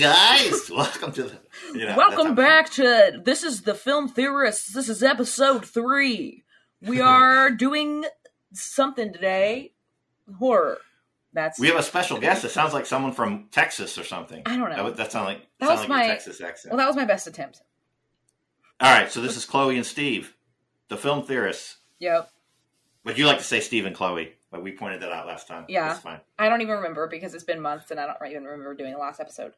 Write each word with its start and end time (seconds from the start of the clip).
guys, 0.00 0.70
welcome 0.74 1.12
to 1.12 1.24
the. 1.24 1.38
You 1.74 1.86
know, 1.86 1.96
Welcome 1.96 2.34
back 2.34 2.70
to 2.72 3.20
this 3.22 3.44
is 3.44 3.62
the 3.62 3.74
film 3.74 4.08
theorists. 4.08 4.72
This 4.72 4.88
is 4.88 5.02
episode 5.02 5.64
three. 5.66 6.44
We 6.80 7.00
are 7.02 7.50
doing 7.50 8.06
something 8.52 9.12
today. 9.12 9.72
Horror. 10.38 10.78
That's 11.32 11.60
We 11.60 11.68
have 11.68 11.76
a 11.76 11.82
special 11.82 12.18
guest. 12.18 12.44
It 12.44 12.50
sounds 12.50 12.72
like 12.72 12.86
someone 12.86 13.12
from 13.12 13.48
Texas 13.52 13.98
or 13.98 14.04
something. 14.04 14.42
I 14.46 14.56
don't 14.56 14.70
know. 14.70 14.84
That, 14.86 14.96
that 14.96 15.12
sound 15.12 15.26
like 15.26 15.46
That 15.60 15.66
sound 15.66 15.80
was 15.80 15.88
like 15.88 15.88
my- 15.88 16.06
Texas 16.06 16.40
accent. 16.40 16.72
well, 16.72 16.78
that 16.78 16.86
was 16.86 16.96
my 16.96 17.04
best 17.04 17.26
attempt. 17.26 17.60
All 18.80 18.90
right, 18.92 19.12
so 19.12 19.20
this 19.20 19.36
is 19.36 19.44
Chloe 19.44 19.76
and 19.76 19.84
Steve, 19.84 20.34
the 20.88 20.96
film 20.96 21.24
theorists. 21.26 21.76
Yep. 21.98 22.30
But 23.04 23.18
you 23.18 23.26
like 23.26 23.38
to 23.38 23.44
say 23.44 23.60
Steve 23.60 23.84
and 23.84 23.94
Chloe, 23.94 24.32
but 24.50 24.62
we 24.62 24.72
pointed 24.72 25.02
that 25.02 25.12
out 25.12 25.26
last 25.26 25.46
time. 25.46 25.66
Yeah. 25.68 25.88
that's 25.88 26.00
fine. 26.00 26.20
I 26.38 26.48
don't 26.48 26.62
even 26.62 26.76
remember 26.76 27.06
because 27.06 27.34
it's 27.34 27.44
been 27.44 27.60
months 27.60 27.90
and 27.90 28.00
I 28.00 28.06
don't 28.06 28.30
even 28.30 28.44
remember 28.44 28.74
doing 28.74 28.92
the 28.94 28.98
last 28.98 29.20
episode. 29.20 29.52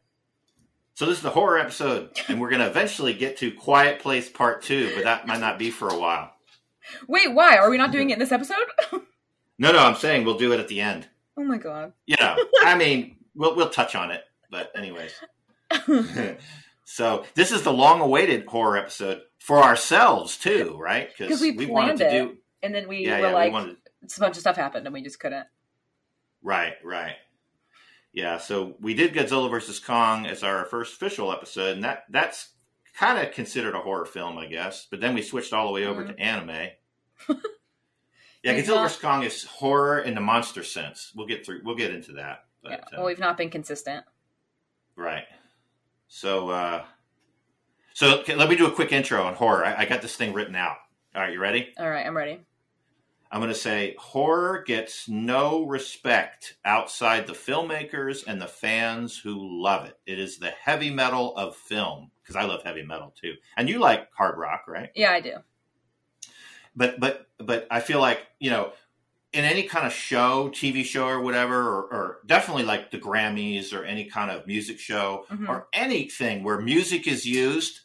So 0.94 1.06
this 1.06 1.16
is 1.16 1.22
the 1.22 1.30
horror 1.30 1.58
episode, 1.58 2.10
and 2.28 2.40
we're 2.40 2.50
going 2.50 2.60
to 2.60 2.66
eventually 2.68 3.14
get 3.14 3.38
to 3.38 3.50
Quiet 3.50 4.00
Place 4.00 4.28
Part 4.28 4.62
Two, 4.62 4.92
but 4.94 5.04
that 5.04 5.26
might 5.26 5.40
not 5.40 5.58
be 5.58 5.70
for 5.70 5.88
a 5.88 5.98
while. 5.98 6.34
Wait, 7.08 7.32
why? 7.32 7.56
Are 7.56 7.70
we 7.70 7.78
not 7.78 7.92
doing 7.92 8.10
it 8.10 8.14
in 8.14 8.18
this 8.18 8.32
episode? 8.32 8.56
No, 9.58 9.70
no, 9.70 9.78
I'm 9.78 9.94
saying 9.94 10.24
we'll 10.24 10.38
do 10.38 10.52
it 10.54 10.58
at 10.58 10.66
the 10.66 10.80
end. 10.80 11.06
oh 11.36 11.44
my 11.44 11.56
god. 11.58 11.92
You 12.06 12.16
know, 12.18 12.36
I 12.64 12.74
mean, 12.76 13.16
we'll 13.34 13.54
we'll 13.54 13.68
touch 13.68 13.94
on 13.94 14.10
it, 14.10 14.24
but 14.50 14.72
anyways. 14.74 15.12
so 16.84 17.24
this 17.34 17.52
is 17.52 17.62
the 17.62 17.72
long-awaited 17.72 18.46
horror 18.46 18.76
episode 18.76 19.20
for 19.38 19.58
ourselves 19.62 20.36
too, 20.36 20.76
right? 20.80 21.10
Because 21.16 21.40
we 21.40 21.52
wanted 21.66 21.68
planned 21.68 21.98
to 21.98 22.06
it. 22.08 22.10
do. 22.10 22.36
And 22.64 22.74
then 22.74 22.88
we 22.88 23.06
Yeah, 23.06 23.20
were 23.20 23.26
yeah, 23.28 23.32
like, 23.34 23.50
we 23.50 23.52
wanted. 23.52 23.76
a 24.16 24.20
bunch 24.20 24.36
of 24.36 24.40
stuff 24.40 24.56
happened 24.56 24.86
and 24.86 24.94
we 24.94 25.02
just 25.02 25.20
couldn't. 25.20 25.46
Right, 26.42 26.74
right. 26.82 27.14
Yeah, 28.12 28.36
so 28.38 28.76
we 28.80 28.92
did 28.94 29.14
Godzilla 29.14 29.48
versus 29.50 29.78
Kong 29.78 30.26
as 30.26 30.42
our 30.42 30.64
first 30.66 30.94
official 30.94 31.32
episode, 31.32 31.74
and 31.76 31.84
that 31.84 32.04
that's 32.10 32.50
kind 32.94 33.18
of 33.26 33.32
considered 33.34 33.74
a 33.74 33.80
horror 33.80 34.04
film, 34.04 34.36
I 34.36 34.46
guess. 34.46 34.86
But 34.90 35.00
then 35.00 35.14
we 35.14 35.22
switched 35.22 35.52
all 35.54 35.66
the 35.66 35.72
way 35.72 35.86
over 35.86 36.04
Mhm. 36.04 36.08
to 36.16 36.20
anime. 36.20 36.50
yeah, 38.42 38.54
Godzilla 38.54 38.74
not- 38.76 38.82
versus 38.82 39.00
Kong 39.00 39.22
is 39.22 39.44
horror 39.44 40.00
in 40.00 40.14
the 40.14 40.20
monster 40.20 40.62
sense. 40.62 41.12
We'll 41.14 41.26
get 41.26 41.46
through. 41.46 41.62
We'll 41.64 41.74
get 41.76 41.92
into 41.94 42.12
that. 42.14 42.44
But, 42.62 42.70
yeah. 42.72 42.76
uh, 42.78 42.88
Well, 42.98 43.06
we've 43.06 43.18
not 43.18 43.36
been 43.36 43.50
consistent. 43.50 44.04
right. 44.96 45.24
So, 46.08 46.50
uh, 46.50 46.84
so 47.94 48.18
okay, 48.20 48.34
let 48.34 48.50
me 48.50 48.56
do 48.56 48.66
a 48.66 48.70
quick 48.70 48.92
intro 48.92 49.22
on 49.24 49.34
horror. 49.34 49.64
I, 49.64 49.82
I 49.82 49.84
got 49.86 50.02
this 50.02 50.14
thing 50.16 50.34
written 50.34 50.54
out. 50.54 50.76
All 51.14 51.22
right, 51.22 51.32
you 51.32 51.40
ready? 51.40 51.72
All 51.78 51.88
right, 51.88 52.06
I'm 52.06 52.14
ready. 52.16 52.40
I'm 53.32 53.40
going 53.40 53.50
to 53.50 53.58
say 53.58 53.96
horror 53.98 54.62
gets 54.66 55.08
no 55.08 55.64
respect 55.64 56.58
outside 56.66 57.26
the 57.26 57.32
filmmakers 57.32 58.24
and 58.26 58.38
the 58.40 58.46
fans 58.46 59.18
who 59.18 59.62
love 59.62 59.86
it. 59.86 59.98
It 60.04 60.18
is 60.18 60.36
the 60.38 60.50
heavy 60.50 60.90
metal 60.90 61.34
of 61.34 61.56
film 61.56 62.10
because 62.22 62.36
I 62.36 62.44
love 62.44 62.62
heavy 62.62 62.82
metal 62.82 63.14
too. 63.18 63.32
And 63.56 63.70
you 63.70 63.78
like 63.78 64.12
hard 64.12 64.36
rock, 64.38 64.64
right? 64.68 64.90
Yeah, 64.94 65.12
I 65.12 65.22
do. 65.22 65.36
But 66.76 67.00
but 67.00 67.26
but 67.38 67.66
I 67.70 67.80
feel 67.80 68.00
like, 68.00 68.26
you 68.38 68.50
know, 68.50 68.72
in 69.32 69.46
any 69.46 69.62
kind 69.62 69.86
of 69.86 69.94
show, 69.94 70.50
TV 70.50 70.84
show 70.84 71.06
or 71.06 71.20
whatever 71.22 71.58
or, 71.58 71.82
or 71.84 72.18
definitely 72.26 72.64
like 72.64 72.90
the 72.90 72.98
Grammys 72.98 73.72
or 73.72 73.82
any 73.82 74.04
kind 74.04 74.30
of 74.30 74.46
music 74.46 74.78
show 74.78 75.24
Mhm. 75.30 75.48
or 75.48 75.68
anything 75.72 76.44
where 76.44 76.60
music 76.60 77.06
is 77.06 77.24
used, 77.24 77.80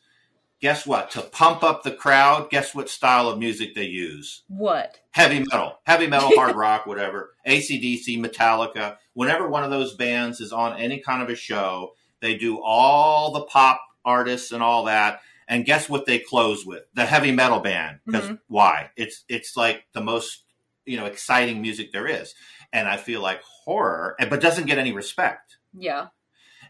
guess 0.62 0.86
what? 0.86 1.12
To 1.12 1.22
pump 1.22 1.64
up 1.64 1.84
the 1.84 1.92
crowd, 1.92 2.50
guess 2.50 2.74
what 2.74 2.90
style 2.90 3.30
of 3.30 3.40
music 3.40 3.76
they 3.76 3.86
use? 3.86 4.44
What? 4.48 5.00
heavy 5.12 5.40
metal, 5.40 5.80
heavy 5.86 6.06
metal, 6.06 6.30
hard 6.36 6.56
rock, 6.66 6.86
whatever, 6.86 7.34
ACDC, 7.48 8.20
Metallica, 8.20 8.98
whenever 9.14 9.48
one 9.50 9.64
of 9.64 9.72
those 9.72 9.96
bands 9.96 10.40
is 10.40 10.54
on 10.54 10.78
any 10.80 11.00
kind 11.00 11.24
of 11.24 11.30
a 11.30 11.36
show, 11.36 11.94
they 12.22 12.38
do 12.38 12.62
all 12.62 13.32
the 13.32 13.42
pop 13.46 13.82
artists 14.06 14.52
and 14.52 14.62
all 14.62 14.86
that. 14.86 15.20
And 15.48 15.66
guess 15.66 15.90
what 15.90 16.06
they 16.06 16.20
close 16.20 16.66
with? 16.68 16.84
The 16.94 17.06
heavy 17.06 17.32
metal 17.32 17.60
band. 17.62 18.00
Because 18.06 18.30
Mhm. 18.30 18.40
why? 18.48 18.92
It's 18.96 19.24
it's 19.28 19.56
like 19.58 19.86
the 19.94 20.02
most 20.02 20.44
you 20.86 20.98
know 20.98 21.06
exciting 21.06 21.62
music 21.62 21.92
there 21.92 22.06
is. 22.08 22.36
And 22.72 22.88
I 22.88 22.98
feel 22.98 23.22
like 23.22 23.42
horror, 23.42 24.16
but 24.20 24.42
doesn't 24.42 24.68
get 24.68 24.78
any 24.78 24.92
respect. 24.92 25.58
Yeah. 25.74 26.08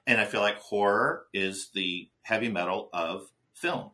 And 0.05 0.21
I 0.21 0.25
feel 0.25 0.41
like 0.41 0.57
horror 0.59 1.25
is 1.33 1.69
the 1.73 2.09
heavy 2.21 2.49
metal 2.49 2.89
of 2.93 3.27
film. 3.57 3.91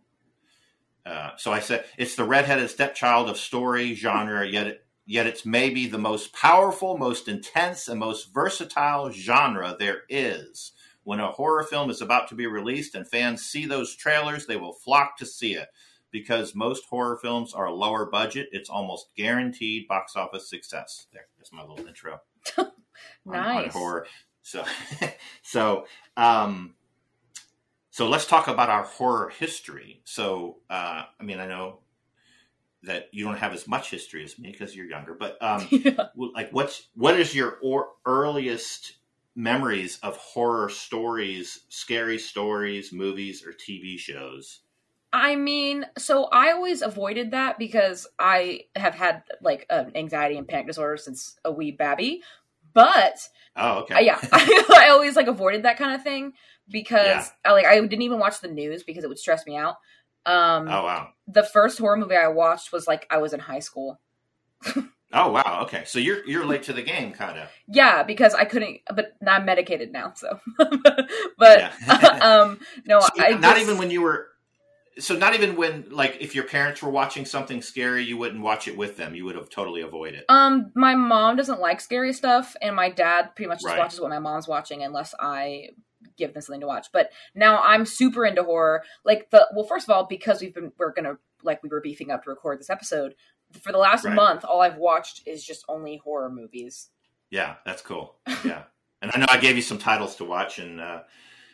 Uh, 1.06 1.32
so 1.38 1.52
I 1.52 1.60
said 1.60 1.86
it's 1.98 2.16
the 2.16 2.24
redheaded 2.24 2.70
stepchild 2.70 3.30
of 3.30 3.38
story 3.38 3.94
genre, 3.94 4.48
yet 4.48 4.68
it, 4.68 4.86
yet 5.06 5.28
it's 5.28 5.46
maybe 5.46 5.88
the 5.88 5.98
most 5.98 6.34
powerful, 6.34 6.98
most 6.98 7.28
intense, 7.28 7.88
and 7.88 8.00
most 8.00 8.34
versatile 8.34 9.12
genre 9.12 9.76
there 9.78 10.04
is. 10.08 10.72
When 11.04 11.20
a 11.20 11.32
horror 11.32 11.64
film 11.64 11.90
is 11.90 12.02
about 12.02 12.30
to 12.30 12.36
be 12.36 12.48
released 12.48 12.96
and 12.96 13.08
fans 13.08 13.44
see 13.44 13.66
those 13.66 13.96
trailers, 13.96 14.46
they 14.46 14.56
will 14.56 14.72
flock 14.72 15.18
to 15.18 15.26
see 15.26 15.56
it. 15.56 15.68
Because 16.12 16.56
most 16.56 16.86
horror 16.86 17.18
films 17.18 17.54
are 17.54 17.72
lower 17.72 18.06
budget, 18.06 18.48
it's 18.52 18.70
almost 18.70 19.08
guaranteed 19.18 19.88
box 19.88 20.16
office 20.16 20.48
success. 20.48 21.08
There, 21.12 21.26
that's 21.38 21.52
my 21.52 21.64
little 21.64 21.86
intro 21.86 22.22
on, 22.58 23.36
on 23.36 23.70
horror. 23.70 24.06
So, 24.44 24.64
so, 25.42 25.86
um, 26.16 26.76
so 27.94 28.10
let's 28.10 28.26
talk 28.26 28.48
about 28.48 28.72
our 28.72 28.86
horror 28.86 29.30
history. 29.30 30.02
So, 30.04 30.58
uh, 30.68 31.04
I 31.20 31.24
mean, 31.24 31.40
I 31.40 31.46
know 31.46 31.82
that 32.82 33.10
you 33.12 33.24
don't 33.24 33.38
have 33.38 33.54
as 33.54 33.68
much 33.68 33.92
history 33.92 34.24
as 34.24 34.40
me 34.40 34.52
because 34.52 34.76
you're 34.76 34.88
younger, 34.88 35.14
but 35.14 35.40
um, 35.44 35.68
Yeah. 35.72 36.08
like, 36.16 36.50
what's 36.52 36.88
what 36.96 37.20
is 37.20 37.36
your 37.36 37.60
or, 37.62 37.90
earliest 38.04 38.94
memories 39.36 40.00
of 40.02 40.18
horror 40.18 40.70
stories, 40.70 41.66
scary 41.70 42.18
stories, 42.18 42.92
movies, 42.92 43.46
or 43.46 43.54
TV 43.54 44.00
shows? 44.00 44.62
I 45.14 45.36
mean, 45.36 45.86
so 45.96 46.24
I 46.32 46.52
always 46.52 46.82
avoided 46.82 47.30
that 47.30 47.60
because 47.60 48.08
I 48.18 48.62
have 48.76 48.96
had 48.96 49.22
like 49.40 49.68
um, 49.70 49.92
anxiety 49.94 50.36
and 50.40 50.48
panic 50.48 50.66
disorder 50.66 50.98
since 50.98 51.36
a 51.46 51.52
wee 51.52 51.70
babby. 51.70 52.24
But 52.74 53.18
Oh, 53.56 53.80
okay. 53.82 53.96
uh, 53.96 54.00
yeah, 54.00 54.20
I, 54.32 54.64
I, 54.86 54.90
always 54.90 55.16
like 55.16 55.28
avoided 55.28 55.64
that 55.64 55.78
kind 55.78 55.94
of 55.94 56.02
thing 56.04 56.34
because 56.70 57.06
Yeah. 57.06 57.26
I, 57.46 57.52
like 57.54 57.66
I 57.66 57.76
didn't 57.80 58.02
even 58.02 58.20
watch 58.20 58.42
the 58.42 58.48
news 58.48 58.84
because 58.84 59.04
it 59.04 59.08
would 59.08 59.20
stress 59.20 59.46
me 59.46 59.56
out. 59.58 59.76
Um, 60.26 60.68
Oh 60.68 60.84
wow. 60.84 61.10
The 61.28 61.44
first 61.44 61.78
horror 61.80 61.98
movie 61.98 62.16
I 62.16 62.30
watched 62.30 62.72
was 62.72 62.88
like 62.88 63.06
I 63.10 63.18
was 63.18 63.34
in 63.34 63.40
high 63.40 63.60
school. 63.60 64.00
Oh 65.16 65.30
wow. 65.30 65.60
Okay, 65.66 65.84
so 65.86 66.00
you're 66.00 66.26
you're 66.26 66.44
late 66.44 66.64
to 66.64 66.74
the 66.74 66.82
game, 66.82 67.12
kind 67.12 67.38
of. 67.38 67.48
Yeah, 67.68 68.02
because 68.02 68.34
I 68.34 68.46
couldn't. 68.46 68.80
But 68.96 69.14
I'm 69.28 69.46
medicated 69.46 69.92
now, 69.92 70.14
so. 70.16 70.40
but 71.38 71.72
um, 72.24 72.60
no, 72.88 73.00
I 73.20 73.30
not 73.34 73.42
just- 73.42 73.62
even 73.62 73.78
when 73.78 73.92
you 73.92 74.02
were 74.02 74.30
so 75.00 75.16
not 75.16 75.34
even 75.34 75.56
when 75.56 75.86
like 75.90 76.18
if 76.22 76.36
your 76.36 76.44
parents 76.44 76.82
were 76.82 76.90
watching 76.90 77.26
something 77.26 77.62
scary 77.62 78.04
you 78.04 78.18
wouldn't 78.18 78.42
watch 78.42 78.68
it 78.68 78.78
with 78.78 78.96
them 78.98 79.16
you 79.16 79.26
would 79.26 79.36
have 79.36 79.50
totally 79.50 79.82
avoided 79.82 80.20
it 80.20 80.26
Um, 80.30 80.72
my 80.76 80.96
mom 80.96 81.36
doesn't 81.36 81.60
like 81.60 81.82
scary 81.82 82.14
stuff, 82.14 82.56
and 82.62 82.76
my 82.76 82.90
dad 82.90 83.36
pretty 83.36 83.50
much 83.50 83.58
just 83.60 83.66
Right. 83.68 83.78
watches 83.80 84.00
what 84.00 84.10
my 84.10 84.20
mom's 84.20 84.48
watching 84.48 84.84
unless 84.84 85.14
I 85.20 85.70
give 86.18 86.34
them 86.34 86.42
something 86.42 86.62
to 86.62 86.68
watch. 86.68 86.88
But 86.92 87.12
now 87.34 87.62
I'm 87.64 87.86
super 87.86 88.26
into 88.26 88.44
horror. 88.44 88.84
Like 89.04 89.30
the 89.32 89.48
well, 89.56 89.66
first 89.66 89.88
of 89.88 89.96
all, 89.96 90.06
because 90.06 90.42
we've 90.42 90.54
been 90.54 90.72
we're 90.78 90.92
gonna 90.94 91.18
like 91.44 91.64
we 91.64 91.70
were 91.70 91.82
beefing 91.82 92.12
up 92.12 92.24
to 92.26 92.30
record 92.30 92.60
this 92.60 92.70
episode. 92.70 93.16
For 93.62 93.72
the 93.72 93.78
last 93.78 94.06
Right. 94.06 94.14
month, 94.14 94.44
all 94.46 94.62
I've 94.62 94.78
watched 94.78 95.28
is 95.28 95.44
just 95.46 95.64
only 95.68 95.98
horror 95.98 96.30
movies. 96.30 96.90
yeah 97.32 97.56
that's 97.66 97.82
cool 97.82 98.16
yeah 98.46 98.64
and 99.02 99.10
i 99.14 99.18
know 99.20 99.26
i 99.30 99.38
gave 99.38 99.56
you 99.56 99.62
some 99.62 99.78
titles 99.80 100.16
to 100.18 100.24
watch 100.24 100.60
and 100.60 100.80
uh, 100.80 101.02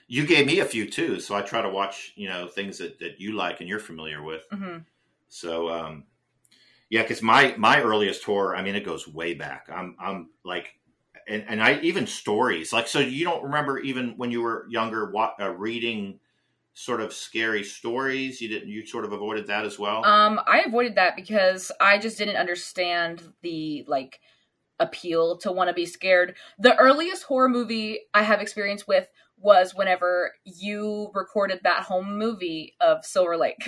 you 0.10 0.26
gave 0.26 0.46
me 0.46 0.60
a 0.60 0.66
few 0.66 0.90
too 0.90 1.20
so 1.20 1.36
i 1.36 1.42
try 1.42 1.62
to 1.62 1.70
watch 1.70 2.12
you 2.16 2.28
know 2.28 2.48
things 2.48 2.80
that, 2.80 3.00
that 3.00 3.22
you 3.22 3.32
like 3.34 3.62
and 3.62 3.70
you're 3.70 3.80
familiar 3.80 4.22
with. 4.22 4.44
Hmm 4.52 4.80
so 5.32 5.70
um 5.70 6.06
yeah 6.90 7.04
because 7.04 7.22
my 7.22 7.54
my 7.58 7.82
earliest 7.82 8.24
horror 8.24 8.56
i 8.56 8.62
mean 8.64 8.76
it 8.76 8.84
goes 8.84 9.08
way 9.08 9.34
back. 9.36 9.68
I'm 9.72 9.96
i'm 10.00 10.30
like 10.44 10.74
and, 11.28 11.46
and 11.48 11.62
i 11.62 11.80
even 11.82 12.08
stories 12.08 12.74
like 12.74 12.88
so 12.88 13.00
you 13.00 13.24
don't 13.24 13.44
remember 13.44 13.78
even 13.80 14.18
when 14.18 14.32
you 14.32 14.42
were 14.42 14.66
younger 14.70 15.12
what 15.12 15.36
uh, 15.40 15.52
reading 15.52 16.20
sort 16.80 17.02
of 17.02 17.14
scary 17.14 17.64
stories? 17.64 18.40
You 18.42 18.48
didn't 18.48 18.70
you 18.70 18.86
sort 18.86 19.06
of 19.06 19.12
avoided 19.12 19.48
that 19.48 19.66
as 19.66 19.78
well? 19.78 20.06
Um, 20.06 20.40
I 20.48 20.62
avoided 20.62 20.96
that 20.96 21.16
because 21.16 21.72
I 21.80 21.98
just 21.98 22.18
didn't 22.18 22.38
understand 22.38 23.22
the 23.42 23.84
like 23.88 24.22
appeal 24.80 25.38
to 25.40 25.52
want 25.52 25.68
to 25.68 25.74
be 25.74 25.86
scared. 25.86 26.36
The 26.58 26.78
earliest 26.78 27.24
horror 27.24 27.50
movie 27.50 28.00
I 28.14 28.24
have 28.24 28.40
experience 28.40 28.88
with 28.88 29.08
was 29.42 29.74
whenever 29.76 30.34
you 30.44 31.12
recorded 31.14 31.60
that 31.64 31.84
home 31.84 32.18
movie 32.18 32.76
of 32.80 33.06
Silver 33.06 33.38
Lake. 33.38 33.58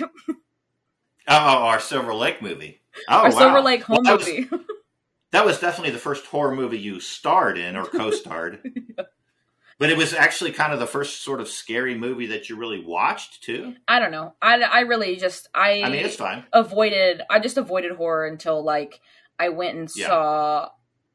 oh 1.28 1.34
our 1.36 1.78
silver 1.80 2.12
lake 2.14 2.42
movie 2.42 2.80
oh 3.08 3.18
Our 3.18 3.30
wow. 3.30 3.38
Silver 3.38 3.60
Lake 3.60 3.82
home 3.84 3.98
Well, 4.04 4.18
that 4.18 4.18
was- 4.18 4.26
movie. 4.50 4.64
that 5.30 5.46
was 5.46 5.58
definitely 5.60 5.92
the 5.92 5.98
first 5.98 6.26
horror 6.26 6.54
movie 6.54 6.78
you 6.78 7.00
starred 7.00 7.56
in 7.58 7.76
or 7.76 7.84
co-starred 7.86 8.60
but 9.78 9.88
it 9.90 9.96
was 9.96 10.12
actually 10.12 10.52
kind 10.52 10.72
of 10.72 10.78
the 10.80 10.86
first 10.86 11.22
sort 11.22 11.40
of 11.40 11.48
scary 11.48 11.96
movie 11.96 12.26
that 12.26 12.48
you 12.48 12.56
really 12.56 12.84
watched 12.84 13.42
too 13.42 13.74
I 13.88 13.98
don't 13.98 14.10
know. 14.12 14.34
I, 14.42 14.60
I 14.62 14.80
really 14.80 15.16
just 15.16 15.48
I, 15.54 15.82
i 15.82 15.90
mean 15.90 16.04
it's 16.04 16.16
fine 16.16 16.44
avoided 16.52 17.22
I 17.30 17.38
just 17.38 17.56
avoided 17.56 17.92
horror 17.92 18.26
until 18.26 18.62
like 18.62 19.00
I 19.38 19.48
went 19.48 19.76
and 19.78 19.90
Yeah. 19.94 20.06
saw 20.08 20.68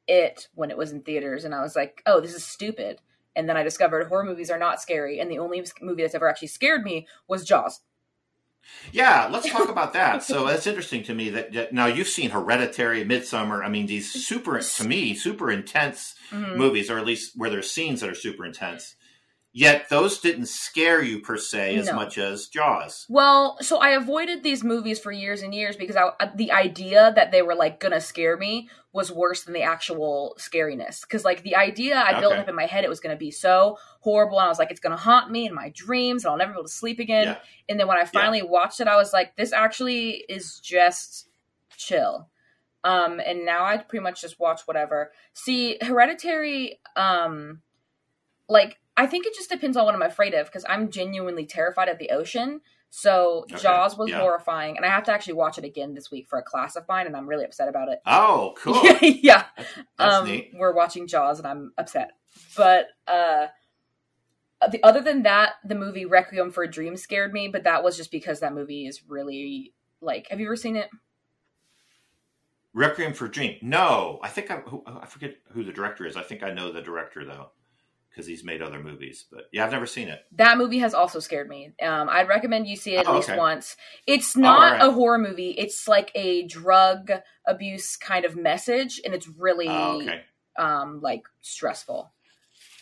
it 0.08 0.48
when 0.56 0.72
it 0.72 0.78
was 0.78 0.92
in 0.92 1.02
theaters 1.02 1.44
and 1.46 1.54
I 1.54 1.62
was 1.62 1.76
like, 1.76 2.02
"Oh, 2.06 2.20
this 2.20 2.34
is 2.34 2.44
stupid." 2.44 3.00
And 3.38 3.48
then 3.48 3.56
I 3.56 3.64
discovered 3.64 4.08
horror 4.08 4.26
movies 4.26 4.50
are 4.50 4.58
not 4.58 4.82
scary, 4.82 5.20
and 5.20 5.32
the 5.32 5.38
only 5.40 5.64
movie 5.80 6.02
that's 6.02 6.16
ever 6.16 6.28
actually 6.28 6.50
scared 6.50 6.84
me 6.84 7.08
was 7.28 7.46
Jaws. 7.46 7.82
Yeah, 8.92 9.30
let's 9.32 9.50
talk 9.50 9.70
about 9.70 9.94
that. 9.94 10.24
So 10.24 10.46
that's 10.48 10.68
interesting 10.68 11.04
to 11.04 11.14
me 11.14 11.30
that, 11.30 11.54
that 11.54 11.72
now 11.72 11.86
you've 11.86 12.08
seen 12.08 12.32
Hereditary, 12.32 13.06
Midsommar. 13.06 13.64
I 13.64 13.70
mean, 13.70 13.86
these 13.86 14.12
super 14.12 14.60
to 14.60 14.84
me 14.84 15.14
super 15.14 15.52
intense 15.52 16.16
Mhm. 16.32 16.56
movies, 16.56 16.90
or 16.90 16.98
at 16.98 17.06
least 17.06 17.34
where 17.38 17.50
there's 17.50 17.72
scenes 17.72 18.02
that 18.02 18.10
are 18.10 18.16
super 18.16 18.46
intense. 18.46 18.96
Yet 19.58 19.90
those 19.90 20.20
didn't 20.20 20.50
scare 20.50 21.02
you 21.02 21.20
per 21.20 21.36
se 21.36 21.78
as 21.78 21.88
No. 21.88 21.94
much 21.94 22.20
as 22.20 22.46
Jaws. 22.46 23.08
Well, 23.10 23.58
so 23.60 23.80
I 23.80 23.90
avoided 23.90 24.44
these 24.44 24.64
movies 24.64 25.00
for 25.00 25.12
years 25.12 25.42
and 25.42 25.52
years 25.52 25.76
because 25.76 25.96
I, 25.96 26.12
uh, 26.20 26.30
the 26.36 26.52
idea 26.52 27.12
that 27.16 27.32
they 27.32 27.42
were 27.42 27.56
like 27.56 27.80
gonna 27.80 28.00
scare 28.00 28.38
me 28.38 28.70
was 28.94 29.12
worse 29.12 29.46
than 29.46 29.56
the 29.56 29.64
actual 29.64 30.36
scariness. 30.38 31.02
Because 31.02 31.26
like 31.26 31.42
the 31.42 31.56
idea 31.56 32.00
I 32.00 32.20
built 32.20 32.34
up 32.34 32.48
in 32.48 32.54
my 32.54 32.68
head, 32.68 32.84
it 32.84 32.88
was 32.88 33.00
gonna 33.00 33.16
be 33.16 33.32
so 33.32 33.80
horrible, 34.02 34.38
and 34.40 34.46
I 34.46 34.50
was 34.50 34.60
like, 34.60 34.70
it's 34.70 34.80
gonna 34.80 34.96
haunt 34.96 35.32
me 35.32 35.48
in 35.48 35.56
my 35.56 35.70
dreams, 35.70 36.24
and 36.24 36.30
I'll 36.32 36.38
never 36.38 36.52
be 36.52 36.58
able 36.58 36.66
to 36.66 36.70
sleep 36.70 37.00
again. 37.00 37.24
Yeah. 37.26 37.38
And 37.68 37.80
then 37.80 37.88
when 37.88 37.98
I 37.98 38.06
finally 38.06 38.44
watched 38.44 38.80
it, 38.80 38.88
I 38.88 38.96
was 38.96 39.12
like, 39.12 39.38
this 39.38 39.54
actually 39.54 40.24
is 40.30 40.60
just 40.60 41.30
chill. 41.76 42.30
Um, 42.84 43.20
and 43.26 43.44
now 43.44 43.66
I 43.66 43.78
pretty 43.78 44.04
much 44.04 44.22
just 44.22 44.40
watch 44.40 44.68
whatever. 44.68 45.14
See, 45.34 45.80
Hereditary, 45.82 46.80
um, 46.96 47.64
like 48.48 48.78
I 48.98 49.06
think 49.06 49.26
it 49.28 49.36
just 49.36 49.50
depends 49.50 49.78
on 49.78 49.86
what 49.86 49.94
I'm 49.96 50.02
afraid 50.02 50.34
of 50.34 50.48
because 50.48 50.66
I'm 50.68 50.90
genuinely 50.90 51.46
terrified 51.46 51.88
of 51.88 52.00
the 52.00 52.10
ocean. 52.10 52.62
So 52.90 53.46
Okay, 53.52 53.62
Jaws 53.62 53.98
was 53.98 54.10
yeah. 54.10 54.20
horrifying, 54.20 54.76
and 54.78 54.86
I 54.86 54.90
have 54.90 55.04
to 55.04 55.12
actually 55.12 55.34
watch 55.34 55.58
it 55.58 55.66
again 55.66 55.94
this 55.94 56.10
week 56.10 56.28
for 56.30 56.40
a 56.40 56.44
class 56.44 56.76
of 56.76 56.88
mine, 56.88 57.06
and 57.06 57.16
I'm 57.16 57.28
really 57.28 57.46
upset 57.46 57.68
about 57.68 57.90
it. 57.90 58.00
Oh, 58.06 58.54
cool. 58.58 58.82
yeah, 59.02 59.44
That's 59.98 60.16
um, 60.16 60.26
neat. 60.26 60.52
we're 60.54 60.74
watching 60.74 61.06
Jaws, 61.06 61.38
and 61.38 61.48
I'm 61.48 61.74
upset. 61.78 62.12
But 62.56 62.88
uh, 63.08 63.48
the 64.72 64.82
other 64.84 65.02
than 65.02 65.24
that, 65.24 65.56
the 65.66 65.76
movie 65.76 66.06
Requiem 66.06 66.50
for 66.50 66.64
a 66.64 66.72
Dream 66.72 66.96
scared 66.98 67.34
me, 67.34 67.50
but 67.50 67.66
that 67.66 67.84
was 67.84 67.98
just 67.98 68.10
because 68.10 68.40
that 68.40 68.54
movie 68.54 68.88
is 68.88 69.02
really 69.08 69.74
like. 70.02 70.28
Have 70.30 70.40
you 70.40 70.48
ever 70.48 70.56
seen 70.56 70.76
it? 70.78 70.90
Requiem 72.74 73.14
for 73.14 73.26
a 73.26 73.32
Dream. 73.32 73.58
No, 73.62 74.20
I 74.24 74.30
think 74.30 74.52
I, 74.52 74.62
I 74.86 75.06
forget 75.08 75.36
who 75.52 75.64
the 75.64 75.74
director 75.74 76.06
is. 76.06 76.16
I 76.16 76.22
think 76.24 76.44
I 76.44 76.52
know 76.52 76.72
the 76.72 76.82
director 76.82 77.26
though, 77.26 77.52
because 78.10 78.26
he's 78.28 78.44
made 78.44 78.62
other 78.62 78.80
movies. 78.80 79.26
But 79.32 79.44
yeah, 79.52 79.66
I've 79.66 79.72
never 79.72 79.86
seen 79.86 80.08
it. 80.08 80.20
That 80.34 80.58
movie 80.58 80.80
has 80.80 80.94
also 80.94 81.20
scared 81.20 81.48
me. 81.50 81.74
Um, 81.82 82.10
I'd 82.10 82.28
recommend 82.28 82.68
you 82.68 82.76
see 82.76 82.96
it 82.96 83.00
at 83.00 83.08
Oh, 83.08 83.16
least 83.16 83.30
okay. 83.30 83.38
once. 83.38 83.76
It's 84.08 84.36
not 84.36 84.74
alright. 84.74 84.82
a 84.90 84.92
horror 84.92 85.18
movie. 85.20 85.52
It's 85.52 85.88
like 85.88 86.12
a 86.16 86.48
drug 86.48 87.12
abuse 87.46 87.96
kind 87.96 88.26
of 88.26 88.36
message, 88.36 89.00
and 89.06 89.14
it's 89.14 89.28
really 89.28 89.68
Oh, 89.70 90.02
okay, 90.02 90.22
um, 90.58 91.00
like 91.02 91.24
stressful. 91.42 92.12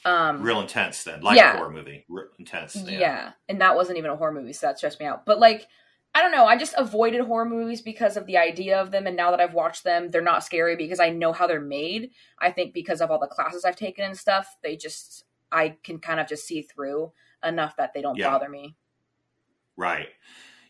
Um, 0.06 0.44
real 0.44 0.62
intense 0.62 1.04
then, 1.04 1.22
like 1.22 1.36
yeah. 1.38 1.56
a 1.56 1.58
horror 1.58 1.72
movie. 1.72 2.06
Real 2.08 2.28
intense. 2.38 2.76
yeah. 2.76 3.00
Yeah. 3.00 3.32
and 3.50 3.60
that 3.62 3.76
wasn't 3.76 3.98
even 3.98 4.12
a 4.12 4.16
horror 4.16 4.32
movie, 4.34 4.54
so 4.54 4.68
that 4.68 4.78
stressed 4.78 5.00
me 5.00 5.06
out. 5.08 5.26
But 5.26 5.40
like, 5.40 5.68
I 6.16 6.22
don't 6.22 6.32
know. 6.32 6.46
I 6.46 6.58
just 6.58 6.74
avoided 6.78 7.20
horror 7.22 7.44
movies 7.44 7.82
because 7.82 8.16
of 8.16 8.26
the 8.26 8.38
idea 8.38 8.80
of 8.82 8.92
them, 8.92 9.06
and 9.06 9.18
now 9.18 9.32
that 9.32 9.42
I've 9.42 9.54
watched 9.54 9.84
them, 9.84 10.10
they're 10.10 10.22
not 10.22 10.46
scary 10.46 10.78
because 10.78 11.02
I 11.02 11.10
know 11.10 11.34
how 11.34 11.46
they're 11.46 11.60
made. 11.60 12.12
I 12.40 12.52
think 12.52 12.74
because 12.74 13.02
of 13.02 13.12
all 13.12 13.20
the 13.20 13.28
classes 13.28 13.66
I've 13.66 13.76
taken 13.76 14.06
and 14.06 14.18
stuff, 14.18 14.56
they 14.64 14.78
just 14.78 15.26
I 15.52 15.76
can 15.84 16.00
kind 16.00 16.22
of 16.22 16.28
just 16.28 16.48
see 16.48 16.62
through 16.62 17.12
enough 17.44 17.76
that 17.76 17.94
they 17.94 18.02
don't 18.02 18.18
Yeah. 18.18 18.32
bother 18.32 18.48
me. 18.48 18.78
Right. 19.76 20.08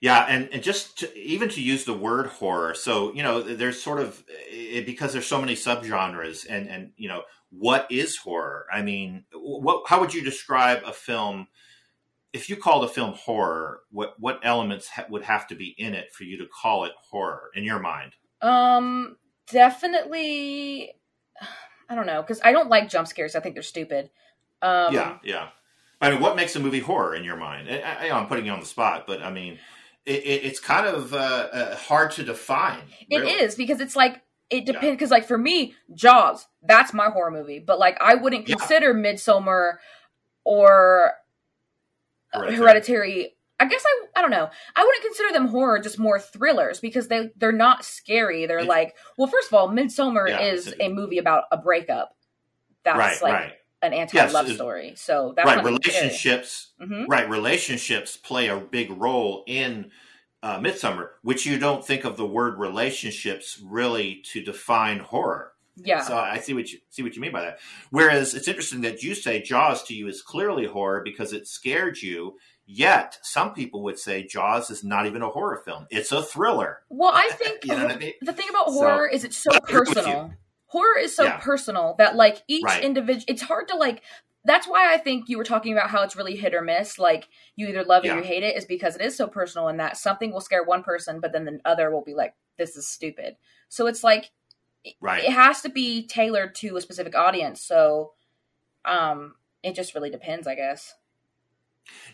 Yeah, 0.02 0.26
and, 0.28 0.50
and 0.52 0.64
just 0.64 1.00
to, 1.00 1.18
even 1.18 1.50
to 1.50 1.62
use 1.62 1.86
the 1.86 1.94
word 1.94 2.26
horror, 2.28 2.74
so 2.74 3.14
you 3.14 3.22
know, 3.24 3.42
there's 3.42 3.82
sort 3.82 4.00
of 4.00 4.24
it, 4.28 4.86
because 4.86 5.14
there's 5.14 5.28
so 5.28 5.40
many 5.40 5.56
subgenres, 5.56 6.46
and 6.50 6.68
and 6.68 6.92
you 6.98 7.08
know, 7.08 7.24
what 7.52 7.88
is 7.92 8.18
horror? 8.18 8.66
I 8.74 8.82
mean, 8.82 9.26
what 9.34 9.84
how 9.88 10.00
would 10.02 10.14
you 10.14 10.24
describe 10.24 10.82
a 10.86 10.92
film? 10.92 11.48
If 12.36 12.50
you 12.50 12.58
called 12.58 12.84
a 12.84 12.90
film 12.90 13.14
horror, 13.14 13.80
what 13.92 14.20
what 14.20 14.42
elements 14.44 14.90
ha- 14.90 15.06
would 15.10 15.24
have 15.24 15.48
to 15.48 15.56
be 15.56 15.74
in 15.78 15.94
it 15.94 16.14
for 16.14 16.26
you 16.26 16.38
to 16.40 16.46
call 16.46 16.84
it 16.84 16.92
horror 17.10 17.50
in 17.56 17.64
your 17.64 17.80
mind? 17.80 18.12
Um, 18.42 19.16
definitely. 19.50 20.92
I 21.90 21.96
don't 21.96 22.08
know 22.08 22.22
because 22.22 22.42
I 22.44 22.52
don't 22.52 22.70
like 22.70 22.90
jump 22.90 23.08
scares. 23.08 23.36
I 23.36 23.40
think 23.40 23.56
they're 23.56 23.64
stupid. 23.64 24.10
Um, 24.62 24.94
yeah, 24.94 25.18
yeah. 25.24 25.48
I 26.02 26.12
mean, 26.12 26.20
what 26.20 26.36
makes 26.36 26.56
a 26.56 26.60
movie 26.60 26.80
horror 26.80 27.16
in 27.16 27.24
your 27.24 27.38
mind? 27.38 27.70
I, 27.70 28.10
I, 28.10 28.12
I'm 28.12 28.28
putting 28.28 28.46
you 28.46 28.52
on 28.52 28.60
the 28.60 28.66
spot, 28.66 29.06
but 29.08 29.22
I 29.22 29.32
mean, 29.32 29.60
it, 30.06 30.24
it, 30.26 30.44
it's 30.46 30.60
kind 30.60 30.88
of 30.88 31.14
uh, 31.14 31.18
uh, 31.18 31.76
hard 31.76 32.12
to 32.12 32.24
define. 32.24 32.84
It 33.10 33.20
really. 33.20 33.32
is 33.32 33.56
because 33.56 33.80
it's 33.80 33.96
like 33.96 34.22
it 34.50 34.66
depends. 34.66 34.98
Because 34.98 35.12
like 35.12 35.26
for 35.26 35.38
me, 35.38 35.74
Jaws, 35.94 36.48
that's 36.62 36.94
my 36.94 37.10
horror 37.10 37.32
movie. 37.32 37.60
But 37.60 37.80
like 37.80 37.98
I 38.02 38.16
wouldn't 38.16 38.48
Yeah. 38.48 38.56
consider 38.56 38.94
Midsommar 38.94 39.78
or 40.44 41.14
Hereditary. 42.40 42.58
Hereditary. 42.58 43.32
I 43.60 43.66
guess 43.66 43.84
I 43.86 44.06
I 44.18 44.22
don't 44.22 44.32
know. 44.32 44.50
I 44.76 44.84
wouldn't 44.84 45.04
consider 45.04 45.32
them 45.34 45.48
horror, 45.48 45.80
just 45.80 45.98
more 46.00 46.20
thrillers 46.20 46.80
because 46.80 47.08
they 47.08 47.30
they're 47.38 47.52
not 47.52 47.86
scary. 47.86 48.46
They're 48.46 48.60
It- 48.60 48.68
like 48.68 48.96
well, 49.18 49.28
first 49.28 49.48
of 49.48 49.54
all, 49.54 49.70
Midsommar 49.70 50.28
Yeah, 50.30 50.42
is 50.42 50.74
a 50.80 50.90
movie 50.90 51.18
about 51.20 51.46
a 51.52 51.58
breakup. 51.58 52.12
That's 52.84 52.98
right, 52.98 53.22
like 53.24 53.34
right. 53.34 53.54
an 53.82 53.94
anti-love 53.94 54.48
Yes, 54.48 54.56
story. 54.56 54.94
So 54.96 55.34
that's 55.36 55.48
right 55.48 55.64
relationships 55.64 56.74
hmm 56.80 57.06
right 57.08 57.30
relationships 57.30 58.18
play 58.18 58.48
a 58.48 58.58
big 58.60 58.92
role 58.92 59.44
in 59.48 59.90
uh, 60.44 60.60
midsommar 60.60 61.10
which 61.24 61.46
you 61.46 61.58
don't 61.58 61.86
think 61.86 62.04
of 62.04 62.18
the 62.18 62.26
word 62.26 62.60
relationships 62.60 63.60
really 63.64 64.22
to 64.24 64.44
define 64.44 65.00
horror 65.00 65.52
Yeah. 65.78 66.02
so 66.02 66.18
i 66.18 66.40
see 66.40 66.54
what 66.54 66.72
you 66.72 66.80
see 66.90 67.04
what 67.04 67.16
you 67.16 67.22
mean 67.22 67.32
by 67.32 67.42
that 67.42 67.60
whereas 67.90 68.34
it's 68.34 68.48
interesting 68.48 68.82
that 68.82 69.04
you 69.04 69.14
say 69.16 69.42
jaws 69.42 69.84
to 69.84 69.94
you 69.94 70.08
is 70.08 70.22
clearly 70.22 70.66
horror 70.66 71.02
because 71.04 71.34
it 71.34 71.48
scared 71.48 72.02
you 72.02 72.38
yet 72.66 73.18
some 73.22 73.54
people 73.54 73.84
would 73.84 74.00
say 74.00 74.26
jaws 74.26 74.70
is 74.70 74.84
not 74.84 75.06
even 75.06 75.22
a 75.22 75.30
horror 75.30 75.62
film 75.66 75.86
it's 75.90 76.12
a 76.12 76.24
thriller 76.24 76.80
well, 76.90 77.12
I 77.14 77.30
think 77.34 77.64
you 77.66 77.76
know 77.76 77.88
i 77.88 77.98
mean 77.98 78.14
the 78.22 78.34
thing 78.34 78.48
about 78.50 78.68
So, 78.68 78.74
horror 78.80 79.08
is 79.08 79.24
it's 79.24 79.38
so 79.38 79.52
I 79.52 79.58
agree 79.58 79.80
with 79.80 79.88
personal. 79.88 80.34
Horror 80.68 80.98
is 80.98 81.16
so 81.16 81.26
Yeah. 81.26 81.38
personal 81.38 81.96
that 82.00 82.16
like 82.16 82.42
each 82.48 82.64
Right. 82.64 82.84
individual 82.84 83.26
it's 83.28 83.42
hard 83.42 83.68
to 83.70 83.76
like 83.76 84.02
that's 84.46 84.68
why 84.68 84.94
I 84.94 84.98
think 84.98 85.28
you 85.28 85.38
were 85.40 85.44
talking 85.44 85.74
about 85.74 85.90
how 85.90 86.04
it's 86.04 86.16
really 86.16 86.36
hit 86.36 86.54
or 86.54 86.62
miss. 86.62 87.00
Like 87.00 87.28
you 87.56 87.68
either 87.68 87.84
love 87.84 88.06
it 88.06 88.12
or 88.12 88.18
you 88.18 88.24
hate 88.24 88.44
it, 88.44 88.56
is 88.56 88.66
because 88.66 88.96
it 88.96 89.02
is 89.02 89.18
so 89.18 89.28
personal 89.28 89.68
and 89.70 89.80
that 89.80 89.98
something 89.98 90.32
will 90.32 90.40
scare 90.40 90.64
one 90.64 90.84
person, 90.84 91.20
but 91.20 91.32
then 91.34 91.46
the 91.46 91.60
other 91.66 91.90
will 91.90 92.04
be 92.04 92.14
like, 92.14 92.36
This 92.58 92.76
is 92.76 92.88
stupid. 92.88 93.38
So 93.70 93.88
it's 93.88 94.04
like 94.04 94.30
right 95.00 95.24
it 95.24 95.32
has 95.32 95.62
to 95.62 95.70
be 95.70 96.06
tailored 96.08 96.56
to 96.56 96.76
a 96.78 96.82
specific 96.82 97.16
audience. 97.16 97.62
So 97.62 98.14
um 98.86 99.36
it 99.64 99.76
just 99.76 99.96
really 99.96 100.10
depends, 100.10 100.48
I 100.48 100.56
guess. 100.56 100.94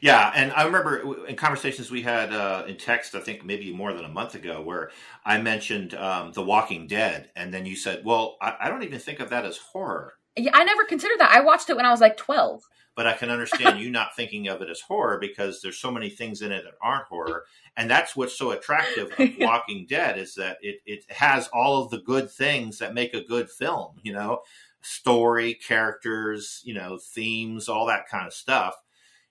Yeah, 0.01 0.31
and 0.35 0.51
I 0.51 0.63
remember 0.63 1.25
in 1.27 1.35
conversations 1.35 1.89
we 1.89 2.01
had 2.01 2.33
uh, 2.33 2.65
in 2.67 2.75
text, 2.77 3.15
I 3.15 3.19
think 3.19 3.45
maybe 3.45 3.73
more 3.73 3.93
than 3.93 4.03
a 4.03 4.09
month 4.09 4.35
ago, 4.35 4.61
where 4.61 4.91
I 5.25 5.37
mentioned 5.37 5.93
um, 5.93 6.33
The 6.33 6.41
Walking 6.41 6.87
Dead, 6.87 7.29
and 7.35 7.53
then 7.53 7.65
you 7.65 7.75
said, 7.75 8.03
"Well, 8.03 8.37
I, 8.41 8.55
I 8.61 8.69
don't 8.69 8.83
even 8.83 8.99
think 8.99 9.19
of 9.21 9.29
that 9.29 9.45
as 9.45 9.57
horror, 9.57 10.15
Yeah, 10.35 10.51
I 10.53 10.63
never 10.63 10.83
considered 10.83 11.19
that. 11.19 11.31
I 11.31 11.41
watched 11.41 11.69
it 11.69 11.75
when 11.75 11.85
I 11.85 11.91
was 11.91 12.01
like 12.01 12.17
twelve. 12.17 12.63
But 12.95 13.07
I 13.07 13.13
can 13.13 13.29
understand 13.29 13.79
you 13.79 13.89
not 13.89 14.15
thinking 14.15 14.47
of 14.47 14.61
it 14.61 14.69
as 14.69 14.81
horror 14.81 15.17
because 15.19 15.61
there's 15.61 15.77
so 15.77 15.91
many 15.91 16.09
things 16.09 16.41
in 16.41 16.51
it 16.51 16.63
that 16.63 16.73
aren't 16.81 17.05
horror, 17.05 17.45
and 17.77 17.89
that's 17.89 18.15
what's 18.15 18.37
so 18.37 18.51
attractive 18.51 19.11
of 19.17 19.29
Walking 19.39 19.85
Dead 19.87 20.17
is 20.17 20.35
that 20.35 20.57
it 20.61 20.81
it 20.85 21.05
has 21.09 21.47
all 21.53 21.83
of 21.83 21.89
the 21.89 22.01
good 22.01 22.29
things 22.29 22.79
that 22.79 22.93
make 22.93 23.13
a 23.13 23.23
good 23.23 23.49
film, 23.49 23.95
you 24.03 24.13
know, 24.13 24.41
story, 24.81 25.53
characters, 25.53 26.61
you 26.63 26.73
know, 26.73 26.97
themes, 26.97 27.69
all 27.69 27.85
that 27.85 28.07
kind 28.09 28.27
of 28.27 28.33
stuff. 28.33 28.75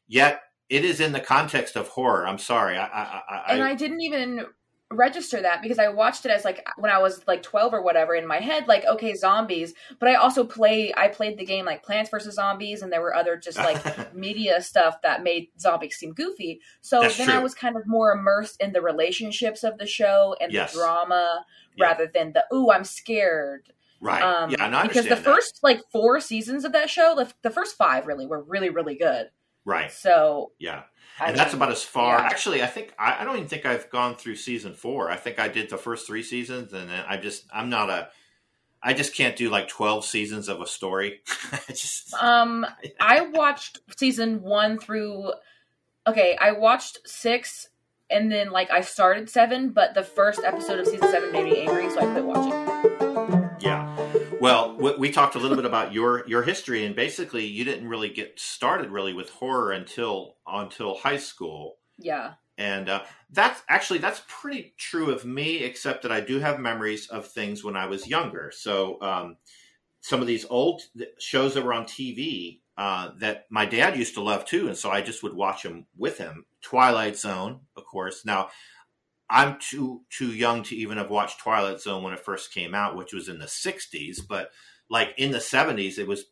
Yet 0.09 0.41
it 0.69 0.85
is 0.85 1.01
in 1.01 1.13
the 1.13 1.21
context 1.21 1.77
of 1.77 1.89
horror. 1.89 2.27
I'm 2.27 2.39
sorry, 2.39 2.79
I, 2.79 2.87
I, 2.87 3.23
I, 3.29 3.55
and 3.55 3.63
I 3.63 3.75
didn't 3.75 4.01
even 4.01 4.47
register 4.93 5.41
that 5.41 5.63
because 5.63 5.79
I 5.79 5.89
watched 5.89 6.25
it 6.27 6.33
as 6.33 6.45
like 6.45 6.67
when 6.77 6.91
I 6.91 6.99
was 6.99 7.25
like 7.29 7.45
12 7.45 7.75
or 7.75 7.83
whatever 7.83 8.13
in 8.15 8.27
my 8.27 8.39
head 8.39 8.67
like 8.67 8.85
okay 8.87 9.15
zombies 9.15 9.73
but 10.01 10.09
I 10.09 10.15
also 10.17 10.43
play 10.43 10.93
I 10.97 11.07
played 11.07 11.39
the 11.39 11.45
game 11.45 11.65
like 11.65 11.85
Plants 11.85 12.11
vs 12.11 12.35
Zombies 12.35 12.83
and 12.83 12.93
there 12.93 13.01
were 13.01 13.15
other 13.15 13.37
just 13.37 13.57
like 13.57 14.15
media 14.15 14.61
stuff 14.61 15.01
that 15.03 15.23
made 15.23 15.47
zombies 15.61 15.95
seem 15.95 16.13
goofy 16.13 16.61
so 16.81 17.03
That's 17.03 17.19
then 17.19 17.31
I 17.31 17.39
was 17.39 17.55
kind 17.55 17.77
of 17.77 17.87
more 17.87 18.11
immersed 18.11 18.61
in 18.61 18.73
the 18.73 18.83
relationships 18.83 19.63
of 19.63 19.79
the 19.79 19.87
show 19.87 20.35
and 20.41 20.53
Yes. 20.53 20.73
the 20.73 20.81
drama 20.81 21.45
Yeah. 21.77 21.85
rather 21.87 22.11
than 22.13 22.33
the 22.33 22.45
ooh 22.53 22.73
I'm 22.73 22.83
scared 22.85 23.73
right. 24.01 24.23
um 24.23 24.51
yeah, 24.51 24.65
and 24.67 24.75
I 24.75 24.89
because 24.89 25.05
the 25.05 25.11
that. 25.15 25.23
first 25.23 25.61
like 25.63 25.83
four 25.93 26.19
seasons 26.19 26.65
of 26.65 26.73
that 26.73 26.91
show 26.91 27.15
the, 27.15 27.33
the 27.43 27.51
first 27.51 27.77
five 27.77 28.09
really 28.09 28.27
were 28.27 28.43
really 28.43 28.71
really 28.71 28.97
good 28.97 29.31
right. 29.65 29.93
so 29.93 30.51
Yeah. 30.59 30.83
And 31.27 31.37
that's 31.37 31.55
about 31.55 31.71
as 31.71 31.83
far. 31.83 32.19
yeah. 32.19 32.25
Actually, 32.27 32.63
I 32.63 32.67
think 32.67 32.95
I, 32.99 33.19
I 33.21 33.25
don't 33.25 33.37
even 33.37 33.49
think 33.49 33.67
I've 33.67 33.91
gone 33.91 34.15
through 34.17 34.37
season 34.37 34.75
four. 34.75 35.11
I 35.11 35.17
think 35.17 35.39
I 35.39 35.49
did 35.49 35.71
the 35.71 35.77
first 35.77 36.07
three 36.07 36.23
seasons, 36.23 36.73
and 36.73 36.89
then 36.89 37.05
I 37.07 37.17
just 37.17 37.45
I'm 37.53 37.69
not 37.71 37.91
a. 37.91 38.09
I 38.83 38.95
just 38.95 39.15
can't 39.15 39.37
do 39.37 39.51
like 39.51 39.69
twelve 39.69 40.05
seasons 40.05 40.49
of 40.49 40.61
a 40.61 40.67
story. 40.67 41.21
Just 41.69 42.15
Um, 42.15 42.65
I 43.01 43.21
watched 43.21 43.81
season 43.97 44.41
one 44.41 44.79
through. 44.79 45.33
Okay, 46.07 46.37
I 46.41 46.53
watched 46.53 46.99
six, 47.07 47.69
and 48.09 48.33
then 48.33 48.51
like 48.51 48.71
I 48.71 48.81
started 48.81 49.29
seven, 49.29 49.71
but 49.71 49.93
the 49.95 50.03
first 50.03 50.41
episode 50.43 50.79
of 50.79 50.87
season 50.87 51.11
seven 51.11 51.31
made 51.31 51.45
me 51.45 51.61
angry, 51.61 51.91
so 51.91 51.99
I 52.01 52.11
quit 52.11 52.25
watching. 52.25 53.51
yeah. 53.61 53.90
Well, 54.41 54.77
we 54.77 55.11
talked 55.11 55.35
a 55.35 55.39
little 55.39 55.57
bit 55.57 55.67
about 55.67 55.93
your 55.93 56.27
your 56.27 56.43
history, 56.43 56.85
and 56.85 56.97
basically, 56.97 57.45
you 57.47 57.65
didn't 57.65 57.89
really 57.89 58.09
get 58.09 58.41
started 58.41 58.91
really 58.91 59.13
with 59.13 59.31
horror 59.31 59.73
until 59.73 60.37
until 60.47 60.97
high 60.97 61.19
school. 61.19 61.77
Yeah, 61.99 62.35
and 62.57 62.89
uh, 62.89 63.03
that's 63.31 63.63
actually 63.69 63.99
that's 63.99 64.23
pretty 64.29 64.75
true 64.79 65.11
of 65.11 65.25
me, 65.25 65.59
except 65.59 66.03
that 66.03 66.13
I 66.13 66.21
do 66.21 66.39
have 66.39 66.59
memories 66.59 67.09
of 67.09 67.27
things 67.27 67.63
when 67.63 67.77
I 67.77 67.87
was 67.87 68.07
younger. 68.07 68.51
So, 68.55 69.01
um, 69.03 69.37
some 70.01 70.21
of 70.21 70.27
these 70.27 70.47
old 70.49 70.83
shows 71.19 71.55
that 71.55 71.65
were 71.65 71.75
on 71.75 71.85
TV 71.85 72.61
uh, 72.79 73.11
that 73.19 73.47
my 73.51 73.67
dad 73.67 73.97
used 73.97 74.15
to 74.15 74.23
love 74.23 74.47
too, 74.47 74.69
and 74.69 74.77
so 74.77 74.91
I 74.91 75.03
just 75.03 75.23
would 75.23 75.35
watch 75.35 75.63
them 75.63 75.87
with 75.99 76.17
him. 76.17 76.47
Twilight 76.63 77.19
Zone, 77.19 77.61
of 77.77 77.85
course. 77.85 78.25
Now, 78.25 78.49
I'm 79.31 79.59
too 79.61 80.03
too 80.11 80.33
young 80.33 80.63
to 80.65 80.77
even 80.77 80.99
have 80.99 81.11
watched 81.11 81.41
Twilight 81.41 81.81
Zone 81.81 82.03
when 82.03 82.13
it 82.13 82.25
first 82.25 82.53
came 82.53 82.75
out, 82.75 82.97
which 82.97 83.13
was 83.13 83.29
in 83.29 83.39
the 83.39 83.47
'60s. 83.47 84.19
But 84.29 84.51
like 84.91 85.15
in 85.17 85.31
the 85.31 85.39
'70s, 85.39 85.99
it 85.99 86.09
was 86.09 86.25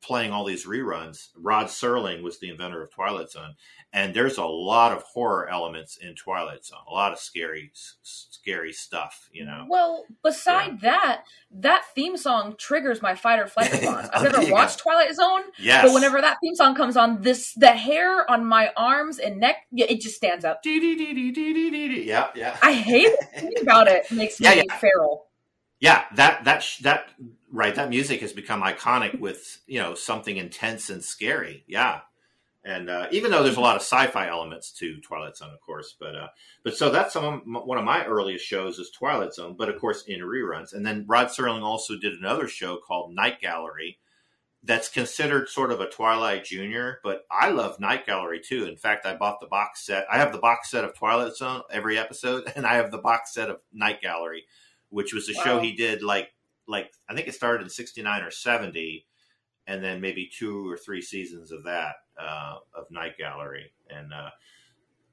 playing 0.00 0.32
all 0.32 0.44
these 0.44 0.66
reruns. 0.66 1.28
Rod 1.36 1.66
Serling 1.66 2.22
was 2.22 2.38
the 2.38 2.50
inventor 2.50 2.82
of 2.82 2.90
Twilight 2.90 3.30
Zone, 3.30 3.54
and 3.92 4.14
there's 4.14 4.38
a 4.38 4.44
lot 4.44 4.92
of 4.92 5.02
horror 5.02 5.48
elements 5.48 5.96
in 5.96 6.14
Twilight 6.14 6.64
Zone. 6.64 6.78
A 6.88 6.92
lot 6.92 7.12
of 7.12 7.18
scary, 7.18 7.70
scary 8.02 8.72
stuff. 8.72 9.28
You 9.32 9.44
know. 9.44 9.66
Well, 9.68 10.04
beside 10.22 10.78
yeah. 10.82 10.90
that, 10.90 11.24
that 11.50 11.84
theme 11.94 12.16
song 12.16 12.54
triggers 12.58 13.02
my 13.02 13.14
fight 13.14 13.38
or 13.38 13.46
flight 13.46 13.72
response. 13.72 14.08
Oh, 14.12 14.24
I've 14.24 14.32
never 14.32 14.52
watched 14.52 14.78
Twilight 14.78 15.14
Zone. 15.14 15.42
Yes. 15.58 15.84
But 15.84 15.94
whenever 15.94 16.20
that 16.20 16.36
theme 16.42 16.54
song 16.54 16.74
comes 16.74 16.96
on, 16.96 17.22
this 17.22 17.54
the 17.54 17.68
hair 17.68 18.30
on 18.30 18.44
my 18.44 18.72
arms 18.76 19.18
and 19.18 19.38
neck, 19.40 19.66
it 19.72 20.00
just 20.00 20.16
stands 20.16 20.44
up. 20.44 20.60
Yeah, 20.64 22.28
yeah. 22.34 22.56
I 22.62 22.72
hate 22.72 23.12
it. 23.32 23.62
about 23.62 23.88
it. 23.88 24.06
it 24.10 24.14
makes 24.14 24.40
yeah, 24.40 24.54
me 24.54 24.64
yeah. 24.68 24.76
feral. 24.76 25.28
Yeah, 25.80 26.04
that 26.16 26.44
that 26.44 26.64
that 26.82 27.10
right. 27.52 27.74
That 27.74 27.90
music 27.90 28.20
has 28.20 28.32
become 28.32 28.62
iconic 28.62 29.18
with 29.18 29.60
you 29.66 29.80
know 29.80 29.94
something 29.94 30.36
intense 30.36 30.90
and 30.90 31.02
scary. 31.02 31.64
Yeah, 31.66 32.00
and 32.64 32.90
uh, 32.90 33.08
even 33.10 33.30
though 33.30 33.42
there's 33.42 33.56
a 33.56 33.60
lot 33.60 33.76
of 33.76 33.82
sci-fi 33.82 34.28
elements 34.28 34.72
to 34.72 35.00
Twilight 35.00 35.36
Zone, 35.36 35.52
of 35.52 35.60
course, 35.60 35.94
but 35.98 36.14
uh, 36.14 36.28
but 36.64 36.76
so 36.76 36.90
that's 36.90 37.12
some 37.12 37.24
of, 37.24 37.66
one 37.66 37.78
of 37.78 37.84
my 37.84 38.04
earliest 38.04 38.44
shows 38.44 38.78
is 38.78 38.90
Twilight 38.90 39.34
Zone, 39.34 39.54
but 39.58 39.68
of 39.68 39.80
course 39.80 40.04
in 40.06 40.20
reruns. 40.20 40.72
And 40.72 40.86
then 40.86 41.04
Rod 41.08 41.28
Serling 41.28 41.62
also 41.62 41.96
did 41.96 42.14
another 42.14 42.48
show 42.48 42.76
called 42.76 43.14
Night 43.14 43.40
Gallery, 43.40 43.98
that's 44.62 44.88
considered 44.88 45.48
sort 45.48 45.70
of 45.70 45.80
a 45.80 45.88
Twilight 45.88 46.44
Junior, 46.44 47.00
but 47.04 47.24
I 47.30 47.50
love 47.50 47.78
Night 47.78 48.06
Gallery 48.06 48.40
too. 48.40 48.66
In 48.66 48.76
fact, 48.76 49.06
I 49.06 49.14
bought 49.14 49.40
the 49.40 49.46
box 49.46 49.86
set. 49.86 50.06
I 50.10 50.18
have 50.18 50.32
the 50.32 50.38
box 50.38 50.70
set 50.70 50.84
of 50.84 50.94
Twilight 50.94 51.36
Zone 51.36 51.62
every 51.70 51.98
episode, 51.98 52.52
and 52.56 52.66
I 52.66 52.74
have 52.74 52.90
the 52.90 52.98
box 52.98 53.32
set 53.32 53.50
of 53.50 53.60
Night 53.72 54.02
Gallery, 54.02 54.44
which 54.90 55.14
was 55.14 55.28
a 55.28 55.32
wow. 55.38 55.44
show 55.44 55.60
he 55.60 55.72
did 55.72 56.02
like 56.02 56.32
like 56.68 56.92
I 57.08 57.14
think 57.14 57.26
it 57.26 57.34
started 57.34 57.64
in 57.64 57.70
'69 57.70 58.22
or 58.22 58.30
'70 58.30 59.06
and 59.68 59.84
then 59.84 60.00
maybe 60.00 60.28
two 60.34 60.68
or 60.68 60.76
three 60.76 61.02
seasons 61.02 61.52
of 61.52 61.64
that 61.64 61.96
uh, 62.18 62.56
of 62.74 62.90
Night 62.90 63.18
Gallery, 63.18 63.70
and 63.88 64.12
uh, 64.12 64.30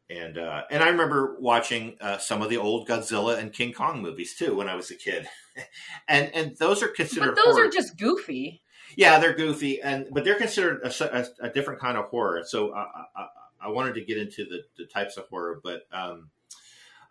and 0.09 0.37
uh, 0.37 0.61
and 0.71 0.81
I 0.81 0.89
remember 0.89 1.35
watching 1.39 1.97
uh, 1.99 2.17
some 2.17 2.41
of 2.41 2.49
the 2.49 2.57
old 2.57 2.87
Godzilla 2.87 3.37
and 3.37 3.51
King 3.51 3.73
Kong 3.73 4.01
movies 4.01 4.33
too 4.35 4.55
when 4.55 4.69
I 4.69 4.75
was 4.75 4.89
a 4.89 4.95
kid, 4.95 5.27
and 6.07 6.33
and 6.33 6.55
those 6.57 6.81
are 6.81 6.87
considered. 6.87 7.35
But 7.35 7.43
those 7.43 7.55
horror. 7.55 7.67
are 7.67 7.71
just 7.71 7.97
goofy. 7.97 8.61
Yeah, 8.95 9.19
they're 9.19 9.35
goofy, 9.35 9.81
and 9.81 10.07
but 10.11 10.23
they're 10.23 10.35
considered 10.35 10.81
a, 10.83 11.17
a, 11.19 11.47
a 11.47 11.49
different 11.49 11.81
kind 11.81 11.97
of 11.97 12.05
horror. 12.05 12.43
So 12.45 12.73
I, 12.73 12.85
I, 13.15 13.27
I, 13.61 13.69
wanted 13.69 13.95
to 13.95 14.01
get 14.05 14.17
into 14.17 14.45
the, 14.45 14.61
the 14.77 14.85
types 14.85 15.17
of 15.17 15.27
horror, 15.27 15.59
but 15.61 15.81
um, 15.91 16.29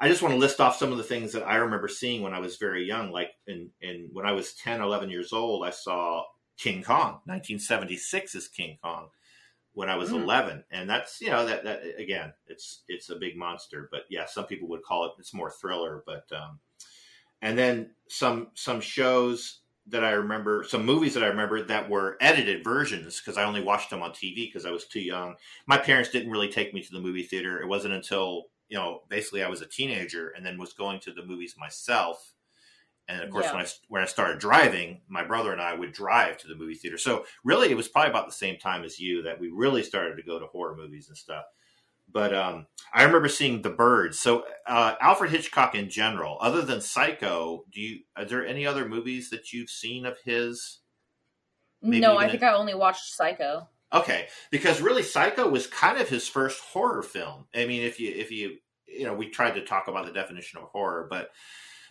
I 0.05 0.09
just 0.09 0.21
want 0.21 0.35
to 0.35 0.39
list 0.39 0.61
off 0.61 0.77
some 0.77 0.93
of 0.93 0.99
the 0.99 1.03
things 1.03 1.33
that 1.33 1.45
I 1.45 1.57
remember 1.57 1.89
seeing 1.89 2.21
when 2.21 2.35
I 2.35 2.39
was 2.39 2.57
very 2.57 2.85
young. 2.85 3.11
Like 3.11 3.31
in, 3.47 3.71
in 3.81 4.11
when 4.13 4.27
I 4.27 4.33
was 4.33 4.53
10, 4.53 4.83
11 4.83 5.09
years 5.09 5.33
old, 5.33 5.65
I 5.65 5.71
saw 5.71 6.25
King 6.59 6.83
Kong. 6.83 7.23
1976 7.25 8.35
is 8.35 8.47
King 8.49 8.77
Kong 8.85 9.09
when 9.73 9.89
I 9.89 9.97
was 9.97 10.11
mm. 10.11 10.23
11, 10.23 10.65
and 10.71 10.91
that's 10.91 11.23
you 11.23 11.31
know 11.31 11.47
that 11.47 11.65
that 11.65 11.81
again, 11.97 12.35
it's 12.49 12.83
it's 12.87 13.09
a 13.09 13.17
big 13.17 13.35
monster. 13.35 13.89
But 13.91 14.03
yeah, 14.11 14.27
some 14.27 14.45
people 14.45 14.69
would 14.69 14.83
call 14.83 15.07
it 15.07 15.13
it's 15.19 15.33
more 15.33 15.51
thriller. 15.51 16.03
But 16.05 16.27
um, 16.37 16.61
and 17.41 17.57
then 17.57 17.93
some 18.11 18.49
some 18.53 18.83
shows 18.83 19.61
that 19.87 20.05
I 20.05 20.11
remember, 20.11 20.67
some 20.69 20.85
movies 20.85 21.15
that 21.15 21.25
I 21.25 21.29
remember 21.29 21.63
that 21.63 21.89
were 21.89 22.19
edited 22.21 22.63
versions 22.63 23.23
because 23.23 23.39
I 23.39 23.45
only 23.45 23.63
watched 23.63 23.89
them 23.89 24.03
on 24.03 24.11
TV 24.11 24.35
because 24.37 24.67
I 24.67 24.71
was 24.71 24.85
too 24.85 25.01
young. 25.01 25.37
My 25.67 25.79
parents 25.79 26.11
didn't 26.11 26.31
really 26.31 26.51
take 26.51 26.75
me 26.75 26.83
to 26.83 26.93
the 26.93 27.01
movie 27.01 27.23
theater. 27.23 27.59
It 27.63 27.69
wasn't 27.69 27.95
until 27.95 28.49
you 28.75 28.81
know 28.81 29.02
basically 29.09 29.45
I 29.45 29.49
was 29.49 29.62
a 29.62 29.66
teenager 29.66 30.31
and 30.31 30.45
then 30.45 30.59
was 30.59 30.73
going 30.73 30.99
to 31.00 31.12
the 31.12 31.25
movies 31.25 31.54
myself 31.57 32.35
and 33.09 33.23
of 33.23 33.31
course, 33.31 33.47
yeah. 33.47 33.54
when 33.54 33.64
I 33.64 33.69
when 33.88 34.02
I 34.02 34.07
started 34.07 34.38
driving, 34.38 35.02
my 35.09 35.25
brother 35.25 35.52
and 35.52 35.61
I 35.61 35.75
would 35.75 35.93
drive 35.93 36.38
to 36.38 36.49
the 36.49 36.54
movie 36.54 36.75
theater. 36.75 36.97
So 36.97 37.26
really, 37.45 37.71
it 37.71 37.76
was 37.76 37.88
probably 37.88 38.11
about 38.11 38.26
the 38.26 38.33
same 38.33 38.57
time 38.57 38.83
as 38.83 38.99
you 38.99 39.23
that 39.23 39.38
we 39.38 39.49
really 39.50 39.83
started 39.83 40.16
to 40.16 40.23
go 40.23 40.38
to 40.38 40.47
horror 40.47 40.75
movies 40.75 41.09
and 41.09 41.16
stuff. 41.16 41.45
But 42.11 42.35
um, 42.35 42.66
I 42.95 43.02
remember 43.02 43.28
seeing 43.28 43.61
The 43.61 43.71
Birds. 43.71 44.19
So 44.19 44.45
uh, 44.66 44.95
Alfred 45.00 45.31
Hitchcock 45.31 45.75
in 45.75 45.90
general, 45.90 46.38
other 46.40 46.62
than 46.62 46.81
Psycho, 46.81 47.64
do 47.71 47.81
you? 47.81 47.99
Are 48.16 48.25
there 48.25 48.47
any 48.47 48.66
other 48.66 48.88
movies 48.88 49.28
that 49.31 49.52
you've 49.52 49.71
seen 49.71 50.07
of 50.07 50.16
his? 50.25 50.81
Maybe 51.83 52.00
no, 52.00 52.16
I 52.16 52.31
think 52.31 52.43
I 52.43 52.54
only 52.54 52.75
watched 52.75 53.14
Psycho. 53.14 53.69
Okay, 53.93 54.28
because 54.50 54.81
really, 54.81 55.02
Psycho 55.02 55.49
was 55.49 55.66
kind 55.66 55.99
of 55.99 56.09
his 56.09 56.26
first 56.26 56.61
horror 56.61 57.02
film. 57.02 57.47
I 57.54 57.66
mean, 57.66 57.83
if 57.83 58.00
you 58.00 58.11
if 58.11 58.31
you 58.31 58.57
you 58.97 59.05
know, 59.05 59.15
we 59.15 59.29
tried 59.29 59.55
to 59.55 59.65
talk 59.65 59.89
about 59.89 60.07
the 60.07 60.13
definition 60.13 60.59
of 60.59 60.69
horror, 60.69 61.07
but 61.11 61.31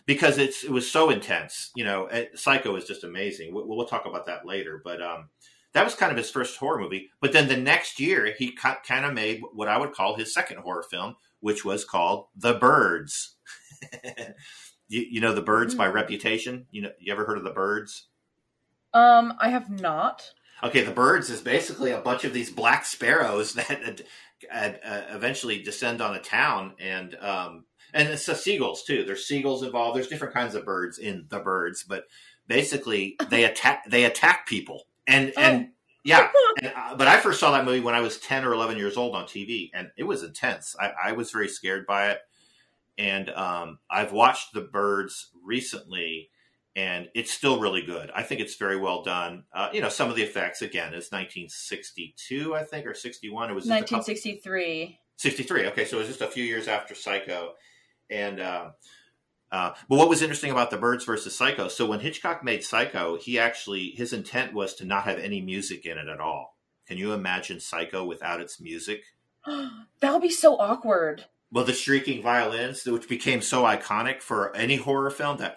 because 0.06 0.38
it's 0.38 0.64
it 0.64 0.70
was 0.70 0.90
so 0.90 1.10
intense. 1.10 1.70
You 1.74 1.84
know, 1.84 2.08
Psycho 2.34 2.76
is 2.76 2.84
just 2.84 3.04
amazing. 3.04 3.54
We'll, 3.54 3.66
we'll 3.66 3.86
talk 3.86 4.06
about 4.06 4.26
that 4.26 4.46
later, 4.46 4.80
but 4.84 5.02
um, 5.02 5.28
that 5.74 5.84
was 5.84 5.94
kind 5.94 6.12
of 6.12 6.18
his 6.18 6.30
first 6.30 6.56
horror 6.56 6.80
movie. 6.80 7.10
But 7.20 7.32
then 7.32 7.48
the 7.48 7.56
next 7.56 8.00
year, 8.00 8.32
he 8.38 8.52
kind 8.52 9.04
of 9.04 9.12
made 9.12 9.42
what 9.52 9.68
I 9.68 9.76
would 9.76 9.92
call 9.92 10.16
his 10.16 10.32
second 10.32 10.58
horror 10.58 10.84
film, 10.84 11.16
which 11.40 11.64
was 11.64 11.84
called 11.84 12.26
The 12.36 12.54
Birds. 12.54 13.36
you, 14.88 15.04
you, 15.10 15.20
know, 15.20 15.34
The 15.34 15.42
Birds 15.42 15.74
mm-hmm. 15.74 15.78
by 15.78 15.88
reputation. 15.88 16.66
You 16.70 16.82
know, 16.82 16.90
you 16.98 17.12
ever 17.12 17.24
heard 17.24 17.38
of 17.38 17.44
The 17.44 17.50
Birds? 17.50 18.06
Um, 18.92 19.34
I 19.40 19.48
have 19.48 19.68
not. 19.68 20.30
Okay, 20.62 20.82
The 20.82 20.92
Birds 20.92 21.28
is 21.28 21.40
basically 21.40 21.90
a 21.90 22.00
bunch 22.00 22.24
of 22.24 22.32
these 22.32 22.50
black 22.50 22.86
sparrows 22.86 23.54
that 23.54 24.02
uh, 24.52 24.72
uh, 24.84 25.02
eventually 25.10 25.62
descend 25.62 26.00
on 26.00 26.14
a 26.14 26.20
town 26.20 26.74
and 26.78 27.14
um, 27.16 27.64
and 27.92 28.08
it's 28.08 28.26
the 28.26 28.34
seagulls 28.34 28.82
too. 28.82 29.04
There's 29.04 29.26
seagulls 29.26 29.62
involved. 29.62 29.96
There's 29.96 30.08
different 30.08 30.34
kinds 30.34 30.54
of 30.54 30.64
birds 30.64 30.98
in 30.98 31.26
the 31.28 31.38
birds, 31.38 31.84
but 31.84 32.04
basically 32.46 33.16
they 33.30 33.44
attack 33.50 33.84
they 33.88 34.04
attack 34.04 34.46
people 34.46 34.84
and 35.06 35.32
oh. 35.36 35.40
and 35.40 35.68
yeah. 36.04 36.30
And, 36.62 36.72
uh, 36.76 36.94
but 36.94 37.08
I 37.08 37.18
first 37.18 37.40
saw 37.40 37.50
that 37.50 37.64
movie 37.64 37.80
when 37.80 37.96
I 37.96 38.00
was 38.00 38.18
ten 38.18 38.44
or 38.44 38.52
eleven 38.52 38.76
years 38.78 38.96
old 38.96 39.16
on 39.16 39.24
TV, 39.24 39.70
and 39.74 39.90
it 39.96 40.04
was 40.04 40.22
intense. 40.22 40.76
I, 40.78 40.92
I 41.06 41.12
was 41.12 41.32
very 41.32 41.48
scared 41.48 41.84
by 41.84 42.12
it, 42.12 42.20
and 42.96 43.28
um, 43.30 43.80
I've 43.90 44.12
watched 44.12 44.54
the 44.54 44.60
birds 44.60 45.32
recently. 45.44 46.30
And 46.76 47.08
it's 47.14 47.30
still 47.30 47.60
really 47.60 47.82
good. 47.82 48.10
I 48.14 48.24
think 48.24 48.40
it's 48.40 48.56
very 48.56 48.76
well 48.76 49.04
done. 49.04 49.44
Uh, 49.52 49.68
you 49.72 49.80
know, 49.80 49.88
some 49.88 50.10
of 50.10 50.16
the 50.16 50.22
effects 50.22 50.60
again 50.60 50.88
is 50.88 51.12
1962, 51.12 52.54
I 52.54 52.64
think, 52.64 52.86
or 52.86 52.94
61. 52.94 53.50
It 53.50 53.54
was 53.54 53.66
1963. 53.66 54.98
63. 55.16 55.66
Okay, 55.68 55.84
so 55.84 55.96
it 55.96 56.00
was 56.00 56.08
just 56.08 56.20
a 56.20 56.26
few 56.26 56.42
years 56.42 56.66
after 56.66 56.96
Psycho 56.96 57.54
and 58.10 58.40
uh, 58.40 58.70
uh, 59.50 59.72
but 59.88 59.96
what 59.96 60.08
was 60.08 60.22
interesting 60.22 60.50
about 60.50 60.70
the 60.70 60.76
Birds 60.76 61.04
versus 61.04 61.36
Psycho? 61.36 61.68
So 61.68 61.86
when 61.86 62.00
Hitchcock 62.00 62.42
made 62.42 62.64
Psycho, 62.64 63.16
he 63.16 63.38
actually 63.38 63.90
his 63.90 64.12
intent 64.12 64.52
was 64.52 64.74
to 64.74 64.84
not 64.84 65.04
have 65.04 65.18
any 65.18 65.40
music 65.40 65.86
in 65.86 65.98
it 65.98 66.08
at 66.08 66.20
all. 66.20 66.56
Can 66.86 66.98
you 66.98 67.12
imagine 67.12 67.60
Psycho 67.60 68.04
without 68.04 68.40
its 68.40 68.60
music? 68.60 69.04
that 69.46 70.12
would 70.12 70.22
be 70.22 70.30
so 70.30 70.56
awkward. 70.56 71.26
Well, 71.52 71.64
the 71.64 71.72
shrieking 71.72 72.20
violins, 72.20 72.84
which 72.84 73.08
became 73.08 73.40
so 73.40 73.62
iconic 73.62 74.22
for 74.22 74.54
any 74.56 74.76
horror 74.76 75.10
film, 75.10 75.36
that 75.38 75.56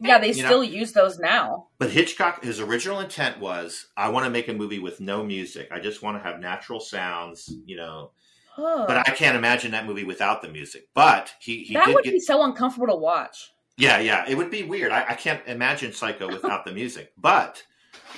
yeah, 0.00 0.18
they 0.18 0.32
still 0.32 0.58
know, 0.58 0.62
use 0.62 0.92
those 0.92 1.18
now. 1.18 1.68
But 1.78 1.90
Hitchcock, 1.90 2.42
his 2.42 2.60
original 2.60 3.00
intent 3.00 3.38
was, 3.38 3.86
I 3.96 4.08
want 4.08 4.24
to 4.24 4.30
make 4.30 4.48
a 4.48 4.54
movie 4.54 4.78
with 4.78 5.00
no 5.00 5.22
music. 5.22 5.68
I 5.70 5.80
just 5.80 6.02
want 6.02 6.16
to 6.16 6.22
have 6.22 6.40
natural 6.40 6.80
sounds, 6.80 7.52
you 7.66 7.76
know, 7.76 8.12
but 8.56 8.96
I 8.96 9.12
can't 9.12 9.36
imagine 9.36 9.72
that 9.72 9.86
movie 9.86 10.04
without 10.04 10.42
the 10.42 10.48
music. 10.48 10.88
But 10.94 11.32
he, 11.40 11.64
he 11.64 11.74
that 11.74 11.88
would 11.88 12.04
get... 12.04 12.12
be 12.12 12.20
so 12.20 12.42
uncomfortable 12.42 12.88
to 12.88 12.96
watch. 12.96 13.52
Yeah, 13.76 13.98
yeah, 13.98 14.24
it 14.28 14.36
would 14.36 14.50
be 14.50 14.62
weird. 14.62 14.92
I, 14.92 15.10
I 15.10 15.14
can't 15.14 15.40
imagine 15.46 15.92
Psycho 15.92 16.28
without 16.28 16.64
the 16.64 16.72
music. 16.72 17.12
But 17.16 17.62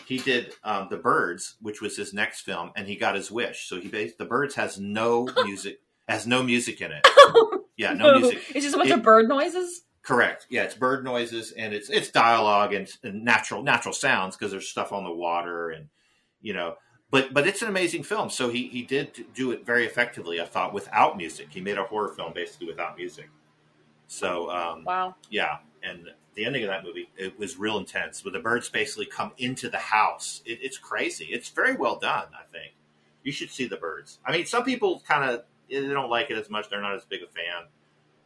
he 0.07 0.19
did 0.19 0.55
um, 0.65 0.89
the 0.91 0.97
Birds, 0.97 1.57
which 1.61 1.81
was 1.81 1.97
his 1.97 2.13
next 2.13 2.41
film, 2.41 2.73
and 2.75 2.87
he 2.87 2.97
got 2.97 3.15
his 3.15 3.31
wish. 3.31 3.69
So 3.69 3.81
he 3.81 3.89
based 3.89 4.19
the 4.19 4.25
Birds 4.25 4.55
has 4.57 4.79
no 4.79 5.29
music, 5.45 5.81
has 6.09 6.27
no 6.27 6.43
music 6.43 6.81
in 6.81 6.93
it. 6.93 7.07
Yeah, 7.75 7.95
no, 7.95 8.13
no. 8.13 8.21
music. 8.21 8.43
It's 8.55 8.67
just 8.67 8.75
a 8.75 8.79
bunch 8.79 8.91
it, 8.91 8.99
of 8.99 9.03
bird 9.03 9.29
noises. 9.29 9.83
Correct. 10.03 10.47
Yeah, 10.51 10.65
it's 10.65 10.75
bird 10.75 11.05
noises 11.05 11.53
and 11.53 11.73
it's 11.73 11.89
it's 11.89 12.11
dialogue 12.11 12.75
and, 12.75 12.89
and 13.05 13.25
natural 13.25 13.63
natural 13.63 13.95
sounds 13.95 14.37
because 14.37 14.51
there's 14.51 14.69
stuff 14.69 14.93
on 14.93 15.05
the 15.05 15.13
water 15.13 15.71
and 15.71 15.89
you 16.41 16.53
know 16.53 16.77
but 17.13 17.35
but 17.35 17.47
it's 17.47 17.63
an 17.63 17.69
amazing 17.69 18.03
film. 18.03 18.31
So 18.31 18.49
he 18.49 18.67
he 18.69 18.83
did 18.83 19.27
do 19.35 19.53
it 19.53 19.65
very 19.65 19.85
effectively. 19.85 20.41
I 20.41 20.47
thought 20.47 20.73
without 20.73 21.17
music, 21.17 21.49
he 21.51 21.61
made 21.61 21.79
a 21.79 21.85
horror 21.85 22.09
film 22.09 22.33
basically 22.33 22.67
without 22.67 22.97
music. 22.97 23.29
So 24.09 24.51
um, 24.51 24.83
wow, 24.85 25.15
yeah. 25.31 25.59
and 25.83 26.09
the 26.35 26.47
ending 26.47 26.63
of 26.65 26.71
that 26.71 26.83
movie 26.83 27.11
it 27.17 27.39
was 27.39 27.59
real 27.59 27.77
intense. 27.77 28.25
Where 28.25 28.33
the 28.33 28.41
birds 28.41 28.71
basically 28.71 29.07
come 29.07 29.33
into 29.37 29.69
the 29.69 29.79
house. 29.79 30.43
It, 30.47 30.59
it's 30.63 30.79
crazy. 30.79 31.27
It's 31.27 31.51
very 31.51 31.77
well 31.77 31.99
done. 31.99 32.29
I 32.35 32.45
think 32.51 32.73
you 33.23 33.31
should 33.31 33.51
see 33.51 33.67
the 33.67 33.77
birds. 33.77 34.19
I 34.25 34.33
mean, 34.33 34.47
some 34.47 34.65
people 34.65 35.03
kind 35.07 35.31
of 35.31 35.45
they 35.71 35.81
don't 35.81 36.11
like 36.11 36.31
it 36.31 36.39
as 36.39 36.49
much. 36.49 36.71
They're 36.71 36.81
not 36.81 36.95
as 36.95 37.05
big 37.05 37.23
a 37.23 37.27
fan. 37.27 37.69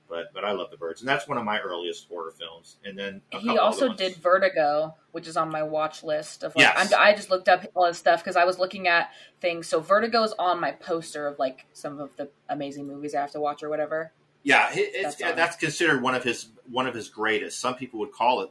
But, 0.08 0.32
but 0.32 0.44
I 0.44 0.52
love 0.52 0.70
the 0.70 0.76
birds, 0.76 1.00
and 1.00 1.08
that's 1.08 1.26
one 1.26 1.36
of 1.36 1.44
my 1.44 1.58
earliest 1.60 2.06
horror 2.08 2.30
films. 2.30 2.76
And 2.84 2.96
then 2.96 3.22
He 3.40 3.58
also 3.58 3.92
did 3.92 4.16
Vertigo, 4.16 4.94
which 5.10 5.26
is 5.26 5.36
on 5.36 5.50
my 5.50 5.64
watch 5.64 6.04
list 6.04 6.44
of 6.44 6.54
like 6.54 6.62
Yes. 6.62 6.92
I'm, 6.92 7.00
I 7.00 7.14
just 7.14 7.28
looked 7.28 7.48
up 7.48 7.64
all 7.74 7.86
his 7.86 7.98
stuff 7.98 8.22
because 8.22 8.36
I 8.36 8.44
was 8.44 8.58
looking 8.58 8.86
at 8.86 9.10
things. 9.40 9.66
So 9.66 9.80
Vertigo 9.80 10.22
is 10.22 10.32
on 10.38 10.60
my 10.60 10.72
poster 10.72 11.26
of 11.26 11.38
like 11.38 11.66
some 11.72 11.98
of 11.98 12.10
the 12.16 12.28
amazing 12.48 12.86
movies 12.86 13.14
I 13.14 13.20
have 13.20 13.32
to 13.32 13.40
watch 13.40 13.62
or 13.62 13.68
whatever. 13.68 14.12
Yeah, 14.44 14.68
it's 14.72 15.16
That's 15.16 15.34
that's, 15.34 15.56
considered 15.56 16.02
one 16.02 16.14
of 16.14 16.22
his 16.22 16.50
one 16.70 16.86
of 16.86 16.94
his 16.94 17.08
greatest. 17.08 17.58
Some 17.58 17.74
people 17.74 17.98
would 17.98 18.12
call 18.12 18.42
it 18.42 18.50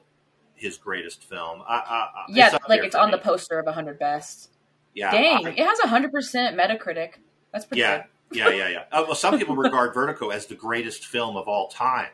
his 0.54 0.78
greatest 0.78 1.24
film. 1.24 1.62
I, 1.66 1.76
I, 1.76 1.78
I- 1.78 2.26
Yeah, 2.28 2.48
up 2.48 2.68
like 2.68 2.84
it's 2.84 2.96
on 2.96 3.12
the 3.12 3.18
poster 3.18 3.60
of 3.60 3.66
100 3.66 3.98
best. 3.98 4.52
Yeah, 4.94 5.12
Dang, 5.12 5.46
it 5.46 5.58
has 5.58 5.80
100% 5.80 6.12
Metacritic. 6.56 7.16
That's 7.52 7.66
pretty 7.66 7.82
yeah, 7.82 7.98
good. 7.98 8.06
Yeah, 8.32 8.50
yeah, 8.50 8.70
yeah. 8.70 8.84
Uh, 8.92 9.04
well, 9.08 9.16
some 9.16 9.38
people 9.38 9.56
regard 9.56 9.94
Vertigo 9.94 10.30
as 10.30 10.46
the 10.46 10.56
greatest 10.56 11.06
film 11.06 11.38
of 11.38 11.48
all 11.48 11.68
time, 11.68 12.10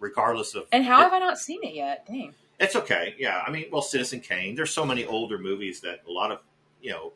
regardless 0.00 0.54
of. 0.54 0.64
And 0.72 0.84
how 0.84 1.00
have 1.00 1.12
I 1.12 1.18
not 1.18 1.38
seen 1.38 1.60
it 1.62 1.74
yet? 1.74 2.06
Dang. 2.06 2.34
It's 2.58 2.74
okay. 2.76 3.14
Yeah, 3.18 3.42
I 3.46 3.50
mean, 3.50 3.66
well, 3.70 3.82
Citizen 3.82 4.20
Kane. 4.20 4.54
There's 4.54 4.70
so 4.70 4.86
many 4.86 5.04
older 5.04 5.38
movies 5.38 5.80
that 5.80 6.00
a 6.08 6.10
lot 6.10 6.30
of 6.30 6.40
you 6.80 6.90
know 6.90 7.12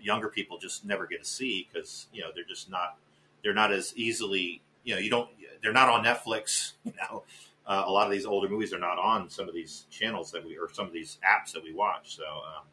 younger 0.00 0.28
people 0.28 0.58
just 0.58 0.84
never 0.84 1.06
get 1.06 1.22
to 1.22 1.28
see 1.28 1.68
because 1.70 2.06
you 2.12 2.22
know 2.22 2.28
they're 2.34 2.44
just 2.44 2.70
not 2.70 2.96
they're 3.42 3.54
not 3.54 3.72
as 3.72 3.92
easily 3.96 4.62
you 4.84 4.94
know 4.94 5.00
you 5.00 5.10
don't 5.10 5.28
they're 5.62 5.72
not 5.72 5.88
on 5.88 6.04
Netflix. 6.04 6.72
You 6.84 6.92
know, 7.10 7.24
uh, 7.66 7.84
a 7.86 7.90
lot 7.90 8.06
of 8.06 8.12
these 8.12 8.24
older 8.24 8.48
movies 8.48 8.72
are 8.72 8.78
not 8.78 8.98
on 8.98 9.28
some 9.28 9.46
of 9.46 9.54
these 9.54 9.84
channels 9.90 10.32
that 10.32 10.44
we 10.44 10.56
or 10.56 10.72
some 10.72 10.86
of 10.86 10.92
these 10.92 11.18
apps 11.22 11.52
that 11.52 11.62
we 11.62 11.74
watch. 11.74 12.16
So, 12.16 12.24
um, 12.24 12.64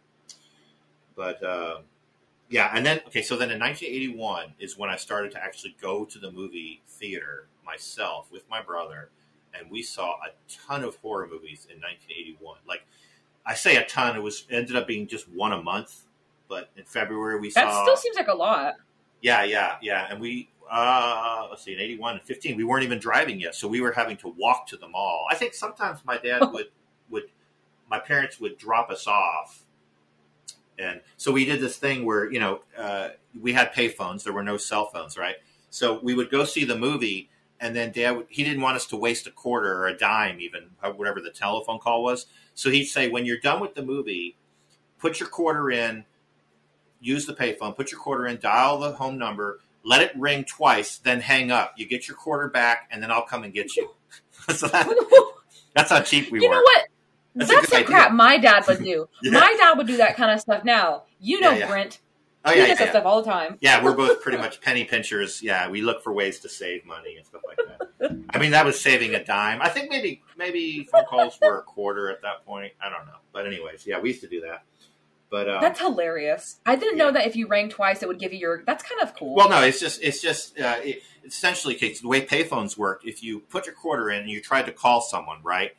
but 1.17 1.43
uh, 1.43 1.79
yeah, 2.49 2.71
and 2.73 2.85
then 2.85 3.01
okay, 3.07 3.21
so 3.21 3.35
then 3.35 3.51
in 3.51 3.59
1981 3.59 4.53
is 4.59 4.77
when 4.77 4.89
I 4.89 4.95
started 4.95 5.31
to 5.31 5.43
actually 5.43 5.75
go 5.81 6.05
to 6.05 6.19
the 6.19 6.31
movie 6.31 6.81
theater 6.87 7.47
myself 7.65 8.31
with 8.31 8.47
my 8.49 8.61
brother 8.61 9.09
and 9.57 9.69
we 9.71 9.81
saw 9.81 10.11
a 10.15 10.29
ton 10.67 10.83
of 10.83 10.95
horror 10.97 11.27
movies 11.27 11.67
in 11.69 11.77
1981. 11.77 12.59
Like 12.67 12.85
I 13.45 13.53
say, 13.53 13.77
a 13.77 13.85
ton. 13.85 14.15
It 14.15 14.21
was 14.21 14.45
ended 14.49 14.75
up 14.75 14.87
being 14.87 15.07
just 15.07 15.29
one 15.29 15.53
a 15.53 15.61
month. 15.61 16.01
But 16.47 16.69
in 16.77 16.83
February 16.83 17.39
we 17.39 17.49
That 17.49 17.71
saw. 17.71 17.73
That 17.73 17.83
still 17.83 17.97
seems 17.97 18.15
like 18.15 18.27
a 18.27 18.35
lot. 18.35 18.75
yeah, 19.21 19.43
yeah, 19.43 19.77
yeah. 19.81 20.07
And 20.09 20.19
we 20.19 20.49
uh, 20.69 21.47
let's 21.49 21.63
see, 21.63 21.73
in 21.73 21.79
81 21.79 22.15
and 22.15 22.23
15, 22.23 22.57
we 22.57 22.63
weren't 22.63 22.83
even 22.83 22.97
driving 22.97 23.39
yet, 23.39 23.53
so 23.53 23.67
we 23.67 23.81
were 23.81 23.91
having 23.91 24.17
to 24.17 24.29
walk 24.29 24.65
to 24.67 24.77
the 24.77 24.87
mall. 24.87 25.27
I 25.29 25.35
think 25.35 25.53
sometimes 25.53 25.99
my 26.05 26.17
dad 26.17 26.41
would 26.53 26.67
would 27.09 27.25
my 27.89 27.99
parents 27.99 28.39
would 28.39 28.57
drop 28.57 28.89
us 28.89 29.07
off. 29.07 29.63
And 30.77 31.01
so 31.17 31.31
we 31.31 31.45
did 31.45 31.61
this 31.61 31.77
thing 31.77 32.05
where 32.05 32.31
you 32.31 32.39
know 32.39 32.61
uh, 32.77 33.09
we 33.39 33.53
had 33.53 33.73
payphones. 33.73 34.23
There 34.23 34.33
were 34.33 34.43
no 34.43 34.57
cell 34.57 34.85
phones, 34.85 35.17
right? 35.17 35.35
So 35.69 35.99
we 36.01 36.13
would 36.13 36.29
go 36.31 36.45
see 36.45 36.63
the 36.63 36.77
movie, 36.77 37.29
and 37.59 37.75
then 37.75 37.91
Dad 37.91 38.11
would, 38.11 38.27
he 38.29 38.43
didn't 38.43 38.61
want 38.61 38.77
us 38.77 38.85
to 38.87 38.97
waste 38.97 39.27
a 39.27 39.31
quarter 39.31 39.73
or 39.73 39.87
a 39.87 39.97
dime, 39.97 40.39
even 40.39 40.69
whatever 40.95 41.19
the 41.19 41.31
telephone 41.31 41.79
call 41.79 42.03
was. 42.03 42.27
So 42.53 42.69
he'd 42.69 42.85
say, 42.85 43.09
when 43.09 43.25
you're 43.25 43.39
done 43.39 43.59
with 43.59 43.75
the 43.75 43.83
movie, 43.83 44.37
put 44.99 45.19
your 45.19 45.27
quarter 45.27 45.69
in, 45.69 46.05
use 47.01 47.25
the 47.25 47.33
payphone, 47.33 47.75
put 47.75 47.91
your 47.91 47.99
quarter 47.99 48.25
in, 48.25 48.39
dial 48.39 48.79
the 48.79 48.93
home 48.93 49.17
number, 49.17 49.59
let 49.83 50.01
it 50.01 50.11
ring 50.17 50.43
twice, 50.45 50.97
then 50.97 51.21
hang 51.21 51.51
up. 51.51 51.73
You 51.77 51.87
get 51.87 52.07
your 52.07 52.17
quarter 52.17 52.47
back, 52.47 52.87
and 52.89 53.03
then 53.03 53.11
I'll 53.11 53.25
come 53.25 53.43
and 53.43 53.53
get 53.53 53.75
you. 53.75 53.91
so 54.55 54.67
that, 54.67 54.87
that's 55.75 55.91
how 55.91 56.01
cheap 56.01 56.31
we 56.31 56.41
you 56.41 56.49
were. 56.49 56.55
know 56.55 56.61
what? 56.61 56.85
That's 57.35 57.51
That's, 57.51 57.69
the 57.69 57.83
crap 57.83 58.11
my 58.13 58.37
dad 58.37 58.65
would 58.67 58.83
do. 58.83 59.09
Yeah. 59.21 59.31
My 59.31 59.55
dad 59.59 59.77
would 59.77 59.87
do 59.87 59.97
that 59.97 60.15
kind 60.15 60.31
of 60.31 60.39
stuff 60.39 60.63
now. 60.63 61.03
You 61.19 61.39
know 61.41 61.51
Yeah, 61.51 61.57
yeah. 61.57 61.67
Brent. 61.67 61.99
Oh 62.47 62.51
he 62.51 62.59
yeah, 62.59 62.67
does 62.67 62.79
yeah, 62.79 62.85
that 62.85 62.91
stuff 62.91 63.05
all 63.05 63.23
the 63.23 63.29
time. 63.31 63.57
Yeah, 63.59 63.83
we're 63.83 63.95
both 63.95 64.21
pretty 64.21 64.37
much 64.45 64.61
penny 64.61 64.85
pinchers. 64.85 65.41
Yeah, 65.41 65.67
we 65.69 65.81
look 65.81 66.03
for 66.03 66.13
ways 66.13 66.39
to 66.41 66.49
save 66.49 66.85
money 66.85 67.17
and 67.17 67.25
stuff 67.25 67.41
like 67.47 67.57
that. 67.99 68.17
I 68.29 68.37
mean, 68.37 68.51
that 68.51 68.65
was 68.65 68.79
saving 68.79 69.15
a 69.15 69.23
dime. 69.23 69.61
I 69.61 69.69
think 69.69 69.89
maybe 69.89 70.21
maybe 70.37 70.87
phone 70.91 71.05
calls 71.05 71.37
were 71.41 71.57
a 71.59 71.63
quarter 71.63 72.09
at 72.11 72.21
that 72.21 72.45
point. 72.45 72.73
I 72.79 72.89
don't 72.89 73.05
know, 73.07 73.17
but 73.33 73.47
anyways, 73.47 73.85
yeah, 73.87 73.99
we 73.99 74.09
used 74.09 74.21
to 74.21 74.27
do 74.27 74.41
that. 74.41 74.63
But 75.31 75.49
um, 75.49 75.59
That's 75.59 75.79
hilarious. 75.79 76.59
I 76.67 76.75
didn't 76.75 76.97
Yeah. 76.97 77.05
know 77.05 77.11
that 77.13 77.25
if 77.25 77.35
you 77.35 77.47
rang 77.47 77.69
twice, 77.69 78.03
it 78.03 78.07
would 78.07 78.19
give 78.19 78.31
you 78.31 78.39
your. 78.39 78.63
That's 78.65 78.83
kind 78.83 79.01
of 79.01 79.15
cool. 79.15 79.33
well, 79.33 79.49
no, 79.49 79.61
it's 79.63 79.79
just 79.79 80.01
it's 80.03 80.21
just 80.21 80.59
uh, 80.59 80.75
it, 80.83 81.01
essentially 81.25 81.73
the 81.75 82.07
way 82.07 82.23
payphones 82.23 82.77
worked. 82.77 83.05
If 83.05 83.23
you 83.23 83.39
put 83.39 83.65
your 83.65 83.73
quarter 83.73 84.11
in 84.11 84.21
and 84.21 84.29
you 84.29 84.39
tried 84.39 84.67
to 84.67 84.71
call 84.71 85.01
someone, 85.01 85.39
right, 85.43 85.71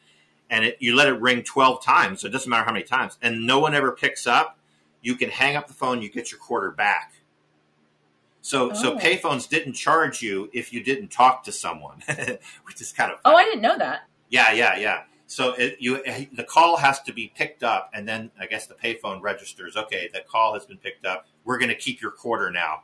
and 0.50 0.64
it, 0.64 0.76
you 0.80 0.94
let 0.94 1.08
it 1.08 1.20
ring 1.20 1.42
twelve 1.42 1.82
times, 1.84 2.20
so 2.20 2.26
it 2.28 2.30
doesn't 2.30 2.48
matter 2.50 2.64
how 2.64 2.72
many 2.72 2.84
times, 2.84 3.18
and 3.22 3.46
no 3.46 3.58
one 3.58 3.74
ever 3.74 3.92
picks 3.92 4.26
up, 4.26 4.58
you 5.02 5.14
can 5.16 5.30
hang 5.30 5.56
up 5.56 5.66
the 5.68 5.74
phone. 5.74 6.02
You 6.02 6.10
get 6.10 6.30
your 6.30 6.40
quarter 6.40 6.70
back. 6.70 7.12
So, 8.42 8.72
so 8.74 8.94
Oh. 8.94 8.96
payphones 8.98 9.48
didn't 9.48 9.72
charge 9.72 10.22
you 10.22 10.48
if 10.52 10.72
you 10.72 10.80
didn't 10.82 11.08
talk 11.08 11.42
to 11.44 11.52
someone, 11.52 12.02
which 12.64 12.80
is 12.80 12.92
kind 12.92 13.10
of 13.10 13.18
oh. 13.24 13.34
I 13.34 13.44
didn't 13.44 13.62
know 13.62 13.76
that. 13.78 14.02
Yeah, 14.28 14.52
yeah, 14.52 14.76
yeah. 14.78 15.02
So 15.26 15.54
it, 15.54 15.78
you 15.80 16.00
the 16.32 16.44
call 16.44 16.76
has 16.76 17.00
to 17.02 17.12
be 17.12 17.32
picked 17.34 17.64
up, 17.64 17.90
and 17.92 18.06
then 18.08 18.30
I 18.38 18.46
guess 18.46 18.68
the 18.68 18.74
payphone 18.74 19.20
registers. 19.20 19.76
Okay, 19.76 20.08
the 20.12 20.20
call 20.20 20.54
has 20.54 20.64
been 20.64 20.78
picked 20.78 21.04
up. 21.04 21.26
We're 21.44 21.58
going 21.58 21.70
to 21.70 21.74
keep 21.74 22.00
your 22.00 22.12
quarter 22.12 22.50
now. 22.52 22.82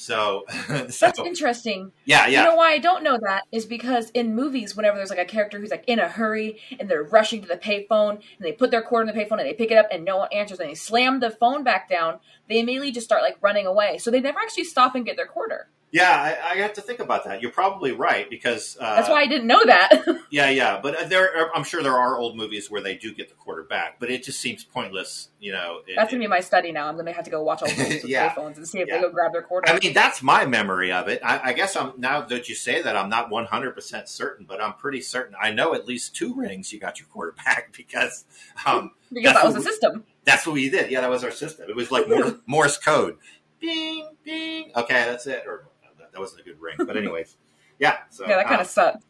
So, 0.00 0.44
so 0.48 1.06
That's 1.06 1.18
interesting. 1.18 1.92
yeah, 2.06 2.26
yeah, 2.26 2.40
You 2.40 2.48
know 2.48 2.56
why 2.56 2.72
I 2.72 2.78
don't 2.78 3.04
know 3.04 3.18
that 3.20 3.44
is 3.52 3.66
because 3.66 4.08
in 4.10 4.34
movies, 4.34 4.74
whenever 4.74 4.96
there's 4.96 5.10
like 5.10 5.18
a 5.18 5.26
character 5.26 5.58
who's 5.58 5.70
like 5.70 5.84
in 5.86 5.98
a 5.98 6.08
hurry 6.08 6.58
and 6.78 6.88
they're 6.88 7.02
rushing 7.02 7.42
to 7.42 7.48
the 7.48 7.58
payphone 7.58 8.12
and 8.12 8.22
they 8.40 8.52
put 8.52 8.70
their 8.70 8.80
quarter 8.80 9.06
in 9.06 9.14
the 9.14 9.20
payphone 9.20 9.38
and 9.38 9.46
they 9.46 9.52
pick 9.52 9.70
it 9.70 9.76
up 9.76 9.88
and 9.92 10.02
no 10.04 10.16
one 10.16 10.28
answers 10.32 10.58
and 10.58 10.70
they 10.70 10.74
slam 10.74 11.20
the 11.20 11.30
phone 11.30 11.64
back 11.64 11.86
down, 11.88 12.18
they 12.48 12.58
immediately 12.60 12.92
just 12.92 13.04
start 13.04 13.22
like 13.22 13.36
running 13.42 13.66
away. 13.66 13.98
So 13.98 14.10
they 14.10 14.20
never 14.20 14.38
actually 14.38 14.64
stop 14.64 14.94
and 14.94 15.04
get 15.04 15.16
their 15.16 15.26
quarter. 15.26 15.68
Yeah. 15.92 16.36
I, 16.44 16.52
I 16.52 16.56
have 16.56 16.72
to 16.74 16.80
think 16.80 17.00
about 17.00 17.24
that. 17.24 17.42
You're 17.42 17.50
probably 17.50 17.92
right 17.92 18.28
because 18.30 18.76
uh, 18.80 18.96
That's 18.96 19.08
why 19.08 19.20
I 19.22 19.26
didn't 19.26 19.46
know 19.46 19.64
that. 19.64 20.04
Yeah, 20.32 20.48
yeah, 20.48 20.78
but 20.80 21.08
there, 21.10 21.50
I'm 21.56 21.64
sure 21.64 21.82
there 21.82 21.96
are 21.98 22.16
old 22.16 22.36
movies 22.36 22.70
where 22.70 22.80
they 22.80 22.94
do 22.94 23.12
get 23.12 23.28
the 23.30 23.34
quarter 23.34 23.64
back, 23.64 23.98
but 23.98 24.12
it 24.12 24.22
just 24.22 24.38
seems 24.38 24.62
pointless. 24.62 25.28
You 25.40 25.50
know, 25.50 25.80
it- 25.88 25.94
That's 25.96 26.12
gonna 26.12 26.22
it- 26.22 26.26
be 26.26 26.28
my 26.28 26.38
study 26.38 26.70
now. 26.70 26.86
I'm 26.86 26.94
gonna 26.96 27.12
have 27.12 27.24
to 27.24 27.32
go 27.32 27.42
watch 27.42 27.62
all 27.62 27.68
the 27.76 27.76
movies 27.82 28.02
with 28.04 28.12
Yeah. 28.12 28.32
and 28.38 28.68
see 28.68 28.78
if 28.78 28.86
Yeah. 28.86 28.98
they 28.98 29.02
go 29.02 29.10
grab 29.10 29.32
their 29.32 29.42
quarter. 29.42 29.68
I 29.68 29.76
mean, 29.80 29.92
that's 29.92 30.22
my 30.22 30.46
memory 30.46 30.92
of 30.92 31.08
it. 31.08 31.20
I, 31.24 31.50
I 31.50 31.52
guess 31.52 31.74
I'm 31.74 31.94
now 31.96 32.20
that 32.20 32.48
you 32.48 32.54
say 32.54 32.80
that, 32.80 32.96
I'm 32.96 33.08
not 33.08 33.28
100 33.28 33.72
percent 33.74 34.08
certain, 34.08 34.46
but 34.48 34.62
I'm 34.62 34.74
pretty 34.74 35.00
certain. 35.00 35.34
I 35.42 35.50
know 35.50 35.74
at 35.74 35.88
least 35.88 36.14
two 36.14 36.32
rings 36.32 36.72
you 36.72 36.78
got 36.78 37.00
your 37.00 37.08
quarter 37.08 37.34
back 37.44 37.72
because 37.76 38.24
um, 38.64 38.92
because 39.12 39.32
that 39.34 39.44
was 39.44 39.54
the 39.56 39.62
system. 39.62 40.04
that's 40.24 40.46
what 40.46 40.52
we 40.52 40.70
did. 40.70 40.92
Yeah, 40.92 41.00
that 41.00 41.10
was 41.10 41.24
our 41.24 41.32
system. 41.32 41.68
It 41.68 41.74
was 41.74 41.90
like 41.90 42.08
Morse, 42.08 42.34
Morse 42.46 42.78
code. 42.78 43.16
Bing, 43.60 44.10
bing. 44.24 44.70
Okay, 44.76 44.94
that's 45.06 45.26
it. 45.26 45.42
Or 45.46 45.66
that, 46.10 46.16
that 46.16 46.20
wasn't 46.20 46.40
a 46.40 46.44
good 46.44 46.60
ring, 46.60 46.76
but 46.78 46.96
anyways, 46.96 47.36
yeah. 47.78 47.98
So 48.10 48.26
Yeah, 48.26 48.36
that 48.36 48.44
kind 48.46 48.56
um, 48.56 48.62
of 48.62 48.66
sucked. 48.66 49.04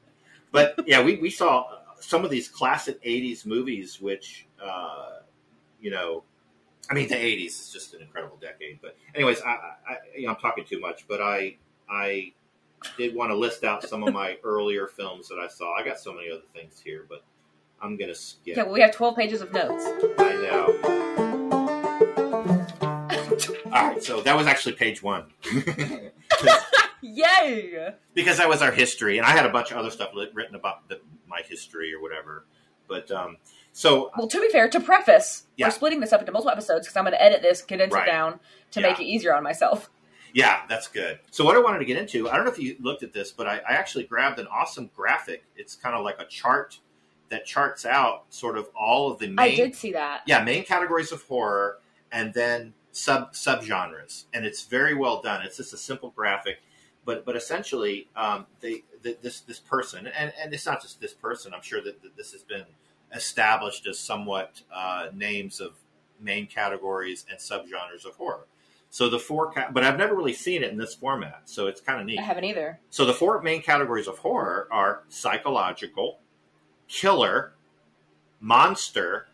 but 0.52 0.78
yeah, 0.86 1.02
we, 1.02 1.16
we 1.16 1.30
saw 1.30 1.62
uh, 1.62 1.78
some 2.00 2.24
of 2.24 2.30
these 2.30 2.48
classic 2.48 3.02
'80s 3.04 3.46
movies, 3.46 4.00
which 4.00 4.46
uh, 4.62 5.20
you 5.80 5.90
know, 5.90 6.22
I 6.90 6.94
mean, 6.94 7.08
the 7.08 7.14
'80s 7.14 7.46
is 7.46 7.70
just 7.72 7.94
an 7.94 8.02
incredible 8.02 8.36
decade. 8.40 8.80
But 8.82 8.96
anyways, 9.14 9.40
I, 9.42 9.50
I, 9.50 9.96
you 10.16 10.26
know, 10.26 10.30
I'm 10.34 10.40
talking 10.40 10.64
too 10.64 10.80
much, 10.80 11.06
but 11.08 11.20
I 11.20 11.56
I 11.88 12.32
did 12.96 13.14
want 13.14 13.30
to 13.30 13.36
list 13.36 13.64
out 13.64 13.82
some 13.82 14.02
of 14.04 14.12
my 14.14 14.38
earlier 14.44 14.86
films 14.86 15.28
that 15.28 15.38
I 15.38 15.48
saw. 15.48 15.74
I 15.74 15.84
got 15.84 15.98
so 15.98 16.12
many 16.12 16.30
other 16.30 16.42
things 16.54 16.80
here, 16.82 17.06
but 17.08 17.22
I'm 17.80 17.96
gonna 17.96 18.14
skip. 18.14 18.56
Okay, 18.58 18.62
well, 18.64 18.72
we 18.74 18.80
have 18.80 18.92
12 18.92 19.16
pages 19.16 19.40
of 19.40 19.52
notes. 19.52 19.84
I 20.18 20.32
know. 20.42 21.06
All 23.72 23.86
right, 23.86 24.02
so 24.02 24.20
that 24.22 24.36
was 24.36 24.46
actually 24.46 24.72
page 24.74 25.02
one. 25.02 25.32
Yay! 27.02 27.94
because 28.14 28.38
that 28.38 28.48
was 28.48 28.62
our 28.62 28.70
history, 28.72 29.18
and 29.18 29.26
I 29.26 29.30
had 29.30 29.46
a 29.46 29.50
bunch 29.50 29.70
of 29.70 29.76
other 29.76 29.90
stuff 29.90 30.10
lit, 30.14 30.34
written 30.34 30.54
about 30.54 30.88
the, 30.88 31.00
my 31.28 31.40
history 31.48 31.92
or 31.94 32.00
whatever. 32.00 32.44
But 32.88 33.10
um, 33.10 33.36
so 33.72 34.10
Well, 34.16 34.26
to 34.28 34.40
be 34.40 34.48
fair, 34.50 34.68
to 34.68 34.80
preface, 34.80 35.44
Yeah. 35.56 35.66
we're 35.68 35.70
splitting 35.72 36.00
this 36.00 36.12
up 36.12 36.20
into 36.20 36.32
multiple 36.32 36.52
episodes 36.52 36.86
because 36.86 36.96
I'm 36.96 37.04
going 37.04 37.12
to 37.12 37.22
edit 37.22 37.40
this, 37.42 37.62
condense 37.62 37.92
Right. 37.92 38.06
it 38.06 38.10
down 38.10 38.40
to 38.72 38.80
Yeah. 38.80 38.88
make 38.88 39.00
it 39.00 39.04
easier 39.04 39.34
on 39.34 39.42
myself. 39.42 39.90
yeah, 40.32 40.62
that's 40.68 40.86
good. 40.88 41.18
So 41.30 41.44
what 41.44 41.56
I 41.56 41.60
wanted 41.60 41.80
to 41.80 41.84
get 41.84 41.96
into, 41.96 42.28
I 42.30 42.36
don't 42.36 42.44
know 42.44 42.52
if 42.52 42.58
you 42.58 42.76
looked 42.80 43.02
at 43.02 43.12
this, 43.12 43.32
but 43.32 43.46
I, 43.48 43.56
I 43.68 43.72
actually 43.72 44.04
grabbed 44.04 44.38
an 44.38 44.46
awesome 44.48 44.90
graphic. 44.94 45.44
It's 45.56 45.74
kind 45.74 45.94
of 45.96 46.04
like 46.04 46.20
a 46.20 46.24
chart 46.26 46.78
that 47.30 47.46
charts 47.46 47.84
out 47.86 48.24
sort 48.30 48.56
of 48.58 48.68
all 48.76 49.10
of 49.12 49.18
the 49.20 49.28
main 49.28 49.38
I 49.38 49.54
did 49.54 49.74
see 49.76 49.92
that. 49.92 50.22
yeah 50.26 50.42
main 50.42 50.64
categories 50.64 51.12
of 51.12 51.22
horror 51.22 51.78
and 52.10 52.34
then 52.34 52.74
sub 52.90 53.34
subgenres 53.34 54.24
and 54.34 54.44
it's 54.44 54.64
very 54.64 54.94
well 54.94 55.22
done 55.22 55.42
it's 55.42 55.56
just 55.56 55.72
a 55.72 55.76
simple 55.76 56.10
graphic 56.10 56.58
but 57.10 57.24
but 57.24 57.34
essentially 57.34 58.06
um, 58.14 58.46
they 58.60 58.84
th- 59.02 59.18
this 59.20 59.40
this 59.40 59.58
person 59.58 60.06
and 60.06 60.32
and 60.40 60.54
it's 60.54 60.64
not 60.64 60.80
just 60.80 61.00
this 61.00 61.12
person 61.12 61.52
i'm 61.52 61.62
sure 61.62 61.82
that, 61.82 62.00
that 62.02 62.16
this 62.16 62.30
has 62.30 62.44
been 62.44 62.64
established 63.12 63.88
as 63.88 63.98
somewhat 63.98 64.62
uh, 64.72 65.08
names 65.12 65.60
of 65.60 65.72
main 66.20 66.46
categories 66.46 67.26
and 67.28 67.38
subgenres 67.40 68.04
of 68.06 68.14
horror 68.14 68.46
so 68.90 69.08
the 69.08 69.18
four 69.18 69.50
ca- 69.50 69.70
but 69.72 69.82
i've 69.82 69.98
never 69.98 70.14
really 70.14 70.32
seen 70.32 70.62
it 70.62 70.70
in 70.70 70.78
this 70.78 70.94
format 70.94 71.42
so 71.46 71.66
it's 71.66 71.80
kind 71.80 72.00
of 72.00 72.06
neat 72.06 72.20
I 72.20 72.22
haven't 72.22 72.44
either. 72.44 72.78
so 72.90 73.04
the 73.04 73.14
four 73.14 73.42
main 73.42 73.60
categories 73.60 74.06
of 74.06 74.18
horror 74.18 74.68
are 74.70 75.02
psychological, 75.08 76.20
killer, 76.86 77.54
monster, 78.38 79.26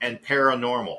and 0.00 0.22
paranormal. 0.22 0.98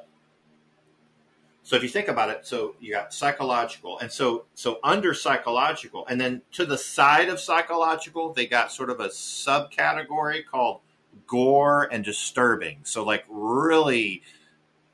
So 1.70 1.76
if 1.76 1.84
you 1.84 1.90
think 1.90 2.08
about 2.08 2.32
it, 2.32 2.48
so 2.48 2.74
you 2.80 2.92
got 2.92 3.14
psychological, 3.14 4.00
and 4.00 4.12
so 4.12 4.46
so 4.56 4.80
under 4.84 5.14
psychological, 5.14 6.04
and 6.08 6.20
then 6.20 6.42
to 6.54 6.66
the 6.66 6.80
side 6.80 7.30
of 7.30 7.40
psychological, 7.40 8.34
they 8.34 8.48
got 8.48 8.72
sort 8.72 8.90
of 8.90 9.00
a 9.00 9.10
subcategory 9.10 10.44
called 10.44 10.82
gore 11.28 11.88
and 11.92 12.04
disturbing. 12.04 12.80
So 12.86 13.04
like 13.04 13.24
really 13.30 14.24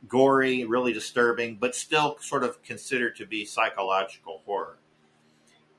gory, 0.09 0.65
really 0.65 0.91
disturbing, 0.91 1.55
but 1.55 1.75
still 1.75 2.17
sort 2.19 2.43
of 2.43 2.61
considered 2.61 3.15
to 3.15 3.25
be 3.25 3.45
psychological 3.45 4.41
horror. 4.45 4.77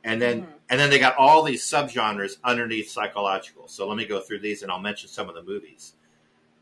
And 0.02 0.22
then 0.22 0.44
Mhm. 0.44 0.52
and 0.70 0.80
then 0.80 0.88
they 0.88 0.98
got 0.98 1.14
all 1.18 1.42
these 1.42 1.62
subgenres 1.62 2.38
underneath 2.42 2.88
psychological. 2.88 3.68
So 3.68 3.86
let 3.86 3.98
me 3.98 4.06
go 4.06 4.20
through 4.20 4.38
these 4.38 4.62
and 4.62 4.72
I'll 4.72 4.80
mention 4.80 5.10
some 5.10 5.28
of 5.28 5.34
the 5.34 5.42
movies. 5.42 5.92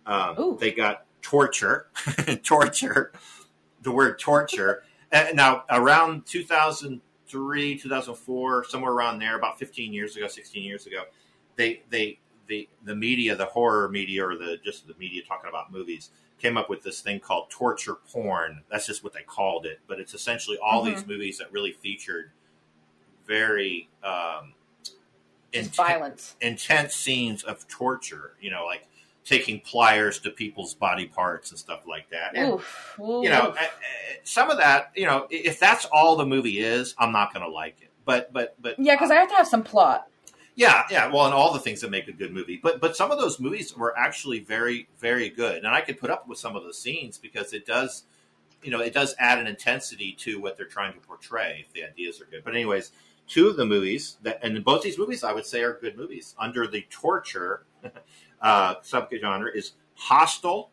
Um, 0.06 0.56
they 0.58 0.72
got 0.72 1.04
torture, 1.22 1.86
torture, 2.42 3.12
the 3.84 3.92
word 3.92 4.18
torture. 4.18 4.82
And 5.12 5.36
now 5.36 5.64
around 5.70 6.26
2003, 6.26 7.78
2004, 7.78 8.64
somewhere 8.64 8.92
around 8.92 9.20
there, 9.20 9.36
about 9.36 9.58
15 9.58 9.92
years 9.92 10.16
ago, 10.16 10.26
16 10.26 10.64
years 10.64 10.86
ago, 10.86 11.04
they 11.56 11.82
they 11.90 12.18
the 12.48 12.68
the 12.84 12.96
media, 12.96 13.36
the 13.36 13.44
horror 13.46 13.88
media, 13.88 14.26
or 14.26 14.36
the 14.36 14.58
just 14.64 14.88
the 14.88 14.94
media 14.98 15.22
talking 15.26 15.48
about 15.48 15.70
movies, 15.72 16.10
came 16.38 16.56
up 16.56 16.68
with 16.68 16.82
this 16.82 17.00
thing 17.00 17.20
called 17.20 17.48
torture 17.50 17.94
porn. 18.12 18.62
That's 18.70 18.86
just 18.86 19.04
what 19.04 19.12
they 19.12 19.22
called 19.22 19.66
it, 19.66 19.78
but 19.86 20.00
it's 20.00 20.14
essentially 20.14 20.58
all 20.58 20.82
Mhm. 20.82 20.86
these 20.94 21.06
movies 21.06 21.38
that 21.38 21.52
really 21.52 21.72
featured 21.72 22.32
very 23.26 23.88
um, 24.02 24.54
Just 25.52 25.72
inten- 25.72 25.76
violence. 25.76 26.36
intense 26.40 26.94
scenes 26.94 27.44
of 27.44 27.66
torture. 27.68 28.34
You 28.40 28.50
know, 28.50 28.66
like 28.66 28.88
taking 29.24 29.60
pliers 29.60 30.18
to 30.20 30.30
people's 30.30 30.74
body 30.74 31.06
parts 31.06 31.50
and 31.50 31.58
stuff 31.58 31.86
like 31.86 32.10
that. 32.10 32.36
And, 32.36 32.54
Oof. 32.54 32.96
Ooh. 33.00 33.22
you 33.22 33.30
know, 33.30 33.50
uh, 33.50 33.62
uh, 33.62 33.66
some 34.22 34.50
of 34.50 34.58
that, 34.58 34.92
you 34.94 35.06
know, 35.06 35.26
if 35.30 35.58
that's 35.58 35.86
all 35.86 36.16
the 36.16 36.26
movie 36.26 36.60
is, 36.60 36.94
I'm 36.98 37.12
not 37.12 37.32
going 37.32 37.44
to 37.44 37.50
like 37.50 37.80
it. 37.80 37.90
But 38.04 38.32
but 38.32 38.54
but 38.60 38.78
Yeah, 38.78 38.94
because 38.94 39.10
I 39.10 39.14
have 39.16 39.30
to 39.30 39.34
have 39.34 39.48
some 39.48 39.62
plot. 39.62 40.06
yeah, 40.56 40.84
yeah. 40.90 41.10
Well, 41.10 41.24
and 41.24 41.34
all 41.34 41.54
the 41.54 41.58
things 41.58 41.80
that 41.80 41.90
make 41.90 42.06
a 42.06 42.12
good 42.12 42.34
movie, 42.34 42.60
but 42.62 42.80
but 42.80 42.96
some 42.96 43.10
of 43.10 43.18
those 43.18 43.40
movies 43.40 43.74
were 43.74 43.98
actually 43.98 44.40
very 44.40 44.88
very 44.98 45.30
good, 45.30 45.64
and 45.64 45.68
I 45.68 45.80
could 45.80 45.98
put 45.98 46.10
up 46.10 46.28
with 46.28 46.38
some 46.38 46.54
of 46.54 46.64
the 46.64 46.74
scenes 46.74 47.16
because 47.16 47.54
it 47.54 47.64
does, 47.64 48.04
you 48.62 48.70
know, 48.70 48.80
it 48.80 48.92
does 48.92 49.14
add 49.18 49.38
an 49.38 49.46
intensity 49.46 50.12
to 50.20 50.38
what 50.38 50.58
they're 50.58 50.66
trying 50.66 50.92
to 50.92 51.00
portray 51.00 51.64
if 51.66 51.72
the 51.72 51.84
ideas 51.84 52.20
are 52.20 52.26
good. 52.26 52.44
But 52.44 52.54
anyways, 52.54 52.92
two 53.26 53.48
of 53.48 53.56
the 53.56 53.64
movies 53.64 54.18
that, 54.22 54.38
and 54.42 54.62
both 54.62 54.82
these 54.82 54.98
movies 54.98 55.24
I 55.24 55.32
would 55.32 55.46
say 55.46 55.62
are 55.62 55.78
good 55.80 55.96
movies 55.96 56.34
under 56.38 56.66
the 56.66 56.82
torture 56.90 57.64
uh, 58.44 58.74
subgenre 58.82 59.48
is 59.54 59.72
Hostel 59.96 60.70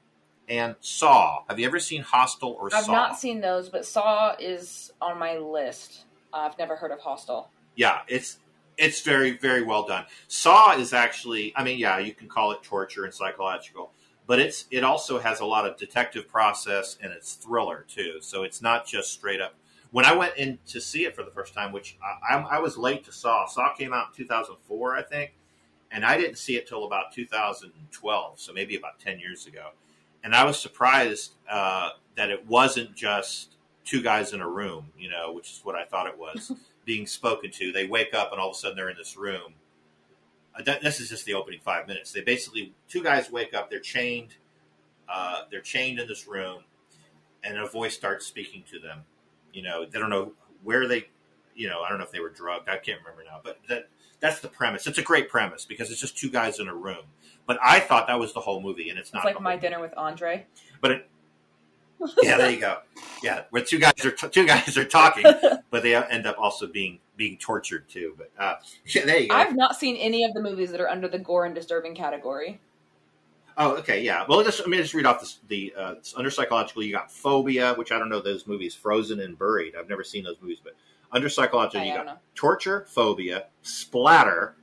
and 0.48 0.76
Saw. 0.82 1.44
Have 1.50 1.58
you 1.58 1.66
ever 1.66 1.80
seen 1.80 2.02
Hostel 2.02 2.58
or 2.60 2.70
Saw? 2.70 2.78
I've 2.78 2.88
not 2.88 3.18
seen 3.18 3.42
those, 3.42 3.70
but 3.70 3.86
Saw 3.86 4.36
is 4.38 4.92
on 5.02 5.18
my 5.18 5.38
list. 5.38 6.04
I've 6.34 6.58
never 6.60 6.76
heard 6.76 6.92
of 6.92 7.00
Hostel. 7.00 7.50
yeah, 7.76 8.02
it's 8.08 8.38
it's 8.78 9.02
very 9.02 9.38
very 9.38 9.64
well 9.64 9.88
done. 9.88 10.06
Saw 10.28 10.74
is 10.78 10.94
actually, 10.94 11.54
I 11.56 11.64
mean, 11.64 11.80
yeah, 11.80 11.98
you 11.98 12.14
can 12.14 12.28
call 12.28 12.52
it 12.52 12.62
torture 12.62 13.06
and 13.06 13.14
psychological, 13.14 13.92
but 14.28 14.40
it's 14.40 14.66
it 14.70 14.84
also 14.84 15.20
has 15.20 15.40
a 15.40 15.46
lot 15.46 15.66
of 15.66 15.78
detective 15.78 16.28
process 16.28 16.98
and 17.02 17.14
it's 17.14 17.34
thriller 17.36 17.86
too. 17.88 18.18
So 18.22 18.44
it's 18.44 18.62
not 18.62 18.86
just 18.86 19.12
straight 19.14 19.40
up. 19.42 19.56
When 19.92 20.06
I 20.06 20.14
went 20.16 20.38
in 20.38 20.60
to 20.68 20.80
see 20.80 21.06
it 21.06 21.16
for 21.16 21.24
the 21.24 21.32
first 21.32 21.54
time, 21.54 21.72
which 21.74 21.98
I, 22.02 22.36
I, 22.36 22.58
I 22.58 22.60
was 22.60 22.78
late 22.78 23.04
to 23.06 23.12
Saw. 23.12 23.46
Saw 23.46 23.74
came 23.74 23.94
out 23.94 24.08
in 24.18 24.26
2004, 24.26 24.96
I 24.96 25.04
think, 25.04 25.34
and 25.92 26.06
I 26.06 26.18
didn't 26.18 26.38
see 26.38 26.56
it 26.56 26.68
till 26.68 26.86
about 26.86 27.14
2012, 27.14 28.40
so 28.40 28.54
maybe 28.54 28.76
about 28.76 29.00
10 29.00 29.20
years 29.20 29.46
ago. 29.46 29.72
And 30.24 30.34
I 30.34 30.46
was 30.46 30.60
surprised 30.60 31.34
uh, 31.50 31.90
that 32.16 32.30
it 32.30 32.48
wasn't 32.48 32.96
just 32.96 33.56
two 33.84 34.02
guys 34.02 34.34
in 34.34 34.42
a 34.42 34.48
room, 34.48 34.88
you 34.98 35.10
know, 35.10 35.34
which 35.34 35.52
is 35.52 35.62
what 35.64 35.76
I 35.76 35.86
thought 35.86 36.08
it 36.08 36.18
was 36.18 36.52
being 36.86 37.06
spoken 37.06 37.52
to. 37.52 37.72
They 37.72 37.88
wake 37.88 38.14
up 38.14 38.32
and 38.32 38.40
all 38.40 38.50
of 38.50 38.56
a 38.56 38.60
sudden 38.60 38.78
they're 38.78 38.90
in 38.90 38.98
this 38.98 39.18
room. 39.18 39.56
Uh, 40.56 40.64
th- 40.64 40.82
this 40.82 41.00
is 41.00 41.10
just 41.10 41.26
the 41.26 41.34
opening 41.34 41.60
five 41.60 41.88
minutes. 41.88 42.12
They 42.12 42.22
basically 42.22 42.74
two 42.88 43.04
guys 43.04 43.32
wake 43.32 43.54
up. 43.54 43.70
They're 43.70 43.80
chained. 43.80 44.36
Uh, 45.10 45.42
they're 45.50 45.62
chained 45.62 46.00
in 46.00 46.08
this 46.08 46.28
room, 46.28 46.64
and 47.44 47.58
a 47.58 47.68
voice 47.68 47.96
starts 47.96 48.26
speaking 48.26 48.64
to 48.72 48.80
them. 48.80 49.00
You 49.54 49.62
know, 49.62 49.86
they 49.86 50.00
don't 50.00 50.10
know 50.10 50.34
where 50.64 50.88
they. 50.88 51.08
You 51.54 51.68
know, 51.68 51.82
I 51.82 51.90
don't 51.90 51.98
know 51.98 52.06
if 52.06 52.12
they 52.12 52.22
were 52.22 52.30
drugged. 52.30 52.70
I 52.70 52.78
can't 52.78 53.00
remember 53.00 53.24
now. 53.26 53.42
But 53.44 53.60
that 53.68 53.90
that's 54.22 54.40
the 54.40 54.48
premise. 54.48 54.88
It's 54.88 54.98
a 54.98 55.04
great 55.04 55.30
premise 55.30 55.66
because 55.66 55.92
it's 55.92 56.00
just 56.00 56.18
two 56.18 56.30
guys 56.30 56.60
in 56.60 56.68
a 56.68 56.76
room. 56.76 57.06
But 57.48 57.58
I 57.62 57.80
thought 57.80 58.08
that 58.08 58.20
was 58.20 58.34
the 58.34 58.40
whole 58.40 58.62
movie, 58.62 58.90
and 58.90 58.98
it's 58.98 59.10
It's 59.10 59.16
not. 59.16 59.26
like 59.26 59.36
the 59.36 59.42
My 59.42 59.52
whole 59.52 59.60
Dinner 59.60 59.82
with 59.82 59.94
Andre. 59.98 60.46
But 60.80 60.92
it, 60.92 61.10
yeah, 62.24 62.38
there 62.38 62.52
you 62.52 62.60
go. 62.60 62.78
Yeah, 63.22 63.44
where 63.50 63.64
two 63.64 63.80
guys 63.80 63.94
are 64.06 64.12
two 64.12 64.46
guys 64.48 64.78
are 64.78 64.86
talking, 64.86 65.26
but 65.70 65.84
they 65.84 65.96
end 65.96 66.26
up 66.26 66.38
also 66.40 66.68
being 66.68 67.00
being 67.18 67.38
tortured 67.38 67.90
too. 67.90 68.16
But 68.18 68.32
uh, 68.40 68.56
yeah, 68.86 69.06
there 69.06 69.20
you 69.20 69.28
go. 69.28 69.36
I've 69.36 69.56
not 69.56 69.76
seen 69.76 69.98
any 69.98 70.24
of 70.24 70.34
the 70.34 70.42
movies 70.42 70.72
that 70.72 70.80
are 70.82 70.90
under 70.90 71.08
the 71.08 71.20
gore 71.20 71.46
and 71.46 71.54
disturbing 71.54 71.96
category. 71.96 72.60
Oh, 73.58 73.76
okay, 73.78 74.02
yeah. 74.02 74.26
Well, 74.28 74.44
just, 74.44 74.60
let 74.60 74.70
me 74.70 74.78
just 74.78 74.94
read 74.94 75.06
off 75.06 75.20
this, 75.20 75.40
the 75.50 75.74
uh, 75.78 75.96
under 76.16 76.32
psychological. 76.32 76.84
You 76.84 76.94
got 76.94 77.12
phobia, 77.12 77.74
which 77.74 77.92
I 77.92 78.00
don't 78.00 78.08
know 78.10 78.22
those 78.22 78.48
movies, 78.48 78.74
Frozen 78.74 79.20
and 79.20 79.38
Buried. 79.38 79.76
I've 79.76 79.90
never 79.90 80.06
seen 80.06 80.24
those 80.24 80.38
movies, 80.42 80.60
but 80.64 80.74
under 81.12 81.30
psychological, 81.30 81.82
I, 81.82 81.86
you 81.90 81.94
got 81.94 82.06
know. 82.06 82.18
torture, 82.36 82.86
phobia, 82.90 83.48
splatter, 83.62 84.56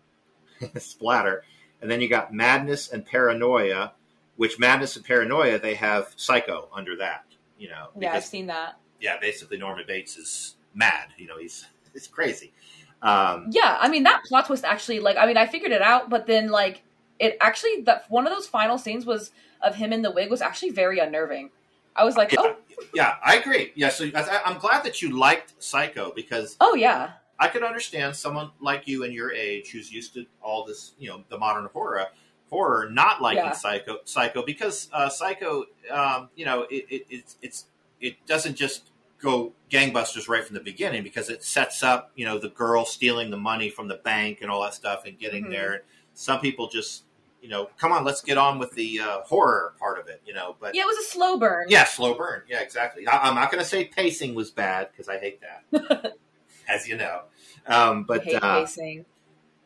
splatter, 0.78 1.44
and 1.80 1.90
then 1.90 2.00
you 2.00 2.08
got 2.08 2.32
madness 2.32 2.88
and 2.90 3.04
paranoia. 3.04 3.92
Which 4.36 4.58
madness 4.58 4.96
and 4.96 5.04
paranoia 5.04 5.60
they 5.60 5.74
have 5.74 6.12
psycho 6.16 6.68
under 6.74 6.96
that. 6.96 7.24
You 7.56 7.68
know, 7.68 7.90
Yeah, 7.98 8.14
I've 8.14 8.24
seen 8.24 8.46
that. 8.48 8.78
yeah, 9.00 9.16
basically 9.20 9.58
Norman 9.58 9.84
Bates 9.86 10.16
is 10.16 10.56
mad. 10.74 11.10
You 11.16 11.28
know, 11.28 11.38
he's 11.38 11.66
it's 11.94 12.08
crazy. 12.08 12.52
Um, 13.00 13.46
Yeah, 13.50 13.76
I 13.80 13.88
mean 13.88 14.02
that 14.04 14.22
plot 14.26 14.46
twist 14.46 14.64
actually 14.64 14.98
like 14.98 15.16
I 15.16 15.26
mean 15.26 15.36
I 15.36 15.46
figured 15.46 15.70
it 15.70 15.82
out, 15.82 16.10
but 16.10 16.26
then 16.26 16.48
like 16.48 16.82
it 17.20 17.36
actually 17.40 17.82
that 17.82 18.06
one 18.10 18.26
of 18.26 18.32
those 18.32 18.48
final 18.48 18.76
scenes 18.76 19.06
was 19.06 19.30
of 19.62 19.76
him 19.76 19.92
in 19.92 20.02
the 20.02 20.10
wig 20.10 20.30
was 20.30 20.42
actually 20.42 20.70
very 20.70 20.98
unnerving. 20.98 21.50
I 21.96 22.04
was 22.04 22.16
like, 22.16 22.32
yeah, 22.32 22.38
oh, 22.40 22.56
yeah, 22.94 23.14
I 23.24 23.36
agree. 23.36 23.72
Yeah, 23.74 23.88
so 23.88 24.10
I, 24.14 24.40
I'm 24.44 24.58
glad 24.58 24.84
that 24.84 25.00
you 25.02 25.16
liked 25.18 25.62
Psycho 25.62 26.12
because 26.14 26.56
oh 26.60 26.74
yeah, 26.74 27.12
I 27.38 27.48
could 27.48 27.62
understand 27.62 28.16
someone 28.16 28.50
like 28.60 28.86
you 28.86 29.04
and 29.04 29.12
your 29.12 29.32
age 29.32 29.70
who's 29.70 29.92
used 29.92 30.14
to 30.14 30.26
all 30.42 30.64
this, 30.64 30.92
you 30.98 31.08
know, 31.08 31.22
the 31.28 31.38
modern 31.38 31.66
horror, 31.72 32.06
horror, 32.50 32.88
not 32.90 33.22
liking 33.22 33.44
Yeah. 33.44 33.52
Psycho, 33.52 33.98
Psycho 34.04 34.44
because 34.44 34.88
uh, 34.92 35.08
Psycho, 35.08 35.64
um, 35.90 36.28
you 36.34 36.44
know, 36.44 36.62
it, 36.70 36.86
it, 36.90 37.06
it's 37.10 37.36
it's 37.42 37.64
it 38.00 38.16
doesn't 38.26 38.54
just 38.56 38.90
go 39.20 39.52
gangbusters 39.70 40.28
right 40.28 40.44
from 40.44 40.54
the 40.54 40.60
beginning 40.60 41.02
because 41.02 41.30
it 41.30 41.42
sets 41.42 41.82
up, 41.82 42.10
you 42.14 42.26
know, 42.26 42.38
the 42.38 42.50
girl 42.50 42.84
stealing 42.84 43.30
the 43.30 43.36
money 43.36 43.70
from 43.70 43.88
the 43.88 43.96
bank 43.96 44.38
and 44.42 44.50
all 44.50 44.62
that 44.62 44.74
stuff 44.74 45.04
and 45.06 45.18
getting 45.18 45.46
Mhm. 45.46 45.50
there. 45.50 45.82
Some 46.12 46.40
people 46.40 46.68
just, 46.68 47.04
you 47.44 47.50
know, 47.50 47.68
come 47.76 47.92
on, 47.92 48.04
let's 48.04 48.22
get 48.22 48.38
on 48.38 48.58
with 48.58 48.72
the 48.72 49.00
uh, 49.00 49.20
horror 49.20 49.74
part 49.78 50.00
of 50.00 50.08
it, 50.08 50.22
you 50.26 50.32
know. 50.32 50.56
But 50.58 50.74
yeah, 50.74 50.80
it 50.80 50.86
was 50.86 50.96
a 50.96 51.10
slow 51.10 51.38
burn. 51.38 51.66
yeah, 51.68 51.84
slow 51.84 52.14
burn. 52.14 52.40
Yeah, 52.48 52.62
exactly. 52.62 53.06
I, 53.06 53.18
I'm 53.18 53.34
not 53.34 53.52
going 53.52 53.62
to 53.62 53.68
say 53.68 53.84
pacing 53.84 54.34
was 54.34 54.50
bad 54.50 54.88
because 54.90 55.10
I 55.10 55.18
hate 55.18 55.42
that, 55.42 56.14
as 56.68 56.88
you 56.88 56.96
know. 56.96 57.24
Um, 57.66 58.04
but 58.04 58.26
uh, 58.32 58.60
pacing. 58.60 59.04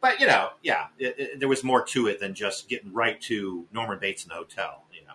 but 0.00 0.18
you 0.18 0.26
know, 0.26 0.48
yeah, 0.60 0.86
it, 0.98 1.14
it, 1.18 1.38
there 1.38 1.48
was 1.48 1.62
more 1.62 1.84
to 1.84 2.08
it 2.08 2.18
than 2.18 2.34
just 2.34 2.68
getting 2.68 2.92
right 2.92 3.20
to 3.22 3.64
Norman 3.72 4.00
Bates 4.00 4.24
in 4.24 4.30
the 4.30 4.34
hotel. 4.34 4.82
You 4.92 5.06
know, 5.06 5.14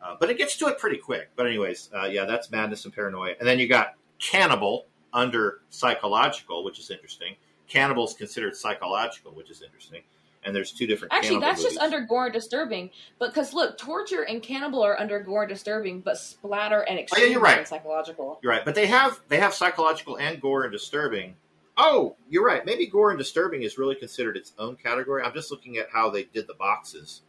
uh, 0.00 0.16
but 0.20 0.30
it 0.30 0.38
gets 0.38 0.56
to 0.58 0.68
it 0.68 0.78
pretty 0.78 0.98
quick. 0.98 1.30
But 1.34 1.48
anyways, 1.48 1.90
uh, 1.92 2.06
yeah, 2.06 2.26
that's 2.26 2.48
madness 2.48 2.84
and 2.84 2.94
paranoia, 2.94 3.34
and 3.40 3.48
then 3.48 3.58
you 3.58 3.66
got 3.66 3.94
cannibal 4.20 4.86
under 5.12 5.62
psychological, 5.68 6.62
which 6.62 6.78
is 6.78 6.92
interesting. 6.92 7.34
Cannibal 7.66 8.06
is 8.06 8.14
considered 8.14 8.54
psychological, 8.54 9.32
which 9.32 9.50
is 9.50 9.62
interesting. 9.62 10.02
And 10.44 10.54
there's 10.54 10.72
two 10.72 10.86
different. 10.86 11.14
Actually, 11.14 11.40
that's 11.40 11.62
just 11.62 11.78
under 11.78 12.00
gore 12.02 12.26
and 12.26 12.32
disturbing. 12.34 12.90
But 13.18 13.32
because 13.32 13.54
look, 13.54 13.78
torture 13.78 14.22
and 14.22 14.42
cannibal 14.42 14.82
are 14.82 14.98
under 15.00 15.18
gore 15.20 15.44
and 15.44 15.48
disturbing, 15.48 16.00
but 16.00 16.18
splatter 16.18 16.80
and 16.82 16.98
oh, 16.98 17.02
extreme 17.02 17.24
Oh, 17.28 17.30
you're 17.30 17.40
right. 17.40 17.58
and 17.58 17.66
psychological. 17.66 18.38
You're 18.42 18.52
right, 18.52 18.64
but 18.64 18.74
they 18.74 18.86
have 18.86 19.20
they 19.28 19.38
have 19.38 19.54
psychological 19.54 20.16
and 20.16 20.40
gore 20.40 20.64
and 20.64 20.72
disturbing. 20.72 21.36
Oh, 21.76 22.16
you're 22.28 22.44
right. 22.44 22.64
Maybe 22.64 22.86
gore 22.86 23.10
and 23.10 23.18
disturbing 23.18 23.62
is 23.62 23.78
really 23.78 23.94
considered 23.94 24.36
its 24.36 24.52
own 24.58 24.76
category. 24.76 25.22
I'm 25.22 25.32
just 25.32 25.50
looking 25.50 25.78
at 25.78 25.88
how 25.92 26.10
they 26.10 26.24
did 26.24 26.46
the 26.46 26.54
boxes, 26.54 27.22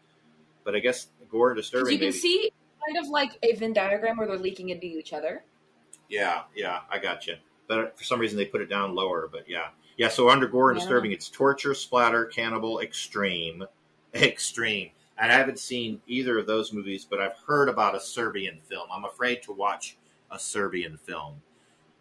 but 0.64 0.76
I 0.76 0.80
guess 0.80 1.08
gore 1.32 1.52
and 1.52 1.58
disturbing. 1.58 1.94
you 1.94 2.00
can 2.00 2.08
maybe- 2.10 2.18
see 2.18 2.52
kind 2.86 3.04
of 3.04 3.10
like 3.10 3.32
a 3.42 3.56
Venn 3.56 3.74
diagram 3.74 4.18
where 4.18 4.28
they're 4.28 4.38
leaking 4.38 4.70
into 4.70 4.86
each 4.86 5.14
other. 5.14 5.44
Yeah, 6.10 6.42
yeah, 6.56 6.82
I 6.92 7.00
got 7.00 7.26
you. 7.26 7.36
But 7.68 7.98
for 7.98 8.04
some 8.04 8.20
reason 8.20 8.38
they 8.38 8.46
put 8.46 8.62
it 8.62 8.70
down 8.70 8.94
lower. 8.94 9.28
But 9.32 9.50
yeah, 9.50 9.70
yeah. 9.98 10.10
So 10.10 10.30
under 10.30 10.48
gore 10.48 10.72
and 10.72 10.78
Yeah. 10.80 10.84
disturbing, 10.86 11.12
it's 11.12 11.30
torture, 11.30 11.74
splatter, 11.74 12.26
cannibal, 12.26 12.80
extreme, 12.80 13.66
extreme. 14.14 14.92
And 15.18 15.32
I 15.32 15.36
haven't 15.36 15.60
seen 15.60 16.02
either 16.08 16.38
of 16.38 16.48
those 16.48 16.74
movies, 16.74 17.06
but 17.10 17.22
I've 17.22 17.38
heard 17.48 17.70
about 17.70 17.96
a 17.96 18.00
Serbian 18.02 18.60
film. 18.68 18.90
I'm 18.92 19.06
afraid 19.06 19.42
to 19.44 19.54
watch 19.54 19.98
a 20.30 20.38
Serbian 20.38 20.98
film. 20.98 21.42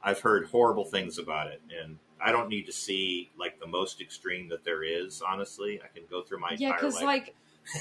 I've 0.02 0.20
heard 0.20 0.46
horrible 0.46 0.84
things 0.84 1.18
about 1.18 1.46
it, 1.46 1.62
and 1.80 1.98
I 2.20 2.32
don't 2.32 2.48
need 2.48 2.66
to 2.66 2.72
see 2.72 3.30
like 3.38 3.60
the 3.60 3.66
most 3.66 4.00
extreme 4.00 4.48
that 4.48 4.64
there 4.64 4.82
is. 4.82 5.22
Honestly, 5.22 5.80
I 5.82 5.86
can 5.96 6.04
go 6.10 6.22
through 6.22 6.40
my 6.40 6.56
Yeah, 6.58 6.72
because 6.72 7.00
like 7.00 7.34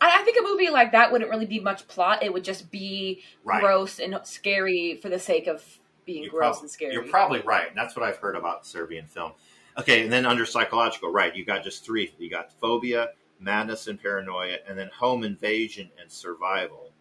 I, 0.00 0.20
I 0.20 0.22
think 0.24 0.38
a 0.40 0.42
movie 0.42 0.70
like 0.70 0.92
that 0.92 1.12
wouldn't 1.12 1.30
really 1.30 1.46
be 1.46 1.60
much 1.60 1.86
plot. 1.86 2.22
It 2.22 2.32
would 2.32 2.44
just 2.44 2.70
be 2.70 3.22
right. 3.44 3.60
gross 3.60 3.98
and 3.98 4.18
scary 4.24 4.96
for 4.96 5.08
the 5.08 5.18
sake 5.18 5.46
of 5.46 5.62
being 6.04 6.24
You're 6.24 6.32
gross 6.32 6.56
prob- 6.56 6.62
and 6.62 6.70
scary. 6.70 6.92
You're 6.92 7.04
probably 7.04 7.40
right. 7.40 7.68
And 7.68 7.76
that's 7.76 7.96
what 7.96 8.04
I've 8.04 8.16
heard 8.16 8.36
about 8.36 8.66
Serbian 8.66 9.06
film. 9.06 9.32
Okay, 9.80 10.02
and 10.02 10.12
then 10.12 10.26
under 10.26 10.44
psychological, 10.46 11.10
right, 11.10 11.34
you 11.34 11.44
got 11.44 11.64
just 11.64 11.84
three. 11.84 12.12
You 12.18 12.30
got 12.30 12.52
phobia, 12.60 13.10
madness 13.38 13.86
and 13.86 14.00
paranoia, 14.00 14.58
and 14.68 14.78
then 14.78 14.90
home 14.96 15.24
invasion 15.24 15.90
and 16.00 16.10
survival. 16.10 16.92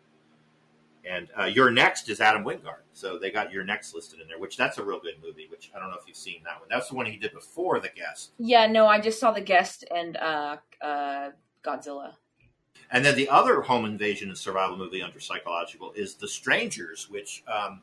And 1.10 1.28
uh, 1.38 1.46
You're 1.46 1.72
Next 1.72 2.10
is 2.10 2.22
Adam 2.22 2.44
Wingard. 2.44 2.84
So 2.94 3.18
they 3.18 3.32
got 3.32 3.52
You're 3.52 3.64
Next 3.64 3.94
listed 3.94 4.20
in 4.20 4.28
there, 4.28 4.40
which 4.40 4.58
that's 4.58 4.78
a 4.78 4.84
real 4.84 5.00
good 5.00 5.16
movie, 5.24 5.48
which 5.50 5.72
I 5.76 5.80
don't 5.80 5.90
know 5.90 5.98
if 5.98 6.08
you've 6.08 6.18
seen 6.18 6.42
that 6.46 6.60
one. 6.60 6.68
That's 6.70 6.90
the 6.90 6.96
one 6.96 7.06
he 7.06 7.18
did 7.18 7.34
before 7.34 7.80
The 7.80 7.90
Guest. 7.90 8.32
yeah, 8.38 8.68
no, 8.68 8.88
I 8.88 9.00
just 9.00 9.20
saw 9.20 9.32
the 9.32 9.42
guest 9.42 9.86
and 9.94 10.18
uh, 10.18 10.58
uh, 10.82 11.30
Godzilla. 11.64 12.14
And 12.92 13.06
then 13.06 13.16
the 13.16 13.30
other 13.30 13.62
home 13.62 13.86
invasion 13.86 14.30
and 14.30 14.38
survival 14.38 14.78
movie 14.78 15.02
under 15.02 15.20
psychological 15.20 15.92
is 15.94 16.16
The 16.16 16.28
Strangers, 16.28 17.10
which 17.10 17.44
um, 17.48 17.82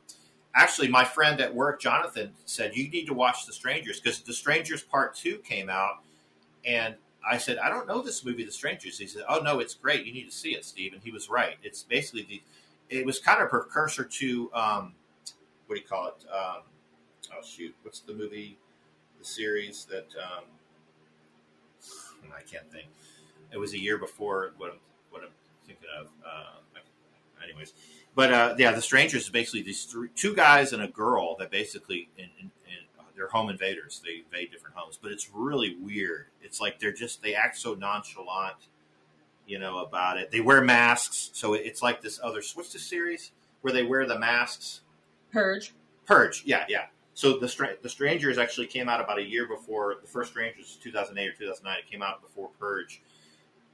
actually 0.56 0.88
my 0.88 1.04
friend 1.04 1.40
at 1.40 1.54
work, 1.54 1.80
Jonathan, 1.80 2.32
said 2.46 2.74
you 2.74 2.88
need 2.88 3.06
to 3.06 3.14
watch 3.14 3.46
The 3.46 3.52
Strangers 3.52 4.00
because 4.00 4.20
The 4.20 4.32
Strangers 4.32 4.82
Part 4.82 5.14
Two 5.14 5.38
came 5.38 5.68
out, 5.68 6.02
and 6.64 6.94
I 7.28 7.38
said 7.38 7.58
I 7.58 7.68
don't 7.68 7.86
know 7.86 8.02
this 8.02 8.24
movie, 8.24 8.44
The 8.44 8.50
Strangers. 8.52 8.98
He 8.98 9.06
said, 9.06 9.22
Oh 9.28 9.40
no, 9.40 9.60
it's 9.60 9.74
great. 9.74 10.06
You 10.06 10.12
need 10.12 10.24
to 10.24 10.36
see 10.36 10.50
it, 10.50 10.64
Steve. 10.64 10.92
And 10.92 11.02
he 11.02 11.12
was 11.12 11.28
right. 11.28 11.56
It's 11.62 11.82
basically 11.82 12.22
the 12.22 12.42
it 12.88 13.04
was 13.04 13.18
kind 13.18 13.40
of 13.40 13.46
a 13.46 13.50
precursor 13.50 14.04
to 14.04 14.50
um, 14.54 14.94
what 15.66 15.76
do 15.76 15.80
you 15.80 15.86
call 15.86 16.08
it? 16.08 16.24
Um, 16.32 16.62
oh 17.32 17.44
shoot, 17.44 17.74
what's 17.82 18.00
the 18.00 18.14
movie, 18.14 18.58
the 19.18 19.24
series 19.24 19.86
that 19.90 20.06
um, 20.22 20.44
I 22.36 22.42
can't 22.42 22.70
think. 22.72 22.86
It 23.52 23.58
was 23.58 23.74
a 23.74 23.78
year 23.78 23.98
before 23.98 24.52
what 24.56 24.72
I'm, 24.72 24.78
what 25.10 25.22
I'm 25.22 25.30
thinking 25.66 25.86
of. 25.98 26.06
Uh, 26.24 26.80
anyways, 27.44 27.74
but 28.16 28.32
uh, 28.32 28.54
yeah, 28.58 28.72
the 28.72 28.82
strangers 28.82 29.24
is 29.24 29.28
basically 29.28 29.62
these 29.62 29.84
three, 29.84 30.08
two 30.16 30.34
guys 30.34 30.72
and 30.72 30.82
a 30.82 30.88
girl 30.88 31.36
that 31.36 31.50
basically 31.50 32.08
in, 32.16 32.24
in, 32.40 32.50
in, 32.66 33.04
they're 33.14 33.28
home 33.28 33.50
invaders. 33.50 34.00
They 34.04 34.22
invade 34.24 34.50
different 34.50 34.74
homes, 34.74 34.98
but 35.00 35.12
it's 35.12 35.30
really 35.32 35.76
weird. 35.80 36.26
It's 36.42 36.60
like 36.60 36.80
they're 36.80 36.92
just 36.92 37.22
they 37.22 37.34
act 37.34 37.58
so 37.58 37.74
nonchalant, 37.74 38.56
you 39.46 39.58
know, 39.58 39.78
about 39.78 40.16
it. 40.16 40.30
They 40.30 40.40
wear 40.40 40.62
masks, 40.62 41.30
so 41.34 41.54
it's 41.54 41.82
like 41.82 42.00
this 42.00 42.18
other 42.22 42.42
what's 42.54 42.72
the 42.72 42.78
series 42.78 43.32
where 43.60 43.72
they 43.72 43.82
wear 43.82 44.06
the 44.06 44.18
masks. 44.18 44.80
Purge. 45.30 45.74
Purge, 46.06 46.42
yeah, 46.46 46.64
yeah. 46.68 46.86
So 47.12 47.38
the 47.38 47.48
Str- 47.48 47.76
the 47.82 47.88
Strangers 47.88 48.38
actually 48.38 48.66
came 48.66 48.88
out 48.88 49.00
about 49.00 49.18
a 49.18 49.24
year 49.24 49.46
before 49.46 49.96
the 50.00 50.08
first 50.08 50.30
Strangers, 50.30 50.78
two 50.82 50.92
thousand 50.92 51.18
eight 51.18 51.28
or 51.28 51.32
two 51.32 51.46
thousand 51.46 51.64
nine. 51.64 51.78
It 51.78 51.90
came 51.90 52.02
out 52.02 52.22
before 52.22 52.48
Purge, 52.58 53.02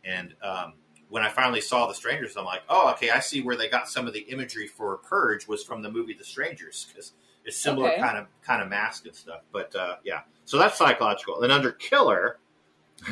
and 0.05 0.35
um, 0.43 0.75
when 1.13 1.23
I 1.23 1.29
finally 1.29 1.61
saw 1.61 1.87
the 1.87 1.93
Strangers, 1.93 2.39
I'm 2.39 2.47
like, 2.47 2.63
oh, 2.71 2.91
okay, 2.93 3.11
I 3.11 3.21
see 3.21 3.43
where 3.43 3.55
they 3.55 3.69
got 3.69 3.87
some 3.87 4.07
of 4.07 4.15
the 4.15 4.21
imagery 4.21 4.67
for 4.67 4.97
Purge 4.97 5.47
was 5.47 5.63
from 5.63 5.83
the 5.83 5.91
movie 5.91 6.15
The 6.15 6.25
Strangers 6.25 6.87
because 6.89 7.13
it's 7.45 7.59
similar 7.59 7.91
Okay. 7.91 8.01
kind 8.01 8.17
of 8.17 8.29
kind 8.43 8.63
of 8.63 8.69
mask 8.71 9.05
and 9.05 9.15
stuff. 9.15 9.43
But 9.53 9.77
uh, 9.77 9.97
yeah, 10.05 10.21
so 10.47 10.57
that's 10.57 10.79
psychological. 10.79 11.39
Then 11.39 11.51
under 11.51 11.73
Killer, 11.73 12.39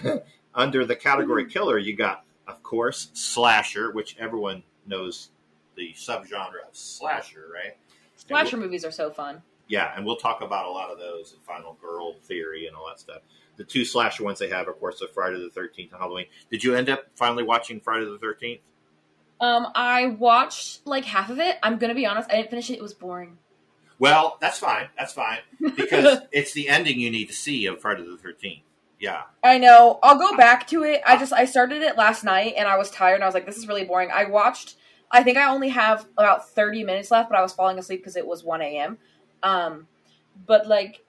under 0.55 0.87
the 0.87 0.97
category 0.97 1.45
Killer, 1.45 1.77
you 1.77 1.95
got 1.95 2.25
of 2.49 2.63
course 2.63 3.11
slasher, 3.13 3.93
which 3.93 4.17
everyone 4.19 4.63
knows 4.87 5.29
the 5.77 5.93
subgenre 5.93 6.67
of 6.67 6.75
slasher, 6.75 7.49
right? 7.53 7.77
Slasher 8.17 8.57
movies 8.57 8.85
are 8.85 8.91
so 8.91 9.11
fun. 9.11 9.43
Yeah, 9.69 9.93
and 9.95 10.07
we'll 10.07 10.17
talk 10.17 10.41
about 10.41 10.65
a 10.67 10.71
lot 10.71 10.91
of 10.91 10.99
those 10.99 11.33
and 11.35 11.43
Final 11.43 11.75
Girl 11.75 12.15
Theory 12.15 12.67
and 12.67 12.75
all 12.75 12.87
that 12.89 12.99
stuff. 12.99 13.21
The 13.61 13.67
two 13.67 13.85
slasher 13.85 14.25
ones 14.25 14.39
they 14.39 14.49
have, 14.49 14.69
of 14.69 14.81
course, 14.81 15.03
are 15.03 15.09
Friday 15.09 15.39
the 15.39 15.51
Thirteenth 15.51 15.93
and 15.93 16.01
Halloween. 16.01 16.25
Did 16.51 16.65
you 16.65 16.75
end 16.75 16.89
up 16.89 17.05
finally 17.15 17.43
watching 17.43 17.79
Friday 17.79 18.07
the 18.07 18.17
Thirteenth? 18.19 18.63
Um, 19.39 19.67
I 19.75 20.07
watched 20.07 20.87
like 20.87 21.05
half 21.05 21.29
of 21.29 21.39
it. 21.39 21.59
I'm 21.63 21.77
gonna 21.77 21.95
be 21.95 22.07
honest, 22.07 22.31
I 22.31 22.37
didn't 22.37 22.49
finish 22.49 22.71
it. 22.71 22.79
It 22.79 22.83
was 22.83 22.95
boring. 22.95 23.37
Well, 23.99 24.39
that's 24.41 24.59
fine. 24.59 24.89
That's 24.97 25.13
fine 25.13 25.41
because 25.77 26.21
it's 26.33 26.55
the 26.55 26.71
ending 26.71 26.99
you 26.99 27.11
need 27.11 27.27
to 27.27 27.35
see 27.35 27.67
of 27.67 27.83
Friday 27.83 28.03
the 28.03 28.17
Thirteenth. 28.17 28.63
Yeah, 28.99 29.25
I 29.45 29.59
know. 29.59 29.99
I'll 30.03 30.19
go 30.19 30.35
back 30.39 30.67
to 30.69 30.83
it. 30.85 31.03
I 31.05 31.19
just 31.19 31.35
I 31.35 31.45
started 31.45 31.83
it 31.83 31.99
last 31.99 32.25
night 32.25 32.55
and 32.57 32.67
I 32.67 32.79
was 32.79 32.91
tired 32.91 33.17
and 33.17 33.25
I 33.25 33.27
was 33.27 33.35
like, 33.35 33.45
this 33.45 33.59
is 33.59 33.69
really 33.69 33.85
boring. 33.85 34.09
I 34.11 34.25
watched. 34.25 34.77
I 35.11 35.23
think 35.23 35.37
I 35.37 35.51
only 35.51 35.69
have 35.69 36.07
about 36.17 36.49
thirty 36.49 36.83
minutes 36.83 37.11
left, 37.11 37.29
but 37.29 37.37
I 37.37 37.43
was 37.43 37.53
falling 37.53 37.79
asleep 37.79 38.01
because 38.01 38.17
it 38.17 38.27
was 38.27 38.43
one 38.43 38.63
a.m. 38.63 38.97
Um, 39.43 39.87
but 40.47 40.67
like, 40.67 41.05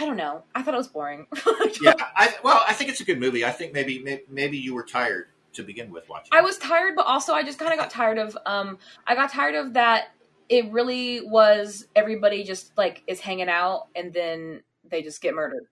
I 0.00 0.06
don't 0.06 0.16
know. 0.16 0.44
I 0.54 0.62
thought 0.62 0.72
it 0.72 0.78
was 0.78 0.88
boring. 0.88 1.26
yeah. 1.82 1.92
I, 2.16 2.34
well, 2.42 2.64
I 2.66 2.72
think 2.72 2.88
it's 2.88 3.00
a 3.00 3.04
good 3.04 3.20
movie. 3.20 3.44
I 3.44 3.50
think 3.50 3.74
maybe 3.74 4.22
maybe 4.30 4.56
you 4.56 4.74
were 4.74 4.82
tired 4.82 5.26
to 5.52 5.62
begin 5.62 5.90
with 5.90 6.08
watching. 6.08 6.30
I 6.32 6.40
was 6.40 6.56
tired, 6.56 6.94
but 6.96 7.06
also 7.06 7.34
I 7.34 7.42
just 7.42 7.58
kind 7.58 7.72
of 7.72 7.78
got 7.78 7.90
tired 7.90 8.16
of. 8.18 8.36
Um, 8.46 8.78
I 9.06 9.14
got 9.14 9.30
tired 9.30 9.54
of 9.56 9.74
that. 9.74 10.08
It 10.48 10.70
really 10.72 11.20
was 11.20 11.86
everybody 11.94 12.42
just 12.44 12.72
like 12.78 13.02
is 13.06 13.20
hanging 13.20 13.48
out 13.50 13.88
and 13.94 14.12
then 14.12 14.62
they 14.88 15.02
just 15.02 15.20
get 15.20 15.34
murdered. 15.34 15.66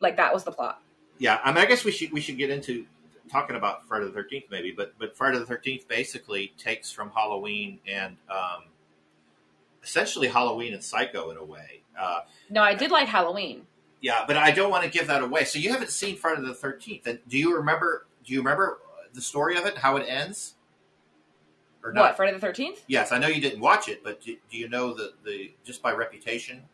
Like 0.00 0.16
that 0.16 0.32
was 0.32 0.44
the 0.44 0.52
plot. 0.52 0.80
yeah, 1.18 1.38
I 1.44 1.52
mean, 1.52 1.62
I 1.62 1.66
guess 1.66 1.84
we 1.84 1.92
should 1.92 2.10
we 2.12 2.20
should 2.20 2.38
get 2.38 2.48
into 2.50 2.86
talking 3.30 3.56
about 3.56 3.86
Friday 3.86 4.06
the 4.06 4.12
Thirteenth, 4.12 4.46
maybe. 4.50 4.72
But 4.74 4.94
but 4.98 5.14
Friday 5.16 5.38
the 5.38 5.46
Thirteenth 5.46 5.86
basically 5.88 6.54
takes 6.56 6.90
from 6.90 7.10
Halloween 7.10 7.80
and 7.86 8.16
um, 8.30 8.64
essentially 9.82 10.28
Halloween 10.28 10.72
and 10.72 10.82
Psycho 10.82 11.30
in 11.30 11.36
a 11.36 11.44
way. 11.44 11.82
Uh, 12.00 12.20
No, 12.50 12.62
I 12.62 12.74
did 12.74 12.90
like 12.90 13.06
Halloween. 13.08 13.66
Yeah, 14.04 14.24
but 14.26 14.36
I 14.36 14.50
don't 14.50 14.70
want 14.70 14.84
to 14.84 14.90
give 14.90 15.06
that 15.06 15.22
away. 15.22 15.44
So 15.44 15.58
you 15.58 15.72
haven't 15.72 15.88
seen 15.88 16.16
Friday 16.16 16.42
the 16.42 16.52
Thirteenth, 16.52 17.08
do 17.26 17.38
you 17.38 17.56
remember? 17.56 18.06
Do 18.22 18.34
you 18.34 18.40
remember 18.40 18.80
the 19.14 19.22
story 19.22 19.56
of 19.56 19.64
it? 19.64 19.78
How 19.78 19.96
it 19.96 20.04
ends? 20.06 20.56
Or 21.82 21.90
not? 21.90 22.02
What 22.02 22.16
Friday 22.16 22.34
the 22.34 22.38
Thirteenth? 22.38 22.82
Yes, 22.86 23.12
I 23.12 23.18
know 23.18 23.28
you 23.28 23.40
didn't 23.40 23.60
watch 23.60 23.88
it, 23.88 24.04
but 24.04 24.20
do, 24.20 24.36
do 24.50 24.58
you 24.58 24.68
know 24.68 24.92
the, 24.92 25.14
the 25.24 25.54
just 25.64 25.80
by 25.82 25.92
reputation? 25.92 26.64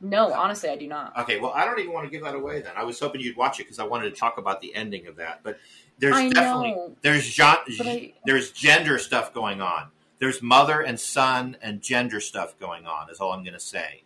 No, 0.00 0.32
honestly, 0.32 0.68
I 0.68 0.74
do 0.74 0.88
not. 0.88 1.16
Okay, 1.18 1.38
well, 1.38 1.52
I 1.54 1.64
don't 1.64 1.78
even 1.78 1.92
want 1.92 2.06
to 2.06 2.10
give 2.10 2.24
that 2.24 2.34
away. 2.34 2.60
Then 2.60 2.72
I 2.76 2.82
was 2.82 2.98
hoping 2.98 3.20
you'd 3.20 3.36
watch 3.36 3.60
it 3.60 3.64
because 3.64 3.78
I 3.78 3.84
wanted 3.84 4.12
to 4.12 4.18
talk 4.18 4.38
about 4.38 4.60
the 4.60 4.74
ending 4.74 5.06
of 5.06 5.14
that. 5.16 5.44
But 5.44 5.58
there's 6.00 6.16
I 6.16 6.28
definitely 6.28 6.72
know, 6.72 6.96
there's 7.02 7.28
gen- 7.32 7.56
I, 7.80 8.14
there's 8.26 8.50
gender 8.50 8.98
stuff 8.98 9.32
going 9.32 9.60
on. 9.60 9.90
There's 10.18 10.42
mother 10.42 10.80
and 10.80 10.98
son 10.98 11.56
and 11.62 11.80
gender 11.80 12.18
stuff 12.18 12.58
going 12.58 12.84
on. 12.84 13.10
Is 13.10 13.20
all 13.20 13.32
I'm 13.32 13.44
going 13.44 13.54
to 13.54 13.60
say. 13.60 14.02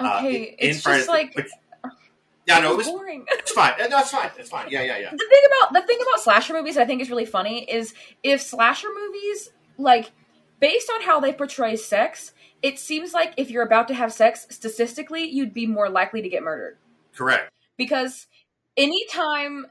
Uh, 0.00 0.18
okay, 0.18 0.56
in 0.58 0.70
it's 0.70 0.82
just 0.82 1.08
like 1.08 1.34
but- 1.34 1.46
yeah, 2.46 2.58
no, 2.60 2.72
it 2.72 2.76
was 2.78 2.86
boring. 2.88 3.26
it's 3.30 3.52
fine. 3.52 3.74
No, 3.78 3.98
it's 3.98 4.10
fine. 4.10 4.30
It's 4.38 4.50
fine. 4.50 4.66
Yeah, 4.70 4.82
yeah, 4.82 4.98
yeah. 4.98 5.10
the 5.10 5.16
thing 5.16 5.42
about 5.46 5.72
the 5.80 5.86
thing 5.86 5.98
about 6.02 6.20
slasher 6.20 6.52
movies 6.52 6.76
I 6.76 6.84
think 6.84 7.00
is 7.00 7.10
really 7.10 7.26
funny 7.26 7.64
is 7.70 7.94
if 8.22 8.40
slasher 8.40 8.88
movies 8.94 9.50
like 9.78 10.10
based 10.58 10.90
on 10.92 11.02
how 11.02 11.20
they 11.20 11.32
portray 11.32 11.76
sex, 11.76 12.32
it 12.62 12.78
seems 12.78 13.14
like 13.14 13.34
if 13.36 13.50
you're 13.50 13.62
about 13.62 13.88
to 13.88 13.94
have 13.94 14.12
sex, 14.12 14.46
statistically, 14.50 15.24
you'd 15.24 15.54
be 15.54 15.66
more 15.66 15.88
likely 15.88 16.22
to 16.22 16.28
get 16.28 16.42
murdered 16.42 16.76
Correct. 17.14 17.50
because 17.76 18.26
anytime 18.76 19.66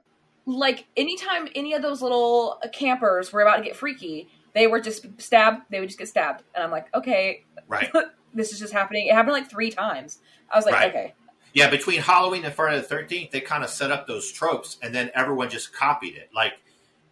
like 0.46 0.86
anytime 0.96 1.48
any 1.56 1.74
of 1.74 1.82
those 1.82 2.02
little 2.02 2.60
campers 2.72 3.34
were 3.34 3.42
about 3.42 3.58
to 3.58 3.64
get 3.64 3.76
freaky, 3.76 4.30
they 4.54 4.68
were 4.68 4.80
just 4.80 5.06
stabbed. 5.20 5.64
They 5.70 5.80
would 5.80 5.90
just 5.90 6.00
get 6.00 6.08
stabbed, 6.08 6.44
and 6.56 6.64
I'm 6.64 6.72
like, 6.72 6.88
okay, 6.96 7.44
Right. 7.68 7.92
this 8.34 8.52
is 8.54 8.60
just 8.60 8.74
happening. 8.74 9.08
It 9.08 9.14
happened 9.16 9.34
like 9.34 9.50
three 9.50 9.72
times. 9.72 10.20
I 10.52 10.58
was 10.58 10.66
like, 10.66 10.76
Right. 10.76 10.90
okay, 10.90 11.14
Yeah, 11.54 11.70
between 11.70 12.02
Halloween 12.02 12.46
and 12.46 12.54
Friday 12.54 12.78
the 12.78 12.84
Thirteenth, 12.84 13.32
they 13.32 13.42
kind 13.42 13.64
of 13.64 13.70
set 13.70 13.92
up 13.92 14.08
those 14.08 14.32
tropes, 14.32 14.78
and 14.82 14.94
then 14.94 15.12
everyone 15.16 15.50
just 15.50 15.74
copied 15.74 16.16
it. 16.16 16.30
Like, 16.34 16.54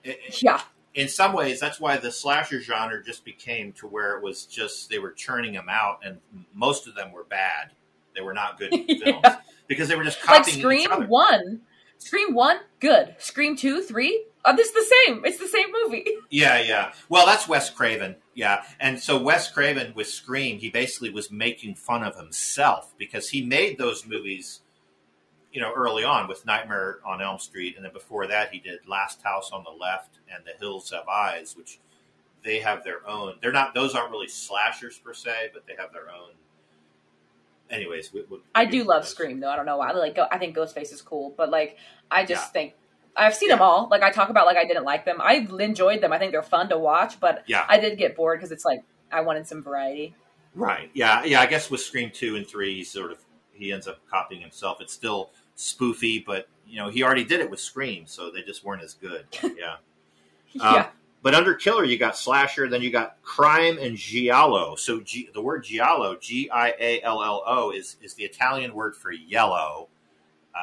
it, 0.03 0.41
yeah, 0.41 0.62
in 0.93 1.08
some 1.10 1.34
ways, 1.34 1.60
that's 1.60 1.80
why 1.80 1.97
the 1.97 2.12
slasher 2.12 2.60
genre 2.62 3.03
just 3.03 3.23
became 3.25 3.71
to 3.73 3.88
where 3.88 4.15
it 4.17 4.23
was 4.23 4.45
just 4.45 4.89
they 4.89 4.99
were 4.99 5.12
churning 5.12 5.53
them 5.53 5.67
out, 5.69 5.99
and 6.03 6.19
most 6.53 6.88
of 6.88 6.95
them 6.95 7.12
were 7.12 7.23
bad. 7.25 7.71
They 8.15 8.21
were 8.21 8.34
not 8.34 8.58
good 8.58 8.71
Yeah. 8.88 8.97
films 9.21 9.38
because 9.67 9.88
they 9.89 9.95
were 9.95 10.03
just 10.03 10.25
like 10.25 10.38
copying 10.43 10.60
Scream 10.60 10.82
each 10.82 10.88
other. 10.89 11.06
one, 11.06 11.62
Scream 11.99 12.34
one, 12.34 12.58
good. 12.80 13.15
Scream 13.19 13.56
two, 13.56 13.82
three, 13.84 14.23
oh, 14.45 14.56
this 14.56 14.67
is 14.69 14.73
the 14.73 14.95
same. 15.06 15.25
It's 15.25 15.38
the 15.39 15.47
same 15.47 15.67
movie. 15.84 16.06
Yeah, 16.30 16.60
yeah. 16.62 16.91
Well, 17.10 17.25
that's 17.25 17.47
Wes 17.47 17.69
Craven. 17.69 18.15
Yeah, 18.38 18.62
and 18.80 19.00
so 19.00 19.17
Wes 19.17 19.52
Craven 19.52 19.93
with 19.95 20.08
Scream, 20.08 20.60
he 20.60 20.69
basically 20.69 21.10
was 21.10 21.32
making 21.32 21.73
fun 21.73 22.04
of 22.04 22.15
himself 22.15 22.93
because 22.95 23.30
he 23.30 23.41
made 23.41 23.80
those 23.80 24.06
movies, 24.06 24.60
you 25.52 25.60
know, 25.60 25.73
early 25.73 26.04
on 26.04 26.28
with 26.28 26.45
Nightmare 26.45 27.00
on 27.04 27.19
Elm 27.19 27.39
Street, 27.39 27.76
and 27.76 27.84
then 27.84 27.91
before 27.91 28.28
that 28.28 28.52
he 28.54 28.60
did 28.60 28.88
Last 28.88 29.23
House 29.23 29.50
on 29.52 29.63
the 29.63 29.71
Left 29.71 30.19
and 30.32 30.45
The 30.45 30.52
Hills 30.60 30.91
Have 30.91 31.08
Eyes, 31.08 31.56
which 31.58 31.80
they 32.43 32.60
have 32.60 32.84
their 32.84 33.06
own. 33.10 33.38
They're 33.41 33.52
not; 33.52 33.73
those 33.73 33.95
aren't 33.95 34.12
really 34.12 34.28
slashers 34.28 35.00
per 35.00 35.15
se, 35.15 35.50
but 35.52 35.65
they 35.65 35.73
have 35.76 35.91
their 35.91 36.12
own. 36.12 36.34
Anyways, 37.71 38.13
we, 38.13 38.23
we, 38.30 38.38
I 38.54 38.65
do 38.65 38.84
love 38.84 39.08
Scream 39.08 39.39
though. 39.39 39.50
I 39.50 39.56
don't 39.56 39.65
know 39.65 39.78
why. 39.78 39.93
Like, 39.93 40.19
I 40.32 40.38
think 40.38 40.56
Ghostface 40.56 40.93
is 40.93 41.02
cool, 41.02 41.34
but 41.36 41.50
like, 41.50 41.78
I 42.12 42.23
just 42.23 42.45
Yeah. 42.45 42.52
think 42.52 42.73
I've 43.17 43.36
seen 43.36 43.49
Yeah. 43.49 43.56
them 43.56 43.63
all. 43.63 43.88
Like, 43.89 44.03
I 44.03 44.12
talk 44.12 44.30
about 44.30 44.45
like 44.45 44.58
I 44.58 44.65
didn't 44.65 44.84
like 44.86 45.06
them. 45.06 45.17
I 45.21 45.45
enjoyed 45.60 46.01
them. 46.01 46.13
I 46.13 46.19
think 46.19 46.32
they're 46.32 46.43
fun 46.43 46.69
to 46.69 46.77
watch, 46.77 47.19
but 47.19 47.43
Yeah. 47.47 47.65
I 47.67 47.80
did 47.80 47.97
get 47.97 48.15
bored 48.15 48.39
because 48.39 48.51
it's 48.51 48.65
like 48.65 48.84
I 49.12 49.21
wanted 49.21 49.47
some 49.47 49.63
variety. 49.63 50.15
Right. 50.56 50.89
Yeah. 50.93 51.23
Yeah. 51.23 51.41
I 51.41 51.45
guess 51.45 51.69
with 51.69 51.82
Scream 51.82 52.12
two 52.12 52.36
and 52.36 52.47
three, 52.47 52.75
he 52.75 52.84
sort 52.84 53.12
of 53.12 53.19
he 53.53 53.71
ends 53.71 53.88
up 53.88 53.99
copying 54.10 54.41
himself. 54.41 54.80
It's 54.82 54.93
still 54.93 55.32
spoofy, 55.56 56.23
but 56.25 56.47
you 56.67 56.77
know 56.77 56.89
he 56.89 57.03
already 57.03 57.23
did 57.23 57.39
it 57.39 57.49
with 57.49 57.60
Scream, 57.60 58.06
so 58.06 58.30
they 58.32 58.41
just 58.43 58.63
weren't 58.63 58.84
as 58.84 58.93
good. 58.93 59.25
Yeah. 59.58 59.75
Um, 60.62 60.75
yeah. 60.75 60.88
But 61.23 61.34
under 61.36 61.56
killer, 61.56 61.84
you 61.84 61.97
got 61.97 62.15
slasher, 62.15 62.69
then 62.69 62.82
you 62.82 62.89
got 62.91 63.21
crime 63.21 63.77
and 63.80 63.97
giallo. 63.97 64.75
So 64.75 65.01
G, 65.01 65.30
the 65.34 65.41
word 65.41 65.63
giallo, 65.63 66.15
G 66.15 66.49
I 66.49 66.73
A 66.80 67.01
L 67.01 67.21
L 67.23 67.43
O, 67.45 67.71
is 67.71 67.97
is 68.01 68.13
the 68.13 68.23
Italian 68.23 68.73
word 68.73 68.95
for 68.95 69.12
yellow. 69.12 69.89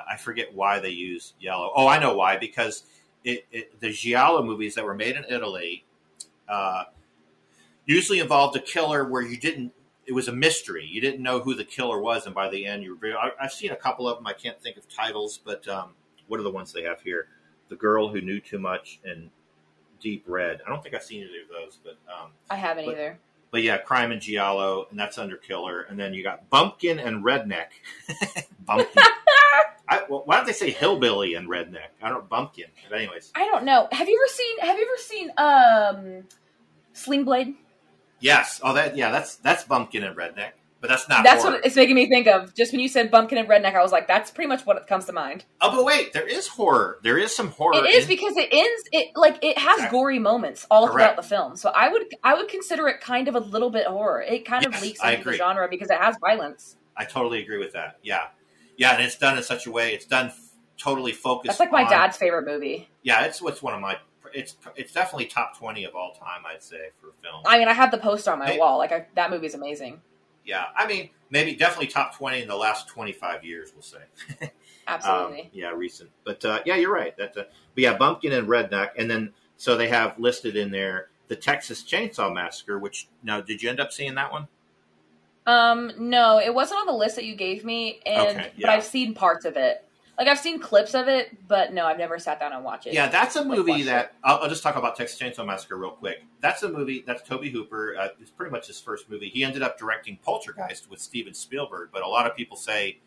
I 0.09 0.17
forget 0.17 0.55
why 0.55 0.79
they 0.79 0.91
use 0.91 1.35
yellow. 1.41 1.73
Oh, 1.75 1.87
I 1.87 1.99
know 1.99 2.15
why. 2.17 2.37
Because 2.37 2.85
it, 3.25 3.47
it, 3.51 3.81
the 3.81 3.91
giallo 3.91 4.43
movies 4.43 4.75
that 4.75 4.85
were 4.85 4.95
made 4.95 5.17
in 5.17 5.25
Italy 5.29 5.85
uh, 6.49 6.85
usually 7.87 8.19
involved 8.21 8.57
a 8.57 8.61
killer 8.61 9.05
where 9.09 9.23
you 9.23 9.37
didn't. 9.37 9.73
It 10.07 10.13
was 10.13 10.29
a 10.29 10.33
mystery. 10.33 10.85
You 10.85 11.01
didn't 11.01 11.23
know 11.23 11.41
who 11.41 11.55
the 11.55 11.65
killer 11.65 11.99
was, 12.01 12.27
and 12.27 12.35
by 12.35 12.51
the 12.51 12.67
end, 12.67 12.83
you 12.83 12.99
were. 13.01 13.17
I, 13.17 13.31
I've 13.41 13.53
seen 13.53 13.71
a 13.71 13.77
couple 13.77 14.07
of 14.07 14.19
them. 14.19 14.27
I 14.27 14.35
can't 14.35 14.61
think 14.61 14.77
of 14.77 14.89
titles, 14.89 15.41
but 15.43 15.67
um, 15.69 15.91
what 16.29 16.39
are 16.39 16.43
the 16.43 16.51
ones 16.51 16.73
they 16.73 16.83
have 16.83 17.01
here? 17.01 17.29
The 17.71 17.77
girl 17.77 18.09
who 18.09 18.21
knew 18.21 18.41
too 18.41 18.59
much 18.59 19.01
and 19.05 19.31
Deep 20.01 20.25
Red. 20.27 20.61
I 20.67 20.69
don't 20.69 20.83
think 20.83 20.95
I've 20.95 21.03
seen 21.03 21.23
either 21.23 21.43
of 21.43 21.49
those, 21.49 21.79
but 21.83 21.97
um, 22.13 22.31
I 22.51 22.57
haven't 22.57 22.85
But- 22.85 22.93
either. 22.93 23.19
But 23.55 23.63
yeah, 23.63 23.79
Crime 23.79 24.11
and 24.11 24.21
Giallo, 24.21 24.89
and 24.91 24.99
that's 24.99 25.17
under 25.17 25.37
Killer, 25.37 25.83
and 25.83 25.97
then 25.97 26.13
you 26.13 26.25
got 26.25 26.51
Bumpkin 26.51 26.99
and 26.99 27.25
Redneck. 27.25 27.67
Bumpkin. 28.67 28.89
I, 29.89 30.03
well, 30.09 30.23
why 30.25 30.39
don't 30.39 30.47
they 30.47 30.53
say 30.53 30.73
Hillbilly 30.73 31.35
and 31.35 31.49
Redneck? 31.49 31.95
I 32.03 32.09
don't 32.09 32.29
Bumpkin. 32.29 32.65
But 32.91 32.99
anyways, 32.99 33.31
I 33.37 33.45
don't 33.45 33.65
know. 33.65 33.87
Have 33.93 34.09
you 34.09 34.21
ever 34.21 34.33
seen? 34.33 34.59
Have 34.59 34.77
you 34.77 34.89
ever 34.91 35.03
seen 35.03 35.33
um, 35.39 36.25
Sling 36.95 37.23
Blade? 37.23 37.55
yes. 38.19 38.61
Oh, 38.65 38.73
that 38.75 38.97
yeah, 38.97 39.13
that's 39.13 39.37
that's 39.37 39.63
Bumpkin 39.63 40.03
and 40.03 40.17
Redneck, 40.17 40.51
but 40.85 40.91
that's 40.91 41.09
not. 41.09 41.25
That's 41.25 41.43
horror. 41.43 41.55
what 41.55 41.65
it's 41.65 41.77
making 41.77 41.95
me 41.95 42.07
think 42.11 42.27
of. 42.27 42.55
Just 42.55 42.73
when 42.73 42.81
you 42.83 42.89
said 42.89 43.11
bumpkin 43.11 43.39
and 43.39 43.49
redneck, 43.49 43.75
I 43.75 43.81
was 43.83 43.91
like, 43.91 44.07
that's 44.07 44.31
pretty 44.31 44.49
much 44.49 44.67
what 44.67 44.77
it 44.77 44.87
comes 44.87 45.07
to 45.07 45.15
mind. 45.15 45.47
Oh, 45.63 45.71
but 45.75 45.83
wait, 45.83 46.13
there 46.13 46.27
is 46.29 46.47
horror. 46.47 46.99
There 47.03 47.17
is 47.17 47.35
some 47.35 47.49
horror. 47.49 47.75
It 47.77 47.87
is 47.87 48.03
in- 48.05 48.09
because 48.09 48.37
it 48.37 48.51
ends. 48.53 48.83
It 48.93 49.17
like 49.17 49.43
it 49.43 49.57
has 49.57 49.77
Exactly. 49.79 49.99
gory 49.99 50.19
moments 50.19 50.67
all 50.71 50.87
Correct. 50.89 50.93
throughout 50.95 51.17
the 51.17 51.23
film. 51.23 51.57
So 51.57 51.71
I 51.75 51.89
would 51.89 52.03
I 52.23 52.35
would 52.35 52.49
consider 52.49 52.87
it 52.89 53.01
kind 53.01 53.29
of 53.29 53.35
a 53.35 53.41
little 53.41 53.71
bit 53.71 53.87
horror. 53.87 54.21
It 54.21 54.45
kind 54.45 54.67
of 54.67 54.73
Yes, 54.73 54.83
leaks 54.83 55.01
I 55.03 55.13
into 55.13 55.31
the 55.31 55.37
genre 55.39 55.69
because 55.71 55.89
it 55.89 55.97
has 55.99 56.17
violence. 56.21 56.77
I 56.97 57.07
totally 57.07 57.43
agree 57.43 57.59
with 57.59 57.73
that. 57.73 57.97
Yeah, 58.03 58.27
yeah, 58.77 58.93
and 58.95 59.03
it's 59.03 59.17
done 59.17 59.39
in 59.39 59.43
such 59.43 59.67
a 59.67 59.71
way. 59.71 59.95
It's 59.95 60.05
done 60.05 60.27
f- 60.27 60.39
totally 60.77 61.13
focused. 61.13 61.47
That's 61.47 61.61
like 61.61 61.73
my 61.73 61.85
on- 61.85 61.91
dad's 61.91 62.19
favorite 62.19 62.45
movie. 62.45 62.91
Yeah, 63.03 63.25
it's 63.25 63.41
what's 63.41 63.63
one 63.63 63.73
of 63.73 63.81
my. 63.81 63.97
It's 64.35 64.57
it's 64.77 64.93
definitely 64.93 65.27
top 65.27 65.57
twenty 65.57 65.85
of 65.85 65.95
all 65.95 66.13
time. 66.13 66.43
I'd 66.47 66.63
say 66.63 66.91
for 67.01 67.13
film. 67.23 67.43
I 67.47 67.59
mean, 67.59 67.69
I 67.69 67.73
have 67.73 67.91
the 67.91 67.99
poster 67.99 68.33
on 68.33 68.41
my 68.41 68.59
wall. 68.59 68.79
Like 68.79 68.91
I, 68.93 69.07
that 69.15 69.31
movie's 69.31 69.55
amazing. 69.55 70.03
Yeah, 70.45 70.67
I 70.77 70.87
mean, 70.87 71.11
maybe 71.31 71.55
definitely 71.55 71.89
top 71.89 72.17
twenty 72.17 72.43
in 72.43 72.49
the 72.49 72.57
last 72.57 72.89
twenty 72.89 73.13
five 73.13 73.45
years. 73.45 73.73
We'll 73.75 73.83
say. 73.83 74.51
Absolutely. 74.87 75.43
Um, 75.43 75.49
yeah, 75.53 75.71
recent. 75.71 76.11
But 76.25 76.45
uh, 76.45 76.61
yeah, 76.67 76.77
you're 76.77 76.93
right. 76.93 77.17
That, 77.17 77.37
uh, 77.37 77.45
but 77.75 77.83
yeah, 77.83 77.97
Bumpkin 77.97 78.33
and 78.33 78.47
Redneck, 78.49 78.91
and 78.99 79.11
then 79.11 79.33
so 79.57 79.77
they 79.77 79.89
have 79.89 80.19
listed 80.19 80.57
in 80.57 80.71
there 80.71 81.09
the 81.29 81.37
Texas 81.37 81.83
Chainsaw 81.83 82.33
Massacre. 82.33 82.79
Which 82.79 83.09
now, 83.23 83.41
did 83.41 83.63
you 83.63 83.71
end 83.71 83.81
up 83.81 83.93
seeing 83.93 84.15
that 84.17 84.31
one? 84.31 84.49
Um, 85.47 85.93
no, 85.99 86.39
it 86.39 86.55
wasn't 86.55 86.81
on 86.81 86.87
the 86.87 86.93
list 86.93 87.17
that 87.17 87.25
you 87.25 87.37
gave 87.37 87.65
me, 87.65 88.01
and 88.07 88.39
Okay, 88.39 88.53
but. 88.61 88.71
I've 88.71 88.85
seen 88.85 89.15
parts 89.15 89.45
of 89.45 89.57
it. 89.57 89.85
Like 90.17 90.29
I've 90.29 90.39
seen 90.39 90.61
clips 90.61 90.95
of 90.95 91.09
it, 91.09 91.37
but 91.49 91.73
no, 91.73 91.87
I've 91.87 91.99
never 91.99 92.19
sat 92.19 92.39
down 92.39 92.53
and 92.53 92.65
watched 92.65 92.87
it. 92.87 92.95
Yeah, 92.95 93.09
that's 93.09 93.35
a 93.35 93.45
movie 93.45 93.73
watched 93.73 93.85
that 93.87 94.15
I'll, 94.23 94.39
I'll 94.39 94.49
just 94.49 94.63
talk 94.63 94.77
about 94.77 94.97
Texas 94.97 95.19
Chainsaw 95.19 95.45
Massacre 95.45 95.77
real 95.77 95.91
quick. 95.91 96.25
That's 96.41 96.63
a 96.63 96.69
movie 96.69 97.03
that's 97.05 97.23
Tobe 97.29 97.47
Hooper. 97.47 97.97
Uh, 97.99 98.09
it's 98.21 98.31
pretty 98.31 98.53
much 98.53 98.69
his 98.69 98.81
first 98.81 99.11
movie. 99.11 99.29
He 99.29 99.43
ended 99.43 99.63
up 99.63 99.77
directing 99.77 100.19
Poltergeist 100.19 100.89
with 100.89 101.01
Steven 101.01 101.35
Spielberg, 101.35 101.89
but 101.93 102.03
a 102.03 102.09
lot 102.09 102.27
of 102.31 102.37
people 102.37 102.57
say 102.57 102.99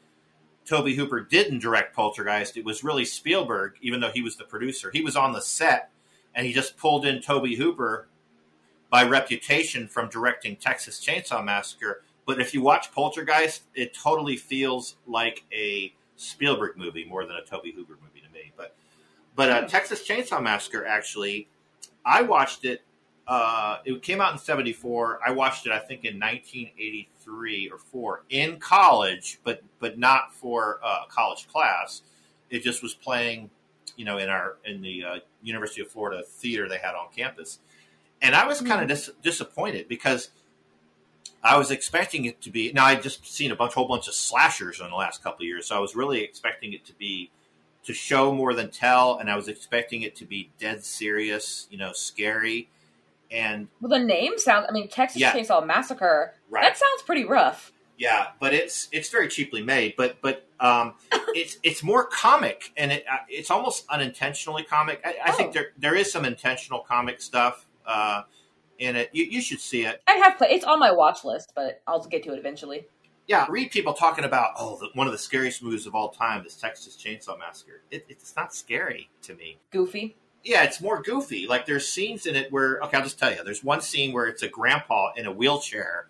Tobe 0.66 0.90
Hooper 0.90 1.22
didn't 1.22 1.60
direct 1.60 1.96
Poltergeist. 1.96 2.58
It 2.58 2.66
was 2.66 2.84
really 2.84 3.06
Spielberg, 3.06 3.76
even 3.82 4.02
though 4.02 4.12
he 4.12 4.22
was 4.22 4.36
the 4.36 4.44
producer. 4.44 4.92
He 4.92 5.02
was 5.02 5.16
on 5.16 5.32
the 5.32 5.42
set, 5.42 5.92
and 6.36 6.46
he 6.46 6.52
just 6.52 6.76
pulled 6.76 7.06
in 7.06 7.22
Tobe 7.22 7.56
Hooper 7.56 8.10
by 8.90 9.04
reputation 9.04 9.88
from 9.88 10.10
directing 10.10 10.58
Texas 10.58 11.00
Chainsaw 11.04 11.44
Massacre. 11.44 12.04
But 12.26 12.42
if 12.42 12.54
you 12.54 12.62
watch 12.62 12.92
Poltergeist, 12.92 13.64
it 13.74 13.94
totally 13.94 14.36
feels 14.36 14.98
like 15.06 15.46
a 15.54 15.94
Spielberg 16.18 16.78
movie 16.78 17.06
more 17.06 17.26
than 17.26 17.36
a 17.38 17.42
Tobe 17.42 17.74
Hooper 17.74 17.98
movie 18.04 18.22
to 18.26 18.34
me. 18.34 18.52
But 18.58 18.76
but 19.36 19.50
uh, 19.50 19.62
Hmm. 19.62 19.68
Texas 19.68 20.06
Chainsaw 20.06 20.42
Massacre 20.42 20.86
actually, 20.86 21.48
I 22.06 22.24
watched 22.24 22.66
it. 22.66 22.82
Uh, 23.28 23.80
it 23.86 24.02
came 24.02 24.20
out 24.22 24.34
in 24.34 24.40
'74. 24.40 25.20
I 25.26 25.32
watched 25.32 25.66
it, 25.66 25.72
I 25.72 25.80
think, 25.80 26.06
in 26.06 26.20
1983 26.20 27.70
or 27.70 27.78
four 27.78 28.24
in 28.30 28.58
college, 28.60 29.40
but 29.44 29.62
but 29.80 29.98
not 29.98 30.34
for 30.34 30.80
uh, 30.84 31.04
a 31.08 31.12
college 31.12 31.48
class. 31.48 32.02
It 32.50 32.64
just 32.64 32.82
was 32.82 32.94
playing, 32.94 33.50
you 33.98 34.06
know, 34.06 34.18
in 34.18 34.30
our 34.30 34.58
in 34.66 34.82
the 34.82 35.04
uh, 35.04 35.16
University 35.44 35.82
of 35.82 35.90
Florida 35.90 36.24
theater 36.24 36.68
they 36.70 36.78
had 36.78 36.96
on 36.96 37.08
campus, 37.16 37.60
and 38.22 38.34
I 38.34 38.48
was 38.48 38.62
kind 38.62 38.82
of 38.82 38.88
dis- 38.88 39.12
disappointed 39.22 39.88
because 39.90 40.30
I 41.48 41.58
was 41.58 41.72
expecting 41.72 42.26
it 42.26 42.42
to 42.42 42.50
be. 42.50 42.72
Now 42.74 42.86
I 42.86 42.96
just 42.96 43.26
seen 43.26 43.52
a 43.52 43.56
bunch, 43.56 43.74
whole 43.74 43.88
bunch 43.88 44.08
of 44.08 44.14
slashers 44.14 44.80
in 44.82 44.90
the 44.90 44.96
last 44.96 45.24
couple 45.24 45.44
of 45.44 45.48
years, 45.48 45.66
so 45.68 45.76
I 45.78 45.80
was 45.80 45.96
really 45.96 46.22
expecting 46.22 46.74
it 46.74 46.86
to 46.86 46.94
be 46.94 47.32
to 47.86 47.94
show 47.94 48.34
more 48.34 48.54
than 48.54 48.70
tell, 48.70 49.18
and 49.18 49.30
I 49.32 49.36
was 49.38 49.48
expecting 49.48 50.02
it 50.02 50.16
to 50.18 50.26
be 50.26 50.50
dead 50.60 50.84
serious, 50.84 51.68
you 51.72 51.78
know, 51.78 51.94
scary, 51.94 52.70
and 53.32 53.68
Well, 53.80 53.90
the 53.90 54.06
name 54.06 54.38
sounds. 54.38 54.66
I 54.70 54.74
mean, 54.74 54.90
Texas 54.90 55.22
Yeah. 55.22 55.34
Chainsaw 55.34 55.66
Massacre. 55.66 56.34
right, 56.50 56.64
That 56.64 56.78
sounds 56.78 57.02
pretty 57.04 57.24
rough. 57.24 57.72
yeah, 57.98 58.28
but 58.42 58.54
it's 58.54 58.90
it's 58.92 59.10
very 59.10 59.28
cheaply 59.30 59.62
made, 59.64 59.94
but 59.98 60.18
but 60.22 60.46
um, 60.60 60.96
it's 61.34 61.58
it's 61.64 61.82
more 61.82 62.04
comic, 62.06 62.72
and 62.76 62.92
it 62.92 63.06
uh, 63.10 63.18
it's 63.30 63.50
almost 63.52 63.86
unintentionally 63.90 64.64
comic. 64.64 65.02
I, 65.06 65.16
I 65.26 65.30
Oh. 65.30 65.32
think 65.34 65.54
there 65.54 65.68
there 65.78 65.96
is 65.96 66.12
some 66.12 66.26
intentional 66.26 66.80
comic 66.82 67.22
stuff 67.22 67.66
uh, 67.86 68.24
in 68.80 68.96
it. 68.96 69.10
You, 69.14 69.26
you 69.26 69.42
should 69.42 69.60
see 69.60 69.86
it. 69.86 70.02
I 70.08 70.14
have 70.14 70.38
play. 70.38 70.50
It's 70.52 70.66
on 70.66 70.80
my 70.80 70.92
watch 70.92 71.24
list, 71.24 71.54
but 71.56 71.82
I'll 71.88 72.04
get 72.06 72.24
to 72.24 72.34
it 72.34 72.40
eventually. 72.40 72.88
Yeah, 73.28 73.46
read 73.50 73.72
people 73.72 73.94
talking 73.94 74.24
about 74.24 74.52
oh, 74.58 74.78
the, 74.80 74.90
one 74.94 75.06
of 75.06 75.12
the 75.12 75.20
scariest 75.20 75.62
movies 75.62 75.86
of 75.86 75.94
all 75.94 76.10
time 76.10 76.46
is 76.46 76.56
Texas 76.56 76.96
Chainsaw 76.96 77.38
Massacre. 77.38 77.82
It, 77.92 78.06
it's 78.08 78.36
not 78.36 78.54
scary 78.54 79.10
to 79.24 79.36
me. 79.36 79.58
Goofy. 79.72 80.16
Yeah, 80.44 80.64
it's 80.64 80.80
more 80.80 81.02
goofy. 81.02 81.46
Like 81.46 81.66
there's 81.66 81.88
scenes 81.88 82.26
in 82.26 82.36
it 82.36 82.52
where 82.52 82.80
okay, 82.84 82.98
I'll 82.98 83.04
just 83.04 83.20
tell 83.20 83.34
you. 83.34 83.44
There's 83.44 83.64
one 83.64 83.82
scene 83.82 84.14
where 84.14 84.28
it's 84.28 84.44
a 84.44 84.48
grandpa 84.48 85.12
in 85.18 85.26
a 85.26 85.32
wheelchair, 85.32 86.08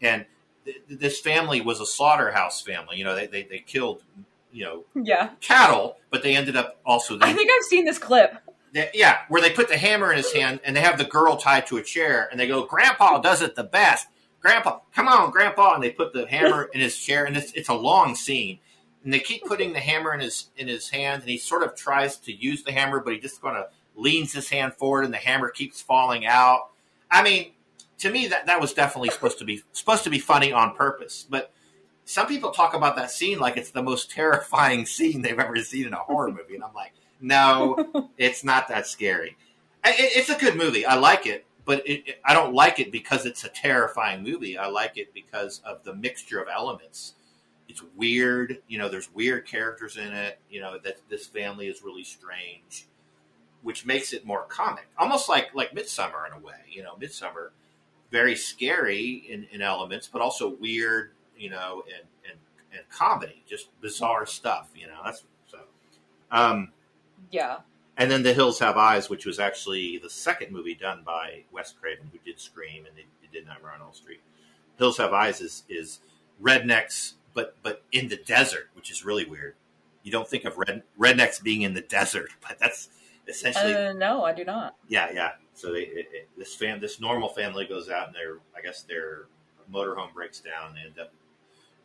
and 0.00 0.26
th- 0.64 0.78
this 0.88 1.20
family 1.20 1.60
was 1.60 1.80
a 1.80 1.86
slaughterhouse 1.86 2.60
family. 2.60 2.96
You 2.96 3.04
know, 3.04 3.14
they 3.14 3.28
they, 3.28 3.44
they 3.44 3.58
killed 3.60 4.02
you 4.50 4.64
know 4.64 4.84
Yeah, 5.00 5.30
cattle, 5.40 5.98
but 6.10 6.24
they 6.24 6.34
ended 6.34 6.56
up 6.56 6.80
also 6.84 7.18
I 7.20 7.32
think 7.32 7.50
I've 7.54 7.64
seen 7.64 7.84
this 7.84 7.98
clip. 7.98 8.36
Yeah, 8.72 9.18
where 9.28 9.42
they 9.42 9.50
put 9.50 9.68
the 9.68 9.76
hammer 9.76 10.10
in 10.10 10.16
his 10.16 10.32
hand 10.32 10.60
and 10.64 10.74
they 10.74 10.80
have 10.80 10.98
the 10.98 11.04
girl 11.04 11.36
tied 11.36 11.66
to 11.66 11.76
a 11.76 11.82
chair 11.82 12.28
and 12.30 12.40
they 12.40 12.46
go, 12.46 12.64
"Grandpa 12.64 13.18
does 13.18 13.42
it 13.42 13.54
the 13.54 13.64
best." 13.64 14.08
Grandpa, 14.40 14.80
come 14.94 15.06
on, 15.06 15.30
Grandpa, 15.30 15.74
and 15.74 15.82
they 15.82 15.90
put 15.90 16.12
the 16.12 16.26
hammer 16.26 16.64
in 16.74 16.80
his 16.80 16.98
chair, 16.98 17.24
and 17.24 17.36
it's 17.36 17.52
it's 17.52 17.68
a 17.68 17.74
long 17.74 18.14
scene. 18.16 18.58
And 19.04 19.12
they 19.12 19.20
keep 19.20 19.44
putting 19.44 19.72
the 19.72 19.80
hammer 19.80 20.12
in 20.12 20.20
his 20.20 20.50
in 20.56 20.68
his 20.68 20.90
hand, 20.90 21.22
and 21.22 21.30
he 21.30 21.38
sort 21.38 21.62
of 21.62 21.76
tries 21.76 22.16
to 22.18 22.32
use 22.32 22.62
the 22.62 22.72
hammer, 22.72 23.00
but 23.00 23.12
he 23.12 23.20
just 23.20 23.40
kind 23.40 23.56
of 23.56 23.66
leans 23.94 24.32
his 24.32 24.48
hand 24.48 24.74
forward, 24.74 25.04
and 25.04 25.14
the 25.14 25.18
hammer 25.18 25.48
keeps 25.48 25.80
falling 25.80 26.26
out. 26.26 26.70
I 27.10 27.22
mean, 27.22 27.52
to 27.98 28.10
me, 28.10 28.26
that 28.28 28.46
that 28.46 28.60
was 28.60 28.72
definitely 28.72 29.10
supposed 29.10 29.38
to 29.38 29.44
be 29.44 29.62
supposed 29.72 30.04
to 30.04 30.10
be 30.10 30.18
funny 30.18 30.52
on 30.52 30.74
purpose, 30.74 31.24
but 31.28 31.52
some 32.04 32.26
people 32.26 32.50
talk 32.50 32.74
about 32.74 32.96
that 32.96 33.12
scene 33.12 33.38
like 33.38 33.56
it's 33.56 33.70
the 33.70 33.82
most 33.82 34.10
terrifying 34.18 34.86
scene 34.86 35.22
they've 35.22 35.38
ever 35.38 35.56
seen 35.58 35.86
in 35.86 35.92
a 35.92 35.98
horror 35.98 36.32
movie, 36.32 36.56
and 36.56 36.64
I'm 36.64 36.74
like, 36.74 36.94
no, 37.22 38.10
it's 38.18 38.44
not 38.44 38.68
that 38.68 38.86
scary. 38.86 39.36
I- 39.84 39.90
It, 39.92 40.16
it's 40.16 40.30
a 40.30 40.36
good 40.38 40.56
movie. 40.56 40.84
I 40.86 40.96
like 40.96 41.26
it, 41.26 41.46
but 41.64 41.86
it, 41.88 42.02
it- 42.08 42.20
I 42.24 42.34
don't 42.34 42.54
like 42.54 42.80
it 42.80 42.92
because 42.92 43.24
it's 43.26 43.44
a 43.44 43.48
terrifying 43.48 44.22
movie. 44.22 44.58
I 44.58 44.66
like 44.66 44.98
it 44.98 45.14
because 45.14 45.60
of 45.64 45.84
the 45.84 45.94
mixture 45.94 46.40
of 46.40 46.48
elements. 46.54 47.14
It's 47.68 47.82
weird, 47.96 48.58
you 48.68 48.78
know. 48.78 48.88
There's 48.90 49.12
weird 49.14 49.46
characters 49.46 49.96
in 49.96 50.12
it. 50.12 50.38
You 50.50 50.60
know 50.60 50.78
that 50.84 50.98
this 51.08 51.26
family 51.26 51.68
is 51.68 51.82
really 51.82 52.04
strange, 52.04 52.86
which 53.62 53.86
makes 53.86 54.12
it 54.12 54.26
more 54.26 54.42
comic, 54.44 54.88
almost 54.98 55.28
like 55.28 55.54
like 55.54 55.72
Midsommar 55.74 56.26
in 56.26 56.32
a 56.34 56.38
way. 56.44 56.54
You 56.70 56.82
know, 56.82 56.96
Midsommar, 57.00 57.50
very 58.10 58.36
scary 58.36 59.24
in, 59.28 59.46
in 59.52 59.62
elements, 59.62 60.08
but 60.12 60.20
also 60.20 60.50
weird. 60.50 61.12
You 61.38 61.50
know, 61.50 61.82
and 61.86 62.06
and 62.30 62.38
and 62.76 62.88
comedy, 62.90 63.42
just 63.48 63.68
bizarre 63.80 64.26
stuff. 64.26 64.68
You 64.74 64.88
know, 64.88 65.00
that's 65.04 65.24
so. 65.46 65.58
Um, 66.30 66.72
Yeah. 67.32 67.58
and 67.96 68.10
then 68.10 68.22
The 68.22 68.32
Hills 68.34 68.58
Have 68.60 68.76
Eyes, 68.76 69.10
which 69.10 69.26
was 69.26 69.38
actually 69.40 69.98
the 69.98 70.08
second 70.10 70.52
movie 70.52 70.74
done 70.74 71.02
by 71.04 71.44
Wes 71.50 71.72
Craven, 71.72 72.10
who 72.12 72.18
did 72.24 72.38
Scream 72.38 72.86
and 72.86 72.96
it, 72.98 73.06
it 73.24 73.32
did 73.32 73.46
Nightmare 73.46 73.72
on 73.72 73.80
Elm 73.80 73.92
Street. 73.94 74.20
Hills 74.78 74.98
Have 74.98 75.12
Eyes 75.12 75.40
is 75.40 75.64
is 75.68 75.98
rednecks, 76.40 77.14
but 77.34 77.56
but 77.62 77.82
in 77.92 78.08
the 78.08 78.16
desert, 78.16 78.68
which 78.74 78.90
is 78.90 79.04
really 79.04 79.24
weird. 79.24 79.54
You 80.02 80.10
don't 80.12 80.26
think 80.28 80.44
of 80.44 80.58
red, 80.58 80.82
rednecks 80.98 81.42
being 81.42 81.62
in 81.62 81.74
the 81.74 81.80
desert, 81.80 82.30
but 82.46 82.58
that's 82.58 82.88
essentially 83.28 83.74
Uh, 83.74 83.92
no, 83.92 84.24
I 84.24 84.32
do 84.32 84.44
not. 84.44 84.76
yeah, 84.88 85.10
yeah. 85.12 85.30
So 85.54 85.72
they 85.72 85.82
it, 85.82 86.06
it, 86.12 86.28
this 86.36 86.54
fam 86.54 86.80
this 86.80 87.00
normal 87.00 87.28
family 87.28 87.66
goes 87.66 87.88
out 87.90 88.06
and 88.08 88.16
their 88.16 88.38
I 88.56 88.60
guess 88.62 88.82
their 88.82 89.26
motorhome 89.72 90.12
breaks 90.14 90.40
down. 90.40 90.68
and 90.68 90.76
They 90.76 90.80
end 90.80 90.98
up 90.98 91.12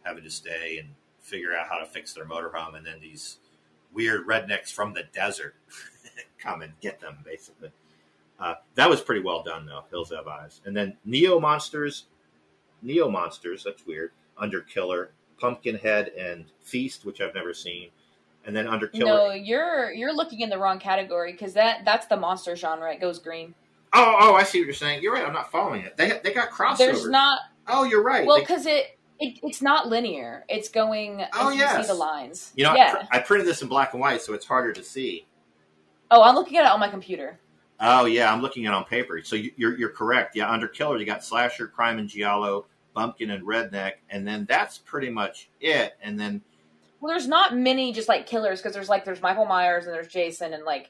having 0.03 0.23
to 0.23 0.31
stay 0.31 0.77
and 0.79 0.89
figure 1.21 1.55
out 1.55 1.67
how 1.67 1.77
to 1.77 1.85
fix 1.85 2.13
their 2.13 2.25
motorhome, 2.25 2.75
and 2.75 2.85
then 2.85 2.99
these 3.01 3.37
weird 3.93 4.27
rednecks 4.27 4.71
from 4.71 4.93
the 4.93 5.03
desert 5.13 5.55
come 6.39 6.61
and 6.61 6.73
get 6.81 6.99
them 6.99 7.17
basically. 7.25 7.71
Uh, 8.39 8.55
that 8.75 8.89
was 8.89 9.01
pretty 9.01 9.21
well 9.21 9.43
done 9.43 9.65
though. 9.65 9.83
Hills 9.89 10.11
Have 10.11 10.27
Eyes, 10.27 10.61
and 10.65 10.75
then 10.75 10.95
Neo 11.05 11.39
Monsters, 11.39 12.05
Neo 12.81 13.09
Monsters. 13.09 13.63
That's 13.63 13.85
weird. 13.85 14.11
Under 14.37 14.61
Killer, 14.61 15.09
Pumpkinhead, 15.39 16.09
and 16.09 16.45
Feast, 16.61 17.03
which 17.05 17.19
I've 17.19 17.33
never 17.33 17.53
seen, 17.53 17.89
and 18.45 18.55
then 18.55 18.67
Under 18.67 18.87
Killer. 18.87 19.05
No, 19.05 19.31
you're 19.31 19.91
you're 19.91 20.13
looking 20.13 20.41
in 20.41 20.49
the 20.49 20.57
wrong 20.57 20.77
category 20.77 21.31
because 21.31 21.53
that 21.53 21.83
that's 21.83 22.05
the 22.05 22.17
monster 22.17 22.55
genre. 22.55 22.93
It 22.93 23.01
goes 23.01 23.17
green. 23.17 23.55
Oh, 23.93 24.15
oh, 24.19 24.35
I 24.35 24.43
see 24.43 24.59
what 24.59 24.65
you're 24.65 24.73
saying. 24.73 25.01
You're 25.01 25.13
right. 25.13 25.25
I'm 25.25 25.33
not 25.33 25.51
following 25.51 25.81
it. 25.81 25.97
They 25.97 26.19
they 26.23 26.33
got 26.33 26.51
crossover. 26.51 26.77
There's 26.77 27.07
not. 27.07 27.39
Oh, 27.67 27.83
you're 27.83 28.03
right. 28.03 28.25
Well, 28.25 28.39
because 28.39 28.65
it, 28.65 28.96
it 29.19 29.39
it's 29.43 29.61
not 29.61 29.87
linear. 29.87 30.45
It's 30.49 30.69
going. 30.69 31.23
Oh, 31.33 31.49
as 31.49 31.55
you 31.55 31.61
yes. 31.61 31.81
see 31.85 31.87
the 31.87 31.97
lines. 31.97 32.51
you 32.55 32.63
know, 32.63 32.71
I, 32.71 32.75
yeah. 32.75 32.93
pr- 32.95 33.05
I 33.11 33.19
printed 33.19 33.47
this 33.47 33.61
in 33.61 33.67
black 33.67 33.93
and 33.93 34.01
white, 34.01 34.21
so 34.21 34.33
it's 34.33 34.45
harder 34.45 34.73
to 34.73 34.83
see. 34.83 35.25
oh, 36.11 36.21
I'm 36.23 36.35
looking 36.35 36.57
at 36.57 36.65
it 36.65 36.71
on 36.71 36.79
my 36.79 36.89
computer. 36.89 37.39
Oh 37.79 38.05
yeah, 38.05 38.31
I'm 38.33 38.41
looking 38.41 38.65
at 38.65 38.71
it 38.71 38.75
on 38.75 38.85
paper. 38.85 39.21
So 39.23 39.35
you, 39.35 39.51
you're 39.55 39.77
you're 39.77 39.89
correct. 39.89 40.35
Yeah, 40.35 40.49
under 40.49 40.67
Killer, 40.67 40.97
you 40.97 41.05
got 41.05 41.23
Slasher, 41.23 41.67
Crime 41.67 41.99
and 41.99 42.09
Giallo, 42.09 42.65
Bumpkin 42.95 43.29
and 43.31 43.43
Redneck, 43.45 43.93
and 44.09 44.27
then 44.27 44.45
that's 44.49 44.79
pretty 44.79 45.09
much 45.09 45.49
it. 45.61 45.95
And 46.01 46.19
then 46.19 46.41
Well, 46.99 47.11
there's 47.13 47.27
not 47.27 47.55
many 47.55 47.93
just 47.93 48.09
like 48.09 48.25
killers 48.25 48.59
because 48.59 48.73
there's 48.73 48.89
like 48.89 49.05
there's 49.05 49.21
Michael 49.21 49.45
Myers 49.45 49.85
and 49.85 49.93
there's 49.93 50.07
Jason 50.07 50.53
and 50.53 50.63
like 50.63 50.89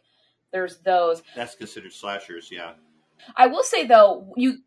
there's 0.54 0.78
those. 0.78 1.24
that's 1.36 1.56
considered 1.56 1.92
slashers. 1.92 2.50
Yeah. 2.52 2.74
I 3.36 3.48
will 3.48 3.64
say 3.64 3.86
though, 3.86 4.34
you 4.38 4.60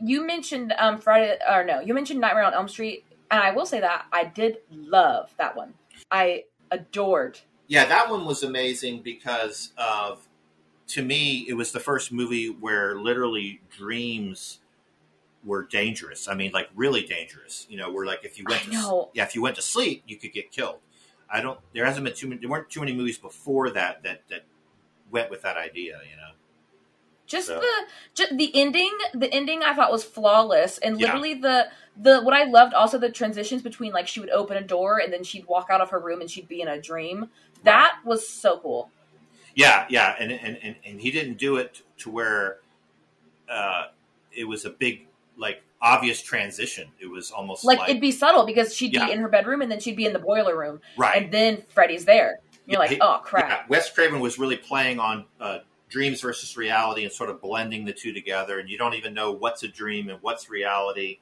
you 0.00 0.26
mentioned 0.26 0.74
um 0.78 0.98
Friday 0.98 1.38
or 1.50 1.64
no, 1.64 1.80
you 1.80 1.94
mentioned 1.94 2.20
Nightmare 2.20 2.44
on 2.44 2.54
Elm 2.54 2.68
Street, 2.68 3.04
and 3.30 3.40
I 3.40 3.50
will 3.52 3.66
say 3.66 3.80
that 3.80 4.06
I 4.12 4.24
did 4.24 4.58
love 4.70 5.34
that 5.38 5.56
one. 5.56 5.74
I 6.10 6.44
adored. 6.70 7.40
Yeah, 7.66 7.86
that 7.86 8.10
one 8.10 8.26
was 8.26 8.42
amazing 8.42 9.02
because 9.02 9.72
of, 9.78 10.28
to 10.88 11.02
me, 11.02 11.46
it 11.48 11.54
was 11.54 11.72
the 11.72 11.80
first 11.80 12.12
movie 12.12 12.48
where 12.48 12.94
literally 12.94 13.62
dreams 13.74 14.60
were 15.44 15.62
dangerous. 15.62 16.28
I 16.28 16.34
mean, 16.34 16.52
like 16.52 16.68
really 16.74 17.04
dangerous. 17.06 17.66
You 17.70 17.78
know, 17.78 17.90
where 17.90 18.06
like 18.06 18.24
if 18.24 18.38
you 18.38 18.44
went 18.48 18.62
to 18.64 19.08
yeah, 19.14 19.24
if 19.24 19.34
you 19.34 19.42
went 19.42 19.56
to 19.56 19.62
sleep, 19.62 20.04
you 20.06 20.16
could 20.16 20.32
get 20.32 20.50
killed. 20.50 20.78
I 21.30 21.40
don't. 21.40 21.58
There 21.74 21.84
hasn't 21.84 22.04
been 22.04 22.14
too 22.14 22.28
many. 22.28 22.40
There 22.40 22.50
weren't 22.50 22.70
too 22.70 22.80
many 22.80 22.92
movies 22.92 23.18
before 23.18 23.70
that 23.70 24.02
that 24.02 24.22
that 24.28 24.44
went 25.10 25.30
with 25.30 25.42
that 25.42 25.56
idea. 25.56 26.00
You 26.08 26.16
know. 26.16 26.32
Just 27.26 27.46
So- 27.48 27.58
the 27.60 27.72
just 28.14 28.36
the 28.36 28.50
ending, 28.54 28.92
the 29.14 29.32
ending 29.32 29.62
I 29.62 29.74
thought 29.74 29.90
was 29.90 30.04
flawless, 30.04 30.78
and 30.78 31.00
Yeah. 31.00 31.06
literally 31.06 31.34
the 31.34 31.68
the 31.96 32.20
what 32.22 32.34
I 32.34 32.44
loved 32.44 32.74
also 32.74 32.98
the 32.98 33.10
transitions 33.10 33.62
between 33.62 33.92
like 33.92 34.06
she 34.08 34.20
would 34.20 34.30
open 34.30 34.56
a 34.56 34.62
door 34.62 34.98
and 34.98 35.12
then 35.12 35.22
she'd 35.24 35.46
walk 35.46 35.68
out 35.70 35.80
of 35.80 35.90
her 35.90 35.98
room 36.00 36.20
and 36.20 36.30
she'd 36.30 36.48
be 36.48 36.60
in 36.60 36.68
a 36.68 36.80
dream. 36.80 37.30
That 37.62 37.96
was 38.04 38.28
so 38.28 38.58
cool. 38.58 38.90
Yeah, 39.54 39.86
yeah, 39.88 40.16
and 40.18 40.32
and 40.32 40.58
and, 40.62 40.76
and 40.84 41.00
he 41.00 41.10
didn't 41.10 41.38
do 41.38 41.56
it 41.56 41.82
to 41.98 42.10
where 42.10 42.58
uh, 43.48 43.84
it 44.32 44.44
was 44.44 44.64
a 44.64 44.70
big 44.70 45.06
like 45.36 45.62
obvious 45.80 46.20
transition. 46.22 46.88
It 46.98 47.06
was 47.06 47.30
almost 47.30 47.64
Like, 47.64 47.78
like, 47.78 47.90
it'd 47.90 48.00
be 48.00 48.10
subtle 48.12 48.44
because 48.46 48.74
she'd 48.74 48.92
Yeah. 48.94 49.06
be 49.06 49.12
in 49.12 49.18
her 49.20 49.28
bedroom 49.28 49.62
and 49.62 49.70
then 49.70 49.80
she'd 49.80 49.96
be 49.96 50.06
in 50.06 50.12
the 50.12 50.18
boiler 50.18 50.56
room, 50.58 50.80
right. 50.96 51.22
and 51.22 51.32
then 51.32 51.62
Freddy's 51.68 52.04
there. 52.04 52.38
You're 52.66 52.78
like, 52.80 52.90
He- 52.90 53.00
oh 53.00 53.20
crap. 53.22 53.48
Yeah, 53.48 53.62
Wes 53.68 53.90
Craven 53.90 54.20
was 54.20 54.38
really 54.38 54.56
playing 54.56 54.98
on 54.98 55.26
uh, 55.40 55.58
dreams 55.94 56.20
versus 56.20 56.56
reality 56.56 57.04
and 57.04 57.12
sort 57.12 57.30
of 57.30 57.40
blending 57.40 57.84
the 57.84 57.92
two 57.92 58.12
together, 58.12 58.58
and 58.58 58.68
you 58.68 58.76
don't 58.76 58.94
even 58.94 59.14
know 59.14 59.30
what's 59.30 59.62
a 59.62 59.68
dream 59.68 60.08
and 60.10 60.18
what's 60.22 60.50
reality. 60.50 61.20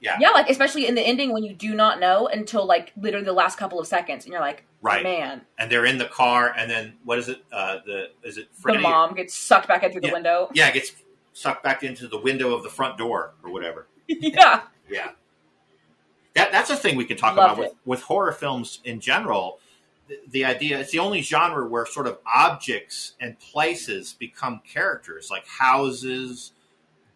Yeah, 0.00 0.16
Yeah, 0.20 0.30
like 0.30 0.50
especially 0.50 0.88
in 0.88 0.96
the 0.96 1.00
ending 1.00 1.32
when 1.32 1.44
you 1.44 1.54
do 1.54 1.74
not 1.76 2.00
know 2.00 2.26
until 2.26 2.66
like 2.66 2.92
literally 3.00 3.24
the 3.24 3.32
last 3.32 3.56
couple 3.56 3.78
of 3.78 3.86
seconds, 3.86 4.24
and 4.24 4.32
you're 4.32 4.40
like, 4.40 4.64
right. 4.82 5.04
man, 5.04 5.42
And 5.58 5.70
they're 5.70 5.86
in 5.86 5.96
the 5.96 6.06
car, 6.06 6.52
and 6.56 6.68
then 6.68 6.94
what 7.04 7.20
is 7.20 7.28
it? 7.28 7.44
Uh, 7.52 7.76
the 7.86 8.08
is 8.24 8.36
it 8.36 8.48
the 8.64 8.78
mom 8.80 9.14
gets 9.14 9.32
sucked 9.32 9.68
back 9.68 9.84
in 9.84 9.92
through 9.92 10.00
Yeah. 10.02 10.08
the 10.08 10.14
window. 10.14 10.50
Yeah, 10.54 10.66
it 10.68 10.74
gets 10.74 10.90
sucked 11.34 11.62
back 11.62 11.84
into 11.84 12.08
the 12.08 12.18
window 12.18 12.52
of 12.52 12.64
the 12.64 12.68
front 12.68 12.98
door 12.98 13.34
or 13.44 13.52
whatever. 13.52 13.86
yeah, 14.08 14.62
Yeah. 14.88 15.10
That 16.34 16.50
that's 16.50 16.70
a 16.70 16.76
thing 16.76 16.96
we 16.96 17.04
can 17.04 17.16
talk 17.16 17.36
Loved 17.36 17.52
about 17.52 17.58
with, 17.58 17.72
with 17.84 18.02
horror 18.02 18.32
films 18.32 18.80
in 18.84 18.98
general. 18.98 19.59
The, 20.30 20.44
idea 20.44 20.78
it's 20.80 20.90
the 20.92 20.98
only 20.98 21.20
genre 21.22 21.66
where 21.68 21.86
sort 21.86 22.06
of 22.06 22.18
objects 22.26 23.14
and 23.20 23.38
places 23.38 24.14
become 24.18 24.60
characters, 24.66 25.28
like 25.30 25.46
houses, 25.46 26.52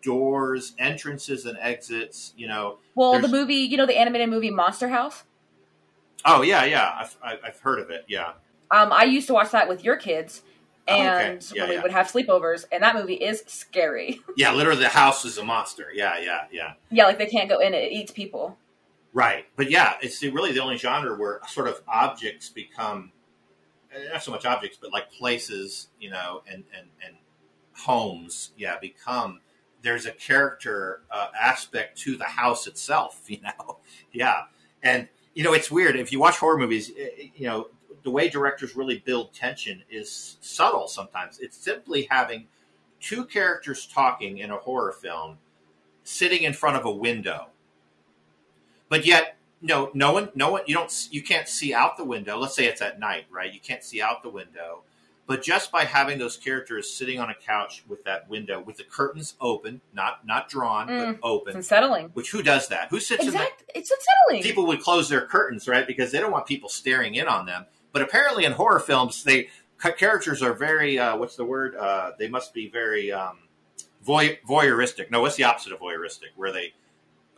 doors, 0.02 0.74
entrances 0.78 1.46
and 1.46 1.56
exits. 1.60 2.32
You 2.36 2.48
know. 2.48 2.78
well, 2.94 3.18
the 3.20 3.28
movie, 3.28 3.54
you 3.56 3.76
know, 3.76 3.86
the 3.86 3.98
animated 3.98 4.28
movie 4.28 4.50
Monster 4.50 4.88
House. 4.88 5.24
Oh 6.24 6.42
yeah, 6.42 6.64
yeah. 6.64 6.94
I've 7.00 7.16
I- 7.22 7.48
I've 7.48 7.60
heard 7.60 7.80
of 7.80 7.90
it. 7.90 8.04
Yeah. 8.08 8.32
Um, 8.70 8.92
I 8.92 9.04
used 9.04 9.26
to 9.28 9.34
watch 9.34 9.50
that 9.50 9.68
with 9.68 9.84
your 9.84 9.96
kids, 9.96 10.42
Oh, 10.88 10.94
okay. 10.94 11.02
and 11.32 11.50
Yeah, 11.54 11.62
when 11.62 11.68
we 11.68 11.74
yeah. 11.76 11.82
would 11.82 11.92
have 11.92 12.10
sleepovers, 12.10 12.64
and 12.72 12.82
that 12.82 12.94
movie 12.94 13.14
is 13.14 13.42
scary. 13.46 14.20
Yeah. 14.36 14.52
Literally, 14.52 14.80
the 14.80 14.88
house 14.88 15.24
is 15.24 15.38
a 15.38 15.44
monster. 15.44 15.88
Yeah, 15.94 16.18
yeah, 16.18 16.46
yeah. 16.50 16.72
yeah, 16.90 17.04
like 17.06 17.18
they 17.18 17.26
can't 17.26 17.48
go 17.48 17.58
in; 17.58 17.74
it, 17.74 17.84
it 17.84 17.92
eats 17.92 18.10
people. 18.12 18.56
Right. 19.14 19.46
But 19.56 19.70
yeah, 19.70 19.94
it's 20.02 20.22
really 20.24 20.52
the 20.52 20.60
only 20.60 20.76
genre 20.76 21.16
where 21.16 21.40
sort 21.48 21.68
of 21.68 21.80
objects 21.88 22.50
become 22.50 23.12
eh, 23.94 24.12
not 24.12 24.22
so 24.22 24.32
much 24.32 24.46
objects, 24.46 24.78
but 24.80 24.92
like 24.92 25.12
places, 25.12 25.88
you 26.00 26.10
know, 26.10 26.42
and 26.50 26.64
and 26.76 26.88
and 27.06 27.16
homes. 27.74 28.52
Yeah, 28.56 28.78
become 28.80 29.40
there's 29.82 30.06
a 30.06 30.12
character 30.12 31.02
uh, 31.10 31.28
aspect 31.40 31.98
to 32.00 32.16
the 32.16 32.24
house 32.24 32.66
itself. 32.66 33.22
You 33.30 33.40
know, 33.42 33.78
yeah, 34.12 34.44
and 34.82 35.08
you 35.34 35.44
know 35.44 35.54
it's 35.54 35.70
weird 35.70 35.96
if 35.96 36.12
you 36.12 36.20
watch 36.20 36.38
horror 36.38 36.58
movies. 36.58 36.90
eh, 36.98 37.08
eh, 37.18 37.26
You 37.36 37.46
know, 37.48 37.68
the 38.04 38.10
way 38.10 38.28
directors 38.28 38.76
really 38.76 38.98
build 39.06 39.32
tension 39.34 39.84
is 39.90 40.38
subtle. 40.40 40.88
Sometimes 40.88 41.38
it's 41.40 41.56
simply 41.56 42.08
having 42.10 42.48
two 43.00 43.24
characters 43.26 43.86
talking 43.86 44.38
in 44.38 44.50
a 44.50 44.56
horror 44.58 44.92
film, 44.92 45.38
sitting 46.04 46.42
in 46.44 46.52
front 46.54 46.76
of 46.76 46.84
a 46.86 46.90
window 46.90 47.48
but 48.94 49.04
yet 49.04 49.36
no 49.60 49.90
no 49.92 50.12
one 50.12 50.28
no 50.36 50.52
one 50.52 50.62
you 50.66 50.74
don't 50.74 51.08
you 51.10 51.20
can't 51.20 51.48
see 51.48 51.74
out 51.74 51.96
the 51.96 52.04
window. 52.04 52.38
Let's 52.38 52.54
say 52.54 52.66
it's 52.66 52.80
at 52.80 53.00
night 53.00 53.24
right? 53.28 53.52
You 53.52 53.58
can't 53.58 53.82
see 53.82 54.00
out 54.00 54.22
the 54.22 54.28
window. 54.30 54.82
But 55.26 55.42
just 55.42 55.72
by 55.72 55.84
having 55.84 56.18
those 56.18 56.36
characters 56.36 56.92
sitting 56.92 57.18
on 57.18 57.28
a 57.30 57.34
couch 57.34 57.82
with 57.88 58.04
that 58.04 58.28
window 58.28 58.60
with 58.60 58.76
the 58.76 58.84
curtains 58.84 59.34
open 59.40 59.80
not 59.92 60.24
not 60.24 60.48
drawn 60.48 60.86
Mm, 60.86 60.98
but 60.98 61.08
It's 61.08 61.18
open 61.22 61.56
unsettling. 61.56 62.10
which 62.14 62.30
who 62.30 62.40
does 62.42 62.68
that? 62.68 62.88
Who 62.90 63.00
sits 63.00 63.22
in 63.22 63.30
Exact. 63.30 63.64
It's 63.74 63.90
unsettling. 63.90 64.42
people 64.44 64.64
would 64.68 64.80
close 64.80 65.08
their 65.08 65.26
curtains 65.26 65.66
right? 65.66 65.86
Because 65.86 66.12
they 66.12 66.20
don't 66.20 66.30
want 66.30 66.46
people 66.46 66.68
staring 66.68 67.16
in 67.16 67.26
on 67.26 67.46
them. 67.46 67.66
But 67.92 68.02
apparently 68.02 68.44
in 68.44 68.52
horror 68.52 68.78
films 68.78 69.24
they 69.24 69.48
characters 69.96 70.40
are 70.40 70.52
very 70.52 71.00
uh, 71.00 71.16
what's 71.16 71.34
the 71.34 71.44
word? 71.44 71.74
Uh, 71.74 72.12
they 72.18 72.28
must 72.28 72.54
be 72.54 72.68
very 72.68 73.10
um, 73.10 73.38
voy- 74.04 74.38
voyeuristic. 74.48 75.10
No 75.10 75.20
what's 75.22 75.36
the 75.36 75.44
opposite 75.44 75.72
of 75.72 75.80
voyeuristic? 75.80 76.30
Where 76.36 76.52
they 76.52 76.74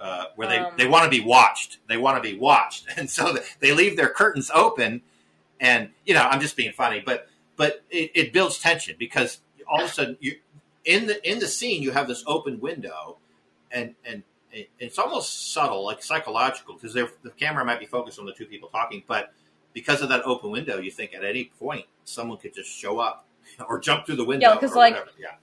uh, 0.01 0.27
where 0.37 0.49
they, 0.49 0.59
Um, 0.59 0.73
they 0.77 0.87
want 0.87 1.05
to 1.05 1.11
be 1.11 1.25
watched. 1.25 1.79
They 1.89 1.97
want 1.97 2.23
to 2.23 2.31
be 2.33 2.37
watched. 2.39 2.87
And 2.97 3.09
so 3.11 3.37
they 3.61 3.73
leave 3.73 3.97
their 3.97 4.09
curtains 4.11 4.51
open 4.55 5.03
and 5.59 5.89
you 6.05 6.13
know 6.13 6.21
i'm 6.23 6.39
just 6.39 6.55
being 6.55 6.71
funny 6.73 7.01
but 7.05 7.29
but 7.57 7.83
it, 7.91 8.11
it 8.15 8.31
builds 8.35 8.59
tension 8.59 8.95
because 8.99 9.41
all 9.67 9.81
of 9.83 9.89
a 9.89 9.93
sudden 9.93 10.15
you 10.21 10.37
in 10.85 11.07
the 11.07 11.17
in 11.31 11.39
the 11.39 11.47
scene 11.47 11.83
you 11.83 11.93
have 11.93 12.07
this 12.07 12.23
open 12.27 12.61
window 12.61 13.17
and 13.71 13.95
and 14.05 14.23
it- 14.53 14.69
it's 14.79 14.99
almost 14.99 15.55
subtle 15.55 15.83
like 15.83 16.03
psychological 16.03 16.75
because 16.75 16.93
the 16.93 17.09
camera 17.39 17.65
might 17.65 17.81
be 17.81 17.87
focused 17.87 18.19
on 18.19 18.27
the 18.27 18.35
two 18.35 18.45
people 18.45 18.69
talking 18.69 19.03
but 19.07 19.33
because 19.73 20.03
of 20.03 20.11
that 20.11 20.23
open 20.27 20.51
window 20.51 20.77
you 20.79 20.91
think 20.91 21.15
at 21.15 21.25
any 21.25 21.45
point 21.59 21.87
someone 22.05 22.37
could 22.37 22.55
just 22.55 22.69
show 22.71 22.99
up 22.99 23.25
or 23.69 23.79
jump 23.79 24.05
through 24.05 24.17
the 24.17 24.25
window 24.27 24.51
Yeah, 24.53 24.61
'cause, 24.61 24.73
or 24.73 24.77
like, 24.77 24.93
whatever. 24.93 25.11
yeah 25.19 25.37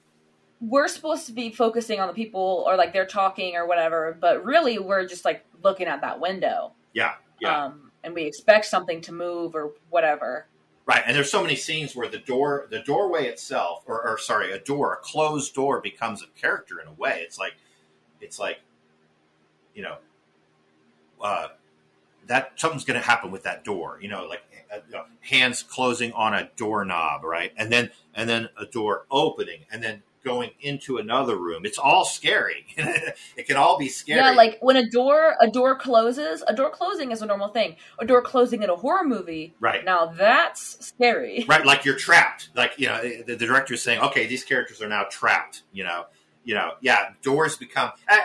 we're 0.63 0.87
supposed 0.87 1.25
to 1.25 1.33
be 1.33 1.51
focusing 1.51 1.99
on 1.99 2.07
the 2.07 2.13
people 2.13 2.63
or 2.65 2.77
like 2.77 2.93
they're 2.93 3.05
talking 3.05 3.55
or 3.55 3.67
whatever, 3.67 4.17
but 4.19 4.45
really 4.45 4.79
we're 4.79 5.05
just 5.05 5.25
like 5.25 5.45
looking 5.61 5.87
at 5.87 6.01
that 6.01 6.19
window. 6.19 6.71
yeah 6.93 7.15
yeah 7.41 7.65
Um, 7.65 7.91
and 8.03 8.13
we 8.13 8.23
expect 8.23 8.65
something 8.65 9.01
to 9.01 9.11
move 9.11 9.55
or 9.55 9.73
whatever. 9.89 10.47
Right, 10.85 11.03
and 11.05 11.15
there's 11.15 11.31
so 11.31 11.41
many 11.41 11.55
scenes 11.55 11.95
where 11.95 12.09
the 12.09 12.17
door, 12.17 12.67
the 12.69 12.79
doorway 12.79 13.27
itself, 13.27 13.83
or, 13.87 14.05
or 14.05 14.17
sorry, 14.17 14.51
a 14.51 14.59
door, 14.59 14.93
a 14.93 14.97
closed 14.97 15.53
door, 15.55 15.79
becomes 15.79 16.21
a 16.21 16.27
character 16.39 16.77
in 16.81 16.87
a 16.87 16.91
way. 16.91 17.21
It's 17.23 17.39
like, 17.39 17.53
it's 18.19 18.37
like, 18.37 18.59
you 19.73 19.81
know, 19.81 19.95
uh, 21.21 21.47
that 22.27 22.51
something's 22.57 22.83
going 22.83 22.99
to 22.99 23.05
happen 23.05 23.31
with 23.31 23.43
that 23.43 23.63
door. 23.63 23.97
You 24.01 24.09
know, 24.09 24.25
like 24.25 24.41
uh, 24.73 24.79
you 24.87 24.93
know, 24.95 25.05
hands 25.21 25.63
closing 25.63 26.11
on 26.11 26.33
a 26.33 26.49
doorknob, 26.57 27.23
right, 27.23 27.53
and 27.55 27.71
then 27.71 27.91
and 28.13 28.29
then 28.29 28.49
a 28.57 28.65
door 28.65 29.05
opening, 29.09 29.61
and 29.71 29.81
then 29.81 30.03
going 30.23 30.51
into 30.61 30.97
another 30.97 31.37
room. 31.37 31.65
It's 31.65 31.77
all 31.77 32.05
scary. 32.05 32.65
it 32.77 33.47
can 33.47 33.57
all 33.57 33.77
be 33.77 33.89
scary. 33.89 34.19
Yeah, 34.21 34.31
like 34.31 34.57
when 34.61 34.75
a 34.77 34.89
door 34.89 35.35
a 35.41 35.49
door 35.49 35.77
closes, 35.77 36.43
a 36.47 36.53
door 36.53 36.69
closing 36.69 37.11
is 37.11 37.21
a 37.21 37.25
normal 37.25 37.49
thing. 37.49 37.75
A 37.99 38.05
door 38.05 38.21
closing 38.21 38.63
in 38.63 38.69
a 38.69 38.75
horror 38.75 39.03
movie, 39.05 39.53
right. 39.59 39.83
now 39.85 40.05
that's 40.07 40.85
scary. 40.85 41.45
right 41.47 41.65
like 41.65 41.85
you're 41.85 41.97
trapped 41.97 42.49
like 42.55 42.73
you 42.77 42.87
know 42.87 43.01
the, 43.01 43.35
the 43.35 43.45
director 43.45 43.73
is 43.73 43.81
saying 43.83 43.99
okay 44.01 44.25
these 44.27 44.43
characters 44.43 44.81
are 44.81 44.87
now 44.89 45.03
trapped 45.09 45.63
you 45.71 45.83
know 45.83 46.05
you 46.43 46.53
know 46.53 46.71
yeah 46.81 47.09
doors 47.21 47.57
become 47.57 47.91
uh, 48.09 48.13
uh, 48.15 48.19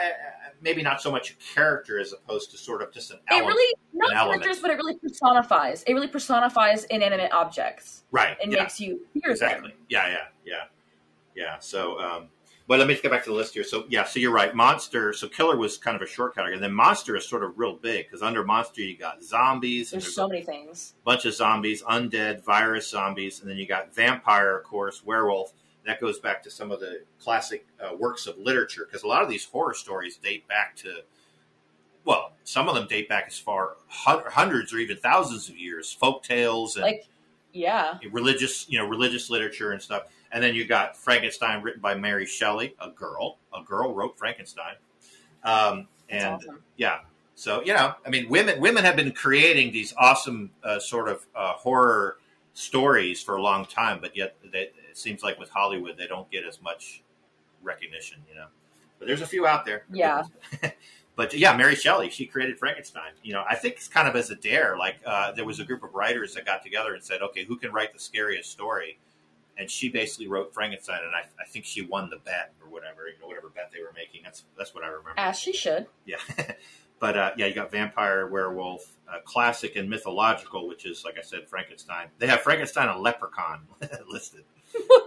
maybe 0.61 0.83
not 0.83 1.01
so 1.01 1.11
much 1.11 1.31
a 1.33 1.55
character 1.55 1.99
as 1.99 2.13
opposed 2.13 2.51
to 2.51 2.59
sort 2.59 2.83
of 2.83 2.93
just 2.93 3.11
an 3.11 3.19
It 3.31 3.35
really 3.45 3.75
not 3.93 4.15
element. 4.15 4.43
characters, 4.43 4.61
but 4.63 4.71
it 4.71 4.77
really 4.77 4.97
personifies. 4.99 5.83
It 5.85 5.93
really 5.95 6.09
personifies 6.09 6.85
inanimate 6.85 7.33
objects 7.33 8.05
right 8.11 8.37
and 8.43 8.53
yeah 8.53 8.63
makes 8.63 8.81
you 8.81 9.01
fear 9.13 9.31
exactly 9.33 9.71
them. 9.71 9.79
yeah 9.89 10.09
yeah 10.09 10.17
yeah 10.45 10.55
yeah. 11.39 11.59
So, 11.61 12.01
um, 12.01 12.29
but 12.67 12.79
let 12.79 12.89
me 12.89 12.99
get 13.01 13.11
back 13.11 13.25
to 13.25 13.31
the 13.31 13.37
list 13.37 13.55
here. 13.55 13.65
So, 13.65 13.87
yeah, 13.89 14.05
so 14.05 14.21
you're 14.21 14.33
right. 14.33 14.55
Monster. 14.55 15.13
So, 15.13 15.29
killer 15.29 15.57
was 15.57 15.79
kind 15.79 15.97
of 15.97 16.03
a 16.03 16.07
short 16.07 16.35
category, 16.35 16.55
and 16.55 16.63
then 16.63 16.75
monster 16.75 17.17
is 17.17 17.27
sort 17.27 17.45
of 17.45 17.59
real 17.59 17.77
big 17.77 18.07
because 18.07 18.21
under 18.23 18.45
monster 18.45 18.83
you 18.83 18.97
got 18.97 19.23
zombies. 19.23 19.93
and 19.93 20.03
There's 20.03 20.15
so 20.15 20.29
many 20.29 20.43
things. 20.43 20.95
bunch 21.05 21.25
of 21.25 21.35
zombies, 21.35 21.83
undead, 21.83 22.45
virus 22.45 22.91
zombies, 22.91 23.41
and 23.41 23.49
then 23.49 23.57
you 23.57 23.67
got 23.67 23.95
vampire, 23.95 24.59
of 24.59 24.65
course, 24.65 25.03
werewolf. 25.05 25.53
That 25.87 26.01
goes 26.01 26.19
back 26.19 26.43
to 26.43 26.51
some 26.51 26.71
of 26.71 26.81
the 26.81 27.05
classic 27.19 27.67
uh, 27.81 27.95
works 27.97 28.27
of 28.27 28.37
literature 28.37 28.87
because 28.87 29.05
a 29.05 29.07
lot 29.07 29.23
of 29.23 29.31
these 29.31 29.47
horror 29.47 29.73
stories 29.73 30.19
date 30.19 30.47
back 30.47 30.77
to, 30.77 31.03
well, 32.05 32.33
some 32.45 32.69
of 32.69 32.75
them 32.75 32.87
date 32.87 33.09
back 33.09 33.25
as 33.29 33.39
far 33.39 33.77
hundreds 33.89 34.75
or 34.75 34.79
even 34.79 34.99
thousands 34.99 35.49
of 35.49 35.57
years, 35.57 35.91
folk 35.91 36.23
tales 36.23 36.77
and 36.77 36.83
Like, 36.83 37.07
yeah. 37.55 37.99
religious, 38.13 38.69
you 38.69 38.79
know, 38.79 38.87
religious 38.87 39.31
literature 39.31 39.73
and 39.73 39.81
stuff. 39.81 40.03
And 40.33 40.43
then 40.43 40.55
you 40.55 40.67
got 40.67 40.97
Frankenstein, 40.97 41.63
written 41.63 41.81
by 41.81 41.95
Mary 41.95 42.27
Shelley, 42.27 42.75
a 42.81 42.91
girl. 42.91 43.39
A 43.55 43.63
girl 43.63 43.95
wrote 43.95 44.19
Frankenstein, 44.19 44.75
um, 45.43 45.89
and 46.09 46.35
awesome. 46.35 46.63
yeah. 46.77 47.01
So 47.35 47.63
you 47.65 47.73
know, 47.73 47.95
I 48.05 48.11
mean, 48.11 48.29
women 48.29 48.61
women 48.61 48.85
have 48.85 48.97
been 48.97 49.13
creating 49.13 49.73
these 49.73 49.95
awesome 49.97 50.51
uh, 50.63 50.79
sort 50.81 51.09
of 51.09 51.27
uh, 51.35 51.53
horror 51.53 52.19
stories 52.53 53.23
for 53.23 53.37
a 53.37 53.43
long 53.43 53.65
time, 53.65 54.01
but 54.01 54.17
yet 54.17 54.37
they, 54.53 54.71
it 54.91 54.99
seems 54.99 55.23
like 55.23 55.39
with 55.39 55.49
Hollywood 55.49 55.97
they 55.97 56.07
don't 56.07 56.31
get 56.31 56.45
as 56.45 56.61
much 56.61 57.03
recognition. 57.63 58.19
You 58.29 58.35
know, 58.35 58.47
but 58.99 59.07
there's 59.07 59.23
a 59.23 59.27
few 59.27 59.47
out 59.47 59.65
there. 59.65 59.85
Yeah. 59.93 60.25
but 61.17 61.33
yeah, 61.33 61.57
Mary 61.57 61.77
Shelley, 61.77 62.11
she 62.11 62.27
created 62.27 62.59
Frankenstein. 62.59 63.13
You 63.23 63.33
know, 63.33 63.45
I 63.49 63.55
think 63.55 63.77
it's 63.77 63.89
kind 63.89 64.09
of 64.09 64.17
as 64.17 64.31
a 64.31 64.35
dare. 64.35 64.77
Like 64.77 64.97
uh, 65.07 65.33
there 65.33 65.45
was 65.45 65.61
a 65.61 65.65
group 65.65 65.85
of 65.85 65.95
writers 65.95 66.35
that 66.35 66.45
got 66.45 66.63
together 66.63 66.95
and 66.95 67.03
said, 67.03 67.23
"Okay, 67.23 67.45
who 67.45 67.57
can 67.57 67.73
write 67.73 67.93
the 67.93 68.01
scariest 68.01 68.51
story?" 68.51 68.99
And 69.59 69.71
she 69.71 69.89
basically 69.89 70.29
wrote 70.29 70.55
Frankenstein, 70.55 71.01
and 71.05 71.15
I, 71.15 71.25
I 71.43 71.47
think 71.47 71.65
she 71.65 71.83
won 71.83 72.11
the 72.11 72.19
bet 72.19 72.55
or 72.63 72.71
whatever, 72.71 73.09
you 73.09 73.21
know, 73.21 73.27
whatever 73.27 73.49
bet 73.49 73.71
they 73.73 73.81
were 73.81 73.93
making. 73.95 74.23
That's 74.23 74.45
that's 74.57 74.75
what 74.75 74.85
I 74.85 74.87
remember. 74.87 75.15
As 75.17 75.39
she 75.39 75.53
should. 75.53 75.89
Yeah. 76.07 76.19
but 77.01 77.17
uh, 77.17 77.33
yeah, 77.37 77.47
you 77.47 77.55
got 77.55 77.73
vampire, 77.73 78.29
werewolf, 78.29 78.97
uh, 79.13 79.19
classic, 79.25 79.75
and 79.75 79.91
mythological, 79.91 80.69
which 80.69 80.87
is, 80.87 81.05
like 81.05 81.19
I 81.19 81.23
said, 81.23 81.49
Frankenstein. 81.49 82.07
They 82.19 82.29
have 82.29 82.41
Frankenstein 82.43 82.89
and 82.89 83.01
Leprechaun 83.01 83.63
listed. 84.09 84.45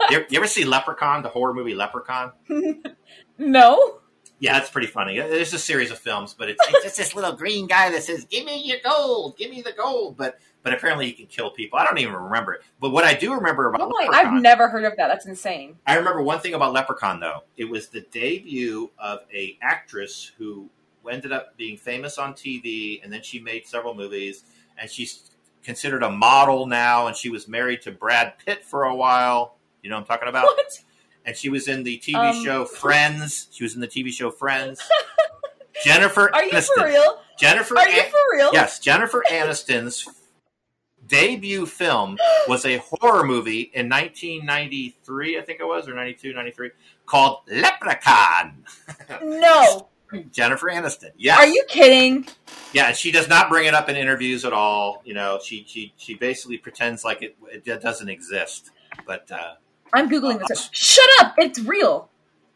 You, 0.10 0.26
you 0.30 0.38
ever 0.38 0.48
see 0.48 0.66
Leprechaun, 0.66 1.24
the 1.24 1.30
horror 1.30 1.54
movie 1.54 1.76
Leprechaun? 1.76 2.32
no. 3.38 4.00
Yeah, 4.40 4.58
it's 4.58 4.72
pretty 4.72 4.88
funny. 4.88 5.20
There's 5.20 5.54
a 5.54 5.60
series 5.60 5.92
of 5.92 6.00
films, 6.00 6.34
but 6.34 6.50
it's, 6.50 6.60
it's 6.68 6.84
just 6.84 6.98
this 6.98 7.16
little 7.16 7.34
green 7.34 7.68
guy 7.68 7.92
that 7.92 8.02
says, 8.02 8.26
"Give 8.26 8.44
me 8.44 8.60
your 8.66 8.80
gold, 8.84 9.38
give 9.38 9.52
me 9.52 9.62
the 9.62 9.72
gold." 9.72 10.18
But 10.18 10.40
but 10.64 10.74
apparently 10.74 11.08
he 11.08 11.14
can 11.14 11.26
kill 11.28 11.50
people. 11.52 11.80
I 11.80 11.86
don't 11.86 11.98
even 11.98 12.14
remember 12.16 12.54
it. 12.54 12.62
But 12.80 12.92
what 12.92 13.04
I 13.04 13.14
do 13.14 13.34
remember 13.34 13.68
about 13.68 13.82
Oh 13.82 13.88
Leprechaun, 13.88 14.14
I've 14.36 14.42
never 14.42 14.68
heard 14.70 14.84
of 14.86 14.96
that. 14.98 15.08
That's 15.08 15.26
insane. 15.26 15.78
I 15.88 15.96
remember 15.96 16.22
one 16.22 16.40
thing 16.40 16.54
about 16.54 16.74
Leprechaun 16.74 17.20
though. 17.20 17.44
It 17.58 17.66
was 17.66 17.88
the 17.90 18.02
debut 18.12 18.92
of 19.00 19.20
a 19.34 19.58
actress 19.62 20.32
who 20.38 20.70
ended 21.10 21.32
up 21.32 21.58
being 21.58 21.78
famous 21.78 22.18
on 22.18 22.34
TV, 22.34 23.04
and 23.04 23.12
then 23.12 23.24
she 23.24 23.40
made 23.40 23.66
several 23.66 23.96
movies, 23.96 24.44
and 24.78 24.90
she's 24.90 25.32
considered 25.64 26.04
a 26.04 26.10
model 26.10 26.66
now, 26.68 27.08
and 27.08 27.16
she 27.16 27.30
was 27.30 27.48
married 27.48 27.82
to 27.84 27.92
Brad 27.92 28.34
Pitt 28.46 28.64
for 28.64 28.84
a 28.84 28.96
while. 28.96 29.56
You 29.82 29.90
know 29.90 29.96
what 29.96 30.02
I'm 30.02 30.08
talking 30.08 30.30
about? 30.30 30.44
What? 30.46 30.80
And 31.26 31.36
she 31.36 31.50
was 31.50 31.68
in 31.68 31.84
the 31.84 31.98
TV 32.00 32.16
Um, 32.16 32.44
show 32.44 32.66
Friends. 32.66 33.48
She 33.52 33.64
was 33.64 33.76
in 33.76 33.82
the 33.82 33.88
TV 33.88 34.12
show 34.12 34.32
Friends. 34.32 34.80
Jennifer 35.84 36.34
Are 36.34 36.44
you 36.44 36.62
for 36.62 36.86
real? 36.86 37.20
Jennifer 37.40 37.78
Are 37.78 37.90
you 37.90 38.04
for 38.04 38.20
real? 38.34 38.50
Yes, 38.54 38.80
Jennifer 38.80 39.24
Aniston's 39.30 40.08
debut 41.12 41.66
film 41.66 42.18
was 42.48 42.66
a 42.66 42.78
horror 42.78 43.24
movie 43.26 43.70
in 43.74 43.90
1993, 43.90 45.38
I 45.38 45.42
think 45.42 45.60
it 45.60 45.66
was, 45.66 45.88
or 45.88 45.94
92, 45.94 46.34
93, 46.34 46.72
called 47.06 47.40
Leprechaun. 47.48 48.64
No. 49.22 49.90
Jennifer 50.32 50.68
Aniston. 50.68 51.12
Yes. 51.18 51.38
Are 51.40 51.48
you 51.48 51.64
kidding? 51.68 52.28
Yeah, 52.74 52.92
she 52.92 53.12
does 53.12 53.30
not 53.30 53.50
bring 53.50 53.66
it 53.66 53.74
up 53.74 53.88
in 53.90 53.96
interviews 53.96 54.44
at 54.44 54.52
all. 54.54 55.02
You 55.06 55.14
know, 55.14 55.40
she 55.42 55.64
she, 55.68 55.94
she 55.98 56.16
basically 56.16 56.58
pretends 56.58 57.06
like 57.06 57.22
it, 57.22 57.36
it 57.50 57.82
doesn't 57.82 58.10
exist. 58.10 58.72
But 59.06 59.32
uh, 59.32 59.54
I'm 59.94 60.10
googling 60.10 60.42
this. 60.48 60.70
Shut 60.74 61.08
up! 61.22 61.36
It's 61.38 61.60
real. 61.60 62.10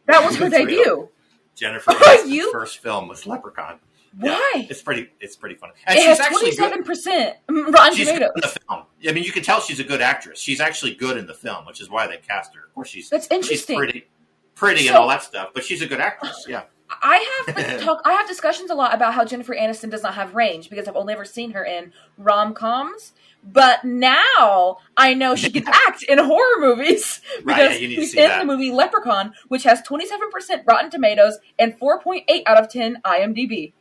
That 0.07 0.25
was 0.25 0.35
her 0.37 0.47
It's 0.47 0.55
real. 0.55 0.65
debut. 0.65 1.09
Jennifer 1.55 1.91
Aniston's 1.93 2.29
you- 2.29 2.51
first 2.51 2.79
film 2.79 3.07
was 3.07 3.25
Leprechaun. 3.25 3.79
Yeah, 4.21 4.31
Why? 4.31 4.67
it's 4.69 4.81
pretty 4.81 5.09
it's 5.19 5.35
pretty 5.35 5.55
funny. 5.55 5.73
And 5.85 5.97
It 5.97 6.03
she's 6.03 6.17
has 6.19 6.27
twenty-seven 6.29 6.83
percent 6.83 7.35
Rotten 7.49 7.95
She's 7.95 8.05
good 8.07 8.13
Tomatoes. 8.19 8.31
in 8.35 8.41
the 8.41 8.47
film. 8.47 8.83
I 9.07 9.11
mean, 9.11 9.23
you 9.23 9.31
can 9.31 9.43
tell 9.43 9.59
she's 9.59 9.79
a 9.79 9.83
good 9.83 10.01
actress. 10.01 10.39
She's 10.39 10.61
actually 10.61 10.95
good 10.95 11.17
in 11.17 11.27
the 11.27 11.33
film, 11.33 11.65
which 11.65 11.81
is 11.81 11.89
why 11.89 12.07
they 12.07 12.17
cast 12.17 12.55
her. 12.55 12.63
Of 12.65 12.73
course, 12.73 12.87
she's 12.89 13.09
That's 13.09 13.25
she's 13.25 13.31
interesting. 13.35 13.77
pretty, 13.77 14.07
pretty, 14.55 14.87
and 14.87 14.95
all 14.95 15.07
that 15.09 15.23
stuff. 15.23 15.49
But 15.53 15.63
she's 15.65 15.81
a 15.81 15.87
good 15.87 15.99
actress. 15.99 16.45
Yeah, 16.47 16.63
I 16.89 17.43
have 17.47 17.55
like, 17.57 17.79
talk. 17.81 18.01
I 18.05 18.13
have 18.13 18.27
discussions 18.27 18.69
a 18.71 18.75
lot 18.75 18.93
about 18.93 19.13
how 19.13 19.25
Jennifer 19.25 19.53
Aniston 19.53 19.89
does 19.91 20.03
not 20.03 20.13
have 20.15 20.33
range 20.33 20.69
because 20.69 20.87
I've 20.87 20.95
only 20.95 21.13
ever 21.13 21.25
seen 21.25 21.51
her 21.51 21.65
in 21.65 21.91
rom 22.17 22.53
coms. 22.53 23.11
But 23.43 23.83
now 23.83 24.77
I 24.97 25.13
know 25.13 25.35
she 25.35 25.51
can 25.51 25.67
act 25.87 26.03
in 26.03 26.17
horror 26.17 26.59
movies 26.59 27.21
Right, 27.43 27.57
because 27.57 27.79
yeah, 27.81 27.87
you 27.87 27.95
she's 27.95 28.13
in 28.15 28.23
that. 28.23 28.39
the 28.39 28.45
movie 28.45 28.71
Leprechaun, 28.71 29.33
which 29.49 29.63
has 29.63 29.81
twenty 29.81 30.07
seven 30.07 30.31
percent 30.31 30.63
Rotten 30.65 30.89
Tomatoes 30.89 31.37
and 31.59 31.77
four 31.77 31.99
point 31.99 32.23
eight 32.29 32.43
out 32.47 32.59
of 32.59 32.69
ten 32.69 33.01
IMDb. 33.05 33.73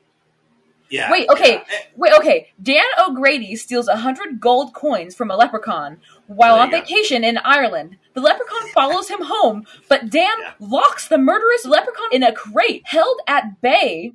Yeah. 0.90 1.10
Wait, 1.10 1.28
okay. 1.30 1.52
yeah. 1.54 1.78
Wait, 1.96 2.12
okay. 2.18 2.48
Dan 2.62 2.84
O'Grady 2.98 3.56
steals 3.56 3.88
a 3.88 3.96
hundred 3.96 4.40
gold 4.40 4.74
coins 4.74 5.14
from 5.14 5.30
a 5.30 5.36
leprechaun 5.36 5.98
while 6.26 6.56
on 6.56 6.70
go. 6.70 6.78
vacation 6.78 7.24
in 7.24 7.38
Ireland. 7.38 7.96
The 8.14 8.20
leprechaun 8.20 8.68
follows 8.74 9.08
him 9.08 9.20
home, 9.22 9.64
but 9.88 10.10
Dan 10.10 10.30
Yeah. 10.40 10.52
locks 10.60 11.08
the 11.08 11.18
murderous 11.18 11.64
leprechaun 11.64 12.08
in 12.12 12.22
a 12.22 12.32
crate 12.32 12.82
held 12.86 13.18
at 13.26 13.60
bay 13.60 14.12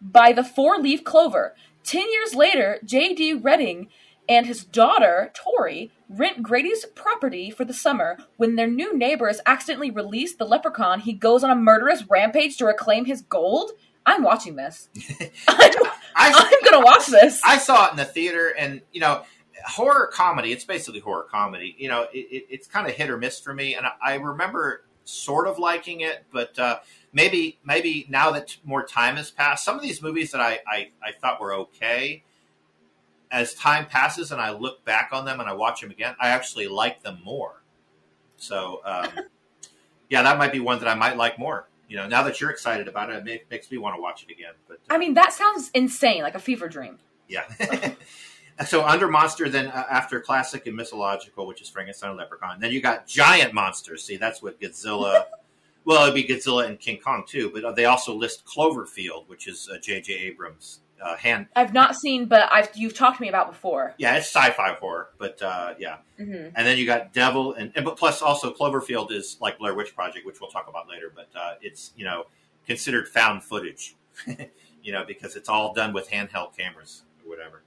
by 0.00 0.32
the 0.32 0.44
four 0.44 0.78
leaf 0.78 1.04
clover. 1.04 1.54
Ten 1.84 2.10
years 2.10 2.34
later, 2.34 2.78
J.D. 2.84 3.34
Redding 3.34 3.88
and 4.28 4.46
his 4.46 4.64
daughter, 4.64 5.30
Tori, 5.34 5.92
rent 6.08 6.42
Grady's 6.42 6.84
property 6.96 7.48
for 7.50 7.64
the 7.64 7.72
summer. 7.72 8.18
When 8.36 8.56
their 8.56 8.66
new 8.66 8.96
neighbors 8.96 9.40
accidentally 9.46 9.92
release 9.92 10.34
the 10.34 10.44
leprechaun, 10.44 11.00
he 11.00 11.12
goes 11.12 11.44
on 11.44 11.50
a 11.50 11.54
murderous 11.54 12.02
rampage 12.10 12.56
to 12.56 12.64
reclaim 12.66 13.04
his 13.04 13.22
gold. 13.22 13.70
I'm 14.04 14.24
watching 14.24 14.56
this. 14.56 14.88
I'm, 15.48 15.70
I, 16.16 16.32
I'm 16.62 16.70
gonna 16.70 16.84
watch 16.84 17.06
this. 17.06 17.40
I 17.44 17.58
saw 17.58 17.86
it 17.86 17.92
in 17.92 17.96
the 17.96 18.04
theater, 18.04 18.54
and 18.58 18.80
you 18.92 19.00
know, 19.00 19.22
horror 19.66 20.10
comedy. 20.12 20.52
It's 20.52 20.64
basically 20.64 21.00
horror 21.00 21.26
comedy. 21.30 21.76
You 21.78 21.88
know, 21.88 22.02
it, 22.12 22.18
it, 22.30 22.46
it's 22.50 22.66
kind 22.66 22.88
of 22.88 22.94
hit 22.94 23.10
or 23.10 23.18
miss 23.18 23.38
for 23.38 23.54
me, 23.54 23.74
and 23.74 23.86
I, 23.86 23.92
I 24.02 24.14
remember 24.16 24.84
sort 25.04 25.46
of 25.46 25.58
liking 25.58 26.00
it, 26.00 26.24
but 26.32 26.58
uh, 26.58 26.80
maybe 27.12 27.58
maybe 27.64 28.06
now 28.08 28.32
that 28.32 28.56
more 28.64 28.84
time 28.84 29.16
has 29.16 29.30
passed, 29.30 29.64
some 29.64 29.76
of 29.76 29.82
these 29.82 30.02
movies 30.02 30.32
that 30.32 30.40
I, 30.40 30.60
I, 30.66 30.90
I 31.02 31.12
thought 31.20 31.40
were 31.40 31.54
okay, 31.54 32.24
as 33.30 33.54
time 33.54 33.86
passes 33.86 34.32
and 34.32 34.40
I 34.40 34.50
look 34.50 34.84
back 34.84 35.10
on 35.12 35.24
them 35.24 35.40
and 35.40 35.48
I 35.48 35.52
watch 35.52 35.80
them 35.80 35.90
again, 35.90 36.14
I 36.20 36.28
actually 36.28 36.68
like 36.68 37.02
them 37.02 37.20
more. 37.24 37.62
So, 38.36 38.80
um, 38.84 39.08
yeah, 40.10 40.22
that 40.22 40.38
might 40.38 40.52
be 40.52 40.60
one 40.60 40.78
that 40.80 40.88
I 40.88 40.94
might 40.94 41.16
like 41.16 41.38
more. 41.38 41.68
You 41.88 41.96
know, 41.96 42.08
now 42.08 42.22
that 42.24 42.40
you're 42.40 42.50
excited 42.50 42.88
about 42.88 43.10
it, 43.10 43.16
it 43.16 43.24
ma- 43.24 43.46
makes 43.50 43.70
me 43.70 43.78
want 43.78 43.96
to 43.96 44.02
watch 44.02 44.24
it 44.24 44.30
again. 44.32 44.52
But 44.68 44.78
uh, 44.90 44.94
I 44.94 44.98
mean, 44.98 45.14
that 45.14 45.32
sounds 45.32 45.70
insane, 45.74 46.22
like 46.22 46.34
a 46.34 46.40
fever 46.40 46.68
dream. 46.68 46.98
yeah. 47.28 47.44
so 48.66 48.84
under 48.84 49.08
monster, 49.08 49.48
then 49.48 49.68
uh, 49.68 49.84
after 49.90 50.20
classic 50.20 50.66
and 50.66 50.76
mythological, 50.76 51.46
which 51.46 51.60
is 51.62 51.68
Frankenstein 51.68 52.10
and 52.10 52.18
Leprechaun, 52.18 52.60
then 52.60 52.72
you 52.72 52.80
got 52.80 53.06
giant 53.06 53.54
monsters. 53.54 54.02
See, 54.04 54.16
that's 54.16 54.42
what 54.42 54.60
Godzilla. 54.60 55.24
well, 55.84 56.02
it'd 56.02 56.14
be 56.14 56.24
Godzilla 56.24 56.66
and 56.66 56.78
King 56.78 56.98
Kong 56.98 57.24
too, 57.26 57.50
but 57.52 57.64
uh, 57.64 57.72
they 57.72 57.84
also 57.84 58.14
list 58.14 58.44
Cloverfield, 58.44 59.28
which 59.28 59.46
is 59.46 59.68
uh, 59.72 59.78
J.J. 59.78 60.12
Abrams' 60.14 60.80
uh, 61.02 61.16
hand. 61.16 61.46
I've 61.54 61.72
not 61.72 61.96
seen, 61.96 62.26
but 62.26 62.48
I've 62.52 62.68
you've 62.74 62.94
talked 62.94 63.16
to 63.16 63.22
me 63.22 63.28
about 63.28 63.50
before. 63.50 63.94
Yeah, 63.98 64.16
it's 64.16 64.26
sci-fi 64.26 64.74
horror, 64.74 65.10
but 65.18 65.40
uh, 65.42 65.74
yeah. 65.78 65.98
hmm 66.16 66.48
And 66.54 66.66
then 66.66 66.78
you 66.78 66.86
got 66.86 67.12
Devil, 67.12 67.54
and, 67.54 67.72
and 67.74 67.84
but 67.84 67.96
plus 67.96 68.22
also 68.22 68.52
Cloverfield 68.52 69.12
is 69.12 69.36
like 69.40 69.58
Blair 69.58 69.74
Witch 69.74 69.94
Project, 69.94 70.26
which 70.26 70.40
we'll 70.40 70.50
talk 70.50 70.68
about 70.68 70.88
later. 70.88 71.12
But 71.14 71.28
uh, 71.38 71.54
it's 71.60 71.92
you 71.96 72.04
know 72.04 72.24
considered 72.66 73.08
found 73.08 73.44
footage, 73.44 73.96
you 74.82 74.92
know, 74.92 75.04
because 75.06 75.36
it's 75.36 75.48
all 75.48 75.72
done 75.72 75.92
with 75.92 76.10
handheld 76.10 76.56
cameras 76.56 77.02
or 77.24 77.30
whatever. 77.30 77.62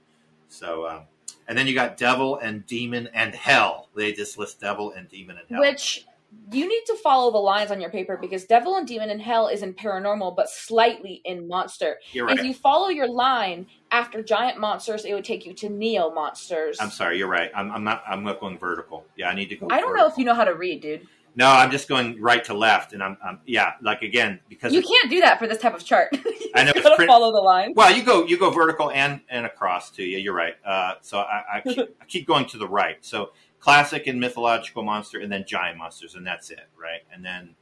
So, 0.48 0.86
um, 0.86 1.02
and 1.48 1.56
then 1.56 1.66
you 1.66 1.74
got 1.74 1.96
Devil 1.96 2.36
and 2.38 2.66
Demon 2.66 3.08
and 3.14 3.34
Hell. 3.34 3.88
They 3.94 4.12
just 4.12 4.38
list 4.38 4.60
Devil 4.60 4.92
and 4.92 5.08
Demon 5.08 5.36
and 5.38 5.46
Hell. 5.48 5.60
Which 5.60 6.06
you 6.52 6.68
need 6.68 6.82
to 6.86 6.94
follow 6.96 7.30
the 7.30 7.38
lines 7.38 7.70
on 7.70 7.80
your 7.80 7.90
paper 7.90 8.16
because 8.16 8.44
Devil 8.44 8.76
and 8.76 8.86
Demon 8.86 9.10
in 9.10 9.18
Hell 9.18 9.48
is 9.48 9.62
in 9.62 9.74
paranormal, 9.74 10.34
but 10.36 10.48
slightly 10.48 11.20
in 11.24 11.48
monster. 11.48 11.98
You're 12.12 12.26
right. 12.26 12.38
If 12.38 12.44
you 12.44 12.54
follow 12.54 12.88
your 12.88 13.08
line 13.08 13.66
after 13.90 14.22
giant 14.22 14.58
monsters, 14.58 15.04
it 15.04 15.14
would 15.14 15.24
take 15.24 15.46
you 15.46 15.52
to 15.54 15.68
neo 15.68 16.10
monsters. 16.10 16.78
I'm 16.80 16.90
sorry. 16.90 17.18
You're 17.18 17.28
right. 17.28 17.50
I'm, 17.54 17.70
I'm 17.70 17.84
not. 17.84 18.02
I'm 18.06 18.24
not 18.24 18.40
going 18.40 18.58
vertical. 18.58 19.04
Yeah, 19.16 19.28
I 19.28 19.34
need 19.34 19.48
to 19.50 19.56
go. 19.56 19.68
I 19.70 19.80
don't 19.80 19.96
know 19.96 20.06
if 20.06 20.18
you 20.18 20.24
know 20.24 20.34
how 20.34 20.44
to 20.44 20.54
read, 20.54 20.82
dude. 20.82 21.06
No, 21.36 21.48
I'm 21.48 21.70
just 21.70 21.88
going 21.88 22.20
right 22.20 22.42
to 22.44 22.54
left, 22.54 22.92
and 22.92 23.02
I'm. 23.02 23.16
I'm 23.24 23.40
yeah, 23.46 23.74
like 23.80 24.02
again 24.02 24.40
because 24.48 24.72
You 24.72 24.82
can't 24.82 25.10
do 25.10 25.20
that 25.20 25.38
for 25.38 25.46
this 25.46 25.58
type 25.58 25.74
of 25.74 25.84
chart. 25.84 26.16
I 26.54 26.64
know 26.64 26.72
gotta 26.74 27.06
follow 27.06 27.32
the 27.32 27.40
line. 27.40 27.72
Well, 27.76 27.94
you 27.94 28.02
go 28.02 28.26
you 28.26 28.36
go 28.36 28.50
vertical 28.50 28.90
and 28.90 29.20
and 29.28 29.46
across 29.46 29.90
too. 29.90 30.04
Yeah, 30.04 30.18
you're 30.18 30.34
right. 30.34 30.54
Uh, 30.64 30.94
so 31.00 31.18
I, 31.18 31.44
I, 31.54 31.60
keep, 31.64 31.78
I 32.00 32.04
keep 32.06 32.26
going 32.26 32.46
to 32.46 32.58
the 32.58 32.68
right. 32.68 32.96
So 33.02 33.30
classic 33.60 34.06
and 34.06 34.18
mythological 34.18 34.82
monster, 34.82 35.20
and 35.20 35.30
then 35.30 35.44
giant 35.46 35.78
monsters, 35.78 36.14
and 36.14 36.26
that's 36.26 36.50
it, 36.50 36.68
right? 36.76 37.02
And 37.12 37.24
then 37.24 37.54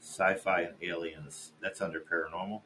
sci-fi 0.00 0.62
and 0.62 0.74
aliens. 0.82 1.52
That's 1.60 1.80
under 1.80 2.00
paranormal. 2.00 2.62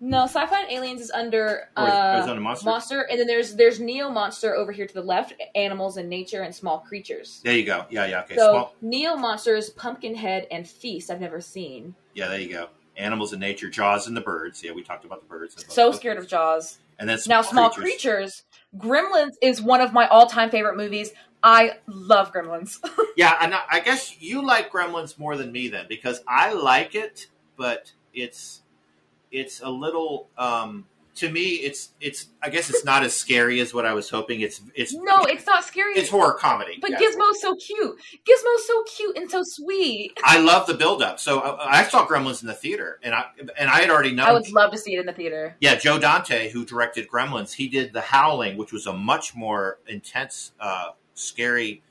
No, 0.00 0.24
sci-fi 0.24 0.62
and 0.62 0.70
aliens 0.70 1.00
is 1.00 1.10
under 1.10 1.70
uh, 1.76 2.20
is 2.22 2.28
under 2.28 2.40
monster? 2.40 2.66
monster, 2.66 3.00
and 3.10 3.18
then 3.18 3.26
there's 3.26 3.56
there's 3.56 3.80
neo 3.80 4.08
monster 4.10 4.54
over 4.54 4.70
here 4.70 4.86
to 4.86 4.94
the 4.94 5.02
left. 5.02 5.34
Animals 5.56 5.96
and 5.96 6.08
nature 6.08 6.42
and 6.42 6.54
small 6.54 6.78
creatures. 6.78 7.40
There 7.42 7.56
you 7.56 7.64
go. 7.64 7.84
Yeah, 7.90 8.06
yeah. 8.06 8.20
Okay. 8.22 8.36
so 8.36 8.52
Small. 8.52 8.74
neo 8.80 9.16
monster 9.16 9.56
is 9.56 9.70
Pumpkinhead 9.70 10.46
and 10.52 10.68
Feast. 10.68 11.10
I've 11.10 11.20
never 11.20 11.40
seen. 11.40 11.96
Yeah, 12.14 12.28
there 12.28 12.38
you 12.38 12.48
go. 12.48 12.68
Animals 12.96 13.32
and 13.32 13.40
nature, 13.40 13.68
Jaws 13.68 14.06
and 14.06 14.16
the 14.16 14.20
birds. 14.20 14.62
Yeah, 14.62 14.72
we 14.72 14.82
talked 14.82 15.04
about 15.04 15.20
the 15.20 15.26
birds. 15.26 15.64
So 15.68 15.90
scared 15.92 16.18
of 16.18 16.28
Jaws. 16.28 16.78
And 16.98 17.08
then 17.08 17.18
now, 17.28 17.42
small 17.42 17.70
creatures. 17.70 18.42
Gremlins 18.76 19.34
is 19.40 19.62
one 19.62 19.80
of 19.80 19.92
my 19.92 20.08
all-time 20.08 20.50
favorite 20.50 20.76
movies. 20.76 21.12
I 21.42 21.78
love 21.86 22.32
Gremlins. 22.32 22.78
Yeah, 23.16 23.36
and 23.40 23.52
I 23.52 23.80
guess 23.80 24.20
you 24.20 24.46
like 24.46 24.70
Gremlins 24.70 25.18
more 25.18 25.36
than 25.36 25.50
me 25.50 25.66
then 25.66 25.86
because 25.88 26.22
I 26.28 26.52
like 26.52 26.94
it, 26.94 27.26
but 27.56 27.90
it's 28.14 28.62
it's 29.32 29.60
a 29.60 29.68
little 29.68 30.28
um 30.38 30.86
to 31.16 31.28
me 31.28 31.54
it's 31.54 31.90
it's 32.00 32.28
I 32.40 32.48
guess 32.48 32.70
it's 32.70 32.84
not 32.84 33.02
as 33.02 33.16
scary 33.16 33.58
as 33.58 33.74
what 33.74 33.84
I 33.84 33.92
was 33.92 34.08
hoping. 34.08 34.40
It's 34.40 34.62
it's 34.76 34.94
no, 34.94 35.24
it's 35.24 35.46
not 35.46 35.64
scary. 35.64 35.94
it's 35.94 36.08
horror 36.10 36.34
comedy. 36.34 36.78
but 36.80 36.90
yeah. 36.92 36.98
Gizmo's 36.98 37.40
so 37.40 37.56
cute. 37.56 37.98
Gizmo's 38.24 38.66
so 38.68 38.84
cute 38.84 39.16
and 39.16 39.28
so 39.28 39.42
sweet. 39.44 40.12
I 40.22 40.38
love 40.38 40.68
the 40.68 40.74
build 40.74 41.02
up. 41.02 41.18
So 41.18 41.40
I, 41.40 41.80
I 41.80 41.82
saw 41.84 42.06
Gremlins 42.06 42.42
in 42.42 42.46
the 42.46 42.54
theater 42.54 43.00
and 43.02 43.16
I 43.16 43.24
and 43.58 43.68
I 43.68 43.80
had 43.80 43.90
already 43.90 44.12
known 44.12 44.28
I 44.28 44.32
would 44.32 44.48
love 44.52 44.70
to 44.70 44.78
see 44.78 44.94
it 44.94 45.00
in 45.00 45.06
the 45.06 45.12
theater. 45.12 45.56
Yeah, 45.60 45.74
Joe 45.74 45.98
Dante, 45.98 46.50
who 46.50 46.64
directed 46.64 47.08
Gremlins, 47.08 47.52
he 47.52 47.66
did 47.68 47.92
The 47.92 48.00
Howling, 48.02 48.56
which 48.56 48.72
was 48.72 48.86
a 48.86 48.92
much 48.92 49.34
more 49.34 49.80
intense, 49.88 50.52
uh, 50.60 50.90
scary 51.18 51.82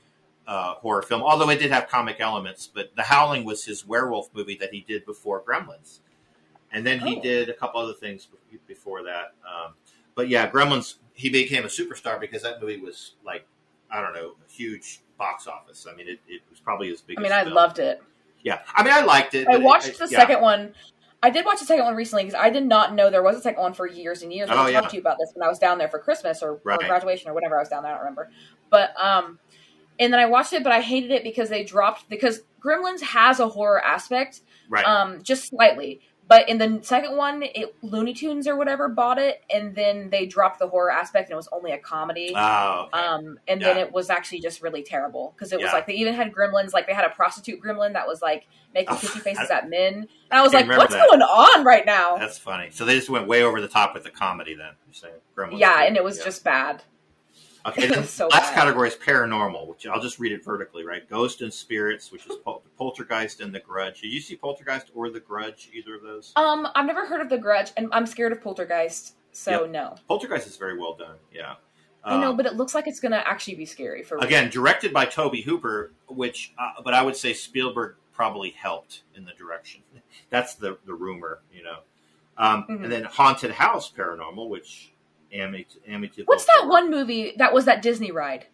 uh, 0.48 0.76
horror 0.76 1.02
film. 1.02 1.22
Although 1.22 1.50
it 1.50 1.60
did 1.60 1.72
have 1.72 1.88
comic 1.90 2.18
elements, 2.20 2.70
but 2.74 2.96
The 2.96 3.04
Howling 3.04 3.44
was 3.44 3.66
his 3.66 3.86
werewolf 3.86 4.30
movie 4.34 4.56
that 4.58 4.74
he 4.74 4.82
did 4.88 5.06
before 5.06 5.42
Gremlins, 5.42 6.00
and 6.72 6.86
then 6.86 7.00
he 7.00 7.18
Oh. 7.18 7.22
did 7.22 7.50
a 7.50 7.54
couple 7.54 7.82
other 7.82 7.94
things 7.94 8.28
before 8.68 9.04
that. 9.04 9.34
Um, 9.46 9.74
but 10.16 10.30
yeah, 10.30 10.50
Gremlins, 10.50 10.96
he 11.14 11.30
became 11.30 11.64
a 11.66 11.68
superstar 11.68 12.20
because 12.20 12.44
that 12.44 12.62
movie 12.62 12.78
was 12.80 13.16
like, 13.26 13.46
I 13.92 14.02
don't 14.02 14.14
know, 14.14 14.36
a 14.48 14.52
huge 14.52 15.02
box 15.18 15.48
office. 15.48 15.86
I 15.92 15.96
mean, 15.96 16.08
it, 16.08 16.20
it 16.28 16.42
was 16.50 16.60
probably 16.60 16.90
his 16.90 17.04
I 17.18 17.22
mean, 17.22 17.32
I 17.32 17.44
film. 17.44 17.54
loved 17.56 17.80
it. 17.80 18.02
Yeah, 18.44 18.60
I 18.74 18.84
mean, 18.84 18.94
I 18.94 19.02
liked 19.02 19.34
it. 19.34 19.48
I 19.48 19.58
watched 19.58 19.88
it- 19.90 19.98
the 19.98 20.08
yeah. 20.10 20.20
second 20.20 20.42
one. 20.42 20.74
I 21.24 21.30
did 21.32 21.46
watch 21.46 21.60
the 21.60 21.66
second 21.66 21.86
one 21.86 21.96
recently 21.96 22.24
because 22.26 22.40
I 22.40 22.50
did 22.50 22.66
not 22.66 22.94
know 22.94 23.10
there 23.10 23.24
was 23.24 23.36
a 23.38 23.42
second 23.42 23.62
one 23.62 23.74
for 23.74 23.88
years 23.88 24.22
and 24.22 24.32
years. 24.32 24.50
I 24.50 24.54
Oh, 24.54 24.56
talked 24.58 24.72
yeah. 24.72 24.82
to 24.82 24.96
you 24.96 25.02
about 25.02 25.18
this 25.20 25.32
when 25.34 25.44
I 25.46 25.50
was 25.50 25.58
down 25.60 25.78
there 25.80 25.90
for 25.90 25.98
Christmas 26.00 26.44
or, 26.44 26.60
or 26.64 26.78
graduation 26.78 27.30
or 27.30 27.34
whatever 27.34 27.58
I 27.58 27.62
was 27.62 27.70
down 27.70 27.84
there. 27.84 27.92
I 27.92 27.96
don't 27.96 28.04
remember. 28.06 28.30
But 28.70 28.94
um, 29.02 29.40
and 30.00 30.14
then 30.14 30.20
I 30.20 30.28
watched 30.28 30.54
it, 30.54 30.64
but 30.64 30.72
I 30.72 30.82
hated 30.82 31.10
it 31.12 31.24
because 31.24 31.50
they 31.50 31.64
dropped 31.64 32.08
because 32.08 32.42
Gremlins 32.64 33.02
has 33.02 33.40
a 33.40 33.48
horror 33.48 33.84
aspect, 33.84 34.42
Right. 34.70 34.86
um, 34.86 35.24
just 35.24 35.48
slightly. 35.50 36.02
But 36.30 36.50
in 36.50 36.58
the 36.58 36.80
second 36.82 37.16
one, 37.16 37.42
it, 37.42 37.74
Looney 37.82 38.14
Tunes 38.14 38.48
or 38.50 38.58
whatever 38.58 38.90
bought 38.90 39.18
it, 39.18 39.42
and 39.50 39.74
then 39.74 40.10
they 40.10 40.26
dropped 40.26 40.60
the 40.60 40.68
horror 40.68 40.92
aspect, 40.92 41.30
and 41.30 41.34
it 41.34 41.38
was 41.38 41.48
only 41.54 41.72
a 41.72 41.78
comedy. 41.78 42.34
oh, 42.36 42.90
okay. 42.94 43.00
Um, 43.02 43.40
and 43.48 43.62
then 43.62 43.78
it 43.78 43.94
was 43.94 44.10
actually 44.10 44.42
just 44.42 44.62
really 44.62 44.84
terrible 44.84 45.34
because 45.36 45.54
it 45.54 45.60
was 45.62 45.72
like 45.72 45.88
they 45.88 45.94
even 45.94 46.14
had 46.14 46.34
gremlins, 46.34 46.74
like 46.74 46.86
they 46.86 46.94
had 46.94 47.06
a 47.06 47.10
prostitute 47.12 47.62
gremlin 47.64 47.94
that 47.94 48.08
was 48.08 48.22
like 48.22 48.46
making 48.74 48.96
Oh, 48.96 48.98
kissy 48.98 49.18
I- 49.18 49.20
faces 49.22 49.50
at 49.50 49.70
men. 49.70 49.94
And 49.94 50.08
I 50.32 50.42
was 50.42 50.52
can't 50.52 50.68
like, 50.68 50.78
what's 50.78 50.94
that. 50.94 51.08
going 51.08 51.22
on 51.22 51.64
right 51.64 51.86
now? 51.86 52.18
That's 52.18 52.38
funny. 52.38 52.72
So 52.72 52.84
they 52.84 52.96
just 52.96 53.10
went 53.10 53.26
way 53.28 53.44
over 53.44 53.62
the 53.62 53.70
top 53.70 53.94
with 53.94 54.04
the 54.04 54.12
comedy. 54.12 54.54
Then 54.54 54.72
you're 54.86 54.94
saying 54.94 55.14
Gremlins. 55.36 55.60
yeah, 55.60 55.84
and 55.84 55.96
it 55.96 56.04
was 56.04 56.18
Yeah. 56.20 56.26
just 56.26 56.44
bad. 56.44 56.84
Okay. 57.68 57.88
then 57.90 58.04
so 58.06 58.28
last 58.28 58.54
bad. 58.54 58.56
category 58.56 58.88
is 58.88 58.96
paranormal, 58.96 59.68
which 59.68 59.86
I'll 59.88 60.02
just 60.02 60.20
read 60.20 60.32
it 60.32 60.44
vertically. 60.44 60.86
Right, 60.86 61.08
Ghost 61.10 61.42
and 61.42 61.54
Spirits, 61.54 62.12
which 62.12 62.26
is 62.28 62.36
Pol- 62.38 62.64
Poltergeist 62.78 63.42
and 63.42 63.54
The 63.54 63.60
Grudge. 63.60 64.02
Did 64.02 64.10
you 64.14 64.22
see 64.22 64.36
Poltergeist 64.36 64.92
or 64.96 65.10
The 65.10 65.20
Grudge? 65.20 65.70
Either 65.74 65.96
of 65.96 66.02
those? 66.04 66.32
Um, 66.36 66.68
I've 66.76 66.86
never 66.86 67.06
heard 67.06 67.22
of 67.22 67.30
The 67.30 67.38
Grudge, 67.38 67.72
and 67.78 67.90
I'm 67.92 68.06
scared 68.06 68.32
of 68.32 68.42
Poltergeist, 68.42 69.16
so 69.32 69.64
Yep. 69.64 69.72
no. 69.72 69.96
Poltergeist 70.08 70.48
is 70.48 70.58
very 70.58 70.78
well 70.80 70.96
done. 70.96 71.16
Yeah. 71.34 71.56
I 72.04 72.20
know, 72.22 72.30
Um, 72.30 72.38
but 72.38 72.46
it 72.46 72.54
looks 72.56 72.74
like 72.74 72.88
it's 72.88 73.02
gonna 73.02 73.22
actually 73.26 73.56
be 73.56 73.66
scary 73.66 74.02
for 74.04 74.18
again, 74.20 74.50
directed 74.50 74.94
by 74.94 75.06
Tobe 75.06 75.36
Hooper, 75.44 75.92
which, 76.08 76.54
uh, 76.58 76.82
but 76.84 76.94
I 76.94 77.02
would 77.02 77.18
say 77.18 77.34
Spielberg 77.34 77.96
probably 78.14 78.52
helped 78.52 79.02
in 79.14 79.26
the 79.26 79.34
direction. 79.34 79.82
That's 80.30 80.56
the 80.56 80.78
the 80.86 80.94
rumor, 80.94 81.40
you 81.54 81.64
know. 81.64 81.80
Um, 82.38 82.66
Mhm. 82.70 82.84
And 82.84 82.92
then 82.92 83.04
Haunted 83.04 83.52
House 83.52 83.92
Paranormal, 83.92 84.48
which 84.48 84.94
Amy, 85.32 85.68
Amy 85.88 86.12
What's 86.26 86.46
that 86.46 86.68
one 86.68 86.90
movie 86.90 87.34
that 87.38 87.54
was 87.54 87.66
that 87.66 87.82
Disney 87.82 88.12
ride? 88.12 88.48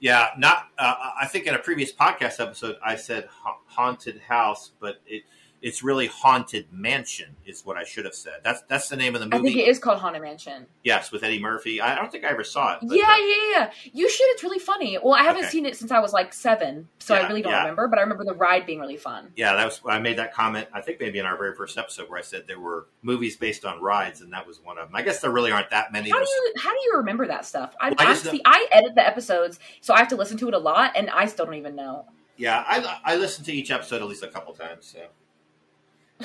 Yeah, 0.00 0.30
not. 0.36 0.66
Uh, 0.76 0.94
I 1.20 1.26
think 1.26 1.46
in 1.46 1.54
a 1.54 1.60
previous 1.60 1.92
podcast 1.92 2.40
episode, 2.40 2.76
I 2.84 2.96
said 2.96 3.28
ha- 3.30 3.58
haunted 3.66 4.20
house, 4.20 4.72
but 4.80 4.96
it 5.06 5.22
it's 5.62 5.82
really 5.82 6.08
haunted 6.08 6.66
mansion 6.72 7.36
is 7.46 7.64
what 7.64 7.76
I 7.76 7.84
should 7.84 8.04
have 8.04 8.14
said. 8.14 8.40
That's 8.42 8.62
that's 8.68 8.88
the 8.88 8.96
name 8.96 9.14
of 9.14 9.20
the 9.20 9.26
movie. 9.26 9.36
I 9.36 9.42
think 9.42 9.56
it 9.56 9.68
is 9.68 9.78
called 9.78 10.00
Haunted 10.00 10.20
Mansion. 10.22 10.66
yes, 10.82 11.12
with 11.12 11.22
Eddie 11.22 11.38
Murphy. 11.40 11.80
I 11.80 11.94
don't 11.94 12.10
think 12.10 12.24
I 12.24 12.28
ever 12.28 12.44
saw 12.44 12.74
it. 12.74 12.80
yeah, 12.82 13.04
uh, 13.04 13.16
yeah, 13.16 13.36
yeah. 13.52 13.70
You 13.92 14.10
should. 14.10 14.26
It's 14.30 14.42
really 14.42 14.58
funny. 14.58 14.98
Well, 15.02 15.14
I 15.14 15.22
haven't 15.22 15.42
Okay. 15.44 15.50
seen 15.50 15.66
it 15.66 15.76
since 15.76 15.90
I 15.92 16.00
was 16.00 16.12
like 16.12 16.32
seven, 16.34 16.88
so 16.98 17.14
Yeah, 17.14 17.22
I 17.22 17.28
really 17.28 17.42
don't 17.42 17.52
yeah. 17.52 17.60
remember. 17.60 17.88
But 17.88 17.98
I 17.98 18.02
remember 18.02 18.24
the 18.24 18.34
ride 18.34 18.66
being 18.66 18.80
really 18.80 18.96
fun. 18.96 19.32
yeah, 19.36 19.54
that 19.54 19.64
was. 19.64 19.80
I 19.86 19.98
made 20.00 20.18
that 20.18 20.34
comment. 20.34 20.68
I 20.74 20.80
think 20.80 21.00
maybe 21.00 21.18
in 21.18 21.26
our 21.26 21.36
very 21.36 21.54
first 21.54 21.78
episode 21.78 22.10
where 22.10 22.18
I 22.18 22.22
said 22.22 22.44
there 22.46 22.60
were 22.60 22.86
movies 23.02 23.36
based 23.36 23.64
on 23.64 23.80
rides, 23.80 24.20
and 24.20 24.32
that 24.32 24.46
was 24.46 24.60
one 24.60 24.78
of 24.78 24.88
them. 24.88 24.96
I 24.96 25.02
guess 25.02 25.20
there 25.20 25.30
really 25.30 25.52
aren't 25.52 25.70
that 25.70 25.92
many. 25.92 26.10
How 26.10 26.18
do 26.18 26.28
you 26.28 26.52
how 26.60 26.70
do 26.70 26.78
you 26.84 26.94
remember 26.96 27.26
that 27.28 27.44
stuff? 27.44 27.74
I, 27.80 27.88
Well, 27.90 27.96
I 27.98 28.04
I 28.04 28.06
just 28.14 28.30
see. 28.30 28.40
I 28.44 28.66
edit 28.72 28.94
the 28.94 29.06
episodes, 29.06 29.58
so 29.80 29.94
I 29.94 29.98
have 30.00 30.08
to 30.08 30.16
listen 30.16 30.36
to 30.38 30.48
it 30.48 30.54
a 30.54 30.58
lot, 30.58 30.92
and 30.96 31.08
I 31.10 31.26
still 31.26 31.44
don't 31.46 31.54
even 31.54 31.76
know. 31.76 32.06
yeah, 32.36 32.64
I 32.66 32.98
I 33.04 33.16
listen 33.16 33.44
to 33.44 33.52
each 33.52 33.70
episode 33.70 34.02
at 34.02 34.08
least 34.08 34.22
a 34.24 34.28
couple 34.28 34.52
times. 34.54 34.86
So 34.86 34.98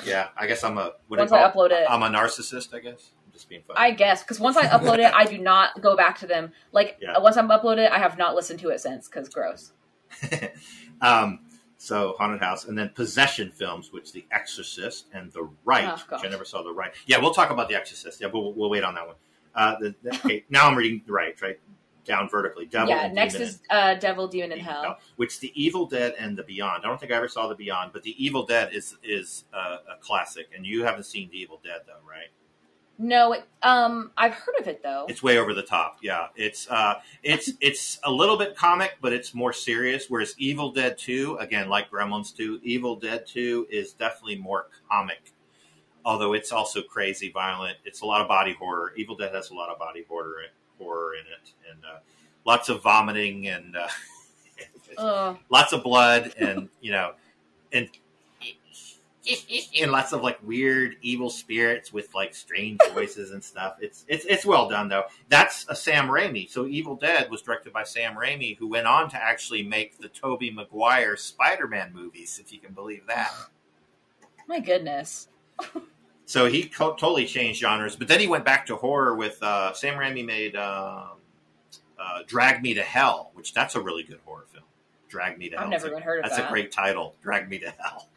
yeah, 0.06 0.30
I 0.38 0.48
guess 0.48 0.64
I'm 0.64 0.78
a 0.78 0.94
Once 1.10 1.32
I 1.32 1.44
upload 1.50 1.72
it, 1.72 1.86
I'm 1.90 2.04
a 2.04 2.08
narcissist. 2.10 2.74
I 2.74 2.80
guess 2.80 3.12
I'm 3.26 3.32
just 3.32 3.50
being 3.50 3.62
funny. 3.68 3.80
I 3.80 3.92
guess 3.92 4.24
because 4.24 4.40
once 4.40 4.58
I 4.58 4.66
upload 4.68 5.00
it, 5.00 5.14
I 5.14 5.26
do 5.26 5.38
not 5.38 5.82
go 5.82 5.96
back 5.96 6.20
to 6.20 6.28
them. 6.28 6.52
Like 6.72 6.98
Yeah. 7.02 7.18
once 7.20 7.38
I'm 7.38 7.50
uploaded, 7.50 7.90
I 7.90 8.00
have 8.00 8.18
not 8.18 8.36
listened 8.36 8.60
to 8.62 8.70
it 8.70 8.80
since 8.80 9.08
because 9.08 9.30
gross. 9.30 9.74
um, 11.02 11.40
so 11.78 12.16
haunted 12.18 12.42
house, 12.42 12.66
and 12.66 12.78
then 12.78 12.90
possession 12.90 13.52
films, 13.52 13.92
which 13.94 14.12
The 14.12 14.26
Exorcist 14.32 15.06
and 15.14 15.32
The 15.32 15.50
Rite, 15.64 15.86
Oh, 15.88 16.16
which. 16.16 16.26
I 16.26 16.30
never 16.30 16.44
saw. 16.46 16.64
The 16.64 16.72
Rite, 16.74 16.94
yeah, 17.06 17.20
we'll 17.20 17.34
talk 17.34 17.52
about 17.52 17.70
The 17.70 17.76
Exorcist. 17.76 18.20
Yeah, 18.20 18.28
but 18.28 18.40
we'll, 18.40 18.54
we'll 18.54 18.70
wait 18.70 18.84
on 18.84 18.96
that 18.96 19.06
one. 19.08 19.16
Uh, 19.54 19.76
the, 19.80 19.96
the- 20.04 20.16
okay, 20.26 20.44
now 20.50 20.68
I'm 20.68 20.76
reading 20.76 21.02
The 21.06 21.14
Right, 21.14 21.40
right 21.42 21.60
down 22.08 22.30
vertically. 22.30 22.66
Devil 22.66 22.90
yeah. 22.90 23.12
Next 23.12 23.34
Demon 23.34 23.48
is 23.48 23.62
uh, 23.70 23.94
Devil, 23.96 24.28
Demon, 24.28 24.52
and 24.54 24.62
and 24.62 24.68
Hell. 24.68 24.98
which 25.18 25.40
The 25.40 25.52
Evil 25.62 25.86
Dead 25.86 26.16
and 26.18 26.38
The 26.38 26.44
Beyond. 26.44 26.84
I 26.84 26.88
don't 26.88 27.00
think 27.00 27.12
I 27.12 27.16
ever 27.16 27.28
saw 27.28 27.48
The 27.48 27.56
Beyond, 27.56 27.92
but 27.94 28.04
The 28.04 28.16
Evil 28.24 28.46
Dead 28.46 28.74
is 28.74 28.98
is 29.04 29.46
uh, 29.54 29.78
a 29.96 30.02
classic, 30.02 30.48
and 30.56 30.66
you 30.66 30.84
haven't 30.84 31.04
seen 31.04 31.30
The 31.30 31.38
Evil 31.38 31.60
Dead 31.64 31.82
though, 31.86 32.08
right? 32.08 32.30
No, 33.00 33.34
it, 33.34 33.44
um, 33.62 34.12
I've 34.18 34.34
heard 34.34 34.56
of 34.60 34.68
it 34.68 34.82
though. 34.82 35.06
It's 35.08 35.22
way 35.22 35.38
over 35.38 35.54
the 35.54 35.62
top. 35.62 36.00
Yeah, 36.02 36.28
it's 36.36 36.68
uh, 36.70 36.96
it's 37.22 37.52
it's 37.62 38.00
a 38.04 38.12
little 38.12 38.38
bit 38.38 38.56
comic, 38.56 38.98
but 39.02 39.14
it's 39.14 39.36
more 39.36 39.54
serious. 39.54 40.06
Whereas 40.10 40.34
Evil 40.40 40.72
Dead 40.72 40.98
Two, 40.98 41.38
again, 41.40 41.70
like 41.70 41.92
Gremlins 41.92 42.36
Two, 42.36 42.60
Evil 42.64 42.96
Dead 42.96 43.28
Two 43.28 43.68
is 43.70 43.94
definitely 43.94 44.38
more 44.38 44.68
comic. 44.90 45.34
Although 46.04 46.34
it's 46.34 46.52
also 46.52 46.82
crazy, 46.82 47.30
violent. 47.32 47.78
It's 47.84 48.02
a 48.02 48.06
lot 48.06 48.22
of 48.22 48.28
body 48.28 48.54
horror. 48.54 48.94
Evil 48.96 49.16
Dead 49.16 49.36
has 49.36 49.52
a 49.52 49.54
lot 49.54 49.70
of 49.70 49.78
body 49.78 50.06
horror 50.08 50.38
horror 50.78 51.14
in 51.16 51.22
it, 51.22 51.54
and 51.72 51.84
uh, 51.86 52.00
lots 52.46 52.70
of 52.70 52.84
vomiting 52.84 53.48
and 53.48 53.76
uh, 54.98 55.36
lots 55.50 55.74
of 55.74 55.84
blood, 55.84 56.34
and 56.38 56.70
you 56.82 56.92
know, 56.92 57.14
and 57.72 57.90
and 59.82 59.92
lots 59.92 60.14
of 60.14 60.22
like 60.22 60.40
weird 60.46 60.96
evil 61.02 61.30
spirits 61.30 61.92
with 61.92 62.14
like 62.16 62.34
strange 62.34 62.80
voices 62.94 63.32
and 63.32 63.44
stuff. 63.44 63.78
It's 63.82 64.06
it's 64.08 64.26
it's 64.26 64.46
well 64.46 64.70
done 64.70 64.88
though. 64.90 65.04
That's 65.30 65.66
a 65.70 65.76
Sam 65.76 66.08
Raimi. 66.08 66.50
So 66.50 66.66
Evil 66.66 66.96
Dead 66.96 67.30
was 67.30 67.42
directed 67.42 67.74
by 67.74 67.84
Sam 67.84 68.16
Raimi, 68.16 68.58
who 68.58 68.68
went 68.68 68.88
on 68.88 69.10
to 69.10 69.18
actually 69.22 69.64
make 69.64 69.98
the 69.98 70.08
Tobey 70.08 70.52
Maguire 70.52 71.18
Spider-Man 71.18 71.92
movies, 71.94 72.40
if 72.42 72.54
you 72.54 72.60
can 72.60 72.74
believe 72.74 73.06
that. 73.08 73.32
My 74.48 74.60
goodness. 74.60 75.28
So 76.28 76.46
he 76.46 76.66
co- 76.66 76.94
totally 76.96 77.26
changed 77.26 77.62
genres, 77.62 77.96
but 77.96 78.08
then 78.08 78.20
he 78.20 78.28
went 78.28 78.46
back 78.46 78.66
to 78.68 78.76
horror 78.76 79.16
with 79.16 79.42
uh, 79.42 79.74
Sam 79.74 79.96
Raimi 79.96 80.26
made 80.26 80.56
um 80.56 81.18
uh, 82.00 82.20
Drag 82.28 82.62
Me 82.62 82.74
to 82.76 82.84
Hell, 82.84 83.32
which 83.34 83.54
that's 83.54 83.76
a 83.76 83.82
really 83.82 84.04
good 84.04 84.20
horror 84.26 84.46
film. 84.52 84.66
Drag 85.10 85.38
Me 85.38 85.50
to 85.50 85.56
Hell. 85.56 85.66
I've 85.66 85.72
never 85.72 85.88
even 85.88 86.02
heard 86.02 86.20
of 86.20 86.24
That's 86.24 86.36
that. 86.36 86.42
That's 86.44 86.50
a 86.50 86.54
great 86.54 86.72
title. 86.72 87.16
Drag 87.24 87.50
Me 87.50 87.60
to 87.60 87.72
Hell. 87.72 88.10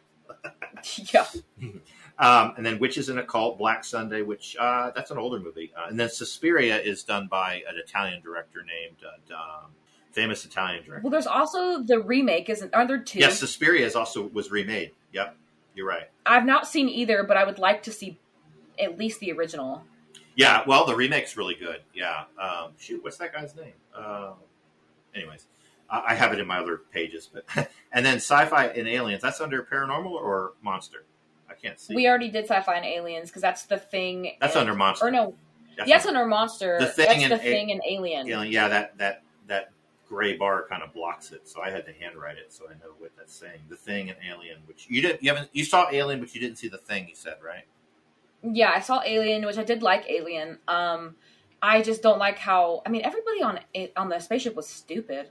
yeah. 1.13 1.25
Um, 2.19 2.53
and 2.55 2.63
then 2.63 2.77
Witches 2.77 3.09
in 3.09 3.17
a 3.17 3.23
Cult, 3.23 3.57
Black 3.57 3.83
Sunday, 3.83 4.21
which 4.21 4.55
uh, 4.59 4.91
that's 4.93 5.09
an 5.09 5.17
older 5.17 5.39
movie. 5.39 5.71
Uh, 5.75 5.87
and 5.89 5.99
then 5.99 6.07
Suspiria 6.07 6.79
is 6.79 7.01
done 7.01 7.27
by 7.27 7.63
an 7.67 7.77
Italian 7.83 8.21
director 8.21 8.63
named 8.63 8.97
uh, 9.03 9.33
um, 9.33 9.71
famous 10.11 10.45
Italian 10.45 10.83
director. 10.83 11.01
Well, 11.03 11.09
there's 11.09 11.25
also 11.25 11.81
the 11.81 11.99
remake. 11.99 12.47
Isn't 12.47 12.75
aren't 12.75 12.89
there 12.89 12.99
two? 12.99 13.17
Yes, 13.17 13.39
Suspiria 13.39 13.87
is 13.87 13.95
also 13.95 14.27
was 14.27 14.51
remade. 14.51 14.91
Yep, 15.13 15.35
you're 15.75 15.87
right. 15.87 16.09
I've 16.25 16.45
not 16.45 16.67
seen 16.67 16.89
either, 16.89 17.23
but 17.23 17.37
I 17.37 17.43
would 17.43 17.59
like 17.59 17.83
to 17.83 17.91
see 17.91 18.19
at 18.79 18.97
least 18.97 19.19
the 19.19 19.31
original. 19.31 19.83
Yeah, 20.35 20.63
well, 20.65 20.85
the 20.85 20.95
remake's 20.95 21.35
really 21.37 21.55
good. 21.55 21.81
Yeah. 21.93 22.23
Um, 22.41 22.71
shoot, 22.77 23.03
what's 23.03 23.17
that 23.17 23.33
guy's 23.33 23.55
name? 23.55 23.73
Uh, 23.95 24.31
anyways, 25.13 25.47
I, 25.89 26.03
I 26.09 26.15
have 26.15 26.31
it 26.33 26.39
in 26.39 26.47
my 26.47 26.59
other 26.59 26.81
pages. 26.93 27.29
But 27.31 27.45
and 27.91 28.05
then 28.05 28.15
sci-fi 28.15 28.67
and 28.67 28.87
aliens. 28.87 29.21
That's 29.21 29.41
under 29.41 29.63
paranormal 29.63 30.11
or 30.11 30.53
monster. 30.61 31.05
I 31.49 31.53
can't 31.53 31.79
see. 31.79 31.95
We 31.95 32.07
already 32.07 32.29
did 32.29 32.45
sci-fi 32.45 32.75
and 32.75 32.85
aliens 32.85 33.29
because 33.29 33.41
that's 33.41 33.63
the 33.65 33.77
thing. 33.77 34.33
That's 34.39 34.55
and- 34.55 34.61
under 34.61 34.73
monster. 34.75 35.07
Or 35.07 35.11
no, 35.11 35.35
That's 35.77 35.89
yes, 35.89 36.05
under- 36.05 36.25
monster. 36.25 36.77
The 36.79 36.87
Thing 36.87 37.07
that's 37.07 37.23
and 37.23 37.31
the 37.33 37.35
A- 37.35 37.39
thing 37.39 37.71
and 37.71 37.81
alien. 37.87 38.29
alien. 38.29 38.51
Yeah, 38.53 38.67
that 38.69 38.97
that 38.99 39.23
that 39.47 39.71
gray 40.11 40.35
bar 40.35 40.65
kind 40.69 40.83
of 40.83 40.93
blocks 40.93 41.31
it, 41.31 41.47
so 41.47 41.61
I 41.61 41.69
had 41.69 41.85
to 41.85 41.93
handwrite 41.93 42.37
it 42.37 42.51
so 42.51 42.65
I 42.69 42.73
know 42.73 42.91
what 42.99 43.11
that's 43.17 43.33
saying. 43.33 43.61
The 43.69 43.77
thing 43.77 44.09
and 44.09 44.19
alien, 44.29 44.57
which 44.65 44.85
you 44.89 45.01
didn't, 45.01 45.23
you 45.23 45.29
haven't, 45.29 45.49
you 45.53 45.63
saw 45.63 45.87
alien, 45.89 46.19
but 46.19 46.35
you 46.35 46.41
didn't 46.41 46.57
see 46.57 46.67
the 46.67 46.77
thing. 46.77 47.07
You 47.07 47.15
said 47.15 47.35
right. 47.43 47.63
Yeah, 48.43 48.71
I 48.75 48.79
saw 48.79 49.01
Alien, 49.05 49.45
which 49.45 49.57
I 49.59 49.63
did 49.63 49.83
like 49.83 50.09
Alien. 50.09 50.57
Um, 50.67 51.15
I 51.61 51.83
just 51.83 52.01
don't 52.01 52.17
like 52.17 52.39
how. 52.39 52.81
I 52.85 52.89
mean, 52.89 53.03
everybody 53.05 53.43
on 53.43 53.59
it, 53.73 53.93
on 53.95 54.09
the 54.09 54.19
spaceship 54.19 54.55
was 54.55 54.67
stupid. 54.67 55.29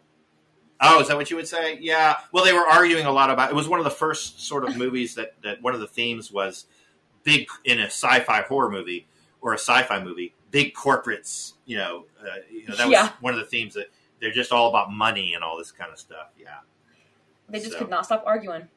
Oh, 0.81 1.01
is 1.01 1.09
that 1.09 1.17
what 1.17 1.29
you 1.29 1.37
would 1.37 1.49
say? 1.49 1.77
Yeah. 1.81 2.15
Well, 2.33 2.45
they 2.45 2.53
were 2.53 2.61
arguing 2.67 3.07
a 3.07 3.11
lot 3.11 3.29
about. 3.31 3.51
It 3.51 3.57
was 3.57 3.69
one 3.69 3.81
of 3.81 3.85
the 3.85 3.91
first 3.91 4.47
sort 4.47 4.65
of 4.65 4.77
movies 4.85 5.17
that 5.17 5.35
that 5.43 5.61
one 5.61 5.75
of 5.75 5.81
the 5.81 5.89
themes 5.89 6.31
was 6.31 6.67
big 7.25 7.49
in 7.65 7.81
a 7.81 7.87
sci-fi 7.87 8.43
horror 8.43 8.71
movie 8.71 9.09
or 9.41 9.53
a 9.55 9.59
sci-fi 9.59 10.03
movie. 10.03 10.33
Big 10.53 10.73
corporates, 10.75 11.55
you 11.67 11.77
know, 11.79 12.05
uh, 12.23 12.37
you 12.51 12.67
know 12.69 12.77
that 12.77 12.87
was 12.87 12.93
Yeah. 12.93 13.11
one 13.21 13.35
of 13.35 13.41
the 13.41 13.47
themes 13.47 13.75
that 13.75 13.91
they're 14.21 14.31
just 14.33 14.53
all 14.53 14.69
about 14.69 14.93
money 14.93 15.35
and 15.35 15.43
all 15.45 15.57
this 15.59 15.73
kind 15.73 15.91
of 15.93 15.99
stuff. 15.99 16.29
Yeah. 16.39 16.59
They 17.49 17.59
just 17.59 17.73
So- 17.73 17.79
could 17.79 17.91
not 17.91 18.05
stop 18.07 18.23
arguing. 18.27 18.69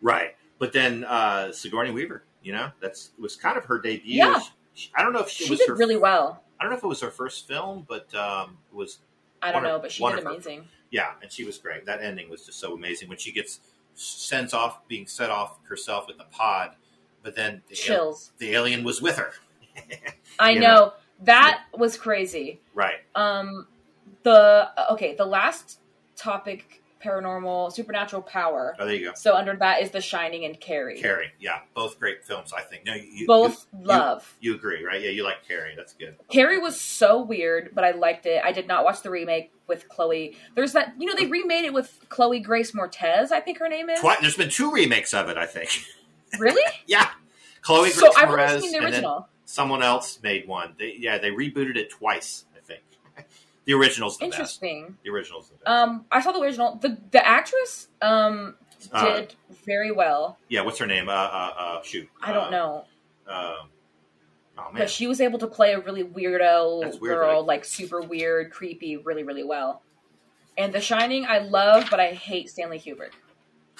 Right. 0.00 0.36
But 0.58 0.72
then 0.72 1.04
uh, 1.04 1.52
Sigourney 1.52 1.90
Weaver, 1.90 2.24
you 2.42 2.52
know, 2.52 2.70
that's 2.80 3.10
was 3.18 3.36
kind 3.36 3.56
of 3.58 3.64
her 3.66 3.78
debut. 3.78 4.14
Yeah. 4.16 4.40
She- 4.74 4.90
I 4.94 5.02
don't 5.02 5.12
know 5.12 5.20
if 5.20 5.28
she, 5.28 5.44
She 5.44 5.50
was 5.50 5.58
did 5.60 5.68
her. 5.68 5.74
really 5.74 5.96
well. 5.96 6.42
I 6.60 6.64
don't 6.64 6.70
know 6.72 6.78
if 6.78 6.84
it 6.84 6.88
was 6.88 7.00
her 7.00 7.10
first 7.10 7.46
film, 7.48 7.84
but 7.88 8.12
um, 8.14 8.56
it 8.72 8.76
was 8.76 8.98
I 9.42 9.52
don't 9.52 9.62
know, 9.62 9.78
but 9.78 9.90
she 9.92 10.04
did 10.04 10.18
of 10.18 10.24
her- 10.24 10.30
amazing. 10.30 10.66
Yeah, 10.90 11.10
and 11.22 11.30
she 11.30 11.44
was 11.44 11.58
great. 11.58 11.84
That 11.86 12.02
ending 12.02 12.30
was 12.30 12.46
just 12.46 12.58
so 12.58 12.74
amazing 12.74 13.08
when 13.08 13.18
she 13.18 13.30
gets 13.30 13.60
sent 13.94 14.54
off, 14.54 14.86
being 14.88 15.06
set 15.06 15.28
off 15.30 15.58
herself 15.68 16.06
with 16.06 16.16
the 16.18 16.24
pod, 16.30 16.76
but 17.22 17.34
then 17.36 17.60
the, 17.68 17.74
al- 17.74 17.76
Chills. 17.76 18.32
the 18.38 18.52
alien 18.54 18.84
was 18.84 19.02
with 19.02 19.16
her. 19.16 19.32
I 20.38 20.50
you 20.50 20.60
know 20.60 20.94
that 21.24 21.64
was 21.76 21.96
crazy. 21.96 22.60
right. 22.74 23.00
Um, 23.14 23.66
the 24.22 24.68
uh, 24.76 24.86
okay, 24.92 25.14
the 25.14 25.24
last 25.26 25.80
topic, 26.16 26.82
paranormal, 27.04 27.72
supernatural 27.72 28.22
power. 28.22 28.74
Oh, 28.78 28.84
there 28.86 28.94
you 28.94 29.04
go. 29.06 29.12
So 29.14 29.34
under 29.36 29.54
that 29.56 29.82
is 29.82 29.90
The 29.90 30.00
Shining 30.00 30.44
and 30.44 30.58
Carrie. 30.58 31.00
Carrie. 31.00 31.30
Yeah, 31.38 31.60
both 31.74 31.98
great 32.00 32.24
films. 32.24 32.52
I 32.52 32.62
think. 32.62 32.84
No, 32.86 32.94
you, 32.94 33.02
you- 33.04 33.26
Both 33.26 33.66
love. 33.80 34.36
You, 34.40 34.50
you 34.52 34.56
agree, 34.56 34.84
right? 34.84 35.00
Yeah, 35.00 35.10
you 35.10 35.24
like 35.24 35.46
Carrie. 35.46 35.74
That's 35.76 35.94
good. 35.94 36.16
Carrie 36.28 36.58
was 36.58 36.80
so 36.80 37.22
weird, 37.22 37.70
but 37.74 37.84
I 37.84 37.92
liked 37.92 38.26
it. 38.26 38.42
I 38.44 38.52
did 38.52 38.66
not 38.66 38.84
watch 38.84 39.02
the 39.02 39.10
remake 39.10 39.52
with 39.68 39.88
Chloe. 39.88 40.36
There's 40.54 40.72
that, 40.72 40.94
you 40.98 41.06
know, 41.06 41.14
they 41.14 41.26
remade 41.26 41.64
it 41.66 41.72
with 41.72 42.04
Chloe 42.08 42.40
Grace 42.40 42.72
Moretz, 42.72 43.30
I 43.32 43.40
think 43.40 43.58
her 43.58 43.68
name 43.68 43.90
is. 43.90 44.00
Twi- 44.00 44.16
There's 44.20 44.36
been 44.36 44.48
two 44.50 44.72
remakes 44.72 45.12
of 45.14 45.28
it. 45.28 45.36
I 45.36 45.46
think. 45.46 45.70
Really? 46.38 46.62
yeah. 46.86 47.08
Chloe 47.62 47.88
so 47.90 48.02
Grace 48.02 48.14
I've 48.18 48.28
only 48.30 48.60
seen 48.60 48.72
the 48.72 48.76
and 48.78 48.86
then 48.86 48.92
original. 48.96 49.28
someone 49.46 49.82
else 49.82 50.18
made 50.22 50.46
one. 50.46 50.74
They, 50.78 50.94
yeah, 50.98 51.16
they 51.16 51.30
rebooted 51.30 51.76
it 51.76 51.88
twice. 51.90 52.44
The 53.68 53.74
original's 53.74 54.16
the 54.16 54.24
best. 54.26 54.34
Interesting. 54.38 54.96
The 55.04 55.10
original's 55.10 55.50
the 55.50 55.56
best. 55.56 55.68
Um, 55.68 56.06
I 56.10 56.22
saw 56.22 56.32
the 56.32 56.40
original. 56.40 56.76
The 56.76 56.96
the 57.10 57.24
actress 57.26 57.88
um 58.00 58.56
Uh, 58.92 59.04
did 59.20 59.34
very 59.66 59.92
well. 59.92 60.38
yeah, 60.48 60.62
what's 60.62 60.78
her 60.78 60.86
name? 60.86 61.08
Uh, 61.10 61.12
uh, 61.12 61.52
uh 61.58 61.82
shoot. 61.82 62.08
I 62.22 62.32
don't 62.32 62.46
Uh, 62.46 62.50
know, 62.50 62.84
Um, 63.28 63.54
oh 64.56 64.62
man, 64.72 64.72
but 64.78 64.88
she 64.90 65.06
was 65.06 65.20
able 65.20 65.38
to 65.40 65.46
play 65.46 65.74
a 65.74 65.80
really 65.80 66.02
weirdo 66.02 66.98
weird, 66.98 67.16
girl, 67.18 67.40
right? 67.40 67.44
like 67.46 67.64
super 67.66 68.00
weird, 68.00 68.50
creepy, 68.52 68.96
really 68.96 69.22
really 69.22 69.44
well. 69.44 69.82
And 70.56 70.72
The 70.72 70.80
Shining, 70.80 71.26
I 71.26 71.38
love, 71.40 71.88
but 71.90 72.00
I 72.00 72.12
hate 72.12 72.48
Stanley 72.48 72.78
Kubrick. 72.80 73.12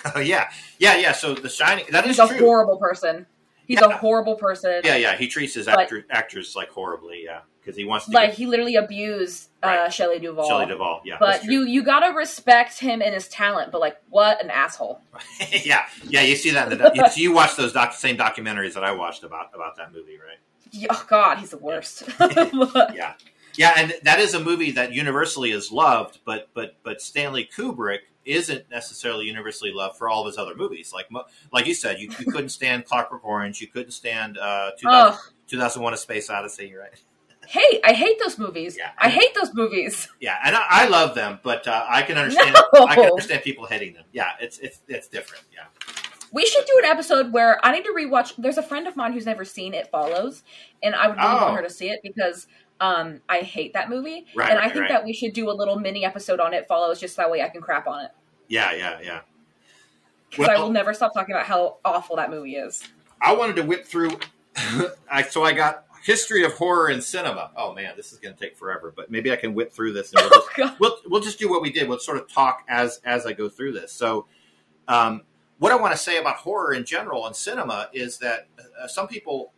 oh 0.14 0.20
yeah, 0.20 0.50
yeah, 0.78 0.96
yeah. 0.96 1.12
So 1.12 1.34
The 1.34 1.48
Shining, 1.48 1.86
that 1.92 2.06
is 2.06 2.18
a 2.18 2.28
true. 2.28 2.38
horrible 2.40 2.76
person. 2.76 3.24
He's 3.66 3.80
Yeah. 3.80 3.86
a 3.86 3.96
horrible 3.96 4.36
person. 4.36 4.82
yeah, 4.84 4.96
yeah. 4.96 5.16
He 5.16 5.28
treats 5.28 5.54
his 5.54 5.66
actor, 5.66 6.04
actors 6.10 6.54
like 6.56 6.68
horribly. 6.70 7.22
Yeah, 7.24 7.40
because 7.68 7.76
he 7.76 7.84
wants 7.84 8.06
to 8.06 8.12
Like 8.12 8.30
get 8.30 8.38
he 8.38 8.46
literally 8.46 8.76
abused 8.76 9.50
uh, 9.62 9.66
Right. 9.66 9.92
Shelley 9.92 10.18
Duvall. 10.18 10.48
Shelley 10.48 10.64
Duvall. 10.64 11.02
Yeah, 11.04 11.18
but 11.20 11.44
you 11.44 11.64
you 11.66 11.82
gotta 11.82 12.16
respect 12.16 12.78
him 12.78 13.02
and 13.02 13.12
his 13.12 13.28
talent. 13.28 13.70
But 13.72 13.82
like, 13.82 13.98
what 14.08 14.42
an 14.42 14.48
asshole! 14.50 15.02
yeah, 15.64 15.84
yeah. 16.08 16.22
You 16.22 16.34
see 16.34 16.50
that 16.52 16.72
in 16.72 16.78
the 16.78 16.90
you, 16.94 17.06
so 17.10 17.20
you 17.20 17.32
watch 17.32 17.56
those 17.56 17.74
doc- 17.74 17.92
same 17.92 18.16
documentaries 18.16 18.72
that 18.72 18.84
I 18.84 18.92
watched 18.92 19.22
about 19.22 19.50
about 19.54 19.76
that 19.76 19.92
movie, 19.92 20.16
right? 20.16 20.38
Yeah, 20.70 20.86
Oh 20.90 21.04
God, 21.08 21.38
he's 21.38 21.50
the 21.50 21.58
worst. 21.58 22.04
Yeah, 22.20 23.14
yeah, 23.56 23.74
and 23.76 23.94
that 24.04 24.18
is 24.18 24.32
a 24.32 24.40
movie 24.40 24.70
that 24.70 24.92
universally 24.94 25.50
is 25.50 25.70
loved, 25.70 26.20
but 26.24 26.48
but 26.54 26.76
but 26.82 27.02
Stanley 27.02 27.46
Kubrick 27.54 27.98
isn't 28.24 28.70
necessarily 28.70 29.26
universally 29.26 29.72
loved 29.72 29.96
for 29.98 30.08
all 30.08 30.22
of 30.22 30.26
his 30.26 30.38
other 30.38 30.54
movies. 30.54 30.92
Like 30.94 31.10
mo- 31.10 31.24
like 31.52 31.66
you 31.66 31.74
said, 31.74 31.98
you, 31.98 32.10
you 32.18 32.26
couldn't 32.32 32.50
stand 32.50 32.86
Clockwork 32.86 33.24
Orange, 33.24 33.60
you 33.60 33.66
couldn't 33.66 33.92
stand 33.92 34.38
uh, 34.38 34.70
2000, 34.78 35.12
Ugh. 35.12 35.18
2001: 35.48 35.92
A 35.92 35.96
Space 35.98 36.30
Odyssey, 36.30 36.74
right? 36.74 36.92
Hey, 37.50 37.80
I 37.82 37.94
hate 37.94 38.18
those 38.22 38.38
movies. 38.38 38.76
Yeah. 38.78 38.90
I 38.98 39.08
hate 39.08 39.34
those 39.34 39.54
movies. 39.54 40.06
Yeah, 40.20 40.36
and 40.44 40.54
I, 40.54 40.64
I 40.68 40.88
love 40.88 41.14
them, 41.14 41.40
but 41.42 41.66
uh, 41.66 41.86
I 41.88 42.02
can 42.02 42.18
understand 42.18 42.54
No. 42.74 42.86
I 42.86 42.94
can 42.94 43.04
understand 43.06 43.42
people 43.42 43.64
hating 43.64 43.94
them. 43.94 44.04
Yeah, 44.12 44.32
it's 44.38 44.58
it's 44.58 44.80
it's 44.86 45.08
different. 45.08 45.44
Yeah, 45.50 45.64
We 46.30 46.44
should 46.44 46.66
do 46.66 46.78
an 46.80 46.84
episode 46.84 47.32
where 47.32 47.58
I 47.64 47.72
need 47.72 47.84
to 47.84 47.92
rewatch. 47.96 48.34
There's 48.36 48.58
a 48.58 48.62
friend 48.62 48.86
of 48.86 48.96
mine 48.96 49.14
who's 49.14 49.24
never 49.24 49.46
seen 49.46 49.72
It 49.72 49.86
Follows, 49.90 50.42
and 50.82 50.94
I 50.94 51.08
would 51.08 51.16
really 51.16 51.28
Oh. 51.30 51.44
want 51.46 51.56
her 51.56 51.62
to 51.62 51.70
see 51.70 51.88
it 51.88 52.00
because 52.02 52.46
um, 52.80 53.22
I 53.30 53.38
hate 53.38 53.72
that 53.72 53.88
movie. 53.88 54.26
Right, 54.36 54.50
and 54.50 54.58
I 54.58 54.68
think 54.68 54.82
right. 54.82 54.90
that 54.90 55.04
we 55.06 55.14
should 55.14 55.32
do 55.32 55.50
a 55.50 55.54
little 55.54 55.78
mini 55.78 56.04
episode 56.04 56.40
on 56.40 56.52
It 56.52 56.68
Follows, 56.68 57.00
just 57.00 57.16
that 57.16 57.30
way 57.30 57.40
I 57.40 57.48
can 57.48 57.62
crap 57.62 57.86
on 57.86 58.04
it. 58.04 58.10
yeah, 58.48 58.72
yeah, 58.74 58.98
yeah. 59.02 59.20
Because 60.28 60.48
I 60.48 60.58
will 60.58 60.70
never 60.70 60.92
stop 60.92 61.14
talking 61.14 61.34
about 61.34 61.46
how 61.46 61.78
awful 61.82 62.16
that 62.16 62.28
movie 62.28 62.56
is. 62.56 62.82
I 63.22 63.32
wanted 63.32 63.56
to 63.56 63.62
whip 63.62 63.86
through. 63.86 64.10
I, 65.10 65.22
so 65.22 65.42
I 65.44 65.52
got 65.52 65.84
history 66.08 66.42
of 66.42 66.54
horror 66.54 66.88
in 66.88 67.02
cinema. 67.02 67.50
Oh 67.54 67.74
man, 67.74 67.92
this 67.94 68.14
is 68.14 68.18
going 68.18 68.34
to 68.34 68.40
take 68.40 68.56
forever, 68.56 68.90
but 68.96 69.10
maybe 69.10 69.30
I 69.30 69.36
can 69.36 69.52
whip 69.52 69.74
through 69.74 69.92
this. 69.92 70.10
And 70.10 70.22
we'll, 70.22 70.30
just, 70.30 70.48
Oh 70.58 70.76
we'll 70.80 70.96
we'll 71.06 71.20
just 71.20 71.38
do 71.38 71.50
what 71.50 71.60
we 71.60 71.70
did. 71.70 71.86
We'll 71.86 71.98
sort 71.98 72.16
of 72.16 72.32
talk 72.32 72.64
as 72.66 72.98
as 73.04 73.26
I 73.26 73.34
go 73.34 73.50
through 73.50 73.72
this. 73.72 73.92
So, 73.92 74.24
um, 74.88 75.20
what 75.58 75.70
I 75.70 75.76
want 75.76 75.92
to 75.92 75.98
say 75.98 76.16
about 76.16 76.36
horror 76.36 76.72
in 76.72 76.86
general 76.86 77.26
and 77.26 77.36
cinema 77.36 77.90
is 77.92 78.16
that 78.20 78.46
uh, 78.58 78.88
some 78.88 79.06
people 79.06 79.52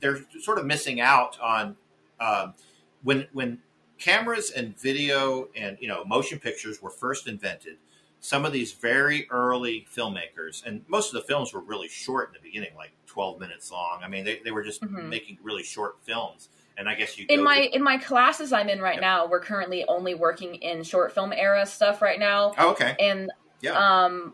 they're 0.00 0.20
sort 0.40 0.56
of 0.56 0.64
missing 0.64 1.02
out 1.02 1.38
on 1.38 1.76
um, 2.18 2.54
when 3.02 3.26
when 3.34 3.58
cameras 3.98 4.50
and 4.50 4.80
video 4.80 5.50
and 5.54 5.76
you 5.82 5.88
know 5.88 6.02
motion 6.06 6.38
pictures 6.38 6.80
were 6.80 6.90
first 6.90 7.28
invented. 7.28 7.76
Some 8.20 8.46
of 8.46 8.52
these 8.52 8.72
very 8.72 9.26
early 9.30 9.86
filmmakers, 9.94 10.64
and 10.64 10.82
most 10.88 11.14
of 11.14 11.20
the 11.20 11.26
films 11.26 11.52
were 11.52 11.60
really 11.60 11.88
short 11.88 12.28
in 12.28 12.34
the 12.34 12.40
beginning, 12.40 12.74
like 12.74 12.92
twelve 13.10 13.40
minutes 13.40 13.70
long. 13.72 14.00
I 14.04 14.08
mean, 14.08 14.24
they, 14.24 14.40
they 14.44 14.52
were 14.52 14.62
just 14.62 14.80
Mhm. 14.82 15.08
making 15.08 15.38
really 15.42 15.64
short 15.64 15.96
films. 16.02 16.48
And 16.76 16.88
I 16.88 16.94
guess 16.94 17.18
you 17.18 17.26
in 17.28 17.42
my 17.42 17.66
to- 17.66 17.74
in 17.74 17.82
my 17.82 17.98
classes 17.98 18.52
I'm 18.52 18.68
in 18.68 18.80
right 18.80 18.94
Yep. 18.94 19.00
now, 19.02 19.26
we're 19.26 19.40
currently 19.40 19.84
only 19.86 20.14
working 20.14 20.54
in 20.54 20.84
short 20.84 21.12
film 21.12 21.32
era 21.32 21.66
stuff 21.66 22.00
right 22.00 22.18
now, 22.18 22.54
oh, 22.56 22.70
okay, 22.70 22.94
and 23.00 23.30
yeah. 23.60 23.72
um, 23.72 24.32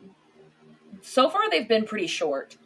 so 1.01 1.29
far 1.31 1.49
they've 1.51 1.67
been 1.67 1.85
pretty 1.87 2.07
short. 2.07 2.57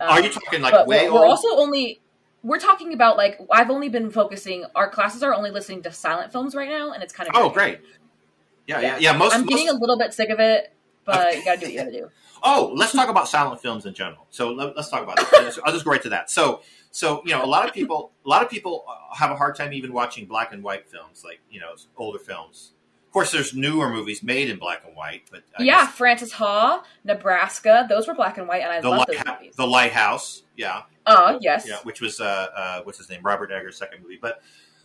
Are 0.00 0.18
Um, 0.18 0.24
you 0.24 0.30
talking 0.30 0.62
like 0.62 0.86
way 0.86 1.10
we're, 1.10 1.26
also 1.26 1.48
only 1.56 2.00
we're 2.42 2.58
talking 2.60 2.92
about 2.94 3.16
like 3.16 3.38
I've 3.50 3.70
only 3.70 3.88
been 3.88 4.10
focusing. 4.10 4.64
Our 4.74 4.88
classes 4.88 5.22
are 5.22 5.34
only 5.34 5.50
listening 5.50 5.82
to 5.82 5.92
silent 5.92 6.32
films 6.32 6.54
right 6.54 6.68
now, 6.68 6.92
and 6.92 7.02
it's 7.02 7.12
kind 7.12 7.28
of 7.28 7.34
oh, 7.36 7.50
great. 7.50 7.80
Yeah, 8.66 8.80
yeah, 8.80 8.80
Yeah. 8.80 8.98
yeah. 9.12 9.16
Most, 9.18 9.34
I'm 9.34 9.44
getting 9.46 9.68
a 9.68 9.74
little 9.74 9.98
bit 9.98 10.14
sick 10.14 10.30
of 10.30 10.38
it, 10.40 10.72
but 11.04 11.28
Okay. 11.28 11.38
you 11.38 11.44
gotta 11.44 11.60
do 11.60 11.66
what 11.66 11.72
you 11.72 11.78
gotta 11.78 11.92
do. 11.92 12.10
Oh, 12.42 12.72
let's 12.74 12.92
talk 12.92 13.08
about 13.08 13.28
silent 13.28 13.60
films 13.60 13.86
in 13.86 13.94
general. 13.94 14.26
So 14.30 14.52
let, 14.52 14.76
us 14.76 14.90
talk 14.90 15.02
about 15.02 15.16
that. 15.16 15.58
I'll 15.64 15.72
just 15.72 15.84
go 15.84 15.90
right 15.92 16.02
to 16.02 16.08
that. 16.10 16.28
So, 16.30 16.62
so 16.90 17.22
you 17.24 17.32
know, 17.32 17.44
a 17.44 17.46
lot 17.46 17.68
of 17.68 17.74
people, 17.74 18.12
a 18.24 18.28
lot 18.28 18.42
of 18.42 18.50
people 18.50 18.84
uh, 18.88 19.14
have 19.14 19.30
a 19.30 19.36
hard 19.36 19.54
time 19.54 19.72
even 19.72 19.92
watching 19.92 20.26
black 20.26 20.52
and 20.52 20.62
white 20.62 20.88
films, 20.88 21.22
like 21.24 21.40
you 21.50 21.60
know, 21.60 21.74
older 21.96 22.18
films. 22.18 22.72
Of 23.06 23.12
course, 23.12 23.30
there's 23.30 23.54
newer 23.54 23.90
movies 23.90 24.22
made 24.22 24.48
in 24.48 24.58
black 24.58 24.84
and 24.86 24.96
white, 24.96 25.22
but 25.30 25.42
I 25.58 25.62
yeah, 25.64 25.84
guess 25.84 25.94
Frances 25.94 26.32
Ha, 26.32 26.82
Nebraska, 27.04 27.86
those 27.88 28.08
were 28.08 28.14
black 28.14 28.38
and 28.38 28.48
white, 28.48 28.62
and 28.62 28.72
I 28.72 28.80
love 28.80 29.06
those 29.06 29.18
movies. 29.24 29.54
the 29.54 29.66
Lighthouse, 29.66 30.42
yeah, 30.56 30.82
Oh 31.06 31.38
yes, 31.40 31.66
yeah, 31.68 31.76
which 31.82 32.00
was 32.00 32.20
uh, 32.20 32.24
uh, 32.56 32.80
what's 32.84 32.98
his 32.98 33.10
name, 33.10 33.20
Robert 33.22 33.52
Eggers' 33.52 33.76
second 33.76 34.02
movie. 34.02 34.18
But, 34.20 34.40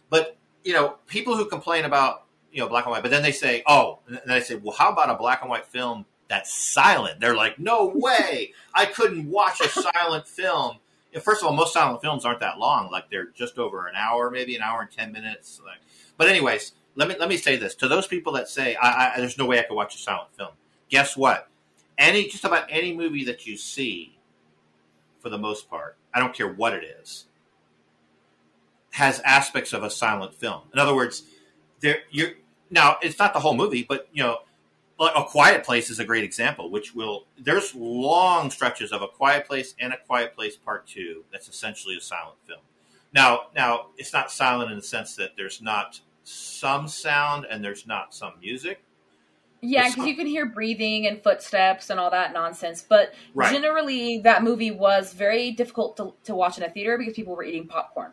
but 0.09 0.38
you 0.63 0.74
know, 0.74 0.97
people 1.07 1.38
who 1.38 1.45
complain 1.45 1.86
about 1.86 2.26
you 2.52 2.62
know 2.62 2.70
black 2.70 2.86
and 2.86 2.91
white, 2.91 3.02
but 3.02 3.12
then 3.12 3.24
they 3.24 3.32
say, 3.32 3.64
oh, 3.68 4.00
and 4.08 4.20
then 4.26 4.36
I 4.36 4.39
say, 4.39 4.56
well, 4.56 4.76
how 4.76 4.91
about 4.91 5.10
a 5.10 5.16
black 5.16 5.41
and 5.41 5.50
white 5.50 5.66
film 5.66 6.06
that's 6.28 6.54
silent? 6.54 7.20
They're 7.20 7.36
like, 7.36 7.60
no 7.60 7.91
way, 7.93 8.54
I 8.74 8.86
couldn't 8.86 9.30
watch 9.30 9.62
a 9.62 9.70
silent 9.70 10.28
film. 10.28 10.78
First 11.22 11.41
of 11.41 11.48
all, 11.48 11.54
most 11.54 11.74
silent 11.74 12.02
films 12.02 12.26
aren't 12.26 12.41
that 12.41 12.60
long; 12.60 12.91
like 12.91 13.10
they're 13.10 13.28
just 13.28 13.58
over 13.58 13.88
an 13.88 13.95
hour, 13.95 14.30
maybe 14.30 14.56
an 14.56 14.62
hour 14.62 14.82
and 14.82 14.91
ten 14.91 15.12
minutes. 15.12 15.60
Like, 15.66 15.80
but 16.18 16.28
anyways, 16.28 16.74
let 16.95 17.08
me 17.08 17.16
let 17.20 17.30
me 17.30 17.38
say 17.38 17.56
this 17.56 17.74
to 17.76 17.88
those 17.88 18.06
people 18.06 18.34
that 18.34 18.50
say, 18.50 18.76
I, 18.76 19.14
I, 19.16 19.20
"There's 19.20 19.38
no 19.38 19.45
way 19.45 19.58
I 19.60 19.64
could 19.64 19.76
watch 19.76 19.95
a 19.95 19.98
silent 19.98 20.36
film." 20.36 20.52
Guess 20.89 21.18
what? 21.18 21.48
Any 21.98 22.28
just 22.28 22.45
about 22.45 22.68
any 22.70 22.93
movie 22.93 23.24
that 23.26 23.48
you 23.48 23.58
see, 23.58 24.20
for 25.20 25.30
the 25.30 25.38
most 25.39 25.70
part, 25.70 25.98
I 26.14 26.20
don't 26.20 26.36
care 26.36 26.52
what 26.52 26.74
it 26.74 26.84
is, 27.02 27.26
has 28.91 29.20
aspects 29.22 29.74
of 29.74 29.84
a 29.84 29.89
silent 29.89 30.36
film. 30.36 30.62
In 30.74 30.80
other 30.80 30.93
words, 30.95 31.24
there 31.80 31.99
you're 32.11 32.32
now 32.69 32.97
it's 33.01 33.19
not 33.19 33.34
the 33.34 33.39
whole 33.39 33.55
movie, 33.55 33.86
but 33.88 34.07
you 34.11 34.23
know, 34.23 34.39
like 34.99 35.13
A 35.15 35.23
Quiet 35.23 35.63
Place 35.63 35.89
is 35.89 35.99
a 35.99 36.05
great 36.05 36.23
example. 36.23 36.69
Which 36.69 36.93
will 36.93 37.25
there's 37.38 37.73
long 37.75 38.49
stretches 38.51 38.91
of 38.91 39.01
A 39.01 39.07
Quiet 39.07 39.47
Place 39.47 39.75
and 39.80 39.93
A 39.93 39.97
Quiet 39.97 40.36
Place 40.36 40.55
Part 40.55 40.88
Two 40.88 41.23
that's 41.32 41.47
essentially 41.47 41.95
a 41.97 42.01
silent 42.01 42.38
film. 42.47 42.61
Now, 43.13 43.47
now 43.55 43.88
it's 43.97 44.13
not 44.13 44.32
silent 44.32 44.71
in 44.71 44.78
the 44.78 44.84
sense 44.84 45.15
that 45.15 45.32
there's 45.38 45.61
not 45.61 46.01
some 46.23 46.88
sound 46.88 47.45
and 47.49 47.63
there's 47.63 47.88
not 47.88 48.13
some 48.13 48.34
music. 48.41 48.84
Yeah, 49.61 49.89
because 49.89 50.05
you 50.05 50.15
can 50.15 50.28
hear 50.28 50.45
breathing 50.45 51.07
and 51.07 51.21
footsteps 51.23 51.89
and 51.89 51.99
all 51.99 52.11
that 52.11 52.32
nonsense. 52.34 52.86
But 52.88 53.13
Right. 53.34 53.51
generally, 53.51 54.19
that 54.19 54.43
movie 54.43 54.71
was 54.71 55.13
very 55.13 55.51
difficult 55.51 55.97
to, 55.97 56.13
to 56.25 56.36
watch 56.36 56.57
in 56.57 56.63
a 56.63 56.69
theater 56.69 56.97
because 56.97 57.13
people 57.13 57.36
were 57.36 57.43
eating 57.43 57.67
popcorn. 57.67 58.11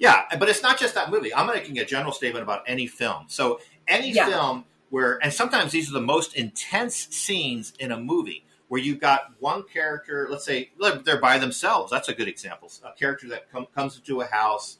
Yeah, 0.00 0.24
but 0.38 0.48
it's 0.48 0.62
not 0.62 0.78
just 0.78 0.94
that 0.94 1.10
movie. 1.10 1.32
I'm 1.32 1.46
making 1.46 1.78
a 1.78 1.84
general 1.84 2.10
statement 2.12 2.42
about 2.42 2.62
any 2.66 2.86
film. 2.88 3.26
So 3.28 3.60
any 3.86 4.10
Yeah. 4.10 4.26
film 4.26 4.64
where, 4.88 5.18
and 5.22 5.32
sometimes 5.32 5.72
these 5.72 5.88
are 5.90 5.92
the 5.92 6.00
most 6.00 6.34
intense 6.34 6.96
scenes 7.14 7.74
in 7.78 7.92
a 7.92 7.98
movie 7.98 8.44
where 8.68 8.80
you've 8.80 8.98
got 8.98 9.32
one 9.40 9.62
character. 9.62 10.26
Let's 10.30 10.44
say 10.46 10.70
they're 11.04 11.20
by 11.20 11.38
themselves. 11.38 11.92
That's 11.92 12.08
a 12.08 12.14
good 12.14 12.28
example. 12.28 12.72
A 12.82 12.92
character 12.98 13.28
that 13.28 13.52
com- 13.52 13.66
comes 13.74 13.96
into 13.98 14.22
a 14.22 14.26
house. 14.26 14.78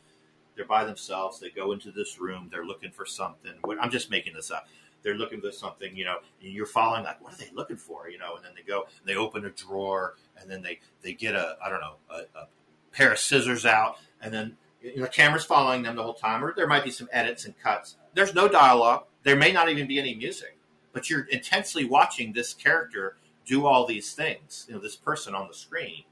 They're 0.57 0.65
by 0.65 0.85
themselves. 0.85 1.39
They 1.39 1.51
go 1.51 1.73
into 1.73 1.93
this 1.93 2.19
room. 2.19 2.49
They're 2.51 2.65
looking 2.65 2.91
for 2.91 3.05
something. 3.05 3.53
I'm 3.81 3.91
just 3.91 4.11
making 4.11 4.33
this 4.35 4.51
up. 4.51 4.69
They're 5.03 5.15
looking 5.17 5.41
for 5.43 5.53
something, 5.53 5.95
you 5.97 6.05
know, 6.05 6.19
and 6.43 6.53
you're 6.53 6.67
following 6.67 7.05
like, 7.05 7.23
what 7.23 7.35
are 7.35 7.37
they 7.37 7.51
looking 7.55 7.77
for, 7.79 8.09
you 8.09 8.19
know? 8.19 8.37
And 8.37 8.45
then 8.45 8.53
they 8.55 8.63
go, 8.63 8.83
and 8.83 9.07
they 9.07 9.17
open 9.17 9.45
a 9.45 9.51
drawer, 9.51 10.17
and 10.37 10.51
then 10.51 10.61
they 10.63 10.81
they 11.03 11.13
get 11.15 11.35
a, 11.35 11.57
I 11.65 11.69
don't 11.71 11.81
know, 11.81 11.95
a, 12.11 12.39
a 12.39 12.49
pair 12.93 13.13
of 13.13 13.19
scissors 13.19 13.65
out, 13.65 13.97
and 14.21 14.33
then 14.33 14.57
you 14.83 14.97
know, 14.97 15.03
the 15.03 15.09
camera's 15.09 15.45
following 15.45 15.83
them 15.83 15.97
the 15.97 16.03
whole 16.03 16.15
time, 16.15 16.45
or 16.45 16.55
there 16.55 16.67
might 16.67 16.85
be 16.85 16.91
some 16.91 17.09
edits 17.13 17.45
and 17.45 17.59
cuts. 17.59 17.97
There's 18.15 18.35
no 18.35 18.49
dialogue. 18.49 19.05
There 19.23 19.37
may 19.37 19.53
not 19.53 19.69
even 19.69 19.87
be 19.87 19.99
any 19.99 20.15
music, 20.15 20.57
but 20.93 21.11
you're 21.11 21.25
intensely 21.25 21.85
watching 21.85 22.33
this 22.33 22.55
character 22.55 23.17
do 23.45 23.67
all 23.67 23.87
these 23.87 24.13
things. 24.15 24.67
You 24.69 24.75
know, 24.75 24.81
this 24.81 24.97
person 24.97 25.35
on 25.35 25.49
the 25.49 25.55
screen. 25.55 26.05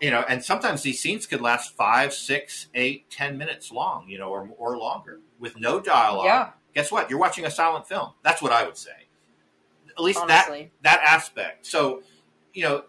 You 0.00 0.10
know, 0.10 0.24
and 0.28 0.44
sometimes 0.44 0.82
these 0.82 1.00
scenes 1.00 1.26
could 1.26 1.40
last 1.40 1.74
five, 1.76 2.12
six, 2.12 2.68
eight, 2.74 3.10
ten 3.10 3.38
minutes 3.38 3.72
long. 3.72 4.08
You 4.08 4.18
know, 4.18 4.28
or 4.28 4.48
or 4.58 4.76
longer 4.76 5.20
with 5.38 5.58
no 5.58 5.80
dialogue. 5.80 6.26
Yeah. 6.26 6.50
Guess 6.74 6.90
what? 6.92 7.08
You're 7.08 7.18
watching 7.18 7.44
a 7.44 7.50
silent 7.50 7.86
film. 7.86 8.10
That's 8.22 8.42
what 8.42 8.52
I 8.52 8.64
would 8.64 8.76
say. 8.76 8.90
At 9.96 10.02
least 10.02 10.18
Honestly. 10.20 10.70
that 10.82 10.98
that 10.98 11.08
aspect. 11.08 11.66
So, 11.66 12.02
you 12.52 12.64
know, 12.64 12.84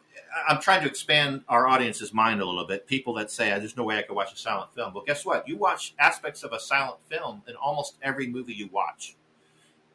I'm 0.47 0.59
trying 0.59 0.81
to 0.81 0.87
expand 0.87 1.43
our 1.47 1.67
audience's 1.67 2.13
mind 2.13 2.41
a 2.41 2.45
little 2.45 2.65
bit. 2.65 2.87
People 2.87 3.13
that 3.15 3.31
say, 3.31 3.49
"There's 3.57 3.77
no 3.77 3.83
way 3.83 3.97
I 3.97 4.01
could 4.01 4.15
watch 4.15 4.33
a 4.33 4.37
silent 4.37 4.73
film." 4.73 4.93
Well, 4.93 5.03
guess 5.05 5.25
what? 5.25 5.47
You 5.47 5.57
watch 5.57 5.93
aspects 5.97 6.43
of 6.43 6.51
a 6.51 6.59
silent 6.59 6.99
film 7.07 7.41
in 7.47 7.55
almost 7.55 7.95
every 8.01 8.27
movie 8.27 8.53
you 8.53 8.67
watch, 8.67 9.15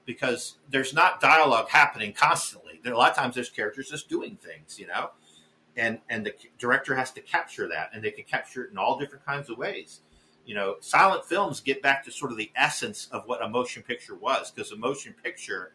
because 0.06 0.56
there's 0.68 0.94
not 0.94 1.20
dialogue 1.20 1.68
happening 1.68 2.12
constantly. 2.12 2.80
There, 2.82 2.94
a 2.94 2.96
lot 2.96 3.10
of 3.10 3.16
times, 3.16 3.34
there's 3.34 3.50
characters 3.50 3.90
just 3.90 4.08
doing 4.08 4.36
things, 4.36 4.78
you 4.78 4.86
know, 4.86 5.10
and 5.76 6.00
and 6.08 6.24
the 6.24 6.34
director 6.58 6.94
has 6.94 7.10
to 7.12 7.20
capture 7.20 7.68
that, 7.68 7.90
and 7.92 8.02
they 8.02 8.10
can 8.10 8.24
capture 8.24 8.64
it 8.64 8.70
in 8.70 8.78
all 8.78 8.98
different 8.98 9.26
kinds 9.26 9.50
of 9.50 9.58
ways. 9.58 10.00
You 10.46 10.54
know, 10.54 10.76
silent 10.80 11.26
films 11.26 11.60
get 11.60 11.82
back 11.82 12.02
to 12.04 12.10
sort 12.10 12.32
of 12.32 12.38
the 12.38 12.50
essence 12.56 13.08
of 13.12 13.26
what 13.26 13.42
a 13.42 13.48
motion 13.48 13.82
picture 13.82 14.14
was, 14.14 14.50
because 14.50 14.72
a 14.72 14.76
motion 14.76 15.14
picture 15.22 15.74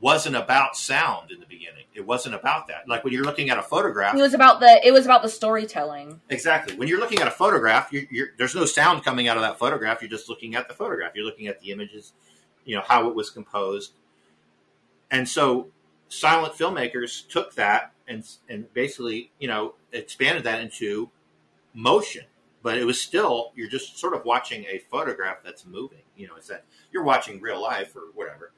wasn't 0.00 0.36
about 0.36 0.76
sound 0.76 1.30
in 1.30 1.40
the 1.40 1.46
beginning. 1.46 1.84
It 1.94 2.06
wasn't 2.06 2.34
about 2.34 2.66
that. 2.68 2.86
Like 2.86 3.02
when 3.04 3.12
you're 3.12 3.24
looking 3.24 3.48
at 3.48 3.58
a 3.58 3.62
photograph, 3.62 4.14
It 4.14 4.20
was 4.20 4.34
about 4.34 4.60
the 4.60 4.80
it 4.86 4.92
was 4.92 5.06
about 5.06 5.22
the 5.22 5.28
storytelling. 5.28 6.20
exactly. 6.28 6.76
When 6.76 6.88
you're 6.88 7.00
looking 7.00 7.20
at 7.20 7.26
a 7.26 7.30
photograph, 7.30 7.92
you're, 7.92 8.04
you're, 8.10 8.28
there's 8.36 8.54
no 8.54 8.66
sound 8.66 9.04
coming 9.04 9.28
out 9.28 9.36
of 9.36 9.42
that 9.42 9.58
photograph. 9.58 10.02
You're 10.02 10.10
just 10.10 10.28
looking 10.28 10.54
at 10.54 10.68
the 10.68 10.74
photograph. 10.74 11.12
You're 11.14 11.24
looking 11.24 11.46
at 11.46 11.60
the 11.60 11.70
images, 11.70 12.12
you 12.64 12.76
know, 12.76 12.82
how 12.86 13.08
it 13.08 13.14
was 13.14 13.30
composed. 13.30 13.92
And 15.10 15.28
so, 15.28 15.68
silent 16.08 16.54
filmmakers 16.54 17.26
took 17.26 17.54
that 17.54 17.92
and 18.06 18.24
and 18.48 18.72
basically, 18.74 19.30
you 19.38 19.48
know, 19.48 19.74
expanded 19.92 20.44
that 20.44 20.60
into 20.60 21.10
motion. 21.72 22.24
But 22.62 22.76
it 22.76 22.84
was 22.84 23.00
still 23.00 23.52
you're 23.54 23.68
just 23.70 23.98
sort 23.98 24.12
of 24.14 24.24
watching 24.26 24.64
a 24.64 24.78
photograph 24.90 25.38
that's 25.42 25.64
moving. 25.64 26.02
You 26.16 26.26
know, 26.28 26.34
it's 26.36 26.48
that 26.48 26.64
you're 26.92 27.04
watching 27.04 27.40
real 27.40 27.62
life 27.62 27.96
or 27.96 28.02
whatever 28.14 28.52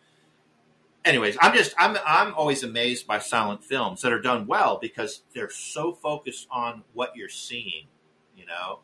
anyways, 1.09 1.37
I'm 1.41 1.55
just 1.55 1.75
I'm 1.79 1.97
I'm 2.07 2.35
always 2.35 2.63
amazed 2.63 3.07
by 3.07 3.19
silent 3.19 3.65
films 3.65 4.03
that 4.03 4.13
are 4.13 4.21
done 4.21 4.47
well 4.47 4.79
because 4.81 5.23
they're 5.35 5.51
so 5.51 5.93
focused 5.93 6.47
on 6.51 6.85
what 6.93 7.17
you're 7.17 7.29
seeing, 7.29 7.87
you 8.37 8.47
know, 8.47 8.81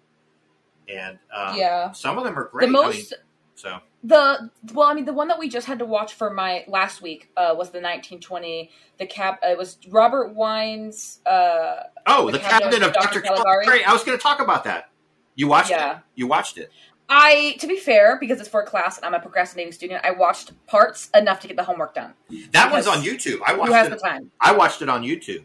and 0.89 1.19
um, 1.35 1.57
yeah. 1.57 1.93
some 1.93 2.19
of 2.19 2.25
them 2.25 2.39
are 2.39 2.49
great. 2.49 2.71
The 2.71 2.79
I 2.79 2.83
mean, 2.83 2.93
most 2.93 3.15
so 3.55 3.79
the 4.03 4.51
well, 4.75 4.89
I 4.89 4.95
mean, 4.95 5.07
the 5.07 5.13
one 5.13 5.29
that 5.29 5.39
we 5.39 5.49
just 5.49 5.67
had 5.67 5.79
to 5.79 5.85
watch 5.87 6.15
for 6.15 6.31
my 6.31 6.65
last 6.69 7.01
week 7.01 7.31
uh, 7.37 7.55
was 7.57 7.71
the 7.71 7.81
1920. 7.81 8.71
The 8.99 9.07
cap. 9.07 9.41
It 9.43 9.57
was 9.57 9.79
Robert 9.89 10.35
Wiene's. 10.35 11.21
Uh, 11.25 11.85
oh, 12.07 12.27
The 12.27 12.33
the, 12.33 12.39
Cabinet 12.41 12.73
Cabinet 12.73 12.87
of 12.89 12.93
Dr. 12.93 13.21
Dr. 13.21 13.21
Caligari. 13.23 13.65
Caligari. 13.65 13.85
I 13.85 13.93
was 13.93 14.05
going 14.05 14.19
to 14.19 14.23
talk 14.23 14.41
about 14.41 14.65
that. 14.65 14.91
You 15.37 15.49
watched 15.49 15.71
Yeah. 15.71 15.99
it. 15.99 16.03
You 16.15 16.27
watched 16.27 16.59
it. 16.59 16.71
I, 17.09 17.57
to 17.61 17.67
be 17.67 17.77
fair, 17.77 18.17
because 18.19 18.41
it's 18.41 18.49
for 18.49 18.63
a 18.63 18.67
class 18.67 18.97
and 18.97 19.05
I'm 19.07 19.15
a 19.15 19.21
procrastinating 19.21 19.73
student, 19.73 20.05
I 20.05 20.13
watched 20.13 20.53
parts 20.67 21.11
enough 21.15 21.41
to 21.41 21.49
get 21.49 21.57
the 21.57 21.65
homework 21.65 21.95
done. 21.95 22.15
That 22.53 22.73
one's 22.73 22.87
on 22.87 23.03
YouTube. 23.03 23.41
I 23.47 23.53
Who 23.53 23.59
watched 23.61 23.73
has 23.73 23.87
it. 23.89 23.91
the 23.91 23.97
time? 23.97 24.31
I 24.41 24.53
watched 24.53 24.81
it 24.83 24.89
on 24.89 25.03
YouTube. 25.03 25.45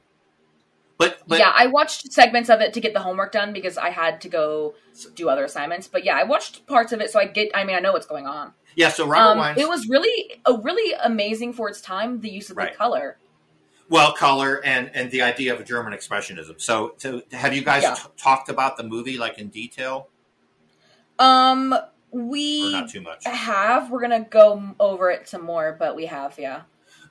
But 0.97 1.19
but 1.27 1.39
yeah, 1.39 1.51
I 1.55 1.67
watched 1.67 2.11
segments 2.11 2.49
of 2.49 2.59
it 2.59 2.73
to 2.73 2.81
get 2.81 2.93
the 2.93 2.99
homework 2.99 3.31
done 3.31 3.53
because 3.53 3.77
I 3.77 3.89
had 3.89 4.19
to 4.21 4.29
go 4.29 4.75
do 5.15 5.29
other 5.29 5.45
assignments. 5.45 5.87
But 5.87 6.03
yeah, 6.03 6.17
I 6.17 6.23
watched 6.23 6.65
parts 6.67 6.91
of 6.91 6.99
it 6.99 7.09
so 7.09 7.19
I 7.19 7.25
get. 7.25 7.51
I 7.55 7.63
mean, 7.63 7.75
I 7.77 7.79
know 7.79 7.93
what's 7.93 8.05
going 8.05 8.27
on. 8.27 8.51
yeah. 8.75 8.89
So 8.89 9.07
Robert 9.07 9.39
Um, 9.41 9.57
it 9.57 9.69
was 9.69 9.87
really, 9.87 10.41
a 10.45 10.57
really 10.57 10.93
amazing 11.01 11.53
for 11.53 11.69
its 11.69 11.79
time. 11.79 12.19
The 12.19 12.29
use 12.29 12.49
of 12.49 12.57
Right. 12.57 12.73
the 12.73 12.77
color. 12.77 13.17
well, 13.87 14.13
color 14.13 14.61
and 14.65 14.91
and 14.93 15.09
the 15.09 15.21
idea 15.21 15.53
of 15.55 15.63
German 15.65 15.93
expressionism. 15.93 16.59
So, 16.59 16.95
so 16.97 17.21
have 17.31 17.53
you 17.53 17.61
guys 17.61 17.83
Yeah. 17.83 17.93
t- 17.95 18.03
talked 18.17 18.49
about 18.49 18.75
the 18.75 18.83
movie 18.83 19.17
like 19.17 19.37
in 19.39 19.47
detail 19.47 20.09
Um, 21.19 21.73
or 21.73 22.21
we 22.21 22.71
not 22.71 22.89
too 22.89 23.01
much? 23.01 23.25
have. 23.25 23.91
We're 23.91 24.01
gonna 24.01 24.21
go 24.29 24.73
over 24.79 25.11
it 25.11 25.27
some 25.29 25.43
more, 25.43 25.75
but 25.77 25.95
we 25.95 26.05
have. 26.07 26.39
Yeah. 26.39 26.61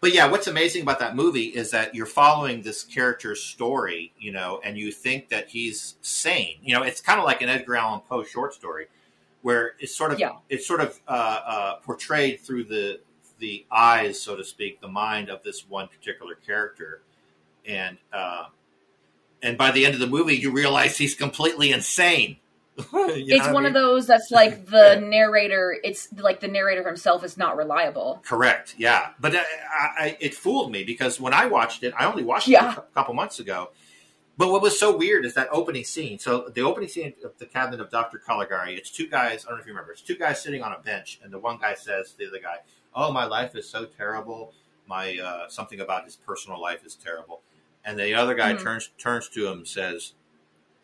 But 0.00 0.14
yeah, 0.14 0.26
what's 0.30 0.46
amazing 0.46 0.82
about 0.82 1.00
that 1.00 1.16
movie 1.16 1.46
is 1.46 1.72
that 1.72 1.94
you're 1.94 2.06
following 2.06 2.62
this 2.62 2.84
character's 2.84 3.42
story, 3.42 4.12
you 4.18 4.30
know, 4.30 4.61
and 4.64 4.78
you 4.78 4.92
think 4.92 5.28
that 5.30 5.48
he's 5.48 5.96
sane. 6.02 6.59
You 6.62 6.74
know, 6.74 6.82
it's 6.84 7.00
kind 7.00 7.18
of 7.18 7.24
like 7.26 7.42
an 7.42 7.48
Edgar 7.48 7.76
Allan 7.76 8.00
Poe 8.09 8.22
short 8.22 8.54
story, 8.54 8.86
where 9.42 9.72
it's 9.80 9.94
sort 9.96 10.12
of 10.12 10.18
Yeah. 10.20 10.32
it's 10.48 10.66
sort 10.66 10.80
of 10.80 10.98
uh, 11.09 11.40
uh, 11.46 11.76
portrayed 11.76 12.40
through 12.40 12.64
the 12.64 13.00
the 13.38 13.64
eyes, 13.70 14.20
so 14.20 14.34
to 14.36 14.42
speak, 14.44 14.80
the 14.80 14.88
mind 14.88 15.28
of 15.30 15.42
this 15.44 15.68
one 15.68 15.86
particular 15.88 16.34
character, 16.34 17.02
and 17.66 17.98
uh, 18.12 18.46
and 19.42 19.56
by 19.59 19.70
the 19.70 19.84
end 19.84 19.94
of 19.94 20.00
the 20.00 20.06
movie, 20.09 20.36
you 20.36 20.50
realize 20.52 20.96
he's 20.98 21.14
completely 21.14 21.70
insane. 21.72 22.36
It's 22.93 23.41
what 23.41 23.49
I 23.49 23.53
one 23.53 23.62
mean? 23.64 23.70
of 23.70 23.74
those 23.74 24.07
that's 24.07 24.31
like 24.31 24.66
the 24.70 24.97
narrator. 24.97 25.76
It's 25.83 26.09
like 26.14 26.41
the 26.41 26.49
narrator 26.49 26.87
himself 26.87 27.24
is 27.24 27.37
not 27.37 27.57
reliable. 27.57 28.20
Correct. 28.24 28.74
Yeah, 28.79 29.11
but 29.20 29.35
I, 29.35 29.43
I, 29.99 30.16
it 30.20 30.35
fooled 30.35 30.70
me 30.70 30.85
because 30.85 31.20
when 31.20 31.35
I 31.35 31.47
watched 31.47 31.83
it, 31.83 31.93
I 31.99 32.05
only 32.07 32.22
watched 32.24 32.49
Yeah. 32.49 32.72
it 32.72 32.79
a 32.79 32.83
couple 32.95 33.14
months 33.14 33.41
ago. 33.41 33.70
But 34.37 34.53
what 34.53 34.62
was 34.62 34.79
so 34.79 34.97
weird 34.97 35.24
is 35.24 35.35
that 35.35 35.49
opening 35.51 35.83
scene. 35.85 36.20
So 36.20 36.49
the 36.55 36.61
opening 36.61 36.89
scene 36.89 37.12
of 37.24 37.37
the 37.39 37.47
cabinet 37.47 37.81
of 37.81 37.91
Dr. 37.91 38.18
Caligari, 38.18 38.76
it's 38.76 38.89
two 38.91 39.09
guys. 39.09 39.45
I 39.45 39.49
don't 39.49 39.59
know 39.59 39.62
if 39.62 39.66
you 39.66 39.72
remember. 39.72 39.91
It's 39.91 40.01
two 40.01 40.14
guys 40.16 40.41
sitting 40.41 40.62
on 40.62 40.72
a 40.72 40.79
bench, 40.79 41.18
and 41.24 41.33
the 41.33 41.41
one 41.41 41.59
guy 41.59 41.74
says 41.74 42.12
to 42.12 42.18
the 42.18 42.29
other 42.29 42.39
guy, 42.41 42.59
"Oh, 42.95 43.11
my 43.12 43.24
life 43.24 43.57
is 43.57 43.68
so 43.68 43.85
terrible. 43.87 44.53
My 44.87 45.18
uh, 45.18 45.49
something 45.49 45.81
about 45.81 46.05
his 46.05 46.14
personal 46.14 46.61
life 46.61 46.87
is 46.87 46.95
terrible." 46.95 47.41
And 47.85 47.99
the 47.99 48.14
other 48.14 48.35
guy 48.35 48.53
Mhm. 48.55 48.62
turns 48.62 48.91
turns 48.97 49.29
to 49.31 49.49
him 49.49 49.59
and 49.59 49.66
says, 49.66 50.12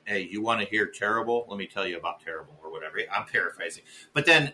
"Hey, 0.05 0.21
you 0.23 0.43
want 0.43 0.61
to 0.61 0.67
hear 0.67 0.87
terrible? 0.87 1.47
Let 1.49 1.59
me 1.59 1.67
tell 1.67 1.87
you 1.87 1.97
about 1.97 2.21
terrible, 2.21 2.59
or 2.63 2.71
whatever." 2.71 2.99
I'm 3.13 3.27
paraphrasing, 3.27 3.85
but 4.13 4.27
then 4.27 4.53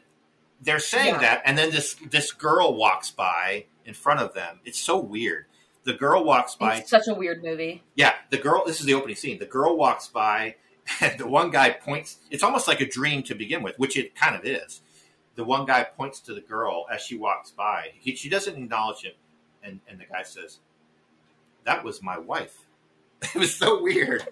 they're 0.61 0.79
saying 0.79 1.15
Yeah. 1.15 1.21
that, 1.21 1.43
and 1.45 1.57
then 1.59 1.71
this 1.71 1.95
this 1.95 2.33
girl 2.33 2.75
walks 2.75 3.11
by 3.11 3.67
in 3.85 3.95
front 3.95 4.21
of 4.21 4.35
them. 4.35 4.61
It's 4.65 4.79
so 4.79 4.99
weird. 4.99 5.47
The 5.85 5.95
girl 5.95 6.23
walks 6.25 6.55
by. 6.55 6.77
It's 6.77 6.91
such 6.91 7.09
a 7.09 7.15
weird 7.15 7.43
movie. 7.43 7.83
Yeah, 7.95 8.15
the 8.29 8.37
girl. 8.39 8.65
This 8.67 8.81
is 8.81 8.87
the 8.87 8.95
opening 8.95 9.17
scene. 9.17 9.39
The 9.39 9.47
girl 9.47 9.77
walks 9.77 10.09
by, 10.09 10.57
and 11.01 11.19
the 11.19 11.27
one 11.27 11.51
guy 11.51 11.71
points. 11.71 12.19
It's 12.31 12.43
almost 12.43 12.69
like 12.69 12.81
a 12.83 12.87
dream 12.87 13.23
to 13.25 13.35
begin 13.35 13.63
with, 13.63 13.79
which 13.79 13.97
it 13.97 14.15
kind 14.15 14.37
of 14.37 14.45
is. 14.45 14.83
The 15.37 15.45
one 15.45 15.65
guy 15.65 15.85
points 15.85 16.21
to 16.21 16.35
the 16.35 16.41
girl 16.43 16.87
as 16.93 17.01
she 17.01 17.17
walks 17.17 17.51
by. 17.51 17.93
He, 17.99 18.15
she 18.15 18.29
doesn't 18.29 18.57
acknowledge 18.57 19.03
him, 19.03 19.15
and 19.63 19.81
and 19.89 19.99
the 19.99 20.05
guy 20.05 20.23
says, 20.23 20.59
"That 21.65 21.83
was 21.85 22.03
my 22.03 22.19
wife." 22.19 22.67
It 23.35 23.39
was 23.39 23.55
so 23.55 23.83
weird. 23.83 24.27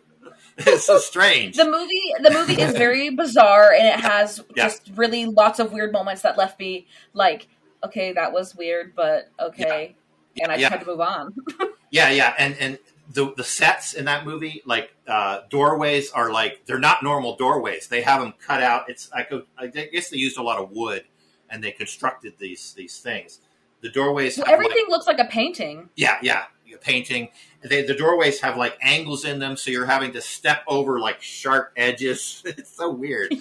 It's 0.59 0.85
so 0.85 0.99
strange. 0.99 1.57
The 1.57 1.64
movie, 1.64 2.12
the 2.22 2.31
movie 2.31 2.61
is 2.61 2.72
very 2.72 3.11
bizarre, 3.11 3.72
and 3.72 3.87
it 3.87 4.01
has 4.01 4.43
Yeah. 4.57 4.64
just 4.64 4.91
really 4.97 5.24
lots 5.26 5.59
of 5.59 5.72
weird 5.72 5.93
moments 5.93 6.22
that 6.22 6.37
left 6.39 6.59
me 6.59 6.87
like, 7.14 7.49
okay, 7.85 8.12
that 8.12 8.33
was 8.33 8.55
weird, 8.57 8.95
but 8.97 9.31
okay, 9.41 9.95
and 10.41 10.51
I 10.53 10.57
Yeah. 10.57 10.68
tried 10.70 10.81
to 10.81 10.87
move 10.87 11.01
on. 11.01 11.35
Yeah, 11.91 12.11
yeah, 12.11 12.35
and 12.39 12.55
and 12.61 12.79
the 13.14 13.33
the 13.35 13.43
sets 13.45 13.95
in 13.95 14.05
that 14.05 14.26
movie, 14.26 14.61
like 14.66 14.95
uh, 15.07 15.41
doorways, 15.49 16.11
are 16.12 16.31
like 16.31 16.66
they're 16.66 16.79
not 16.79 17.03
normal 17.03 17.35
doorways. 17.37 17.87
They 17.87 18.03
have 18.03 18.20
them 18.20 18.35
cut 18.47 18.62
out. 18.62 18.91
It's 18.91 19.11
I 19.11 19.22
could 19.22 19.47
I 19.57 19.68
guess 19.68 20.11
they 20.11 20.18
used 20.18 20.37
a 20.37 20.43
lot 20.43 20.59
of 20.59 20.70
wood 20.70 21.05
and 21.49 21.64
they 21.64 21.70
constructed 21.72 22.35
these 22.39 22.74
these 22.74 22.99
things. 22.99 23.41
The 23.81 23.89
doorways. 23.89 24.37
Well, 24.37 24.47
everything 24.53 24.83
like- 24.83 24.91
looks 24.91 25.07
like 25.07 25.18
a 25.18 25.24
painting. 25.24 25.89
yeah, 25.97 26.18
yeah, 26.20 26.45
painting. 26.81 27.29
They, 27.62 27.83
the 27.83 27.95
doorways 27.95 28.41
have 28.41 28.57
like 28.57 28.79
angles 28.81 29.25
in 29.25 29.39
them, 29.39 29.57
so 29.57 29.71
you're 29.71 29.87
having 29.87 30.12
to 30.12 30.21
step 30.21 30.62
over 30.66 31.01
like 31.01 31.23
sharp 31.23 31.73
edges. 31.77 32.43
it's 32.47 32.71
so 32.71 32.91
weird. 32.91 33.33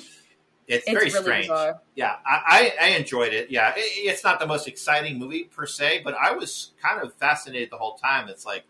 It's, 0.68 0.86
It's 0.86 0.92
very 0.92 1.06
really 1.06 1.22
strange. 1.22 1.46
bizarre. 1.46 1.82
Yeah, 1.96 2.16
I, 2.26 2.74
I, 2.80 2.88
I 2.88 2.90
enjoyed 2.98 3.34
it. 3.34 3.50
Yeah, 3.50 3.74
it, 3.76 3.80
it's 3.80 4.24
not 4.24 4.40
the 4.40 4.48
most 4.48 4.68
exciting 4.68 5.18
movie 5.18 5.46
per 5.46 5.66
se, 5.66 6.02
but 6.04 6.14
I 6.14 6.34
was 6.34 6.72
kind 6.84 7.02
of 7.02 7.14
fascinated 7.14 7.70
the 7.72 7.78
whole 7.78 7.96
time. 7.96 8.28
It's 8.28 8.46
like, 8.46 8.66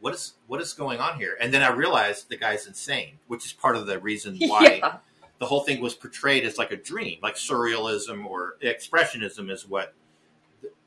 what 0.00 0.14
is 0.14 0.34
what 0.46 0.60
is 0.60 0.72
going 0.72 0.98
on 0.98 1.18
here? 1.18 1.36
And 1.40 1.54
then 1.54 1.62
I 1.62 1.70
realized 1.70 2.28
the 2.28 2.36
guy's 2.36 2.66
insane, 2.66 3.18
which 3.28 3.44
is 3.44 3.52
part 3.52 3.76
of 3.76 3.86
the 3.86 3.98
reason 3.98 4.36
why 4.40 4.80
yeah. 4.82 4.96
the 5.38 5.46
whole 5.46 5.60
thing 5.60 5.80
was 5.80 5.94
portrayed 5.94 6.44
as 6.44 6.58
like 6.58 6.72
a 6.72 6.76
dream, 6.76 7.18
like 7.22 7.36
surrealism 7.36 8.26
or 8.26 8.56
expressionism 8.62 9.50
is 9.50 9.66
what 9.66 9.94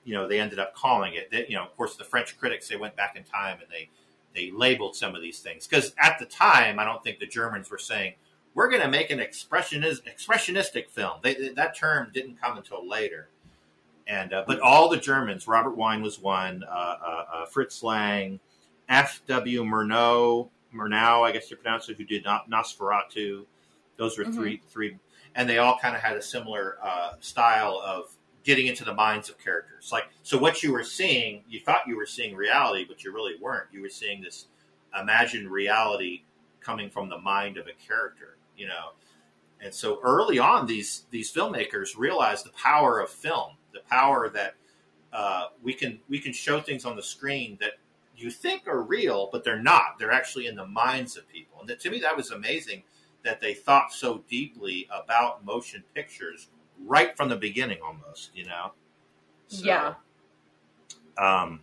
you 0.04 0.14
know 0.14 0.28
they 0.28 0.40
ended 0.40 0.60
up 0.60 0.76
calling 0.76 1.14
it. 1.14 1.32
They, 1.32 1.46
you 1.48 1.56
know, 1.56 1.64
of 1.64 1.76
course, 1.76 1.96
the 1.96 2.04
French 2.04 2.38
critics 2.38 2.68
they 2.68 2.78
went 2.78 2.96
back 2.96 3.16
in 3.16 3.24
time 3.24 3.60
and 3.62 3.70
they 3.72 3.90
they 4.34 4.52
labeled 4.52 4.96
some 4.96 5.16
of 5.16 5.22
these 5.22 5.40
things 5.40 5.68
because 5.68 5.94
at 5.98 6.20
the 6.20 6.26
time, 6.26 6.80
I 6.80 6.86
don't 6.86 7.04
think 7.04 7.20
the 7.20 7.28
Germans 7.28 7.70
were 7.70 7.78
saying 7.78 8.14
we're 8.54 8.70
going 8.70 8.82
to 8.82 8.90
make 8.90 9.10
an 9.10 9.20
expressionist 9.20 10.02
expressionistic 10.04 10.90
film. 10.90 11.20
They, 11.22 11.50
that 11.50 11.76
term 11.76 12.12
didn't 12.14 12.42
come 12.42 12.58
until 12.58 12.88
later. 12.88 13.30
And 14.08 14.34
uh, 14.34 14.44
but 14.48 14.60
all 14.60 14.90
the 14.90 14.98
Germans, 14.98 15.48
Robert 15.48 15.78
Wiene 15.78 16.02
was 16.02 16.20
one, 16.20 16.64
uh, 16.68 16.74
uh, 16.74 17.26
uh, 17.34 17.46
Fritz 17.46 17.84
Lang, 17.84 18.40
F. 18.88 19.22
W. 19.28 19.64
Murnau, 19.64 20.50
Murnau, 20.74 21.22
I 21.22 21.32
guess 21.32 21.52
you 21.52 21.58
pronounce 21.58 21.90
it, 21.90 21.98
who 21.98 22.06
did 22.06 22.26
not 22.26 22.50
Nosferatu. 22.50 23.46
Those 23.98 24.18
were 24.18 24.26
3 24.26 24.62
three, 24.70 24.98
and 25.36 25.48
they 25.48 25.58
all 25.58 25.78
kind 25.78 25.96
of 25.96 26.02
had 26.02 26.18
a 26.18 26.22
similar 26.22 26.78
uh, 26.82 27.14
style 27.20 27.82
of 27.86 28.10
getting 28.44 28.68
into 28.68 28.86
the 28.86 28.94
minds 28.94 29.30
of 29.30 29.38
characters. 29.38 29.90
Like, 29.92 30.06
so 30.24 30.38
what 30.38 30.64
you 30.64 30.72
were 30.72 30.84
seeing, 30.84 31.44
you 31.48 31.60
thought 31.60 31.88
you 31.88 31.98
were 31.98 32.06
seeing 32.06 32.36
reality, 32.36 32.86
but 32.88 33.04
you 33.04 33.14
really 33.14 33.34
weren't. 33.42 33.68
You 33.72 33.82
were 33.82 33.90
seeing 33.90 34.22
this 34.22 34.48
imagined 35.00 35.50
reality 35.50 36.24
coming 36.62 36.90
from 36.90 37.10
the 37.10 37.18
mind 37.18 37.58
of 37.58 37.68
a 37.68 37.88
character, 37.88 38.38
you 38.58 38.68
know. 38.68 38.94
And 39.62 39.74
so 39.74 40.00
early 40.04 40.40
on, 40.40 40.68
these 40.68 41.04
these 41.12 41.32
filmmakers 41.32 41.98
realized 41.98 42.46
the 42.46 42.52
power 42.52 43.00
of 43.00 43.10
film, 43.10 43.58
the 43.74 43.82
power 43.90 44.30
that 44.30 44.56
uh, 45.12 45.48
we 45.62 45.74
can 45.74 46.00
we 46.08 46.20
can 46.20 46.32
show 46.32 46.62
things 46.62 46.86
on 46.86 46.96
the 46.96 47.04
screen 47.04 47.58
that 47.60 47.74
you 48.16 48.30
think 48.30 48.68
are 48.68 48.82
real, 48.82 49.30
but 49.32 49.44
they're 49.44 49.62
not. 49.62 49.98
They're 49.98 50.12
actually 50.12 50.48
in 50.48 50.56
the 50.56 50.66
minds 50.66 51.18
of 51.18 51.28
people. 51.30 51.60
And 51.62 51.70
that, 51.70 51.80
to 51.82 51.90
me, 51.90 52.00
that 52.02 52.16
was 52.16 52.32
amazing 52.32 52.84
that 53.24 53.42
they 53.42 53.54
thought 53.54 53.92
so 53.92 54.24
deeply 54.30 54.88
about 54.92 55.46
motion 55.46 55.84
pictures 55.94 56.50
right 56.86 57.16
from 57.16 57.30
the 57.30 57.36
beginning, 57.36 57.80
almost. 57.84 58.32
You 58.36 58.46
know. 58.46 58.72
So, 59.48 59.66
Yeah. 59.66 59.94
Um, 61.18 61.62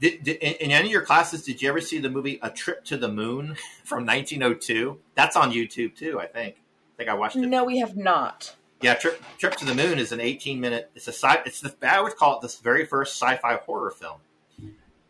did, 0.00 0.22
did, 0.22 0.36
in, 0.36 0.70
any 0.70 0.86
of 0.88 0.92
your 0.92 1.02
classes, 1.02 1.42
did 1.44 1.60
you 1.60 1.68
ever 1.68 1.80
see 1.80 1.98
the 1.98 2.08
movie 2.08 2.38
A 2.42 2.50
Trip 2.50 2.84
to 2.86 2.96
the 2.96 3.08
Moon 3.08 3.56
from 3.84 4.06
1902? 4.06 4.98
That's 5.14 5.36
on 5.36 5.52
YouTube 5.52 5.96
too, 5.96 6.18
I 6.20 6.26
think. 6.26 6.56
I 6.56 6.96
think 6.96 7.10
I 7.10 7.14
watched 7.14 7.36
it. 7.36 7.40
No, 7.46 7.64
we 7.64 7.78
have 7.78 7.96
not. 7.96 8.54
Yeah, 8.80 8.94
Trip 8.94 9.22
Trip 9.38 9.56
to 9.56 9.64
the 9.66 9.74
Moon 9.74 9.98
is 9.98 10.12
an 10.12 10.20
18 10.20 10.60
minute. 10.60 10.90
It's 10.94 11.08
a 11.08 11.12
sci. 11.12 11.42
It's 11.44 11.60
the 11.60 11.74
I 11.82 12.00
would 12.00 12.16
call 12.16 12.36
it 12.38 12.42
this 12.42 12.58
very 12.60 12.86
first 12.86 13.20
sci-fi 13.20 13.56
horror 13.56 13.90
film, 13.90 14.20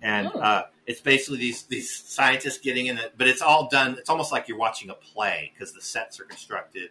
and 0.02 0.28
Oh. 0.34 0.40
uh, 0.40 0.62
it's 0.86 1.00
basically 1.00 1.38
these 1.38 1.64
these 1.64 1.94
scientists 1.94 2.58
getting 2.58 2.86
in 2.86 2.98
it. 2.98 3.14
But 3.16 3.28
it's 3.28 3.42
all 3.42 3.68
done. 3.68 3.96
It's 3.96 4.10
almost 4.10 4.32
like 4.32 4.48
you're 4.48 4.58
watching 4.58 4.90
a 4.90 4.94
play 4.94 5.52
because 5.54 5.72
the 5.72 5.82
sets 5.82 6.18
are 6.18 6.24
constructed. 6.24 6.90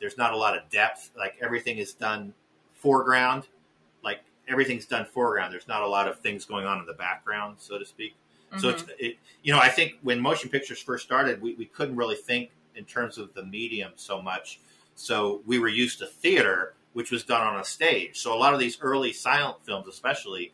There's 0.00 0.18
not 0.18 0.32
a 0.32 0.36
lot 0.36 0.56
of 0.56 0.68
depth. 0.70 1.10
Like 1.16 1.36
everything 1.40 1.78
is 1.78 1.92
done 1.92 2.34
foreground. 2.74 3.48
Like 4.02 4.20
everything's 4.48 4.86
done 4.86 5.06
foreground. 5.06 5.52
There's 5.52 5.68
not 5.68 5.82
a 5.82 5.88
lot 5.88 6.08
of 6.08 6.18
things 6.20 6.44
going 6.44 6.66
on 6.66 6.78
in 6.78 6.86
the 6.86 6.94
background, 6.94 7.56
so 7.58 7.78
to 7.78 7.84
speak. 7.84 8.14
So 8.56 8.68
Mhm. 8.68 8.72
it's 8.72 8.84
it, 8.98 9.16
you 9.42 9.52
know 9.52 9.58
I 9.58 9.68
think 9.68 9.94
when 10.02 10.20
motion 10.20 10.50
pictures 10.50 10.80
first 10.80 11.04
started, 11.04 11.40
we, 11.42 11.54
we 11.54 11.64
couldn't 11.66 11.96
really 11.96 12.16
think 12.16 12.50
in 12.76 12.84
terms 12.84 13.18
of 13.18 13.34
the 13.34 13.44
medium 13.44 13.92
so 13.96 14.20
much. 14.20 14.60
So 14.94 15.42
we 15.46 15.58
were 15.58 15.68
used 15.68 15.98
to 16.00 16.06
theater, 16.06 16.74
which 16.92 17.10
was 17.10 17.24
done 17.24 17.42
on 17.42 17.58
a 17.58 17.64
stage. 17.64 18.18
So 18.18 18.32
a 18.34 18.38
lot 18.38 18.54
of 18.54 18.60
these 18.60 18.78
early 18.80 19.12
silent 19.12 19.64
films, 19.64 19.88
especially, 19.88 20.52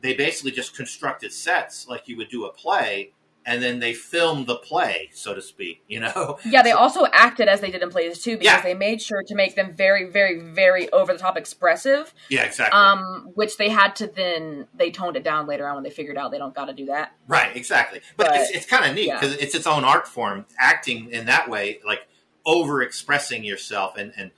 they 0.00 0.14
basically 0.14 0.50
just 0.50 0.76
constructed 0.76 1.32
sets 1.32 1.88
like 1.88 2.08
you 2.08 2.16
would 2.18 2.28
do 2.28 2.44
a 2.44 2.52
play, 2.52 3.12
and 3.46 3.62
then 3.62 3.78
they 3.78 3.94
filmed 3.94 4.46
the 4.46 4.56
play, 4.56 5.10
so 5.12 5.34
to 5.34 5.40
speak. 5.42 5.82
You 5.88 6.00
know? 6.00 6.38
Yeah, 6.44 6.62
they 6.62 6.72
also 6.72 7.06
acted 7.12 7.48
as 7.48 7.60
they 7.60 7.70
did 7.70 7.82
in 7.82 7.90
plays 7.90 8.22
too, 8.22 8.32
because 8.38 8.44
Yeah. 8.44 8.60
they 8.62 8.74
made 8.74 9.00
sure 9.00 9.22
to 9.22 9.34
make 9.34 9.54
them 9.56 9.74
very, 9.74 10.04
very, 10.10 10.40
very 10.40 10.90
over 10.92 11.12
the 11.12 11.18
top 11.18 11.36
expressive. 11.36 12.12
Yeah, 12.28 12.44
exactly. 12.44 12.78
Um, 12.78 13.30
which 13.34 13.56
they 13.56 13.68
had 13.68 13.96
to 13.96 14.06
then 14.06 14.66
they 14.74 14.90
toned 14.90 15.16
it 15.16 15.24
down 15.24 15.46
later 15.46 15.66
on 15.68 15.74
when 15.76 15.84
they 15.84 15.90
figured 15.90 16.16
out 16.16 16.30
they 16.30 16.38
don't 16.38 16.54
got 16.54 16.66
to 16.66 16.72
do 16.72 16.86
that. 16.86 17.12
Right, 17.26 17.54
exactly. 17.56 18.00
But, 18.16 18.28
But, 18.28 18.36
it's, 18.40 18.50
it's 18.50 18.66
kind 18.66 18.84
of 18.84 18.94
neat 18.94 19.06
yeah. 19.06 19.20
because 19.20 19.36
it's 19.36 19.54
its 19.54 19.66
own 19.66 19.84
art 19.84 20.06
form, 20.08 20.46
acting 20.58 21.10
in 21.10 21.26
that 21.26 21.48
way, 21.48 21.80
like 21.86 22.00
over 22.46 22.82
expressing 22.82 23.44
yourself 23.44 23.96
and 23.96 24.12
and 24.16 24.30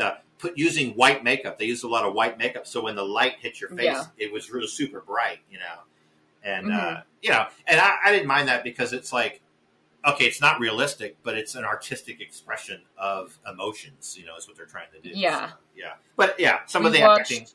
uh, 0.00 0.12
put 0.38 0.56
using 0.58 0.92
white 0.92 1.22
makeup. 1.22 1.58
They 1.58 1.66
used 1.66 1.84
a 1.84 1.88
lot 1.88 2.04
of 2.04 2.14
white 2.14 2.38
makeup, 2.38 2.66
so 2.66 2.82
when 2.82 2.96
the 2.96 3.04
light 3.04 3.34
hit 3.40 3.60
your 3.60 3.70
face, 3.70 3.84
Yeah. 3.84 4.04
it 4.18 4.32
was 4.32 4.50
really 4.50 4.66
super 4.66 5.00
bright, 5.00 5.38
you 5.50 5.58
know. 5.58 5.82
And 6.44 6.72
uh, 6.72 6.76
Mhm. 6.76 7.02
you 7.22 7.30
know, 7.30 7.46
and 7.66 7.80
I, 7.80 7.96
I 8.06 8.12
didn't 8.12 8.26
mind 8.26 8.48
that 8.48 8.64
because 8.64 8.92
it's 8.92 9.12
like, 9.12 9.40
okay, 10.06 10.24
it's 10.24 10.40
not 10.40 10.58
realistic, 10.60 11.16
but 11.22 11.36
it's 11.36 11.54
an 11.54 11.64
artistic 11.64 12.20
expression 12.20 12.82
of 12.98 13.38
emotions. 13.48 14.16
You 14.18 14.26
know, 14.26 14.36
is 14.36 14.48
what 14.48 14.56
they're 14.56 14.66
trying 14.66 14.90
to 14.92 15.00
do. 15.00 15.10
Yeah. 15.16 15.50
So, 15.50 15.54
yeah. 15.76 15.92
But 16.16 16.38
yeah, 16.40 16.60
some 16.66 16.84
of 16.84 16.92
We've 16.92 17.00
the 17.02 17.06
watched- 17.06 17.20
acting, 17.32 17.46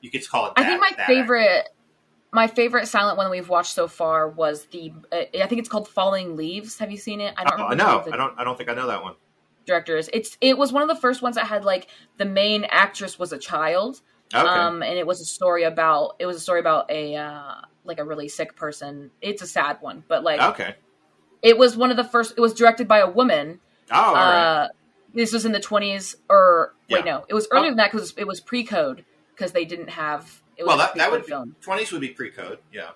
you 0.00 0.10
could 0.10 0.28
call 0.28 0.46
it. 0.46 0.52
I 0.56 0.64
think 0.64 0.80
my 0.80 0.90
that 0.90 1.00
acting. 1.00 1.16
favorite, 1.16 1.68
my 2.32 2.46
favorite 2.48 2.86
silent 2.88 3.16
one 3.18 3.30
we've 3.30 3.48
watched 3.48 3.74
so 3.74 3.86
far 3.86 4.28
was 4.28 4.64
the. 4.66 4.92
Uh, 5.12 5.22
I 5.40 5.46
think 5.46 5.60
it's 5.60 5.68
called 5.68 5.86
Falling 5.88 6.36
Leaves. 6.36 6.78
Have 6.78 6.90
you 6.90 6.98
seen 6.98 7.20
it? 7.20 7.34
I 7.36 7.44
don't 7.44 7.60
Oh, 7.60 7.68
remember 7.68 7.84
no, 7.84 8.12
I 8.12 8.16
don't. 8.16 8.38
I 8.40 8.44
don't 8.44 8.56
think 8.58 8.68
I 8.70 8.74
know 8.74 8.88
that 8.88 9.02
one. 9.02 9.14
director 9.66 9.96
is. 9.96 10.10
It's 10.12 10.36
it 10.40 10.58
was 10.58 10.72
one 10.72 10.82
of 10.82 10.88
the 10.88 10.96
first 10.96 11.22
ones 11.22 11.36
that 11.36 11.46
had 11.46 11.64
like 11.64 11.86
the 12.16 12.24
main 12.24 12.64
actress 12.64 13.18
was 13.20 13.32
a 13.32 13.38
child. 13.38 14.00
Okay. 14.34 14.44
Um, 14.48 14.82
and 14.82 14.98
it 14.98 15.06
was 15.06 15.20
a 15.20 15.26
story 15.26 15.62
about 15.64 16.16
it 16.18 16.24
was 16.26 16.36
a 16.36 16.40
story 16.40 16.58
about 16.58 16.90
a 16.90 17.14
uh, 17.14 17.54
like 17.84 17.98
a 17.98 18.04
really 18.04 18.28
sick 18.28 18.56
person. 18.56 19.10
It's 19.20 19.42
a 19.42 19.46
sad 19.46 19.78
one, 19.80 20.04
but 20.08 20.22
like 20.22 20.40
okay. 20.40 20.74
it 21.42 21.58
was 21.58 21.76
one 21.76 21.90
of 21.90 21.96
the 21.96 22.04
first. 22.04 22.34
It 22.36 22.40
was 22.40 22.54
directed 22.54 22.88
by 22.88 22.98
a 22.98 23.08
woman. 23.08 23.60
Oh, 23.90 23.96
all 24.00 24.14
right. 24.14 24.62
Uh, 24.62 24.68
this 25.14 25.32
was 25.32 25.44
in 25.44 25.52
the 25.52 25.60
twenties, 25.60 26.16
or 26.28 26.74
wait, 26.88 27.04
no, 27.04 27.24
it 27.28 27.34
was 27.34 27.46
earlier 27.50 27.70
than 27.70 27.76
that 27.78 27.92
because 27.92 28.14
it 28.16 28.26
was 28.26 28.40
pre-code 28.40 29.04
because 29.34 29.52
they 29.52 29.64
didn't 29.64 29.90
have. 29.90 30.42
It 30.56 30.64
was 30.64 30.68
well, 30.68 30.76
a 30.76 30.78
that, 30.78 30.94
that 30.96 31.10
would 31.10 31.26
film. 31.26 31.56
twenties 31.60 31.92
would 31.92 32.00
be 32.00 32.08
pre-code. 32.08 32.58
Yeah, 32.72 32.90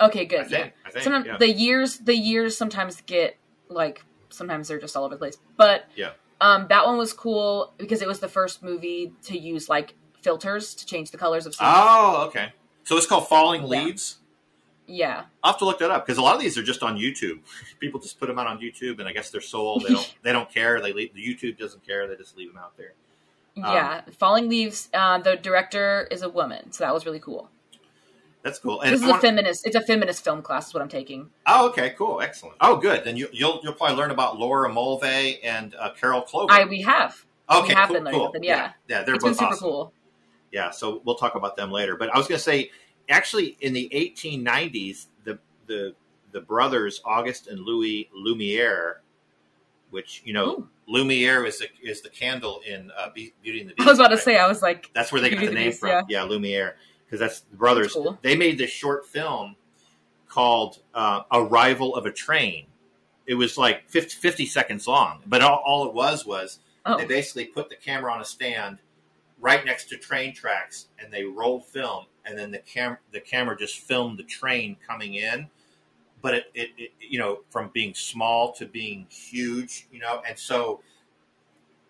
Okay, 0.00 0.22
I 0.22 0.24
good. 0.24 0.48
think. 0.48 0.50
Yeah. 0.50 0.70
I 0.86 0.90
think. 0.90 1.04
Sometimes 1.04 1.26
yeah. 1.26 1.36
the 1.38 1.50
years 1.50 1.98
the 1.98 2.16
years 2.16 2.56
sometimes 2.56 3.00
get 3.02 3.36
like 3.68 4.04
sometimes 4.30 4.68
they're 4.68 4.80
just 4.80 4.96
all 4.96 5.04
over 5.04 5.14
the 5.14 5.18
place. 5.18 5.38
But 5.56 5.86
Yeah. 5.96 6.10
um, 6.40 6.66
that 6.68 6.86
one 6.86 6.98
was 6.98 7.12
cool 7.12 7.72
because 7.78 8.02
it 8.02 8.08
was 8.08 8.20
the 8.20 8.28
first 8.28 8.62
movie 8.62 9.12
to 9.24 9.38
use 9.38 9.68
like 9.68 9.94
filters 10.22 10.74
to 10.76 10.86
change 10.86 11.10
the 11.10 11.18
colors 11.18 11.46
of 11.46 11.54
scenes. 11.54 11.70
Oh, 11.72 12.26
okay. 12.28 12.52
So 12.84 12.96
it's 12.96 13.06
called 13.06 13.28
Falling 13.28 13.62
Yeah. 13.62 13.68
Leaves. 13.68 14.17
Yeah, 14.88 15.24
I'll 15.44 15.52
have 15.52 15.58
to 15.58 15.64
look 15.64 15.78
that 15.78 15.90
up 15.90 16.04
because 16.04 16.18
a 16.18 16.22
lot 16.22 16.34
of 16.34 16.40
these 16.40 16.56
are 16.58 16.62
just 16.62 16.82
on 16.82 16.96
YouTube. 16.96 17.40
People 17.78 18.00
just 18.00 18.18
put 18.18 18.26
them 18.26 18.38
out 18.38 18.46
on 18.46 18.58
YouTube, 18.58 18.98
and 18.98 19.08
I 19.08 19.12
guess 19.12 19.30
they're 19.30 19.40
sold. 19.40 19.84
They 19.84 19.92
don't. 19.92 20.14
they 20.22 20.32
don't 20.32 20.50
care. 20.52 20.80
They 20.80 20.92
leave, 20.92 21.14
the 21.14 21.22
YouTube 21.22 21.58
doesn't 21.58 21.86
care. 21.86 22.08
They 22.08 22.16
just 22.16 22.36
leave 22.36 22.48
them 22.48 22.58
out 22.58 22.76
there. 22.76 22.94
Um, 23.56 23.64
yeah. 23.64 24.00
Falling 24.18 24.48
Leaves. 24.48 24.88
Uh, 24.94 25.18
the 25.18 25.36
director 25.36 26.08
is 26.10 26.22
a 26.22 26.28
woman, 26.28 26.72
so 26.72 26.84
that 26.84 26.94
was 26.94 27.04
really 27.06 27.20
cool. 27.20 27.50
That's 28.42 28.58
cool. 28.60 28.80
And 28.80 28.94
This 28.94 29.02
is 29.02 29.08
a 29.08 29.18
feminist. 29.18 29.66
It's 29.66 29.76
a 29.76 29.80
feminist 29.80 30.24
film 30.24 30.42
class. 30.42 30.68
Is 30.68 30.74
what 30.74 30.82
I'm 30.82 30.88
taking. 30.88 31.28
oh, 31.46 31.68
okay, 31.68 31.90
cool, 31.98 32.20
excellent. 32.20 32.56
Oh, 32.60 32.76
good. 32.76 33.04
Then 33.04 33.16
you, 33.16 33.28
you'll 33.32 33.60
you'll 33.62 33.74
probably 33.74 33.96
learn 33.96 34.10
about 34.10 34.38
Laura 34.38 34.72
Mulvey 34.72 35.40
and 35.42 35.74
uh, 35.74 35.90
Carol 35.92 36.22
Clover. 36.22 36.52
I 36.52 36.64
we 36.64 36.80
have. 36.82 37.24
okay, 37.50 37.68
we 37.68 37.74
have 37.74 37.88
cool, 37.88 37.94
been 37.96 38.04
learning 38.04 38.18
cool. 38.20 38.26
about 38.28 38.32
them, 38.34 38.44
yeah. 38.44 38.72
yeah, 38.88 39.02
they're 39.02 39.16
It's 39.16 39.24
both 39.24 39.36
super 39.36 39.52
awesome. 39.52 39.68
cool. 39.68 39.92
Yeah, 40.52 40.70
so 40.70 41.02
we'll 41.04 41.16
talk 41.16 41.34
about 41.34 41.56
them 41.56 41.70
later. 41.70 41.96
But 41.96 42.14
I 42.14 42.16
was 42.16 42.26
going 42.26 42.38
to 42.38 42.42
say, 42.42 42.70
actually, 43.08 43.56
in 43.60 43.72
the 43.72 43.88
1890s, 43.92 45.06
the 45.24 45.38
the 45.66 45.94
the 46.32 46.40
brothers 46.40 47.00
August 47.04 47.48
and 47.48 47.60
Louis 47.60 48.08
Lumiere, 48.14 49.00
which 49.90 50.22
you 50.24 50.32
know, 50.32 50.50
Ooh. 50.50 50.68
Lumiere 50.86 51.44
is 51.44 51.58
the 51.58 51.68
is 51.82 52.02
the 52.02 52.10
candle 52.10 52.60
in 52.66 52.90
uh, 52.96 53.10
Beauty 53.14 53.60
and 53.60 53.70
the 53.70 53.74
Beast. 53.74 53.86
I 53.86 53.90
was 53.90 53.98
about 53.98 54.08
to 54.08 54.18
say. 54.18 54.38
I 54.38 54.46
was 54.46 54.62
like, 54.62 54.90
that's 54.94 55.12
where 55.12 55.20
they 55.20 55.30
got 55.30 55.38
Beauty 55.38 55.46
the 55.46 55.50
and 55.52 55.56
the 55.56 55.60
name 55.60 55.70
Beast, 55.70 55.80
from. 55.80 56.04
Yeah, 56.08 56.22
Lumiere, 56.24 56.76
because 57.06 57.20
that's 57.20 57.40
the 57.40 57.56
brothers. 57.56 57.94
That's 57.94 58.06
cool. 58.06 58.18
They 58.22 58.36
made 58.36 58.58
this 58.58 58.70
short 58.70 59.06
film 59.06 59.56
called 60.28 60.80
uh, 60.94 61.22
"Arrival 61.32 61.94
of 61.94 62.06
a 62.06 62.12
Train." 62.12 62.66
It 63.26 63.34
was 63.34 63.58
like 63.58 63.90
50, 63.90 64.14
50 64.14 64.46
seconds 64.46 64.86
long, 64.86 65.20
but 65.26 65.42
all, 65.42 65.62
all 65.66 65.86
it 65.86 65.92
was 65.92 66.24
was 66.24 66.60
oh, 66.86 66.96
they 66.96 67.04
basically 67.04 67.44
put 67.44 67.68
the 67.68 67.76
camera 67.76 68.10
on 68.10 68.22
a 68.22 68.24
stand 68.24 68.78
right 69.40 69.64
next 69.64 69.88
to 69.90 69.96
train 69.96 70.34
tracks 70.34 70.86
and 70.98 71.12
they 71.12 71.24
rolled 71.24 71.66
film 71.66 72.06
and 72.28 72.38
then 72.38 72.50
the 72.50 72.58
cam 72.58 72.96
the 73.12 73.20
camera 73.20 73.56
just 73.56 73.78
filmed 73.78 74.18
the 74.18 74.24
train 74.24 74.76
coming 74.86 75.14
in 75.14 75.48
but 76.22 76.34
it, 76.34 76.44
it, 76.54 76.70
it 76.76 76.90
you 77.00 77.18
know 77.18 77.40
from 77.50 77.70
being 77.72 77.94
small 77.94 78.52
to 78.52 78.66
being 78.66 79.06
huge 79.10 79.88
you 79.90 79.98
know 79.98 80.22
and 80.28 80.38
so 80.38 80.80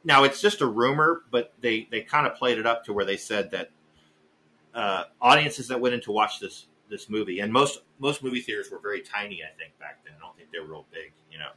now 0.04 0.24
it's 0.24 0.40
just 0.40 0.60
a 0.60 0.66
rumor, 0.66 1.22
but 1.30 1.52
they 1.60 1.88
they 1.90 2.00
kind 2.00 2.26
of 2.26 2.34
played 2.34 2.58
it 2.58 2.66
up 2.66 2.84
to 2.84 2.92
where 2.92 3.04
they 3.04 3.16
said 3.16 3.50
that 3.50 3.70
uh, 4.74 5.04
audiences 5.20 5.68
that 5.68 5.80
went 5.80 5.94
in 5.94 6.00
to 6.02 6.12
watch 6.12 6.40
this 6.40 6.66
this 6.88 7.10
movie, 7.10 7.40
and 7.40 7.52
most 7.52 7.82
most 7.98 8.22
movie 8.22 8.40
theaters 8.40 8.70
were 8.70 8.78
very 8.78 9.02
tiny, 9.02 9.42
I 9.42 9.54
think 9.58 9.78
back 9.78 10.04
then. 10.04 10.14
I 10.16 10.24
don't 10.24 10.36
think 10.36 10.50
they 10.52 10.60
were 10.60 10.66
real 10.66 10.86
big, 10.90 11.12
you 11.30 11.38
know. 11.38 11.50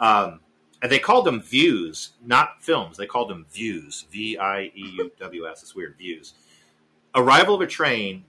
Um, 0.00 0.40
and 0.80 0.90
they 0.90 0.98
called 0.98 1.26
them 1.26 1.40
views, 1.42 2.12
not 2.24 2.62
films. 2.62 2.96
They 2.96 3.06
called 3.06 3.28
them 3.28 3.46
views, 3.52 4.06
V 4.10 4.38
I 4.38 4.72
E 4.74 4.94
U 4.96 5.12
W 5.20 5.46
S. 5.46 5.62
It's 5.62 5.74
weird, 5.74 5.96
views. 5.98 6.34
Arrival 7.14 7.56
of 7.56 7.60
a 7.60 7.66
Train 7.66 8.24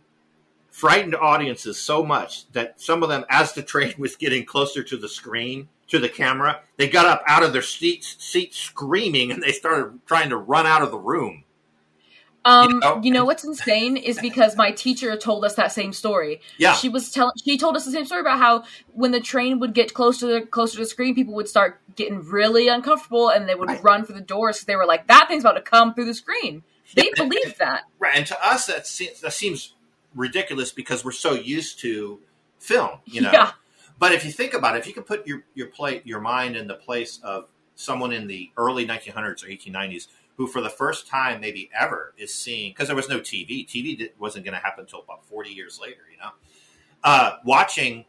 frightened 0.74 1.16
audiences 1.16 1.80
so 1.80 2.04
much 2.04 2.52
that 2.54 2.82
some 2.82 3.04
of 3.04 3.10
them, 3.10 3.24
as 3.30 3.54
the 3.54 3.62
train 3.62 3.94
was 4.00 4.16
getting 4.16 4.44
closer 4.44 4.84
to 4.84 4.98
the 4.98 5.08
screen, 5.08 5.70
to 5.88 6.00
the 6.00 6.10
camera, 6.10 6.62
they 6.78 6.90
got 6.90 7.06
up 7.06 7.24
out 7.28 7.44
of 7.44 7.54
their 7.54 7.62
seats, 7.62 8.16
seats 8.18 8.58
screaming, 8.58 9.32
and 9.32 9.44
they 9.44 9.52
started 9.52 10.00
trying 10.08 10.30
to 10.30 10.38
run 10.38 10.66
out 10.66 10.82
of 10.82 10.90
the 10.90 10.98
room. 10.98 11.44
Um, 12.46 12.72
you 12.72 12.80
know? 12.80 13.02
you 13.04 13.12
know? 13.12 13.26
what's 13.26 13.46
insane 13.46 13.96
is 13.96 14.20
because 14.20 14.58
my 14.58 14.72
teacher 14.72 15.16
told 15.16 15.46
us 15.46 15.56
that 15.56 15.72
same 15.72 15.94
story. 15.94 16.42
Yeah, 16.58 16.74
she 16.74 16.90
was 16.90 17.10
telling. 17.12 17.32
She 17.42 17.58
told 17.58 17.78
us 17.78 17.86
the 17.86 17.92
same 17.92 18.06
story 18.06 18.20
about 18.20 18.40
how 18.40 18.64
when 18.92 19.12
the 19.12 19.22
train 19.22 19.60
would 19.60 19.74
get 19.74 19.94
close 19.94 20.18
to 20.20 20.26
the 20.26 20.42
closer 20.42 20.74
to 20.78 20.84
the 20.84 20.90
screen, 20.90 21.16
people 21.16 21.36
would 21.36 21.48
start 21.48 21.80
getting 21.96 22.22
really 22.22 22.68
uncomfortable 22.68 23.30
and 23.30 23.48
they 23.48 23.56
would 23.56 23.70
right. 23.70 23.84
run 23.84 24.04
for 24.04 24.12
the 24.12 24.22
doors. 24.22 24.62
They 24.66 24.76
were 24.76 24.86
like, 24.86 25.08
"That 25.08 25.30
thing's 25.30 25.44
about 25.44 25.54
to 25.54 25.62
come 25.62 25.94
through 25.94 26.06
the 26.06 26.14
screen." 26.14 26.64
They 26.96 27.12
believe 27.16 27.58
that. 27.58 27.84
Right, 28.00 28.16
and 28.16 28.28
to 28.28 28.48
us, 28.48 28.68
that 28.68 28.88
seems, 28.88 29.22
that 29.22 29.34
seems 29.34 29.74
ridiculous 30.16 30.72
because 30.72 31.04
we're 31.04 31.12
so 31.12 31.34
used 31.34 31.80
to 31.80 32.20
film, 32.60 33.00
you 33.06 33.22
know. 33.22 33.32
Yeah. 33.32 33.52
But 34.00 34.12
if 34.12 34.26
you 34.26 34.32
think 34.32 34.54
about 34.54 34.76
it, 34.76 34.80
if 34.80 34.88
you 34.88 34.94
can 34.94 35.04
put 35.04 35.26
your 35.28 35.44
your 35.54 35.68
play 35.68 36.02
your 36.06 36.20
mind 36.20 36.56
in 36.56 36.68
the 36.68 36.76
place 36.76 37.20
of 37.24 37.48
someone 37.76 38.12
in 38.12 38.28
the 38.28 38.52
early 38.58 38.86
1900s 38.86 39.44
or 39.44 39.48
1890s 39.48 40.08
who, 40.38 40.48
for 40.48 40.62
the 40.62 40.70
first 40.70 41.08
time 41.08 41.39
maybe 41.39 41.70
ever, 41.80 42.14
is 42.18 42.34
seeing 42.34 42.72
because 42.72 42.88
there 42.88 42.96
was 42.96 43.10
no 43.10 43.20
TV. 43.20 43.68
TV 43.68 44.10
wasn't 44.20 44.46
going 44.46 44.56
to 44.56 44.60
happen 44.60 44.82
until 44.82 45.02
about 45.02 45.26
40 45.26 45.52
years 45.52 45.80
later. 45.80 46.02
You 46.12 46.18
know, 46.18 46.32
uh, 47.04 47.38
watching 47.46 48.06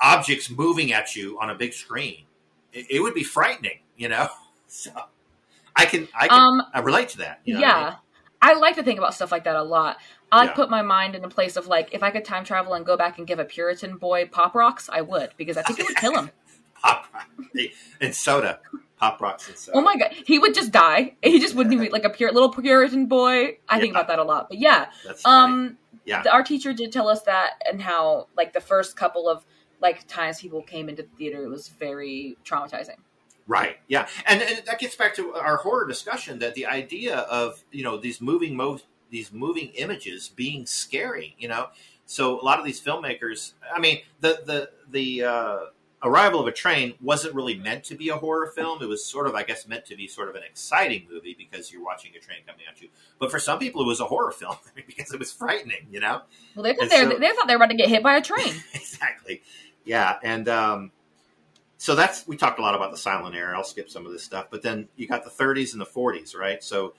objects 0.00 0.50
moving 0.50 0.92
at 0.92 1.14
you 1.14 1.38
on 1.40 1.50
a 1.50 1.54
big 1.54 1.74
screen, 1.74 2.24
it, 2.72 2.86
it 2.90 3.00
would 3.00 3.14
be 3.14 3.24
frightening. 3.24 3.80
You 3.96 4.08
know, 4.08 4.28
so 4.66 4.90
I 5.76 5.84
can 5.84 6.08
I 6.18 6.28
can 6.28 6.38
um, 6.38 6.62
I 6.72 6.80
relate 6.80 7.10
to 7.10 7.18
that. 7.18 7.40
You 7.44 7.54
know 7.54 7.60
yeah. 7.60 7.76
I, 7.76 7.84
mean? 7.90 7.94
I 8.42 8.54
like 8.54 8.76
to 8.76 8.82
think 8.82 8.98
about 8.98 9.14
stuff 9.14 9.32
like 9.32 9.44
that 9.44 9.56
a 9.56 9.62
lot. 9.62 9.98
I 10.32 10.44
yeah. 10.44 10.52
put 10.52 10.70
my 10.70 10.82
mind 10.82 11.14
in 11.14 11.24
a 11.24 11.28
place 11.28 11.56
of 11.56 11.66
like, 11.66 11.90
if 11.92 12.02
I 12.02 12.10
could 12.10 12.24
time 12.24 12.44
travel 12.44 12.74
and 12.74 12.86
go 12.86 12.96
back 12.96 13.18
and 13.18 13.26
give 13.26 13.38
a 13.38 13.44
Puritan 13.44 13.96
boy 13.96 14.26
pop 14.26 14.54
rocks, 14.54 14.88
I 14.90 15.02
would 15.02 15.30
because 15.36 15.56
I 15.56 15.62
think 15.62 15.80
it 15.80 15.86
would 15.88 15.96
kill 15.96 16.16
him. 16.16 16.30
pop 16.82 17.06
and 18.00 18.14
soda, 18.14 18.60
pop 18.96 19.20
rocks 19.20 19.48
and 19.48 19.58
soda. 19.58 19.78
Oh 19.78 19.82
my 19.82 19.96
god, 19.96 20.12
he 20.24 20.38
would 20.38 20.54
just 20.54 20.72
die. 20.72 21.16
He 21.22 21.40
just 21.40 21.54
wouldn't 21.54 21.78
be 21.78 21.90
like 21.90 22.04
a 22.04 22.10
pure 22.10 22.32
little 22.32 22.50
Puritan 22.50 23.06
boy. 23.06 23.58
I 23.68 23.76
yeah. 23.76 23.80
think 23.80 23.94
about 23.94 24.08
that 24.08 24.18
a 24.18 24.24
lot. 24.24 24.48
But 24.48 24.58
yeah, 24.58 24.90
um, 25.24 25.76
yeah. 26.04 26.22
our 26.30 26.42
teacher 26.42 26.72
did 26.72 26.92
tell 26.92 27.08
us 27.08 27.22
that 27.22 27.62
and 27.70 27.82
how 27.82 28.28
like 28.36 28.52
the 28.52 28.60
first 28.60 28.96
couple 28.96 29.28
of 29.28 29.44
like 29.80 30.06
times 30.06 30.40
people 30.40 30.62
came 30.62 30.88
into 30.88 31.02
the 31.02 31.08
theater, 31.16 31.44
it 31.44 31.48
was 31.48 31.68
very 31.68 32.36
traumatizing. 32.44 32.96
Right. 33.50 33.78
Yeah, 33.88 34.06
and, 34.28 34.40
and, 34.42 34.62
that 34.64 34.78
gets 34.78 34.94
back 34.94 35.12
to 35.16 35.34
our 35.34 35.56
horror 35.56 35.84
discussion 35.84 36.38
that 36.38 36.54
the 36.54 36.66
idea 36.66 37.16
of 37.16 37.64
you 37.72 37.82
know 37.82 37.96
these 37.96 38.20
moving 38.20 38.54
mo- 38.54 38.78
these 39.10 39.32
moving 39.32 39.72
images 39.74 40.28
being 40.28 40.66
scary. 40.66 41.34
You 41.36 41.48
know, 41.48 41.66
so 42.06 42.40
a 42.40 42.44
lot 42.44 42.60
of 42.60 42.64
these 42.64 42.80
filmmakers. 42.80 43.54
I 43.74 43.80
mean, 43.80 44.02
the 44.20 44.40
the 44.46 44.70
the 44.88 45.24
uh, 45.24 45.58
Arrival 46.00 46.38
of 46.38 46.46
a 46.46 46.52
Train 46.52 46.94
wasn't 47.02 47.34
really 47.34 47.56
meant 47.56 47.82
to 47.86 47.96
be 47.96 48.08
a 48.10 48.14
horror 48.14 48.46
film. 48.46 48.80
It 48.84 48.88
was 48.88 49.04
sort 49.04 49.26
of, 49.26 49.34
I 49.34 49.42
guess, 49.42 49.66
meant 49.66 49.84
to 49.86 49.96
be 49.96 50.06
sort 50.06 50.28
of 50.28 50.36
an 50.36 50.42
exciting 50.48 51.08
movie 51.10 51.34
because 51.36 51.72
you're 51.72 51.82
watching 51.82 52.12
a 52.16 52.20
train 52.20 52.38
coming 52.46 52.66
at 52.70 52.80
you. 52.80 52.88
But 53.18 53.32
for 53.32 53.40
some 53.40 53.58
people, 53.58 53.82
it 53.82 53.86
was 53.86 53.98
a 53.98 54.04
horror 54.04 54.30
film 54.30 54.58
because 54.86 55.12
it 55.12 55.18
was 55.18 55.32
frightening. 55.32 55.88
You 55.90 55.98
know. 55.98 56.22
Well, 56.54 56.62
they 56.62 56.74
thought 56.74 56.88
they, 56.88 57.00
so, 57.00 57.18
they 57.18 57.30
thought 57.30 57.48
they 57.48 57.56
were 57.56 57.64
about 57.64 57.70
to 57.70 57.76
get 57.76 57.88
hit 57.88 58.04
by 58.04 58.16
a 58.16 58.22
train. 58.22 58.54
exactly. 58.74 59.42
Yeah, 59.84 60.18
and 60.22 60.48
um, 60.48 60.92
so 61.80 61.94
that's 61.94 62.26
we 62.26 62.36
talked 62.36 62.58
a 62.58 62.62
lot 62.62 62.74
about 62.74 62.90
the 62.90 62.98
silent 62.98 63.34
era. 63.34 63.56
I'll 63.56 63.64
skip 63.64 63.88
some 63.88 64.04
of 64.04 64.12
this 64.12 64.22
stuff, 64.22 64.48
but 64.50 64.60
then 64.60 64.86
you 64.96 65.08
got 65.08 65.24
the 65.24 65.30
30s 65.30 65.72
and 65.72 65.80
the 65.80 65.86
40s, 65.86 66.36
right? 66.36 66.62
So 66.62 66.92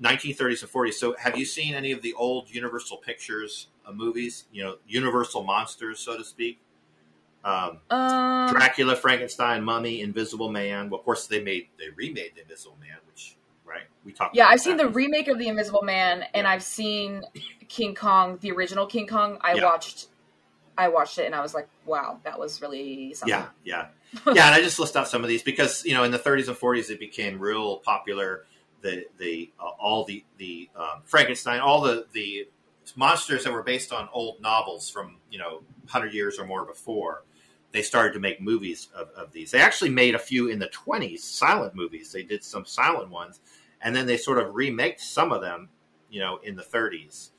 1930s 0.00 0.62
and 0.62 0.70
40s. 0.70 0.94
So, 0.94 1.16
have 1.18 1.36
you 1.36 1.44
seen 1.44 1.74
any 1.74 1.90
of 1.90 2.02
the 2.02 2.14
old 2.14 2.48
Universal 2.48 2.98
Pictures 2.98 3.66
uh, 3.84 3.90
movies? 3.90 4.44
You 4.52 4.62
know, 4.62 4.76
Universal 4.86 5.42
monsters, 5.42 5.98
so 5.98 6.16
to 6.16 6.22
speak. 6.22 6.60
Um, 7.44 7.80
uh, 7.90 8.48
Dracula, 8.52 8.94
Frankenstein, 8.94 9.64
Mummy, 9.64 10.02
Invisible 10.02 10.52
Man. 10.52 10.88
Well, 10.88 11.00
of 11.00 11.04
course, 11.04 11.26
they 11.26 11.42
made 11.42 11.66
they 11.76 11.88
remade 11.96 12.36
the 12.36 12.42
Invisible 12.42 12.78
Man, 12.80 12.98
which 13.08 13.36
right 13.64 13.86
we 14.04 14.12
talked. 14.12 14.36
Yeah, 14.36 14.46
I've 14.46 14.60
seen 14.60 14.76
the 14.76 14.88
remake 14.88 15.26
of 15.26 15.40
the 15.40 15.48
Invisible 15.48 15.82
Man, 15.82 16.22
and 16.32 16.44
yeah. 16.44 16.50
I've 16.52 16.62
seen 16.62 17.24
King 17.66 17.96
Kong, 17.96 18.38
the 18.40 18.52
original 18.52 18.86
King 18.86 19.08
Kong. 19.08 19.38
I 19.40 19.54
yeah. 19.54 19.64
watched, 19.64 20.06
I 20.78 20.88
watched 20.88 21.18
it, 21.18 21.26
and 21.26 21.34
I 21.34 21.42
was 21.42 21.52
like, 21.52 21.68
wow, 21.84 22.20
that 22.22 22.38
was 22.38 22.62
really 22.62 23.12
something. 23.12 23.36
Yeah, 23.36 23.48
yeah, 23.64 23.88
yeah. 24.32 24.46
and 24.46 24.54
I 24.54 24.62
just 24.62 24.78
list 24.78 24.96
out 24.96 25.08
some 25.08 25.22
of 25.22 25.28
these 25.28 25.42
because 25.42 25.84
you 25.84 25.92
know 25.92 26.04
in 26.04 26.12
the 26.12 26.18
30s 26.18 26.48
and 26.48 26.56
40s 26.56 26.88
it 26.88 27.00
became 27.00 27.38
real 27.38 27.78
popular 27.78 28.44
the 28.80 29.06
the 29.18 29.50
uh, 29.58 29.68
all 29.80 30.04
the 30.04 30.24
the 30.38 30.68
um, 30.76 31.02
Frankenstein, 31.04 31.60
all 31.60 31.80
the 31.80 32.06
the 32.12 32.48
monsters 32.96 33.44
that 33.44 33.52
were 33.52 33.62
based 33.62 33.92
on 33.92 34.08
old 34.12 34.40
novels 34.40 34.88
from 34.88 35.16
you 35.30 35.38
know 35.38 35.62
hundred 35.86 36.14
years 36.14 36.38
or 36.38 36.46
more 36.46 36.64
before. 36.64 37.24
They 37.70 37.82
started 37.82 38.14
to 38.14 38.20
make 38.20 38.40
movies 38.40 38.88
of, 38.94 39.10
of 39.10 39.32
these. 39.32 39.50
They 39.50 39.60
actually 39.60 39.90
made 39.90 40.14
a 40.14 40.18
few 40.18 40.48
in 40.48 40.58
the 40.58 40.68
twenties, 40.68 41.22
silent 41.22 41.74
movies. 41.74 42.12
They 42.12 42.22
did 42.22 42.42
some 42.42 42.64
silent 42.64 43.10
ones, 43.10 43.40
and 43.82 43.94
then 43.94 44.06
they 44.06 44.16
sort 44.16 44.38
of 44.38 44.54
remade 44.54 45.00
some 45.00 45.32
of 45.32 45.42
them, 45.42 45.68
you 46.08 46.20
know, 46.20 46.38
in 46.42 46.56
the 46.56 46.62
thirties. 46.62 47.30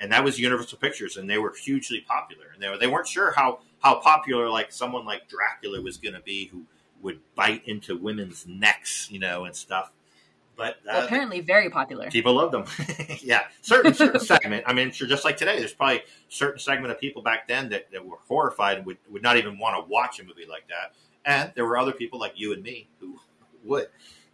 And 0.00 0.12
that 0.12 0.24
was 0.24 0.38
Universal 0.38 0.78
Pictures, 0.78 1.16
and 1.16 1.30
they 1.30 1.38
were 1.38 1.54
hugely 1.54 2.00
popular. 2.00 2.46
And 2.52 2.62
they 2.62 2.68
were, 2.68 2.76
they 2.76 2.86
weren't 2.86 3.06
sure 3.06 3.32
how 3.32 3.60
how 3.82 3.96
popular 4.00 4.48
like 4.50 4.72
someone 4.72 5.04
like 5.04 5.28
Dracula 5.28 5.80
was 5.80 5.96
going 5.96 6.14
to 6.14 6.20
be, 6.20 6.46
who 6.46 6.64
would 7.02 7.20
bite 7.34 7.66
into 7.66 7.96
women's 7.96 8.46
necks, 8.46 9.08
you 9.10 9.18
know, 9.18 9.44
and 9.44 9.54
stuff 9.54 9.92
but 10.56 10.76
uh, 10.88 10.92
well, 10.94 11.04
apparently 11.04 11.40
very 11.40 11.70
popular. 11.70 12.10
People 12.10 12.34
loved 12.34 12.52
them. 12.52 12.64
yeah, 13.22 13.44
certain 13.60 13.94
certain 13.94 14.20
segment. 14.24 14.64
I 14.66 14.72
mean, 14.72 14.90
sure, 14.92 15.08
just 15.08 15.24
like 15.24 15.36
today, 15.36 15.58
there's 15.58 15.72
probably 15.72 16.02
certain 16.28 16.58
segment 16.58 16.92
of 16.92 17.00
people 17.00 17.22
back 17.22 17.48
then 17.48 17.68
that, 17.70 17.90
that 17.92 18.04
were 18.04 18.18
horrified 18.28 18.78
and 18.78 18.86
would, 18.86 18.98
would 19.10 19.22
not 19.22 19.36
even 19.36 19.58
want 19.58 19.76
to 19.76 19.90
watch 19.90 20.20
a 20.20 20.24
movie 20.24 20.46
like 20.48 20.68
that. 20.68 20.94
And 21.24 21.52
there 21.54 21.64
were 21.64 21.78
other 21.78 21.92
people 21.92 22.18
like 22.18 22.34
you 22.36 22.52
and 22.52 22.62
me 22.62 22.88
who 23.00 23.18
would, 23.64 23.88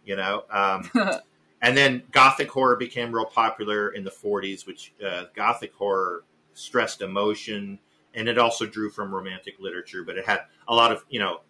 you 0.05 0.15
know. 0.15 0.43
Um, 0.49 0.89
and 1.61 1.77
then 1.77 2.03
Gothic 2.11 2.49
horror 2.49 2.75
became 2.75 3.13
real 3.13 3.25
popular 3.25 3.89
in 3.89 4.03
the 4.03 4.11
40s, 4.11 4.65
which 4.65 4.93
uh, 5.05 5.25
Gothic 5.35 5.73
horror 5.73 6.23
stressed 6.53 7.01
emotion, 7.01 7.79
and 8.13 8.27
it 8.27 8.37
also 8.37 8.65
drew 8.65 8.89
from 8.89 9.13
romantic 9.13 9.55
literature. 9.59 10.03
But 10.03 10.17
it 10.17 10.25
had 10.25 10.41
a 10.67 10.75
lot 10.75 10.91
of, 10.91 11.05
you 11.09 11.19
know, 11.19 11.41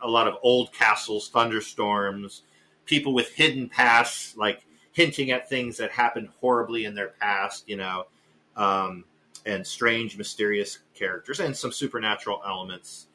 a 0.00 0.08
lot 0.08 0.28
of 0.28 0.36
old 0.42 0.72
castles, 0.72 1.28
thunderstorms 1.28 2.42
people 2.88 3.12
with 3.12 3.28
hidden 3.34 3.68
pasts, 3.68 4.36
like 4.36 4.64
hinting 4.92 5.30
at 5.30 5.48
things 5.48 5.76
that 5.76 5.92
happened 5.92 6.28
horribly 6.40 6.86
in 6.86 6.94
their 6.94 7.10
past, 7.20 7.68
you 7.68 7.76
know, 7.76 8.06
um, 8.56 9.04
and 9.46 9.64
strange, 9.64 10.16
mysterious 10.16 10.78
characters 10.94 11.38
and 11.38 11.56
some 11.56 11.70
supernatural 11.70 12.40
elements. 12.44 13.07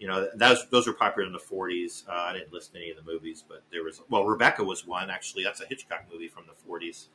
You 0.00 0.08
know, 0.08 0.28
those 0.34 0.66
those 0.70 0.86
were 0.86 0.94
popular 0.94 1.26
in 1.26 1.32
the 1.32 1.38
40s. 1.38 2.08
Uh, 2.08 2.12
I 2.12 2.32
didn't 2.32 2.52
list 2.52 2.72
any 2.74 2.90
of 2.90 2.96
the 2.96 3.02
movies, 3.02 3.44
but 3.46 3.62
there 3.70 3.84
was 3.84 4.00
well, 4.08 4.24
Rebecca 4.24 4.64
was 4.64 4.86
one 4.86 5.10
actually. 5.10 5.44
That's 5.44 5.60
a 5.60 5.66
Hitchcock 5.66 6.06
movie 6.10 6.26
from 6.26 6.44
the 6.46 6.70
40s. 6.70 7.08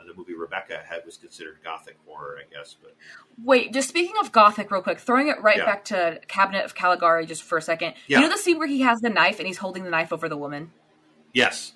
Uh, 0.00 0.06
the 0.06 0.14
movie 0.14 0.32
Rebecca 0.32 0.80
had 0.82 1.04
was 1.04 1.18
considered 1.18 1.58
gothic 1.62 1.98
horror, 2.06 2.38
I 2.40 2.52
guess. 2.52 2.74
But 2.80 2.96
wait, 3.44 3.74
just 3.74 3.88
speaking 3.88 4.14
of 4.18 4.32
gothic, 4.32 4.70
real 4.70 4.80
quick, 4.80 4.98
throwing 4.98 5.28
it 5.28 5.42
right 5.42 5.58
yeah. 5.58 5.66
back 5.66 5.84
to 5.86 6.20
Cabinet 6.26 6.64
of 6.64 6.74
Caligari 6.74 7.26
just 7.26 7.42
for 7.42 7.58
a 7.58 7.62
second. 7.62 7.94
Yeah. 8.06 8.20
You 8.20 8.24
know 8.24 8.32
the 8.32 8.38
scene 8.38 8.58
where 8.58 8.66
he 8.66 8.80
has 8.80 9.02
the 9.02 9.10
knife 9.10 9.38
and 9.38 9.46
he's 9.46 9.58
holding 9.58 9.84
the 9.84 9.90
knife 9.90 10.10
over 10.10 10.26
the 10.26 10.38
woman. 10.38 10.72
Yes. 11.34 11.74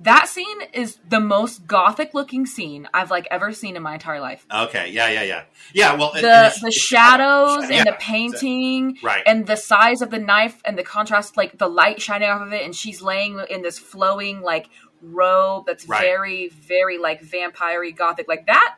That 0.00 0.28
scene 0.28 0.62
is 0.72 0.98
the 1.08 1.20
most 1.20 1.66
gothic 1.66 2.14
looking 2.14 2.46
scene 2.46 2.88
I've 2.94 3.10
like 3.10 3.28
ever 3.30 3.52
seen 3.52 3.76
in 3.76 3.82
my 3.82 3.94
entire 3.94 4.20
life. 4.20 4.46
Okay, 4.50 4.90
yeah, 4.90 5.10
yeah, 5.10 5.22
yeah, 5.22 5.42
yeah. 5.74 5.94
Well, 5.94 6.12
the 6.12 6.58
the 6.62 6.72
shadows 6.72 7.68
and 7.70 7.86
the 7.86 7.96
painting, 7.98 8.96
right, 9.02 9.22
and 9.26 9.46
the 9.46 9.56
size 9.56 10.00
of 10.00 10.10
the 10.10 10.18
knife 10.18 10.62
and 10.64 10.78
the 10.78 10.82
contrast, 10.82 11.36
like 11.36 11.58
the 11.58 11.68
light 11.68 12.00
shining 12.00 12.30
off 12.30 12.40
of 12.40 12.52
it, 12.54 12.64
and 12.64 12.74
she's 12.74 13.02
laying 13.02 13.42
in 13.50 13.60
this 13.60 13.78
flowing 13.78 14.40
like 14.40 14.70
robe 15.02 15.66
that's 15.66 15.86
right. 15.86 16.00
very, 16.00 16.48
very 16.48 16.98
like 16.98 17.20
vampire 17.20 17.90
gothic. 17.92 18.28
Like 18.28 18.46
that, 18.46 18.76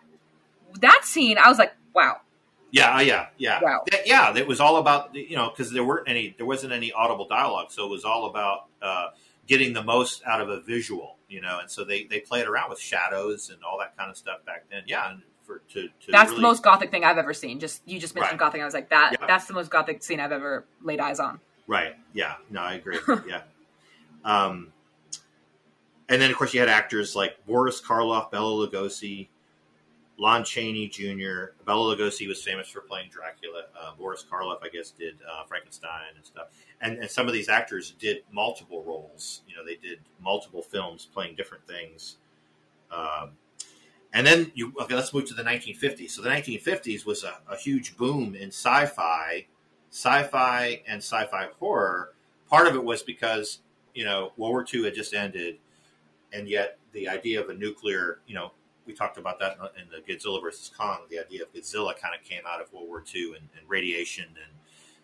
that 0.80 1.00
scene, 1.04 1.38
I 1.38 1.48
was 1.48 1.58
like, 1.58 1.72
wow. 1.94 2.16
Yeah, 2.70 2.96
uh, 2.96 3.00
yeah, 3.00 3.26
yeah. 3.36 3.60
Wow. 3.62 3.84
yeah, 4.06 4.34
it 4.36 4.48
was 4.48 4.58
all 4.58 4.78
about 4.78 5.14
you 5.14 5.36
know 5.36 5.50
because 5.50 5.70
there 5.72 5.84
weren't 5.84 6.08
any, 6.08 6.34
there 6.36 6.46
wasn't 6.46 6.72
any 6.72 6.90
audible 6.90 7.28
dialogue, 7.28 7.70
so 7.70 7.84
it 7.84 7.90
was 7.90 8.04
all 8.04 8.26
about. 8.26 8.66
Uh, 8.80 9.08
getting 9.46 9.72
the 9.72 9.82
most 9.82 10.22
out 10.26 10.40
of 10.40 10.48
a 10.48 10.60
visual, 10.60 11.16
you 11.28 11.40
know. 11.40 11.58
And 11.60 11.70
so 11.70 11.84
they 11.84 12.04
they 12.04 12.20
played 12.20 12.46
around 12.46 12.70
with 12.70 12.78
shadows 12.78 13.50
and 13.50 13.62
all 13.64 13.78
that 13.78 13.96
kind 13.96 14.10
of 14.10 14.16
stuff 14.16 14.44
back 14.44 14.64
then. 14.70 14.82
Yeah, 14.86 15.10
and 15.10 15.22
for 15.42 15.58
to, 15.70 15.88
to 15.88 15.90
that's 16.08 16.30
really... 16.30 16.36
the 16.36 16.42
most 16.42 16.62
gothic 16.62 16.90
thing 16.90 17.04
I've 17.04 17.18
ever 17.18 17.34
seen. 17.34 17.60
Just 17.60 17.82
you 17.86 17.98
just 17.98 18.14
mentioned 18.14 18.40
right. 18.40 18.46
gothic, 18.46 18.60
I 18.60 18.64
was 18.64 18.74
like 18.74 18.90
that. 18.90 19.16
Yeah. 19.20 19.26
That's 19.26 19.46
the 19.46 19.54
most 19.54 19.70
gothic 19.70 20.02
scene 20.02 20.20
I've 20.20 20.32
ever 20.32 20.64
laid 20.82 21.00
eyes 21.00 21.20
on. 21.20 21.40
Right. 21.66 21.94
Yeah. 22.12 22.34
No, 22.50 22.60
I 22.60 22.74
agree. 22.74 22.98
yeah. 23.28 23.42
Um, 24.24 24.72
and 26.08 26.20
then 26.20 26.30
of 26.30 26.36
course 26.36 26.52
you 26.54 26.60
had 26.60 26.68
actors 26.68 27.16
like 27.16 27.44
Boris 27.46 27.80
Karloff, 27.80 28.30
Bela 28.30 28.66
Lugosi, 28.66 29.28
Lon 30.18 30.44
Chaney 30.44 30.88
Jr. 30.88 31.54
Bela 31.64 31.96
Lugosi 31.96 32.28
was 32.28 32.42
famous 32.42 32.68
for 32.68 32.80
playing 32.80 33.08
Dracula. 33.10 33.64
Uh, 33.78 33.92
Boris 33.96 34.24
Karloff, 34.30 34.58
I 34.62 34.68
guess, 34.68 34.90
did 34.90 35.14
uh, 35.30 35.44
Frankenstein 35.44 36.14
and 36.14 36.24
stuff. 36.24 36.48
And, 36.80 36.98
and 36.98 37.10
some 37.10 37.26
of 37.26 37.32
these 37.32 37.48
actors 37.48 37.92
did 37.98 38.18
multiple 38.30 38.84
roles. 38.84 39.42
You 39.48 39.56
know, 39.56 39.64
they 39.64 39.76
did 39.76 40.00
multiple 40.20 40.62
films 40.62 41.06
playing 41.12 41.36
different 41.36 41.66
things. 41.66 42.18
Um, 42.90 43.30
and 44.12 44.26
then 44.26 44.52
you 44.54 44.72
okay, 44.80 44.94
let's 44.94 45.14
move 45.14 45.26
to 45.26 45.34
the 45.34 45.42
1950s. 45.42 46.10
So 46.10 46.22
the 46.22 46.28
1950s 46.28 47.06
was 47.06 47.24
a, 47.24 47.38
a 47.50 47.56
huge 47.56 47.96
boom 47.96 48.34
in 48.34 48.48
sci-fi, 48.48 49.46
sci-fi 49.90 50.82
and 50.86 50.98
sci-fi 50.98 51.48
horror. 51.58 52.12
Part 52.48 52.66
of 52.66 52.74
it 52.74 52.84
was 52.84 53.02
because 53.02 53.60
you 53.94 54.04
know 54.04 54.32
World 54.36 54.52
War 54.52 54.66
II 54.72 54.84
had 54.84 54.94
just 54.94 55.14
ended, 55.14 55.56
and 56.32 56.46
yet 56.46 56.78
the 56.92 57.08
idea 57.08 57.40
of 57.40 57.48
a 57.48 57.54
nuclear, 57.54 58.20
you 58.26 58.34
know, 58.34 58.52
we 58.86 58.92
talked 58.92 59.18
about 59.18 59.38
that 59.40 59.58
in 59.80 59.88
the 59.90 60.12
Godzilla 60.12 60.40
versus 60.42 60.70
Kong. 60.76 61.00
The 61.10 61.20
idea 61.20 61.42
of 61.42 61.52
Godzilla 61.52 61.98
kind 61.98 62.14
of 62.14 62.24
came 62.24 62.42
out 62.48 62.60
of 62.60 62.72
World 62.72 62.88
War 62.88 63.04
II 63.14 63.34
and, 63.38 63.48
and 63.58 63.68
radiation, 63.68 64.24
and 64.24 64.52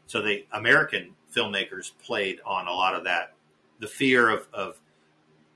so 0.07 0.23
the 0.23 0.47
American 0.53 1.15
filmmakers 1.35 1.93
played 2.03 2.41
on 2.45 2.67
a 2.67 2.73
lot 2.73 2.95
of 2.95 3.05
that, 3.05 3.35
the 3.79 3.87
fear 3.87 4.31
of, 4.31 4.49
of 4.53 4.81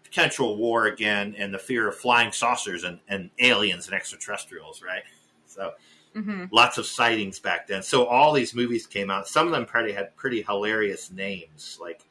potential 0.05 0.57
war 0.57 0.87
again, 0.87 1.35
and 1.39 1.53
the 1.55 1.59
fear 1.59 1.89
of 1.89 1.97
flying 1.97 2.31
saucers 2.31 2.85
and, 2.85 3.01
and 3.09 3.31
aliens 3.39 3.87
and 3.87 3.95
extraterrestrials, 3.95 4.83
right? 4.83 5.03
So 5.47 5.73
hmm 6.15 6.45
lots 6.53 6.77
of 6.77 6.87
sightings 6.87 7.41
back 7.41 7.67
then. 7.67 7.83
So 7.83 8.05
all 8.05 8.33
these 8.33 8.55
movies 8.55 8.87
came 8.87 9.11
out. 9.11 9.27
Some 9.27 9.47
of 9.47 9.53
them 9.53 9.65
pretty 9.65 9.93
had 9.93 10.15
pretty 10.17 10.43
hilarious 10.43 11.11
names. 11.11 11.79
Like 11.81 12.03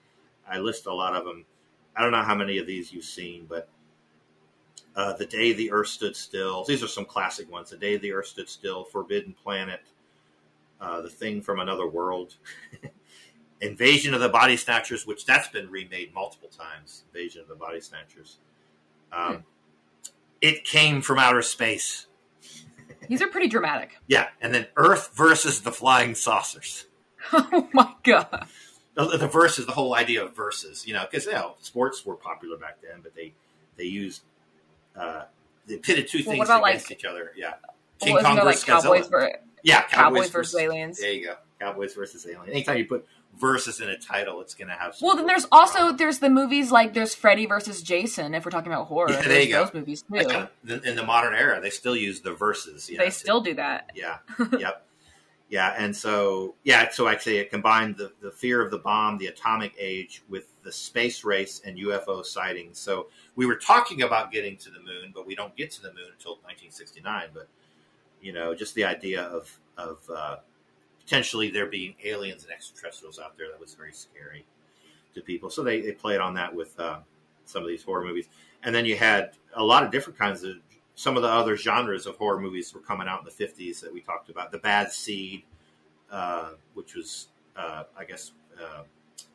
I 0.50 0.58
list 0.58 0.88
a 0.88 0.94
lot 0.94 1.16
of 1.16 1.24
them. 1.24 1.46
I 1.96 2.02
don't 2.02 2.12
know 2.12 2.24
how 2.24 2.36
many 2.36 2.58
of 2.58 2.66
these 2.66 2.92
you've 2.92 3.06
seen, 3.06 3.46
but 3.48 3.70
uh, 4.96 5.14
the 5.14 5.26
day 5.26 5.54
the 5.54 5.72
Earth 5.72 5.88
stood 5.88 6.16
still. 6.16 6.64
These 6.66 6.84
are 6.84 6.88
some 6.88 7.06
classic 7.06 7.50
ones. 7.52 7.70
The 7.70 7.78
day 7.78 7.98
the 7.98 8.12
Earth 8.12 8.28
stood 8.28 8.50
still. 8.50 8.84
Forbidden 8.84 9.34
Planet. 9.44 9.82
Uh, 10.80 11.02
the 11.02 11.10
Thing 11.10 11.42
from 11.42 11.60
Another 11.60 11.88
World. 11.88 12.36
Invasion 13.62 14.14
of 14.16 14.20
the 14.20 14.30
Body 14.30 14.58
Snatchers, 14.58 15.06
which 15.06 15.26
that's 15.26 15.48
been 15.48 15.70
remade 15.70 16.14
multiple 16.14 16.50
times. 16.50 17.04
Invasion 17.14 17.42
of 17.42 17.48
the 17.48 17.56
Body 17.56 17.80
Snatchers. 17.80 18.38
Um, 19.12 19.44
It 20.42 20.64
came 20.66 21.02
from 21.02 21.20
outer 21.20 21.44
space. 21.44 22.08
These 23.08 23.22
are 23.22 23.28
pretty 23.28 23.48
dramatic. 23.48 23.92
Yeah, 24.08 24.30
and 24.42 24.54
then 24.54 24.68
Earth 24.76 25.12
versus 25.16 25.62
the 25.62 25.72
flying 25.72 26.16
saucers. 26.16 26.88
oh 27.34 27.70
my 27.74 27.94
god. 28.04 28.48
The, 28.96 29.18
the 29.18 29.28
verse 29.28 29.60
is 29.60 29.68
the 29.68 29.72
whole 29.74 29.96
idea 29.96 30.26
of 30.26 30.36
verses, 30.36 30.88
you 30.88 30.94
know, 30.94 31.06
because 31.10 31.26
you 31.26 31.32
know, 31.34 31.56
sports 31.60 32.06
were 32.06 32.16
popular 32.16 32.58
back 32.58 32.78
then, 32.82 33.02
but 33.04 33.16
they 33.16 33.34
they 33.78 33.86
used 33.86 34.24
uh, 34.96 35.24
they 35.68 35.78
pitted 35.78 36.08
two 36.08 36.20
Well, 36.26 36.36
things 36.36 36.48
about, 36.48 36.64
against 36.68 36.90
like- 36.90 37.00
each 37.00 37.06
other. 37.06 37.32
Yeah, 37.36 37.54
Well, 38.02 38.18
isn't 38.18 38.36
there 38.36 38.44
like 38.46 38.56
versus 38.56 38.64
Cowboys, 38.64 39.08
Godzilla. 39.08 39.10
ver- 39.12 39.40
yeah, 39.64 39.82
Cowboys 39.84 40.30
versus 40.30 40.60
aliens? 40.60 41.00
There 41.00 41.12
you 41.14 41.26
go, 41.26 41.36
Cowboys 41.60 41.94
versus 41.94 42.26
Alien. 42.26 42.50
Anytime 42.50 42.78
you 42.78 42.86
put 42.86 43.06
versus 43.40 43.80
in 43.80 43.90
a 43.90 43.98
title, 43.98 44.42
it's 44.42 44.56
going 44.56 44.68
to 44.68 44.74
have. 44.74 44.96
Well, 45.02 45.16
then 45.16 45.26
there's 45.28 45.46
also 45.52 45.92
there's 45.94 46.18
the 46.20 46.30
movies 46.30 46.72
like 46.72 46.94
there's 46.94 47.14
Freddy 47.16 47.46
versus 47.46 47.82
Jason. 47.84 48.34
If 48.34 48.44
we're 48.44 48.52
talking 48.52 48.72
about 48.72 48.88
horror, 48.88 49.12
Yeah, 49.12 49.22
there 49.22 49.42
you 49.42 49.50
go. 49.50 49.64
those 49.66 49.74
movies 49.74 50.02
too. 50.02 50.16
Like, 50.16 50.50
in 50.84 50.96
the 50.96 51.04
modern 51.06 51.36
era, 51.36 51.62
they 51.62 51.70
still 51.70 51.96
use 51.96 52.22
the 52.22 52.34
verses. 52.34 52.90
you 52.90 52.98
they 52.98 53.12
still 53.12 53.42
do 53.42 53.54
that. 53.56 53.92
Yeah. 53.96 54.18
yep. 54.60 54.86
Yeah, 55.52 55.76
and 55.78 55.94
so 55.94 56.56
yeah, 56.64 56.90
so 56.92 57.10
actually 57.10 57.40
it 57.40 57.52
combined 57.52 57.98
the, 57.98 58.14
the 58.22 58.32
fear 58.32 58.62
of 58.62 58.72
the 58.72 58.78
bomb, 58.78 59.18
the 59.18 59.28
atomic 59.28 59.74
age, 59.78 60.24
with 60.30 60.46
the 60.64 60.72
space 60.72 61.26
race 61.26 61.62
and 61.66 61.78
UFO 61.78 62.26
sightings. 62.26 62.80
So 62.80 63.08
we 63.36 63.46
were 63.46 63.58
talking 63.58 64.04
about 64.04 64.32
getting 64.32 64.56
to 64.56 64.70
the 64.70 64.80
moon, 64.80 65.12
but 65.14 65.28
we 65.28 65.36
don't 65.36 65.54
get 65.58 65.70
to 65.72 65.82
the 65.82 65.90
moon 65.90 66.08
until 66.14 66.36
1969. 66.44 67.32
But 67.34 67.50
you 68.22 68.32
know, 68.32 68.56
just 68.56 68.76
the 68.76 68.86
idea 68.86 69.24
of 69.24 69.60
of 69.78 69.98
uh, 70.10 70.38
potentially 71.02 71.52
there 71.52 71.66
being 71.66 71.96
aliens 72.06 72.44
and 72.44 72.54
extraterrestrials 72.54 73.20
out 73.20 73.38
there 73.38 73.50
that 73.52 73.60
was 73.60 73.74
very 73.74 73.92
scary 73.92 74.46
to 75.16 75.22
people. 75.22 75.50
So 75.50 75.64
they 75.64 75.82
they 75.82 75.92
played 75.92 76.22
on 76.22 76.34
that 76.36 76.56
with 76.56 76.80
uh, 76.80 77.00
some 77.44 77.62
of 77.62 77.68
these 77.68 77.84
horror 77.84 78.06
movies, 78.06 78.30
and 78.64 78.74
then 78.74 78.86
you 78.86 78.96
had 78.96 79.32
a 79.56 79.64
lot 79.64 79.84
of 79.84 79.92
different 79.92 80.18
kinds 80.18 80.46
of 80.46 80.56
some 80.96 81.16
of 81.18 81.24
the 81.24 81.30
other 81.30 81.56
genres 81.58 82.06
of 82.06 82.18
horror 82.18 82.40
movies 82.40 82.74
were 82.74 82.82
coming 82.82 83.08
out 83.08 83.20
in 83.20 83.26
the 83.26 83.46
50s 83.46 83.80
that 83.82 83.94
we 83.94 84.02
talked 84.02 84.30
about. 84.30 84.52
The 84.52 84.58
Bad 84.60 84.92
Seed, 84.92 85.44
uh, 86.12 86.52
which 86.74 86.96
was, 86.96 87.28
uh, 87.56 87.84
I 87.98 88.04
guess, 88.04 88.32
uh, 88.62 88.84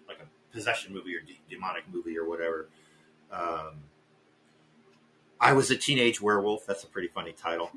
like 0.08 0.18
a 0.20 0.54
possession 0.54 0.92
movie 0.94 1.14
or 1.16 1.20
de- 1.20 1.40
demonic 1.50 1.84
movie 1.92 2.16
or 2.18 2.28
whatever. 2.28 2.68
Um, 3.32 3.74
I 5.40 5.52
was 5.52 5.70
a 5.70 5.76
teenage 5.76 6.20
werewolf. 6.20 6.66
That's 6.66 6.84
a 6.84 6.86
pretty 6.86 7.08
funny 7.08 7.32
title. 7.32 7.70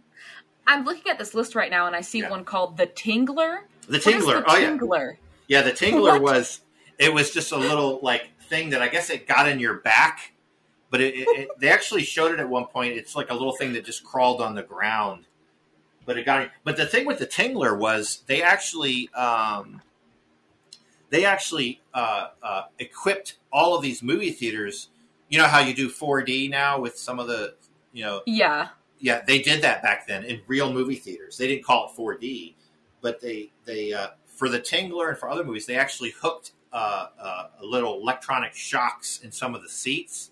I'm 0.67 0.85
looking 0.85 1.09
at 1.11 1.17
this 1.17 1.33
list 1.33 1.55
right 1.55 1.71
now, 1.71 1.87
and 1.87 1.95
I 1.95 2.01
see 2.01 2.19
Yeah. 2.19 2.29
one 2.29 2.45
called 2.45 2.77
The 2.77 2.87
Tingler. 2.87 3.61
The 3.87 3.97
Tingler. 3.97 4.45
The 4.45 4.51
oh 4.51 4.57
yeah, 4.57 4.69
Tingler. 4.77 5.17
yeah. 5.47 5.61
The 5.63 5.71
Tingler 5.71 6.11
What? 6.13 6.21
was. 6.21 6.61
It 6.99 7.13
was 7.13 7.31
just 7.31 7.51
a 7.51 7.57
little 7.57 7.99
like 8.03 8.29
thing 8.49 8.69
that 8.71 8.81
I 8.81 8.87
guess 8.89 9.09
it 9.09 9.25
got 9.27 9.47
in 9.49 9.59
your 9.59 9.75
back, 9.75 10.33
but 10.89 11.01
it, 11.01 11.13
it, 11.15 11.49
they 11.59 11.69
actually 11.69 12.03
showed 12.03 12.31
it 12.33 12.39
at 12.39 12.49
one 12.49 12.65
point. 12.65 12.93
It's 12.93 13.15
like 13.15 13.29
a 13.29 13.33
little 13.33 13.55
thing 13.55 13.73
that 13.73 13.85
just 13.85 14.03
crawled 14.03 14.41
on 14.41 14.55
the 14.55 14.63
ground, 14.63 15.25
but 16.05 16.17
it 16.17 16.25
got. 16.25 16.49
But 16.63 16.77
the 16.77 16.85
thing 16.85 17.05
with 17.05 17.19
the 17.19 17.27
Tingler 17.27 17.77
was 17.77 18.23
they 18.27 18.41
actually 18.41 19.09
um, 19.13 19.81
they 21.09 21.25
actually 21.25 21.81
uh, 21.93 22.27
uh, 22.41 22.63
equipped 22.77 23.37
all 23.51 23.75
of 23.75 23.81
these 23.81 24.01
movie 24.01 24.31
theaters. 24.31 24.89
You 25.29 25.37
know 25.37 25.47
how 25.47 25.59
you 25.59 25.73
do 25.73 25.89
4D 25.89 26.49
now 26.49 26.79
with 26.79 26.97
some 26.97 27.19
of 27.19 27.27
the 27.27 27.55
you 27.93 28.03
know 28.03 28.21
Yeah. 28.25 28.69
yeah, 28.99 29.21
they 29.25 29.41
did 29.41 29.61
that 29.61 29.83
back 29.83 30.07
then 30.07 30.23
in 30.23 30.41
real 30.47 30.73
movie 30.73 30.95
theaters. 30.95 31.37
They 31.37 31.47
didn't 31.47 31.63
call 31.65 31.87
it 31.89 31.99
4D, 31.99 32.55
but 33.01 33.21
they 33.21 33.51
they 33.65 33.93
uh, 33.93 34.09
for 34.25 34.49
the 34.49 34.59
Tingler 34.59 35.09
and 35.09 35.17
for 35.17 35.29
other 35.29 35.43
movies, 35.43 35.65
they 35.65 35.75
actually 35.75 36.11
hooked 36.19 36.53
uh, 36.71 37.07
uh, 37.19 37.47
little 37.61 37.99
electronic 38.01 38.53
shocks 38.53 39.19
in 39.23 39.31
some 39.31 39.53
of 39.53 39.61
the 39.61 39.69
seats. 39.69 40.31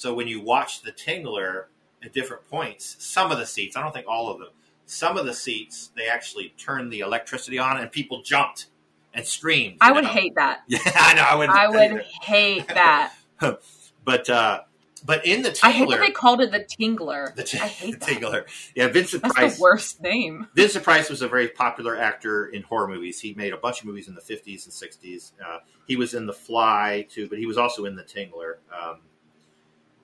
So 0.00 0.14
when 0.14 0.28
you 0.28 0.40
watch 0.40 0.80
the 0.80 0.92
Tingler 0.92 1.64
at 2.02 2.14
different 2.14 2.48
points, 2.48 2.96
some 3.00 3.30
of 3.30 3.36
the 3.36 3.44
seats, 3.44 3.76
I 3.76 3.82
don't 3.82 3.92
think 3.92 4.06
all 4.08 4.30
of 4.32 4.38
them, 4.38 4.48
some 4.86 5.18
of 5.18 5.26
the 5.26 5.34
seats, 5.34 5.90
they 5.94 6.08
actually 6.08 6.54
turned 6.56 6.90
the 6.90 7.00
electricity 7.00 7.58
on 7.58 7.76
and 7.76 7.92
people 7.92 8.22
jumped 8.22 8.68
and 9.12 9.26
screamed. 9.26 9.76
I 9.82 9.92
would 9.92 10.04
know? 10.04 10.08
hate 10.10 10.36
that. 10.36 10.62
Yeah, 10.68 10.80
I 10.86 11.12
know. 11.12 11.22
I 11.22 11.34
would. 11.34 11.50
I 11.50 11.68
would 11.68 12.02
hate 12.22 12.66
that. 12.68 13.12
But 14.02 14.30
uh, 14.30 14.62
but 15.04 15.26
in 15.26 15.42
the 15.42 15.50
Tingler, 15.50 15.64
I 15.64 15.70
hate 15.72 15.90
that 15.90 16.00
they 16.00 16.10
called 16.10 16.40
it 16.40 16.50
the 16.50 16.60
Tingler. 16.64 17.34
the, 17.34 17.44
t- 17.44 17.58
I 17.58 17.66
hate 17.66 18.00
the. 18.00 18.06
Tingler. 18.06 18.44
Yeah, 18.74 18.88
Vincent 18.88 19.22
That's 19.22 19.34
Price. 19.34 19.56
the 19.56 19.62
worst 19.62 20.00
name. 20.00 20.48
Vincent 20.54 20.82
Price 20.82 21.10
was 21.10 21.20
a 21.20 21.28
very 21.28 21.48
popular 21.48 21.98
actor 21.98 22.46
in 22.46 22.62
horror 22.62 22.88
movies. 22.88 23.20
He 23.20 23.34
made 23.34 23.52
a 23.52 23.58
bunch 23.58 23.80
of 23.80 23.86
movies 23.86 24.08
in 24.08 24.14
the 24.14 24.22
50s 24.22 24.64
and 24.64 24.72
60s. 24.72 25.32
Uh, 25.46 25.58
he 25.86 25.96
was 25.96 26.14
in 26.14 26.24
The 26.24 26.32
Fly, 26.32 27.06
too, 27.10 27.28
but 27.28 27.38
he 27.38 27.44
was 27.44 27.58
also 27.58 27.84
in 27.84 27.94
The 27.94 28.04
Tingler. 28.04 28.54
Um, 28.74 29.00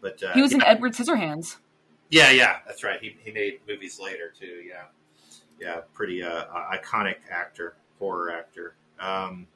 but 0.01 0.23
uh, 0.23 0.33
He 0.35 0.43
was 0.43 0.53
in 0.53 0.61
yeah, 0.61 0.67
Edward 0.69 0.93
Scissorhands. 0.93 1.57
yeah, 2.11 2.31
yeah, 2.31 2.59
that's 2.67 2.83
right. 2.85 3.01
He, 3.01 3.17
he 3.25 3.33
made 3.33 3.61
movies 3.69 3.99
later, 4.01 4.33
too. 4.39 4.63
Yeah. 4.67 4.85
Yeah, 5.59 5.81
pretty 5.95 6.23
uh, 6.23 6.45
iconic 6.73 7.17
actor, 7.31 7.77
horror 7.99 8.31
actor. 8.31 8.75
Um, 9.01 9.47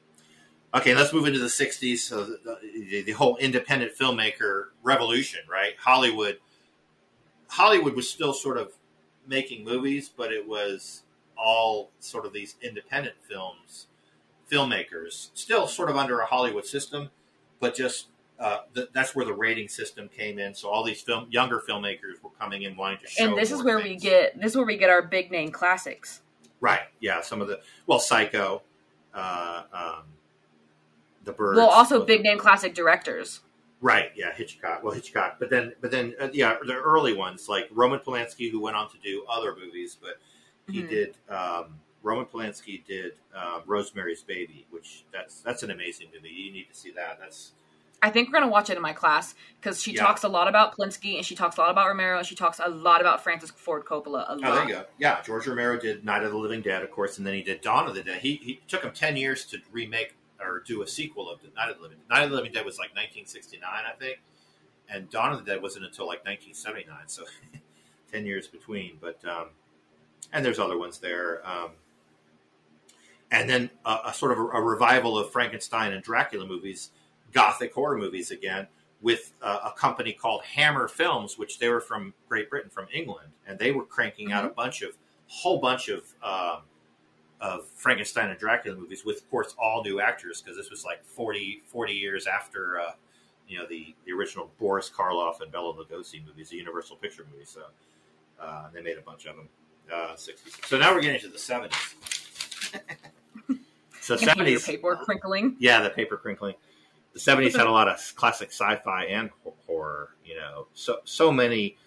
okay, 0.73 0.95
let's 0.95 1.13
move 1.13 1.27
into 1.27 1.37
the 1.39 1.45
60s. 1.45 1.99
So 1.99 2.23
the, 2.25 2.57
the, 2.89 3.01
the 3.03 3.11
whole 3.11 3.37
independent 3.37 3.91
filmmaker 3.95 4.69
revolution, 4.81 5.41
right? 5.49 5.73
Hollywood. 5.79 6.39
Hollywood 7.49 7.95
was 7.95 8.09
still 8.09 8.33
sort 8.33 8.57
of 8.57 8.73
making 9.27 9.63
movies, 9.63 10.09
but 10.09 10.31
it 10.31 10.47
was 10.47 11.03
all 11.37 11.91
sort 11.99 12.25
of 12.25 12.33
these 12.33 12.55
independent 12.61 13.15
films, 13.27 13.87
filmmakers, 14.51 15.29
still 15.33 15.67
sort 15.67 15.89
of 15.89 15.97
under 15.97 16.19
a 16.21 16.25
Hollywood 16.25 16.65
system, 16.65 17.09
but 17.59 17.75
just 17.75 18.07
uh, 18.41 18.61
th- 18.75 18.89
that's 18.93 19.15
where 19.15 19.25
the 19.25 19.33
rating 19.33 19.67
system 19.69 20.09
came 20.09 20.39
in. 20.39 20.53
So 20.53 20.67
all 20.69 20.83
these 20.83 21.01
film 21.01 21.27
younger 21.29 21.59
filmmakers 21.67 22.21
were 22.23 22.31
coming 22.39 22.63
in 22.63 22.75
wanting 22.75 22.99
to 23.03 23.07
show. 23.07 23.23
And 23.25 23.37
this 23.37 23.51
is 23.51 23.63
where 23.63 23.77
we 23.79 23.95
get 23.95 24.39
this 24.41 24.51
is 24.51 24.57
where 24.57 24.65
we 24.65 24.77
get 24.77 24.89
our 24.89 25.01
big 25.03 25.31
name 25.31 25.51
classics. 25.51 26.21
right. 26.59 26.81
Yeah, 26.99 27.21
some 27.21 27.41
of 27.41 27.47
the 27.47 27.59
well, 27.87 27.99
Psycho, 27.99 28.61
uh, 29.13 29.63
um, 29.73 30.03
the 31.23 31.31
Birds. 31.33 31.57
Well, 31.57 31.69
also 31.69 32.03
big 32.05 32.23
name 32.23 32.37
classic 32.39 32.73
directors. 32.73 33.41
Right. 33.79 34.11
Yeah, 34.15 34.31
Hitchcock. 34.33 34.83
Well, 34.83 34.93
Hitchcock, 34.93 35.37
but 35.39 35.49
then, 35.49 35.73
but 35.81 35.89
then, 35.89 36.13
uh, 36.19 36.29
yeah, 36.33 36.57
the 36.63 36.75
early 36.75 37.13
ones 37.13 37.49
like 37.49 37.67
Roman 37.71 37.99
Polanski, 37.99 38.51
who 38.51 38.59
went 38.61 38.75
on 38.75 38.89
to 38.91 38.97
do 39.03 39.25
other 39.27 39.55
movies, 39.55 39.97
but 39.99 40.19
he 40.71 40.83
Mhm. 40.83 40.89
did. 40.89 41.15
Um, 41.29 41.79
Roman 42.03 42.25
Polanski 42.25 42.83
did 42.85 43.13
uh, 43.35 43.61
Rosemary's 43.65 44.21
Baby, 44.23 44.65
which 44.71 45.03
that's 45.11 45.41
that's 45.41 45.63
an 45.63 45.71
amazing 45.71 46.07
movie. 46.13 46.29
You 46.29 46.51
need 46.51 46.67
to 46.69 46.75
see 46.75 46.91
that. 46.91 47.17
That's 47.19 47.51
I 48.01 48.09
think 48.09 48.29
we're 48.29 48.39
gonna 48.39 48.51
watch 48.51 48.69
it 48.69 48.75
in 48.75 48.81
my 48.81 48.93
class 48.93 49.35
because 49.59 49.81
she 49.81 49.93
Yeah. 49.93 50.01
talks 50.01 50.23
a 50.23 50.27
lot 50.27 50.47
about 50.47 50.75
Polanski 50.75 51.17
and 51.17 51.25
she 51.25 51.35
talks 51.35 51.57
a 51.57 51.61
lot 51.61 51.69
about 51.69 51.87
Romero 51.87 52.17
and 52.17 52.25
she 52.25 52.35
talks 52.35 52.59
a 52.59 52.67
lot 52.67 52.99
about 52.99 53.23
Francis 53.23 53.51
Ford 53.51 53.85
Coppola. 53.85 54.25
A 54.27 54.35
lot. 54.35 54.39
oh, 54.43 54.55
there 54.55 54.63
you 54.63 54.73
go. 54.73 54.85
Yeah, 54.97 55.21
George 55.21 55.45
Romero 55.45 55.79
did 55.79 56.03
Night 56.03 56.23
of 56.23 56.31
the 56.31 56.37
Living 56.37 56.61
Dead, 56.61 56.81
of 56.81 56.91
course, 56.91 57.17
and 57.17 57.27
then 57.27 57.35
he 57.35 57.43
did 57.43 57.61
Dawn 57.61 57.87
of 57.87 57.93
the 57.93 58.03
Dead. 58.03 58.21
He, 58.21 58.35
he 58.37 58.61
took 58.67 58.83
him 58.83 58.91
ten 58.91 59.17
years 59.17 59.45
to 59.45 59.59
remake 59.71 60.15
or 60.39 60.59
do 60.59 60.81
a 60.81 60.87
sequel 60.87 61.29
of 61.29 61.41
the 61.41 61.49
Night 61.55 61.69
of 61.69 61.77
the 61.77 61.83
Living. 61.83 61.99
Night 62.09 62.23
of 62.23 62.31
the 62.31 62.35
Living 62.35 62.51
Dead 62.51 62.65
was 62.65 62.79
like 62.79 62.89
1969, 62.89 63.61
I 63.63 63.91
think, 63.99 64.19
and 64.89 65.09
Dawn 65.09 65.31
of 65.33 65.45
the 65.45 65.51
Dead 65.51 65.61
wasn't 65.61 65.85
until 65.85 66.07
like 66.07 66.25
1979, 66.25 67.07
so 67.07 67.23
10 68.11 68.25
years 68.25 68.47
between. 68.47 68.97
But 68.99 69.23
um, 69.25 69.49
and 70.33 70.43
there's 70.43 70.59
other 70.59 70.77
ones 70.77 70.99
there. 70.99 71.41
Um, 71.47 71.71
and 73.31 73.49
then 73.49 73.69
a, 73.85 73.99
a 74.07 74.13
sort 74.13 74.31
of 74.31 74.39
a, 74.39 74.41
a, 74.41 74.61
revival 74.61 75.17
of 75.17 75.31
Frankenstein 75.31 75.93
and 75.93 76.03
Dracula 76.03 76.45
movies, 76.45 76.91
gothic 77.31 77.73
horror 77.73 77.97
movies 77.97 78.31
again, 78.31 78.67
with 79.01 79.33
uh, 79.41 79.59
a 79.65 79.71
company 79.71 80.13
called 80.13 80.43
Hammer 80.43 80.87
Films, 80.87 81.37
which 81.37 81.59
they 81.59 81.69
were 81.69 81.81
from 81.81 82.13
Great 82.29 82.49
Britain, 82.49 82.69
from 82.69 82.87
England, 82.93 83.29
and 83.47 83.57
they 83.57 83.71
were 83.71 83.85
cranking 83.85 84.27
mm-hmm. 84.27 84.37
out 84.37 84.45
a 84.45 84.47
mm-hmm. 84.49 84.55
bunch 84.55 84.81
of 84.81 84.97
whole 85.27 85.59
bunch 85.59 85.89
of 85.89 86.03
um, 86.23 86.61
of 87.39 87.67
Frankenstein 87.67 88.29
and 88.29 88.39
Dracula 88.39 88.77
movies 88.77 89.03
with, 89.03 89.17
of 89.17 89.29
course, 89.31 89.55
all 89.57 89.83
new 89.83 89.99
actors 89.99 90.41
because 90.41 90.55
this 90.55 90.69
was 90.69 90.85
like 90.85 91.03
40, 91.03 91.63
40 91.65 91.93
years 91.93 92.27
after 92.27 92.79
uh, 92.79 92.91
you 93.47 93.57
know 93.57 93.65
the 93.67 93.95
the 94.05 94.11
original 94.13 94.51
Boris 94.59 94.89
Karloff 94.89 95.41
and 95.41 95.51
Bela 95.51 95.73
Lugosi 95.73 96.25
movies, 96.25 96.49
the 96.49 96.57
Universal 96.57 96.97
Picture 96.97 97.25
movies. 97.31 97.49
So 97.49 97.63
uh, 98.39 98.69
they 98.73 98.81
made 98.81 98.97
a 98.97 99.01
bunch 99.01 99.25
of 99.25 99.35
them. 99.35 99.49
Uh, 99.91 100.13
60s. 100.13 100.65
So 100.67 100.77
now 100.77 100.93
we're 100.93 101.01
getting 101.01 101.19
to 101.19 101.27
the 101.27 101.37
70s. 101.37 101.73
so 104.01 104.15
seventies 104.15 104.65
paper 104.65 104.95
crinkling. 105.03 105.57
Yeah, 105.59 105.81
the 105.81 105.89
paper 105.89 106.15
crinkling. 106.15 106.53
The 107.13 107.19
seventies 107.19 107.55
had 107.55 107.67
a 107.67 107.71
lot 107.71 107.87
of 107.87 107.99
classic 108.15 108.49
sci-fi 108.49 109.05
and 109.05 109.29
horror. 109.67 110.15
You 110.25 110.35
know, 110.35 110.67
so 110.73 110.97
so 111.03 111.31
many. 111.31 111.77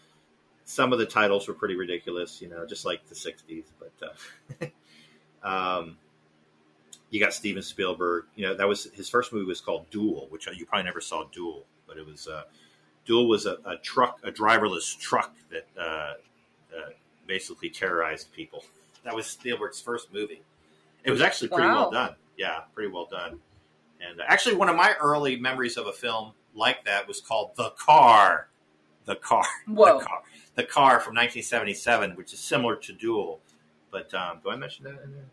Some 0.66 0.92
of 0.94 0.98
the 0.98 1.06
titles 1.06 1.46
were 1.46 1.54
pretty 1.54 1.76
ridiculous. 1.76 2.40
You 2.40 2.48
know, 2.48 2.66
just 2.66 2.84
like 2.84 3.06
the 3.08 3.14
'60s. 3.14 3.64
But 3.78 4.72
uh, 5.42 5.46
um, 5.80 5.98
you 7.10 7.20
got 7.20 7.32
Steven 7.32 7.62
Spielberg. 7.62 8.24
You 8.34 8.46
know, 8.46 8.54
that 8.54 8.68
was 8.68 8.84
his 8.94 9.08
first 9.08 9.32
movie 9.32 9.46
was 9.46 9.60
called 9.60 9.88
Duel, 9.90 10.26
which 10.30 10.46
you 10.46 10.66
probably 10.66 10.84
never 10.84 11.00
saw 11.00 11.24
Duel, 11.32 11.64
but 11.86 11.96
it 11.96 12.06
was. 12.06 12.28
Uh, 12.28 12.42
Duel 13.06 13.28
was 13.28 13.46
a, 13.46 13.58
a 13.66 13.76
truck, 13.76 14.18
a 14.24 14.32
driverless 14.32 14.98
truck 14.98 15.34
that 15.50 15.66
uh, 15.78 16.14
uh, 16.74 16.90
basically 17.26 17.70
terrorized 17.70 18.32
people. 18.32 18.64
That 19.04 19.14
was 19.14 19.26
Spielberg's 19.26 19.80
first 19.80 20.12
movie. 20.12 20.42
It 21.04 21.10
was 21.10 21.20
actually 21.20 21.48
pretty 21.48 21.68
wow. 21.68 21.82
well 21.82 21.90
done. 21.90 22.14
Yeah, 22.36 22.60
pretty 22.74 22.90
well 22.90 23.06
done. 23.10 23.38
And 24.08 24.20
actually, 24.26 24.56
one 24.56 24.68
of 24.68 24.76
my 24.76 24.94
early 25.00 25.36
memories 25.36 25.76
of 25.76 25.86
a 25.86 25.92
film 25.92 26.32
like 26.54 26.84
that 26.84 27.08
was 27.08 27.20
called 27.20 27.52
The 27.56 27.70
Car. 27.70 28.48
The 29.04 29.16
Car. 29.16 29.44
Whoa. 29.66 29.98
The 29.98 30.04
Car, 30.04 30.22
the 30.56 30.64
car 30.64 31.00
from 31.00 31.14
1977, 31.14 32.12
which 32.16 32.32
is 32.32 32.40
similar 32.40 32.76
to 32.76 32.92
Duel. 32.92 33.40
But 33.90 34.12
um, 34.14 34.40
do 34.42 34.50
I 34.50 34.56
mention 34.56 34.84
that? 34.84 35.02
in 35.04 35.12
there? 35.12 35.26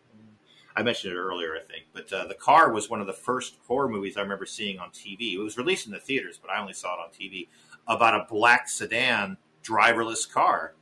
I 0.74 0.82
mentioned 0.82 1.12
it 1.12 1.16
earlier, 1.16 1.54
I 1.54 1.60
think. 1.60 1.84
But 1.92 2.12
uh, 2.12 2.26
The 2.26 2.34
Car 2.34 2.72
was 2.72 2.88
one 2.88 3.00
of 3.00 3.06
the 3.06 3.12
first 3.12 3.56
horror 3.66 3.88
movies 3.88 4.16
I 4.16 4.22
remember 4.22 4.46
seeing 4.46 4.78
on 4.78 4.90
TV. 4.90 5.34
It 5.34 5.38
was 5.38 5.58
released 5.58 5.86
in 5.86 5.92
the 5.92 5.98
theaters, 5.98 6.38
but 6.40 6.50
I 6.50 6.60
only 6.60 6.72
saw 6.72 6.94
it 6.94 7.00
on 7.00 7.10
TV. 7.10 7.48
About 7.86 8.14
a 8.14 8.26
black 8.28 8.68
sedan 8.68 9.36
driverless 9.62 10.30
car 10.30 10.74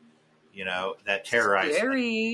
you 0.53 0.65
know, 0.65 0.97
that 1.07 1.25
terrorized 1.25 1.79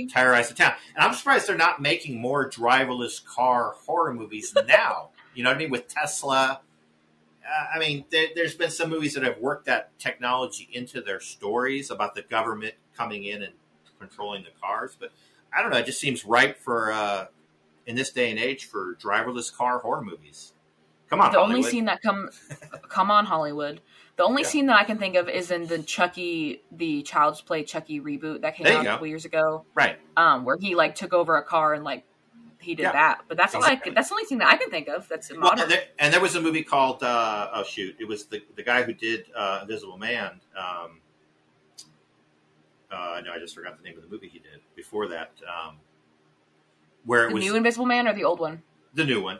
terrorized 0.09 0.51
the 0.51 0.55
town. 0.55 0.75
And 0.95 1.05
I'm 1.05 1.15
surprised 1.15 1.47
they're 1.47 1.57
not 1.57 1.81
making 1.81 2.21
more 2.21 2.49
driverless 2.49 3.25
car 3.25 3.75
horror 3.87 4.15
movies 4.15 4.55
now. 4.67 5.11
You 5.37 5.45
know 5.45 5.51
what 5.51 5.57
I 5.57 5.59
mean? 5.59 5.71
With 5.71 5.89
Tesla. 5.89 6.61
Uh, 7.45 7.67
I 7.75 7.79
mean, 7.79 8.05
there, 8.11 8.29
has 8.39 8.55
been 8.55 8.71
some 8.71 8.91
movies 8.91 9.15
that 9.15 9.23
have 9.23 9.39
worked 9.39 9.67
that 9.67 9.97
technology 10.01 10.69
into 10.73 11.01
their 11.01 11.21
stories 11.21 11.91
about 11.93 12.17
the 12.17 12.23
government 12.23 12.75
coming 12.97 13.25
in 13.25 13.43
and 13.43 13.53
controlling 14.01 14.43
the 14.43 14.51
cars. 14.61 14.97
But 14.99 15.13
I 15.57 15.63
don't 15.63 15.71
know. 15.71 15.79
It 15.79 15.87
just 15.87 16.01
seems 16.01 16.25
right 16.25 16.57
for 16.59 16.93
uh, 16.93 17.27
in 17.87 17.95
this 17.95 18.11
day 18.11 18.31
and 18.31 18.39
age 18.39 18.65
for 18.65 18.97
driverless 18.97 19.55
car 19.55 19.79
horror 19.79 20.03
movies. 20.03 20.55
Come 21.09 21.21
on, 21.21 21.31
the 21.31 21.39
Hollywood. 21.39 21.57
only 21.57 21.71
scene 21.71 21.85
that 21.85 22.03
come 22.03 22.31
come 22.89 23.13
on 23.13 23.27
Hollywood 23.27 23.81
the 24.17 24.25
only 24.25 24.43
yeah. 24.43 24.49
scene 24.49 24.67
that 24.67 24.79
I 24.79 24.85
can 24.85 24.99
think 24.99 25.15
of 25.15 25.29
is 25.29 25.51
in 25.51 25.67
the 25.67 25.79
Chucky, 25.83 26.63
the 26.73 27.03
Child's 27.03 27.43
Play 27.43 27.65
Chucky 27.65 28.01
reboot 28.01 28.41
that 28.41 28.57
came 28.57 28.67
out 28.67 28.81
a 28.81 28.89
couple 28.89 29.07
years 29.07 29.27
ago. 29.27 29.67
Right. 29.75 29.99
Um, 30.17 30.45
where 30.45 30.57
he 30.59 30.75
like 30.75 30.95
took 30.95 31.13
over 31.13 31.37
a 31.37 31.43
car 31.43 31.75
and 31.75 31.85
like 31.85 32.05
he 32.67 32.75
did 32.75 32.83
yeah. 32.83 32.93
that. 32.93 33.21
But 33.29 33.37
that's 33.37 33.55
exactly. 33.55 33.91
all 33.91 33.93
I, 33.93 33.95
that's 33.95 34.09
the 34.09 34.15
only 34.15 34.25
thing 34.25 34.39
that 34.39 34.49
I 34.49 34.57
can 34.57 34.71
think 34.71 34.89
of 34.89 35.09
that's 35.09 35.31
well, 35.31 35.41
modern. 35.41 35.61
And 35.61 35.71
there, 35.71 35.85
and 36.01 36.13
there, 36.13 36.21
was 36.21 36.35
a 36.35 36.41
movie 36.41 36.65
called 36.65 37.03
uh, 37.03 37.51
oh 37.55 37.63
shoot, 37.63 37.97
it 37.99 38.07
was 38.07 38.27
the 38.27 38.43
the 38.57 38.63
guy 38.63 38.83
who 38.83 38.93
did 38.93 39.27
uh, 39.35 39.61
Invisible 39.63 39.97
Man. 39.97 40.41
Um, 40.59 41.01
uh, 42.91 43.21
no, 43.25 43.33
I 43.33 43.39
just 43.39 43.55
forgot 43.55 43.77
the 43.79 43.85
name 43.85 43.97
of 43.97 44.03
the 44.03 44.11
movie 44.11 44.29
he 44.29 44.41
did 44.41 44.61
before 44.75 45.07
that. 45.09 45.33
Um, 45.47 45.77
where 47.05 47.27
it 47.27 47.29
the 47.29 47.35
was 47.35 47.45
new 47.45 47.57
Invisible 47.57 47.87
Man 47.87 48.09
or 48.09 48.15
the 48.15 48.25
old 48.25 48.41
one? 48.41 48.63
The 48.95 49.05
new 49.05 49.23
one. 49.23 49.39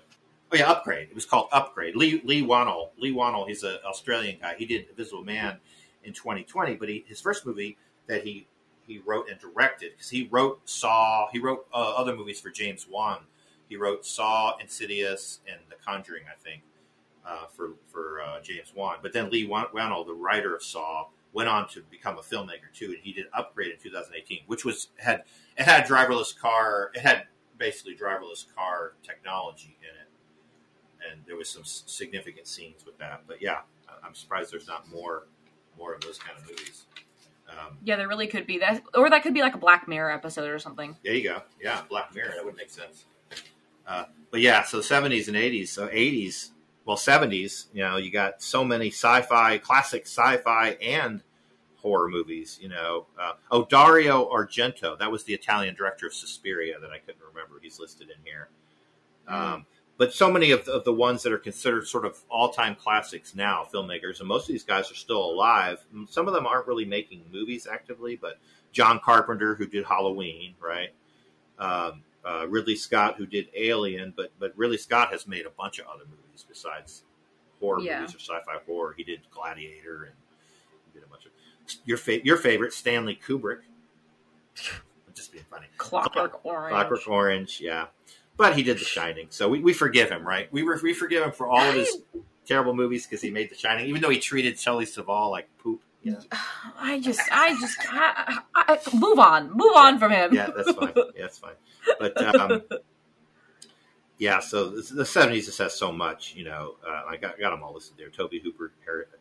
Oh 0.53 0.57
yeah, 0.57 0.71
Upgrade. 0.71 1.09
It 1.09 1.15
was 1.15 1.27
called 1.27 1.49
Upgrade. 1.53 1.97
Leigh 1.97 2.23
Leigh 2.25 2.43
Whannell. 2.43 2.91
Leigh 2.97 3.13
Whannell. 3.13 3.49
He's 3.49 3.65
an 3.65 3.79
Australian 3.85 4.39
guy. 4.41 4.55
He 4.57 4.67
did 4.67 4.89
Invisible 4.89 5.25
Man 5.25 5.59
in 6.05 6.13
2020, 6.13 6.77
but 6.77 6.89
he, 6.89 7.05
his 7.09 7.21
first 7.21 7.45
movie 7.45 7.77
that 8.07 8.23
he 8.23 8.47
he 8.87 8.99
wrote 8.99 9.29
and 9.29 9.39
directed 9.39 9.93
because 9.93 10.11
he 10.11 10.29
wrote 10.31 10.69
Saw. 10.69 11.29
He 11.33 11.39
wrote 11.39 11.67
uh, 11.73 11.95
other 11.97 12.15
movies 12.15 12.41
for 12.41 12.51
James 12.51 12.87
Wan. 12.89 13.21
He 13.69 13.77
wrote 13.77 14.07
Saw, 14.07 14.57
Insidious, 14.59 15.41
and 15.51 15.61
The 15.69 15.77
Conjuring. 15.85 16.25
I 16.31 16.37
think 16.43 16.63
uh, 17.27 17.47
for 17.53 17.71
for 17.89 18.21
uh, 18.23 18.41
James 18.41 18.73
Wan. 18.75 18.99
But 19.03 19.13
then 19.13 19.31
Leigh 19.31 19.47
Whannell, 19.47 20.07
the 20.07 20.15
writer 20.15 20.55
of 20.55 20.63
Saw, 20.63 21.07
went 21.33 21.49
on 21.49 21.69
to 21.69 21.83
become 21.91 22.19
a 22.19 22.23
filmmaker 22.23 22.73
too, 22.73 22.87
and 22.87 22.99
he 23.03 23.13
did 23.13 23.27
Upgrade 23.33 23.73
in 23.73 23.79
2018, 23.79 24.41
which 24.47 24.65
was 24.65 24.89
had 24.97 25.25
it 25.57 25.65
had 25.65 25.87
driverless 25.87 26.37
car. 26.37 26.91
It 26.95 27.01
had 27.01 27.25
basically 27.59 27.97
driverless 27.97 28.45
car 28.55 28.93
technology 29.03 29.79
in 29.81 29.89
it 29.89 30.09
and 31.11 31.21
there 31.27 31.37
was 31.37 31.49
some 31.49 31.63
significant 31.65 32.47
scenes 32.47 32.85
with 32.85 32.99
that. 32.99 33.23
But 33.27 33.41
yeah, 33.41 33.61
I'm 34.05 34.15
surprised 34.15 34.53
there's 34.53 34.67
not 34.67 34.89
more 34.91 35.25
more 35.79 35.95
of 35.95 36.01
those 36.01 36.19
kind 36.19 36.39
of 36.39 36.49
movies. 36.49 36.87
Um, 37.49 37.79
yeah, 37.85 37.97
there 37.97 38.09
really 38.09 38.27
could 38.27 38.47
be 38.47 38.59
that, 38.59 38.83
or 38.95 39.09
that 39.09 39.23
could 39.23 39.35
be 39.35 39.41
like 39.41 39.55
a 39.55 39.59
Black 39.59 39.87
Mirror 39.89 40.11
episode 40.11 40.51
or 40.51 40.59
something. 40.59 40.97
There 41.05 41.15
you 41.15 41.23
go. 41.23 41.43
Yeah, 41.61 41.83
Black 41.89 42.15
Mirror. 42.15 42.33
That 42.37 42.45
would 42.45 42.57
make 42.57 42.71
sense. 42.71 43.05
Uh, 43.87 44.05
but 44.31 44.41
yeah, 44.41 44.65
so 44.65 44.79
70s 44.81 45.29
and 45.29 45.37
80s. 45.37 45.69
So 45.69 45.89
80s, 45.89 46.51
well, 46.85 46.97
70s. 46.97 47.67
You 47.73 47.83
know, 47.83 47.97
you 47.97 48.11
got 48.11 48.43
so 48.43 48.65
many 48.65 48.89
sci-fi, 48.89 49.59
classic 49.59 50.03
sci-fi, 50.03 50.71
and 50.83 51.23
horror 51.77 52.09
movies. 52.09 52.59
You 52.61 52.69
know, 52.69 53.07
uh, 53.21 53.33
oh 53.51 53.65
Dario 53.65 54.29
Argento. 54.29 54.99
That 54.99 55.11
was 55.11 55.25
the 55.25 55.35
Italian 55.35 55.75
director 55.75 56.07
of 56.07 56.15
Suspiria 56.15 56.81
that 56.81 56.91
I 56.91 56.99
couldn't 56.99 57.23
remember. 57.23 57.61
He's 57.63 57.79
listed 57.79 58.09
in 58.11 58.17
here. 58.25 58.49
Um, 59.29 59.67
but 59.99 60.13
so 60.13 60.31
many 60.31 60.51
of 60.51 60.65
the, 60.65 60.73
of 60.73 60.85
the 60.85 60.93
ones 60.93 61.23
that 61.23 61.33
are 61.33 61.39
considered 61.39 61.87
sort 61.87 62.05
of 62.05 62.19
all 62.29 62.51
time 62.51 62.75
classics 62.75 63.35
now, 63.35 63.67
filmmakers, 63.73 64.21
and 64.21 64.29
most 64.29 64.43
of 64.43 64.49
these 64.53 64.65
guys 64.65 64.91
are 64.91 64.95
still 64.97 65.25
alive. 65.25 65.79
Some 66.11 66.29
of 66.29 66.35
them 66.35 66.47
aren't 66.47 66.67
really 66.67 66.85
making 66.85 67.25
movies 67.33 67.67
actively, 67.71 68.17
but 68.17 68.39
John 68.73 69.01
Carpenter, 69.03 69.55
who 69.55 69.67
did 69.67 69.85
Halloween, 69.87 70.55
right? 70.61 70.91
Um, 71.59 72.03
uh, 72.25 72.47
Ridley 72.49 72.77
Scott, 72.77 73.17
who 73.17 73.25
did 73.25 73.49
Alien, 73.55 74.13
but 74.17 74.33
but 74.39 74.53
Ridley 74.57 74.77
Scott 74.77 75.13
has 75.13 75.27
made 75.27 75.47
a 75.47 75.51
bunch 75.51 75.79
of 75.79 75.87
other 75.87 76.05
movies 76.05 76.45
besides 76.47 77.03
horror 77.61 77.81
yeah. 77.81 78.01
movies 78.01 78.15
or 78.15 78.19
sci-fi 78.19 78.59
horror. 78.67 78.95
He 78.97 79.05
did 79.05 79.21
Gladiator 79.31 80.05
and 80.05 80.15
he 80.93 80.99
did 80.99 81.07
a 81.07 81.11
bunch 81.11 81.25
of 81.25 81.33
your 81.87 81.97
fa- 81.97 82.25
your 82.25 82.37
favorite 82.37 82.75
Stanley 82.75 83.19
Kubrick. 83.27 83.61
just 85.15 85.33
being 85.33 85.45
funny. 85.51 85.67
Clockwork 85.79 86.45
Orange. 86.45 86.73
Clockwork 86.75 87.09
Orange, 87.09 87.61
yeah 87.63 87.87
but 88.37 88.57
he 88.57 88.63
did 88.63 88.79
The 88.79 88.85
Shining, 88.85 89.27
so 89.31 89.49
we, 89.49 89.61
we 89.61 89.73
forgive 89.73 90.11
him, 90.11 90.27
right? 90.27 90.53
We 90.53 90.63
we 90.63 90.93
forgive 90.93 91.23
him 91.23 91.33
for 91.33 91.49
all 91.49 91.63
of 91.69 91.75
his 91.75 91.99
terrible 92.47 92.75
movies 92.75 93.07
because 93.07 93.23
he 93.23 93.31
made 93.31 93.51
The 93.51 93.57
Shining, 93.57 93.87
even 93.87 94.03
though 94.03 94.11
he 94.11 94.19
treated 94.19 94.59
Shelley 94.59 94.87
Duvall 94.87 95.31
like 95.31 95.49
poop. 95.59 95.81
Yeah. 96.03 96.21
I 96.79 97.01
just, 97.01 97.21
I 97.33 97.59
just, 97.61 97.79
I, 97.91 98.39
I, 98.55 98.79
move 98.95 99.19
on, 99.19 99.51
move 99.51 99.73
yeah. 99.75 99.81
on 99.81 99.99
from 99.99 100.13
him. 100.13 100.33
Yeah, 100.33 100.51
that's 100.57 100.71
fine. 100.71 100.93
Yeah, 100.95 101.03
that's 101.19 101.39
fine. 101.39 101.55
But 101.99 102.37
um, 102.37 102.63
yeah, 104.19 104.39
so 104.41 104.71
the 104.71 105.05
seventies 105.05 105.47
just 105.47 105.59
has 105.59 105.75
so 105.75 105.91
much. 105.91 106.35
You 106.37 106.45
know, 106.45 106.77
uh, 106.87 107.03
I 107.09 107.17
got 107.17 107.39
got 107.41 107.51
them 107.51 107.63
all 107.63 107.75
listed 107.75 107.97
there. 107.99 108.09
Tobe 108.11 108.35
Hooper, 108.43 108.73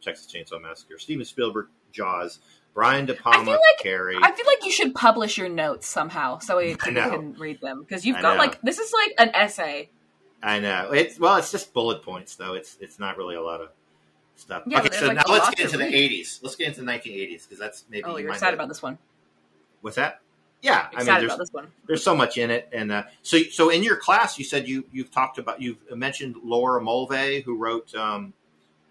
Texas 0.02 0.32
Chainsaw 0.32 0.62
Massacre, 0.62 1.00
Steven 1.00 1.26
Spielberg, 1.26 1.68
Jaws, 1.92 2.40
Brian 2.76 3.06
De 3.06 3.14
Palma, 3.14 3.40
I 3.40 3.46
feel 3.46 3.54
like, 3.54 3.80
Carrie. 3.80 4.18
I 4.22 4.32
feel 4.34 4.46
like 4.46 4.66
you 4.66 4.72
should 4.72 4.94
publish 4.94 5.38
your 5.38 5.48
notes 5.48 5.88
somehow 5.88 6.40
so 6.40 6.58
we 6.58 6.76
can 6.76 7.34
read 7.40 7.62
them 7.62 7.82
because 7.82 8.06
you've 8.06 8.22
got 8.22 8.38
like 8.38 8.62
this 8.62 8.78
is 8.78 8.94
like 8.94 9.14
an 9.18 9.34
essay. 9.34 9.90
I 10.44 10.60
know 10.60 10.92
it's 10.92 11.18
well, 11.18 11.38
it's 11.38 11.52
just 11.52 11.74
bullet 11.74 12.04
points 12.04 12.36
though. 12.36 12.54
It's 12.54 12.78
it's 12.82 13.00
not 13.00 13.18
really 13.18 13.36
a 13.36 13.42
lot 13.42 13.62
of 13.62 13.70
stuff. 14.36 14.64
Yeah, 14.68 14.82
okay, 14.82 14.96
so 14.96 15.08
like 15.08 15.16
now 15.16 15.24
let's 15.30 15.50
get 15.52 15.62
into 15.62 15.78
the 15.78 15.88
eighties. 15.88 16.42
Let's 16.44 16.58
get 16.58 16.68
into 16.68 16.82
the 16.82 16.86
nineteen 16.86 17.14
eighties 17.14 17.46
because 17.46 17.58
that's 17.58 17.86
maybe. 17.90 18.04
Oh, 18.04 18.18
you're 18.18 18.32
excited 18.32 18.54
about 18.54 18.68
this 18.68 18.84
one. 18.84 18.98
What's 19.80 19.96
that? 19.96 20.20
Yeah, 20.62 20.88
excited 20.88 21.10
I 21.10 21.16
mean, 21.20 21.26
about 21.26 21.40
this 21.40 21.54
one. 21.54 21.68
There's 21.88 22.04
so 22.04 22.14
much 22.14 22.38
in 22.38 22.52
it, 22.52 22.68
and 22.74 22.92
uh, 22.92 23.04
so 23.22 23.38
so 23.44 23.70
in 23.70 23.84
your 23.84 23.96
class, 23.96 24.38
you 24.38 24.44
said 24.44 24.68
you 24.68 24.84
you've 24.92 25.12
talked 25.12 25.38
about 25.38 25.62
you've 25.62 25.78
mentioned 25.96 26.36
Laura 26.44 26.82
Mulvey, 26.82 27.40
who 27.42 27.58
wrote. 27.58 27.96
Um, 27.96 28.34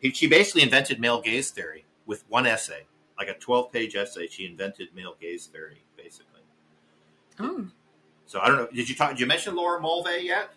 he, 0.01 0.11
she 0.11 0.27
basically 0.27 0.63
invented 0.63 1.01
male 1.01 1.21
gaze 1.21 1.51
theory 1.51 1.85
with 2.07 2.25
one 2.29 2.47
essay 2.47 2.87
like 3.19 3.29
a 3.29 3.35
12 3.35 3.73
page 3.73 3.95
essay. 3.97 4.27
She 4.27 4.47
invented 4.47 4.89
male 4.95 5.15
gaze 5.21 5.47
theory, 5.47 5.83
basically. 5.97 6.41
Oh. 7.39 7.67
So 8.27 8.41
I 8.41 8.49
don't 8.49 8.57
know. 8.57 8.69
Did 8.73 8.89
you 8.89 8.95
talk? 8.95 9.11
Did 9.11 9.21
you 9.21 9.27
mention 9.27 9.55
Laura 9.55 9.81
Mulvey 9.81 10.23
yet? 10.23 10.51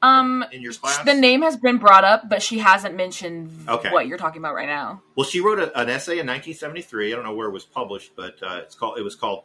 Um, 0.00 0.44
in 0.52 0.62
your 0.62 0.72
class? 0.74 1.04
the 1.04 1.14
name 1.14 1.42
has 1.42 1.56
been 1.56 1.78
brought 1.78 2.04
up, 2.04 2.28
but 2.28 2.40
she 2.40 2.58
hasn't 2.58 2.94
mentioned 2.94 3.50
Okay. 3.68 3.90
what 3.90 4.06
you're 4.06 4.18
talking 4.18 4.40
about 4.40 4.54
right 4.54 4.68
now. 4.68 5.02
Well, 5.16 5.26
she 5.26 5.40
wrote 5.40 5.58
a, 5.58 5.76
an 5.76 5.88
essay 5.88 6.20
in 6.20 6.26
1973. 6.28 7.12
I 7.12 7.16
don't 7.16 7.24
know 7.24 7.34
where 7.34 7.48
it 7.48 7.52
was 7.52 7.64
published, 7.64 8.12
but 8.14 8.40
uh, 8.40 8.60
it's 8.62 8.76
called. 8.76 8.98
It 8.98 9.02
was 9.02 9.16
called. 9.16 9.42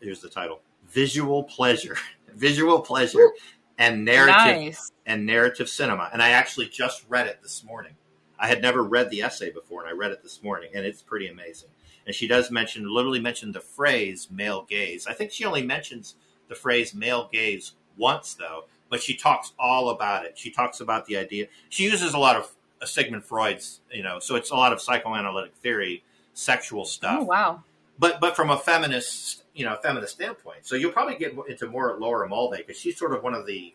Here's 0.00 0.20
the 0.20 0.28
title: 0.28 0.60
Visual 0.88 1.44
Pleasure, 1.44 1.96
Visual 2.34 2.80
Pleasure, 2.80 3.30
and 3.78 4.04
Narrative 4.04 4.34
Nice. 4.36 4.90
and 5.06 5.24
Narrative 5.24 5.68
Cinema. 5.68 6.10
And 6.12 6.20
I 6.20 6.30
actually 6.30 6.66
just 6.68 7.04
read 7.08 7.28
it 7.28 7.38
this 7.42 7.62
morning. 7.62 7.92
I 8.40 8.48
had 8.48 8.60
never 8.60 8.82
read 8.82 9.08
the 9.10 9.22
essay 9.22 9.50
before, 9.52 9.82
and 9.82 9.88
I 9.88 9.92
read 9.92 10.10
it 10.10 10.24
this 10.24 10.42
morning, 10.42 10.70
and 10.74 10.84
it's 10.84 11.00
pretty 11.00 11.28
amazing. 11.28 11.68
And 12.06 12.14
she 12.14 12.26
does 12.26 12.50
mention, 12.50 12.88
literally 12.92 13.20
mention 13.20 13.52
the 13.52 13.60
phrase 13.60 14.28
"male 14.30 14.66
gaze." 14.68 15.06
I 15.06 15.12
think 15.12 15.30
she 15.30 15.44
only 15.44 15.62
mentions 15.62 16.14
the 16.48 16.54
phrase 16.54 16.94
"male 16.94 17.28
gaze" 17.32 17.72
once, 17.96 18.34
though. 18.34 18.64
But 18.88 19.02
she 19.02 19.14
talks 19.16 19.52
all 19.58 19.88
about 19.90 20.24
it. 20.26 20.36
She 20.36 20.50
talks 20.50 20.80
about 20.80 21.06
the 21.06 21.16
idea. 21.16 21.46
She 21.70 21.84
uses 21.84 22.12
a 22.14 22.18
lot 22.18 22.36
of 22.36 22.50
uh, 22.82 22.86
Sigmund 22.86 23.24
Freud's, 23.24 23.80
you 23.90 24.02
know, 24.02 24.18
so 24.18 24.34
it's 24.36 24.50
a 24.50 24.54
lot 24.56 24.72
of 24.72 24.80
psychoanalytic 24.82 25.54
theory, 25.54 26.02
sexual 26.34 26.84
stuff 26.84 27.18
Oh 27.20 27.24
wow. 27.24 27.62
but 27.98 28.20
but 28.20 28.34
from 28.36 28.50
a 28.50 28.58
feminist 28.58 29.44
you 29.54 29.66
know 29.66 29.76
feminist 29.82 30.14
standpoint 30.14 30.60
so 30.62 30.76
you'll 30.76 30.92
probably 30.92 31.14
get 31.16 31.34
into 31.46 31.66
more 31.68 31.94
laura 32.00 32.26
mulvey 32.26 32.56
because 32.56 32.78
she's 32.80 32.98
sort 32.98 33.12
of 33.12 33.22
one 33.22 33.34
of 33.34 33.44
the 33.44 33.74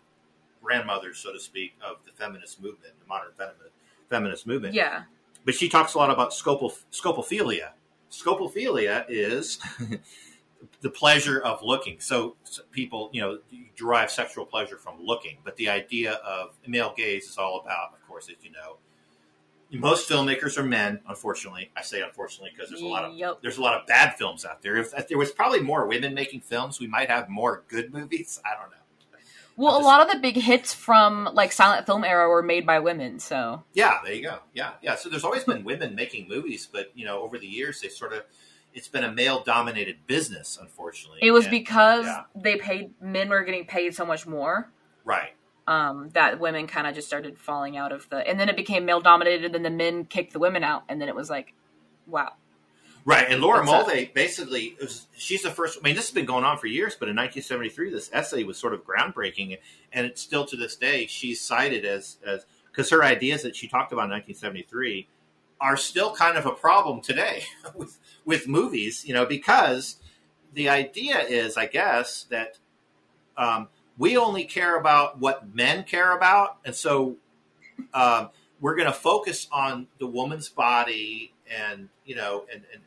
grandmothers 0.64 1.20
so 1.20 1.32
to 1.32 1.40
speak 1.40 1.74
of 1.88 1.98
the 2.06 2.12
feminist 2.14 2.60
movement 2.60 2.94
the 3.00 3.08
modern 3.08 3.30
feminist 3.38 3.76
feminist 4.10 4.48
movement 4.48 4.74
Yeah. 4.74 5.04
but 5.46 5.54
she 5.54 5.70
talks 5.70 5.94
a 5.94 6.00
lot 6.00 6.10
about 6.10 6.32
scopophilia 6.32 7.70
scopophilia 8.12 9.06
is 9.10 9.60
the 10.82 10.90
pleasure 10.90 11.40
of 11.40 11.62
looking 11.62 12.00
so 12.00 12.36
people 12.72 13.10
you 13.14 13.22
know 13.22 13.38
derive 13.76 14.10
sexual 14.10 14.46
pleasure 14.46 14.78
from 14.78 14.96
looking 15.04 15.38
but 15.44 15.56
the 15.58 15.70
idea 15.70 16.14
of 16.14 16.58
male 16.68 16.94
gaze 16.96 17.26
is 17.30 17.38
all 17.38 17.60
about 17.60 17.94
of 17.94 18.08
course 18.08 18.30
as 18.30 18.36
you 18.44 18.52
know 18.52 18.78
most 19.72 20.10
filmmakers 20.10 20.58
are 20.58 20.64
men 20.64 21.00
unfortunately 21.10 21.70
i 21.76 21.82
say 21.82 22.02
unfortunately 22.02 22.50
because 22.56 22.70
there's 22.70 22.82
a 22.82 22.86
lot 22.88 23.04
of 23.04 23.14
Yep. 23.16 23.40
there's 23.42 23.58
a 23.58 23.62
lot 23.62 23.80
of 23.80 23.86
bad 23.86 24.16
films 24.18 24.46
out 24.46 24.62
there. 24.62 24.78
If, 24.78 24.94
if 24.98 25.08
there 25.10 25.18
was 25.18 25.32
probably 25.32 25.60
more 25.60 25.86
women 25.88 26.14
making 26.14 26.42
films, 26.42 26.80
we 26.80 26.88
might 26.88 27.10
have 27.10 27.28
more 27.30 27.64
good 27.68 27.92
movies. 27.94 28.40
I 28.46 28.60
don't 28.60 28.72
know. 28.72 28.78
Well, 29.58 29.76
I'm 29.76 29.84
a 29.84 29.86
lot 29.86 30.02
of 30.06 30.14
the 30.14 30.20
big 30.20 30.36
hits 30.36 30.74
from 30.74 31.28
like 31.34 31.52
silent 31.52 31.86
film 31.86 32.04
era 32.04 32.30
were 32.30 32.44
made 32.44 32.66
by 32.66 32.80
women, 32.80 33.20
so 33.20 33.64
Yeah, 33.74 33.98
there 34.04 34.14
you 34.14 34.22
go. 34.24 34.40
Yeah, 34.54 34.74
yeah. 34.82 34.96
So 34.96 35.10
there's 35.10 35.24
always 35.24 35.44
been 35.44 35.64
women 35.64 35.96
making 35.96 36.28
movies, 36.30 36.68
but 36.72 36.92
you 36.96 37.06
know, 37.06 37.22
over 37.22 37.38
the 37.40 37.48
years, 37.48 37.82
they 37.82 37.90
sort 37.90 38.14
of 38.14 38.24
it's 38.74 38.88
been 38.88 39.04
a 39.04 39.12
male 39.12 39.44
dominated 39.44 39.98
business, 40.06 40.58
unfortunately. 40.62 41.20
it 41.24 41.32
was 41.32 41.46
And- 41.46 41.52
because 41.52 42.06
yeah. 42.06 42.24
they 42.36 42.58
paid 42.58 42.94
men 43.02 43.30
were 43.30 43.44
getting 43.44 43.66
paid 43.66 43.96
so 43.96 44.06
much 44.06 44.28
more 44.28 44.72
right. 45.04 45.34
um, 45.66 46.10
that 46.14 46.40
women 46.40 46.68
kind 46.68 46.86
of 46.86 46.94
just 46.94 47.08
started 47.08 47.40
falling 47.40 47.76
out 47.76 47.92
of 47.92 48.08
the, 48.10 48.18
and 48.28 48.40
then 48.40 48.50
it 48.50 48.56
became 48.56 48.86
male 48.86 49.02
dominated, 49.02 49.46
and 49.46 49.56
then 49.56 49.64
the 49.64 49.72
men 49.72 50.06
kicked 50.06 50.34
the 50.34 50.40
women 50.40 50.64
out, 50.64 50.84
and 50.90 51.02
then 51.02 51.10
it 51.10 51.16
was 51.16 51.28
like, 51.30 51.54
wow, 52.06 52.34
Right, 53.08 53.26
and 53.30 53.42
Laura 53.42 53.64
Mulvey 53.64 54.12
basically 54.14 54.76
was, 54.82 55.08
she's 55.16 55.42
the 55.42 55.50
first. 55.50 55.80
I 55.80 55.82
mean, 55.82 55.96
this 55.96 56.08
has 56.08 56.14
been 56.14 56.26
going 56.26 56.44
on 56.44 56.58
for 56.58 56.68
years, 56.68 56.94
but 56.94 57.08
in 57.08 57.16
1973, 57.16 57.90
this 57.90 58.10
essay 58.12 58.44
was 58.44 58.58
sort 58.58 58.74
of 58.74 58.86
groundbreaking, 58.86 59.58
and 59.94 60.06
it's 60.06 60.22
still 60.22 60.46
to 60.46 60.58
this 60.58 60.76
day 60.76 61.08
she's 61.08 61.40
cited 61.40 61.86
as 61.86 62.18
as 62.26 62.46
because 62.70 62.90
her 62.90 63.06
ideas 63.06 63.44
that 63.44 63.56
she 63.56 63.70
talked 63.70 63.94
about 63.94 64.08
in 64.08 64.12
1973 64.12 65.08
are 65.62 65.78
still 65.78 66.14
kind 66.14 66.38
of 66.38 66.46
a 66.46 66.52
problem 66.52 67.00
today 67.00 67.44
with 67.76 67.98
with 68.26 68.46
movies, 68.46 69.06
you 69.08 69.14
know, 69.14 69.26
because 69.26 70.02
the 70.54 70.68
idea 70.68 71.20
is, 71.20 71.56
I 71.56 71.68
guess, 71.68 72.26
that 72.30 72.58
um, 73.38 73.70
we 73.98 74.18
only 74.18 74.44
care 74.44 74.78
about 74.78 75.18
what 75.18 75.56
men 75.56 75.86
care 75.86 76.14
about, 76.14 76.58
and 76.66 76.76
so 76.76 77.16
um, 77.94 78.32
we're 78.60 78.76
going 78.76 78.88
to 78.88 78.94
focus 78.94 79.48
on 79.50 79.88
the 79.98 80.08
woman's 80.08 80.50
body 80.50 81.32
and 81.50 81.90
you 82.06 82.16
know 82.16 82.46
and, 82.52 82.64
and, 82.74 82.82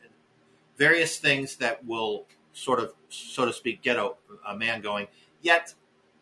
various 0.81 1.19
things 1.19 1.57
that 1.57 1.85
will 1.85 2.25
sort 2.53 2.79
of 2.79 2.91
so 3.09 3.45
to 3.45 3.53
speak 3.53 3.83
get 3.83 3.97
a, 3.97 4.09
a 4.49 4.57
man 4.57 4.81
going. 4.81 5.05
Yet 5.43 5.75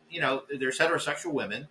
you 0.10 0.20
know 0.20 0.44
there's 0.60 0.78
heterosexual 0.78 1.32
women 1.32 1.70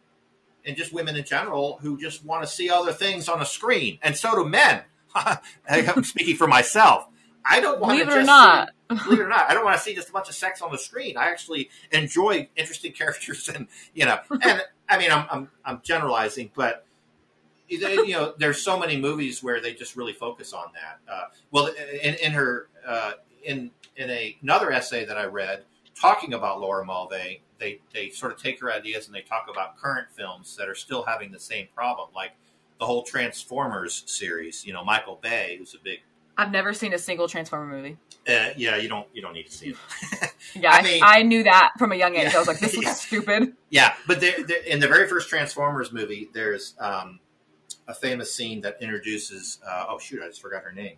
and 0.65 0.74
just 0.74 0.90
women 0.90 1.15
in 1.15 1.24
general 1.24 1.78
who 1.82 2.01
just 2.01 2.24
want 2.24 2.43
to 2.44 2.48
see 2.48 2.70
other 2.70 2.94
things 2.94 3.28
on 3.28 3.43
a 3.43 3.44
screen. 3.44 3.98
And 4.02 4.16
so 4.16 4.35
do 4.35 4.48
men. 4.48 4.85
I'm 5.15 6.02
speaking 6.02 6.36
for 6.36 6.47
myself. 6.47 7.06
I 7.44 7.60
don't 7.60 7.78
want 7.78 7.93
believe 7.93 8.09
to 8.09 8.20
it 8.20 8.23
or 8.23 8.24
not, 8.24 8.70
see, 8.90 9.05
believe 9.05 9.20
it 9.20 9.23
or 9.23 9.28
not 9.28 9.51
i 9.51 9.55
don't 9.55 9.65
want 9.65 9.77
to 9.77 9.82
see 9.82 9.94
just 9.94 10.09
a 10.09 10.12
bunch 10.12 10.28
of 10.28 10.35
sex 10.35 10.62
on 10.62 10.73
the 10.73 10.78
screen. 10.78 11.16
I 11.19 11.28
actually 11.28 11.69
enjoy 11.93 12.48
interesting 12.56 12.93
characters 13.01 13.51
and 13.51 13.69
you 13.93 14.06
know 14.06 14.19
and 14.31 14.62
i 14.89 14.98
mean 14.98 15.10
i'm 15.10 15.27
i'm, 15.31 15.51
I'm 15.62 15.81
generalizing 15.82 16.51
but 16.55 16.86
you 17.69 18.12
know, 18.12 18.35
there's 18.39 18.62
so 18.62 18.78
many 18.78 18.97
movies 18.97 19.43
where 19.43 19.61
they 19.61 19.74
just 19.74 19.97
really 19.97 20.12
focus 20.12 20.53
on 20.53 20.66
that. 20.74 21.12
Uh, 21.12 21.24
well, 21.51 21.66
in, 22.03 22.15
in 22.16 22.32
her 22.32 22.69
uh, 22.86 23.12
in 23.45 23.70
in 23.97 24.11
a, 24.11 24.36
another 24.43 24.73
essay 24.73 25.05
that 25.05 25.19
I 25.19 25.24
read 25.24 25.65
talking 25.95 26.35
about 26.35 26.61
Laura 26.61 26.85
Mulvey, 26.85 27.43
they 27.59 27.81
they 27.93 28.11
sort 28.11 28.32
of 28.32 28.40
take 28.43 28.61
her 28.61 28.73
ideas 28.73 29.07
and 29.07 29.15
they 29.15 29.23
talk 29.23 29.47
about 29.51 29.77
current 29.77 30.09
films 30.16 30.57
that 30.57 30.69
are 30.69 30.74
still 30.74 31.03
having 31.05 31.31
the 31.32 31.40
same 31.40 31.69
problem, 31.74 32.09
like 32.15 32.32
the 32.78 32.86
whole 32.86 33.03
Transformers 33.03 34.05
series. 34.07 34.65
You 34.65 34.73
know, 34.73 34.85
Michael 34.85 35.19
Bay, 35.23 35.57
who's 35.59 35.74
a 35.74 35.78
big 35.82 36.01
I've 36.40 36.53
never 36.53 36.73
seen 36.73 36.93
a 36.95 36.99
single 36.99 37.27
Transformer 37.27 37.66
movie. 37.66 37.97
uh, 38.28 38.51
yeah, 38.57 38.77
you 38.77 38.89
don't 38.89 39.09
you 39.12 39.20
don't 39.20 39.32
need 39.32 39.47
to 39.47 39.53
see 39.53 39.70
it. 39.70 39.77
Yeah, 40.55 40.70
I 40.73 40.82
mean- 40.82 41.03
I 41.05 41.23
knew 41.24 41.43
that 41.43 41.73
from 41.78 41.93
a 41.93 41.97
young 41.97 42.15
age. 42.15 42.31
Yeah. 42.31 42.36
I 42.36 42.39
was 42.39 42.49
like, 42.49 42.59
this 42.61 42.74
Yeah. 42.82 42.93
stupid. 42.95 43.53
Yeah, 43.70 43.95
but 44.07 44.20
there, 44.20 44.43
there, 44.45 44.62
in 44.62 44.81
the 44.81 44.86
very 44.89 45.07
first 45.07 45.28
Transformers 45.28 45.93
movie, 45.93 46.31
there's 46.32 46.74
um, 46.78 47.19
a 47.89 47.94
famous 47.94 48.32
scene 48.32 48.60
that 48.60 48.77
introduces. 48.81 49.59
Uh, 49.69 49.86
oh 49.89 49.98
shoot, 49.98 50.23
I 50.23 50.28
just 50.28 50.40
forgot 50.40 50.62
her 50.62 50.73
name. 50.73 50.97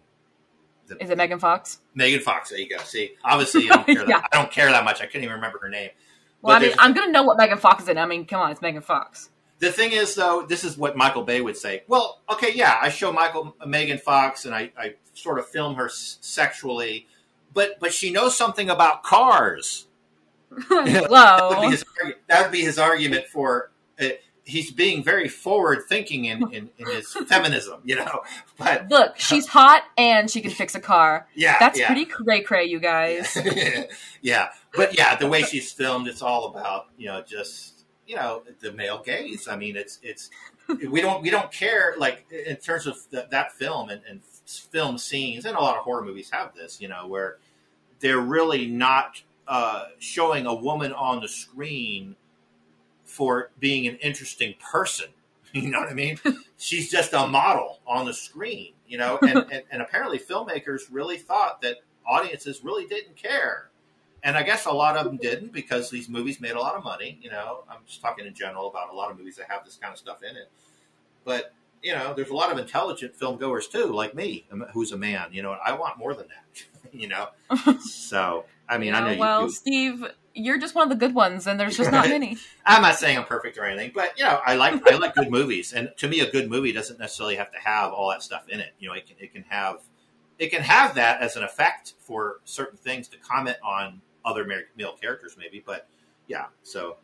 The- 0.88 1.02
Is 1.02 1.08
it 1.10 1.16
Megan 1.16 1.38
Fox? 1.38 1.80
Megan 1.94 2.20
Fox. 2.20 2.50
There 2.50 2.58
you 2.58 2.68
go. 2.68 2.76
See, 2.78 3.12
obviously, 3.24 3.70
I 3.70 3.76
don't 3.76 3.86
care. 3.86 3.96
Yeah. 4.08 4.20
that, 4.20 4.28
I 4.32 4.36
don't 4.36 4.50
care 4.50 4.70
that 4.70 4.84
much. 4.84 5.00
I 5.00 5.06
couldn't 5.06 5.22
even 5.24 5.36
remember 5.36 5.58
her 5.62 5.68
name. 5.70 5.90
Well, 6.42 6.58
But 6.58 6.64
I 6.64 6.68
mean, 6.68 6.76
I'm 6.78 6.92
gonna 6.92 7.12
know 7.12 7.22
what 7.22 7.38
Megan 7.38 7.58
Fox 7.58 7.84
is 7.84 7.88
in. 7.88 7.96
I 7.98 8.06
mean, 8.06 8.26
come 8.26 8.40
on, 8.40 8.50
it's 8.50 8.60
Megan 8.60 8.82
Fox. 8.82 9.30
The 9.60 9.70
thing 9.70 9.92
is, 9.92 10.14
though, 10.14 10.44
this 10.48 10.64
is 10.64 10.78
what 10.78 10.96
Michael 10.96 11.22
Bay 11.22 11.42
would 11.42 11.56
say. 11.56 11.82
Well, 11.86 12.22
okay, 12.32 12.52
yeah, 12.54 12.78
I 12.80 12.88
show 12.88 13.12
Michael 13.12 13.54
Megan 13.66 13.98
Fox, 13.98 14.46
and 14.46 14.54
I, 14.54 14.72
I 14.76 14.94
sort 15.12 15.38
of 15.38 15.46
film 15.46 15.74
her 15.74 15.84
s- 15.86 16.16
sexually, 16.22 17.06
but 17.52 17.78
but 17.78 17.92
she 17.92 18.10
knows 18.10 18.36
something 18.36 18.70
about 18.70 19.02
cars. 19.02 19.86
That 20.70 21.48
would 21.50 21.60
be 21.60 21.70
his, 21.70 21.84
that 22.28 22.42
would 22.42 22.52
be 22.52 22.62
his 22.62 22.78
argument 22.78 23.26
for. 23.26 23.70
Uh, 24.00 24.08
he's 24.44 24.70
being 24.70 25.02
very 25.04 25.28
forward 25.28 25.82
thinking 25.88 26.24
in, 26.26 26.42
in, 26.52 26.70
in 26.78 26.86
his 26.86 27.12
feminism, 27.28 27.80
you 27.84 27.96
know. 27.96 28.22
But 28.58 28.88
Look, 28.90 29.18
she's 29.18 29.46
hot 29.46 29.82
and 29.96 30.30
she 30.30 30.40
can 30.40 30.50
fix 30.50 30.74
a 30.74 30.80
car. 30.80 31.26
yeah, 31.34 31.56
That's 31.60 31.78
yeah. 31.78 31.86
pretty 31.86 32.04
cray 32.06 32.42
cray, 32.42 32.64
you 32.66 32.80
guys. 32.80 33.36
yeah, 34.22 34.48
but 34.74 34.96
yeah, 34.96 35.16
the 35.16 35.28
way 35.28 35.42
she's 35.42 35.72
filmed, 35.72 36.08
it's 36.08 36.22
all 36.22 36.46
about 36.46 36.86
you 36.96 37.06
know 37.06 37.22
just 37.22 37.84
you 38.06 38.16
know 38.16 38.42
the 38.60 38.72
male 38.72 39.02
gaze. 39.04 39.48
I 39.48 39.56
mean, 39.56 39.76
it's 39.76 39.98
it's 40.02 40.30
we 40.90 41.00
don't 41.00 41.22
we 41.22 41.30
don't 41.30 41.50
care 41.52 41.94
like 41.98 42.26
in 42.30 42.56
terms 42.56 42.86
of 42.86 42.96
th- 43.10 43.26
that 43.30 43.52
film 43.52 43.90
and, 43.90 44.02
and 44.08 44.20
film 44.46 44.98
scenes, 44.98 45.44
and 45.44 45.56
a 45.56 45.60
lot 45.60 45.76
of 45.76 45.82
horror 45.84 46.04
movies 46.04 46.30
have 46.30 46.54
this, 46.54 46.80
you 46.80 46.88
know, 46.88 47.06
where 47.06 47.38
they're 48.00 48.20
really 48.20 48.66
not 48.66 49.22
uh, 49.46 49.86
showing 49.98 50.46
a 50.46 50.54
woman 50.54 50.92
on 50.92 51.20
the 51.20 51.28
screen 51.28 52.16
for 53.10 53.50
being 53.58 53.86
an 53.86 53.96
interesting 53.96 54.54
person. 54.72 55.06
You 55.52 55.68
know 55.68 55.80
what 55.80 55.88
I 55.88 55.94
mean? 55.94 56.16
She's 56.58 56.92
just 56.92 57.12
a 57.12 57.26
model 57.26 57.80
on 57.84 58.06
the 58.06 58.14
screen, 58.14 58.72
you 58.86 58.98
know, 58.98 59.18
and, 59.20 59.38
and, 59.52 59.64
and 59.72 59.82
apparently 59.82 60.20
filmmakers 60.20 60.82
really 60.92 61.18
thought 61.18 61.60
that 61.62 61.78
audiences 62.06 62.62
really 62.62 62.86
didn't 62.86 63.16
care. 63.16 63.68
And 64.22 64.36
I 64.36 64.44
guess 64.44 64.66
a 64.66 64.70
lot 64.70 64.96
of 64.96 65.04
them 65.04 65.16
didn't 65.16 65.52
because 65.52 65.90
these 65.90 66.08
movies 66.08 66.40
made 66.40 66.52
a 66.52 66.60
lot 66.60 66.76
of 66.76 66.84
money. 66.84 67.18
You 67.20 67.30
know, 67.30 67.64
I'm 67.68 67.78
just 67.84 68.00
talking 68.00 68.26
in 68.26 68.34
general 68.34 68.68
about 68.68 68.92
a 68.92 68.96
lot 68.96 69.10
of 69.10 69.18
movies 69.18 69.34
that 69.38 69.50
have 69.50 69.64
this 69.64 69.74
kind 69.74 69.92
of 69.92 69.98
stuff 69.98 70.18
in 70.22 70.36
it. 70.36 70.48
But, 71.24 71.52
you 71.82 71.94
know, 71.94 72.14
there's 72.14 72.30
a 72.30 72.34
lot 72.34 72.52
of 72.52 72.58
intelligent 72.58 73.16
film 73.16 73.36
goers 73.36 73.66
too, 73.66 73.86
like 73.86 74.14
me, 74.14 74.46
who's 74.72 74.92
a 74.92 74.96
man. 74.96 75.30
You 75.32 75.42
know, 75.42 75.56
I 75.64 75.72
want 75.72 75.98
more 75.98 76.14
than 76.14 76.28
that, 76.28 76.92
you 76.92 77.08
know? 77.08 77.26
So, 77.80 78.44
I 78.68 78.78
mean, 78.78 78.94
I 78.94 79.00
know 79.00 79.10
you, 79.10 79.18
well, 79.18 79.42
you, 79.42 79.50
Steve, 79.50 80.04
you're 80.40 80.58
just 80.58 80.74
one 80.74 80.84
of 80.84 80.88
the 80.88 81.06
good 81.06 81.14
ones, 81.14 81.46
and 81.46 81.58
there's 81.58 81.76
just 81.76 81.90
not 81.90 82.08
many. 82.08 82.36
I'm 82.66 82.82
not 82.82 82.96
saying 82.96 83.18
I'm 83.18 83.24
perfect 83.24 83.58
or 83.58 83.64
anything, 83.64 83.92
but 83.94 84.18
you 84.18 84.24
know, 84.24 84.40
I 84.44 84.56
like 84.56 84.90
I 84.90 84.96
like 84.96 85.14
good 85.14 85.30
movies, 85.30 85.72
and 85.72 85.90
to 85.98 86.08
me, 86.08 86.20
a 86.20 86.30
good 86.30 86.50
movie 86.50 86.72
doesn't 86.72 86.98
necessarily 86.98 87.36
have 87.36 87.52
to 87.52 87.58
have 87.58 87.92
all 87.92 88.10
that 88.10 88.22
stuff 88.22 88.48
in 88.48 88.60
it. 88.60 88.74
You 88.78 88.88
know, 88.88 88.94
it 88.94 89.06
can 89.06 89.16
it 89.18 89.32
can 89.32 89.44
have 89.48 89.78
it 90.38 90.50
can 90.50 90.62
have 90.62 90.94
that 90.94 91.20
as 91.20 91.36
an 91.36 91.42
effect 91.42 91.94
for 92.00 92.40
certain 92.44 92.78
things 92.78 93.08
to 93.08 93.18
comment 93.18 93.56
on 93.62 94.00
other 94.24 94.46
male 94.76 94.92
characters, 95.00 95.36
maybe. 95.38 95.62
But 95.64 95.88
yeah, 96.26 96.46
so 96.62 96.96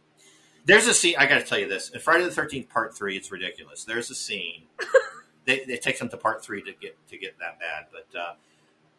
there's 0.65 0.87
a 0.87 0.95
scene. 0.95 1.17
I 1.19 1.27
got 1.27 1.39
to 1.39 1.45
tell 1.45 1.59
you 1.59 1.69
this: 1.69 1.91
in 1.91 2.01
Friday 2.01 2.25
the 2.25 2.31
Thirteenth 2.31 2.69
Part 2.69 2.97
Three, 2.97 3.17
it's 3.17 3.31
ridiculous. 3.31 3.85
There's 3.85 4.11
a 4.11 4.15
scene. 4.15 4.65
they, 5.45 5.61
it 5.61 5.83
takes 5.83 5.99
them 5.99 6.09
to 6.09 6.17
Part 6.17 6.43
Three 6.45 6.63
to 6.63 6.73
get 6.73 6.97
to 7.09 7.19
get 7.19 7.39
that 7.39 7.61
bad, 7.61 7.87
but. 7.93 8.19
uh 8.19 8.35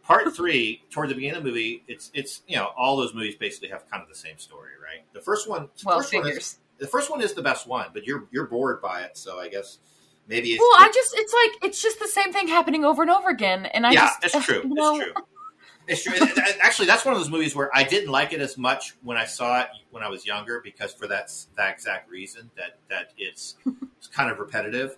Part 0.07 0.33
three, 0.35 0.83
toward 0.89 1.09
the 1.09 1.15
beginning 1.15 1.37
of 1.37 1.43
the 1.43 1.49
movie, 1.49 1.83
it's 1.87 2.09
it's 2.13 2.41
you 2.47 2.55
know 2.55 2.71
all 2.77 2.95
those 2.95 3.13
movies 3.13 3.35
basically 3.35 3.67
have 3.69 3.89
kind 3.91 4.01
of 4.01 4.07
the 4.07 4.15
same 4.15 4.37
story, 4.37 4.71
right? 4.81 5.03
The 5.13 5.19
first 5.21 5.49
one, 5.49 5.67
Well, 5.85 5.99
first 5.99 6.13
one 6.13 6.27
is- 6.27 6.57
the 6.79 6.87
first 6.87 7.11
one 7.11 7.21
is 7.21 7.33
the 7.33 7.41
best 7.41 7.67
one, 7.67 7.87
but 7.93 8.05
you're 8.05 8.25
you're 8.31 8.45
bored 8.47 8.81
by 8.81 9.01
it, 9.01 9.17
so 9.17 9.37
I 9.39 9.49
guess 9.49 9.79
maybe 10.27 10.49
it's 10.53 10.59
Well, 10.61 10.69
I 10.79 10.89
just 10.93 11.13
it's 11.17 11.33
like 11.33 11.69
it's 11.69 11.81
just 11.81 11.99
the 11.99 12.07
same 12.07 12.31
thing 12.31 12.47
happening 12.47 12.85
over 12.85 13.01
and 13.01 13.11
over 13.11 13.29
again, 13.29 13.65
and 13.65 13.85
I 13.85 13.91
yeah, 13.91 14.09
just 14.21 14.35
it's 14.35 14.45
true. 14.45 14.61
You 14.63 14.73
know, 14.75 14.95
It's 14.95 16.03
true. 16.03 16.13
It's 16.15 16.33
true. 16.33 16.43
Actually, 16.61 16.85
that's 16.87 17.03
one 17.03 17.13
of 17.13 17.19
those 17.19 17.29
movies 17.29 17.55
where 17.55 17.69
I 17.75 17.83
didn't 17.83 18.09
like 18.11 18.31
it 18.33 18.39
as 18.41 18.57
much 18.57 18.95
when 19.03 19.17
I 19.17 19.25
saw 19.25 19.61
it 19.61 19.67
when 19.91 20.03
I 20.03 20.09
was 20.09 20.25
younger 20.25 20.61
because 20.63 20.93
for 20.93 21.07
that 21.07 21.31
that 21.57 21.71
exact 21.73 22.09
reason 22.09 22.49
that 22.57 22.79
that 22.89 23.11
it's 23.17 23.55
it's 23.97 24.07
kind 24.07 24.29
of 24.31 24.37
repetitive. 24.39 24.97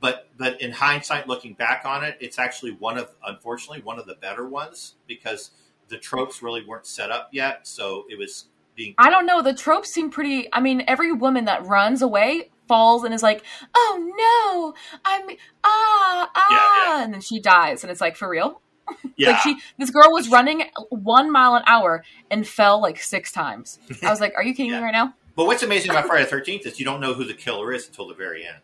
But 0.00 0.28
but 0.36 0.60
in 0.60 0.70
hindsight, 0.72 1.26
looking 1.26 1.54
back 1.54 1.82
on 1.84 2.04
it, 2.04 2.16
it's 2.20 2.38
actually 2.38 2.72
one 2.72 2.98
of 2.98 3.10
unfortunately 3.26 3.82
one 3.82 3.98
of 3.98 4.06
the 4.06 4.14
better 4.14 4.48
ones 4.48 4.94
because 5.06 5.50
the 5.88 5.98
tropes 5.98 6.42
really 6.42 6.64
weren't 6.64 6.86
set 6.86 7.10
up 7.10 7.30
yet, 7.32 7.66
so 7.66 8.04
it 8.08 8.18
was 8.18 8.46
being 8.76 8.94
I 8.98 9.10
don't 9.10 9.26
know. 9.26 9.42
The 9.42 9.54
tropes 9.54 9.92
seem 9.92 10.10
pretty. 10.10 10.48
I 10.52 10.60
mean, 10.60 10.84
every 10.86 11.12
woman 11.12 11.46
that 11.46 11.64
runs 11.66 12.00
away 12.02 12.50
falls 12.68 13.02
and 13.02 13.12
is 13.12 13.22
like, 13.24 13.42
"Oh 13.74 14.12
no, 14.16 14.74
I'm 15.04 15.36
ah 15.64 16.30
ah," 16.34 16.84
Yeah, 16.98 17.04
and 17.04 17.12
then 17.14 17.20
she 17.20 17.40
dies, 17.40 17.82
and 17.82 17.90
it's 17.90 18.00
like 18.00 18.14
for 18.16 18.28
real. 18.28 18.60
yeah. 19.16 19.30
Like 19.32 19.40
she, 19.40 19.56
this 19.78 19.90
girl 19.90 20.12
was 20.12 20.28
running 20.30 20.62
one 20.90 21.30
mile 21.32 21.56
an 21.56 21.62
hour 21.66 22.04
and 22.30 22.46
fell 22.46 22.80
like 22.80 23.02
six 23.02 23.32
times. 23.32 23.78
I 24.02 24.10
was 24.10 24.20
like, 24.20 24.34
"Are 24.36 24.44
you 24.44 24.54
kidding 24.54 24.70
Yeah. 24.72 24.78
me 24.78 24.84
right 24.84 24.92
now?" 24.92 25.14
but 25.34 25.46
what's 25.46 25.62
amazing 25.62 25.90
about 25.90 26.06
Friday 26.06 26.24
the 26.24 26.30
Thirteenth 26.30 26.66
is 26.66 26.78
you 26.78 26.84
don't 26.84 27.00
know 27.00 27.14
who 27.14 27.24
the 27.24 27.34
killer 27.34 27.72
is 27.72 27.86
until 27.88 28.06
the 28.06 28.14
very 28.14 28.46
end. 28.46 28.62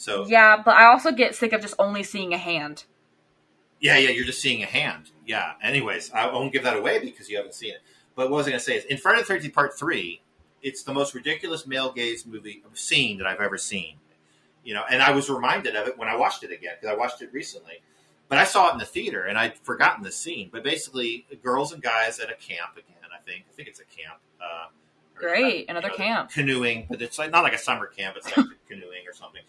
So 0.00 0.26
Yeah, 0.26 0.56
but 0.56 0.76
I 0.76 0.86
also 0.86 1.12
get 1.12 1.34
sick 1.34 1.52
of 1.52 1.60
just 1.60 1.74
only 1.78 2.02
seeing 2.02 2.32
a 2.32 2.38
hand. 2.38 2.84
Yeah, 3.80 3.98
yeah, 3.98 4.08
you're 4.08 4.24
just 4.24 4.40
seeing 4.40 4.62
a 4.62 4.66
hand. 4.66 5.10
Yeah. 5.26 5.52
Anyways, 5.62 6.10
I 6.12 6.26
won't 6.32 6.54
give 6.54 6.64
that 6.64 6.76
away 6.76 7.00
because 7.00 7.28
you 7.28 7.36
haven't 7.36 7.54
seen 7.54 7.72
it. 7.72 7.80
But 8.16 8.30
what 8.30 8.36
I 8.36 8.38
was 8.38 8.46
going 8.46 8.58
to 8.58 8.64
say 8.64 8.76
is, 8.78 8.84
in 8.86 8.96
Friday 8.96 9.22
the 9.22 9.34
13th 9.34 9.52
Part 9.52 9.78
Three, 9.78 10.22
it's 10.62 10.82
the 10.84 10.94
most 10.94 11.14
ridiculous 11.14 11.66
male 11.66 11.92
gaze 11.92 12.24
movie 12.24 12.62
scene 12.72 13.18
that 13.18 13.26
I've 13.26 13.40
ever 13.40 13.58
seen. 13.58 13.96
You 14.64 14.72
know, 14.72 14.84
and 14.90 15.02
I 15.02 15.10
was 15.10 15.28
reminded 15.28 15.76
of 15.76 15.86
it 15.86 15.98
when 15.98 16.08
I 16.08 16.16
watched 16.16 16.44
it 16.44 16.50
again 16.50 16.74
because 16.80 16.94
I 16.94 16.98
watched 16.98 17.20
it 17.20 17.30
recently. 17.32 17.82
But 18.28 18.38
I 18.38 18.44
saw 18.44 18.70
it 18.70 18.72
in 18.72 18.78
the 18.78 18.86
theater 18.86 19.24
and 19.24 19.36
I'd 19.36 19.58
forgotten 19.58 20.02
the 20.02 20.12
scene. 20.12 20.48
But 20.50 20.64
basically, 20.64 21.26
girls 21.42 21.72
and 21.72 21.82
guys 21.82 22.18
at 22.20 22.30
a 22.30 22.34
camp 22.34 22.72
again. 22.72 22.96
I 23.14 23.22
think 23.30 23.44
I 23.50 23.52
think 23.54 23.68
it's 23.68 23.80
a 23.80 23.84
camp. 23.84 24.18
Uh, 24.40 24.68
Great, 25.14 25.58
you 25.58 25.64
another 25.68 25.88
know, 25.88 25.94
camp. 25.94 26.30
canoeing, 26.30 26.86
but 26.88 27.02
it's 27.02 27.18
like 27.18 27.30
not 27.30 27.42
like 27.42 27.52
a 27.52 27.58
summer 27.58 27.86
camp. 27.86 28.16
It's 28.16 28.34
like 28.34 28.46
canoeing 28.68 29.06
or 29.06 29.12
something. 29.12 29.42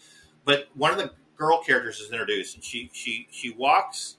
But 0.45 0.67
one 0.75 0.91
of 0.91 0.97
the 0.97 1.11
girl 1.37 1.63
characters 1.63 1.99
is 1.99 2.11
introduced, 2.11 2.55
and 2.55 2.63
she 2.63 2.89
she 2.93 3.27
she 3.31 3.51
walks, 3.51 4.17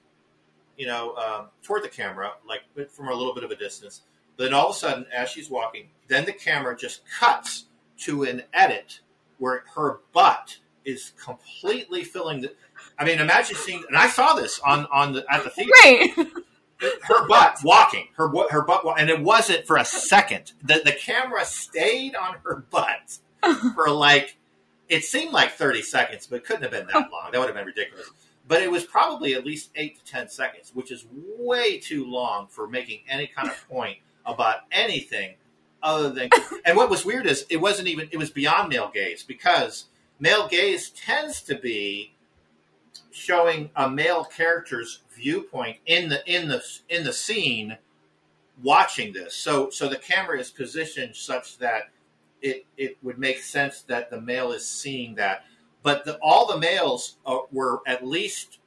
you 0.77 0.87
know, 0.87 1.15
um, 1.17 1.47
toward 1.63 1.83
the 1.83 1.89
camera, 1.89 2.33
like 2.49 2.63
from 2.91 3.09
a 3.09 3.15
little 3.15 3.35
bit 3.35 3.45
of 3.45 3.51
a 3.51 3.57
distance. 3.57 4.03
But 4.37 4.45
then 4.45 4.55
all 4.55 4.71
of 4.71 4.77
a 4.77 4.79
sudden, 4.79 5.07
as 5.15 5.29
she's 5.29 5.51
walking, 5.51 5.89
then 6.09 6.25
the 6.25 6.33
camera 6.33 6.77
just 6.77 7.03
cuts 7.19 7.67
to 7.99 8.25
an 8.25 8.43
edit 8.53 9.01
where 9.39 9.65
her 9.75 10.01
butt 10.13 10.59
is 10.85 11.13
completely 11.23 12.05
filling 12.05 12.41
the. 12.41 12.53
I 12.99 13.05
mean, 13.05 13.21
imagine 13.21 13.57
seeing, 13.57 13.85
and 13.89 13.97
I 13.97 14.09
saw 14.09 14.35
this 14.35 14.61
on 14.61 14.87
on 14.93 15.13
the 15.13 15.25
at 15.31 15.45
the 15.45 15.51
theater 15.51 15.73
Right. 15.85 16.11
her 17.03 17.29
butt 17.29 17.59
walking, 17.63 18.09
her 18.17 18.29
her 18.51 18.63
butt, 18.63 18.85
and 18.99 19.11
it 19.11 19.21
wasn't 19.21 19.67
for 19.67 19.77
a 19.77 19.85
second. 19.85 20.53
The 20.63 20.83
the 20.85 20.93
camera 20.93 21.45
stayed 21.45 22.15
on 22.17 22.37
her 22.45 22.65
butt 22.71 23.19
for 23.75 23.91
like 23.91 24.37
it 24.93 25.05
seemed 25.05 25.33
like 25.33 25.53
thirty 25.53 25.83
seconds, 25.83 26.27
but 26.27 26.37
it 26.37 26.45
couldn't 26.45 26.63
have 26.63 26.71
been 26.71 26.87
that 26.87 27.11
long. 27.13 27.31
That 27.33 27.39
would 27.39 27.49
have 27.49 27.57
been 27.57 27.67
ridiculous. 27.67 28.11
But 28.47 28.63
it 28.63 28.71
was 28.71 28.85
probably 28.85 29.35
at 29.35 29.47
least 29.47 29.71
eight 29.77 29.99
to 29.99 30.05
ten 30.11 30.29
seconds, 30.29 30.73
which 30.75 30.91
is 30.93 31.07
way 31.39 31.79
too 31.79 32.05
long 32.05 32.49
for 32.49 32.69
making 32.69 33.01
any 33.09 33.27
kind 33.27 33.49
of 33.49 33.69
point 33.69 33.99
about 34.27 34.61
anything 34.71 35.35
other 35.83 36.11
than. 36.11 36.29
And 36.65 36.77
what 36.77 36.91
was 36.91 37.05
weird 37.05 37.27
is 37.27 37.45
it 37.51 37.57
wasn't 37.57 37.89
even 37.89 38.09
it 38.13 38.19
was 38.19 38.31
beyond 38.31 38.69
male 38.69 38.91
gaze 38.95 39.25
because 39.25 39.87
male 40.21 40.47
gaze 40.47 40.91
tends 40.91 41.43
to 41.43 41.57
be 41.57 42.15
showing 43.11 43.71
a 43.75 43.91
male 43.91 44.25
character's 44.25 45.03
viewpoint 45.15 45.79
in 45.87 46.09
the 46.09 46.23
in 46.33 46.49
the 46.49 46.63
in 46.89 47.05
the 47.05 47.13
scene 47.13 47.79
watching 48.63 49.13
this 49.13 49.35
so 49.35 49.71
so 49.71 49.89
the 49.89 49.97
camera 49.97 50.39
is 50.39 50.51
positioned 50.51 51.17
such 51.17 51.59
that 51.59 51.91
it 52.43 52.67
it 52.77 52.99
would 53.03 53.19
make 53.19 53.39
sense 53.39 53.83
that 53.83 54.11
the 54.11 54.21
male 54.21 54.53
is 54.53 54.69
seeing 54.69 55.15
that. 55.17 55.45
But 55.83 56.05
the, 56.05 56.17
all 56.23 56.47
the 56.47 56.59
males 56.59 57.17
uh, 57.27 57.39
were 57.51 57.81
at 57.87 58.07
least 58.07 58.59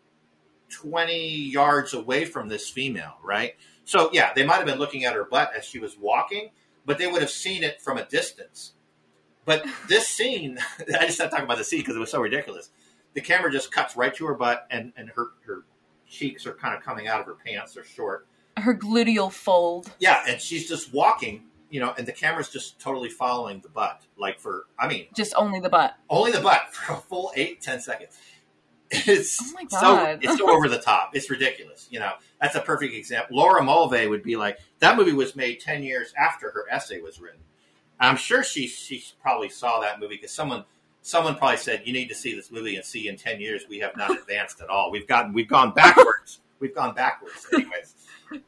20 0.70 1.18
yards 1.18 1.94
away 1.94 2.26
from 2.26 2.48
this 2.50 2.70
female 2.70 3.18
right? 3.24 3.56
So 3.86 4.10
yeah 4.12 4.34
they 4.36 4.46
might 4.46 4.56
have 4.58 4.66
been 4.66 4.80
looking 4.80 5.06
at 5.06 5.14
her 5.14 5.24
butt 5.26 5.52
as 5.58 5.66
she 5.66 5.80
was 5.80 5.98
walking 5.98 6.50
but 6.86 6.98
they 6.98 7.08
would 7.08 7.22
have 7.22 7.32
seen 7.32 7.64
it 7.64 7.82
from 7.82 7.98
a 7.98 8.06
distance. 8.06 8.74
But 9.46 9.66
this 9.88 10.08
scene 10.08 10.58
i 11.00 11.06
just 11.06 11.20
had 11.20 11.30
to 11.30 11.36
talk 11.36 11.44
about 11.44 11.58
the 11.58 11.64
scene 11.64 11.80
because 11.82 11.96
it 11.96 12.00
was 12.00 12.12
so 12.12 12.20
ridiculous. 12.22 12.70
The 13.14 13.22
camera 13.22 13.52
just 13.52 13.72
cuts 13.72 13.96
right 13.96 14.14
to 14.16 14.26
her 14.26 14.34
butt 14.36 14.68
and 14.72 14.92
and 14.98 15.10
her 15.10 15.28
her 15.46 15.66
cheeks 16.08 16.46
are 16.46 16.54
kind 16.54 16.76
of 16.76 16.84
coming 16.84 17.08
out 17.08 17.20
of 17.20 17.26
her 17.26 17.36
pants. 17.46 17.74
They're 17.74 17.84
short. 17.86 18.28
Her 18.58 18.74
gluteal 18.76 19.32
fold. 19.32 19.92
yeah 20.00 20.24
and 20.28 20.40
she's 20.42 20.68
just 20.68 20.94
walking 20.94 21.44
you 21.76 21.82
know 21.82 21.94
and 21.98 22.08
the 22.08 22.12
camera's 22.24 22.50
just 22.50 22.80
totally 22.80 23.10
following 23.10 23.60
the 23.60 23.70
butt 23.70 24.02
like 24.18 24.40
for 24.40 24.66
i 24.80 24.88
mean 24.88 25.08
Just 25.14 25.34
only 25.36 25.60
the 25.60 25.70
butt. 25.70 25.96
only 26.10 26.32
the 26.32 26.40
butt 26.40 26.74
for 26.74 26.94
a 26.94 26.98
full 26.98 27.32
eight 27.36 27.62
ten 27.62 27.80
seconds. 27.82 28.18
It's 28.92 29.42
Oh 29.42 29.52
my 29.56 29.66
so 29.70 29.80
God. 29.82 30.20
it's 30.22 30.38
so 30.38 30.50
over 30.56 30.70
the 30.70 30.78
top. 30.80 31.10
It's 31.18 31.30
ridiculous 31.30 31.88
you 31.90 32.00
know. 32.00 32.14
That's 32.40 32.56
a 32.56 32.62
perfect 32.62 32.94
example. 32.94 33.36
Laura 33.36 33.62
mulvey 33.64 34.08
would 34.08 34.22
be 34.24 34.36
like 34.36 34.60
that 34.80 34.96
movie 34.96 35.12
was 35.14 35.36
made 35.36 35.60
10 35.60 35.82
years 35.84 36.14
after 36.18 36.52
her 36.52 36.66
essay 36.72 37.02
was 37.02 37.20
written. 37.20 37.42
I'm 38.00 38.16
sure 38.16 38.44
she 38.44 38.68
she 38.68 39.04
probably 39.22 39.50
saw 39.50 39.80
that 39.82 40.00
movie 40.00 40.16
because 40.16 40.32
someone 40.32 40.64
someone 41.02 41.36
probably 41.36 41.58
said 41.58 41.82
you 41.86 41.94
need 41.94 42.10
to 42.10 42.16
see 42.16 42.36
this 42.36 42.52
movie 42.52 42.76
and 42.76 42.86
see 42.86 43.08
in 43.08 43.18
10 43.18 43.42
years 43.42 43.64
we 43.68 43.80
have 43.80 43.98
not 43.98 44.12
advanced 44.22 44.62
at 44.62 44.70
all. 44.70 44.92
We've 44.92 45.08
gotten 45.08 45.34
we've 45.34 45.50
gone 45.50 45.72
backwards. 45.74 46.40
We've 46.60 46.76
gone 46.76 46.94
backwards 46.94 47.46
anyways 47.54 47.96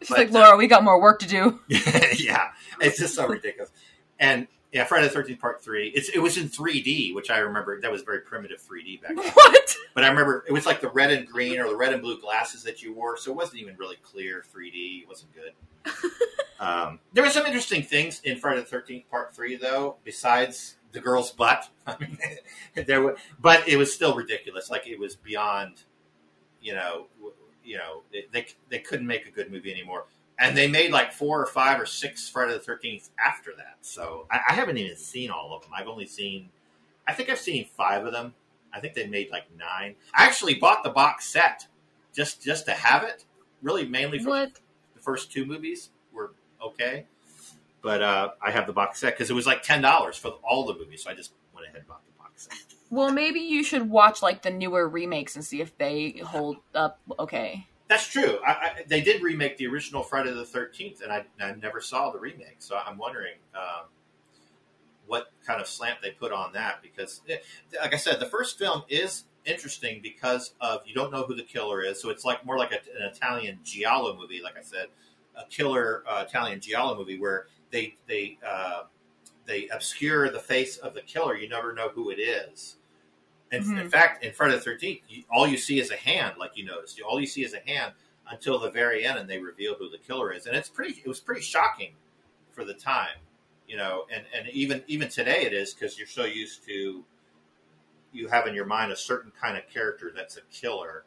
She's 0.02 0.10
But, 0.10 0.18
like, 0.18 0.30
uh, 0.30 0.40
Laura, 0.40 0.58
we 0.58 0.68
got 0.68 0.84
more 0.84 1.02
work 1.02 1.20
to 1.20 1.28
do. 1.28 1.60
yeah, 1.68 2.50
it's 2.80 3.00
just 3.00 3.16
so 3.16 3.28
ridiculous. 3.28 3.72
And 4.20 4.48
yeah, 4.72 4.84
Friday 4.84 5.08
the 5.08 5.14
Thirteenth 5.14 5.40
Part 5.40 5.64
Three. 5.64 5.90
It's 5.96 6.10
it 6.10 6.20
was 6.20 6.38
in 6.38 6.50
3D, 6.50 7.16
which 7.16 7.30
I 7.30 7.38
remember 7.40 7.80
that 7.80 7.92
was 7.92 8.02
very 8.02 8.22
primitive 8.22 8.62
3D 8.62 9.02
back 9.02 9.16
then. 9.16 9.26
What? 9.26 9.76
But 9.94 10.04
I 10.04 10.10
remember 10.10 10.44
it 10.48 10.52
was 10.52 10.66
like 10.66 10.82
the 10.82 10.90
red 10.90 11.12
and 11.12 11.28
green 11.28 11.60
or 11.60 11.70
the 11.70 11.76
red 11.76 11.94
and 11.94 12.02
blue 12.02 12.20
glasses 12.20 12.64
that 12.64 12.84
you 12.84 12.94
wore, 12.94 13.18
so 13.18 13.32
it 13.32 13.36
wasn't 13.36 13.62
even 13.62 13.76
really 13.78 13.96
clear 14.04 14.44
3D. 14.54 15.04
It 15.04 15.08
wasn't 15.08 15.32
good. 15.34 15.92
um, 16.60 17.00
there 17.14 17.24
were 17.24 17.30
some 17.30 17.46
interesting 17.46 17.82
things 17.82 18.22
in 18.24 18.38
Friday 18.38 18.60
the 18.60 18.66
Thirteenth 18.66 19.10
Part 19.10 19.34
Three, 19.34 19.56
though. 19.56 19.98
Besides 20.04 20.76
the 20.92 21.00
girl's 21.00 21.32
butt, 21.32 21.70
I 21.88 21.96
mean, 22.00 22.18
there 22.86 23.02
were, 23.02 23.16
but 23.40 23.68
it 23.68 23.78
was 23.78 23.94
still 23.94 24.16
ridiculous. 24.16 24.70
Like 24.70 24.86
it 24.86 25.00
was 25.00 25.16
beyond, 25.16 25.84
you 26.62 26.74
know, 26.74 27.08
you 27.68 27.78
know, 27.78 28.02
they, 28.12 28.26
they 28.32 28.48
they 28.70 28.80
couldn't 28.80 29.06
make 29.08 29.28
a 29.28 29.32
good 29.32 29.52
movie 29.52 29.72
anymore. 29.72 30.06
And 30.40 30.56
they 30.56 30.68
made 30.68 30.92
like 30.92 31.12
four 31.12 31.42
or 31.42 31.48
five 31.48 31.82
or 31.82 31.86
six 31.86 32.30
Friday 32.30 32.54
the 32.54 32.60
Thirteenth 32.60 33.10
after 33.24 33.52
that. 33.58 33.78
So 33.82 34.28
I, 34.32 34.40
I 34.50 34.54
haven't 34.54 34.78
even 34.78 34.96
seen 34.96 35.32
all 35.32 35.54
of 35.56 35.64
them. 35.64 35.72
I've 35.76 35.88
only 35.88 36.06
seen, 36.06 36.50
I 37.08 37.14
think 37.14 37.30
I've 37.30 37.40
seen 37.40 37.66
five 37.66 38.06
of 38.06 38.14
them. 38.14 38.34
I 38.74 38.80
think 38.80 38.94
they 38.94 39.08
made 39.08 39.32
like 39.32 39.46
nine. 39.58 39.96
I 40.14 40.26
actually 40.26 40.56
bought 40.56 40.84
the 40.84 40.92
box 40.92 41.26
set 41.28 41.68
just 42.16 42.42
just 42.44 42.66
to 42.68 42.72
have 42.74 43.04
it. 43.04 43.26
Really, 43.64 43.88
mainly 43.88 44.20
for 44.20 44.30
What? 44.30 44.60
the 44.96 45.02
first 45.02 45.32
two 45.32 45.46
movies 45.46 45.90
were 46.14 46.34
okay, 46.64 47.06
but 47.82 48.02
uh, 48.04 48.30
I 48.42 48.52
have 48.52 48.68
the 48.68 48.74
box 48.74 49.00
set 49.00 49.14
because 49.16 49.30
it 49.32 49.34
was 49.34 49.48
like 49.48 49.64
ten 49.64 49.82
dollars 49.82 50.18
for 50.18 50.34
all 50.44 50.66
the 50.66 50.76
movies. 50.76 51.04
So 51.04 51.10
I 51.10 51.16
just 51.16 51.32
went 51.56 51.66
ahead 51.66 51.80
and 51.80 51.88
bought 51.88 52.02
the 52.06 52.18
box 52.24 52.44
set. 52.50 52.77
Well, 52.90 53.12
maybe 53.12 53.40
you 53.40 53.64
should 53.64 53.90
watch 53.90 54.22
like 54.22 54.42
the 54.42 54.50
newer 54.50 54.88
remakes 54.88 55.36
and 55.36 55.44
see 55.44 55.62
if 55.62 55.78
they 55.78 56.22
hold 56.24 56.58
up 56.74 57.00
okay. 57.20 57.68
That's 57.90 58.08
true. 58.08 58.40
I, 58.46 58.52
I, 58.52 58.72
they 58.88 59.02
did 59.02 59.22
remake 59.22 59.58
the 59.58 59.68
original 59.68 60.04
Friday 60.04 60.34
the 60.34 60.46
Thirteenth, 60.46 61.02
and 61.02 61.12
I, 61.12 61.26
I 61.40 61.54
never 61.56 61.80
saw 61.80 62.12
the 62.12 62.20
remake. 62.20 62.58
So 62.60 62.78
I'm 62.78 62.98
wondering 62.98 63.36
um, 63.56 63.86
what 65.06 65.32
kind 65.46 65.62
of 65.62 65.68
slant 65.68 66.00
they 66.02 66.12
put 66.12 66.32
on 66.32 66.54
that 66.54 66.82
because, 66.82 67.22
eh, 67.30 67.38
like 67.82 67.94
I 67.94 67.98
said, 67.98 68.20
the 68.20 68.26
first 68.26 68.58
film 68.58 68.84
is 68.90 69.24
interesting 69.46 70.02
because 70.04 70.54
of 70.60 70.82
you 70.86 70.94
don't 70.94 71.12
know 71.12 71.24
who 71.24 71.36
the 71.36 71.44
killer 71.44 71.82
is. 71.82 72.02
So 72.02 72.10
it's 72.10 72.26
like 72.26 72.46
more 72.46 72.58
like 72.58 72.72
a, 72.72 72.80
an 73.02 73.10
Italian 73.10 73.60
giallo 73.64 74.16
movie. 74.18 74.42
Like 74.44 74.58
I 74.58 74.64
said, 74.64 74.88
a 75.36 75.46
killer 75.50 76.04
uh, 76.08 76.26
Italian 76.28 76.60
giallo 76.60 76.98
movie 76.98 77.18
where 77.18 77.48
they 77.72 77.96
they 78.08 78.38
uh, 78.46 78.84
they 79.48 79.68
obscure 79.70 80.30
the 80.30 80.40
face 80.40 80.78
of 80.78 80.94
the 80.94 81.02
killer. 81.02 81.36
You 81.36 81.50
never 81.50 81.74
know 81.74 81.90
who 81.90 82.12
it 82.12 82.20
is. 82.20 82.78
And 83.52 83.64
in 83.64 83.88
Mhm. 83.88 83.90
fact, 83.90 84.24
in 84.24 84.34
Friday 84.34 84.56
the 84.56 84.62
Thirteenth, 84.62 85.02
all 85.32 85.48
you 85.48 85.58
see 85.58 85.80
is 85.80 85.90
a 85.90 85.96
hand, 85.96 86.38
like 86.38 86.52
you 86.56 86.66
noticed. 86.66 87.00
All 87.02 87.20
you 87.20 87.28
see 87.28 87.44
is 87.44 87.54
a 87.54 87.62
hand 87.62 87.94
until 88.30 88.60
the 88.60 88.70
very 88.70 89.06
end, 89.06 89.18
and 89.18 89.30
they 89.30 89.40
reveal 89.40 89.76
who 89.76 89.90
the 89.90 89.98
killer 89.98 90.34
is. 90.34 90.46
And 90.48 90.56
it's 90.56 90.70
pretty. 90.70 91.02
It 91.04 91.08
was 91.08 91.22
pretty 91.22 91.42
shocking 91.42 91.96
for 92.52 92.66
the 92.66 92.74
time, 92.74 93.20
you 93.68 93.78
know. 93.78 94.06
And 94.12 94.26
and 94.34 94.50
even 94.50 94.84
even 94.88 95.08
today, 95.08 95.44
it 95.46 95.54
is 95.54 95.74
because 95.74 95.98
you're 95.98 96.08
so 96.08 96.26
used 96.26 96.66
to 96.66 97.06
you 98.12 98.28
have 98.28 98.48
in 98.48 98.54
your 98.56 98.66
mind 98.66 98.92
a 98.92 98.96
certain 98.96 99.32
kind 99.40 99.58
of 99.58 99.68
character 99.70 100.12
that's 100.14 100.38
a 100.38 100.42
killer, 100.52 101.06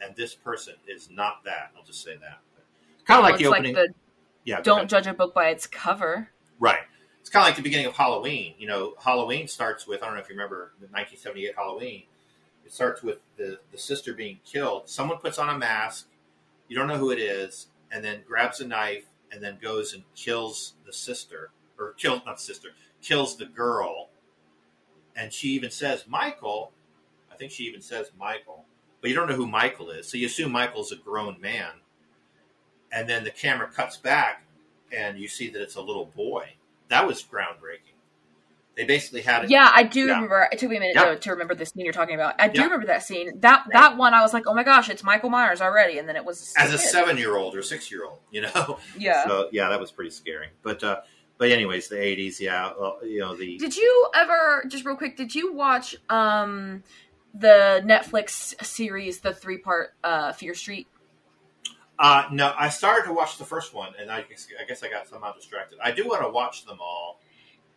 and 0.00 0.16
this 0.16 0.34
person 0.34 0.74
is 0.86 1.10
not 1.10 1.44
that. 1.44 1.72
I'll 1.76 1.84
just 1.84 2.02
say 2.02 2.16
that. 2.16 2.40
Kind 3.04 3.18
of 3.18 3.24
like 3.24 3.38
the 3.38 3.46
opening. 3.46 3.74
like 3.74 3.88
the 3.88 3.94
yeah, 4.44 4.60
don't 4.60 4.88
judge 4.88 5.06
a 5.06 5.12
book 5.14 5.34
by 5.34 5.48
its 5.48 5.66
cover. 5.66 6.30
Right. 6.58 6.82
It's 7.22 7.30
kind 7.30 7.44
of 7.44 7.46
like 7.46 7.56
the 7.56 7.62
beginning 7.62 7.86
of 7.86 7.94
Halloween. 7.94 8.54
You 8.58 8.66
know, 8.66 8.94
Halloween 8.98 9.46
starts 9.46 9.86
with 9.86 10.02
I 10.02 10.06
don't 10.06 10.16
know 10.16 10.20
if 10.20 10.28
you 10.28 10.34
remember 10.34 10.72
the 10.80 10.88
1978 10.88 11.54
Halloween. 11.54 12.02
It 12.66 12.72
starts 12.72 13.00
with 13.00 13.18
the 13.36 13.60
the 13.70 13.78
sister 13.78 14.12
being 14.12 14.40
killed. 14.44 14.88
Someone 14.88 15.18
puts 15.18 15.38
on 15.38 15.48
a 15.48 15.56
mask. 15.56 16.08
You 16.66 16.76
don't 16.76 16.88
know 16.88 16.98
who 16.98 17.12
it 17.12 17.20
is, 17.20 17.68
and 17.92 18.04
then 18.04 18.22
grabs 18.26 18.60
a 18.60 18.66
knife 18.66 19.04
and 19.30 19.40
then 19.40 19.58
goes 19.62 19.94
and 19.94 20.02
kills 20.16 20.74
the 20.84 20.92
sister 20.92 21.50
or 21.78 21.92
kills 21.92 22.22
not 22.26 22.40
sister 22.40 22.70
kills 23.00 23.36
the 23.36 23.46
girl. 23.46 24.08
And 25.14 25.32
she 25.32 25.50
even 25.50 25.70
says 25.70 26.04
Michael. 26.08 26.72
I 27.30 27.36
think 27.36 27.52
she 27.52 27.64
even 27.64 27.82
says 27.82 28.10
Michael, 28.18 28.64
but 29.00 29.10
you 29.10 29.16
don't 29.16 29.28
know 29.28 29.36
who 29.36 29.46
Michael 29.46 29.90
is, 29.90 30.08
so 30.08 30.16
you 30.16 30.26
assume 30.26 30.50
Michael's 30.50 30.90
a 30.90 30.96
grown 30.96 31.40
man. 31.40 31.70
And 32.90 33.08
then 33.08 33.22
the 33.22 33.30
camera 33.30 33.70
cuts 33.70 33.96
back, 33.96 34.44
and 34.92 35.18
you 35.18 35.28
see 35.28 35.48
that 35.50 35.62
it's 35.62 35.76
a 35.76 35.80
little 35.80 36.06
boy 36.16 36.54
that 36.88 37.06
was 37.06 37.22
groundbreaking. 37.22 37.92
They 38.76 38.84
basically 38.84 39.20
had 39.20 39.44
it. 39.44 39.50
Yeah, 39.50 39.70
I 39.72 39.82
do 39.82 40.00
yeah. 40.00 40.14
remember. 40.14 40.48
It 40.50 40.58
took 40.58 40.70
me 40.70 40.76
a 40.76 40.80
minute 40.80 40.96
yeah. 40.96 41.10
to, 41.10 41.16
to, 41.16 41.30
remember 41.32 41.54
the 41.54 41.66
scene 41.66 41.84
you're 41.84 41.92
talking 41.92 42.14
about. 42.14 42.40
I 42.40 42.48
do 42.48 42.60
yeah. 42.60 42.64
remember 42.64 42.86
that 42.86 43.02
scene. 43.02 43.38
That 43.40 43.64
right. 43.66 43.72
that 43.72 43.96
one, 43.98 44.14
I 44.14 44.22
was 44.22 44.32
like, 44.32 44.44
oh 44.46 44.54
my 44.54 44.62
gosh, 44.62 44.88
it's 44.88 45.04
Michael 45.04 45.28
Myers 45.28 45.60
already, 45.60 45.98
and 45.98 46.08
then 46.08 46.16
it 46.16 46.24
was 46.24 46.54
as 46.56 46.72
a 46.72 46.78
seven 46.78 47.18
year 47.18 47.36
old 47.36 47.54
or 47.54 47.62
six 47.62 47.90
year 47.90 48.06
old, 48.06 48.20
you 48.30 48.42
know. 48.42 48.78
Yeah. 48.98 49.26
So 49.26 49.48
yeah, 49.52 49.68
that 49.68 49.80
was 49.80 49.90
pretty 49.90 50.10
scary. 50.10 50.48
But 50.62 50.82
uh, 50.82 51.00
but 51.36 51.50
anyways, 51.50 51.88
the 51.88 51.96
'80s, 51.96 52.40
yeah, 52.40 52.72
well, 52.78 52.98
you 53.04 53.20
know 53.20 53.36
the. 53.36 53.58
Did 53.58 53.76
you 53.76 54.08
ever 54.14 54.64
just 54.68 54.86
real 54.86 54.96
quick? 54.96 55.16
Did 55.16 55.34
you 55.34 55.52
watch 55.52 55.94
um 56.08 56.82
the 57.34 57.82
Netflix 57.84 58.54
series, 58.64 59.20
the 59.20 59.34
three 59.34 59.58
part 59.58 59.94
uh, 60.02 60.32
Fear 60.32 60.54
Street? 60.54 60.86
Uh, 62.02 62.24
no, 62.32 62.52
I 62.58 62.68
started 62.68 63.06
to 63.06 63.12
watch 63.12 63.38
the 63.38 63.44
first 63.44 63.72
one, 63.72 63.92
and 63.96 64.10
I 64.10 64.22
guess, 64.22 64.48
I 64.60 64.66
guess 64.66 64.82
I 64.82 64.90
got 64.90 65.06
somehow 65.06 65.32
distracted. 65.34 65.78
I 65.80 65.92
do 65.92 66.04
want 66.04 66.22
to 66.22 66.28
watch 66.28 66.66
them 66.66 66.78
all. 66.80 67.20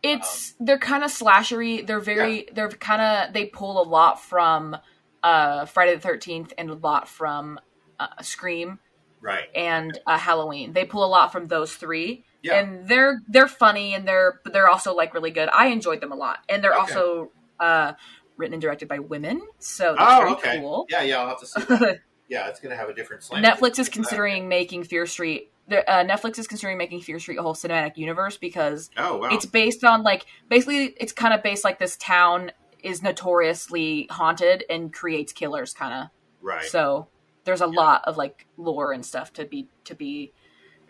It's 0.02 0.56
um, 0.58 0.66
they're 0.66 0.80
kind 0.80 1.04
of 1.04 1.12
slashery. 1.12 1.86
They're 1.86 2.00
very 2.00 2.38
yeah. 2.38 2.50
they're 2.52 2.68
kind 2.68 3.00
of 3.00 3.32
they 3.32 3.46
pull 3.46 3.80
a 3.80 3.86
lot 3.86 4.20
from 4.20 4.76
uh, 5.22 5.66
Friday 5.66 5.94
the 5.94 6.00
Thirteenth 6.00 6.52
and 6.58 6.70
a 6.70 6.74
lot 6.74 7.08
from 7.08 7.60
uh, 8.00 8.20
Scream, 8.20 8.80
right? 9.20 9.44
And 9.54 9.96
uh, 10.08 10.18
Halloween. 10.18 10.72
They 10.72 10.84
pull 10.84 11.04
a 11.04 11.06
lot 11.06 11.30
from 11.30 11.46
those 11.46 11.72
three. 11.72 12.24
Yeah. 12.42 12.60
and 12.60 12.86
they're 12.86 13.22
they're 13.26 13.48
funny 13.48 13.94
and 13.94 14.06
they're 14.06 14.40
but 14.44 14.52
they're 14.52 14.68
also 14.68 14.94
like 14.94 15.14
really 15.14 15.30
good. 15.30 15.48
I 15.52 15.68
enjoyed 15.68 16.00
them 16.00 16.10
a 16.10 16.16
lot, 16.16 16.40
and 16.48 16.62
they're 16.64 16.74
okay. 16.74 16.80
also 16.80 17.30
uh, 17.60 17.92
written 18.36 18.54
and 18.54 18.62
directed 18.62 18.88
by 18.88 18.98
women, 18.98 19.40
so 19.60 19.94
that's 19.96 20.20
oh, 20.20 20.32
okay. 20.34 20.58
cool. 20.58 20.86
Yeah, 20.90 21.02
yeah, 21.02 21.20
I'll 21.20 21.28
have 21.28 21.40
to 21.40 21.46
see. 21.46 22.00
That. 22.28 22.34
yeah, 22.34 22.48
it's 22.48 22.60
going 22.60 22.70
to 22.70 22.76
have 22.76 22.88
a 22.88 22.94
different 22.94 23.22
slant. 23.22 23.44
Netflix 23.44 23.78
is 23.78 23.88
considering 23.88 24.48
making 24.48 24.84
Fear 24.84 25.06
Street. 25.06 25.50
Uh, 25.70 26.04
Netflix 26.04 26.38
is 26.38 26.46
considering 26.46 26.78
making 26.78 27.00
Fear 27.00 27.18
Street 27.18 27.38
a 27.38 27.42
whole 27.42 27.54
cinematic 27.54 27.96
universe 27.96 28.36
because 28.36 28.90
oh, 28.96 29.18
wow. 29.18 29.28
it's 29.32 29.46
based 29.46 29.84
on 29.84 30.02
like 30.02 30.26
basically 30.48 30.94
it's 30.98 31.12
kind 31.12 31.34
of 31.34 31.42
based 31.42 31.64
like 31.64 31.78
this 31.78 31.96
town 31.96 32.52
is 32.82 33.02
notoriously 33.02 34.06
haunted 34.10 34.64
and 34.70 34.92
creates 34.92 35.32
killers 35.32 35.74
kind 35.74 35.92
of 35.92 36.08
right. 36.40 36.66
So 36.66 37.08
there's 37.44 37.60
a 37.60 37.64
yeah. 37.64 37.80
lot 37.80 38.02
of 38.04 38.16
like 38.16 38.46
lore 38.56 38.92
and 38.92 39.04
stuff 39.04 39.32
to 39.34 39.44
be 39.44 39.68
to 39.84 39.94
be 39.94 40.32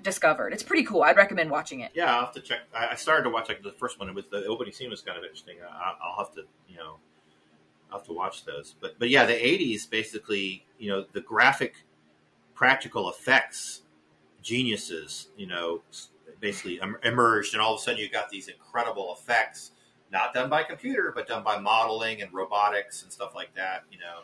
discovered. 0.03 0.53
It's 0.53 0.63
pretty 0.63 0.85
cool. 0.85 1.03
I'd 1.03 1.17
recommend 1.17 1.51
watching 1.51 1.81
it. 1.81 1.93
Yeah, 1.95 2.15
I'll 2.15 2.27
have 2.27 2.35
to 2.35 2.41
check. 2.41 2.61
I 2.75 2.95
started 2.97 3.25
to 3.25 3.31
watch 3.31 3.49
like 3.49 3.63
the 3.63 3.73
first 3.73 3.99
one. 3.99 4.09
It 4.09 4.15
was 4.15 4.25
the 4.31 4.45
opening 4.47 4.73
scene 4.73 4.91
was 4.91 5.01
kind 5.01 5.17
of 5.17 5.25
interesting. 5.25 5.57
I'll 5.63 6.19
have 6.19 6.35
to 6.35 6.43
you 6.69 6.77
know 6.77 6.97
I'll 7.97 8.01
have 8.01 8.07
to 8.09 8.13
watch 8.13 8.45
those. 8.45 8.75
But 8.81 8.99
but 8.99 9.09
yeah, 9.09 9.25
the 9.25 9.33
'80s 9.33 9.89
basically, 9.89 10.67
you 10.79 10.91
know, 10.91 11.07
the 11.13 11.23
graphic, 11.23 11.77
practical 12.55 13.09
effects 13.09 13.83
geniuses, 14.43 15.29
you 15.37 15.47
know, 15.47 15.83
basically 16.41 16.79
emerged, 17.03 17.55
and 17.55 17.63
all 17.63 17.75
of 17.75 17.81
a 17.81 17.83
sudden 17.83 17.99
you 18.01 18.09
got 18.09 18.29
these 18.29 18.49
incredible 18.49 19.17
effects, 19.19 19.73
not 20.13 20.35
done 20.35 20.51
by 20.51 20.63
computer, 20.63 21.11
but 21.15 21.27
done 21.27 21.43
by 21.43 21.59
modeling 21.59 22.23
and 22.23 22.33
robotics 22.33 23.03
and 23.03 23.11
stuff 23.11 23.35
like 23.35 23.53
that. 23.55 23.85
You 23.91 23.99
know, 23.99 24.21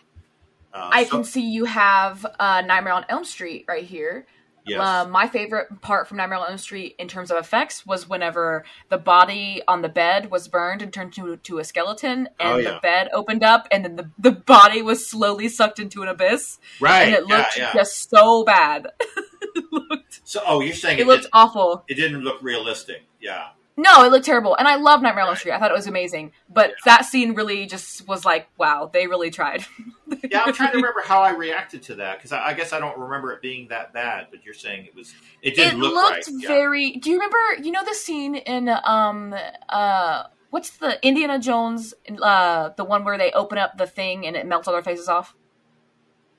uh, 0.75 0.91
I 0.93 1.05
so- 1.05 1.11
can 1.11 1.25
see 1.25 1.41
you 1.41 1.65
have 1.65 2.25
uh, 2.39 2.61
Nightmare 2.61 2.93
on 2.93 3.07
Elm 3.09 3.25
Street 3.25 3.65
right 3.67 3.85
here. 3.85 4.27
Yes. 4.65 4.81
Uh, 4.81 5.09
my 5.09 5.27
favorite 5.27 5.81
part 5.81 6.07
from 6.07 6.19
Nightmare 6.19 6.39
on 6.39 6.49
Elm 6.51 6.59
Street 6.59 6.95
in 6.99 7.09
terms 7.09 7.31
of 7.31 7.37
effects 7.37 7.85
was 7.85 8.09
whenever 8.09 8.65
the 8.91 8.99
body 8.99 9.63
on 9.67 9.83
the 9.83 9.89
bed 9.89 10.31
was 10.31 10.47
burned 10.49 10.83
and 10.83 10.93
turned 10.93 11.13
to, 11.15 11.37
to 11.37 11.59
a 11.59 11.65
skeleton, 11.65 12.29
and 12.39 12.55
oh, 12.55 12.57
yeah. 12.57 12.75
the 12.75 12.81
bed 12.81 13.09
opened 13.13 13.43
up, 13.43 13.67
and 13.73 13.85
then 13.85 13.97
the, 13.97 14.11
the 14.19 14.33
body 14.33 14.83
was 14.83 15.07
slowly 15.07 15.49
sucked 15.49 15.79
into 15.79 16.03
an 16.03 16.09
abyss. 16.09 16.59
Right. 16.81 17.03
And 17.03 17.15
it 17.15 17.27
looked 17.27 17.57
yeah, 17.57 17.65
yeah. 17.65 17.73
just 17.75 18.09
so 18.09 18.45
bad. 18.45 18.87
looked, 19.73 20.21
so, 20.25 20.41
oh, 20.47 20.61
you're 20.61 20.75
saying 20.75 20.99
it, 20.99 21.03
it 21.03 21.07
looked 21.07 21.27
awful. 21.33 21.85
It 21.89 21.95
didn't 21.95 22.23
look 22.23 22.41
realistic. 22.43 23.03
Yeah. 23.21 23.49
No, 23.77 24.05
it 24.05 24.13
looked 24.13 24.27
terrible, 24.27 24.55
and 24.57 24.69
I 24.69 24.77
love 24.77 25.01
Nightmare 25.01 25.25
on 25.25 25.31
Elm 25.31 25.37
Street. 25.37 25.53
I 25.53 25.59
thought 25.59 25.71
it 25.71 25.75
was 25.75 25.87
amazing, 25.87 26.33
but 26.49 26.71
yeah. 26.71 26.75
that 26.85 27.05
scene 27.07 27.35
really 27.35 27.65
just 27.65 28.07
was 28.07 28.23
like, 28.25 28.49
wow, 28.59 28.91
they 28.93 29.07
really 29.07 29.31
tried. 29.31 29.65
yeah, 30.31 30.43
I'm 30.45 30.53
trying 30.53 30.73
to 30.73 30.77
remember 30.77 31.01
how 31.03 31.23
I 31.23 31.31
reacted 31.31 31.83
to 31.85 31.95
that 31.97 32.19
because 32.19 32.33
I, 32.33 32.49
I, 32.49 32.55
guess 32.55 32.75
I 32.75 32.81
don't 32.81 32.99
remember 32.99 33.33
it 33.33 33.41
being 33.41 33.69
that 33.69 33.95
bad. 33.95 34.27
But 34.31 34.45
you're 34.45 34.53
saying 34.53 34.87
it 34.87 34.95
was. 34.95 35.15
It 35.41 35.55
didn't 35.55 35.77
it 35.77 35.79
look 35.79 35.95
looked 35.95 36.29
right. 36.29 36.47
very. 36.47 36.93
Yeah. 36.93 37.01
Do 37.01 37.11
you 37.11 37.17
remember? 37.17 37.39
You 37.63 37.73
know 37.73 37.85
the 37.85 37.95
scene 37.95 38.35
in 38.35 38.69
um 38.69 39.35
uh 39.69 40.25
what's 40.51 40.77
the 40.77 41.05
Indiana 41.07 41.39
Jones 41.39 41.95
uh 42.21 42.71
the 42.77 42.85
one 42.85 43.05
where 43.05 43.17
they 43.17 43.33
open 43.33 43.57
up 43.57 43.79
the 43.79 43.87
thing 43.87 44.27
and 44.27 44.37
it 44.37 44.47
melts 44.47 44.69
all 44.69 44.75
their 44.75 44.83
faces 44.83 45.09
off. 45.09 45.35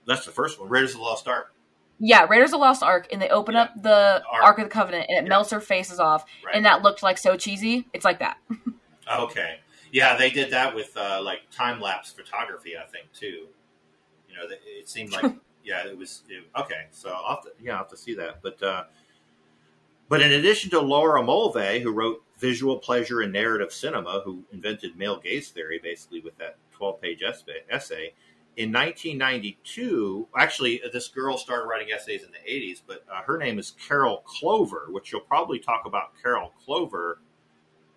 That's 0.06 0.26
the 0.26 0.32
first 0.32 0.60
one. 0.60 0.70
Raiders 0.70 0.92
of 0.92 0.98
the 0.98 1.04
Lost 1.04 1.28
Ark. 1.28 1.53
Yeah, 2.06 2.26
Raiders 2.30 2.48
of 2.48 2.52
the 2.52 2.58
Lost 2.58 2.84
Ark, 2.84 3.08
and 3.14 3.22
they 3.22 3.30
open 3.30 3.56
yeah. 3.56 3.62
up 3.62 3.82
the 3.82 4.22
Ark. 4.30 4.44
Ark. 4.44 4.58
of 4.60 4.66
the 4.66 4.70
Covenant, 4.70 5.06
and 5.08 5.20
it 5.20 5.24
yeah. 5.24 5.30
melts 5.30 5.52
their 5.52 5.62
faces 5.62 6.02
off, 6.02 6.26
right. 6.46 6.54
and 6.54 6.66
that 6.66 6.82
looked 6.82 7.02
like 7.02 7.18
so 7.18 7.38
cheesy. 7.38 7.88
It's 7.94 8.04
like 8.04 8.20
that. 8.20 8.38
okay, 9.10 9.60
yeah, 9.94 10.18
they 10.18 10.30
did 10.30 10.52
that 10.52 10.76
with 10.76 10.98
uh, 10.98 11.22
like 11.24 11.50
time 11.50 11.80
lapse 11.80 12.12
photography, 12.12 12.74
I 12.78 12.86
think 12.88 13.06
too. 13.14 13.48
You 14.28 14.36
know, 14.36 14.42
it 14.50 14.90
seemed 14.90 15.14
like 15.14 15.34
yeah, 15.64 15.88
it 15.88 15.98
was 15.98 16.24
it, 16.28 16.44
okay. 16.60 16.88
So 16.92 17.10
I'll 17.10 17.36
have 17.36 17.44
to, 17.46 17.52
yeah, 17.62 17.72
I'll 17.72 17.78
have 17.78 17.90
to 17.92 17.98
see 17.98 18.16
that. 18.16 18.42
But 18.42 18.62
uh, 18.62 18.84
but 20.10 20.22
in 20.22 20.34
addition 20.34 20.72
to 20.72 20.82
Laura 20.82 21.24
Mulvey, 21.24 21.80
who 21.80 21.94
wrote 21.94 22.22
Visual 22.38 22.80
Pleasure 22.80 23.22
and 23.22 23.32
Narrative 23.32 23.72
Cinema, 23.72 24.24
who 24.26 24.44
invented 24.52 24.98
male 24.98 25.22
gaze 25.22 25.52
theory, 25.52 25.80
basically 25.82 26.20
with 26.20 26.38
that 26.38 26.58
twelve-page 26.74 27.24
essay 27.70 28.14
in 28.56 28.72
1992, 28.72 30.28
actually, 30.38 30.82
this 30.92 31.08
girl 31.08 31.38
started 31.38 31.66
writing 31.66 31.92
essays 31.92 32.24
in 32.24 32.30
the 32.32 32.52
80s, 32.52 32.82
but 32.86 33.04
uh, 33.12 33.22
her 33.24 33.38
name 33.38 33.58
is 33.58 33.72
Carol 33.88 34.18
Clover, 34.26 34.88
which 34.92 35.12
you'll 35.12 35.22
probably 35.22 35.58
talk 35.58 35.84
about 35.86 36.12
Carol 36.22 36.54
Clover 36.64 37.20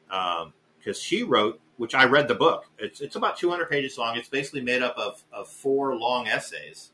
because 0.09 0.47
um, 0.47 0.95
she 0.95 1.23
wrote, 1.23 1.61
which 1.77 1.95
I 1.95 2.05
read 2.07 2.27
the 2.27 2.35
book. 2.35 2.67
It's, 2.79 3.03
it's 3.03 3.17
about 3.17 3.37
200 3.37 3.69
pages 3.69 3.99
long. 3.99 4.17
It's 4.17 4.31
basically 4.31 4.63
made 4.63 4.83
up 4.83 4.97
of, 4.97 5.23
of 5.31 5.49
four 5.49 5.95
long 5.95 6.27
essays. 6.27 6.93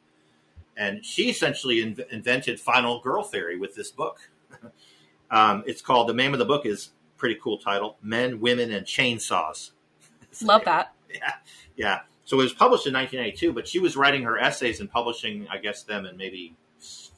And 0.76 1.04
she 1.04 1.30
essentially 1.30 1.82
in, 1.82 1.96
invented 2.10 2.58
final 2.58 3.00
girl 3.00 3.22
theory 3.22 3.58
with 3.58 3.76
this 3.76 3.92
book. 3.92 4.30
um, 5.30 5.62
it's 5.66 5.82
called, 5.82 6.08
the 6.08 6.14
name 6.14 6.32
of 6.32 6.40
the 6.40 6.44
book 6.44 6.66
is 6.66 6.90
pretty 7.16 7.38
cool 7.40 7.58
title 7.58 7.96
Men, 8.02 8.40
Women, 8.40 8.72
and 8.72 8.84
Chainsaws. 8.84 9.70
Love 10.42 10.64
that. 10.64 10.94
Yeah. 11.12 11.32
Yeah. 11.76 12.00
So 12.32 12.40
it 12.40 12.44
was 12.44 12.54
published 12.54 12.86
in 12.86 12.94
1982, 12.94 13.52
but 13.52 13.68
she 13.68 13.78
was 13.78 13.94
writing 13.94 14.22
her 14.22 14.38
essays 14.38 14.80
and 14.80 14.90
publishing, 14.90 15.46
I 15.50 15.58
guess, 15.58 15.82
them 15.82 16.06
in 16.06 16.16
maybe 16.16 16.56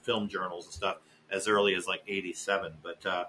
film 0.03 0.27
journals 0.27 0.65
and 0.65 0.75
stuff 0.75 0.97
as 1.31 1.47
early 1.47 1.77
as 1.77 1.87
like 1.87 2.03
87. 2.09 2.73
But 2.83 3.07
uh, 3.07 3.25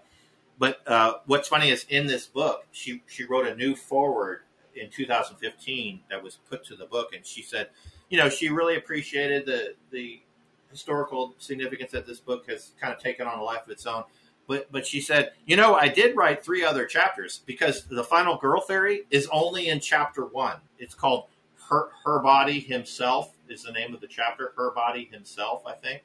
but 0.57 0.79
uh, 0.87 1.17
what's 1.27 1.47
funny 1.47 1.69
is 1.69 1.85
in 1.89 2.07
this 2.07 2.25
book, 2.25 2.65
she 2.71 3.03
she 3.05 3.23
wrote 3.23 3.45
a 3.45 3.53
new 3.53 3.75
foreword 3.75 4.39
in 4.75 4.89
2015 4.89 5.99
that 6.09 6.23
was 6.23 6.39
put 6.49 6.65
to 6.65 6.75
the 6.75 6.87
book, 6.87 7.13
and 7.13 7.23
she 7.23 7.43
said, 7.43 7.69
you 8.09 8.17
know, 8.17 8.29
she 8.29 8.49
really 8.49 8.77
appreciated 8.77 9.45
the 9.45 9.75
the 9.91 10.23
historical 10.71 11.35
significance 11.37 11.91
that 11.91 12.07
this 12.07 12.19
book 12.19 12.49
has 12.49 12.71
kind 12.81 12.95
of 12.95 12.99
taken 12.99 13.27
on 13.27 13.37
a 13.37 13.43
life 13.43 13.61
of 13.63 13.69
its 13.69 13.85
own. 13.85 14.05
But 14.47 14.71
but 14.71 14.87
she 14.87 15.01
said, 15.01 15.33
you 15.45 15.55
know, 15.55 15.75
I 15.75 15.89
did 15.89 16.17
write 16.17 16.43
three 16.43 16.65
other 16.65 16.87
chapters 16.87 17.43
because 17.45 17.83
the 17.83 18.03
final 18.03 18.37
girl 18.37 18.61
theory 18.61 19.03
is 19.11 19.27
only 19.31 19.67
in 19.67 19.79
chapter 19.79 20.25
one. 20.25 20.61
It's 20.79 20.95
called 20.95 21.25
her 21.69 21.89
her 22.03 22.19
body 22.19 22.59
himself 22.59 23.35
is 23.49 23.63
the 23.63 23.71
name 23.71 23.93
of 23.93 24.01
the 24.01 24.07
chapter. 24.07 24.53
Her 24.57 24.71
body 24.71 25.09
himself, 25.11 25.63
I 25.65 25.73
think, 25.73 26.03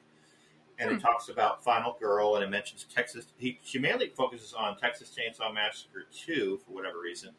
and 0.79 0.89
hmm. 0.89 0.95
it 0.97 1.01
talks 1.01 1.29
about 1.29 1.63
Final 1.63 1.95
Girl 1.99 2.35
and 2.35 2.43
it 2.43 2.49
mentions 2.49 2.85
Texas. 2.93 3.27
He 3.37 3.59
she 3.63 3.79
mainly 3.79 4.09
focuses 4.09 4.53
on 4.53 4.77
Texas 4.77 5.15
Chainsaw 5.15 5.53
Massacre 5.53 6.05
two 6.11 6.59
for 6.65 6.73
whatever 6.73 6.99
reason, 6.99 7.31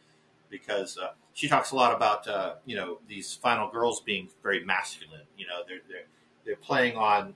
because 0.51 0.99
uh, 0.99 1.11
she 1.35 1.49
talks 1.49 1.73
a 1.73 1.77
lot 1.77 1.95
about 1.95 2.27
uh, 2.29 2.55
you 2.65 2.77
know 2.77 2.99
these 3.09 3.35
final 3.35 3.71
girls 3.71 4.01
being 4.01 4.29
very 4.43 4.65
masculine. 4.65 5.27
You 5.37 5.47
know 5.47 5.63
they're 5.67 5.81
they're 5.89 6.07
they're 6.45 6.57
playing 6.57 6.97
on 6.97 7.35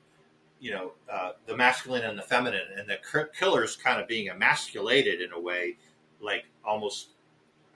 you 0.60 0.70
know 0.70 0.92
uh, 1.12 1.32
the 1.46 1.56
masculine 1.56 2.04
and 2.04 2.18
the 2.18 2.22
feminine, 2.22 2.68
and 2.76 2.88
the 2.88 2.98
killers 3.38 3.76
kind 3.76 4.00
of 4.00 4.06
being 4.06 4.28
emasculated 4.28 5.20
in 5.20 5.32
a 5.32 5.40
way, 5.40 5.76
like 6.20 6.44
almost 6.64 7.08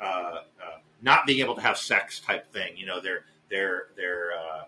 uh, 0.00 0.04
uh, 0.04 0.78
not 1.02 1.26
being 1.26 1.40
able 1.40 1.54
to 1.54 1.60
have 1.60 1.76
sex 1.76 2.20
type 2.20 2.52
thing. 2.52 2.76
You 2.76 2.86
know, 2.86 3.00
they're 3.00 3.24
they're 3.50 3.88
they're 3.96 4.30
uh, 4.32 4.64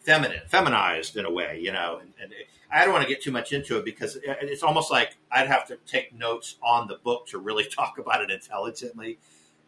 feminine, 0.00 0.42
feminized 0.48 1.16
in 1.16 1.24
a 1.24 1.30
way, 1.30 1.60
you 1.62 1.72
know. 1.72 1.98
And, 2.00 2.12
and 2.20 2.32
I 2.72 2.84
don't 2.84 2.92
want 2.92 3.06
to 3.06 3.08
get 3.08 3.22
too 3.22 3.32
much 3.32 3.52
into 3.52 3.78
it 3.78 3.84
because 3.84 4.18
it's 4.24 4.62
almost 4.62 4.90
like 4.90 5.16
I'd 5.30 5.46
have 5.48 5.66
to 5.68 5.76
take 5.86 6.14
notes 6.14 6.56
on 6.62 6.88
the 6.88 6.96
book 6.96 7.26
to 7.28 7.38
really 7.38 7.64
talk 7.76 7.98
about 7.98 8.22
it 8.22 8.30
intelligently, 8.30 9.18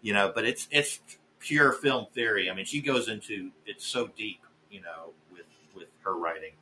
you 0.01 0.13
know. 0.13 0.33
But 0.35 0.45
it's 0.45 0.69
it's 0.71 1.01
pure 1.39 1.73
film 1.73 2.07
theory. 2.13 2.51
I 2.51 2.55
mean, 2.55 2.65
she 2.65 2.81
goes 2.81 3.09
into 3.09 3.51
it's 3.67 3.87
so 3.87 4.09
deep, 4.09 4.41
you 4.71 4.81
know, 4.81 5.13
with 5.33 5.47
with 5.75 5.89
her 6.05 6.17
writing. 6.17 6.53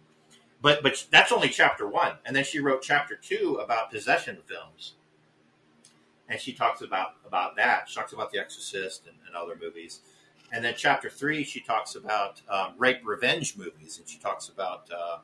But 0.62 0.82
but 0.82 1.06
that's 1.10 1.32
only 1.32 1.48
chapter 1.48 1.88
one, 1.88 2.14
and 2.24 2.36
then 2.36 2.44
she 2.44 2.60
wrote 2.60 2.82
chapter 2.82 3.16
two 3.16 3.60
about 3.62 3.90
possession 3.90 4.38
films, 4.46 4.94
and 6.30 6.40
she 6.40 6.52
talks 6.52 6.80
about 6.80 7.16
about 7.26 7.56
that. 7.56 7.88
She 7.88 7.96
talks 7.96 8.12
about 8.12 8.30
The 8.30 8.38
Exorcist 8.38 9.06
and, 9.06 9.16
and 9.26 9.36
other 9.36 9.58
movies, 9.60 10.00
and 10.52 10.64
then 10.64 10.74
chapter 10.76 11.10
three 11.10 11.44
she 11.44 11.60
talks 11.60 11.96
about 11.96 12.40
um, 12.48 12.74
rape 12.78 13.00
revenge 13.04 13.56
movies, 13.56 13.98
and 13.98 14.08
she 14.08 14.18
talks 14.18 14.48
about 14.48 14.88
uh, 14.90 15.18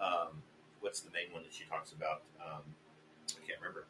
um, 0.00 0.42
what's 0.80 1.00
the 1.00 1.10
main 1.10 1.32
one 1.32 1.42
that 1.42 1.52
she 1.52 1.64
talks 1.64 1.92
about? 1.92 2.22
Um, 2.40 2.62
I 3.30 3.46
can't 3.46 3.58
remember. 3.60 3.86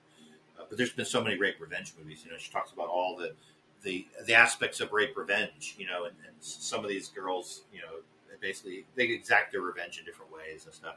Uh, 0.58 0.64
but 0.68 0.78
there's 0.78 0.92
been 0.92 1.04
so 1.04 1.22
many 1.22 1.36
rape 1.36 1.56
revenge 1.60 1.92
movies. 1.98 2.22
You 2.24 2.30
know, 2.30 2.38
she 2.38 2.50
talks 2.50 2.72
about 2.72 2.88
all 2.88 3.16
the 3.16 3.34
the 3.82 4.06
the 4.24 4.34
aspects 4.34 4.80
of 4.80 4.92
rape 4.92 5.16
revenge. 5.16 5.74
You 5.76 5.86
know, 5.86 6.04
and, 6.04 6.14
and 6.26 6.36
some 6.40 6.84
of 6.84 6.88
these 6.88 7.08
girls, 7.08 7.62
you 7.72 7.80
know, 7.80 8.00
basically 8.40 8.86
they 8.94 9.04
exact 9.04 9.52
their 9.52 9.62
revenge 9.62 9.98
in 9.98 10.04
different 10.04 10.32
ways 10.32 10.64
and 10.66 10.74
stuff. 10.74 10.94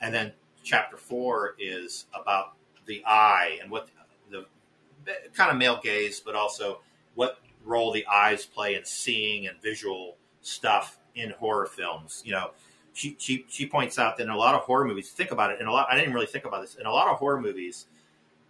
And 0.00 0.12
then 0.12 0.32
chapter 0.62 0.96
four 0.96 1.54
is 1.58 2.06
about 2.14 2.54
the 2.86 3.02
eye 3.06 3.58
and 3.62 3.70
what 3.70 3.88
kind 5.34 5.50
of 5.50 5.56
male 5.56 5.80
gaze, 5.82 6.20
but 6.20 6.34
also 6.34 6.80
what 7.14 7.38
role 7.64 7.92
the 7.92 8.06
eyes 8.06 8.44
play 8.44 8.74
in 8.74 8.84
seeing 8.84 9.46
and 9.46 9.60
visual 9.62 10.16
stuff 10.42 10.98
in 11.14 11.30
horror 11.30 11.66
films. 11.66 12.22
You 12.24 12.32
know, 12.32 12.50
she, 12.92 13.16
she, 13.18 13.44
she 13.48 13.66
points 13.66 13.98
out 13.98 14.16
that 14.16 14.24
in 14.24 14.30
a 14.30 14.36
lot 14.36 14.54
of 14.54 14.62
horror 14.62 14.84
movies, 14.84 15.10
think 15.10 15.30
about 15.30 15.50
it, 15.50 15.60
in 15.60 15.66
a 15.66 15.72
lot, 15.72 15.88
I 15.90 15.96
didn't 15.96 16.14
really 16.14 16.26
think 16.26 16.44
about 16.44 16.62
this, 16.62 16.76
in 16.76 16.86
a 16.86 16.92
lot 16.92 17.08
of 17.08 17.18
horror 17.18 17.40
movies, 17.40 17.86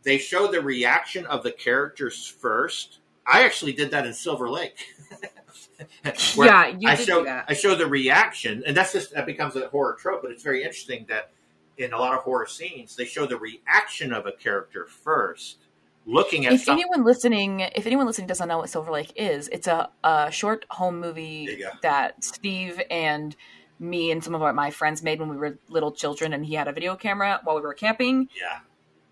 they 0.02 0.18
show 0.18 0.51
the 0.51 0.60
reaction 0.60 1.26
of 1.26 1.43
the 1.43 1.51
characters 1.52 2.26
first. 2.26 2.98
I 3.26 3.44
actually 3.44 3.72
did 3.72 3.90
that 3.93 4.06
in 4.06 4.12
Silver 4.12 4.51
Lake. 4.51 4.76
yeah, 6.36 6.66
you 6.66 6.89
I 6.89 6.94
did 6.94 7.06
show 7.06 7.24
that. 7.24 7.47
I 7.48 7.55
show 7.55 7.74
the 7.74 7.86
reaction, 7.86 8.62
and 8.66 8.76
that's 8.76 8.93
just 8.93 9.14
that 9.14 9.24
becomes 9.24 9.56
a 9.56 9.68
horror 9.68 9.97
trope. 9.98 10.20
But 10.20 10.31
it's 10.31 10.43
very 10.43 10.62
interesting 10.62 11.06
that 11.09 11.31
in 11.78 11.94
a 11.94 11.98
lot 11.98 12.12
of 12.12 12.20
horror 12.20 12.47
scenes, 12.47 12.94
they 12.97 13.06
show 13.06 13.24
the 13.26 13.39
reaction 13.39 14.12
of 14.12 14.26
a 14.26 14.32
character 14.32 14.86
first, 14.86 15.64
looking 16.06 16.47
at. 16.47 16.52
If 16.52 16.64
something. 16.64 16.82
anyone 16.82 17.05
listening, 17.05 17.60
if 17.60 17.86
anyone 17.86 18.06
listening 18.06 18.26
doesn't 18.26 18.48
know 18.48 18.59
what 18.59 18.70
Silver 18.70 18.93
Lake 18.93 19.12
is, 19.16 19.48
it's 19.48 19.66
a, 19.66 19.89
a 20.02 20.31
short 20.31 20.64
home 20.70 21.01
movie 21.01 21.62
that 21.82 22.22
Steve 22.24 22.81
and 22.90 23.35
me 23.78 24.10
and 24.10 24.22
some 24.22 24.35
of 24.35 24.43
our, 24.43 24.52
my 24.52 24.70
friends 24.70 25.02
made 25.02 25.20
when 25.20 25.28
we 25.28 25.36
were 25.36 25.59
little 25.68 25.93
children, 25.93 26.32
and 26.32 26.47
he 26.47 26.55
had 26.55 26.68
a 26.68 26.72
video 26.72 26.97
camera 26.97 27.40
while 27.44 27.56
we 27.56 27.62
were 27.62 27.74
camping. 27.74 28.28
yeah, 28.39 28.60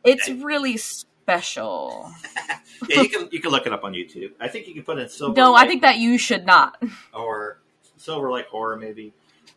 It's 0.05 0.29
really 0.29 0.77
special. 0.77 2.11
yeah, 2.89 3.03
you 3.03 3.09
can 3.09 3.29
you 3.31 3.41
can 3.41 3.51
look 3.51 3.67
it 3.67 3.73
up 3.73 3.85
on 3.85 3.93
YouTube. 3.93 4.33
I 4.41 4.49
think 4.49 4.67
you 4.67 4.75
can 4.75 4.83
put 4.83 4.99
in 4.99 5.09
Silver. 5.09 5.35
No, 5.39 5.53
Lake 5.53 5.65
I 5.65 5.67
think 5.69 5.83
that 5.83 5.99
you 5.99 6.19
should 6.19 6.47
not. 6.47 6.83
or 7.15 7.61
Silver 7.97 8.31
Lake 8.31 8.47
horror 8.47 8.77
maybe. 8.77 9.13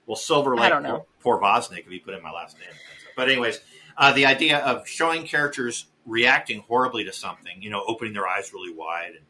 Well, 0.06 0.16
Silver 0.16 0.56
Lake 0.56 0.66
I 0.66 0.70
don't 0.70 0.84
know. 0.84 1.06
Poor 1.22 1.40
Vosnik 1.40 1.80
if 1.80 1.92
you 1.92 2.00
put 2.00 2.14
in 2.14 2.22
my 2.22 2.32
last 2.32 2.60
name. 2.60 2.70
But 3.16 3.30
anyways, 3.30 3.60
uh, 3.98 4.12
the 4.12 4.26
idea 4.26 4.60
of 4.60 4.88
showing 4.88 5.26
characters 5.26 5.88
reacting 6.06 6.62
horribly 6.62 7.04
to 7.06 7.14
something, 7.14 7.62
you 7.62 7.70
know, 7.70 7.84
opening 7.88 8.14
their 8.14 8.28
eyes 8.28 8.52
really 8.54 8.74
wide, 8.74 9.12
and, 9.16 9.26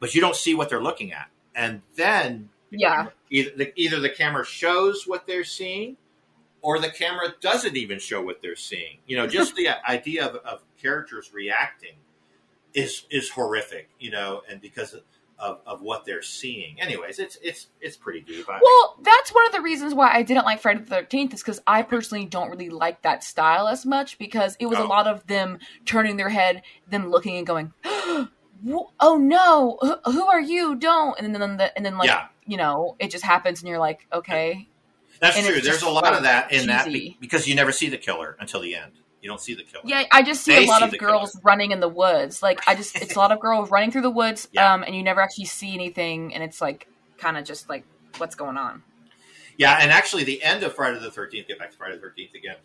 but 0.00 0.14
you 0.14 0.20
don't 0.20 0.36
see 0.36 0.54
what 0.54 0.68
they're 0.68 0.82
looking 0.82 1.12
at, 1.12 1.28
and 1.54 1.82
then 1.96 2.50
Yeah. 2.70 3.08
either 3.30 3.50
the, 3.56 3.72
either 3.80 3.98
the 4.00 4.10
camera 4.10 4.44
shows 4.44 5.04
what 5.06 5.26
they're 5.26 5.44
seeing, 5.44 5.96
or 6.60 6.78
the 6.78 6.90
camera 6.90 7.34
doesn't 7.40 7.76
even 7.76 7.98
show 7.98 8.20
what 8.20 8.42
they're 8.42 8.56
seeing. 8.56 8.98
You 9.06 9.16
know, 9.16 9.26
just 9.26 9.54
the 9.56 9.68
idea 9.88 10.26
of, 10.26 10.36
of 10.44 10.62
characters 10.80 11.30
reacting 11.32 11.94
is 12.74 13.04
is 13.10 13.30
horrific. 13.30 13.88
You 13.98 14.10
know, 14.10 14.42
and 14.48 14.60
because 14.60 14.94
of, 15.38 15.60
of 15.66 15.80
what 15.82 16.04
they're 16.04 16.22
seeing. 16.22 16.80
Anyways, 16.80 17.18
it's 17.18 17.38
it's 17.42 17.68
it's 17.80 17.96
pretty 17.96 18.20
deep. 18.20 18.48
I, 18.48 18.58
Well, 18.62 18.96
that's 19.02 19.30
one 19.32 19.46
of 19.46 19.52
the 19.52 19.60
reasons 19.60 19.94
why 19.94 20.12
I 20.12 20.22
didn't 20.22 20.44
like 20.44 20.60
Friday 20.60 20.80
the 20.80 20.86
Thirteenth 20.86 21.32
is 21.34 21.40
because 21.42 21.60
I 21.66 21.82
personally 21.82 22.24
don't 22.26 22.50
really 22.50 22.70
like 22.70 23.02
that 23.02 23.22
style 23.22 23.68
as 23.68 23.86
much 23.86 24.18
because 24.18 24.56
it 24.58 24.66
was 24.66 24.78
Oh. 24.78 24.86
a 24.86 24.88
lot 24.88 25.06
of 25.06 25.26
them 25.26 25.58
turning 25.84 26.16
their 26.16 26.28
head, 26.30 26.62
them 26.88 27.10
looking 27.10 27.36
and 27.36 27.46
going, 27.46 27.72
"Oh 27.84 29.16
no, 29.20 29.78
who, 30.04 30.24
are 30.26 30.40
you? 30.40 30.74
Don't!" 30.76 31.18
And 31.18 31.34
then 31.34 31.56
the, 31.56 31.76
and 31.76 31.86
then 31.86 31.96
like 31.98 32.08
Yeah. 32.08 32.26
you 32.46 32.56
know, 32.56 32.96
it 32.98 33.10
just 33.10 33.24
happens, 33.24 33.60
and 33.60 33.68
you're 33.68 33.78
like, 33.78 34.06
okay, 34.12 34.68
That's 35.20 35.36
and 35.36 35.46
true. 35.46 35.60
There's 35.60 35.82
a 35.82 35.90
lot 35.90 36.12
of 36.14 36.22
that 36.24 36.52
in 36.52 36.66
that 36.66 36.86
cheesy. 36.86 36.98
be- 37.10 37.16
because 37.20 37.46
you 37.46 37.54
never 37.54 37.72
see 37.72 37.88
the 37.88 37.98
killer 37.98 38.36
until 38.40 38.60
the 38.60 38.74
end. 38.74 38.92
You 39.20 39.28
don't 39.28 39.40
see 39.40 39.54
the 39.54 39.64
killer. 39.64 39.82
yeah. 39.84 40.04
I 40.12 40.22
just 40.22 40.44
see 40.44 40.54
They 40.54 40.64
a 40.64 40.68
lot 40.68 40.78
see 40.88 40.96
of 40.96 40.98
girls 40.98 41.32
killer. 41.32 41.42
running 41.42 41.70
in 41.72 41.80
the 41.80 41.88
woods. 41.88 42.42
Like 42.42 42.60
I 42.68 42.74
just, 42.76 42.94
it's 42.96 43.16
a 43.16 43.18
lot 43.18 43.32
of 43.32 43.40
girls 43.40 43.70
running 43.72 43.90
through 43.90 44.02
the 44.02 44.10
woods, 44.10 44.46
Yeah. 44.52 44.72
um, 44.72 44.82
and 44.84 44.94
you 44.94 45.02
never 45.02 45.20
actually 45.20 45.46
see 45.46 45.74
anything, 45.74 46.34
and 46.34 46.42
it's 46.44 46.60
like 46.60 46.86
kind 47.18 47.36
of 47.36 47.44
just 47.44 47.68
like 47.68 47.84
what's 48.18 48.34
going 48.36 48.56
on. 48.56 48.82
Yeah, 49.56 49.76
and 49.80 49.90
actually, 49.90 50.22
the 50.22 50.40
end 50.42 50.62
of 50.62 50.72
Friday 50.74 51.00
the 51.00 51.10
Thirteenth. 51.10 51.48
Get 51.48 51.58
back 51.58 51.72
to 51.72 51.76
Friday 51.76 51.96
the 51.96 52.00
Thirteenth 52.00 52.34
again. 52.34 52.56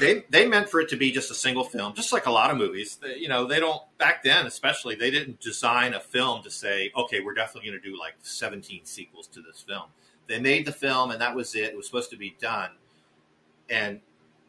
They 0.00 0.24
they 0.30 0.46
meant 0.46 0.68
for 0.68 0.80
it 0.80 0.88
to 0.90 0.96
be 0.96 1.12
just 1.12 1.30
a 1.30 1.34
single 1.34 1.64
film, 1.64 1.94
just 1.94 2.12
like 2.12 2.26
a 2.26 2.30
lot 2.30 2.50
of 2.50 2.56
movies. 2.56 2.96
They- 2.96 3.16
you 3.16 3.28
know, 3.28 3.46
they 3.46 3.60
don't 3.60 3.80
back 3.98 4.22
then, 4.22 4.46
especially 4.46 4.94
they 4.96 5.10
didn't 5.10 5.40
design 5.40 5.92
a 5.94 6.00
film 6.00 6.42
to 6.44 6.50
say, 6.50 6.90
okay, 6.96 7.20
we're 7.20 7.34
definitely 7.34 7.70
going 7.70 7.82
to 7.82 7.90
do 7.90 7.98
like 7.98 8.14
seventeen 8.22 8.84
sequels 8.84 9.26
to 9.28 9.40
this 9.42 9.62
film. 9.66 9.84
They 10.28 10.38
made 10.40 10.66
the 10.66 10.72
film, 10.72 11.10
and 11.10 11.20
that 11.20 11.34
was 11.34 11.54
it. 11.54 11.64
It 11.64 11.76
was 11.76 11.86
supposed 11.86 12.10
to 12.10 12.16
be 12.16 12.36
done, 12.40 12.70
and 13.68 14.00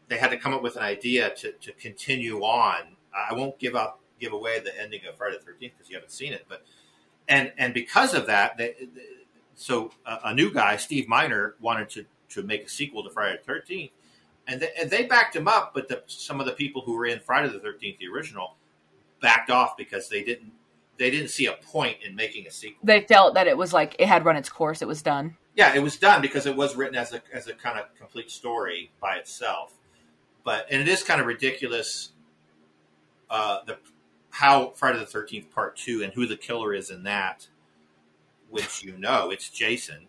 they 0.07 0.17
had 0.17 0.31
to 0.31 0.37
come 0.37 0.53
up 0.53 0.61
with 0.61 0.75
an 0.75 0.83
idea 0.83 1.33
to, 1.35 1.51
to 1.51 1.71
continue 1.73 2.41
on. 2.41 2.95
I 3.13 3.33
won't 3.33 3.59
give 3.59 3.75
up 3.75 3.99
give 4.19 4.33
away 4.33 4.59
the 4.59 4.79
ending 4.79 5.01
of 5.07 5.17
Friday 5.17 5.37
the 5.37 5.43
Thirteenth 5.43 5.73
because 5.77 5.89
you 5.89 5.95
haven't 5.95 6.11
seen 6.11 6.33
it, 6.33 6.45
but 6.47 6.63
and 7.27 7.51
and 7.57 7.73
because 7.73 8.13
of 8.13 8.27
that, 8.27 8.57
they, 8.57 8.75
so 9.55 9.91
a, 10.05 10.19
a 10.25 10.33
new 10.33 10.51
guy, 10.51 10.77
Steve 10.77 11.07
Miner, 11.07 11.55
wanted 11.59 11.89
to 11.91 12.05
to 12.29 12.43
make 12.43 12.65
a 12.65 12.69
sequel 12.69 13.03
to 13.03 13.09
Friday 13.09 13.37
the 13.37 13.43
Thirteenth, 13.43 13.91
and, 14.47 14.61
they, 14.61 14.69
and 14.79 14.89
they 14.89 15.05
backed 15.05 15.35
him 15.35 15.47
up. 15.47 15.73
But 15.73 15.87
the, 15.87 16.03
some 16.07 16.39
of 16.39 16.45
the 16.45 16.53
people 16.53 16.81
who 16.81 16.95
were 16.95 17.05
in 17.05 17.19
Friday 17.19 17.49
the 17.49 17.59
Thirteenth, 17.59 17.99
the 17.99 18.07
original, 18.07 18.55
backed 19.21 19.49
off 19.49 19.77
because 19.77 20.09
they 20.09 20.23
didn't 20.23 20.51
they 20.97 21.09
didn't 21.09 21.29
see 21.29 21.47
a 21.47 21.53
point 21.53 21.97
in 22.05 22.15
making 22.15 22.47
a 22.47 22.51
sequel. 22.51 22.79
They 22.83 23.01
felt 23.01 23.33
that 23.35 23.47
it 23.47 23.57
was 23.57 23.73
like 23.73 23.95
it 23.99 24.07
had 24.07 24.25
run 24.25 24.35
its 24.35 24.49
course; 24.49 24.81
it 24.81 24.87
was 24.87 25.01
done. 25.01 25.37
Yeah, 25.55 25.75
it 25.75 25.83
was 25.83 25.97
done 25.97 26.21
because 26.21 26.45
it 26.45 26.55
was 26.55 26.75
written 26.75 26.95
as 26.95 27.13
a 27.13 27.21
as 27.31 27.47
a 27.47 27.53
kind 27.53 27.79
of 27.79 27.85
complete 27.97 28.31
story 28.31 28.91
by 29.01 29.15
itself. 29.15 29.73
But 30.43 30.67
and 30.69 30.81
it 30.81 30.87
is 30.87 31.03
kind 31.03 31.21
of 31.21 31.27
ridiculous 31.27 32.11
uh, 33.29 33.59
the 33.65 33.77
how 34.29 34.71
Friday 34.75 34.99
the 34.99 35.05
Thirteenth 35.05 35.51
Part 35.51 35.77
Two 35.77 36.03
and 36.03 36.13
who 36.13 36.25
the 36.25 36.37
killer 36.37 36.73
is 36.73 36.89
in 36.89 37.03
that, 37.03 37.47
which 38.49 38.83
you 38.83 38.97
know 38.97 39.31
it's 39.31 39.49
Jason. 39.49 40.07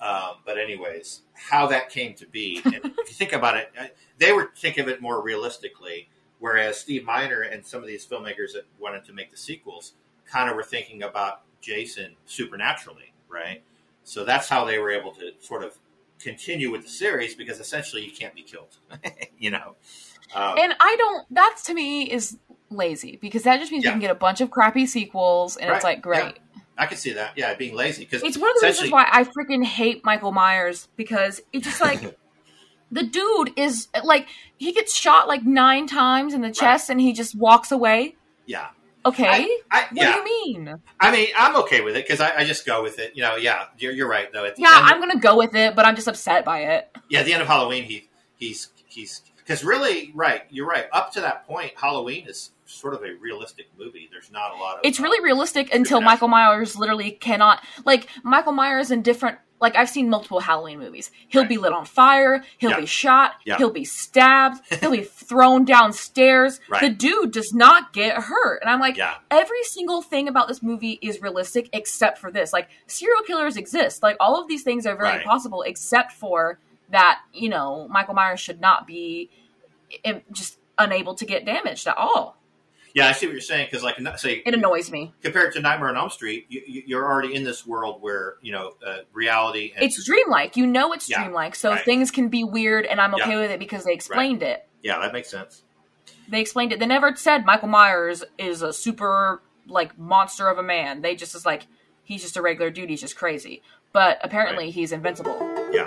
Um, 0.00 0.36
but 0.44 0.58
anyways, 0.58 1.22
how 1.34 1.68
that 1.68 1.88
came 1.88 2.14
to 2.14 2.26
be, 2.26 2.60
and 2.64 2.74
if 2.84 3.08
you 3.08 3.14
think 3.14 3.32
about 3.32 3.56
it, 3.56 3.70
uh, 3.78 3.86
they 4.18 4.32
were 4.32 4.50
thinking 4.56 4.82
of 4.82 4.88
it 4.88 5.00
more 5.00 5.22
realistically, 5.22 6.08
whereas 6.40 6.76
Steve 6.78 7.04
Miner 7.04 7.42
and 7.42 7.64
some 7.64 7.80
of 7.80 7.86
these 7.86 8.04
filmmakers 8.04 8.52
that 8.54 8.64
wanted 8.80 9.04
to 9.04 9.12
make 9.12 9.30
the 9.30 9.36
sequels 9.36 9.92
kind 10.26 10.50
of 10.50 10.56
were 10.56 10.64
thinking 10.64 11.04
about 11.04 11.42
Jason 11.60 12.16
supernaturally, 12.26 13.12
right? 13.28 13.62
So 14.02 14.24
that's 14.24 14.48
how 14.48 14.64
they 14.64 14.78
were 14.78 14.90
able 14.90 15.12
to 15.12 15.32
sort 15.40 15.62
of 15.62 15.78
continue 16.22 16.70
with 16.70 16.82
the 16.82 16.88
series 16.88 17.34
because 17.34 17.60
essentially 17.60 18.04
you 18.04 18.10
can't 18.12 18.34
be 18.34 18.42
killed, 18.42 18.76
you 19.38 19.50
know. 19.50 19.76
Um, 20.34 20.56
And 20.58 20.74
I 20.80 20.96
don't. 20.96 21.26
That 21.34 21.56
to 21.64 21.74
me 21.74 22.10
is 22.10 22.38
lazy 22.70 23.16
because 23.20 23.42
that 23.42 23.58
just 23.60 23.70
means 23.72 23.84
Yeah. 23.84 23.90
you 23.90 23.94
can 23.94 24.00
get 24.00 24.10
a 24.10 24.14
bunch 24.14 24.40
of 24.40 24.50
crappy 24.50 24.86
sequels, 24.86 25.56
and 25.56 25.70
it's 25.70 25.84
like 25.84 26.00
great. 26.00 26.38
I 26.78 26.86
can 26.86 26.96
see 26.96 27.12
that. 27.12 27.32
Yeah, 27.36 27.52
being 27.54 27.76
lazy 27.76 28.04
because 28.04 28.22
It's 28.22 28.38
one 28.38 28.50
of 28.50 28.60
the 28.60 28.66
reasons 28.66 28.90
why 28.90 29.06
I 29.12 29.24
freaking 29.24 29.62
hate 29.64 30.04
Michael 30.04 30.32
Myers 30.32 30.88
because 30.96 31.42
it's 31.52 31.66
just 31.66 31.80
like 31.82 32.16
the 32.90 33.02
dude 33.02 33.52
is 33.56 33.88
like 34.02 34.26
he 34.56 34.72
gets 34.72 34.94
shot 34.96 35.28
like 35.28 35.44
nine 35.44 35.86
times 35.86 36.32
in 36.32 36.40
the 36.40 36.50
chest 36.50 36.88
and 36.88 36.98
he 37.00 37.12
just 37.12 37.34
walks 37.36 37.70
away. 37.72 38.16
yeah, 38.46 38.68
Okay, 39.04 39.48
I, 39.70 39.82
what 39.82 39.88
yeah. 39.94 40.12
do 40.12 40.18
you 40.18 40.24
mean? 40.24 40.74
I 41.00 41.10
mean, 41.10 41.28
I'm 41.36 41.56
okay 41.56 41.80
with 41.80 41.96
it 41.96 42.06
because 42.06 42.20
I, 42.20 42.38
I 42.38 42.44
just 42.44 42.64
go 42.64 42.82
with 42.82 42.98
it. 42.98 43.16
You 43.16 43.22
know, 43.22 43.36
yeah, 43.36 43.66
you're, 43.78 43.92
you're 43.92 44.08
right 44.08 44.32
though. 44.32 44.44
At 44.44 44.58
Yeah, 44.58 44.68
I'm 44.70 45.00
gonna 45.00 45.18
go 45.18 45.36
with 45.36 45.54
it, 45.54 45.74
but 45.74 45.84
I'm 45.84 45.96
just 45.96 46.08
upset 46.08 46.44
by 46.44 46.60
it. 46.60 46.90
yeah, 47.08 47.20
at 47.20 47.26
the 47.26 47.32
end 47.32 47.42
of 47.42 47.48
Halloween, 47.48 47.84
he 47.84 48.08
he's 48.36 48.68
he's 48.86 49.22
because 49.38 49.64
really, 49.64 50.12
right, 50.14 50.42
you're 50.50 50.66
right. 50.66 50.86
Up 50.92 51.12
to 51.12 51.20
that 51.20 51.46
point, 51.46 51.72
Halloween 51.76 52.28
is 52.28 52.50
sort 52.72 52.94
of 52.94 53.02
a 53.02 53.12
realistic 53.20 53.66
movie. 53.78 54.08
There's 54.10 54.30
not 54.30 54.52
a 54.52 54.56
lot 54.56 54.74
of. 54.76 54.80
It's 54.84 54.98
uh, 55.00 55.04
really 55.04 55.22
realistic 55.22 55.72
until. 55.74 56.00
Michael 56.00 56.28
Myers 56.28 56.76
literally 56.76 57.12
cannot 57.12 57.62
like 57.84 58.08
Michael 58.24 58.52
Myers 58.52 58.90
in 58.90 59.02
different 59.02 59.38
like 59.60 59.76
I've 59.76 59.88
seen 59.88 60.10
multiple 60.10 60.40
Halloween 60.40 60.80
movies. 60.80 61.12
He'll 61.28 61.42
Right. 61.42 61.48
be 61.50 61.56
lit 61.56 61.72
on 61.72 61.84
fire, 61.84 62.42
he'll 62.58 62.70
Yeah. 62.70 62.80
be 62.80 62.86
shot, 62.86 63.34
Yeah. 63.44 63.58
he'll 63.58 63.70
be 63.70 63.84
stabbed, 63.84 64.60
he'll 64.80 64.90
be 64.90 65.04
thrown 65.04 65.64
downstairs. 65.64 66.58
Right. 66.68 66.80
The 66.80 66.90
dude 66.90 67.30
does 67.30 67.54
not 67.54 67.92
get 67.92 68.16
hurt. 68.24 68.60
And 68.62 68.68
I'm 68.68 68.80
like, 68.80 68.96
Yeah. 68.96 69.14
every 69.30 69.62
single 69.62 70.02
thing 70.02 70.26
about 70.26 70.48
this 70.48 70.64
movie 70.64 70.98
is 71.00 71.22
realistic 71.22 71.68
except 71.72 72.18
for 72.18 72.32
this. 72.32 72.52
Like 72.52 72.68
serial 72.88 73.22
killers 73.22 73.56
exist. 73.56 74.02
Like 74.02 74.16
all 74.18 74.40
of 74.40 74.48
these 74.48 74.64
things 74.64 74.84
are 74.84 74.96
very 74.96 75.18
Right. 75.18 75.24
possible 75.24 75.62
except 75.62 76.10
for 76.10 76.58
that, 76.90 77.20
you 77.32 77.48
know, 77.48 77.86
Michael 77.88 78.14
Myers 78.14 78.40
should 78.40 78.60
not 78.60 78.84
be 78.88 79.30
just 80.32 80.58
unable 80.78 81.14
to 81.14 81.24
get 81.24 81.44
damaged 81.44 81.86
at 81.86 81.96
all. 81.96 82.36
Yeah, 82.94 83.08
I 83.08 83.12
see 83.12 83.26
what 83.26 83.32
you're 83.32 83.40
saying 83.40 83.68
because, 83.70 83.82
like, 83.82 83.96
say 84.18 84.42
It 84.44 84.54
annoys 84.54 84.90
me. 84.90 85.12
compared 85.22 85.52
to 85.54 85.60
Nightmare 85.60 85.88
on 85.88 85.96
Elm 85.96 86.10
Street, 86.10 86.46
you, 86.48 86.82
you're 86.86 87.04
already 87.10 87.34
in 87.34 87.44
this 87.44 87.66
world 87.66 88.02
where 88.02 88.36
you 88.42 88.52
know 88.52 88.72
uh, 88.86 88.98
reality. 89.12 89.72
And, 89.74 89.84
It's 89.84 90.04
dreamlike. 90.04 90.56
You 90.56 90.66
know 90.66 90.92
it's 90.92 91.08
Yeah, 91.08 91.22
dreamlike. 91.22 91.54
So 91.54 91.70
right. 91.70 91.84
things 91.84 92.10
can 92.10 92.28
be 92.28 92.44
weird 92.44 92.84
and 92.86 93.00
I'm 93.00 93.14
okay 93.14 93.30
Yeah. 93.30 93.40
with 93.40 93.50
it 93.50 93.58
because 93.58 93.84
they 93.84 93.92
explained 93.94 94.42
it. 94.42 94.66
yeah, 94.82 94.98
that 95.00 95.12
makes 95.12 95.30
sense. 95.30 95.62
They 96.28 96.40
explained 96.40 96.72
it. 96.72 96.78
They 96.78 96.86
never 96.86 97.14
said 97.16 97.44
Michael 97.44 97.68
Myers 97.68 98.24
is 98.38 98.62
a 98.62 98.72
super 98.72 99.42
like 99.66 99.96
monster 99.98 100.48
of 100.48 100.58
a 100.58 100.62
man. 100.62 101.02
They 101.02 101.14
just 101.14 101.34
is 101.34 101.46
like 101.46 101.66
he's 102.04 102.22
just 102.22 102.36
a 102.36 102.42
regular 102.42 102.70
dude, 102.70 102.90
he's 102.90 103.00
just 103.00 103.16
crazy. 103.16 103.62
But 103.92 104.18
apparently 104.22 104.70
he's 104.70 104.92
invincible. 104.92 105.38
Yeah. 105.72 105.86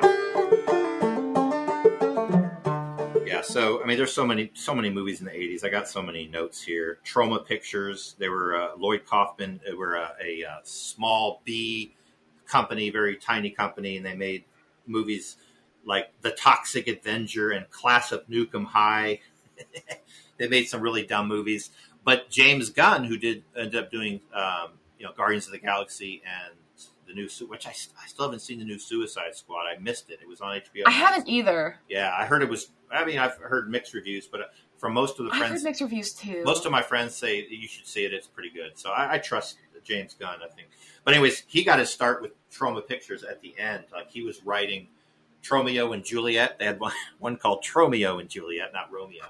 So 3.46 3.82
I 3.84 3.86
mean, 3.86 3.98
there's 3.98 4.14
so 4.14 4.26
many, 4.26 4.52
so 4.54 4.74
many 4.74 4.90
movies 4.90 5.20
in 5.20 5.26
the 5.26 5.32
'80s. 5.32 5.64
I 5.64 5.70
got 5.70 5.88
so 5.88 6.02
many 6.02 6.28
notes 6.28 6.62
here. 6.62 7.00
Troma 7.06 7.46
Pictures. 7.46 8.16
They 8.18 8.30
were 8.30 8.56
uh, 8.56 8.76
Lloyd 8.78 9.06
Kaufman. 9.06 9.62
They 9.66 9.74
were 9.74 9.98
uh, 9.98 10.10
a, 10.24 10.44
uh 10.44 10.60
small 10.64 11.42
B 11.46 11.96
company, 12.48 12.90
very 12.90 13.16
tiny 13.16 13.52
company, 13.52 13.98
and 13.98 14.06
they 14.06 14.16
made 14.16 14.46
movies 14.88 15.38
like 15.86 16.12
The 16.22 16.32
Toxic 16.32 16.88
Avenger 16.88 17.52
and 17.52 17.70
Class 17.70 18.12
of 18.12 18.28
Nuke 18.28 18.54
'Em 18.56 18.66
High. 18.66 19.22
they 20.38 20.48
made 20.48 20.68
some 20.68 20.82
really 20.82 21.06
dumb 21.06 21.28
movies. 21.28 21.70
But 22.04 22.30
James 22.30 22.70
Gunn, 22.70 23.06
who 23.06 23.18
did 23.18 23.44
end 23.56 23.76
up 23.76 23.92
doing, 23.92 24.22
um, 24.34 24.74
you 25.00 25.06
know, 25.06 25.12
Guardians 25.16 25.46
of 25.46 25.54
the 25.54 25.60
Galaxy 25.60 26.22
and 26.26 26.56
the 27.08 27.14
new, 27.14 27.28
which 27.48 27.68
I, 27.68 27.72
I 27.72 28.08
still 28.08 28.26
haven't 28.26 28.40
seen 28.40 28.60
the 28.60 28.66
new 28.66 28.80
Suicide 28.80 29.36
Squad. 29.36 29.66
I 29.68 29.78
missed 29.80 30.10
it. 30.10 30.20
It 30.22 30.28
was 30.28 30.42
on 30.42 30.56
HBO. 30.56 30.84
I 30.88 30.92
haven't 30.92 31.28
either. 31.28 31.80
Yeah, 31.90 32.14
I 32.18 32.26
heard 32.26 32.42
it 32.42 32.50
was. 32.50 32.72
I 32.92 33.06
mean, 33.06 33.18
I've 33.20 33.38
heard 33.38 33.70
mixed 33.70 33.94
reviews, 33.94 34.28
but 34.28 34.42
uh, 34.42 34.44
from 34.78 34.94
most 34.94 35.20
of 35.20 35.26
the 35.26 35.32
I've 35.32 35.38
heard 35.40 35.48
friends, 35.48 35.64
mixed 35.64 35.82
reviews 35.82 36.14
too. 36.14 36.44
most 36.44 36.66
of 36.66 36.72
my 36.72 36.82
friends 36.82 37.16
say 37.16 37.46
you 37.50 37.68
should 37.68 37.88
see 37.88 38.06
it. 38.06 38.14
It's 38.14 38.28
pretty 38.28 38.50
good. 38.52 38.72
So 38.76 38.92
I, 38.92 39.14
I 39.14 39.18
trust 39.20 39.58
James 39.84 40.14
Gunn. 40.14 40.40
I 40.44 40.48
think. 40.54 40.70
But 41.04 41.14
anyways, 41.14 41.44
he 41.48 41.64
got 41.64 41.80
his 41.80 41.90
start 41.90 42.22
with 42.22 42.32
Troma 42.52 42.86
Pictures 42.88 43.24
at 43.24 43.42
the 43.42 43.54
end. 43.60 43.84
Like 43.92 44.10
he 44.12 44.22
was 44.24 44.44
writing 44.44 44.88
Tromeo 45.44 45.94
and 45.94 46.04
Juliet. 46.04 46.58
They 46.60 46.66
had 46.66 46.80
one, 46.80 46.94
one 47.20 47.38
called 47.38 47.64
Tromeo 47.64 48.20
and 48.20 48.30
Juliet, 48.30 48.72
not 48.74 48.92
Romeo. 48.92 49.24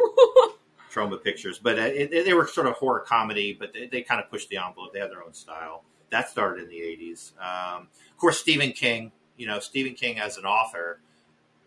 Troma 0.93 1.21
Pictures, 1.21 1.59
but 1.59 1.77
uh, 1.77 1.81
it, 1.81 2.13
it- 2.13 2.25
they 2.25 2.33
were 2.33 2.47
sort 2.47 2.67
of 2.67 2.73
horror 2.75 3.01
comedy, 3.01 3.53
but 3.59 3.73
they, 3.73 3.87
they 3.87 4.01
kind 4.01 4.21
of 4.23 4.29
pushed 4.29 4.47
the 4.49 4.55
envelope. 4.57 4.93
They 4.93 4.99
had 4.99 5.11
their 5.11 5.23
own 5.23 5.33
style. 5.33 5.83
That 6.15 6.29
started 6.29 6.63
in 6.63 6.69
the 6.69 6.79
'80s. 6.79 7.33
Um, 7.39 7.89
of 8.11 8.17
course, 8.17 8.39
Stephen 8.39 8.71
King. 8.71 9.11
You 9.35 9.47
know, 9.47 9.59
Stephen 9.59 9.95
King 9.95 10.17
as 10.17 10.37
an 10.37 10.45
author 10.45 11.01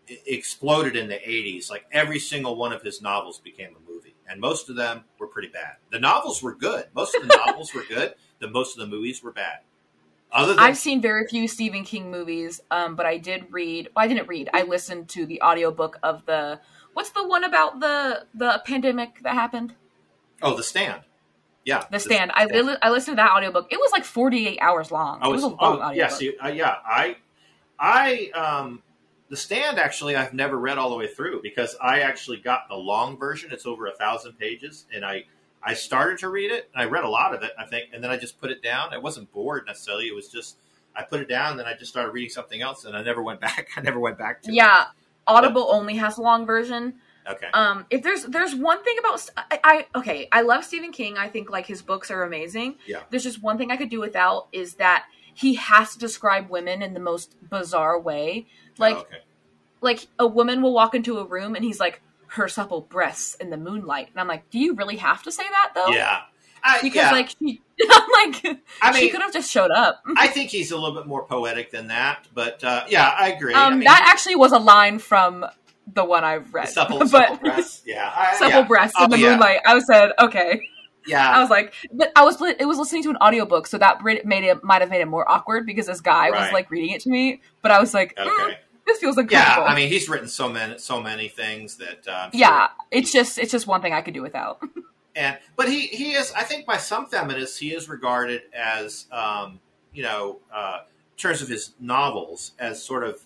i- 0.09 0.17
exploded 0.25 0.95
in 0.95 1.07
the 1.07 1.19
'80s. 1.19 1.69
Like 1.69 1.85
every 1.91 2.17
single 2.17 2.55
one 2.55 2.73
of 2.73 2.81
his 2.81 2.99
novels 2.99 3.37
became 3.39 3.75
a 3.75 3.91
movie, 3.91 4.15
and 4.27 4.41
most 4.41 4.67
of 4.67 4.75
them 4.75 5.03
were 5.19 5.27
pretty 5.27 5.49
bad. 5.49 5.75
The 5.91 5.99
novels 5.99 6.41
were 6.41 6.55
good. 6.55 6.85
Most 6.95 7.13
of 7.15 7.27
the 7.27 7.35
novels 7.45 7.73
were 7.75 7.83
good. 7.87 8.15
The 8.39 8.49
most 8.49 8.77
of 8.77 8.79
the 8.79 8.95
movies 8.95 9.21
were 9.21 9.33
bad. 9.33 9.59
Other 10.31 10.53
than 10.53 10.63
I've 10.63 10.77
seen 10.77 11.01
very 11.01 11.27
few 11.27 11.45
Stephen 11.47 11.83
King 11.83 12.09
movies, 12.09 12.61
um, 12.71 12.95
but 12.95 13.05
I 13.05 13.17
did 13.17 13.51
read. 13.51 13.89
Well, 13.93 14.05
I 14.05 14.07
didn't 14.07 14.29
read. 14.29 14.49
I 14.53 14.63
listened 14.63 15.09
to 15.09 15.25
the 15.25 15.41
audiobook 15.41 15.99
of 16.01 16.25
the. 16.25 16.61
What's 16.93 17.09
the 17.11 17.27
one 17.27 17.43
about 17.43 17.81
the 17.81 18.25
the 18.33 18.61
pandemic 18.65 19.21
that 19.23 19.33
happened? 19.33 19.75
oh, 20.41 20.55
The 20.55 20.63
Stand. 20.63 21.01
Yeah, 21.69 21.83
The 21.91 21.99
Stand. 21.99 22.31
I 22.33 22.45
li- 22.45 22.77
I 22.81 22.89
listened 22.89 23.17
to 23.17 23.21
that 23.21 23.31
audiobook. 23.31 23.67
It 23.71 23.77
was 23.77 23.91
like 23.91 24.03
forty 24.03 24.47
eight 24.47 24.57
hours 24.59 24.91
long. 24.91 25.19
Oh, 25.21 25.29
it 25.29 25.33
was 25.33 25.43
a 25.43 25.47
long 25.49 25.57
oh, 25.59 25.73
audiobook. 25.73 25.95
yeah, 25.97 26.07
see, 26.07 26.35
uh, 26.37 26.47
yeah. 26.47 26.77
I, 26.83 27.17
I, 27.79 28.31
um, 28.33 28.81
the 29.29 29.37
stand 29.37 29.77
actually 29.77 30.15
I've 30.15 30.33
never 30.33 30.57
read 30.57 30.79
all 30.79 30.89
the 30.89 30.95
way 30.95 31.07
through 31.07 31.41
because 31.43 31.75
I 31.79 31.99
actually 31.99 32.37
got 32.37 32.67
the 32.69 32.75
long 32.75 33.17
version. 33.19 33.51
It's 33.51 33.67
over 33.67 33.85
a 33.85 33.91
thousand 33.91 34.33
pages, 34.39 34.85
and 34.91 35.05
I, 35.05 35.25
I 35.61 35.75
started 35.75 36.17
to 36.19 36.29
read 36.29 36.51
it, 36.51 36.71
and 36.73 36.81
I 36.81 36.85
read 36.85 37.03
a 37.03 37.09
lot 37.09 37.35
of 37.35 37.43
it, 37.43 37.51
I 37.57 37.67
think, 37.67 37.89
and 37.93 38.03
then 38.03 38.09
I 38.09 38.17
just 38.17 38.41
put 38.41 38.49
it 38.49 38.63
down. 38.63 38.91
I 38.91 38.97
wasn't 38.97 39.31
bored 39.31 39.65
necessarily. 39.67 40.07
It 40.07 40.15
was 40.15 40.29
just 40.29 40.57
I 40.95 41.03
put 41.03 41.19
it 41.19 41.29
down, 41.29 41.51
and 41.51 41.59
then 41.59 41.67
I 41.67 41.75
just 41.75 41.91
started 41.91 42.13
reading 42.13 42.31
something 42.31 42.63
else, 42.63 42.85
and 42.85 42.97
I 42.97 43.03
never 43.03 43.21
went 43.21 43.41
back. 43.47 43.67
I 43.77 43.81
never 43.81 43.99
went 43.99 44.17
back 44.17 44.41
to 44.43 44.51
Yeah, 44.51 44.87
Audible 45.27 45.67
only 45.69 45.97
has 45.97 46.17
a 46.17 46.21
long 46.23 46.47
version. 46.47 46.95
It. 47.29 47.33
Okay. 47.33 47.47
Um, 47.53 47.85
if 47.89 48.03
there's 48.03 48.23
there's 48.23 48.55
one 48.55 48.83
thing 48.83 48.95
about 48.99 49.29
I, 49.37 49.59
I 49.63 49.87
okay, 49.99 50.27
I 50.31 50.41
love 50.41 50.63
Stephen 50.63 50.91
King. 50.91 51.17
I 51.17 51.29
think 51.29 51.49
like 51.49 51.65
his 51.65 51.81
books 51.81 52.11
are 52.11 52.23
amazing. 52.23 52.75
Yeah. 52.87 53.01
There's 53.09 53.23
just 53.23 53.41
one 53.41 53.57
thing 53.57 53.71
I 53.71 53.77
could 53.77 53.89
do 53.89 53.99
without 53.99 54.47
is 54.51 54.75
that 54.75 55.05
he 55.33 55.55
has 55.55 55.93
to 55.93 55.99
describe 55.99 56.49
women 56.49 56.81
in 56.81 56.93
the 56.93 56.99
most 56.99 57.35
bizarre 57.49 57.99
way. 57.99 58.47
Like 58.77 58.95
Oh, 58.95 59.01
okay. 59.01 59.17
like 59.81 60.07
a 60.17 60.27
woman 60.27 60.61
will 60.61 60.73
walk 60.73 60.95
into 60.95 61.17
a 61.19 61.25
room 61.25 61.55
and 61.55 61.63
he's 61.63 61.79
like 61.79 62.01
her 62.27 62.47
supple 62.47 62.81
breasts 62.81 63.35
in 63.35 63.49
the 63.49 63.57
moonlight, 63.57 64.09
and 64.11 64.19
I'm 64.19 64.27
like, 64.27 64.49
do 64.51 64.59
you 64.59 64.75
really 64.75 64.97
have 64.97 65.23
to 65.23 65.31
say 65.31 65.43
that 65.43 65.71
though? 65.73 65.87
Yeah. 65.89 66.21
I, 66.63 66.79
Because 66.81 66.95
yeah. 67.03 67.11
like 67.11 67.29
she, 67.29 67.61
I'm 67.89 68.09
like 68.11 68.61
I 68.81 68.99
she 68.99 69.09
could 69.09 69.21
have 69.21 69.31
just 69.33 69.49
showed 69.49 69.71
up. 69.71 70.03
I 70.17 70.27
think 70.27 70.49
he's 70.49 70.71
a 70.71 70.77
little 70.77 70.93
bit 70.95 71.07
more 71.07 71.23
poetic 71.23 71.71
than 71.71 71.87
that, 71.87 72.27
but 72.33 72.63
uh, 72.63 72.83
yeah, 72.89 73.15
I 73.17 73.29
agree. 73.31 73.53
Um, 73.53 73.61
I 73.73 73.75
mean, 73.75 73.85
that 73.85 74.05
actually 74.11 74.35
was 74.35 74.51
a 74.51 74.59
line 74.59 74.99
from 74.99 75.45
the 75.93 76.03
one 76.05 76.23
I've 76.23 76.53
read. 76.53 76.69
supple, 76.69 76.99
but 76.99 77.09
supple 77.09 77.37
breasts. 77.37 77.81
Yeah. 77.85 78.11
I, 78.15 78.33
supple 78.35 78.49
yeah. 78.49 78.67
breasts 78.67 78.95
Oh, 78.99 79.05
in 79.05 79.09
the 79.11 79.19
yeah. 79.19 79.29
moonlight. 79.31 79.59
I 79.65 79.79
said, 79.79 80.11
okay. 80.19 80.61
Yeah. 81.07 81.27
I 81.29 81.39
was 81.41 81.49
like, 81.49 81.73
but 81.91 82.11
I 82.15 82.23
was 82.23 82.39
it 82.41 82.65
was 82.67 82.77
listening 82.77 83.03
to 83.03 83.09
an 83.09 83.17
audiobook, 83.17 83.65
so 83.67 83.77
that 83.79 84.03
made 84.03 84.43
it 84.43 84.63
might 84.63 84.81
have 84.81 84.89
made 84.89 85.01
it 85.01 85.07
more 85.07 85.29
awkward 85.29 85.65
because 85.65 85.87
this 85.87 86.01
guy 86.01 86.29
was 86.29 86.51
like 86.53 86.69
reading 86.69 86.91
it 86.91 87.01
to 87.01 87.09
me. 87.09 87.41
But 87.61 87.71
I 87.71 87.79
was 87.79 87.93
like, 87.93 88.15
mm, 88.15 88.27
Okay. 88.45 88.57
this 88.85 88.99
feels 88.99 89.17
like 89.17 89.31
Yeah. 89.31 89.63
I 89.67 89.73
mean, 89.75 89.89
he's 89.89 90.07
written 90.09 90.27
so 90.27 90.49
many, 90.49 90.77
so 90.77 91.01
many 91.01 91.27
things 91.27 91.77
that. 91.77 92.07
Uh, 92.07 92.11
I'm 92.11 92.31
sure- 92.31 92.39
yeah, 92.39 92.67
it's 92.91 93.11
just 93.11 93.39
it's 93.39 93.51
just 93.51 93.65
one 93.65 93.81
thing 93.81 93.93
I 93.93 94.01
could 94.01 94.13
do 94.13 94.21
without. 94.21 94.61
and 95.15 95.37
but 95.55 95.67
he 95.69 95.87
he 95.87 96.11
is. 96.13 96.31
I 96.33 96.43
think 96.43 96.65
by 96.67 96.77
some 96.77 97.07
feminists, 97.07 97.57
he 97.57 97.73
is 97.73 97.89
regarded 97.89 98.41
as, 98.53 99.07
um, 99.11 99.59
you 99.93 100.03
know, 100.03 100.39
uh, 100.53 100.79
in 100.83 101.17
terms 101.17 101.41
of 101.41 101.47
his 101.47 101.71
novels, 101.79 102.51
as 102.59 102.83
sort 102.83 103.03
of 103.03 103.19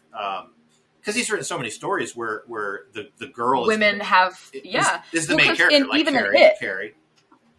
because 1.04 1.16
he's 1.16 1.30
written 1.30 1.44
so 1.44 1.58
many 1.58 1.70
stories 1.70 2.16
where 2.16 2.44
where 2.48 2.86
the 2.94 3.10
the 3.18 3.28
girl 3.28 3.66
Women 3.68 4.02
is, 4.02 4.08
have 4.08 4.50
is, 4.54 4.62
yeah. 4.64 5.02
is 5.12 5.28
the 5.28 5.36
Well, 5.36 5.46
main 5.48 5.56
character, 5.56 5.76
in- 5.76 5.88
like 5.88 6.00
even 6.00 6.16
in 6.16 6.22
Carrie. 6.22 6.40
It- 6.40 6.60
Carrie. 6.60 6.96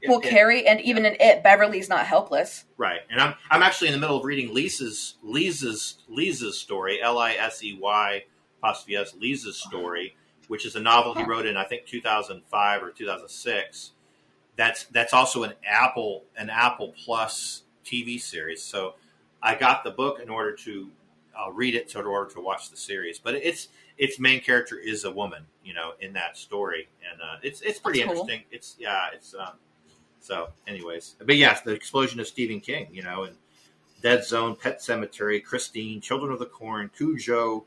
Well, 0.07 0.21
Yeah, 0.23 0.31
Carrie 0.31 0.67
and 0.69 0.81
even 0.83 1.07
in 1.07 1.17
it, 1.19 1.43
Beverly's 1.43 1.89
not 1.89 2.05
helpless. 2.05 2.67
Right, 2.77 3.01
and 3.11 3.19
I'm 3.21 3.35
I'm 3.51 3.63
actually 3.63 3.89
in 3.89 3.95
the 3.95 4.01
middle 4.01 4.19
of 4.19 4.25
reading 4.25 4.53
Lisa's 4.53 5.17
Lisa's 5.23 5.97
Lisa's 6.09 6.59
story, 6.59 7.01
L 7.03 7.17
I 7.19 7.33
S 7.33 7.63
E 7.65 7.79
Y 7.81 8.25
apostrophe 8.59 8.97
S 8.97 9.15
Lisa's 9.19 9.57
story, 9.57 10.15
which 10.49 10.67
is 10.67 10.77
a 10.77 10.81
novel 10.81 11.15
he 11.15 11.23
wrote 11.25 11.47
in 11.47 11.57
I 11.57 11.65
think 11.65 11.87
2005 11.87 12.83
or 12.83 12.91
2006. 12.91 13.93
That's 14.57 14.85
that's 14.85 15.13
also 15.15 15.43
an 15.43 15.55
Apple 15.67 16.25
an 16.37 16.51
Apple 16.51 16.95
Plus 17.05 17.63
TV 17.85 18.21
series. 18.21 18.63
So 18.63 18.95
I 19.43 19.55
got 19.55 19.85
the 19.85 19.91
book 19.91 20.21
in 20.21 20.29
order 20.29 20.55
to 20.65 20.91
uh, 21.39 21.51
read 21.53 21.75
it, 21.75 21.91
so 21.91 22.01
in 22.01 22.07
order 22.07 22.33
to 22.35 22.41
watch 22.41 22.71
the 22.71 22.77
series. 22.77 23.19
But 23.19 23.35
it's 23.35 23.69
its 23.99 24.19
main 24.19 24.41
character 24.41 24.79
is 24.79 25.05
a 25.05 25.11
woman, 25.11 25.45
you 25.65 25.75
know, 25.75 25.93
in 26.01 26.13
that 26.15 26.37
story, 26.37 26.89
and 27.11 27.21
uh, 27.21 27.37
it's 27.43 27.61
it's 27.61 27.79
pretty 27.79 28.01
That's 28.01 28.13
cool. 28.13 28.23
interesting. 28.23 28.45
It's 28.51 28.77
yeah, 28.79 29.09
it's. 29.13 29.35
Um, 29.35 29.55
so, 30.21 30.49
anyways, 30.67 31.17
but 31.19 31.37
yes, 31.37 31.61
the 31.61 31.73
explosion 31.73 32.19
of 32.19 32.27
Stephen 32.27 32.59
King, 32.59 32.89
you 32.91 33.03
know, 33.03 33.25
and 33.25 33.37
Dead 34.01 34.25
Zone, 34.25 34.57
Pet 34.57 34.81
Sematary, 34.81 35.45
Christine, 35.45 36.01
Children 36.01 36.33
of 36.33 36.39
the 36.39 36.47
Corn, 36.47 36.91
Cujo, 36.97 37.65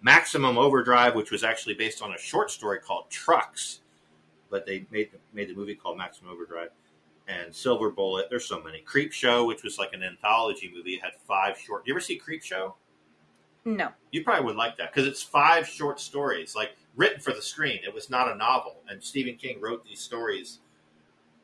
Maximum 0.00 0.56
Overdrive, 0.56 1.16
which 1.16 1.32
was 1.32 1.42
actually 1.42 1.74
based 1.74 2.00
on 2.00 2.12
a 2.12 2.18
short 2.18 2.52
story 2.52 2.78
called 2.78 3.10
Trucks, 3.10 3.80
but 4.50 4.66
they 4.66 4.86
made 4.92 5.10
made 5.32 5.48
the 5.48 5.54
movie 5.54 5.74
called 5.74 5.98
Maximum 5.98 6.30
Overdrive, 6.32 6.70
and 7.28 7.54
Silver 7.54 7.90
Bullet. 7.90 8.26
There's 8.30 8.44
so 8.46 8.62
many. 8.62 8.82
Creepshow, 8.82 9.46
which 9.46 9.62
was 9.62 9.78
like 9.78 9.92
an 9.92 10.02
anthology 10.02 10.70
movie, 10.74 10.94
it 10.94 11.02
had 11.02 11.12
five 11.26 11.58
short. 11.58 11.86
You 11.86 11.94
ever 11.94 12.00
see 12.00 12.20
Creepshow? 12.20 12.74
No, 13.66 13.88
You 14.10 14.22
probably 14.22 14.44
would 14.44 14.56
like 14.56 14.76
that 14.76 14.92
because 14.92 15.08
it's 15.08 15.22
five 15.22 15.66
short 15.66 15.98
stories, 15.98 16.54
like 16.54 16.76
written 16.96 17.18
for 17.18 17.32
the 17.32 17.40
screen. 17.40 17.80
It 17.82 17.94
was 17.94 18.10
not 18.10 18.30
a 18.30 18.34
novel, 18.34 18.82
and 18.90 19.02
Stephen 19.02 19.36
King 19.36 19.58
wrote 19.58 19.82
these 19.86 20.00
stories, 20.00 20.58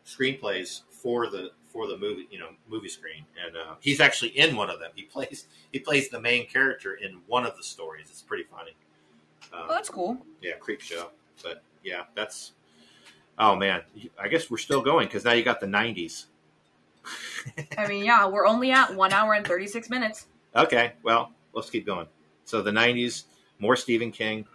screenplays 0.04 0.82
for 0.90 1.28
the 1.28 1.50
for 1.68 1.86
the 1.86 1.96
movie, 1.96 2.26
you 2.30 2.38
know, 2.38 2.48
movie 2.68 2.88
screen. 2.88 3.24
And 3.46 3.56
uh, 3.56 3.74
he's 3.80 4.00
actually 4.00 4.30
in 4.38 4.56
one 4.56 4.68
of 4.68 4.80
them. 4.80 4.90
He 4.94 5.04
plays 5.04 5.46
he 5.72 5.78
plays 5.78 6.10
the 6.10 6.20
main 6.20 6.46
character 6.46 6.94
in 6.94 7.20
one 7.26 7.46
of 7.46 7.56
the 7.56 7.62
stories. 7.62 8.08
It's 8.10 8.22
pretty 8.22 8.44
funny. 8.44 8.72
Um, 9.52 9.60
well, 9.68 9.76
that's 9.76 9.88
cool. 9.88 10.18
yeah, 10.42 10.52
Creepshow. 10.60 11.08
But 11.42 11.62
yeah, 11.82 12.02
that's 12.14 12.52
Oh 13.40 13.56
man, 13.56 13.80
I 14.20 14.28
guess 14.28 14.50
we're 14.50 14.58
still 14.58 14.82
going 14.82 15.06
because 15.06 15.24
now 15.24 15.32
you 15.32 15.42
got 15.42 15.60
the 15.60 15.66
'90s. 15.66 16.26
I 17.78 17.88
mean, 17.88 18.04
yeah, 18.04 18.28
we're 18.28 18.46
only 18.46 18.70
at 18.70 18.94
one 18.94 19.14
hour 19.14 19.32
and 19.32 19.46
thirty 19.46 19.66
six 19.66 19.88
minutes. 19.88 20.26
Okay, 20.54 20.92
well, 21.02 21.32
let's 21.54 21.70
keep 21.70 21.86
going. 21.86 22.06
So 22.44 22.60
the 22.60 22.70
'90s, 22.70 23.24
more 23.58 23.76
Stephen 23.76 24.12
King. 24.12 24.46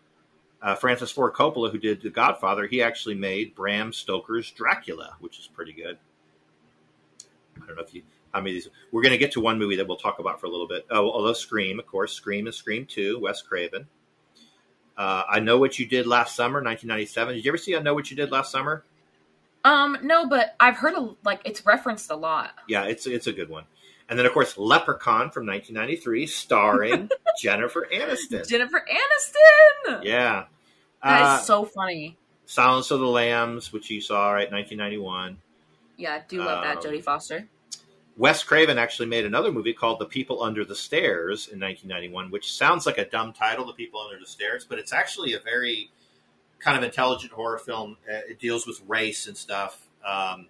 Uh, 0.62 0.74
Francis 0.74 1.12
Ford 1.12 1.34
Coppola, 1.34 1.72
who 1.72 1.78
did 1.78 2.02
The 2.02 2.10
Godfather, 2.10 2.66
he 2.66 2.82
actually 2.82 3.14
made 3.14 3.54
Bram 3.54 3.94
Stoker's 3.94 4.50
Dracula, 4.50 5.16
which 5.20 5.38
is 5.38 5.48
pretty 5.48 5.74
good. 5.74 5.98
I 7.62 7.68
don't 7.68 7.76
know 7.76 7.84
if 7.84 7.94
you 7.94 8.02
of 8.34 8.46
these. 8.46 8.68
We're 8.92 9.02
going 9.02 9.12
to 9.12 9.18
get 9.18 9.32
to 9.34 9.42
one 9.42 9.58
movie 9.58 9.76
that 9.76 9.88
we'll 9.88 9.98
talk 9.98 10.20
about 10.20 10.40
for 10.40 10.48
a 10.48 10.50
little 10.50 10.68
bit. 10.68 10.86
Oh, 10.90 11.10
although 11.10 11.34
Scream, 11.34 11.80
of 11.80 11.86
course, 11.86 12.14
Scream 12.14 12.48
is 12.48 12.56
Scream 12.56 12.86
Two, 12.86 13.20
Wes 13.20 13.42
Craven. 13.42 13.88
Uh, 14.98 15.24
I 15.30 15.40
know 15.40 15.58
what 15.58 15.78
you 15.78 15.86
did 15.86 16.08
last 16.08 16.36
summer, 16.36 16.60
1997. 16.62 17.36
Did 17.36 17.46
you 17.46 17.52
ever 17.52 17.58
see 17.58 17.76
I 17.76 17.80
know 17.80 17.94
what 17.94 18.10
you 18.10 18.16
did 18.18 18.32
last 18.32 18.52
summer? 18.52 18.84
Um, 19.66 19.98
no, 20.04 20.28
but 20.30 20.56
I've 20.60 20.78
heard 20.78 20.94
of, 20.94 21.18
like 21.26 21.42
it's 21.44 21.66
referenced 21.66 22.12
a 22.12 22.16
lot. 22.16 22.52
Yeah, 22.70 22.84
it's 22.86 23.08
it's 23.08 23.28
a 23.28 23.34
good 23.34 23.50
one. 23.50 23.64
And 24.08 24.18
then 24.20 24.26
of 24.28 24.34
course 24.34 24.58
Leprechaun 24.58 25.32
from 25.32 25.48
1993, 25.48 26.28
starring 26.28 27.10
Jennifer 27.42 27.88
Aniston. 27.92 28.48
Jennifer 28.48 28.86
Aniston. 28.90 30.04
Yeah, 30.04 30.46
That 31.04 31.22
Uh, 31.24 31.40
is 31.40 31.46
so 31.48 31.66
funny. 31.66 32.18
Silence 32.46 32.92
of 32.92 33.00
the 33.00 33.08
Lambs, 33.08 33.74
which 33.74 33.90
you 33.90 34.00
saw 34.02 34.30
right, 34.32 34.52
1991. 34.52 35.38
Yeah, 35.98 36.14
I 36.14 36.22
do 36.28 36.44
love 36.44 36.60
um, 36.60 36.64
that 36.64 36.84
Jodie 36.84 37.04
Foster. 37.04 37.50
Wes 38.18 38.44
Craven 38.44 38.78
actually 38.78 39.08
made 39.08 39.26
another 39.26 39.52
movie 39.52 39.74
called 39.74 40.00
The 40.00 40.06
People 40.06 40.42
Under 40.42 40.64
the 40.64 40.76
Stairs 40.76 41.50
in 41.50 41.60
1991, 41.60 42.32
which 42.32 42.54
sounds 42.54 42.86
like 42.86 42.98
a 42.98 43.10
dumb 43.10 43.34
title, 43.34 43.66
The 43.66 43.74
People 43.74 44.00
Under 44.00 44.18
the 44.18 44.30
Stairs, 44.30 44.66
but 44.68 44.80
it's 44.80 44.94
actually 44.94 45.34
a 45.34 45.40
very 45.40 45.92
kind 46.60 46.78
of 46.78 46.84
intelligent 46.84 47.34
horror 47.34 47.58
film. 47.58 47.98
Uh, 48.10 48.22
It 48.30 48.40
deals 48.40 48.66
with 48.66 48.82
race 48.88 49.28
and 49.28 49.36
stuff. 49.36 49.90
Um, 50.06 50.48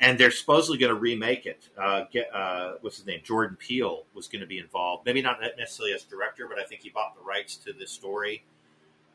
and 0.00 0.18
they're 0.18 0.30
supposedly 0.30 0.78
going 0.78 0.92
to 0.92 0.98
remake 0.98 1.46
it. 1.46 1.68
Uh, 1.78 2.04
get, 2.10 2.34
uh, 2.34 2.74
what's 2.80 2.96
his 2.96 3.06
name? 3.06 3.20
Jordan 3.22 3.56
Peele 3.56 4.04
was 4.14 4.26
going 4.28 4.40
to 4.40 4.46
be 4.46 4.58
involved. 4.58 5.04
Maybe 5.06 5.22
not 5.22 5.38
necessarily 5.58 5.94
as 5.94 6.04
director, 6.04 6.48
but 6.48 6.58
I 6.58 6.64
think 6.64 6.80
he 6.80 6.88
bought 6.88 7.14
the 7.14 7.22
rights 7.22 7.56
to 7.58 7.72
this 7.72 7.90
story, 7.90 8.42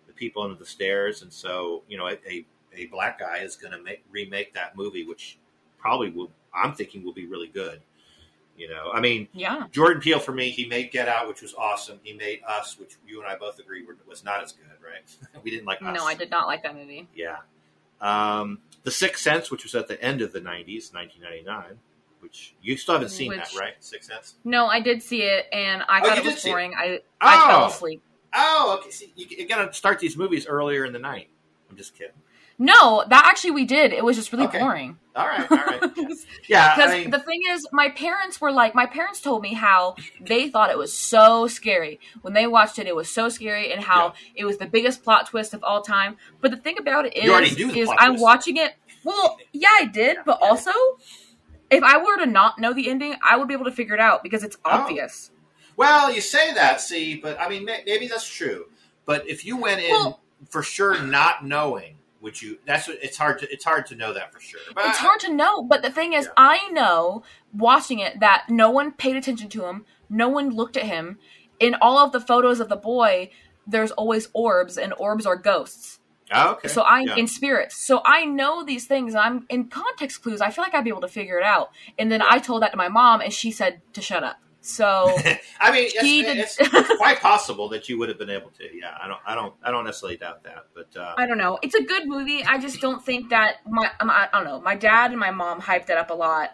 The 0.08 0.14
People 0.14 0.44
Under 0.44 0.56
the 0.56 0.66
Stairs. 0.66 1.24
And 1.24 1.34
so, 1.34 1.84
you 1.90 1.98
know, 1.98 2.08
a, 2.08 2.20
a, 2.30 2.46
a 2.74 2.86
black 2.86 3.20
guy 3.20 3.40
is 3.40 3.56
going 3.56 3.74
to 3.74 3.96
remake 4.12 4.54
that 4.54 4.78
movie, 4.78 5.04
which 5.04 5.40
probably 5.80 6.12
will, 6.12 6.32
I'm 6.56 6.74
thinking 6.74 7.04
will 7.04 7.14
be 7.14 7.26
really 7.26 7.48
good. 7.48 7.82
You 8.58 8.70
know, 8.70 8.90
I 8.94 9.02
mean, 9.02 9.28
Yeah. 9.34 9.68
Jordan 9.74 10.02
Peele 10.02 10.20
for 10.20 10.32
me, 10.32 10.50
he 10.50 10.66
made 10.66 10.90
Get 10.92 11.10
Out, 11.10 11.28
which 11.28 11.42
was 11.42 11.54
awesome. 11.56 12.00
He 12.04 12.14
made 12.14 12.40
Us, 12.48 12.80
which 12.80 12.96
you 13.06 13.20
and 13.22 13.28
I 13.30 13.36
both 13.36 13.60
agree 13.60 13.84
were, 13.86 13.98
was 14.08 14.24
not 14.24 14.42
as 14.42 14.54
good, 14.54 14.66
right? 14.82 15.04
we 15.44 15.52
didn't 15.52 15.66
like 15.66 15.82
Us. 15.82 15.94
No, 15.94 16.06
I 16.06 16.16
did 16.16 16.32
not 16.32 16.48
like 16.48 16.64
that 16.64 16.74
movie. 16.74 17.08
Yeah. 17.14 17.38
Um, 18.00 18.60
the 18.84 18.92
Sixth 18.92 19.22
Sense, 19.22 19.52
which 19.52 19.64
was 19.64 19.76
at 19.76 19.88
the 19.90 20.02
end 20.02 20.22
of 20.22 20.32
the 20.32 20.40
'90s, 20.40 20.94
1999, 20.94 21.78
which 22.22 22.56
you 22.62 22.78
still 22.78 22.94
haven't 22.96 23.10
seen 23.10 23.32
that, 23.36 23.54
right? 23.60 23.74
Sixth 23.82 24.10
Sense. 24.10 24.36
No, 24.46 24.68
I 24.68 24.80
did 24.80 25.02
see 25.04 25.24
it, 25.24 25.48
and 25.52 25.84
I 25.90 26.00
Oh, 26.02 26.08
thought 26.08 26.18
it 26.18 26.24
was 26.24 26.42
see 26.42 26.50
it? 26.50 26.52
boring. 26.54 26.74
I 26.78 27.00
I 27.20 27.38
fell 27.48 27.64
Oh! 27.64 27.68
asleep. 27.68 28.02
Oh, 28.34 28.78
okay. 28.80 28.92
See, 28.92 29.14
you, 29.16 29.28
you 29.30 29.48
got 29.48 29.66
to 29.66 29.74
start 29.74 30.00
these 30.00 30.16
movies 30.18 30.46
earlier 30.46 30.86
in 30.86 30.94
the 30.94 31.00
night. 31.00 31.30
I'm 31.70 31.78
just 31.78 31.94
kidding. 31.98 32.14
No, 32.58 33.04
that 33.10 33.26
actually 33.26 33.52
we 33.52 33.66
did. 33.66 33.92
It 33.92 34.04
was 34.04 34.16
just 34.16 34.32
really 34.32 34.46
Okay. 34.46 34.60
boring. 34.60 34.98
All 35.16 35.28
right, 35.28 35.50
all 35.52 35.58
right. 35.58 35.82
Yeah, 36.48 36.76
Because 36.76 36.92
I 36.92 37.00
mean, 37.00 37.10
the 37.10 37.20
thing 37.20 37.42
is, 37.50 37.68
my 37.72 37.90
parents 37.90 38.40
were 38.40 38.52
like, 38.52 38.76
my 38.76 38.86
parents 38.86 39.20
told 39.22 39.42
me 39.42 39.54
how 39.54 39.96
they 40.22 40.50
thought 40.50 40.70
it 40.70 40.78
was 40.78 40.94
so 40.98 41.48
scary 41.48 42.00
when 42.22 42.34
they 42.34 42.48
watched 42.48 42.80
it. 42.80 42.88
It 42.88 42.96
was 42.96 43.10
so 43.10 43.30
scary, 43.30 43.72
and 43.74 43.82
how 43.84 44.14
it 44.36 44.46
was 44.46 44.58
the 44.58 44.66
biggest 44.68 45.04
plot 45.04 45.28
twist 45.28 45.54
of 45.54 45.64
all 45.64 45.82
time. 45.82 46.18
But 46.42 46.52
the 46.52 46.58
thing 46.58 46.78
about 46.78 47.06
it 47.06 47.16
is, 47.18 47.26
is, 47.52 47.58
knew 47.58 47.72
the 47.72 47.80
is 47.80 47.86
plot 47.88 47.98
I'm 48.00 48.12
twist. 48.12 48.24
watching 48.24 48.58
it. 48.58 48.74
Well, 49.04 49.38
yeah, 49.54 49.70
I 49.80 49.86
did, 49.86 50.18
but 50.26 50.40
also, 50.42 50.72
if 51.70 51.84
I 51.84 51.98
were 51.98 52.18
to 52.18 52.26
not 52.26 52.60
know 52.60 52.74
the 52.74 52.90
ending, 52.90 53.16
I 53.28 53.38
would 53.38 53.48
be 53.48 53.54
able 53.54 53.66
to 53.66 53.72
figure 53.72 53.96
it 53.96 54.00
out 54.02 54.22
because 54.24 54.44
it's 54.44 54.58
Oh. 54.66 54.72
obvious. 54.72 55.32
well, 55.78 56.12
you 56.14 56.22
say 56.22 56.54
that, 56.54 56.80
see, 56.82 57.16
but 57.16 57.40
I 57.40 57.50
mean, 57.50 57.66
maybe 57.66 58.08
that's 58.08 58.28
true. 58.28 58.66
But 59.06 59.28
if 59.30 59.46
you 59.46 59.58
went 59.58 59.82
in 59.82 59.92
Well- 59.92 60.22
for 60.50 60.62
sure 60.64 61.02
not 61.02 61.46
knowing, 61.46 61.98
would 62.22 62.42
you? 62.42 62.58
That's 62.66 62.88
what 62.88 62.98
it's 63.02 63.18
hard 63.18 63.40
to 63.40 63.52
it's 63.52 63.66
hard 63.66 63.86
to 63.88 63.96
know 63.96 64.14
that 64.14 64.34
for 64.34 64.40
sure. 64.40 64.60
But 64.74 64.86
It's 64.88 64.98
hard 64.98 65.20
to 65.22 65.34
know, 65.34 65.64
but 65.64 65.82
the 65.82 65.92
thing 65.92 66.14
is, 66.14 66.26
Yeah. 66.26 66.32
I 66.38 66.70
know 66.72 67.24
watching 67.54 68.00
it 68.00 68.20
that 68.20 68.46
no 68.50 68.70
one 68.70 68.92
paid 68.92 69.16
attention 69.16 69.50
to 69.50 69.66
him, 69.66 69.86
no 70.10 70.28
one 70.30 70.50
looked 70.50 70.78
at 70.78 70.84
him. 70.84 71.20
In 71.60 71.76
all 71.76 71.98
of 72.00 72.12
the 72.12 72.20
photos 72.20 72.60
of 72.60 72.70
the 72.70 72.76
boy, 72.76 73.30
there's 73.68 73.92
always 73.92 74.30
orbs, 74.34 74.78
and 74.78 74.94
orbs 74.98 75.26
are 75.26 75.36
ghosts. 75.36 76.00
Oh, 76.32 76.54
okay. 76.54 76.68
So 76.68 76.82
I 76.82 77.02
Yeah. 77.02 77.16
in 77.18 77.28
spirits. 77.28 77.86
So 77.86 78.02
I 78.04 78.26
know 78.26 78.64
these 78.64 78.88
things, 78.88 79.14
and 79.14 79.22
I'm 79.22 79.46
in 79.50 79.70
context 79.70 80.24
clues. 80.24 80.42
I 80.42 80.50
feel 80.50 80.64
like 80.64 80.74
I'd 80.74 80.84
be 80.84 80.90
able 80.90 81.02
to 81.02 81.08
figure 81.08 81.38
it 81.38 81.44
out. 81.44 81.70
And 82.00 82.12
then 82.12 82.22
I 82.22 82.40
told 82.40 82.64
that 82.64 82.72
to 82.72 82.78
my 82.78 82.90
mom, 82.90 83.22
and 83.22 83.32
she 83.32 83.52
said 83.52 83.82
to 83.94 84.02
shut 84.02 84.24
up. 84.24 84.38
So 84.66 85.16
I 85.60 85.72
mean, 85.72 85.86
it's, 85.86 85.94
did- 85.94 86.38
it's, 86.38 86.58
it's 86.60 86.98
quite 86.98 87.20
possible 87.22 87.70
that 87.70 87.88
you 87.88 88.00
would 88.00 88.10
have 88.10 88.18
been 88.18 88.32
able 88.32 88.50
to. 88.50 88.64
Yeah, 88.64 88.98
I 89.00 89.08
don't, 89.08 89.20
I 89.26 89.36
don't, 89.36 89.54
I 89.64 89.70
don't 89.70 89.86
necessarily 89.86 90.18
doubt 90.18 90.44
that. 90.44 90.66
But 90.74 91.00
uh, 91.00 91.14
I 91.18 91.28
don't 91.28 91.38
know. 91.38 91.60
It's 91.62 91.76
a 91.76 91.84
good 91.84 92.08
movie. 92.08 92.44
I 92.44 92.58
just 92.58 92.82
don't 92.82 93.04
think 93.04 93.30
that 93.30 93.58
my 93.68 93.92
um, 94.00 94.10
I 94.10 94.28
don't 94.34 94.44
know. 94.44 94.60
My 94.60 94.76
dad 94.76 95.12
and 95.12 95.20
my 95.20 95.30
mom 95.30 95.62
hyped 95.62 95.92
it 95.92 95.98
up 95.98 96.10
a 96.10 96.16
lot, 96.16 96.50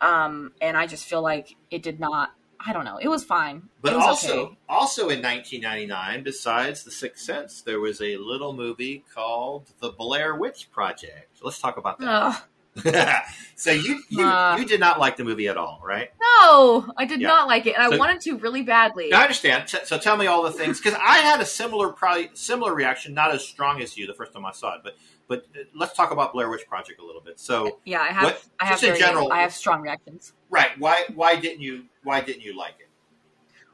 um, 0.00 0.50
and 0.60 0.76
I 0.76 0.88
just 0.88 1.04
feel 1.04 1.22
like 1.22 1.54
it 1.70 1.82
did 1.82 2.00
not. 2.00 2.30
I 2.66 2.72
don't 2.72 2.84
know. 2.84 2.96
It 2.96 3.08
was 3.08 3.22
fine. 3.22 3.68
but 3.82 3.94
was 3.94 4.04
also, 4.04 4.40
okay. 4.46 4.56
also 4.68 5.02
in 5.10 5.20
1999, 5.20 6.24
besides 6.24 6.82
The 6.82 6.90
Sixth 6.90 7.22
Sense, 7.22 7.60
there 7.60 7.78
was 7.78 8.00
a 8.00 8.16
little 8.16 8.54
movie 8.54 9.04
called 9.14 9.70
The 9.80 9.90
Blair 9.90 10.34
Witch 10.34 10.70
Project. 10.72 11.40
Let's 11.42 11.60
talk 11.60 11.76
about 11.76 11.98
that. 12.00 12.08
Ugh. 12.08 12.42
so 13.56 13.70
you, 13.70 14.02
you, 14.08 14.24
Uh. 14.24 14.56
you 14.58 14.64
did 14.64 14.80
not 14.80 14.98
like 14.98 15.16
the 15.16 15.24
movie 15.24 15.48
at 15.48 15.56
all, 15.56 15.80
right? 15.84 16.10
no, 16.20 16.86
I 16.96 17.04
did 17.04 17.20
Yeah. 17.20 17.28
not 17.28 17.46
like 17.46 17.66
it, 17.66 17.76
and 17.78 17.88
So- 17.90 17.94
I 17.94 17.98
wanted 17.98 18.20
to 18.22 18.36
really 18.38 18.62
badly. 18.62 19.12
I 19.12 19.22
understand. 19.22 19.68
So, 19.68 19.78
so 19.84 19.98
tell 19.98 20.16
me 20.16 20.26
all 20.26 20.42
the 20.42 20.50
things 20.52 20.80
because 20.80 20.98
I 21.00 21.18
had 21.18 21.40
a 21.40 21.46
similar, 21.46 21.90
probably 21.90 22.30
similar 22.34 22.74
reaction, 22.74 23.14
not 23.14 23.32
as 23.32 23.46
strong 23.46 23.80
as 23.80 23.96
you 23.96 24.06
the 24.06 24.14
first 24.14 24.32
time 24.32 24.44
I 24.44 24.52
saw 24.52 24.74
it. 24.74 24.80
But 24.82 24.96
but 25.26 25.46
uh, 25.54 25.60
let's 25.74 25.94
talk 25.94 26.10
about 26.10 26.32
Blair 26.34 26.50
Witch 26.50 26.66
Project 26.68 27.00
a 27.00 27.04
little 27.04 27.20
bit. 27.22 27.38
So 27.40 27.78
yeah, 27.84 28.00
I 28.02 28.08
have. 28.08 28.24
What- 28.24 28.44
I 28.60 28.66
have 28.66 28.80
just 28.80 28.92
in 28.92 28.98
general- 28.98 29.32
I 29.32 29.40
have 29.42 29.54
strong 29.54 29.80
reactions. 29.82 30.32
right, 30.50 30.70
why 30.78 31.04
why 31.14 31.36
didn't 31.36 31.60
you 31.62 31.84
why 32.02 32.20
didn't 32.20 32.42
you 32.42 32.56
like 32.56 32.74
it? 32.80 32.88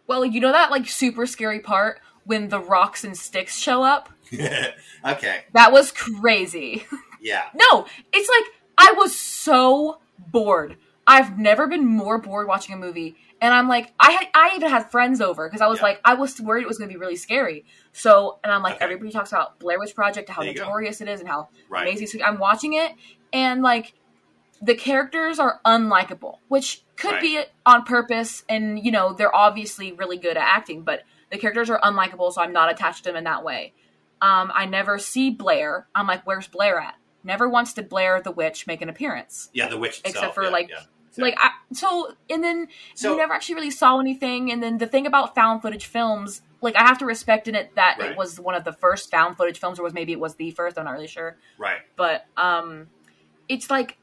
Well, 0.07 0.25
you 0.25 0.41
know 0.41 0.53
that 0.53 0.71
like 0.71 0.89
super 0.89 1.27
scary 1.27 1.61
part 1.61 2.01
when 2.25 2.49
the 2.51 2.61
rocks 2.61 3.03
and 3.05 3.17
sticks 3.17 3.57
show 3.59 3.83
up. 3.83 4.11
okay, 5.05 5.45
That 5.55 5.73
was 5.73 5.91
crazy. 5.93 6.85
yeah. 7.21 7.45
No, 7.55 7.87
it's 8.13 8.29
like 8.29 8.45
I 8.81 8.93
was 8.93 9.17
so 9.19 10.01
bored. 10.19 10.77
I've 11.07 11.39
never 11.39 11.67
been 11.67 11.85
more 11.87 12.19
bored 12.19 12.47
watching 12.47 12.75
a 12.75 12.79
movie, 12.79 13.17
and 13.41 13.53
I'm 13.53 13.69
like, 13.69 13.93
I 13.99 14.13
had, 14.13 14.29
I 14.35 14.53
even 14.57 14.71
had 14.71 14.91
friends 14.91 15.21
over 15.21 15.49
because 15.49 15.61
I 15.61 15.67
was 15.67 15.79
Yeah. 15.81 15.85
like, 15.85 16.01
I 16.05 16.15
was 16.15 16.41
worried 16.41 16.63
it 16.63 16.69
was 16.69 16.79
going 16.79 16.89
to 16.89 16.95
be 16.95 16.99
really 17.01 17.17
scary. 17.17 17.65
So, 17.93 18.39
and 18.45 18.53
I'm 18.53 18.63
like, 18.63 18.77
Okay. 18.77 18.85
everybody 18.85 19.11
talks 19.11 19.33
about 19.33 19.59
Blair 19.59 19.79
Witch 19.79 19.95
Project, 19.95 20.29
how 20.29 20.43
you 20.43 20.55
go. 20.55 20.63
notorious 20.63 21.01
it 21.01 21.09
is, 21.09 21.21
and 21.21 21.29
how 21.29 21.49
Right. 21.69 21.87
amazing. 21.95 22.23
I'm 22.23 22.39
watching 22.39 22.75
it, 22.75 22.93
and 23.33 23.63
like, 23.63 23.95
the 24.63 24.75
characters 24.75 25.39
are 25.39 25.61
unlikable, 25.65 26.39
which 26.49 26.85
could 26.97 27.13
Right. 27.13 27.21
be 27.23 27.43
on 27.67 27.83
purpose, 27.85 28.45
and 28.49 28.79
you 28.85 28.93
know, 28.93 29.13
they're 29.13 29.35
obviously 29.35 29.93
really 29.93 30.19
good 30.19 30.37
at 30.37 30.47
acting, 30.47 30.83
but 30.85 31.03
the 31.31 31.39
characters 31.39 31.71
are 31.71 31.81
unlikable, 31.81 32.33
so 32.33 32.41
I'm 32.43 32.53
not 32.53 32.71
attached 32.71 33.05
to 33.05 33.11
them 33.11 33.17
in 33.17 33.25
that 33.25 33.43
way. 33.43 33.73
Um, 34.21 34.53
I 34.55 34.67
never 34.67 34.99
see 34.99 35.31
Blair. 35.31 35.87
I'm 35.95 36.07
like, 36.07 36.27
where's 36.27 36.47
Blair 36.47 36.79
at? 36.79 36.95
Never 37.25 37.49
once 37.49 37.73
did 37.75 37.89
Blair 37.89 38.21
the 38.23 38.31
witch 38.31 38.67
make 38.67 38.81
an 38.83 38.89
appearance. 38.89 39.51
Yeah, 39.53 39.69
the 39.69 39.79
witch 39.79 39.99
itself. 40.01 40.15
Except 40.17 40.35
for, 40.35 40.45
yeah, 40.45 40.49
like, 40.51 40.71
yeah. 40.71 40.81
Like, 41.19 41.35
I, 41.39 41.51
so, 41.73 42.15
and 42.31 42.43
then 42.43 42.69
So- 42.95 43.11
you 43.13 43.17
never 43.19 43.33
actually 43.35 43.57
really 43.57 43.71
saw 43.71 43.99
anything. 43.99 44.51
And 44.53 44.63
then 44.63 44.79
the 44.79 44.87
thing 44.87 45.07
about 45.07 45.35
found 45.35 45.61
footage 45.61 45.87
films, 45.87 46.41
like, 46.63 46.77
I 46.77 46.81
have 46.87 46.99
to 46.99 47.05
respect 47.07 47.49
in 47.49 47.55
it 47.55 47.75
that 47.75 47.99
Right. 47.99 48.13
it 48.13 48.17
was 48.17 48.39
one 48.39 48.55
of 48.55 48.65
the 48.65 48.73
first 48.73 49.11
found 49.11 49.37
footage 49.37 49.59
films, 49.59 49.79
or 49.79 49.83
was 49.83 49.93
maybe 49.93 50.13
it 50.13 50.21
was 50.21 50.37
the 50.37 50.51
first. 50.53 50.79
I'm 50.79 50.85
not 50.85 50.93
really 50.93 51.09
sure, 51.09 51.37
right. 51.59 51.81
but 51.97 52.27
um, 52.37 52.87
it's 53.49 53.69
like 53.71 53.99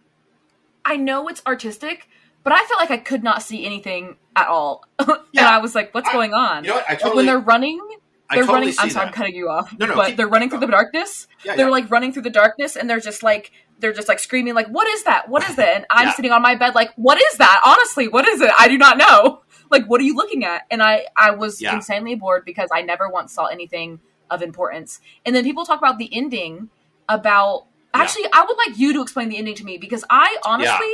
I 0.85 0.97
know 0.97 1.27
it's 1.27 1.41
artistic, 1.47 2.09
but 2.43 2.53
I 2.53 2.63
felt 2.65 2.79
like 2.79 2.91
I 2.91 2.97
could 2.97 3.23
not 3.23 3.41
see 3.41 3.65
anything 3.65 4.17
at 4.35 4.47
all, 4.47 4.85
Yeah. 4.99 5.07
and 5.37 5.47
I 5.47 5.57
was 5.59 5.75
like, 5.75 5.93
"What's 5.93 6.09
I- 6.09 6.13
going 6.13 6.33
on?" 6.33 6.63
You 6.63 6.69
know 6.71 6.75
what? 6.77 6.89
I 6.89 6.93
Like, 6.93 7.13
when 7.15 7.25
they're 7.25 7.39
running, 7.39 7.79
I 7.81 7.96
they're 8.29 8.43
totally 8.43 8.67
running. 8.67 8.75
I'm 8.79 8.89
sorry, 8.89 9.07
I'm 9.07 9.13
cutting 9.13 9.35
you 9.35 9.49
off. 9.49 9.77
No, 9.77 9.85
no, 9.85 9.95
but 9.95 10.07
keep- 10.07 10.17
they're 10.17 10.27
running 10.27 10.49
through 10.49 10.59
the 10.59 10.67
darkness. 10.67 11.27
Yeah, 11.43 11.55
they're 11.55 11.67
yeah. 11.67 11.71
like 11.71 11.89
running 11.89 12.11
through 12.13 12.23
the 12.23 12.29
darkness, 12.29 12.75
and 12.75 12.89
they're 12.89 12.99
just 12.99 13.23
like 13.23 13.51
they're 13.79 13.93
just 13.93 14.07
like 14.07 14.19
screaming, 14.19 14.53
like, 14.55 14.67
"What 14.67 14.87
is 14.87 15.03
that? 15.03 15.29
What 15.29 15.47
is 15.49 15.55
that?" 15.55 15.75
And 15.75 15.85
I'm 15.89 16.07
Yeah. 16.07 16.13
sitting 16.13 16.31
on 16.31 16.41
my 16.41 16.55
bed, 16.55 16.75
like, 16.75 16.91
"What 16.95 17.21
is 17.21 17.37
that? 17.37 17.61
Honestly, 17.65 18.07
what 18.07 18.27
is 18.27 18.41
it? 18.41 18.51
I 18.57 18.67
do 18.67 18.77
not 18.77 18.97
know. 18.97 19.41
Like, 19.69 19.85
what 19.85 19.99
are 19.99 20.05
you 20.05 20.15
looking 20.15 20.45
at?" 20.45 20.63
And 20.71 20.81
I 20.81 21.07
I 21.17 21.31
was 21.31 21.61
insanely 21.61 22.15
bored 22.15 22.43
because 22.45 22.69
I 22.73 22.81
never 22.81 23.09
once 23.09 23.33
saw 23.33 23.47
anything 23.47 23.99
of 24.29 24.41
importance. 24.41 25.01
And 25.25 25.35
then 25.35 25.43
people 25.43 25.65
talk 25.65 25.79
about 25.79 25.97
the 25.97 26.09
ending 26.15 26.69
about. 27.09 27.65
Actually, 27.93 28.25
I 28.31 28.45
would 28.47 28.57
like 28.57 28.77
you 28.77 28.93
to 28.93 29.01
explain 29.01 29.29
the 29.29 29.37
ending 29.37 29.55
to 29.55 29.65
me 29.65 29.77
because 29.77 30.05
I 30.09 30.37
honestly 30.45 30.93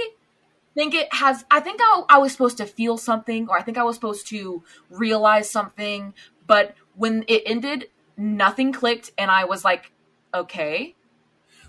think 0.73 0.93
it 0.95 1.13
has 1.13 1.45
i 1.51 1.59
think 1.59 1.79
I, 1.81 2.01
I 2.09 2.17
was 2.17 2.31
supposed 2.31 2.57
to 2.57 2.65
feel 2.65 2.97
something 2.97 3.47
or 3.47 3.57
i 3.57 3.61
think 3.61 3.77
i 3.77 3.83
was 3.83 3.95
supposed 3.95 4.27
to 4.29 4.63
realize 4.89 5.49
something 5.49 6.13
but 6.47 6.75
when 6.95 7.23
it 7.27 7.43
ended 7.45 7.87
nothing 8.17 8.71
clicked 8.71 9.11
and 9.17 9.31
i 9.31 9.43
was 9.45 9.63
like 9.65 9.91
okay 10.33 10.93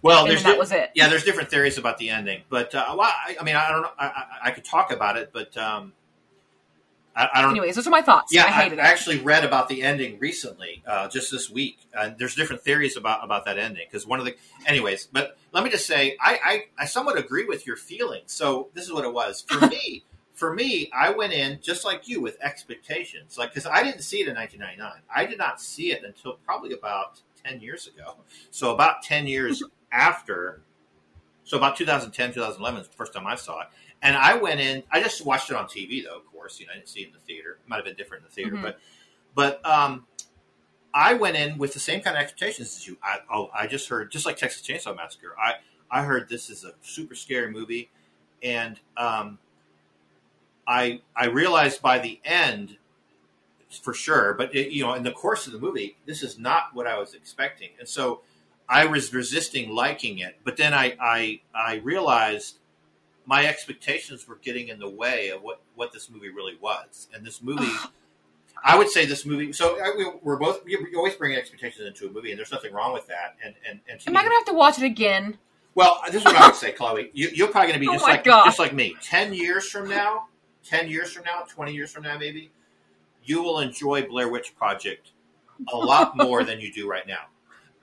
Well, 0.02 0.24
and 0.24 0.30
there's 0.30 0.42
that 0.42 0.58
was 0.58 0.70
it. 0.72 0.90
yeah, 0.94 1.08
there's 1.08 1.24
different 1.24 1.50
theories 1.50 1.78
about 1.78 1.96
the 1.98 2.10
ending, 2.10 2.42
but 2.50 2.74
uh, 2.74 2.94
well, 2.98 3.08
I, 3.10 3.36
I 3.40 3.42
mean, 3.44 3.56
I 3.56 3.70
don't 3.70 3.82
know. 3.82 3.90
I, 3.98 4.06
I, 4.06 4.24
I 4.44 4.50
could 4.50 4.64
talk 4.64 4.92
about 4.92 5.16
it, 5.16 5.30
but 5.32 5.56
um, 5.56 5.94
I, 7.16 7.28
I 7.34 7.40
don't. 7.42 7.52
Anyways, 7.52 7.76
those 7.76 7.86
are 7.86 7.90
my 7.90 8.02
thoughts. 8.02 8.30
Yeah, 8.34 8.44
I 8.44 8.48
I, 8.48 8.50
hated 8.50 8.78
I 8.78 8.82
it. 8.82 8.86
actually 8.86 9.18
read 9.20 9.44
about 9.44 9.68
the 9.70 9.82
ending 9.82 10.18
recently, 10.18 10.82
uh, 10.86 11.08
just 11.08 11.30
this 11.30 11.48
week. 11.48 11.78
Uh, 11.96 12.10
there's 12.18 12.34
different 12.34 12.62
theories 12.62 12.96
about 12.98 13.24
about 13.24 13.44
that 13.46 13.56
ending 13.58 13.86
because 13.90 14.06
one 14.06 14.18
of 14.18 14.26
the, 14.26 14.34
anyways. 14.66 15.06
But 15.06 15.38
let 15.52 15.64
me 15.64 15.70
just 15.70 15.86
say, 15.86 16.16
I, 16.20 16.38
I 16.44 16.64
I 16.82 16.84
somewhat 16.86 17.16
agree 17.18 17.44
with 17.46 17.66
your 17.66 17.76
feelings. 17.76 18.32
So 18.32 18.68
this 18.74 18.84
is 18.84 18.92
what 18.92 19.04
it 19.04 19.12
was 19.14 19.42
for 19.48 19.66
me. 19.68 20.02
For 20.34 20.52
me, 20.52 20.90
I 20.92 21.10
went 21.10 21.32
in 21.32 21.60
just 21.62 21.84
like 21.84 22.08
you 22.08 22.20
with 22.20 22.36
expectations, 22.42 23.38
like 23.38 23.50
because 23.54 23.66
I 23.66 23.82
didn't 23.84 24.02
see 24.02 24.20
it 24.20 24.28
in 24.28 24.34
1999. 24.34 25.02
I 25.14 25.26
did 25.26 25.38
not 25.38 25.60
see 25.60 25.92
it 25.92 26.02
until 26.02 26.34
probably 26.44 26.72
about 26.72 27.20
10 27.44 27.60
years 27.60 27.86
ago. 27.86 28.16
So 28.50 28.74
about 28.74 29.02
10 29.02 29.28
years 29.28 29.62
after, 29.92 30.60
so 31.44 31.56
about 31.56 31.76
2010, 31.76 32.32
2011 32.34 32.80
is 32.80 32.88
the 32.88 32.94
first 32.94 33.12
time 33.12 33.26
I 33.26 33.36
saw 33.36 33.60
it. 33.60 33.68
And 34.02 34.16
I 34.16 34.34
went 34.36 34.60
in. 34.60 34.82
I 34.90 35.00
just 35.00 35.24
watched 35.24 35.50
it 35.50 35.56
on 35.56 35.66
TV, 35.66 36.02
though. 36.04 36.16
Of 36.16 36.26
course, 36.26 36.58
you 36.58 36.66
know, 36.66 36.72
I 36.72 36.76
didn't 36.76 36.88
see 36.88 37.00
it 37.00 37.06
in 37.08 37.12
the 37.12 37.20
theater. 37.20 37.52
It 37.52 37.68
might 37.68 37.76
have 37.76 37.84
been 37.84 37.94
different 37.94 38.24
in 38.24 38.28
the 38.28 38.34
theater, 38.34 38.56
Mhm. 38.56 38.62
but 38.62 38.80
but 39.36 39.64
um, 39.66 40.06
I 40.92 41.14
went 41.14 41.36
in 41.36 41.58
with 41.58 41.74
the 41.74 41.80
same 41.80 42.00
kind 42.00 42.16
of 42.16 42.22
expectations 42.22 42.76
as 42.76 42.86
you. 42.86 42.98
I, 43.02 43.18
oh, 43.32 43.50
I 43.54 43.66
just 43.66 43.88
heard, 43.88 44.10
just 44.10 44.26
like 44.26 44.36
Texas 44.36 44.66
Chainsaw 44.66 44.94
Massacre. 44.96 45.34
I 45.38 45.54
I 45.90 46.02
heard 46.04 46.28
this 46.28 46.50
is 46.50 46.64
a 46.64 46.74
super 46.82 47.14
scary 47.14 47.50
movie, 47.50 47.90
and 48.42 48.78
um, 48.96 49.38
I 50.66 51.00
I 51.16 51.26
realized 51.26 51.82
by 51.82 51.98
the 51.98 52.20
end, 52.24 52.76
for 53.82 53.94
sure. 53.94 54.34
But 54.34 54.54
it, 54.54 54.72
you 54.72 54.82
know, 54.82 54.94
in 54.94 55.02
the 55.02 55.12
course 55.12 55.46
of 55.46 55.52
the 55.52 55.58
movie, 55.58 55.96
this 56.06 56.22
is 56.22 56.38
not 56.38 56.74
what 56.74 56.86
I 56.86 56.98
was 56.98 57.14
expecting, 57.14 57.70
and 57.78 57.88
so 57.88 58.20
I 58.68 58.86
was 58.86 59.12
resisting 59.12 59.70
liking 59.70 60.18
it. 60.18 60.38
But 60.44 60.56
then 60.56 60.74
I 60.74 60.96
I, 61.00 61.40
I 61.54 61.76
realized 61.76 62.58
my 63.26 63.46
expectations 63.46 64.28
were 64.28 64.36
getting 64.36 64.68
in 64.68 64.78
the 64.78 64.88
way 64.88 65.30
of 65.30 65.42
what 65.42 65.60
what 65.74 65.92
this 65.92 66.10
movie 66.10 66.30
really 66.30 66.56
was, 66.60 67.08
and 67.14 67.26
this 67.26 67.42
movie. 67.42 67.72
I 68.66 68.78
would 68.78 68.88
say 68.88 69.04
this 69.04 69.26
movie. 69.26 69.52
So 69.52 69.78
I, 69.78 69.92
we, 69.94 70.10
we're 70.22 70.36
both. 70.36 70.62
You, 70.64 70.86
always 70.96 71.14
bring 71.14 71.34
expectations 71.34 71.86
into 71.86 72.06
a 72.06 72.10
movie, 72.10 72.30
and 72.30 72.38
there's 72.38 72.52
nothing 72.52 72.72
wrong 72.72 72.94
with 72.94 73.06
that. 73.08 73.36
And 73.44 73.54
and 73.68 73.80
and 73.88 74.00
to 74.00 74.08
Am 74.08 74.16
I 74.16 74.22
gonna 74.22 74.34
have 74.34 74.46
to 74.46 74.54
watch 74.54 74.78
it 74.78 74.84
again? 74.84 75.36
well, 75.74 76.00
this 76.06 76.16
is 76.16 76.24
what 76.24 76.36
I 76.36 76.46
would 76.46 76.56
say, 76.56 76.72
Chloe. 76.72 77.10
You, 77.12 77.30
you're 77.34 77.48
probably 77.48 77.72
going 77.72 77.80
to 77.80 77.86
be 77.86 77.88
Oh 77.88 77.94
just 77.94 78.06
my 78.06 78.12
like 78.12 78.24
just 78.24 78.58
like 78.58 78.72
me. 78.72 78.96
Ten 79.02 79.34
years 79.34 79.68
from 79.68 79.88
now, 79.88 80.28
ten 80.64 80.88
years 80.88 81.12
from 81.12 81.24
now, 81.24 81.42
twenty 81.48 81.72
years 81.72 81.92
from 81.92 82.02
now, 82.04 82.18
maybe 82.18 82.50
you 83.24 83.42
will 83.42 83.60
enjoy 83.60 84.06
Blair 84.06 84.28
Witch 84.28 84.54
Project 84.56 85.10
a 85.72 85.76
lot 85.92 86.16
more 86.16 86.44
than 86.44 86.60
you 86.60 86.72
do 86.72 86.88
right 86.88 87.06
now. 87.06 87.26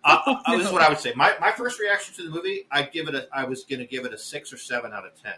Uh, 0.03 0.19
uh, 0.45 0.57
This 0.57 0.67
is 0.67 0.73
what 0.73 0.81
I 0.81 0.89
would 0.89 0.99
say. 0.99 1.13
My 1.15 1.35
my 1.39 1.51
first 1.51 1.79
reaction 1.79 2.15
to 2.15 2.23
the 2.23 2.29
movie, 2.29 2.67
I 2.71 2.83
give 2.83 3.07
it 3.07 3.15
a. 3.15 3.27
I 3.33 3.45
was 3.45 3.63
going 3.63 3.79
to 3.79 3.85
give 3.85 4.05
it 4.05 4.13
a 4.13 4.17
six 4.17 4.51
or 4.51 4.57
seven 4.57 4.93
out 4.93 5.05
of 5.05 5.21
ten. 5.21 5.33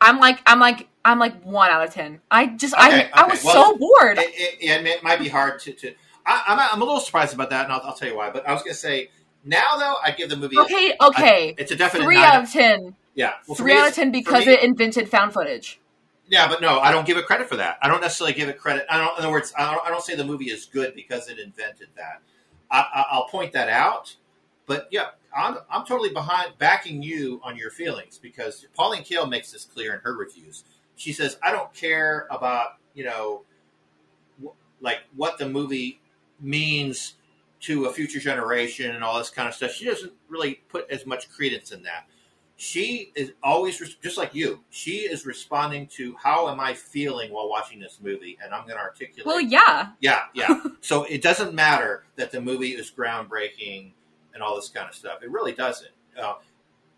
I'm 0.00 0.18
like 0.18 0.40
I'm 0.46 0.60
like 0.60 0.88
I'm 1.04 1.18
like 1.18 1.42
one 1.42 1.70
out 1.70 1.86
of 1.86 1.92
ten. 1.92 2.20
I 2.30 2.46
just 2.46 2.74
Okay, 2.74 3.10
I 3.12 3.24
I 3.24 3.26
was 3.28 3.42
Well, 3.42 3.72
so 3.72 3.78
bored. 3.78 4.18
It, 4.18 4.60
it, 4.60 4.86
it 4.86 5.02
might 5.02 5.18
be 5.18 5.28
hard 5.28 5.60
to. 5.60 5.72
to 5.72 5.94
I, 6.28 6.42
I'm, 6.48 6.58
I'm 6.58 6.82
a 6.82 6.84
little 6.84 7.00
surprised 7.00 7.34
about 7.34 7.50
that, 7.50 7.64
and 7.64 7.72
I'll, 7.72 7.80
I'll 7.82 7.94
tell 7.94 8.08
you 8.08 8.16
why. 8.16 8.30
But 8.30 8.48
I 8.48 8.52
was 8.52 8.62
going 8.62 8.74
to 8.74 8.78
say 8.78 9.10
now, 9.44 9.76
though, 9.78 9.94
I 10.04 10.10
give 10.10 10.28
the 10.28 10.36
movie. 10.36 10.56
a- 10.56 10.62
okay, 10.62 10.94
okay. 11.00 11.54
it's 11.56 11.70
a 11.70 11.76
definite 11.76 12.04
Three 12.04 12.18
out 12.18 12.42
of 12.42 12.52
ten. 12.52 12.96
Yeah, 13.14 13.34
well, 13.46 13.54
Three 13.54 13.78
out 13.78 13.88
of 13.88 13.94
ten 13.94 14.10
because 14.10 14.46
it 14.46 14.62
invented 14.62 15.08
found 15.08 15.32
footage. 15.32 15.80
Yeah, 16.28 16.48
but 16.48 16.60
no, 16.60 16.80
I 16.80 16.90
don't 16.90 17.06
give 17.06 17.18
it 17.18 17.26
credit 17.26 17.48
for 17.48 17.56
that. 17.56 17.78
I 17.82 17.88
don't 17.88 18.00
necessarily 18.00 18.34
give 18.34 18.48
it 18.48 18.58
credit. 18.58 18.86
I 18.90 18.98
don't, 18.98 19.16
in 19.18 19.24
other 19.24 19.30
words, 19.30 19.52
I 19.56 19.72
don't, 19.72 19.86
I 19.86 19.90
don't 19.90 20.02
say 20.02 20.16
the 20.16 20.24
movie 20.24 20.50
is 20.50 20.64
good 20.66 20.94
because 20.94 21.28
it 21.28 21.38
invented 21.38 21.88
that. 21.96 22.20
I, 22.70 22.80
I, 22.80 23.04
I'll 23.12 23.28
point 23.28 23.52
that 23.52 23.68
out, 23.68 24.16
but 24.66 24.88
yeah, 24.90 25.10
I'm, 25.36 25.58
I'm 25.70 25.86
totally 25.86 26.10
behind 26.10 26.58
backing 26.58 27.02
you 27.02 27.40
on 27.44 27.56
your 27.56 27.70
feelings 27.70 28.18
because 28.18 28.66
Pauline 28.74 29.04
Kael 29.04 29.28
makes 29.28 29.52
this 29.52 29.64
clear 29.64 29.94
in 29.94 30.00
her 30.00 30.16
reviews. 30.16 30.64
She 30.96 31.12
says, 31.12 31.38
"I 31.42 31.52
don't 31.52 31.72
care 31.74 32.26
about 32.30 32.78
you 32.94 33.04
know, 33.04 33.42
wh- 34.42 34.56
like 34.80 35.00
what 35.14 35.38
the 35.38 35.48
movie 35.48 36.00
means 36.40 37.14
to 37.60 37.84
a 37.84 37.92
future 37.92 38.18
generation 38.18 38.94
and 38.94 39.04
all 39.04 39.18
this 39.18 39.30
kind 39.30 39.48
of 39.48 39.54
stuff." 39.54 39.72
She 39.72 39.84
doesn't 39.84 40.12
really 40.28 40.62
put 40.68 40.90
as 40.90 41.06
much 41.06 41.30
credence 41.30 41.70
in 41.70 41.82
that 41.84 42.06
she 42.56 43.12
is 43.14 43.32
always 43.42 43.78
just 44.02 44.16
like 44.16 44.34
you. 44.34 44.60
She 44.70 44.98
is 45.00 45.26
responding 45.26 45.86
to 45.88 46.16
how 46.22 46.48
am 46.48 46.58
I 46.58 46.72
feeling 46.72 47.30
while 47.32 47.48
watching 47.50 47.78
this 47.78 47.98
movie, 48.02 48.38
and 48.42 48.54
I'm 48.54 48.62
going 48.62 48.76
to 48.78 48.82
articulate. 48.82 49.26
Well, 49.26 49.40
yeah. 49.40 49.90
yeah, 50.00 50.22
yeah. 50.34 50.62
so 50.80 51.04
it 51.04 51.20
doesn't 51.22 51.52
matter 51.54 52.04
that 52.16 52.32
the 52.32 52.40
movie 52.40 52.70
is 52.70 52.90
groundbreaking 52.90 53.92
and 54.32 54.42
all 54.42 54.56
this 54.56 54.68
kind 54.70 54.88
of 54.88 54.94
stuff. 54.94 55.22
It 55.22 55.30
really 55.30 55.52
doesn't. 55.52 55.90
Uh, 56.18 56.34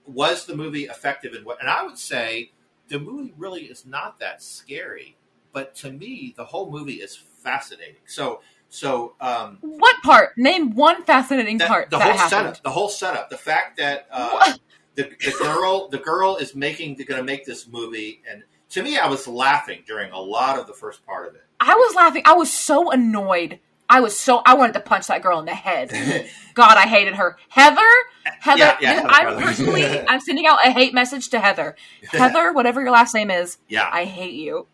was 0.07 0.47
the 0.47 0.55
movie 0.57 0.85
effective 0.85 1.35
in 1.35 1.45
what? 1.45 1.61
And 1.61 1.69
I 1.69 1.83
would 1.83 1.99
say 1.99 2.53
the 2.89 3.01
movie 3.01 3.35
really 3.37 3.63
is 3.65 3.85
not 3.85 4.21
that 4.21 4.43
scary, 4.43 5.17
but 5.53 5.75
to 5.77 5.91
me, 5.93 6.35
the 6.37 6.45
whole 6.45 6.71
movie 6.71 6.95
is 7.03 7.17
fascinating. 7.17 7.97
So, 8.07 8.41
so 8.69 9.15
um, 9.21 9.59
What 9.61 9.97
part? 10.05 10.39
Name 10.39 10.75
one 10.77 11.03
fascinating 11.05 11.59
that- 11.59 11.69
part 11.69 11.91
the 11.91 11.99
whole 11.99 12.13
happened. 12.13 12.31
setup, 12.31 12.63
the 12.63 12.71
whole 12.71 12.89
setup, 12.89 13.29
the 13.29 13.37
fact 13.39 13.77
that 13.79 14.07
uh? 14.13 14.55
The, 14.99 15.09
the 15.25 15.37
girl 15.39 15.89
the 15.89 15.99
girl 15.99 16.37
is 16.37 16.55
making 16.55 16.95
going 16.95 17.19
to 17.19 17.23
make 17.23 17.45
this 17.45 17.69
movie 17.69 18.21
and 18.29 18.43
to 18.69 18.83
me 18.83 18.99
i 18.99 19.07
was 19.09 19.29
laughing 19.29 19.83
during 19.87 20.11
a 20.11 20.19
lot 20.19 20.59
of 20.59 20.67
the 20.67 20.73
first 20.73 21.07
part 21.07 21.29
of 21.29 21.35
it. 21.35 21.43
I 21.61 21.75
was 21.75 21.95
laughing. 21.95 22.23
I 22.25 22.35
was 22.35 22.53
so 22.53 22.91
annoyed. 22.91 23.59
I 23.89 24.01
was 24.01 24.19
so 24.19 24.43
I 24.45 24.55
wanted 24.55 24.75
to 24.75 24.81
punch 24.81 25.07
that 25.07 25.23
girl 25.23 25.39
in 25.39 25.47
the 25.47 25.55
head. 25.55 25.91
God, 26.55 26.77
I 26.77 26.87
hated 26.87 27.15
her. 27.15 27.37
Heather, 27.49 27.81
Heather. 28.25 28.59
Yeah, 28.59 28.77
yeah, 28.81 28.93
Heather 28.95 29.09
I'm 29.09 29.43
personally, 29.43 29.85
I'm 30.09 30.21
sending 30.21 30.47
out 30.47 30.59
a 30.65 30.71
hate 30.71 30.95
message 30.95 31.31
to 31.31 31.41
Heather. 31.41 31.75
Heather, 32.11 32.53
whatever 32.59 32.81
your 32.81 32.91
last 32.91 33.15
name 33.15 33.31
is, 33.31 33.59
yeah 33.69 33.89
I 33.91 34.05
hate 34.05 34.35
you. 34.35 34.67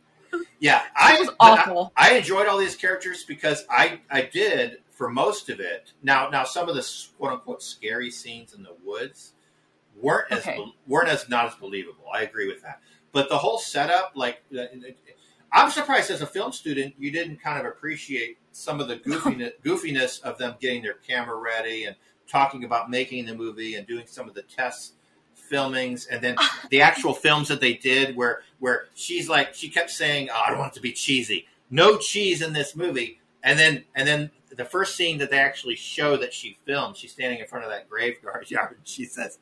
yeah 0.58 0.82
i 0.96 1.20
was 1.20 1.28
but 1.28 1.36
I- 1.40 1.62
awful. 1.62 1.92
I, 1.96 2.14
enjoyed 2.16 2.48
all 2.48 2.58
these 2.58 2.74
characters 2.74 3.22
because 3.22 3.64
i 3.70 4.00
i 4.10 4.22
did 4.22 4.78
for 4.90 5.08
most 5.08 5.48
of 5.48 5.60
it 5.60 5.92
now 6.02 6.28
now 6.28 6.42
some 6.42 6.68
of 6.68 6.74
the 6.74 6.84
quote 7.16 7.34
unquote 7.34 7.62
scary 7.62 8.10
scenes 8.10 8.52
in 8.52 8.64
the 8.64 8.74
woods 8.84 9.33
weren't 10.00 10.30
as 10.30 10.40
Okay. 10.40 10.58
weren't 10.86 11.08
as 11.08 11.28
not 11.28 11.46
as 11.46 11.54
believable. 11.54 12.04
I 12.12 12.22
agree 12.22 12.46
with 12.46 12.62
that. 12.62 12.80
But 13.12 13.28
the 13.28 13.38
whole 13.38 13.58
setup 13.58 14.12
like 14.14 14.42
i'm 15.52 15.70
surprised 15.70 16.10
as 16.10 16.20
a 16.20 16.26
film 16.26 16.50
student 16.50 16.94
you 16.98 17.12
didn't 17.12 17.36
kind 17.36 17.60
of 17.60 17.64
appreciate 17.64 18.38
some 18.50 18.80
of 18.80 18.88
the 18.88 18.96
goofiness, 18.96 19.52
goofiness 19.64 20.20
of 20.22 20.36
them 20.38 20.56
getting 20.60 20.82
their 20.82 20.94
camera 20.94 21.36
ready 21.36 21.84
and 21.84 21.94
talking 22.28 22.64
about 22.64 22.90
making 22.90 23.24
the 23.26 23.34
movie 23.34 23.76
and 23.76 23.86
doing 23.86 24.04
some 24.06 24.28
of 24.28 24.34
the 24.34 24.42
test 24.42 24.94
filmings 25.50 26.06
and 26.06 26.22
then 26.22 26.34
ah. 26.38 26.66
the 26.70 26.80
actual 26.80 27.14
films 27.14 27.48
that 27.48 27.60
they 27.60 27.74
did 27.74 28.16
where 28.16 28.42
where 28.58 28.86
she's 28.94 29.28
like 29.28 29.54
she 29.54 29.68
kept 29.68 29.90
saying 29.90 30.28
oh, 30.32 30.42
i 30.44 30.50
don't 30.50 30.58
want 30.58 30.72
it 30.72 30.74
to 30.74 30.80
be 30.80 30.92
cheesy. 30.92 31.46
No 31.70 31.96
cheese 31.96 32.40
in 32.42 32.52
this 32.52 32.76
movie. 32.76 33.20
And 33.42 33.58
then 33.58 33.84
and 33.94 34.06
then 34.06 34.30
the 34.54 34.64
first 34.64 34.96
scene 34.96 35.18
that 35.18 35.30
they 35.30 35.38
actually 35.38 35.74
show 35.74 36.16
that 36.16 36.32
she 36.32 36.58
filmed 36.64 36.96
she's 36.96 37.12
standing 37.12 37.40
in 37.40 37.46
front 37.46 37.64
of 37.64 37.70
that 37.70 37.88
graveyard 37.88 38.50
yard 38.50 38.76
and 38.78 38.86
she 38.86 39.04
says 39.04 39.38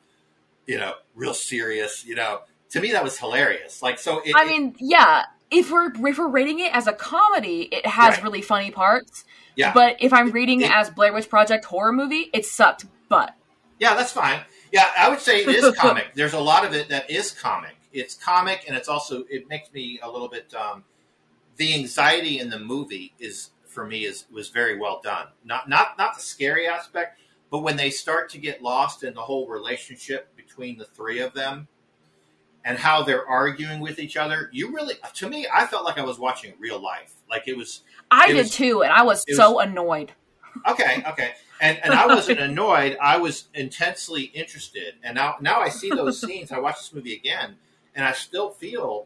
you 0.67 0.77
know 0.77 0.93
real 1.15 1.33
serious 1.33 2.05
you 2.05 2.15
know 2.15 2.41
to 2.69 2.79
me 2.81 2.91
that 2.91 3.03
was 3.03 3.17
hilarious 3.19 3.81
like 3.81 3.99
so 3.99 4.21
it, 4.25 4.33
I 4.35 4.45
mean, 4.45 4.75
yeah. 4.79 5.25
If 5.51 5.69
we're 5.71 5.91
if 6.07 6.17
we're 6.17 6.29
rating 6.29 6.59
it 6.61 6.73
as 6.73 6.87
a 6.87 6.93
comedy, 6.93 7.69
it 7.71 7.85
has 7.85 8.15
Right. 8.15 8.23
really 8.23 8.41
funny 8.41 8.71
parts. 8.71 9.23
Yeah. 9.55 9.71
But 9.71 9.97
if 9.99 10.11
I'm 10.11 10.31
reading 10.31 10.61
it, 10.61 10.71
It- 10.71 10.75
as 10.75 10.89
Blair 10.89 11.13
Witch 11.13 11.29
Project 11.29 11.65
horror 11.65 11.91
movie, 11.91 12.31
it 12.33 12.43
sucked. 12.47 12.85
But 13.07 13.35
Yeah, 13.77 13.93
that's 13.93 14.11
fine. 14.11 14.39
Yeah, 14.71 14.89
I 14.97 15.09
would 15.09 15.19
say 15.19 15.41
it 15.43 15.49
is 15.49 15.75
comic. 15.77 16.15
There's 16.15 16.33
a 16.33 16.39
lot 16.39 16.65
of 16.65 16.73
it 16.73 16.89
that 16.89 17.07
is 17.11 17.29
comic. 17.31 17.75
It's 17.91 18.15
comic, 18.15 18.63
and 18.67 18.75
it's 18.75 18.87
also 18.87 19.25
it 19.29 19.47
makes 19.47 19.71
me 19.71 19.99
a 20.01 20.09
little 20.09 20.27
bit. 20.27 20.51
Um, 20.55 20.85
the 21.57 21.75
anxiety 21.75 22.39
in 22.39 22.49
the 22.49 22.57
movie 22.57 23.13
is 23.19 23.51
for 23.67 23.85
me 23.85 24.05
is 24.05 24.25
was 24.31 24.49
very 24.49 24.79
well 24.79 25.01
done. 25.03 25.27
Not 25.45 25.69
not 25.69 25.99
not 25.99 26.15
the 26.15 26.21
scary 26.21 26.67
aspect, 26.67 27.19
but 27.53 27.59
when 27.61 27.77
they 27.77 27.91
start 27.91 28.29
to 28.31 28.39
get 28.39 28.63
lost 28.63 29.03
in 29.03 29.13
the 29.13 29.21
whole 29.21 29.47
relationship 29.47 30.35
between 30.35 30.75
the 30.79 30.85
three 30.85 31.19
of 31.19 31.35
them, 31.35 31.67
and 32.65 32.79
how 32.79 33.03
they're 33.03 33.27
arguing 33.27 33.79
with 33.81 33.99
each 33.99 34.15
other. 34.17 34.49
You 34.53 34.73
really, 34.73 34.95
to 35.15 35.29
me, 35.29 35.45
I 35.53 35.67
felt 35.67 35.83
like 35.85 35.97
I 35.99 36.03
was 36.03 36.17
watching 36.17 36.53
real 36.59 36.81
life. 36.81 37.13
Like 37.29 37.47
it 37.47 37.55
was 37.57 37.81
I 38.09 38.25
It 38.25 38.27
did 38.29 38.37
was- 38.37 38.51
too, 38.55 38.81
and 38.83 38.91
I 38.91 39.03
was 39.03 39.23
so 39.35 39.59
annoyed. 39.59 40.13
Okay, 40.67 41.03
okay. 41.09 41.33
And 41.61 41.77
and 41.83 41.93
I 41.93 42.07
wasn't 42.07 42.39
annoyed. 42.49 42.97
I 43.01 43.17
was 43.17 43.49
intensely 43.53 44.23
interested. 44.23 44.95
And 45.03 45.13
now 45.15 45.35
now 45.41 45.59
I 45.59 45.69
see 45.69 45.89
those 45.89 46.19
scenes. 46.25 46.51
I 46.51 46.59
watch 46.59 46.77
this 46.77 46.93
movie 46.93 47.13
again, 47.15 47.57
and 47.95 48.03
I 48.03 48.13
still 48.13 48.49
feel 48.49 49.05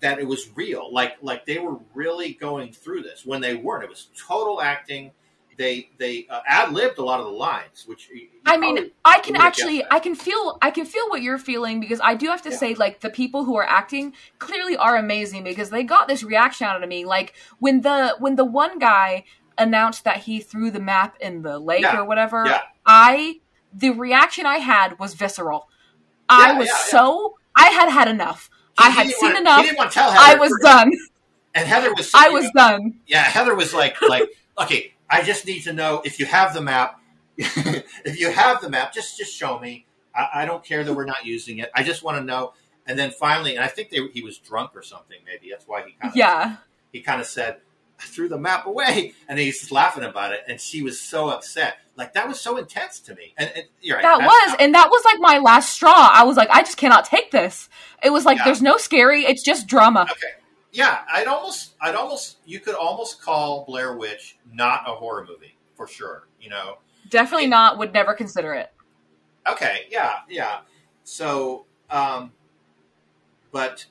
that 0.00 0.18
it 0.18 0.26
was 0.26 0.48
real. 0.56 0.92
Like 0.92 1.18
like 1.22 1.44
they 1.46 1.58
were 1.58 1.76
really 1.94 2.32
going 2.32 2.72
through 2.72 3.02
this 3.02 3.24
when 3.26 3.40
they 3.42 3.54
weren't. 3.54 3.84
It 3.84 3.90
was 3.90 4.08
total 4.18 4.60
acting. 4.60 5.12
They 5.58 5.90
they 5.98 6.26
uh, 6.30 6.40
ad 6.46 6.72
libbed 6.72 6.98
a 6.98 7.02
lot 7.04 7.18
of 7.18 7.26
the 7.26 7.32
lines, 7.32 7.84
which 7.86 8.08
I 8.46 8.56
mean, 8.56 8.92
I 9.04 9.18
can 9.18 9.34
actually. 9.34 9.84
I 9.90 9.98
can 9.98 10.14
feel, 10.14 10.56
I 10.62 10.70
can 10.70 10.86
feel 10.86 11.08
what 11.10 11.20
you're 11.20 11.36
feeling 11.36 11.80
because 11.80 12.00
I 12.02 12.14
do 12.14 12.26
have 12.28 12.42
to 12.42 12.50
Yeah. 12.50 12.56
say, 12.56 12.74
like 12.74 13.00
the 13.00 13.10
people 13.10 13.44
who 13.44 13.56
are 13.56 13.64
acting 13.68 14.14
clearly 14.38 14.76
are 14.76 14.96
amazing 14.96 15.42
because 15.42 15.70
they 15.70 15.82
got 15.82 16.06
this 16.06 16.22
reaction 16.22 16.68
out 16.68 16.80
of 16.80 16.88
me. 16.88 17.04
Like 17.04 17.34
when 17.58 17.80
the 17.80 18.14
when 18.20 18.36
the 18.36 18.44
one 18.44 18.78
guy 18.78 19.24
announced 19.58 20.04
that 20.04 20.18
he 20.18 20.38
threw 20.38 20.70
the 20.70 20.78
map 20.80 21.16
in 21.20 21.42
the 21.42 21.58
lake 21.58 21.82
Yeah. 21.82 21.98
or 21.98 22.04
whatever, 22.04 22.44
Yeah. 22.46 22.60
I 22.86 23.40
the 23.74 23.90
reaction 23.90 24.46
I 24.46 24.58
had 24.58 24.96
was 25.00 25.14
visceral. 25.14 25.68
I 26.28 26.52
was 26.52 26.72
so 26.88 27.36
I 27.56 27.70
had 27.70 27.88
had 27.90 28.06
enough. 28.06 28.48
He- 28.78 28.84
I 28.84 28.90
had 28.90 29.08
seen 29.08 29.30
wanna- 29.30 29.40
enough. 29.40 29.56
He 29.62 29.66
didn't 29.66 29.78
want 29.78 29.90
to 29.90 29.94
tell 29.98 30.12
Heather. 30.12 30.24
I 30.24 30.34
was 30.36 30.56
done. 30.62 30.92
And 31.52 31.66
Heather 31.66 31.92
was. 31.92 32.12
I 32.14 32.28
was 32.28 32.48
done. 32.54 33.00
Yeah, 33.08 33.22
Heather 33.22 33.56
was 33.56 33.74
like, 33.74 34.00
like, 34.02 34.28
okay, 34.58 34.94
I 35.10 35.22
just 35.22 35.46
need 35.46 35.60
to 35.64 35.72
know 35.72 36.02
if 36.04 36.18
you 36.20 36.26
have 36.26 36.54
the 36.54 36.60
map. 36.60 37.00
if 37.38 38.18
you 38.18 38.30
have 38.30 38.60
the 38.60 38.68
map, 38.68 38.92
just 38.92 39.16
just 39.16 39.34
show 39.34 39.58
me. 39.58 39.86
I, 40.14 40.28
I 40.42 40.44
don't 40.46 40.64
care 40.64 40.84
that 40.84 40.92
we're 40.92 41.04
not 41.04 41.24
using 41.24 41.58
it. 41.58 41.70
I 41.74 41.82
just 41.82 42.02
want 42.02 42.18
to 42.18 42.24
know. 42.24 42.52
And 42.86 42.98
then 42.98 43.10
finally, 43.10 43.54
and 43.54 43.62
I 43.64 43.68
think 43.68 43.90
they, 43.90 44.06
he 44.08 44.22
was 44.22 44.38
drunk 44.38 44.70
or 44.74 44.82
something. 44.82 45.18
Maybe 45.26 45.50
that's 45.50 45.66
why 45.68 45.82
he 45.84 45.92
kind 45.92 46.10
of 46.12 46.16
Yeah. 46.16 46.56
he 46.92 47.00
kind 47.00 47.20
of 47.20 47.26
said, 47.26 47.58
"I 48.00 48.04
threw 48.04 48.28
the 48.28 48.38
map 48.38 48.66
away," 48.66 49.12
and 49.28 49.38
he's 49.38 49.70
laughing 49.70 50.04
about 50.04 50.32
it. 50.32 50.40
And 50.48 50.60
she 50.60 50.82
was 50.82 50.98
so 51.00 51.28
upset. 51.28 51.76
Like 51.96 52.14
that 52.14 52.26
was 52.28 52.40
so 52.40 52.56
intense 52.56 53.00
to 53.00 53.14
me. 53.14 53.34
And, 53.36 53.50
and 53.54 53.64
you're 53.82 53.96
right, 53.96 54.02
That 54.02 54.18
was, 54.20 54.50
not- 54.50 54.60
and 54.60 54.74
that 54.74 54.88
was 54.88 55.04
like 55.04 55.18
my 55.20 55.38
last 55.38 55.70
straw. 55.72 56.10
I 56.12 56.24
was 56.24 56.36
like, 56.36 56.48
I 56.50 56.62
just 56.62 56.76
cannot 56.76 57.04
take 57.04 57.30
this. 57.30 57.68
It 58.02 58.10
was 58.10 58.24
like, 58.24 58.38
Yeah. 58.38 58.44
there's 58.46 58.62
no 58.62 58.76
scary. 58.78 59.24
It's 59.24 59.42
just 59.42 59.66
drama. 59.66 60.02
okay. 60.10 60.32
Yeah, 60.78 61.00
I'd 61.12 61.26
almost, 61.26 61.74
I'd 61.80 61.96
almost, 61.96 62.36
you 62.46 62.60
could 62.60 62.76
almost 62.76 63.20
call 63.20 63.64
Blair 63.64 63.96
Witch 63.96 64.38
not 64.52 64.82
a 64.86 64.92
horror 64.92 65.26
movie 65.28 65.56
for 65.74 65.88
sure. 65.88 66.28
You 66.40 66.50
know, 66.50 66.78
Definitely 67.10 67.48
not. 67.48 67.78
Would 67.78 67.92
never 67.92 68.14
consider 68.14 68.54
it. 68.54 68.72
Okay, 69.50 69.86
yeah, 69.90 70.18
yeah. 70.28 70.60
So, 71.02 71.66
um, 71.90 72.30
but, 73.50 73.86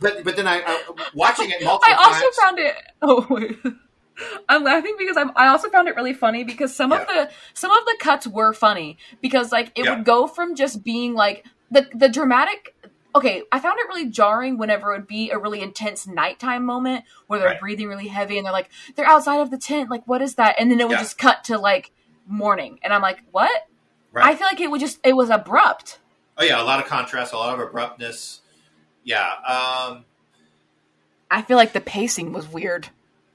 but, 0.00 0.22
but 0.22 0.36
then 0.36 0.46
I, 0.46 0.60
I 0.66 0.82
watching 1.14 1.48
it 1.48 1.62
multiple 1.64 1.94
I 1.98 2.04
also 2.04 2.20
times. 2.20 2.36
found 2.36 2.58
it. 2.58 2.74
Oh, 3.00 3.26
wait. 3.30 3.58
I'm 4.50 4.64
laughing 4.64 4.96
because 4.98 5.16
I'm, 5.16 5.30
I 5.34 5.48
also 5.48 5.70
found 5.70 5.88
it 5.88 5.96
really 5.96 6.12
funny 6.12 6.44
because 6.44 6.74
some 6.76 6.92
of 6.92 7.06
the 7.06 7.30
some 7.54 7.70
of 7.70 7.84
the 7.86 7.96
cuts 8.00 8.26
were 8.26 8.52
funny 8.52 8.98
because 9.22 9.50
like 9.52 9.72
it 9.76 9.84
Yeah. 9.84 9.96
would 9.96 10.04
go 10.04 10.26
from 10.26 10.54
just 10.54 10.82
being 10.84 11.14
like 11.14 11.44
the 11.70 11.86
the 11.94 12.08
dramatic. 12.08 12.74
Okay, 13.16 13.42
I 13.50 13.58
found 13.58 13.78
it 13.80 13.88
really 13.88 14.10
jarring 14.10 14.58
whenever 14.58 14.92
it 14.92 14.98
would 14.98 15.06
be 15.08 15.30
a 15.30 15.38
really 15.38 15.62
intense 15.62 16.06
nighttime 16.06 16.64
moment 16.64 17.04
where 17.26 17.38
they're 17.40 17.48
Right. 17.48 17.60
breathing 17.60 17.88
really 17.88 18.08
heavy 18.08 18.36
and 18.36 18.44
they're 18.46 18.52
like 18.52 18.68
they're 18.94 19.06
outside 19.06 19.40
of 19.40 19.50
the 19.50 19.58
tent. 19.58 19.90
Like 19.90 20.06
what 20.06 20.20
is 20.22 20.34
that? 20.34 20.56
And 20.58 20.70
then 20.70 20.78
it 20.80 20.86
would 20.86 20.94
Yeah. 20.98 21.02
just 21.02 21.16
cut 21.18 21.42
to 21.44 21.56
like 21.58 21.92
morning, 22.28 22.78
and 22.82 22.92
I'm 22.92 23.02
like, 23.02 23.20
what? 23.32 23.50
Right. 24.12 24.26
I 24.26 24.36
feel 24.36 24.46
like 24.46 24.60
it 24.60 24.70
would 24.70 24.80
just 24.80 24.98
it 25.02 25.14
was 25.16 25.30
abrupt. 25.30 25.98
oh 26.38 26.44
yeah, 26.44 26.60
a 26.60 26.64
lot 26.64 26.78
of 26.80 26.86
contrast, 26.86 27.32
a 27.32 27.38
lot 27.38 27.54
of 27.58 27.66
abruptness. 27.66 28.42
Yeah, 29.02 29.26
um, 29.46 30.04
I 31.30 31.42
feel 31.42 31.56
like 31.56 31.72
the 31.72 31.80
pacing 31.80 32.32
was 32.32 32.46
weird. 32.48 32.88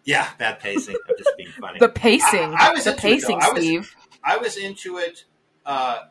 yeah, 0.04 0.30
bad 0.38 0.60
pacing. 0.60 0.96
I'm 1.10 1.16
just 1.18 1.30
being 1.38 1.50
funny. 1.60 1.80
The 1.80 1.90
pacing, 1.90 2.54
I- 2.54 2.70
I 2.70 2.72
was 2.72 2.84
the 2.84 2.92
into 2.92 3.00
it, 3.00 3.02
pacing, 3.12 3.42
I 3.42 3.50
was- 3.50 3.64
Steve. 3.64 3.96
I 4.24 4.38
was 4.38 4.58
into 4.58 4.98
it 4.98 5.26
uh, 5.66 6.04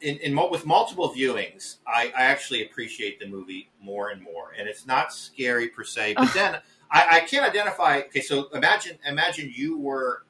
in, 0.00 0.16
in 0.18 0.50
with 0.50 0.66
multiple 0.66 1.12
viewings. 1.14 1.76
I, 1.86 2.12
I 2.16 2.22
actually 2.22 2.64
appreciate 2.64 3.20
the 3.20 3.26
movie 3.26 3.70
more 3.80 4.10
and 4.10 4.22
more, 4.22 4.52
and 4.58 4.68
it's 4.68 4.86
not 4.86 5.12
scary 5.12 5.68
per 5.68 5.84
se. 5.84 6.14
But 6.14 6.28
Ugh. 6.28 6.34
then 6.34 6.54
I, 6.90 7.18
I 7.18 7.20
can't 7.20 7.44
identify. 7.44 7.98
Okay, 8.08 8.20
so 8.20 8.48
imagine 8.50 8.98
imagine 9.06 9.52
you 9.54 9.78
were. 9.78 10.24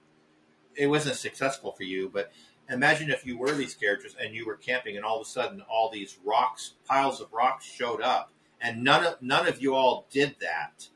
It 0.74 0.86
wasn't 0.86 1.16
successful 1.16 1.72
for 1.72 1.82
you, 1.84 2.10
but 2.12 2.32
imagine 2.70 3.10
if 3.10 3.26
you 3.26 3.36
were 3.36 3.52
these 3.52 3.74
characters 3.74 4.14
and 4.20 4.34
you 4.34 4.46
were 4.46 4.56
camping, 4.56 4.96
and 4.96 5.04
all 5.04 5.20
of 5.20 5.26
a 5.26 5.30
sudden 5.30 5.62
all 5.70 5.90
these 5.90 6.18
rocks, 6.24 6.74
piles 6.86 7.20
of 7.20 7.32
rocks, 7.32 7.64
showed 7.64 8.00
up, 8.00 8.32
and 8.60 8.82
none 8.82 9.04
of 9.04 9.20
none 9.22 9.46
of 9.46 9.60
you 9.62 9.74
all 9.74 10.06
did 10.10 10.36
that. 10.40 10.88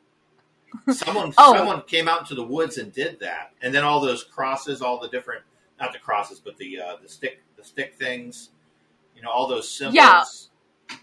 Someone 0.92 1.32
Oh. 1.38 1.54
someone 1.54 1.82
came 1.82 2.08
out 2.08 2.20
into 2.20 2.34
the 2.34 2.44
woods 2.44 2.78
and 2.78 2.92
did 2.92 3.20
that, 3.20 3.52
and 3.62 3.72
then 3.72 3.84
all 3.84 4.00
those 4.00 4.24
crosses, 4.24 4.82
all 4.82 4.98
the 5.00 5.08
different 5.08 5.42
not 5.80 5.92
the 5.92 5.98
crosses, 5.98 6.40
but 6.40 6.56
the 6.56 6.80
uh, 6.80 6.96
the 7.02 7.08
stick 7.08 7.42
the 7.56 7.64
stick 7.64 7.94
things, 7.94 8.50
know, 9.24 9.30
all 9.30 9.46
those 9.48 9.68
symbols. 9.70 9.94
Yeah. 9.96 10.24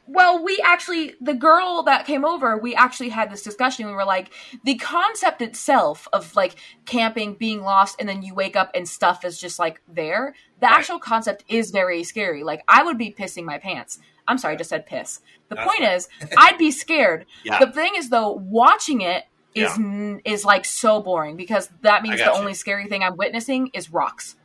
Well, 0.08 0.44
we 0.44 0.62
actually, 0.64 1.16
the 1.22 1.34
girl 1.34 1.84
that 1.84 2.06
came 2.06 2.24
over, 2.24 2.58
we 2.58 2.76
actually 2.76 3.10
had 3.10 3.32
this 3.32 3.42
discussion. 3.42 3.88
We 3.88 3.94
were 3.94 4.06
like, 4.06 4.32
the 4.64 4.76
concept 4.76 5.42
itself 5.42 6.08
of 6.14 6.36
like 6.36 6.56
camping, 6.86 7.34
being 7.34 7.62
lost, 7.62 7.96
and 8.00 8.08
then 8.08 8.22
you 8.22 8.36
wake 8.36 8.56
up 8.56 8.72
and 8.76 8.88
stuff 8.88 9.26
is 9.26 9.40
just 9.40 9.58
like 9.60 9.82
there. 9.88 10.36
The 10.60 10.68
Right. 10.68 10.76
actual 10.76 11.00
concept 11.00 11.44
is 11.48 11.72
very 11.72 12.04
scary. 12.04 12.44
Like, 12.44 12.64
I 12.68 12.84
would 12.84 12.98
be 12.98 13.12
pissing 13.12 13.44
my 13.44 13.58
pants. 13.58 14.00
I'm 14.28 14.38
sorry, 14.38 14.54
I 14.54 14.58
just 14.58 14.70
said 14.70 14.86
piss. 14.86 15.22
The 15.50 15.56
That's 15.56 15.68
point 15.68 15.80
fine. 15.84 15.94
is, 15.96 16.08
I'd 16.38 16.58
be 16.58 16.72
scared. 16.72 17.26
Yeah. 17.44 17.60
The 17.60 17.72
thing 17.72 17.94
is, 17.98 18.10
though, 18.10 18.32
watching 18.32 19.02
it 19.02 19.26
is 19.56 19.76
n 19.78 20.22
is 20.24 20.46
like 20.46 20.64
so 20.64 21.02
boring 21.02 21.36
because 21.36 21.70
that 21.82 22.04
means 22.04 22.20
the 22.20 22.26
you. 22.26 22.32
only 22.32 22.54
scary 22.54 22.88
thing 22.88 23.04
I'm 23.04 23.18
witnessing 23.18 23.72
is 23.74 23.92
rocks. 23.92 24.36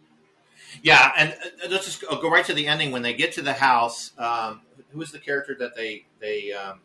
Yeah, 0.82 1.12
and 1.16 1.32
uh, 1.32 1.68
let's 1.70 1.84
just 1.84 2.02
go, 2.02 2.30
right 2.30 2.44
to 2.44 2.54
the 2.54 2.66
ending 2.66 2.92
when 2.92 3.02
they 3.02 3.14
get 3.14 3.32
to 3.32 3.42
the 3.42 3.52
house. 3.52 4.12
Um, 4.18 4.62
who 4.92 5.02
is 5.02 5.12
the 5.12 5.18
character 5.18 5.54
that 5.58 5.74
they 5.76 6.06
they 6.20 6.52
um, 6.52 6.80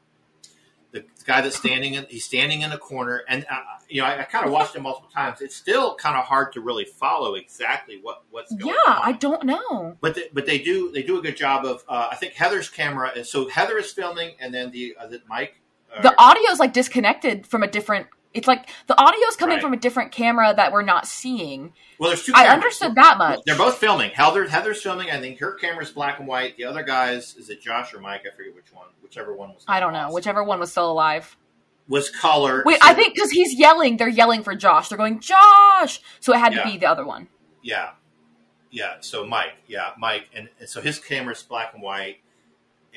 the 0.91 1.05
guy 1.25 1.41
that's 1.41 1.55
standing 1.55 1.93
in 1.93 2.05
he's 2.09 2.25
standing 2.25 2.61
in 2.61 2.71
a 2.71 2.77
corner, 2.77 3.23
and 3.27 3.45
uh, 3.49 3.59
you 3.89 4.01
know 4.01 4.07
I, 4.07 4.21
I 4.21 4.23
kind 4.23 4.45
of 4.45 4.51
watched 4.51 4.75
it 4.75 4.81
multiple 4.81 5.09
times. 5.09 5.41
It's 5.41 5.55
still 5.55 5.95
kind 5.95 6.17
of 6.17 6.25
hard 6.25 6.53
to 6.53 6.61
really 6.61 6.85
follow 6.85 7.35
exactly 7.35 7.99
what 8.01 8.23
what's 8.29 8.53
going 8.53 8.75
Yeah, 8.85 8.93
on. 8.93 9.01
I 9.03 9.11
don't 9.13 9.43
know. 9.45 9.97
But 10.01 10.15
they, 10.15 10.29
but 10.33 10.45
they 10.45 10.59
do 10.59 10.91
they 10.91 11.03
do 11.03 11.17
a 11.17 11.21
good 11.21 11.37
job 11.37 11.65
of 11.65 11.83
uh, 11.87 12.09
I 12.11 12.15
think 12.15 12.33
Heather's 12.33 12.69
camera 12.69 13.11
is 13.15 13.29
so 13.31 13.47
Heather 13.49 13.77
is 13.77 13.91
filming, 13.91 14.35
and 14.39 14.53
then 14.53 14.71
the 14.71 14.95
uh, 14.99 15.07
the 15.07 15.21
Mike. 15.27 15.55
Uh, 15.95 16.01
the 16.01 16.13
audio's 16.17 16.59
like 16.59 16.73
disconnected 16.73 17.47
from 17.47 17.63
a 17.63 17.67
different 17.67 18.07
it's 18.33 18.47
like 18.47 18.69
the 18.87 18.97
audio's 18.99 19.35
coming 19.35 19.55
Right. 19.55 19.61
from 19.61 19.73
a 19.73 19.77
different 19.77 20.11
camera 20.11 20.53
that 20.55 20.71
we're 20.71 20.81
not 20.83 21.05
seeing 21.07 21.73
well, 21.99 22.09
there's 22.09 22.23
two. 22.23 22.31
i 22.35 22.43
cameras. 22.43 22.53
understood 22.53 22.95
that 22.95 23.17
much 23.17 23.39
They're 23.45 23.57
both 23.57 23.77
filming. 23.77 24.11
Heather 24.11 24.47
Heather's 24.47 24.81
filming. 24.81 25.11
I 25.11 25.19
think 25.19 25.39
her 25.39 25.53
camera's 25.55 25.91
black 25.91 26.19
and 26.19 26.27
white. 26.27 26.55
The 26.57 26.63
other 26.65 26.83
guys 26.83 27.35
is 27.35 27.49
it 27.49 27.61
Josh 27.61 27.93
or 27.93 27.99
Mike? 27.99 28.21
I 28.31 28.35
forget 28.35 28.55
which 28.55 28.73
one. 28.73 28.87
Whichever 29.03 29.35
one 29.35 29.49
was. 29.49 29.65
i 29.67 29.79
don't 29.79 29.93
know 29.93 30.03
lost. 30.03 30.13
whichever 30.15 30.43
one 30.43 30.59
was 30.59 30.71
still 30.71 30.89
alive 30.91 31.35
was 31.87 32.09
color. 32.09 32.63
wait 32.65 32.79
So- 32.81 32.87
i 32.87 32.93
think 32.93 33.13
because 33.15 33.31
he's 33.31 33.53
yelling 33.53 33.97
they're 33.97 34.07
yelling 34.07 34.43
for 34.43 34.55
josh 34.55 34.87
they're 34.89 34.97
going 34.97 35.19
josh 35.19 35.99
so 36.21 36.33
it 36.33 36.37
had 36.39 36.53
Yeah. 36.53 36.63
to 36.63 36.71
be 36.71 36.77
the 36.77 36.85
other 36.87 37.05
one 37.05 37.27
Yeah, 37.61 37.91
yeah. 38.71 38.95
So 39.01 39.25
Mike, 39.27 39.53
yeah, 39.67 39.89
Mike, 39.97 40.29
and, 40.33 40.47
and 40.59 40.69
so 40.69 40.79
his 40.81 40.97
camera's 40.99 41.43
black 41.43 41.73
and 41.73 41.83
white, 41.83 42.17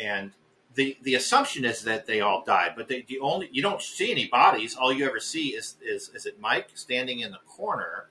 and 0.01 0.31
the 0.75 0.97
the 1.03 1.15
assumption 1.15 1.65
is 1.65 1.83
that 1.85 2.07
they 2.07 2.21
all 2.21 2.43
died, 2.45 2.73
but 2.77 2.89
they, 2.89 3.03
the 3.03 3.21
only 3.21 3.49
you 3.53 3.63
don't 3.63 3.81
see 3.81 4.11
any 4.11 4.27
bodies. 4.27 4.77
All 4.77 4.93
you 4.93 5.07
ever 5.07 5.21
see 5.21 5.49
is 5.51 5.77
is 5.83 6.11
is 6.15 6.27
it 6.27 6.41
Mike 6.41 6.71
standing 6.75 7.21
in 7.21 7.31
the 7.31 7.39
corner 7.47 8.09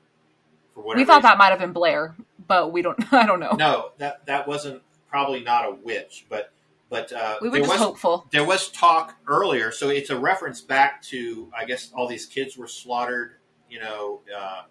for 0.73 0.81
whatever. 0.83 1.01
we 1.01 1.05
thought 1.05 1.17
reason. 1.17 1.29
that 1.29 1.37
might 1.37 1.49
have 1.49 1.59
been 1.59 1.73
blair 1.73 2.15
but 2.47 2.71
we 2.71 2.81
don't 2.81 3.13
i 3.13 3.25
don't 3.25 3.39
know 3.39 3.51
No, 3.57 3.91
that 3.97 4.25
that 4.25 4.47
wasn't 4.47 4.81
probably 5.09 5.41
not 5.41 5.65
a 5.65 5.71
witch, 5.71 6.25
but 6.29 6.51
but 6.89 7.11
uh, 7.11 7.37
we 7.41 7.49
were 7.49 7.53
there 7.53 7.61
just 7.61 7.71
was 7.73 7.81
hopeful 7.81 8.27
there 8.31 8.45
was 8.45 8.69
talk 8.69 9.15
earlier, 9.27 9.71
so 9.71 9.89
it's 9.89 10.09
a 10.09 10.17
reference 10.17 10.61
back 10.61 11.01
to 11.03 11.51
I 11.57 11.65
guess 11.65 11.91
all 11.95 12.07
these 12.07 12.25
kids 12.25 12.57
were 12.57 12.67
slaughtered, 12.67 13.33
you 13.69 13.79
know, 13.79 14.21
uh, 14.35 14.63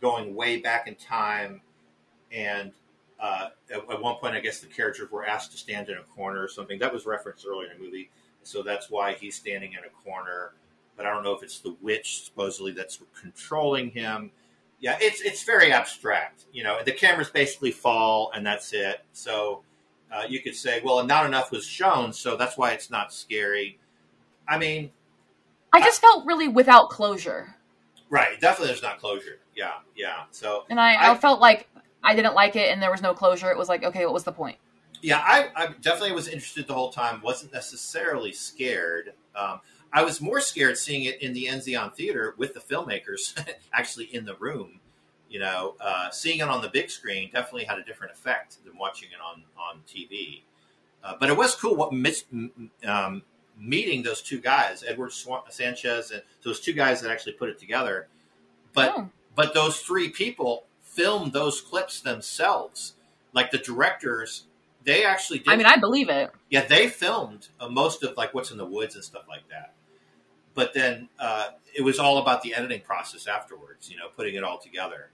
going 0.00 0.34
way 0.34 0.58
back 0.58 0.86
in 0.88 0.94
time, 0.94 1.60
and 2.32 2.72
uh, 3.20 3.48
at, 3.70 3.78
at 3.78 4.00
one 4.00 4.16
point 4.16 4.34
I 4.34 4.40
guess 4.40 4.60
the 4.60 4.66
characters 4.66 5.10
were 5.10 5.24
asked 5.24 5.52
to 5.52 5.58
stand 5.58 5.88
in 5.88 5.98
a 5.98 6.02
corner 6.02 6.42
or 6.42 6.48
something. 6.48 6.78
That 6.78 6.92
was 6.92 7.06
referenced 7.06 7.46
earlier 7.48 7.70
in 7.70 7.78
the 7.78 7.84
movie, 7.84 8.10
so 8.42 8.62
that's 8.62 8.90
why 8.90 9.14
he's 9.14 9.34
standing 9.34 9.72
in 9.72 9.80
a 9.80 10.04
corner. 10.04 10.54
But 10.96 11.06
I 11.06 11.10
don't 11.12 11.22
know 11.22 11.32
if 11.32 11.42
it's 11.42 11.60
the 11.60 11.76
witch 11.80 12.24
supposedly 12.24 12.72
that's 12.72 13.00
controlling 13.20 13.90
him. 13.90 14.30
Yeah, 14.80 14.96
it's 15.00 15.20
it's 15.20 15.44
very 15.44 15.72
abstract. 15.72 16.44
You 16.52 16.64
know, 16.64 16.78
the 16.84 16.92
cameras 16.92 17.30
basically 17.30 17.72
fall 17.72 18.30
and 18.34 18.46
that's 18.46 18.72
it. 18.72 19.04
So 19.12 19.62
uh, 20.12 20.24
you 20.28 20.40
could 20.40 20.54
say, 20.54 20.80
well, 20.84 21.04
not 21.04 21.26
enough 21.26 21.50
was 21.50 21.66
shown, 21.66 22.12
so 22.12 22.36
that's 22.36 22.56
why 22.56 22.72
it's 22.72 22.90
not 22.90 23.12
scary. 23.12 23.78
I 24.46 24.58
mean, 24.58 24.90
i 25.72 25.80
just 25.80 26.00
felt 26.00 26.24
really 26.24 26.48
without 26.48 26.88
closure 26.90 27.54
right? 28.10 28.40
Definitely, 28.40 28.68
there's 28.68 28.82
not 28.82 28.98
closure. 28.98 29.38
Yeah, 29.54 29.72
yeah. 29.96 30.24
So 30.30 30.64
and 30.70 30.80
I, 30.80 30.94
I 30.94 31.12
I- 31.12 31.14
felt 31.16 31.40
like 31.40 31.68
i 32.08 32.14
didn't 32.14 32.34
like 32.34 32.56
it 32.56 32.70
and 32.72 32.82
there 32.82 32.90
was 32.90 33.02
no 33.02 33.14
closure 33.14 33.50
it 33.50 33.56
was 33.58 33.68
like 33.68 33.84
okay 33.84 34.04
what 34.04 34.14
was 34.14 34.24
the 34.24 34.32
point 34.32 34.56
yeah, 35.00 35.18
I, 35.18 35.50
I 35.54 35.66
definitely 35.80 36.12
was 36.12 36.26
interested 36.26 36.66
the 36.66 36.74
whole 36.74 36.90
time. 36.90 37.20
wasn't 37.22 37.52
necessarily 37.52 38.32
scared. 38.32 39.12
Um, 39.36 39.60
I 39.92 40.02
was 40.02 40.20
more 40.20 40.40
scared 40.40 40.76
seeing 40.76 41.04
it 41.04 41.22
in 41.22 41.32
the 41.32 41.46
Enzian 41.46 41.94
Theater 41.94 42.34
with 42.36 42.52
the 42.54 42.58
filmmakers 42.60 43.38
actually 43.72 44.06
in 44.06 44.24
the 44.24 44.34
room. 44.36 44.80
You 45.30 45.38
know, 45.38 45.76
uh, 45.80 46.10
seeing 46.10 46.40
it 46.40 46.48
on 46.48 46.62
the 46.62 46.68
big 46.68 46.90
screen 46.90 47.30
definitely 47.32 47.64
had 47.64 47.78
a 47.78 47.84
different 47.84 48.12
effect 48.12 48.64
than 48.64 48.76
watching 48.76 49.10
it 49.10 49.18
on 49.24 49.44
on 49.56 49.82
TV. 49.86 50.42
Uh, 51.04 51.14
but 51.20 51.30
it 51.30 51.36
was 51.36 51.54
cool 51.54 51.76
what 51.76 51.92
um, 52.84 53.22
meeting 53.56 54.02
those 54.02 54.20
two 54.20 54.40
guys, 54.40 54.82
Edward 54.86 55.12
Swan- 55.12 55.42
Sanchez, 55.48 56.10
and 56.10 56.22
those 56.42 56.58
two 56.58 56.72
guys 56.72 57.00
that 57.02 57.10
actually 57.12 57.34
put 57.34 57.48
it 57.50 57.58
together. 57.60 58.08
But 58.72 58.94
Oh. 58.96 59.10
but 59.36 59.54
those 59.54 59.78
three 59.80 60.08
people 60.08 60.64
filmed 60.90 61.32
those 61.32 61.60
clips 61.60 62.00
themselves. 62.00 62.94
Like 63.32 63.50
the 63.50 63.58
directors, 63.58 64.46
they 64.84 65.04
actually 65.04 65.38
did. 65.40 65.48
i 65.48 65.56
mean 65.56 65.66
i 65.66 65.76
believe 65.76 66.08
it 66.08 66.30
Yeah, 66.50 66.64
they 66.64 66.88
filmed 66.88 67.48
uh, 67.60 67.68
most 67.68 68.02
of 68.02 68.16
like 68.16 68.32
what's 68.34 68.50
in 68.50 68.56
the 68.58 68.64
woods 68.66 68.94
and 68.94 69.04
stuff 69.04 69.24
like 69.28 69.48
that. 69.50 69.74
But 70.54 70.74
then 70.74 71.08
uh, 71.20 71.50
it 71.76 71.82
was 71.82 71.98
all 71.98 72.18
about 72.18 72.42
the 72.42 72.54
editing 72.54 72.80
process 72.80 73.26
afterwards. 73.26 73.90
You 73.90 73.96
know, 73.96 74.08
putting 74.16 74.34
it 74.34 74.42
all 74.42 74.58
together. 74.58 75.10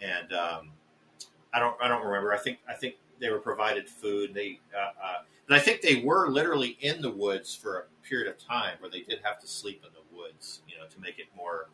And 0.00 0.32
um, 0.32 0.70
I 1.52 1.58
don't 1.58 1.76
I 1.82 1.88
don't 1.88 2.04
remember. 2.04 2.32
I 2.32 2.38
think 2.38 2.58
I 2.68 2.74
think 2.74 2.96
they 3.18 3.30
were 3.30 3.38
provided 3.40 3.88
food. 3.88 4.34
They 4.34 4.60
uh, 4.76 4.92
uh, 5.02 5.18
and 5.48 5.56
I 5.56 5.58
think 5.58 5.80
they 5.80 6.02
were 6.02 6.28
literally 6.28 6.76
in 6.80 7.00
the 7.00 7.10
woods 7.10 7.54
for 7.54 7.78
a 7.78 8.06
period 8.08 8.28
of 8.28 8.38
time 8.38 8.76
where 8.80 8.90
they 8.90 9.00
did 9.00 9.20
have 9.24 9.40
to 9.40 9.46
sleep 9.48 9.82
in 9.84 9.90
the 9.94 10.16
woods, 10.16 10.60
you 10.68 10.76
know, 10.76 10.84
to 10.86 11.00
make 11.00 11.18
it 11.18 11.26
more 11.36 11.68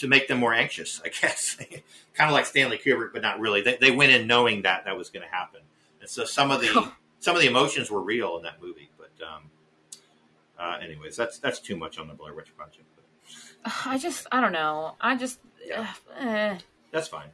to 0.00 0.08
make 0.08 0.28
them 0.28 0.38
more 0.38 0.52
anxious. 0.52 1.00
I 1.04 1.08
guess 1.08 1.56
kind 2.14 2.28
of 2.28 2.32
like 2.32 2.46
Stanley 2.46 2.78
Kubrick, 2.78 3.12
but 3.12 3.22
not 3.22 3.40
really. 3.40 3.62
They, 3.62 3.76
they 3.80 3.90
went 3.90 4.12
in 4.12 4.26
knowing 4.26 4.62
that 4.62 4.84
that 4.84 4.96
was 4.96 5.08
going 5.10 5.26
to 5.26 5.34
happen, 5.34 5.60
and 6.00 6.08
so 6.10 6.24
some 6.24 6.50
of 6.50 6.60
the 6.60 6.90
some 7.20 7.36
of 7.36 7.42
the 7.42 7.48
emotions 7.48 7.90
were 7.90 8.00
real 8.02 8.36
in 8.36 8.42
that 8.42 8.60
movie. 8.62 8.90
But 8.98 9.10
um, 9.26 9.42
uh, 10.58 10.78
anyways, 10.82 11.16
that's 11.16 11.38
that's 11.38 11.60
too 11.60 11.76
much 11.76 11.98
on 11.98 12.08
the 12.08 12.14
Blair 12.14 12.34
Witch 12.34 12.54
Project. 12.56 12.84
But 12.96 13.72
I 13.86 13.98
just, 13.98 14.26
I 14.32 14.40
don't 14.40 14.52
know. 14.52 14.96
I 15.00 15.16
just, 15.16 15.38
Yeah. 15.64 15.86
eh. 16.18 16.58
that's 16.90 17.08
fine. 17.08 17.28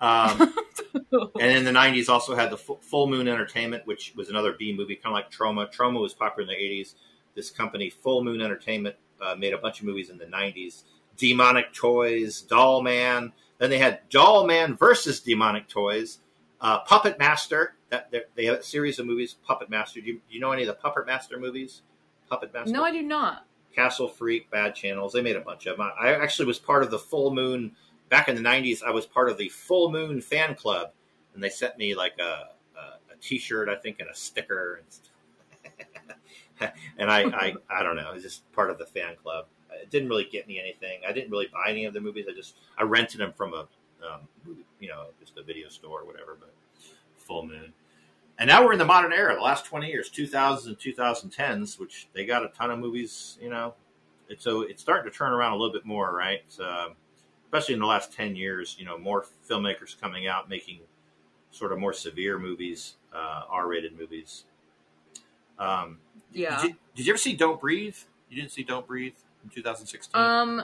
Um, 0.00 0.54
and 1.40 1.56
in 1.58 1.64
the 1.64 1.70
90s 1.72 2.08
also 2.08 2.34
had 2.34 2.50
the 2.50 2.56
Fu- 2.56 2.78
full 2.80 3.06
moon 3.06 3.28
entertainment 3.28 3.86
which 3.86 4.14
was 4.16 4.30
another 4.30 4.52
b 4.54 4.74
movie 4.74 4.96
kind 4.96 5.08
of 5.08 5.12
like 5.12 5.30
Troma 5.30 5.70
Troma 5.70 6.00
was 6.00 6.14
popular 6.14 6.50
in 6.50 6.56
the 6.58 6.64
80s 6.64 6.94
this 7.34 7.50
company 7.50 7.90
full 7.90 8.24
moon 8.24 8.40
entertainment 8.40 8.96
uh, 9.20 9.34
made 9.34 9.52
a 9.52 9.58
bunch 9.58 9.80
of 9.80 9.84
movies 9.86 10.08
in 10.08 10.16
the 10.16 10.24
90s 10.24 10.84
demonic 11.20 11.72
toys 11.72 12.40
doll 12.42 12.82
man 12.82 13.32
then 13.58 13.70
they 13.70 13.78
had 13.78 14.00
doll 14.08 14.46
man 14.46 14.74
versus 14.76 15.20
demonic 15.20 15.68
toys 15.68 16.18
uh, 16.60 16.80
puppet 16.80 17.18
master 17.18 17.74
that 17.90 18.10
they- 18.10 18.22
they 18.34 18.44
have 18.46 18.58
a 18.58 18.62
series 18.62 18.98
of 18.98 19.06
movies 19.06 19.34
puppet 19.46 19.68
master 19.70 20.00
do 20.00 20.06
you, 20.08 20.14
do 20.14 20.34
you 20.34 20.40
know 20.40 20.52
any 20.52 20.62
of 20.62 20.66
the 20.68 20.74
puppet 20.74 21.06
master 21.06 21.38
movies 21.38 21.82
puppet 22.28 22.52
master 22.54 22.72
no, 22.72 22.82
I 22.84 22.90
do 22.92 23.02
not. 23.02 23.44
Castle 23.74 24.08
Freak, 24.08 24.50
Bad 24.50 24.74
Channels. 24.74 25.12
They 25.12 25.22
made 25.22 25.36
a 25.36 25.40
bunch 25.40 25.66
of 25.66 25.76
them. 25.76 25.88
I 26.00 26.12
actually 26.14 26.46
was 26.46 26.58
part 26.58 26.82
of 26.82 26.90
the 26.90 26.98
Full 26.98 27.32
Moon 27.32 27.76
back 28.08 28.28
in 28.28 28.34
the 28.34 28.42
'90s. 28.42 28.82
I 28.82 28.90
was 28.90 29.06
part 29.06 29.28
of 29.30 29.38
the 29.38 29.48
Full 29.48 29.92
Moon 29.92 30.20
fan 30.20 30.56
club, 30.56 30.90
and 31.34 31.42
they 31.42 31.50
sent 31.50 31.78
me 31.78 31.94
like 31.94 32.18
a 32.18 32.48
a, 32.76 33.12
a 33.12 33.16
T-shirt, 33.20 33.68
I 33.68 33.76
think, 33.76 34.00
and 34.00 34.10
a 34.10 34.14
sticker. 34.14 34.80
And, 36.60 36.72
and 36.98 37.10
I, 37.10 37.22
I, 37.22 37.54
I 37.70 37.82
don't 37.84 37.94
know. 37.96 38.08
I 38.10 38.12
was 38.12 38.22
just 38.24 38.50
part 38.52 38.70
of 38.70 38.78
the 38.78 38.86
fan 38.86 39.14
club. 39.22 39.46
It 39.82 39.90
didn't 39.90 40.08
really 40.08 40.28
get 40.30 40.46
me 40.46 40.58
anything. 40.60 41.00
I 41.08 41.12
didn't 41.12 41.30
really 41.30 41.48
buy 41.52 41.70
any 41.70 41.84
of 41.84 41.94
the 41.94 42.00
movies. 42.00 42.26
I 42.30 42.34
just 42.34 42.56
I 42.78 42.82
rented 42.82 43.20
them 43.20 43.32
from 43.32 43.54
a, 43.54 43.66
um, 44.06 44.28
you 44.78 44.88
know, 44.88 45.06
just 45.20 45.36
a 45.38 45.42
video 45.42 45.68
store 45.68 46.00
or 46.00 46.06
whatever. 46.06 46.36
But 46.38 46.52
Full 47.18 47.46
Moon. 47.46 47.72
And 48.38 48.48
now 48.48 48.64
we're 48.64 48.72
in 48.72 48.78
the 48.78 48.86
modern 48.86 49.12
era, 49.12 49.34
the 49.34 49.42
last 49.42 49.66
20 49.66 49.86
years, 49.86 50.10
2000s 50.10 50.66
and 50.66 50.78
2010s, 50.78 51.78
which 51.78 52.08
they 52.14 52.24
got 52.24 52.42
a 52.42 52.48
ton 52.48 52.70
of 52.70 52.78
movies, 52.78 53.36
you 53.40 53.50
know. 53.50 53.74
It's, 54.30 54.42
so 54.42 54.62
it's 54.62 54.80
starting 54.80 55.10
to 55.10 55.16
turn 55.16 55.32
around 55.32 55.52
a 55.52 55.56
little 55.56 55.72
bit 55.72 55.84
more, 55.84 56.14
right? 56.14 56.42
Um, 56.58 56.94
especially 57.44 57.74
in 57.74 57.80
the 57.80 57.86
last 57.86 58.14
10 58.14 58.36
years, 58.36 58.76
you 58.78 58.86
know, 58.86 58.96
more 58.96 59.26
filmmakers 59.48 60.00
coming 60.00 60.26
out 60.26 60.48
making 60.48 60.78
sort 61.50 61.70
of 61.70 61.78
more 61.78 61.92
severe 61.92 62.38
movies, 62.38 62.94
uh, 63.14 63.42
R 63.50 63.68
rated 63.68 63.98
movies. 63.98 64.44
Um, 65.58 65.98
Yeah. 66.32 66.62
Did 66.62 66.76
did 66.94 67.06
you 67.06 67.12
ever 67.12 67.18
see 67.18 67.34
Don't 67.34 67.60
Breathe? 67.60 67.96
You 68.30 68.36
didn't 68.40 68.52
see 68.52 68.62
Don't 68.62 68.86
Breathe 68.86 69.14
in 69.44 69.50
2016? 69.50 70.20
Um, 70.20 70.62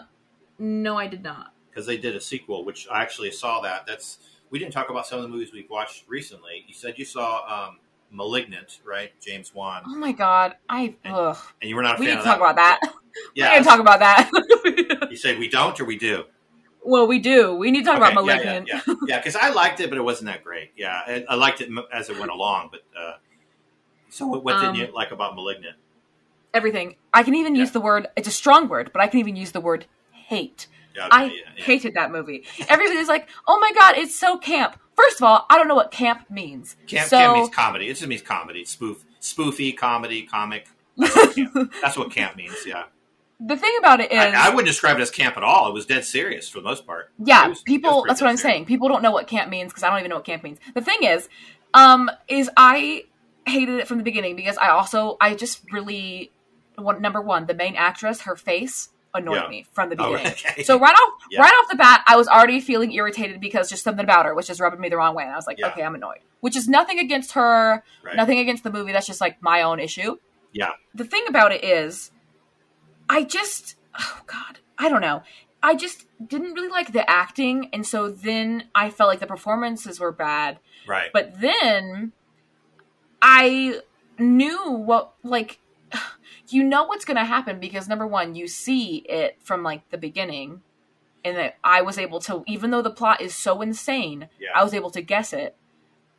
no, 0.59 0.97
I 0.97 1.07
did 1.07 1.23
not. 1.23 1.53
because 1.71 1.87
they 1.87 1.97
did 1.97 2.17
a 2.17 2.21
sequel, 2.21 2.65
which 2.65 2.87
I 2.91 3.03
actually 3.03 3.31
saw 3.31 3.61
that. 3.63 3.87
That's 3.87 4.19
we 4.51 4.59
didn't 4.59 4.73
talk 4.73 4.91
about 4.91 5.07
some 5.07 5.19
of 5.19 5.23
the 5.23 5.29
movies 5.29 5.53
we've 5.53 5.69
watched 5.71 6.05
recently. 6.09 6.65
You 6.67 6.75
said 6.75 6.99
you 6.99 7.05
saw 7.05 7.69
um, 7.69 7.79
*Malignant*, 8.11 8.81
right? 8.85 9.11
James 9.21 9.55
Wan, 9.55 9.83
Oh 9.87 9.97
my 9.97 10.13
god, 10.13 10.57
I 10.69 10.95
ugh. 11.05 11.37
and 11.61 11.69
you 11.69 11.77
were 11.77 11.83
not 11.83 11.99
a 11.99 12.01
We 12.01 12.11
of 12.11 12.17
talk 12.19 12.25
that. 12.25 12.37
about 12.39 12.57
that. 12.57 12.81
Yeah, 13.35 13.49
we 13.49 13.55
didn't 13.55 13.67
talk 13.67 13.81
about 13.81 13.99
that. 14.01 14.31
you 15.11 15.17
say 15.17 15.39
we 15.39 15.49
don't 15.49 15.79
or 15.81 15.87
we 15.87 15.97
do. 15.97 16.25
well, 16.85 17.07
we 17.07 17.19
do. 17.19 17.55
We 17.55 17.71
need 17.71 17.81
to 17.81 17.87
talk 17.87 17.97
about 17.97 18.15
Okay, 18.15 18.27
yeah, 18.27 18.35
Malignant. 18.37 18.69
Yeah, 18.69 18.95
yeah, 19.09 19.19
because 19.19 19.37
I 19.37 19.49
liked 19.51 19.81
it, 19.81 19.89
but 19.89 19.97
it 19.97 20.03
wasn't 20.03 20.27
that 20.27 20.45
great. 20.45 20.73
Yeah, 20.77 21.01
I, 21.07 21.25
I 21.31 21.35
liked 21.35 21.63
it 21.63 21.71
as 21.93 22.11
it 22.11 22.19
went 22.19 22.31
along. 22.31 22.69
But 22.73 22.81
uh, 22.95 23.15
so, 24.11 24.27
what, 24.27 24.45
what 24.45 24.57
Um, 24.57 24.75
didn't 24.75 24.89
you 24.91 24.95
like 24.95 25.13
about 25.13 25.35
*Malignant*? 25.35 25.77
Everything. 26.55 26.97
I 27.13 27.23
can 27.23 27.35
even 27.35 27.55
Yeah. 27.55 27.61
use 27.63 27.73
the 27.73 27.81
word. 27.81 28.09
It's 28.17 28.29
a 28.29 28.33
strong 28.33 28.69
word, 28.69 28.91
but 28.93 29.03
I 29.03 29.09
can 29.09 29.21
even 29.21 29.37
use 29.37 29.53
the 29.53 29.61
word 29.61 29.87
hate. 30.13 30.67
Yeah, 30.95 31.09
I 31.11 31.25
yeah, 31.27 31.41
hated 31.63 31.95
that 31.95 32.11
movie. 32.11 32.45
Everybody's 32.69 33.09
like, 33.09 33.29
"Oh 33.47 33.59
my 33.61 33.71
god, 33.79 33.99
it's 33.99 34.15
so 34.17 34.39
camp." 34.39 34.79
First 34.95 35.19
of 35.21 35.25
all, 35.25 35.45
I 35.51 35.59
don't 35.59 35.69
know 35.69 35.75
what 35.75 35.91
camp 35.91 36.31
means. 36.31 36.75
Camp, 36.87 37.09
so 37.11 37.19
camp 37.19 37.35
means 37.37 37.49
comedy. 37.55 37.87
It 37.89 37.95
just 37.95 38.07
means 38.07 38.23
comedy, 38.23 38.65
spoof, 38.65 39.05
spoofy 39.21 39.77
comedy, 39.77 40.23
comic. 40.23 40.69
That's 40.97 41.15
what 41.15 41.35
camp, 41.35 41.73
that's 41.83 41.99
what 41.99 42.11
camp 42.11 42.37
means. 42.37 42.55
Yeah, 42.65 42.85
the 43.39 43.57
thing 43.59 43.75
about 43.79 44.01
it 44.01 44.11
is, 44.11 44.19
I, 44.19 44.47
I 44.47 44.49
wouldn't 44.49 44.67
describe 44.69 44.97
it 44.97 45.03
as 45.03 45.11
camp 45.11 45.37
at 45.37 45.43
all. 45.43 45.69
It 45.69 45.75
was 45.75 45.85
dead 45.85 46.07
serious 46.07 46.49
for 46.49 46.61
the 46.61 46.65
most 46.65 46.87
part. 46.87 47.11
yeah, 47.19 47.49
was- 47.49 47.61
people. 47.61 48.05
That's 48.09 48.23
what 48.23 48.29
I'm 48.31 48.39
serious. 48.39 48.55
saying. 48.55 48.65
People 48.65 48.89
don't 48.89 49.03
know 49.03 49.11
what 49.13 49.27
camp 49.27 49.51
means 49.51 49.73
because 49.73 49.83
I 49.83 49.91
don't 49.91 49.99
even 49.99 50.09
know 50.09 50.17
what 50.17 50.25
camp 50.25 50.43
means. 50.43 50.59
The 50.75 50.81
thing 50.81 51.03
is, 51.03 51.29
um, 51.75 52.11
is 52.27 52.49
I 52.57 53.05
hated 53.47 53.81
it 53.81 53.87
from 53.87 53.99
the 53.99 54.05
beginning 54.05 54.35
because 54.35 54.57
I 54.57 54.69
also 54.71 55.19
I 55.21 55.35
just 55.35 55.61
really 55.71 56.33
one 56.77 57.01
number 57.03 57.21
one 57.21 57.47
the 57.47 57.55
main 57.55 57.75
actress 57.77 58.23
her 58.23 58.37
face 58.37 58.91
annoyed 59.15 59.43
Yeah. 59.45 59.49
me 59.49 59.67
from 59.73 59.89
the 59.89 59.97
Oh, 59.99 60.13
beginning. 60.13 60.33
okay. 60.33 60.63
So 60.63 60.79
right 60.79 60.95
off 60.95 61.15
Yeah. 61.31 61.41
right 61.41 61.53
off 61.53 61.71
the 61.71 61.77
bat, 61.77 62.03
I 62.07 62.17
was 62.17 62.29
already 62.29 62.61
feeling 62.61 62.93
irritated 62.93 63.41
because 63.41 63.71
just 63.71 63.83
something 63.83 64.05
about 64.05 64.27
her 64.27 64.35
was 64.35 64.47
just 64.47 64.61
rubbing 64.61 64.81
me 64.81 64.89
the 64.91 64.97
wrong 64.99 65.15
way, 65.15 65.25
and 65.25 65.33
I 65.33 65.37
was 65.37 65.47
like, 65.47 65.59
Yeah. 65.59 65.69
okay, 65.69 65.83
I'm 65.83 65.95
annoyed. 65.95 66.19
Which 66.41 66.55
is 66.57 66.69
nothing 66.69 66.99
against 66.99 67.33
her, 67.33 67.83
Right. 68.03 68.15
nothing 68.17 68.39
against 68.39 68.63
the 68.63 68.71
movie. 68.71 68.93
That's 68.93 69.07
just 69.07 69.21
like 69.23 69.41
my 69.43 69.63
own 69.63 69.81
issue. 69.81 70.17
Yeah. 70.53 70.73
The 70.95 71.05
thing 71.05 71.25
about 71.29 71.53
it 71.53 71.65
is, 71.65 72.11
I 73.09 73.23
just 73.25 73.77
oh 73.99 74.21
god, 74.27 74.59
I 74.79 74.89
don't 74.91 75.01
know. 75.01 75.23
I 75.63 75.75
just 75.75 76.05
didn't 76.25 76.53
really 76.53 76.69
like 76.69 76.93
the 76.93 77.09
acting, 77.11 77.71
and 77.73 77.87
so 77.87 78.11
then 78.11 78.65
I 78.75 78.91
felt 78.91 79.09
like 79.09 79.21
the 79.21 79.27
performances 79.27 79.99
were 79.99 80.13
bad. 80.13 80.59
Right. 80.87 81.11
But 81.13 81.41
then 81.41 82.13
I 83.23 83.81
knew 84.19 84.71
what 84.71 85.15
like 85.23 85.59
you 86.55 86.63
know 86.63 86.85
what's 86.85 87.05
going 87.05 87.17
to 87.17 87.25
happen 87.25 87.59
because 87.61 87.89
number 87.89 88.07
1 88.07 88.35
you 88.35 88.47
see 88.47 89.05
it 89.09 89.37
from 89.43 89.63
like 89.63 89.89
the 89.91 89.99
beginning 89.99 90.63
and 91.25 91.37
that 91.37 91.57
I 91.65 91.83
was 91.83 91.99
able 91.99 92.21
to 92.21 92.45
even 92.47 92.71
though 92.71 92.83
the 92.83 92.91
plot 92.91 93.21
is 93.21 93.35
so 93.35 93.63
insane 93.63 94.29
Yeah. 94.39 94.51
I 94.55 94.63
was 94.63 94.75
able 94.75 94.91
to 94.91 95.03
guess 95.03 95.33
it. 95.33 95.57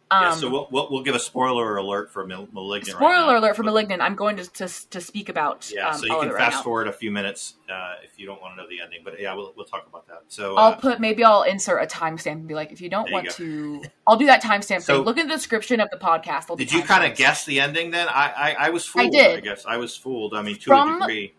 Um 0.09 0.23
yeah, 0.23 0.31
so 0.31 0.49
we'll, 0.49 0.67
we'll, 0.71 0.87
we'll 0.89 1.03
give 1.03 1.15
a 1.15 1.19
spoiler 1.19 1.75
alert 1.75 2.11
for 2.13 2.25
Mal- 2.25 2.47
Malignant. 2.53 2.97
right 2.97 3.11
spoiler 3.13 3.33
now. 3.33 3.39
alert 3.39 3.55
for 3.57 3.63
Malignant 3.63 4.01
I'm 4.01 4.15
going 4.15 4.37
to 4.37 4.45
to, 4.53 4.89
to 4.91 5.01
speak 5.01 5.27
about 5.27 5.69
Yeah, 5.69 5.89
um, 5.89 5.97
so 5.97 6.05
you 6.05 6.11
can 6.19 6.29
it 6.29 6.33
right 6.33 6.51
fast 6.51 6.63
forward 6.63 6.87
a 6.87 6.93
few 6.93 7.11
minutes 7.11 7.55
uh, 7.69 7.95
if 8.05 8.17
you 8.17 8.25
don't 8.25 8.41
want 8.41 8.55
to 8.55 8.61
know 8.63 8.69
the 8.69 8.79
ending. 8.79 9.01
But 9.03 9.19
yeah, 9.19 9.33
we'll, 9.33 9.53
we'll 9.57 9.65
talk 9.65 9.85
about 9.85 10.07
that. 10.07 10.23
So 10.29 10.55
I'll 10.55 10.71
uh, 10.71 10.75
put 10.77 11.01
maybe 11.01 11.25
I'll 11.25 11.43
insert 11.43 11.83
a 11.83 11.87
timestamp 11.87 12.31
and 12.33 12.47
be 12.47 12.53
like, 12.53 12.71
if 12.71 12.79
you 12.79 12.87
don't 12.89 13.07
you 13.09 13.13
want 13.15 13.29
to, 13.31 13.83
I'll 14.07 14.15
do 14.15 14.27
that 14.27 14.41
timestamp 14.41 14.81
So- 14.83 14.95
thing. 14.97 15.03
Look 15.03 15.17
in 15.17 15.27
the 15.27 15.33
description 15.35 15.81
of 15.81 15.89
the 15.89 15.97
podcast. 15.97 16.55
did 16.57 16.71
you 16.71 16.83
kind 16.83 17.09
of 17.11 17.17
guess 17.17 17.43
the 17.45 17.59
ending 17.59 17.91
then? 17.91 18.07
I 18.07 18.31
I, 18.35 18.51
I 18.67 18.69
was 18.69 18.85
fooled. 18.85 19.07
I, 19.07 19.09
did. 19.09 19.37
I 19.37 19.41
guess 19.41 19.65
I 19.65 19.75
was 19.75 19.95
fooled. 19.97 20.33
I 20.33 20.41
mean, 20.41 20.55
to 20.55 20.61
From- 20.61 21.01
a 21.01 21.07
degree. 21.07 21.33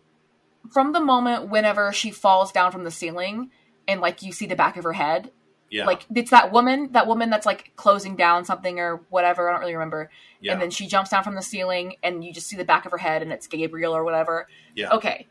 from 0.71 0.93
the 0.93 1.01
moment 1.01 1.49
whenever 1.49 1.91
she 1.95 2.11
falls 2.11 2.53
down 2.53 2.71
from 2.71 2.85
the 2.85 2.91
ceiling 2.91 3.51
and 3.87 4.03
like 4.03 4.23
you 4.23 4.33
see 4.33 4.45
the 4.45 4.57
back 4.57 4.77
of 4.77 4.85
her 4.85 4.93
head? 4.93 5.31
Yeah. 5.71 5.85
Like 5.87 6.07
it's 6.15 6.31
that 6.31 6.51
woman, 6.53 6.93
that 6.93 7.07
woman 7.07 7.29
that's 7.31 7.45
like 7.47 7.73
closing 7.77 8.17
down 8.17 8.45
something 8.45 8.79
or 8.81 9.03
whatever. 9.11 9.49
I 9.49 9.53
don't 9.53 9.61
really 9.61 9.75
remember. 9.75 10.11
yeah. 10.41 10.53
And 10.53 10.63
then 10.63 10.71
she 10.71 10.87
jumps 10.87 11.11
down 11.11 11.23
from 11.25 11.35
the 11.35 11.43
ceiling 11.43 11.97
and 12.03 12.25
you 12.25 12.33
just 12.33 12.47
see 12.47 12.57
the 12.57 12.65
back 12.65 12.87
of 12.87 12.93
her 12.93 12.99
head 12.99 13.21
and 13.23 13.33
it's 13.33 13.47
Gabriel 13.47 13.95
or 13.95 14.03
whatever. 14.05 14.49
yeah. 14.75 14.91
Okay. 14.91 15.27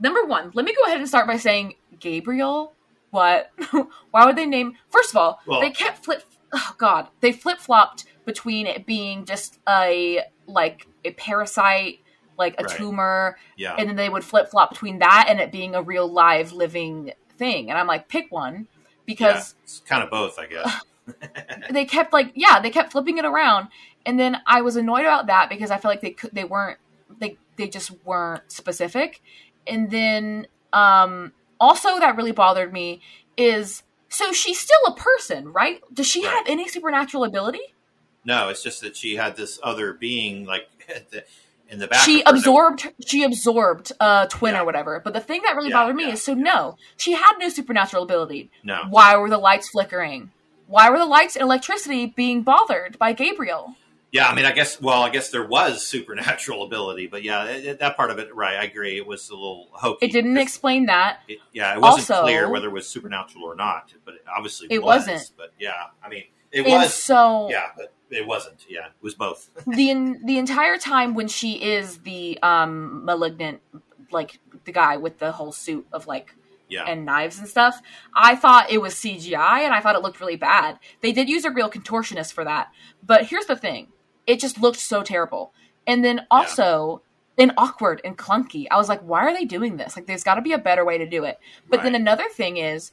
Number 0.00 0.24
one, 0.24 0.50
let 0.54 0.64
me 0.64 0.74
go 0.74 0.84
ahead 0.86 0.98
and 0.98 1.06
start 1.08 1.26
by 1.26 1.36
saying 1.36 1.74
Gabriel. 1.98 2.72
What? 3.10 3.50
Why 4.10 4.24
would 4.26 4.36
they 4.36 4.46
name? 4.46 4.74
First 4.88 5.10
of 5.10 5.16
all, 5.16 5.40
Well- 5.46 5.60
they 5.60 5.70
kept 5.70 6.04
flip. 6.04 6.24
Oh 6.52 6.74
God, 6.78 7.08
they 7.20 7.30
flip 7.30 7.58
flopped 7.58 8.06
between 8.24 8.66
it 8.66 8.84
being 8.86 9.24
just 9.24 9.60
a 9.68 10.22
like 10.48 10.86
a 11.04 11.12
parasite, 11.12 12.00
like 12.38 12.54
a 12.58 12.64
Right. 12.64 12.76
tumor, 12.76 13.38
Yeah. 13.56 13.76
and 13.78 13.88
then 13.88 13.94
they 13.96 14.08
would 14.08 14.24
flip 14.24 14.50
flop 14.50 14.70
between 14.70 14.98
that 14.98 15.26
and 15.28 15.38
it 15.38 15.52
being 15.52 15.74
a 15.76 15.82
real 15.82 16.08
live 16.10 16.50
living 16.52 17.12
thing. 17.38 17.70
And 17.70 17.78
I'm 17.78 17.86
like, 17.86 18.08
pick 18.08 18.32
one 18.32 18.66
because 19.10 19.54
yeah. 19.56 19.62
It's 19.64 19.80
kind 19.80 20.02
of 20.02 20.10
both, 20.10 20.38
I 20.38 20.46
guess. 20.46 20.72
they 21.70 21.84
kept 21.84 22.12
like 22.12 22.30
yeah 22.34 22.60
they 22.60 22.70
kept 22.70 22.92
flipping 22.92 23.18
it 23.18 23.24
around 23.24 23.66
and 24.06 24.18
then 24.20 24.36
i 24.46 24.60
was 24.60 24.76
annoyed 24.76 25.00
about 25.00 25.26
that 25.26 25.48
because 25.48 25.70
i 25.70 25.76
feel 25.76 25.90
like 25.90 26.00
they 26.02 26.10
could 26.10 26.30
they 26.32 26.44
weren't 26.44 26.78
they 27.18 27.36
they 27.56 27.66
just 27.66 27.90
weren't 28.04 28.44
specific 28.52 29.20
and 29.66 29.90
then 29.90 30.46
um 30.72 31.32
also 31.58 31.98
that 31.98 32.16
really 32.16 32.30
bothered 32.30 32.72
me 32.72 33.00
is 33.36 33.82
so 34.08 34.30
she's 34.32 34.60
still 34.60 34.78
a 34.86 34.94
person 34.94 35.52
right 35.52 35.80
does 35.92 36.06
she 36.06 36.24
Right. 36.24 36.32
have 36.32 36.44
any 36.46 36.68
supernatural 36.68 37.24
ability 37.24 37.74
no, 38.22 38.50
it's 38.50 38.62
just 38.62 38.82
that 38.82 38.96
she 38.96 39.16
had 39.16 39.34
this 39.36 39.58
other 39.62 39.94
being 39.94 40.44
like 40.44 40.68
the, 41.10 41.24
in 41.70 41.78
the 41.78 41.86
back. 41.88 42.00
she 42.00 42.22
absorbed 42.26 42.88
she 43.06 43.22
absorbed 43.24 43.92
a 44.00 44.26
twin 44.30 44.54
Yeah. 44.54 44.62
or 44.62 44.64
whatever 44.64 45.00
but 45.02 45.12
the 45.14 45.20
thing 45.20 45.40
that 45.44 45.54
really 45.56 45.70
Yeah, 45.70 45.76
bothered 45.76 45.96
me 45.96 46.06
yeah, 46.06 46.12
is 46.14 46.22
so 46.24 46.34
no 46.34 46.76
she 46.96 47.12
had 47.12 47.34
no 47.38 47.48
supernatural 47.48 48.02
ability 48.02 48.50
No. 48.64 48.82
why 48.90 49.16
were 49.16 49.30
the 49.30 49.38
lights 49.38 49.68
flickering 49.70 50.30
why 50.66 50.90
were 50.90 50.98
the 50.98 51.06
lights 51.06 51.36
and 51.36 51.42
electricity 51.42 52.06
being 52.06 52.42
bothered 52.42 52.98
by 52.98 53.12
gabriel 53.12 53.76
Yeah, 54.12 54.26
I 54.28 54.34
mean, 54.34 54.44
I 54.44 54.50
guess. 54.50 54.80
Well, 54.80 55.02
I 55.02 55.10
guess 55.10 55.30
there 55.30 55.46
was 55.46 55.86
supernatural 55.86 56.64
ability, 56.64 57.06
but 57.06 57.22
yeah, 57.22 57.44
it, 57.44 57.64
it- 57.64 57.78
that 57.78 57.96
part 57.96 58.10
of 58.10 58.18
it, 58.18 58.34
right? 58.34 58.56
I 58.56 58.64
agree. 58.64 58.96
It 58.96 59.06
was 59.06 59.30
a 59.30 59.34
little 59.36 59.68
hokey. 59.70 60.06
It 60.06 60.10
didn't 60.10 60.36
explain 60.36 60.86
that. 60.86 61.20
it- 61.28 61.38
yeah, 61.52 61.74
it 61.74 61.80
wasn't 61.80 62.10
Also- 62.10 62.22
clear 62.24 62.50
whether 62.50 62.66
it 62.66 62.72
was 62.72 62.88
supernatural 62.88 63.44
or 63.44 63.54
not, 63.54 63.92
but 64.04 64.14
it 64.14 64.24
obviously 64.36 64.66
It 64.68 64.82
was. 64.82 65.06
wasn't. 65.06 65.30
But 65.36 65.52
yeah, 65.60 65.70
I 66.04 66.08
mean, 66.08 66.24
It 66.50 66.66
was, 66.66 66.92
so 66.92 67.48
yeah, 67.50 67.66
but 67.76 67.92
it 68.10 68.26
wasn't. 68.26 68.66
Yeah, 68.68 68.86
it 68.86 69.02
was 69.02 69.14
both. 69.14 69.50
the 69.66 69.90
en- 69.90 70.20
the 70.24 70.38
entire 70.38 70.78
time 70.78 71.14
when 71.14 71.28
she 71.28 71.62
is 71.62 71.98
the 71.98 72.38
um 72.42 73.04
malignant 73.04 73.60
like 74.10 74.40
the 74.64 74.72
guy 74.72 74.96
with 74.96 75.18
the 75.18 75.32
whole 75.32 75.52
suit 75.52 75.86
of 75.92 76.06
like 76.06 76.34
Yeah, 76.68 76.84
and 76.84 77.04
knives 77.04 77.38
and 77.38 77.48
stuff 77.48 77.80
i 78.14 78.34
thought 78.34 78.70
it 78.70 78.80
was 78.80 78.94
cgi 78.94 79.34
and 79.64 79.72
i 79.72 79.80
thought 79.80 79.94
it 79.94 80.02
looked 80.02 80.20
really 80.20 80.36
bad. 80.36 80.78
They 81.00 81.12
did 81.12 81.28
use 81.28 81.44
a 81.44 81.50
real 81.50 81.70
contortionist 81.70 82.32
for 82.32 82.44
that. 82.44 82.68
But 83.06 83.26
here's 83.26 83.46
the 83.46 83.56
thing. 83.56 83.88
It 84.26 84.40
just 84.40 84.60
looked 84.60 84.78
so 84.80 85.02
terrible. 85.02 85.52
And 85.86 86.04
then 86.04 86.26
also 86.30 87.02
and 87.38 87.52
awkward 87.56 88.00
and 88.04 88.18
clunky. 88.18 88.66
I 88.70 88.76
was 88.76 88.88
like 88.88 89.00
why 89.02 89.20
are 89.20 89.32
they 89.32 89.44
doing 89.44 89.76
this? 89.76 89.96
Like 89.96 90.06
there's 90.06 90.24
got 90.24 90.34
to 90.34 90.42
be 90.42 90.52
a 90.52 90.58
better 90.58 90.84
way 90.84 90.98
to 90.98 91.06
do 91.08 91.24
it. 91.24 91.38
But 91.68 91.82
then 91.82 91.94
another 91.94 92.28
thing 92.28 92.56
is 92.56 92.92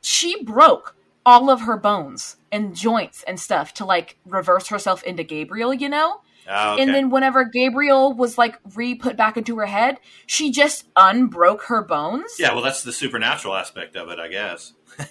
she 0.00 0.42
broke 0.44 0.96
all 1.26 1.50
of 1.50 1.60
her 1.62 1.76
bones 1.76 2.36
and 2.50 2.74
joints 2.74 3.22
and 3.26 3.38
stuff 3.38 3.74
to 3.74 3.84
like 3.84 4.16
reverse 4.24 4.68
herself 4.68 5.02
into 5.02 5.22
gabriel 5.22 5.74
you 5.74 5.88
know 5.90 6.20
Oh, 6.48 6.74
okay. 6.74 6.82
and 6.84 6.94
then 6.94 7.10
whenever 7.10 7.44
Gabriel 7.44 8.14
was 8.14 8.38
like 8.38 8.56
re 8.76 8.94
put 8.94 9.16
back 9.16 9.36
into 9.36 9.58
her 9.58 9.66
head, 9.66 9.98
she 10.26 10.52
just 10.52 10.84
unbroke 10.94 11.64
her 11.64 11.82
bones. 11.82 12.36
yeah, 12.38 12.52
well, 12.52 12.62
that's 12.62 12.84
the 12.84 12.92
supernatural 12.92 13.56
aspect 13.56 13.96
of 13.96 14.10
it, 14.10 14.20
I 14.20 14.28
guess. 14.28 14.72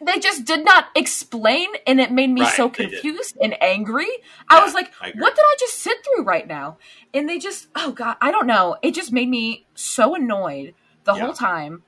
They 0.00 0.18
just 0.18 0.44
did 0.44 0.62
not 0.64 0.86
explain, 0.94 1.68
and 1.86 2.00
it 2.00 2.12
made 2.12 2.30
me 2.30 2.42
Right, 2.42 2.52
so 2.52 2.68
confused 2.68 3.36
and 3.40 3.60
angry. 3.62 4.08
I 4.48 4.62
was 4.62 4.74
like, 4.74 4.92
I 5.00 5.12
what 5.16 5.34
did 5.34 5.42
I 5.42 5.56
just 5.58 5.78
sit 5.78 5.96
through 6.04 6.24
right 6.24 6.46
now? 6.46 6.76
And 7.14 7.26
they 7.28 7.38
just, 7.38 7.68
oh 7.74 7.92
God, 7.92 8.16
I 8.20 8.30
don't 8.30 8.46
know. 8.46 8.76
It 8.82 8.94
just 8.94 9.10
made 9.10 9.28
me 9.28 9.66
so 9.74 10.14
annoyed 10.14 10.74
the 11.04 11.14
Yeah. 11.14 11.20
whole 11.24 11.32
time. 11.32 11.82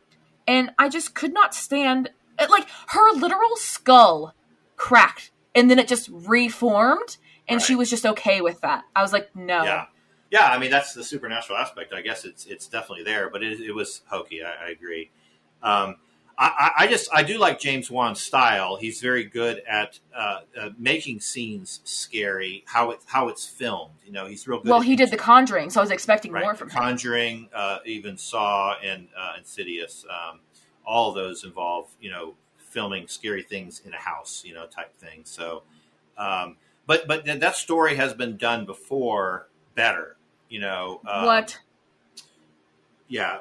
And 0.47 0.71
I 0.79 0.89
just 0.89 1.15
could 1.15 1.35
not 1.35 1.55
stand, 1.55 2.09
it- 2.39 2.51
like, 2.51 2.69
her 2.89 3.13
literal 3.15 3.57
skull 3.57 4.35
cracked, 4.77 5.31
and 5.55 5.71
then 5.71 5.79
it 5.79 5.89
just 5.89 6.09
reformed, 6.13 7.17
and 7.49 7.61
she 7.61 7.75
was 7.75 7.91
just 7.91 8.07
okay 8.07 8.41
with 8.41 8.61
that. 8.61 8.85
I 8.95 9.03
was 9.03 9.13
like, 9.13 9.35
no. 9.35 9.65
Yeah, 9.65 9.87
yeah. 10.31 10.47
I 10.47 10.59
mean, 10.59 10.71
that's 10.71 10.93
the 10.95 11.03
supernatural 11.03 11.59
aspect. 11.59 11.93
I 11.93 12.03
guess 12.03 12.25
it's 12.25 12.47
it's 12.47 12.67
definitely 12.69 13.05
there, 13.05 13.31
but 13.31 13.43
it, 13.43 13.61
it 13.61 13.73
was 13.73 14.03
hokey. 14.09 14.43
I, 14.43 14.67
I 14.67 14.71
agree. 14.71 15.11
Um, 15.63 15.97
I, 16.41 16.71
I 16.81 16.87
just 16.87 17.11
I 17.13 17.25
do 17.25 17.37
like 17.37 17.59
James 17.59 17.91
Wan's 17.91 18.21
style. 18.21 18.77
He's 18.77 19.01
very 19.01 19.25
good 19.25 19.61
at 19.69 19.99
uh, 20.15 20.41
uh, 20.57 20.71
making 20.79 21.19
scenes 21.19 21.81
scary. 21.83 22.63
How 22.69 22.93
it 22.93 23.01
how 23.07 23.29
it's 23.29 23.45
filmed. 23.45 23.95
You 24.07 24.13
know, 24.13 24.27
he's 24.27 24.47
real 24.47 24.61
good. 24.61 24.71
Well, 24.71 24.81
he 24.81 24.95
did 24.95 25.11
The 25.11 25.17
Conjuring, 25.17 25.71
so 25.71 25.81
I 25.81 25.83
was 25.83 25.91
expecting 25.91 26.31
right, 26.31 26.45
more 26.45 26.55
from 26.55 26.71
him. 26.71 26.79
Conjuring, 26.79 27.49
uh, 27.53 27.79
even 27.85 28.17
Saw 28.17 28.77
and 28.85 29.09
uh, 29.19 29.33
Insidious. 29.37 30.05
Um, 30.09 30.39
all 30.89 31.11
of 31.11 31.15
those 31.15 31.45
involve 31.45 31.89
you 32.01 32.11
know 32.11 32.35
filming 32.59 33.09
scary 33.09 33.43
things 33.43 33.83
in 33.85 33.93
a 33.93 33.99
house, 33.99 34.43
you 34.45 34.55
know, 34.55 34.67
type 34.67 34.97
thing. 34.99 35.21
So, 35.25 35.63
um, 36.17 36.57
but 36.87 37.07
but 37.07 37.25
th- 37.25 37.41
that 37.41 37.57
story 37.57 37.97
has 37.97 38.15
been 38.15 38.37
done 38.37 38.67
before 38.67 39.49
better. 39.75 40.17
You 40.49 40.61
know, 40.61 41.01
um, 41.07 41.27
what? 41.27 41.59
Yeah, 43.09 43.41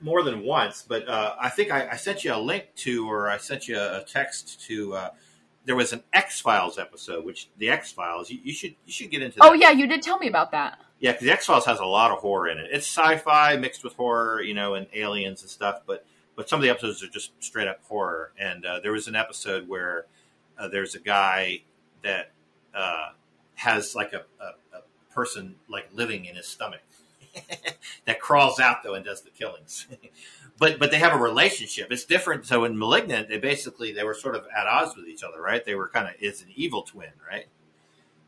more 0.00 0.22
than 0.22 0.42
once. 0.44 0.84
But 0.86 1.08
uh, 1.08 1.34
I 1.38 1.48
think 1.50 1.70
I, 1.70 1.90
I 1.90 1.96
sent 1.96 2.24
you 2.24 2.34
a 2.34 2.38
link 2.38 2.66
to, 2.76 3.10
or 3.10 3.28
I 3.28 3.36
sent 3.36 3.68
you 3.68 3.78
a 3.78 4.04
text 4.06 4.62
to. 4.68 4.94
Uh, 4.94 5.10
there 5.66 5.76
was 5.76 5.92
an 5.94 6.02
X 6.12 6.40
Files 6.40 6.78
episode, 6.78 7.24
which 7.24 7.48
the 7.58 7.70
X 7.70 7.92
Files 7.92 8.30
you, 8.30 8.38
you 8.42 8.52
should 8.52 8.74
you 8.86 8.92
should 8.92 9.10
get 9.10 9.22
into. 9.22 9.38
That. 9.38 9.50
Oh 9.50 9.52
yeah, 9.52 9.70
you 9.70 9.86
did 9.86 10.02
tell 10.02 10.18
me 10.18 10.28
about 10.28 10.52
that. 10.52 10.78
Yeah, 11.00 11.12
because 11.12 11.24
the 11.24 11.32
X 11.32 11.46
Files 11.46 11.66
has 11.66 11.80
a 11.80 11.86
lot 11.86 12.10
of 12.10 12.18
horror 12.18 12.48
in 12.48 12.58
it. 12.58 12.68
It's 12.70 12.86
sci-fi 12.86 13.56
mixed 13.56 13.84
with 13.84 13.94
horror, 13.94 14.40
you 14.42 14.54
know, 14.54 14.74
and 14.74 14.86
aliens 14.94 15.42
and 15.42 15.50
stuff. 15.50 15.82
But 15.86 16.06
but 16.36 16.48
some 16.48 16.58
of 16.58 16.62
the 16.62 16.70
episodes 16.70 17.02
are 17.02 17.08
just 17.08 17.32
straight 17.40 17.68
up 17.68 17.80
horror. 17.84 18.32
And 18.38 18.64
uh, 18.64 18.80
there 18.80 18.92
was 18.92 19.08
an 19.08 19.14
episode 19.14 19.68
where 19.68 20.06
uh, 20.58 20.68
there's 20.68 20.94
a 20.94 21.00
guy 21.00 21.62
that 22.02 22.32
uh, 22.74 23.10
has 23.56 23.94
like 23.94 24.12
a, 24.12 24.24
a, 24.40 24.78
a 24.78 25.12
person 25.12 25.56
like 25.68 25.88
living 25.92 26.24
in 26.24 26.36
his 26.36 26.46
stomach 26.46 26.82
that 28.06 28.20
crawls 28.20 28.60
out 28.60 28.82
though 28.82 28.94
and 28.94 29.04
does 29.04 29.22
the 29.22 29.30
killings. 29.30 29.86
but 30.58 30.78
but 30.78 30.90
they 30.90 30.98
have 30.98 31.12
a 31.12 31.22
relationship. 31.22 31.88
It's 31.90 32.04
different. 32.04 32.46
So 32.46 32.64
in 32.64 32.78
*Malignant*, 32.78 33.28
they 33.28 33.38
basically 33.38 33.92
they 33.92 34.04
were 34.04 34.14
sort 34.14 34.34
of 34.36 34.46
at 34.56 34.66
odds 34.66 34.96
with 34.96 35.06
each 35.06 35.22
other, 35.22 35.40
right? 35.40 35.64
They 35.64 35.74
were 35.74 35.88
kind 35.88 36.08
of 36.08 36.14
is 36.20 36.42
an 36.42 36.48
evil 36.54 36.82
twin, 36.82 37.10
right? 37.28 37.46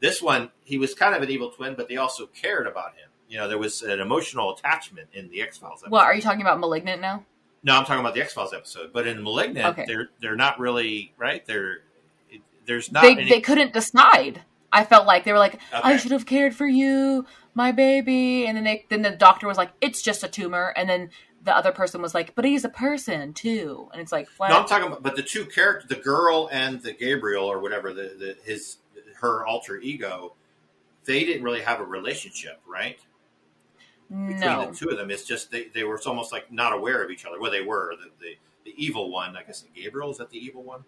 This 0.01 0.20
one, 0.20 0.51
he 0.65 0.77
was 0.77 0.95
kind 0.95 1.15
of 1.15 1.23
an 1.23 1.31
evil 1.31 1.51
twin, 1.51 1.74
but 1.74 1.89
they 1.89 1.97
also 1.97 2.27
cared 2.27 2.66
about 2.66 2.91
him. 2.91 3.09
You 3.28 3.39
know, 3.39 3.49
there 3.49 3.59
was 3.59 3.83
an 3.83 3.99
emotional 3.99 4.55
attachment 4.55 5.09
in 5.12 5.31
the 5.31 5.43
X 5.43 5.59
Files. 5.59 5.83
What 5.89 6.05
are 6.05 6.15
you 6.15 6.23
talking 6.23 6.43
about? 6.43 6.61
Malignant 6.61 7.01
now? 7.01 7.24
No, 7.66 7.76
I'm 7.76 7.84
talking 7.84 7.98
about 8.01 8.14
the 8.14 8.22
X 8.22 8.32
Files 8.32 8.55
episode. 8.55 8.93
But 8.93 9.09
in 9.09 9.22
*Malignant*, 9.24 9.66
Okay. 9.78 9.84
they're 9.86 10.09
they're 10.20 10.36
not 10.36 10.60
really 10.60 11.12
right. 11.18 11.44
They're 11.44 11.80
there's 12.64 12.93
not 12.93 13.02
They 13.02 13.12
any. 13.12 13.28
they 13.28 13.40
couldn't 13.40 13.72
decide. 13.72 14.43
I 14.72 14.84
felt 14.84 15.06
like 15.06 15.24
they 15.24 15.32
were 15.32 15.38
like, 15.38 15.60
I 15.72 15.97
should 15.97 16.10
have 16.12 16.26
cared 16.26 16.55
for 16.55 16.66
you, 16.66 17.24
my 17.55 17.72
baby, 17.72 18.47
and 18.47 18.56
then 18.56 18.64
they 18.64 18.86
then 18.88 19.02
the 19.02 19.10
doctor 19.10 19.47
was 19.48 19.56
like, 19.56 19.72
it's 19.80 20.01
just 20.01 20.22
a 20.22 20.28
tumor, 20.28 20.72
and 20.76 20.88
then 20.88 21.10
the 21.43 21.56
other 21.56 21.72
person 21.72 22.01
was 22.02 22.14
like, 22.14 22.34
but 22.34 22.44
he's 22.44 22.64
a 22.64 22.68
person 22.68 23.32
too, 23.32 23.88
and 23.93 24.01
it's 24.01 24.12
like, 24.12 24.28
no, 24.40 24.47
I'm 24.47 24.66
talking 24.66 24.86
about, 24.86 25.02
but 25.02 25.16
the 25.16 25.22
two 25.22 25.44
characters, 25.47 25.88
the 25.88 25.97
girl 26.02 26.48
and 26.52 26.80
the 26.82 26.93
Gabriel 26.93 27.47
or 27.47 27.60
whatever, 27.60 27.93
the, 27.93 28.14
the 28.18 28.36
his 28.44 28.78
her 29.20 29.44
alter 29.47 29.78
ego, 29.78 30.34
they 31.05 31.24
didn't 31.24 31.43
really 31.43 31.62
have 31.62 31.80
a 31.80 31.84
relationship, 31.84 32.60
right? 32.66 32.98
Between 34.11 34.41
no, 34.41 34.70
the 34.70 34.77
two 34.77 34.89
of 34.89 34.97
them. 34.99 35.11
It's 35.11 35.24
just 35.24 35.51
they, 35.51 35.69
they 35.74 35.85
were 35.85 36.01
almost 36.07 36.33
like 36.33 36.51
not 36.53 36.73
aware 36.73 37.03
of 37.05 37.11
each 37.11 37.24
other. 37.24 37.41
Well, 37.41 37.51
they 37.51 37.62
were 37.62 37.95
the, 38.01 38.11
the 38.20 38.35
the 38.65 38.74
evil 38.77 39.11
one. 39.11 39.37
I 39.37 39.43
guess 39.43 39.65
Gabriel 39.74 40.11
is 40.11 40.19
that 40.19 40.31
the 40.31 40.39
evil 40.39 40.62
one. 40.62 40.85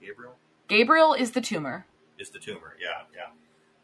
Gabriel 0.00 0.34
Gabriel 0.68 1.14
is 1.14 1.32
the 1.32 1.40
tumor. 1.40 1.86
is 2.18 2.30
the 2.30 2.38
tumor. 2.38 2.76
Yeah, 2.80 3.02
yeah. 3.14 3.26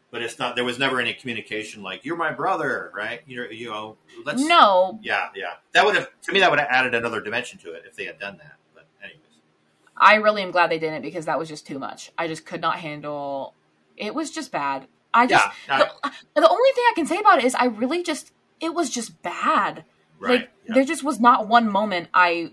But 0.09 0.21
it's 0.21 0.39
not. 0.39 0.55
There 0.55 0.63
was 0.63 0.79
never 0.79 1.01
any 1.01 1.13
communication 1.13 1.83
like 1.83 2.05
"you're 2.05 2.15
my 2.15 2.31
brother," 2.31 2.91
right? 2.95 3.21
You 3.27 3.43
know, 3.43 3.49
you 3.49 3.69
know. 3.69 3.97
Let's. 4.23 4.41
No, 4.41 4.99
Yeah, 5.01 5.27
yeah. 5.35 5.55
That 5.73 5.85
would 5.85 5.95
have 5.95 6.09
to 6.23 6.31
me. 6.31 6.39
That 6.39 6.49
would 6.49 6.59
have 6.59 6.69
added 6.71 6.95
another 6.95 7.19
dimension 7.19 7.59
to 7.59 7.73
it 7.73 7.83
if 7.85 7.95
they 7.95 8.05
had 8.05 8.17
done 8.17 8.37
that. 8.37 8.55
But 8.73 8.87
anyways, 9.03 9.19
I 9.97 10.15
really 10.15 10.43
am 10.43 10.51
glad 10.51 10.71
they 10.71 10.79
didn't 10.79 11.01
because 11.01 11.25
that 11.25 11.37
was 11.37 11.49
just 11.49 11.67
too 11.67 11.77
much. 11.77 12.11
I 12.17 12.27
just 12.27 12.45
could 12.45 12.61
not 12.61 12.79
handle. 12.79 13.53
It 13.97 14.15
was 14.15 14.31
just 14.31 14.51
bad. 14.51 14.87
I 15.13 15.27
just 15.27 15.45
yeah, 15.67 15.89
I- 16.03 16.09
the, 16.35 16.41
the 16.41 16.49
only 16.49 16.69
thing 16.73 16.83
I 16.89 16.93
can 16.95 17.05
say 17.05 17.17
about 17.17 17.39
it 17.39 17.43
is 17.45 17.53
I 17.55 17.65
really 17.65 18.01
just 18.01 18.31
it 18.59 18.73
was 18.73 18.89
just 18.89 19.21
bad. 19.21 19.85
right. 20.19 20.31
Like 20.31 20.51
yeah. 20.67 20.75
there 20.75 20.85
just 20.85 21.03
was 21.03 21.19
not 21.19 21.47
one 21.47 21.69
moment 21.69 22.09
I 22.13 22.51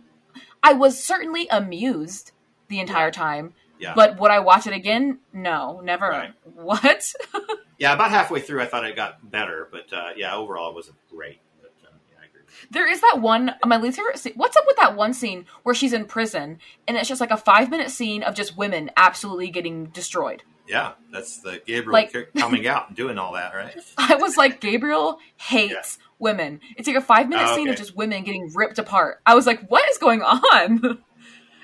I 0.63 0.73
was 0.73 1.03
certainly 1.03 1.47
amused 1.51 2.33
the 2.69 2.81
entire 2.81 3.11
time. 3.11 3.55
Yeah. 3.79 3.93
But 3.95 4.19
would 4.19 4.31
I 4.31 4.39
watch 4.39 4.67
it 4.67 4.73
again? 4.73 5.19
No, 5.33 5.81
never. 5.81 6.09
Right. 6.09 6.33
What? 6.55 7.13
yeah, 7.79 7.93
about 7.93 8.11
halfway 8.11 8.41
through, 8.41 8.63
I 8.63 8.67
thought 8.67 8.85
it 8.87 8.97
got 8.97 9.29
better, 9.29 9.69
but 9.71 9.93
uh, 9.93 10.11
yeah, 10.17 10.35
overall, 10.35 10.71
it 10.71 10.75
wasn't 10.75 10.97
great. 11.11 11.41
But 11.61 11.73
uh, 11.85 11.97
yeah, 12.11 12.41
there 12.71 12.91
is 12.91 13.01
that 13.01 13.19
one 13.21 13.55
my 13.67 13.77
least 13.77 13.99
favorite 13.99 14.19
scene. 14.19 14.35
What's 14.37 14.57
up 14.57 14.65
with 14.67 14.77
that 14.77 14.97
one 14.97 15.13
scene 15.13 15.47
where 15.65 15.75
she's 15.75 15.93
in 15.93 16.07
prison 16.07 16.59
and 16.87 16.97
it's 16.97 17.09
just 17.09 17.21
like 17.21 17.33
a 17.33 17.37
five 17.37 17.71
minute 17.71 17.91
scene 17.91 18.23
of 18.23 18.35
just 18.35 18.57
women 18.57 18.91
absolutely 18.97 19.51
getting 19.51 19.87
destroyed. 19.87 20.45
Yeah, 20.67 20.93
that's 21.13 21.39
the 21.41 21.61
Gabriel 21.67 21.93
Like- 21.93 22.33
coming 22.37 22.67
out 22.67 22.89
and 22.89 22.97
doing 22.97 23.19
all 23.19 23.33
that, 23.35 23.55
right? 23.55 23.77
I 23.99 24.15
was 24.17 24.37
like, 24.37 24.61
Gabriel 24.61 25.19
hates 25.37 25.99
women. 26.19 26.61
It's 26.77 26.89
like 26.89 26.97
a 26.97 27.03
five 27.03 27.29
minute 27.29 27.49
Oh, 27.51 27.55
scene 27.55 27.69
of 27.69 27.77
just 27.77 27.95
women 27.97 28.25
getting 28.25 28.51
ripped 28.55 28.79
apart. 28.79 29.21
I 29.27 29.35
was 29.35 29.47
like, 29.47 29.69
what 29.69 29.89
is 29.91 29.99
going 29.99 30.23
on? 30.23 31.03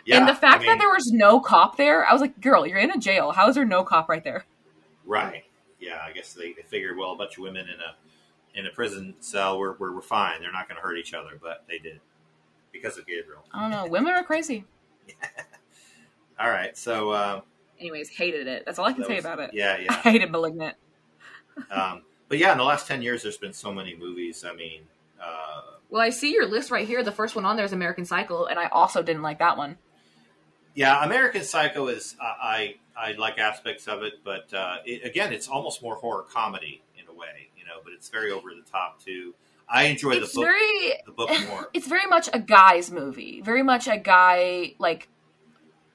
Yeah, 0.06 0.16
and 0.20 0.28
the 0.28 0.34
fact 0.34 0.56
I 0.56 0.58
mean- 0.60 0.66
that 0.66 0.78
there 0.78 0.88
was 0.88 1.12
no 1.12 1.40
cop 1.40 1.76
there, 1.76 2.04
I 2.06 2.12
was 2.12 2.22
like, 2.22 2.40
girl, 2.40 2.66
you're 2.66 2.78
in 2.78 2.90
a 2.90 2.96
jail. 2.98 3.32
How 3.32 3.48
is 3.50 3.54
there 3.54 3.66
no 3.66 3.84
cop 3.84 4.08
right 4.08 4.24
there? 4.24 4.44
Right. 5.04 5.44
Yeah, 5.78 6.00
I 6.02 6.12
guess 6.12 6.32
they, 6.32 6.54
they 6.54 6.62
figured, 6.62 6.96
well, 6.96 7.12
a 7.12 7.16
bunch 7.16 7.36
of 7.36 7.42
women 7.42 7.66
in 7.68 7.74
a 7.80 8.58
in 8.58 8.66
a 8.66 8.70
prison 8.70 9.14
cell 9.20 9.58
were, 9.58 9.74
were, 9.74 9.92
were 9.92 10.00
fine. 10.02 10.40
They're 10.40 10.50
not 10.50 10.68
going 10.68 10.76
to 10.76 10.82
hurt 10.82 10.96
each 10.96 11.12
other, 11.12 11.38
but 11.40 11.64
they 11.68 11.78
did 11.78 12.00
because 12.72 12.96
of 12.96 13.06
Gabriel. 13.06 13.44
I 13.52 13.60
don't 13.60 13.70
know. 13.70 13.86
Women 13.92 14.14
are 14.14 14.24
crazy. 14.24 14.64
All 16.40 16.48
right, 16.48 16.76
so 16.76 17.10
uh, 17.10 17.40
Anyways, 17.80 18.08
hated 18.10 18.46
it. 18.46 18.64
That's 18.66 18.78
all 18.78 18.86
I 18.86 18.92
can 18.92 19.02
that 19.02 19.08
say 19.08 19.16
was- 19.16 19.24
about 19.24 19.40
it. 19.40 19.50
Yeah, 19.54 19.78
yeah. 19.78 19.86
I 20.04 20.10
hated 20.10 20.30
Malignant. 20.30 20.76
um, 21.70 22.02
but 22.28 22.38
yeah, 22.38 22.52
in 22.52 22.58
the 22.58 22.64
last 22.64 22.86
ten 22.86 23.02
years, 23.02 23.22
there's 23.22 23.36
been 23.38 23.52
so 23.52 23.72
many 23.72 23.96
movies. 23.96 24.44
I 24.48 24.54
mean, 24.54 24.82
uh, 25.20 25.62
Well, 25.90 26.00
I 26.02 26.10
see 26.10 26.32
your 26.32 26.46
list 26.46 26.70
right 26.70 26.86
here. 26.86 27.02
The 27.02 27.12
first 27.12 27.34
one 27.34 27.44
on 27.44 27.56
there 27.56 27.64
is 27.64 27.72
American 27.72 28.04
Psycho, 28.04 28.44
and 28.46 28.58
I 28.58 28.66
also 28.68 29.02
didn't 29.02 29.22
like 29.22 29.38
that 29.40 29.56
one. 29.56 29.76
yeah, 30.74 31.04
American 31.04 31.42
Psycho 31.42 31.88
is 31.88 32.16
uh, 32.20 32.24
I 32.24 32.76
I 32.96 33.12
like 33.12 33.38
aspects 33.38 33.88
of 33.88 34.02
it, 34.02 34.14
but 34.24 34.52
uh, 34.54 34.76
it, 34.84 35.04
again, 35.04 35.32
it's 35.32 35.48
almost 35.48 35.82
more 35.82 35.96
horror 35.96 36.22
comedy 36.30 36.82
in 36.96 37.04
a 37.08 37.12
way, 37.18 37.48
you 37.56 37.64
know. 37.64 37.80
But 37.82 37.92
it's 37.94 38.08
very 38.08 38.30
over 38.30 38.50
the 38.50 38.70
top 38.70 39.02
too. 39.02 39.34
I 39.68 39.84
enjoy 39.84 40.12
It's 40.12 40.32
the 40.32 40.40
book 40.40 40.44
very 40.48 40.92
the 41.06 41.12
book 41.12 41.30
more. 41.48 41.70
it's 41.74 41.86
very 41.88 42.06
much 42.06 42.28
a 42.32 42.38
guy's 42.38 42.90
movie. 42.90 43.40
Very 43.40 43.62
much 43.62 43.86
a 43.88 43.96
guy 43.98 44.74
like 44.78 45.08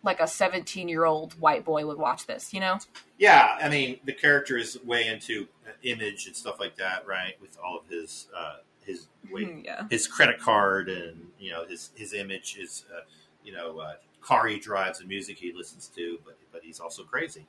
like 0.06 0.20
a 0.20 0.28
17 0.28 0.88
year 0.88 1.06
old 1.06 1.34
white 1.40 1.66
boy 1.66 1.86
would 1.86 1.98
watch 1.98 2.26
this, 2.28 2.54
you 2.54 2.60
know? 2.60 2.78
Yeah, 3.18 3.58
I 3.62 3.70
mean 3.70 4.00
the 4.06 4.14
character 4.14 4.58
is 4.58 4.78
way 4.84 5.08
into 5.08 5.48
image 5.84 6.28
and 6.28 6.36
stuff 6.36 6.60
like 6.60 6.76
that, 6.78 7.06
right? 7.08 7.34
With 7.42 7.58
all 7.64 7.78
of 7.78 7.88
his 7.88 8.28
uh, 8.36 8.58
his 8.86 9.08
way, 9.32 9.42
Mhm, 9.46 9.66
yeah. 9.66 9.88
his 9.90 10.08
credit 10.08 10.40
card 10.40 10.90
and 10.90 11.28
you 11.40 11.52
know 11.52 11.66
his 11.66 11.92
his 11.96 12.14
image, 12.14 12.58
is, 12.60 12.86
uh, 12.96 13.02
you 13.44 13.52
know 13.54 13.80
uh, 13.80 13.96
car 14.22 14.48
he 14.48 14.60
drives 14.60 15.00
and 15.00 15.10
music 15.10 15.38
he 15.38 15.52
listens 15.52 15.88
to. 15.96 16.20
But 16.26 16.38
but 16.52 16.62
he's 16.64 16.80
also 16.80 17.04
crazy. 17.04 17.46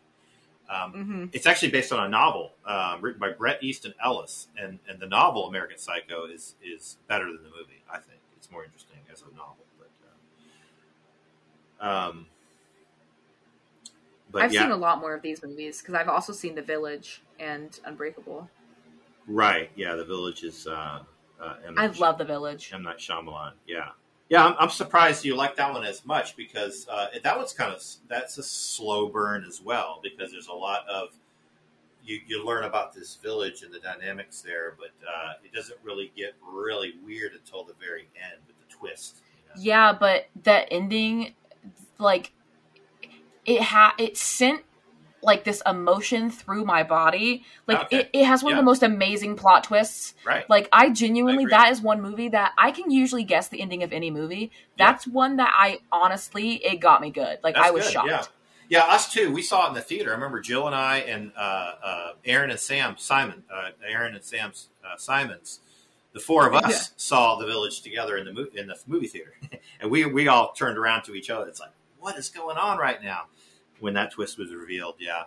Um, 0.68 0.92
Mm-hmm. 0.94 1.24
it's 1.32 1.46
actually 1.46 1.70
based 1.70 1.92
on 1.92 2.04
a 2.04 2.08
novel 2.08 2.50
um, 2.64 3.00
written 3.00 3.20
by 3.20 3.30
Bret 3.30 3.62
Easton 3.62 3.94
Ellis, 4.04 4.48
and, 4.60 4.80
and 4.88 4.98
the 4.98 5.06
novel 5.06 5.46
American 5.46 5.78
Psycho 5.78 6.24
is 6.26 6.56
is 6.64 6.96
better 7.06 7.26
than 7.26 7.42
the 7.44 7.50
movie. 7.50 7.82
I 7.88 7.98
think 7.98 8.18
it's 8.36 8.50
more 8.50 8.64
interesting 8.64 8.98
as 9.12 9.22
a 9.22 9.26
novel, 9.36 9.64
but 9.78 9.90
uh, 11.80 12.08
um, 12.08 12.26
but 14.36 14.44
I've 14.44 14.52
yeah, 14.52 14.62
seen 14.62 14.70
a 14.70 14.76
lot 14.76 15.00
more 15.00 15.14
of 15.14 15.22
these 15.22 15.42
movies 15.42 15.80
because 15.80 15.94
I've 15.94 16.08
also 16.08 16.32
seen 16.32 16.54
The 16.54 16.62
Village 16.62 17.22
and 17.40 17.78
Unbreakable. 17.84 18.48
right, 19.26 19.70
yeah, 19.76 19.94
The 19.94 20.04
Village 20.04 20.44
is. 20.44 20.66
Uh, 20.66 21.00
uh. 21.40 21.54
I 21.76 21.86
love 21.88 22.18
The 22.18 22.24
Village. 22.24 22.70
M 22.72 22.82
Night 22.82 22.98
Shyamalan. 22.98 23.52
Yeah, 23.66 23.90
yeah. 24.28 24.44
I'm, 24.44 24.54
I'm 24.58 24.70
surprised 24.70 25.24
you 25.24 25.36
like 25.36 25.56
that 25.56 25.72
one 25.72 25.84
as 25.84 26.04
much 26.04 26.36
because 26.36 26.86
uh, 26.90 27.08
that 27.22 27.36
one's 27.36 27.52
kind 27.52 27.72
of 27.72 27.82
that's 28.08 28.38
a 28.38 28.42
slow 28.42 29.08
burn 29.08 29.44
as 29.44 29.60
well 29.60 30.00
because 30.02 30.30
there's 30.32 30.48
a 30.48 30.54
lot 30.54 30.86
of 30.88 31.10
you, 32.06 32.20
you 32.26 32.46
learn 32.46 32.64
about 32.64 32.94
this 32.94 33.16
village 33.16 33.62
and 33.62 33.74
the 33.74 33.80
dynamics 33.80 34.40
there, 34.40 34.76
but 34.78 34.90
uh, 35.06 35.32
it 35.44 35.52
doesn't 35.52 35.78
really 35.82 36.12
get 36.16 36.34
really 36.42 36.94
weird 37.04 37.32
until 37.32 37.64
the 37.64 37.74
very 37.80 38.08
end 38.16 38.40
with 38.46 38.56
the 38.58 38.74
twist. 38.74 39.22
you 39.42 39.48
know? 39.48 39.62
Yeah, 39.62 39.92
but 39.92 40.28
that 40.44 40.68
ending, 40.70 41.34
like, 41.98 42.32
it 43.46 43.62
ha 43.62 43.94
it 43.98 44.16
sent 44.16 44.62
like 45.22 45.42
this 45.44 45.60
emotion 45.66 46.30
through 46.30 46.64
my 46.64 46.82
body. 46.84 47.44
Like 47.66 47.86
Okay. 47.86 48.00
it, 48.00 48.10
it 48.12 48.24
has 48.26 48.44
one 48.44 48.50
Yeah. 48.52 48.58
of 48.58 48.62
the 48.62 48.66
most 48.66 48.82
amazing 48.84 49.34
plot 49.36 49.64
twists. 49.64 50.14
Right. 50.24 50.48
Like 50.48 50.68
I 50.72 50.90
genuinely, 50.90 51.44
agree. 51.44 51.50
that 51.50 51.72
is 51.72 51.80
one 51.80 52.00
movie 52.00 52.28
that 52.28 52.52
I 52.56 52.70
can 52.70 52.90
usually 52.90 53.24
guess 53.24 53.48
the 53.48 53.60
ending 53.60 53.82
of 53.82 53.92
any 53.92 54.10
movie. 54.10 54.52
Yeah. 54.76 54.92
That's 54.92 55.06
one 55.06 55.36
that 55.36 55.52
I 55.56 55.80
honestly, 55.90 56.54
it 56.64 56.76
got 56.80 57.00
me 57.00 57.10
good. 57.10 57.38
Like 57.42 57.54
That's 57.56 57.66
I 57.68 57.70
was 57.72 57.84
good, 57.84 57.92
shocked. 57.92 58.08
Yeah. 58.08 58.22
Yeah, 58.68 58.80
us 58.92 59.12
too. 59.12 59.32
We 59.32 59.42
saw 59.42 59.66
it 59.66 59.68
in 59.68 59.74
the 59.74 59.80
theater. 59.80 60.10
I 60.10 60.14
remember 60.14 60.40
Jill 60.40 60.66
and 60.66 60.74
I 60.74 60.98
and 60.98 61.30
uh, 61.36 61.40
uh, 61.40 62.12
Aaron 62.24 62.50
and 62.50 62.58
Sam 62.58 62.96
Simon, 62.98 63.44
uh, 63.52 63.70
Aaron 63.88 64.14
and 64.16 64.24
Sam 64.24 64.52
uh, 64.84 64.96
Simons, 64.96 65.60
the 66.12 66.18
four 66.20 66.48
of 66.48 66.54
us 66.54 66.70
Yeah. 66.70 66.78
saw 66.96 67.36
the 67.36 67.46
village 67.46 67.80
together 67.82 68.16
in 68.16 68.26
the 68.26 68.32
mo- 68.32 68.48
in 68.54 68.66
the 68.66 68.76
movie 68.88 69.06
theater, 69.06 69.34
and 69.80 69.88
we 69.90 70.04
we 70.06 70.26
all 70.28 70.52
turned 70.52 70.78
around 70.78 71.02
to 71.04 71.14
each 71.14 71.30
other. 71.30 71.46
It's 71.48 71.60
like, 71.60 71.70
what 72.00 72.16
is 72.16 72.28
going 72.28 72.56
on 72.56 72.76
right 72.78 73.00
now? 73.02 73.26
When 73.80 73.94
that 73.94 74.10
twist 74.12 74.38
was 74.38 74.54
revealed, 74.54 74.96
yeah. 74.98 75.24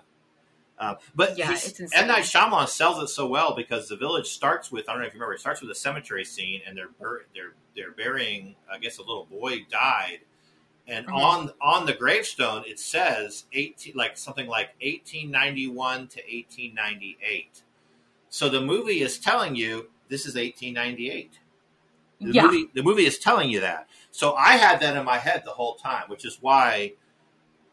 Uh, 0.78 0.96
but 1.14 1.38
Yeah, 1.38 1.52
it's. 1.52 1.80
M 1.94 2.08
Night 2.08 2.24
Shyamalan 2.24 2.68
sells 2.70 3.04
it 3.04 3.10
so 3.10 3.28
well 3.28 3.54
because 3.54 3.90
the 3.90 3.98
village 3.98 4.28
starts 4.28 4.72
with 4.72 4.88
I 4.88 4.94
don't 4.94 5.02
know 5.02 5.08
if 5.08 5.14
you 5.14 5.20
remember 5.20 5.34
it 5.34 5.42
starts 5.42 5.62
with 5.62 5.70
a 5.72 5.76
cemetery 5.76 6.24
scene 6.24 6.62
and 6.66 6.78
they're 6.78 6.88
bur- 7.00 7.26
they're 7.36 7.54
they're 7.76 7.92
burying 7.92 8.56
I 8.72 8.78
guess 8.80 8.98
a 8.98 9.02
little 9.02 9.26
boy 9.26 9.66
died 9.70 10.20
and 10.88 11.06
Mhm. 11.06 11.14
on 11.14 11.52
on 11.62 11.86
the 11.86 11.94
gravestone 11.94 12.64
it 12.66 12.80
says 12.80 13.44
18 13.52 13.94
like 13.96 14.18
something 14.18 14.48
like 14.48 14.70
1891 14.82 16.08
to 16.08 16.22
1898 16.22 17.64
so 18.30 18.48
the 18.50 18.62
movie 18.62 19.02
is 19.02 19.20
telling 19.20 19.56
you 19.56 19.90
this 20.08 20.26
is 20.26 20.36
1898 20.36 21.40
the 22.22 22.32
Yeah. 22.32 22.44
movie 22.44 22.70
the 22.74 22.84
movie 22.84 23.06
is 23.06 23.20
telling 23.20 23.50
you 23.50 23.60
that 23.60 23.88
so 24.12 24.34
i 24.36 24.54
had 24.56 24.80
that 24.80 24.96
in 24.96 25.06
my 25.06 25.18
head 25.18 25.44
the 25.46 25.52
whole 25.52 25.76
time 25.76 26.04
which 26.08 26.26
is 26.26 26.38
why 26.42 26.94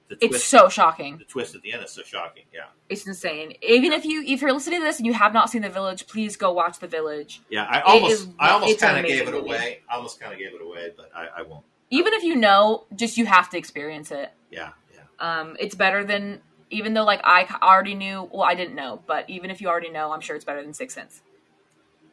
the 0.08 0.16
It's 0.24 0.44
so 0.44 0.68
shocking. 0.68 1.18
the 1.18 1.24
twist 1.24 1.54
at 1.54 1.62
the 1.62 1.72
end 1.72 1.82
is 1.84 1.90
so 1.90 2.02
shocking 2.02 2.44
yeah 2.54 2.66
It's 2.88 3.06
insane. 3.06 3.54
Even 3.62 3.92
if 3.92 4.04
you 4.04 4.22
if 4.22 4.40
you're 4.40 4.52
listening 4.52 4.80
to 4.80 4.84
this 4.84 4.98
and 4.98 5.06
you 5.06 5.12
have 5.14 5.32
not 5.32 5.50
seen 5.50 5.62
The 5.62 5.68
Village, 5.68 6.06
please 6.06 6.36
go 6.36 6.52
watch 6.52 6.78
The 6.78 6.86
Village. 6.86 7.40
yeah 7.50 7.64
i 7.64 7.80
almost 7.80 8.12
is- 8.12 8.28
i 8.38 8.50
almost 8.50 8.80
kind 8.80 8.98
of 8.98 9.06
gave 9.06 9.22
it 9.28 9.32
movie. 9.32 9.38
away 9.46 9.80
i 9.90 9.96
almost 9.96 10.20
kind 10.20 10.32
of 10.32 10.38
gave 10.38 10.54
it 10.54 10.62
away 10.62 10.92
but 10.96 11.10
i, 11.14 11.26
I 11.38 11.42
won't 11.42 11.64
Even 11.90 12.12
if 12.14 12.22
you 12.24 12.36
know, 12.36 12.84
just 12.94 13.16
you 13.16 13.26
have 13.26 13.48
to 13.50 13.58
experience 13.58 14.10
it. 14.10 14.30
yeah 14.50 14.70
yeah 14.94 15.00
Um, 15.40 15.56
it's 15.58 15.74
better 15.74 16.04
than 16.04 16.40
even 16.70 16.94
though 16.94 17.04
like 17.04 17.20
I 17.22 17.46
already 17.62 17.94
knew. 17.94 18.28
Well, 18.32 18.42
I 18.42 18.56
didn't 18.56 18.74
know, 18.74 19.00
but 19.06 19.30
even 19.30 19.50
if 19.50 19.60
you 19.60 19.68
already 19.68 19.88
know, 19.90 20.10
I'm 20.12 20.20
sure 20.20 20.34
it's 20.34 20.44
better 20.44 20.62
than 20.62 20.74
Six 20.74 20.94
Sense. 20.94 21.22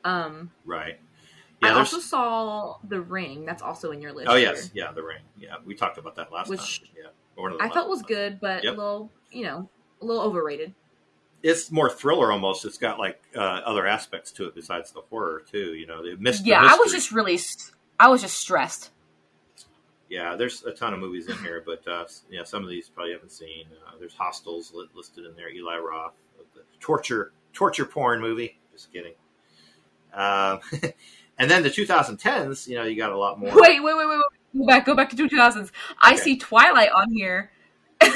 Um, 0.04 0.52
right 0.66 1.00
I 1.64 1.74
there's 1.74 1.94
also 1.94 2.00
saw 2.00 2.78
The 2.88 3.02
Ring. 3.02 3.46
That's 3.46 3.62
also 3.62 3.92
in 3.92 4.02
your 4.02 4.12
list. 4.14 4.28
oh 4.30 4.36
here, 4.36 4.52
yes 4.54 4.72
yeah 4.74 4.92
the 4.92 5.04
ring 5.04 5.22
yeah 5.38 5.56
we 5.66 5.76
talked 5.76 5.98
about 5.98 6.16
that 6.16 6.32
last 6.32 6.50
Which 6.50 6.80
time 6.82 6.90
yeah 6.96 7.10
One 7.36 7.52
of 7.54 7.58
the 7.60 7.64
I 7.64 7.70
felt 7.70 7.90
was 7.90 7.98
ones. 8.00 8.08
good, 8.08 8.40
but 8.40 8.64
Yep. 8.64 8.74
a 8.74 8.78
little, 8.78 9.12
you 9.32 9.44
know, 9.44 9.70
a 10.02 10.06
little 10.06 10.22
overrated. 10.24 10.74
it's 11.42 11.72
more 11.72 11.90
thriller 11.90 12.32
almost. 12.32 12.66
It's 12.66 12.78
got 12.78 13.00
like 13.00 13.22
uh, 13.36 13.40
other 13.66 13.86
aspects 13.88 14.32
to 14.34 14.46
it 14.46 14.56
besides 14.56 14.92
the 14.92 15.02
horror 15.10 15.44
too. 15.50 15.74
You 15.76 15.88
know, 15.88 16.04
the 16.04 16.16
myst- 16.18 16.44
the 16.44 16.50
yeah, 16.52 16.62
I 16.62 16.76
was 16.78 16.92
just 16.92 17.12
really, 17.12 17.40
I 18.00 18.08
was 18.10 18.22
just 18.22 18.38
stressed. 18.38 18.92
yeah. 20.10 20.36
There's 20.36 20.64
a 20.64 20.72
ton 20.72 20.94
of 20.94 21.00
movies 21.00 21.28
in 21.28 21.38
here, 21.40 21.64
but 21.66 21.86
uh, 21.88 22.06
yeah, 22.30 22.44
some 22.44 22.64
of 22.64 22.70
these 22.70 22.90
probably 22.90 23.14
haven't 23.14 23.32
seen. 23.32 23.66
Uh, 23.88 23.92
there's 24.00 24.14
Hostels 24.14 24.72
li- 24.74 24.88
listed 24.96 25.26
in 25.26 25.36
there. 25.36 25.50
Eli 25.50 25.78
Roth, 25.78 26.14
the 26.56 26.62
torture 26.80 27.32
torture 27.54 27.86
porn 27.86 28.22
movie. 28.22 28.58
Just 28.72 28.92
kidding. 28.94 29.14
Um, 30.14 30.60
and 31.40 31.50
then 31.50 31.64
the 31.64 31.70
2010s. 31.70 32.68
You 32.68 32.76
know, 32.76 32.84
you 32.84 32.96
got 32.96 33.12
a 33.12 33.18
lot 33.18 33.40
more. 33.40 33.52
Wait, 33.54 33.84
wait, 33.84 33.96
wait, 33.96 34.08
wait, 34.08 34.18
wait. 34.18 34.24
Go 34.56 34.66
back, 34.68 34.86
go 34.86 34.96
back 34.96 35.10
to 35.10 35.16
2000s. 35.16 35.72
I 36.00 36.16
see 36.16 36.38
Twilight 36.38 36.90
on 36.96 37.12
here. 37.12 37.52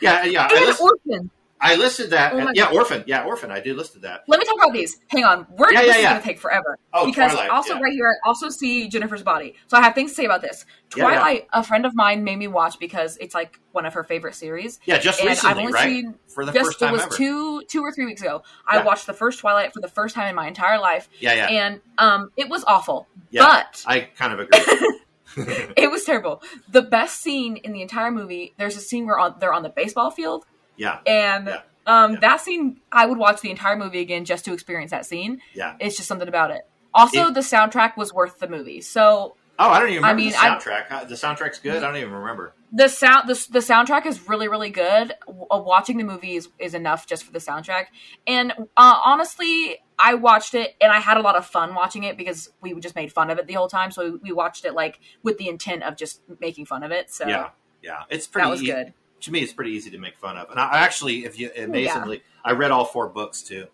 Yeah, 0.00 0.24
yeah. 0.24 0.48
And 0.52 0.76
Orphan. 0.78 1.30
I 1.64 1.76
listed 1.76 2.10
that. 2.10 2.34
Oh 2.34 2.50
yeah, 2.52 2.70
Orphan. 2.70 3.04
Yeah, 3.06 3.24
Orphan. 3.24 3.50
I 3.50 3.58
did 3.60 3.76
listed 3.76 4.02
that. 4.02 4.24
Let 4.28 4.38
me 4.38 4.44
talk 4.44 4.56
about 4.56 4.74
these. 4.74 4.98
Hang 5.08 5.24
on. 5.24 5.46
We're 5.56 5.72
Yeah, 5.72 5.80
this 5.80 5.88
yeah, 5.88 5.96
is 5.96 6.02
yeah. 6.02 6.12
gonna 6.12 6.22
take 6.22 6.38
forever. 6.38 6.78
Oh, 6.92 7.06
because 7.06 7.32
Twilight. 7.32 7.50
also 7.50 7.78
right 7.80 7.92
here 7.92 8.06
I 8.06 8.28
also 8.28 8.50
see 8.50 8.88
Jennifer's 8.88 9.22
body. 9.22 9.54
So 9.68 9.78
I 9.78 9.82
have 9.82 9.94
things 9.94 10.10
to 10.10 10.14
say 10.16 10.24
about 10.26 10.42
this. 10.42 10.66
Twilight, 10.90 11.48
a 11.52 11.64
friend 11.64 11.86
of 11.86 11.94
mine 11.94 12.22
made 12.22 12.36
me 12.36 12.48
watch 12.48 12.78
because 12.78 13.16
it's 13.16 13.34
like 13.34 13.58
one 13.72 13.86
of 13.86 13.94
her 13.94 14.04
favorite 14.04 14.34
series. 14.34 14.78
Yeah, 14.84 14.98
just 14.98 15.20
and 15.20 15.30
recently, 15.30 15.50
I've 15.50 15.58
only 15.58 15.72
right? 15.72 15.88
seen 15.88 16.14
For 16.28 16.44
the 16.44 16.52
just 16.52 16.66
first 16.66 16.82
it 16.82 16.92
was 16.92 17.02
ever. 17.02 17.16
two 17.16 17.62
two 17.62 17.80
or 17.80 17.92
three 17.92 18.04
weeks 18.04 18.20
ago. 18.20 18.42
I 18.66 18.82
watched 18.82 19.06
the 19.06 19.14
first 19.14 19.40
Twilight 19.40 19.72
for 19.72 19.80
the 19.80 19.88
first 19.88 20.14
time 20.14 20.28
in 20.28 20.34
my 20.34 20.46
entire 20.46 20.78
life, 20.78 21.08
yeah, 21.18 21.32
yeah. 21.32 21.46
and 21.46 21.80
um, 21.96 22.30
it 22.36 22.50
was 22.50 22.62
awful. 22.64 23.08
Yeah. 23.30 23.44
But 23.44 23.82
I 23.86 24.00
kind 24.00 24.34
of 24.34 24.40
agree. 24.40 24.60
it 25.36 25.90
was 25.90 26.04
terrible. 26.04 26.42
The 26.70 26.82
best 26.82 27.20
scene 27.20 27.56
in 27.56 27.72
the 27.72 27.82
entire 27.82 28.10
movie. 28.10 28.54
There's 28.56 28.76
a 28.76 28.80
scene 28.80 29.06
where 29.06 29.18
on, 29.18 29.36
they're 29.40 29.52
on 29.52 29.62
the 29.62 29.68
baseball 29.68 30.10
field, 30.10 30.44
yeah, 30.76 30.98
and 31.06 31.46
Yeah. 31.48 31.60
um, 31.86 32.14
Yeah. 32.14 32.20
that 32.20 32.40
scene 32.40 32.80
I 32.92 33.06
would 33.06 33.18
watch 33.18 33.40
the 33.40 33.50
entire 33.50 33.76
movie 33.76 34.00
again 34.00 34.24
just 34.24 34.44
to 34.46 34.52
experience 34.52 34.90
that 34.90 35.06
scene. 35.06 35.40
yeah. 35.54 35.74
It's 35.80 35.96
just 35.96 36.08
something 36.08 36.28
about 36.28 36.50
it. 36.50 36.66
Also, 36.92 37.28
It- 37.28 37.34
the 37.34 37.40
soundtrack 37.40 37.96
was 37.96 38.12
worth 38.12 38.38
the 38.38 38.48
movie. 38.48 38.80
So 38.80 39.36
Oh, 39.56 39.68
I 39.70 39.78
don't 39.78 39.90
even 39.90 40.02
I 40.02 40.10
remember 40.10 40.22
mean, 40.22 40.32
the 40.32 40.36
soundtrack. 40.36 40.90
Uh, 40.90 41.04
the 41.04 41.14
soundtrack's 41.14 41.60
good. 41.60 41.76
I 41.76 41.86
don't 41.86 41.96
even 41.96 42.12
remember. 42.12 42.54
the 42.72 42.88
sound, 42.88 43.28
the, 43.28 43.34
the 43.52 43.60
soundtrack 43.60 44.04
is 44.04 44.28
really, 44.28 44.48
really 44.48 44.70
good. 44.70 45.12
Uh, 45.28 45.58
watching 45.64 45.96
the 45.96 46.02
movie 46.02 46.34
is, 46.34 46.48
is 46.58 46.74
enough 46.74 47.06
just 47.06 47.22
for 47.22 47.30
the 47.30 47.38
soundtrack. 47.38 47.84
And 48.26 48.50
uh, 48.76 48.98
honestly, 49.04 49.78
I 49.96 50.14
watched 50.14 50.54
it 50.54 50.74
and 50.80 50.90
I 50.90 50.98
had 50.98 51.18
a 51.18 51.20
lot 51.20 51.36
of 51.36 51.46
fun 51.46 51.72
watching 51.76 52.02
it 52.02 52.16
because 52.16 52.50
we 52.60 52.74
just 52.80 52.96
made 52.96 53.12
fun 53.12 53.30
of 53.30 53.38
it 53.38 53.46
the 53.46 53.52
whole 53.54 53.68
time. 53.68 53.92
So 53.92 54.18
we, 54.20 54.32
watched 54.32 54.64
it 54.64 54.74
like 54.74 54.98
with 55.22 55.38
the 55.38 55.48
intent 55.48 55.84
of 55.84 55.96
just 55.96 56.20
making 56.40 56.66
fun 56.66 56.82
of 56.82 56.90
it. 56.90 57.12
So 57.12 57.28
Yeah, 57.28 57.50
yeah. 57.80 58.02
It's 58.10 58.26
pretty. 58.26 58.46
that 58.46 58.50
was 58.50 58.62
ea- 58.62 58.66
good. 58.66 58.92
To 59.24 59.32
me, 59.32 59.40
it's 59.40 59.52
pretty 59.52 59.72
easy 59.72 59.90
to 59.90 59.98
make 59.98 60.16
fun 60.18 60.36
of. 60.36 60.50
And 60.50 60.58
I 60.60 60.78
actually, 60.80 61.24
if 61.24 61.38
you 61.38 61.50
amazingly, 61.56 62.22
I 62.44 62.52
read 62.52 62.70
all 62.70 62.84
four 62.84 63.08
books 63.08 63.42
too. 63.42 63.66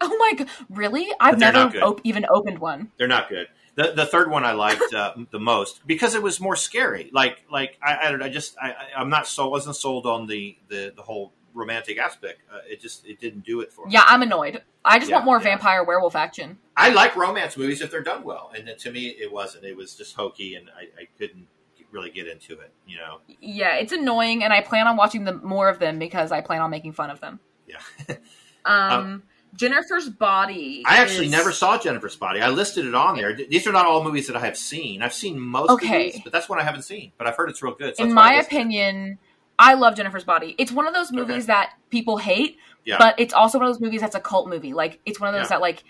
Oh 0.00 0.16
my 0.16 0.32
god, 0.36 0.48
really? 0.70 1.08
I've 1.20 1.38
never 1.38 1.58
op- 1.82 2.00
even 2.04 2.24
opened 2.30 2.58
one. 2.58 2.90
They're 2.96 3.08
not 3.08 3.28
good. 3.28 3.48
The, 3.74 3.92
the 3.92 4.06
third 4.06 4.30
one 4.30 4.44
I 4.44 4.52
liked 4.52 4.94
uh, 4.94 5.14
the 5.30 5.38
most 5.40 5.86
because 5.86 6.14
it 6.14 6.22
was 6.22 6.40
more 6.40 6.56
scary. 6.56 7.10
Like 7.12 7.44
like 7.50 7.78
I 7.82 7.96
I, 8.06 8.10
don't 8.10 8.22
I 8.22 8.28
just 8.28 8.56
I, 8.60 8.70
I- 8.70 9.00
I'm 9.00 9.08
not 9.10 9.26
so 9.26 9.48
wasn't 9.48 9.76
sold 9.76 10.06
on 10.06 10.26
the 10.26 10.56
the, 10.68 10.92
the 10.96 11.02
whole 11.02 11.32
romantic 11.52 11.98
aspect. 11.98 12.42
Uh, 12.52 12.58
it 12.68 12.80
just 12.80 13.04
it 13.06 13.20
didn't 13.20 13.44
do 13.44 13.60
it 13.60 13.72
for 13.72 13.86
me. 13.86 13.92
Yeah, 13.92 14.04
I'm 14.06 14.22
annoyed. 14.22 14.62
I 14.84 14.98
just 14.98 15.10
Yeah, 15.10 15.16
want 15.16 15.26
more 15.26 15.38
yeah. 15.38 15.44
vampire 15.44 15.84
werewolf 15.84 16.16
action. 16.16 16.58
I 16.76 16.90
like 16.90 17.14
romance 17.16 17.56
movies 17.56 17.80
if 17.82 17.90
they're 17.90 18.02
done 18.02 18.22
well, 18.22 18.52
and 18.56 18.70
to 18.78 18.90
me 18.92 19.08
it 19.08 19.30
wasn't. 19.32 19.64
It 19.64 19.76
was 19.76 19.94
just 19.96 20.14
hokey, 20.14 20.54
and 20.54 20.70
I, 20.70 21.02
I 21.02 21.06
couldn't 21.18 21.46
really 21.90 22.10
get 22.10 22.26
into 22.28 22.54
it. 22.54 22.72
You 22.86 22.98
know. 22.98 23.20
Yeah, 23.40 23.76
it's 23.76 23.92
annoying, 23.92 24.42
and 24.44 24.52
I 24.52 24.60
plan 24.60 24.86
on 24.86 24.96
watching 24.96 25.24
the 25.24 25.34
more 25.34 25.68
of 25.68 25.78
them 25.78 25.98
because 25.98 26.32
I 26.32 26.40
plan 26.40 26.60
on 26.60 26.70
making 26.70 26.92
fun 26.92 27.10
of 27.10 27.20
them. 27.20 27.40
Yeah. 27.66 28.16
Um, 28.64 29.22
Jennifer's 29.54 30.08
body. 30.10 30.82
I 30.86 30.98
actually 30.98 31.26
is- 31.26 31.32
never 31.32 31.50
saw 31.50 31.78
Jennifer's 31.78 32.14
Body. 32.14 32.40
I 32.42 32.50
listed 32.50 32.84
it 32.84 32.94
on 32.94 33.16
there. 33.16 33.34
These 33.34 33.66
are 33.66 33.72
not 33.72 33.86
all 33.86 34.04
movies 34.04 34.26
that 34.26 34.36
I 34.36 34.40
have 34.40 34.56
seen. 34.56 35.00
I've 35.02 35.14
seen 35.14 35.40
most 35.40 35.70
Okay. 35.70 36.08
of 36.08 36.12
these, 36.12 36.22
but 36.22 36.32
that's 36.32 36.46
one 36.48 36.60
I 36.60 36.62
haven't 36.62 36.82
seen. 36.82 37.12
But 37.16 37.26
I've 37.26 37.36
heard 37.36 37.48
it's 37.48 37.62
real 37.62 37.74
good. 37.74 37.96
so 37.96 38.04
In 38.04 38.10
I 38.10 38.14
my 38.14 38.34
it. 38.34 38.44
opinion, 38.44 39.18
I 39.58 39.74
love 39.74 39.96
Jennifer's 39.96 40.24
Body. 40.24 40.54
It's 40.58 40.70
one 40.70 40.86
of 40.86 40.92
those 40.92 41.10
movies 41.10 41.46
that 41.46 41.72
people 41.88 42.18
hate, 42.18 42.58
Yeah. 42.84 42.96
but 42.98 43.14
it's 43.18 43.32
also 43.32 43.58
one 43.58 43.66
of 43.66 43.72
those 43.74 43.80
movies 43.80 44.02
that's 44.02 44.14
a 44.14 44.20
cult 44.20 44.46
movie. 44.46 44.74
Like 44.74 45.00
it's 45.06 45.18
one 45.18 45.30
of 45.30 45.34
those 45.34 45.46
Yeah. 45.46 45.56
that 45.56 45.60
like 45.62 45.82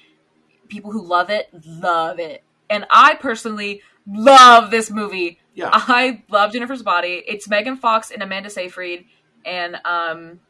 people 0.69 0.93
who 0.93 1.03
love 1.05 1.29
it 1.29 1.49
love 1.67 2.21
it, 2.21 2.45
and 2.71 2.87
I 2.89 3.17
personally 3.17 3.83
love 4.07 4.71
this 4.71 4.93
movie. 4.93 5.40
Yeah. 5.55 5.71
I 5.73 6.23
love 6.31 6.53
Jennifer's 6.53 6.83
Body. 6.83 7.23
It's 7.27 7.49
Megan 7.49 7.77
Fox 7.77 8.11
and 8.11 8.23
Amanda 8.23 8.51
Seyfried, 8.51 9.07
and 9.45 9.77
um, 9.85 10.41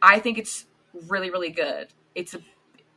I 0.00 0.18
think 0.18 0.38
it's 0.38 0.66
really 1.08 1.30
really 1.30 1.50
good. 1.50 1.88
It's 2.14 2.34
a. 2.34 2.38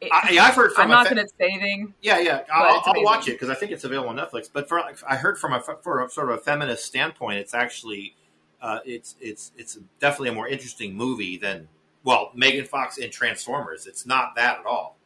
It, 0.01 0.11
I, 0.13 0.37
I've 0.39 0.55
heard 0.55 0.71
from 0.71 0.83
I'm 0.83 0.89
not 0.89 1.07
fa- 1.07 1.15
going 1.15 1.27
to 1.27 1.33
say 1.37 1.49
anything. 1.51 1.93
Yeah, 2.01 2.19
yeah. 2.19 2.43
I'll, 2.53 2.81
I'll 2.85 3.03
watch 3.03 3.27
it 3.27 3.33
because 3.33 3.49
I 3.49 3.55
think 3.55 3.73
it's 3.73 3.83
available 3.83 4.09
on 4.09 4.15
Netflix. 4.15 4.49
But 4.51 4.69
for 4.69 4.81
I 5.07 5.17
heard 5.17 5.37
from 5.37 5.53
a 5.53 5.59
for 5.59 6.05
a 6.05 6.09
sort 6.09 6.29
of 6.29 6.39
a 6.39 6.41
feminist 6.41 6.85
standpoint, 6.85 7.39
it's 7.39 7.53
actually 7.53 8.15
uh, 8.61 8.79
it's 8.85 9.15
it's 9.19 9.51
it's 9.57 9.77
definitely 9.99 10.29
a 10.29 10.33
more 10.33 10.47
interesting 10.47 10.95
movie 10.95 11.37
than 11.37 11.67
well, 12.03 12.31
Megan 12.33 12.65
Fox 12.65 12.97
in 12.97 13.11
Transformers. 13.11 13.87
It's 13.87 14.05
not 14.05 14.35
that 14.35 14.59
at 14.59 14.65
all. 14.65 14.97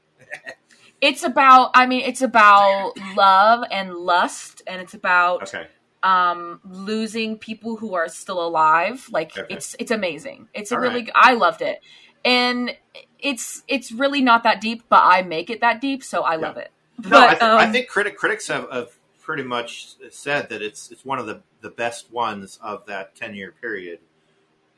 It's 1.01 1.23
about. 1.23 1.71
I 1.73 1.85
mean, 1.85 2.01
it's 2.05 2.21
about 2.21 2.93
love 3.17 3.65
and 3.69 3.93
lust, 3.93 4.61
and 4.65 4.81
it's 4.81 4.93
about 4.93 5.43
Okay, 5.43 5.67
um 6.03 6.59
losing 6.65 7.37
people 7.37 7.77
who 7.77 7.95
are 7.95 8.09
still 8.09 8.45
alive. 8.45 9.07
Like 9.11 9.31
Okay. 9.37 9.45
it's 9.49 9.75
it's 9.79 9.91
amazing. 9.91 10.49
It's 10.53 10.71
a 10.71 10.75
All 10.75 10.81
really. 10.81 11.03
right. 11.03 11.11
I 11.15 11.33
loved 11.33 11.61
it, 11.61 11.79
and 12.25 12.75
it's 13.19 13.63
it's 13.67 13.91
really 13.91 14.21
not 14.21 14.43
that 14.43 14.61
deep, 14.61 14.83
but 14.89 15.01
I 15.03 15.21
make 15.23 15.49
it 15.49 15.61
that 15.61 15.81
deep, 15.81 16.03
so 16.03 16.21
I 16.23 16.35
Yeah. 16.35 16.47
love 16.47 16.57
it. 16.57 16.71
no, 17.05 17.09
But, 17.09 17.29
I, 17.29 17.35
th- 17.35 17.41
I 17.41 17.65
um, 17.65 17.71
think 17.71 17.87
critic 17.87 18.17
critics 18.17 18.47
have, 18.49 18.69
have 18.71 18.97
pretty 19.21 19.43
much 19.43 19.95
said 20.11 20.49
that 20.49 20.61
it's 20.61 20.91
it's 20.91 21.05
one 21.05 21.19
of 21.19 21.25
the 21.25 21.41
the 21.61 21.69
best 21.69 22.11
ones 22.11 22.59
of 22.61 22.85
that 22.87 23.15
ten 23.15 23.33
year 23.33 23.53
period 23.59 23.99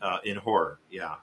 uh, 0.02 0.19
in 0.23 0.38
horror. 0.38 0.80
Yeah, 0.91 1.15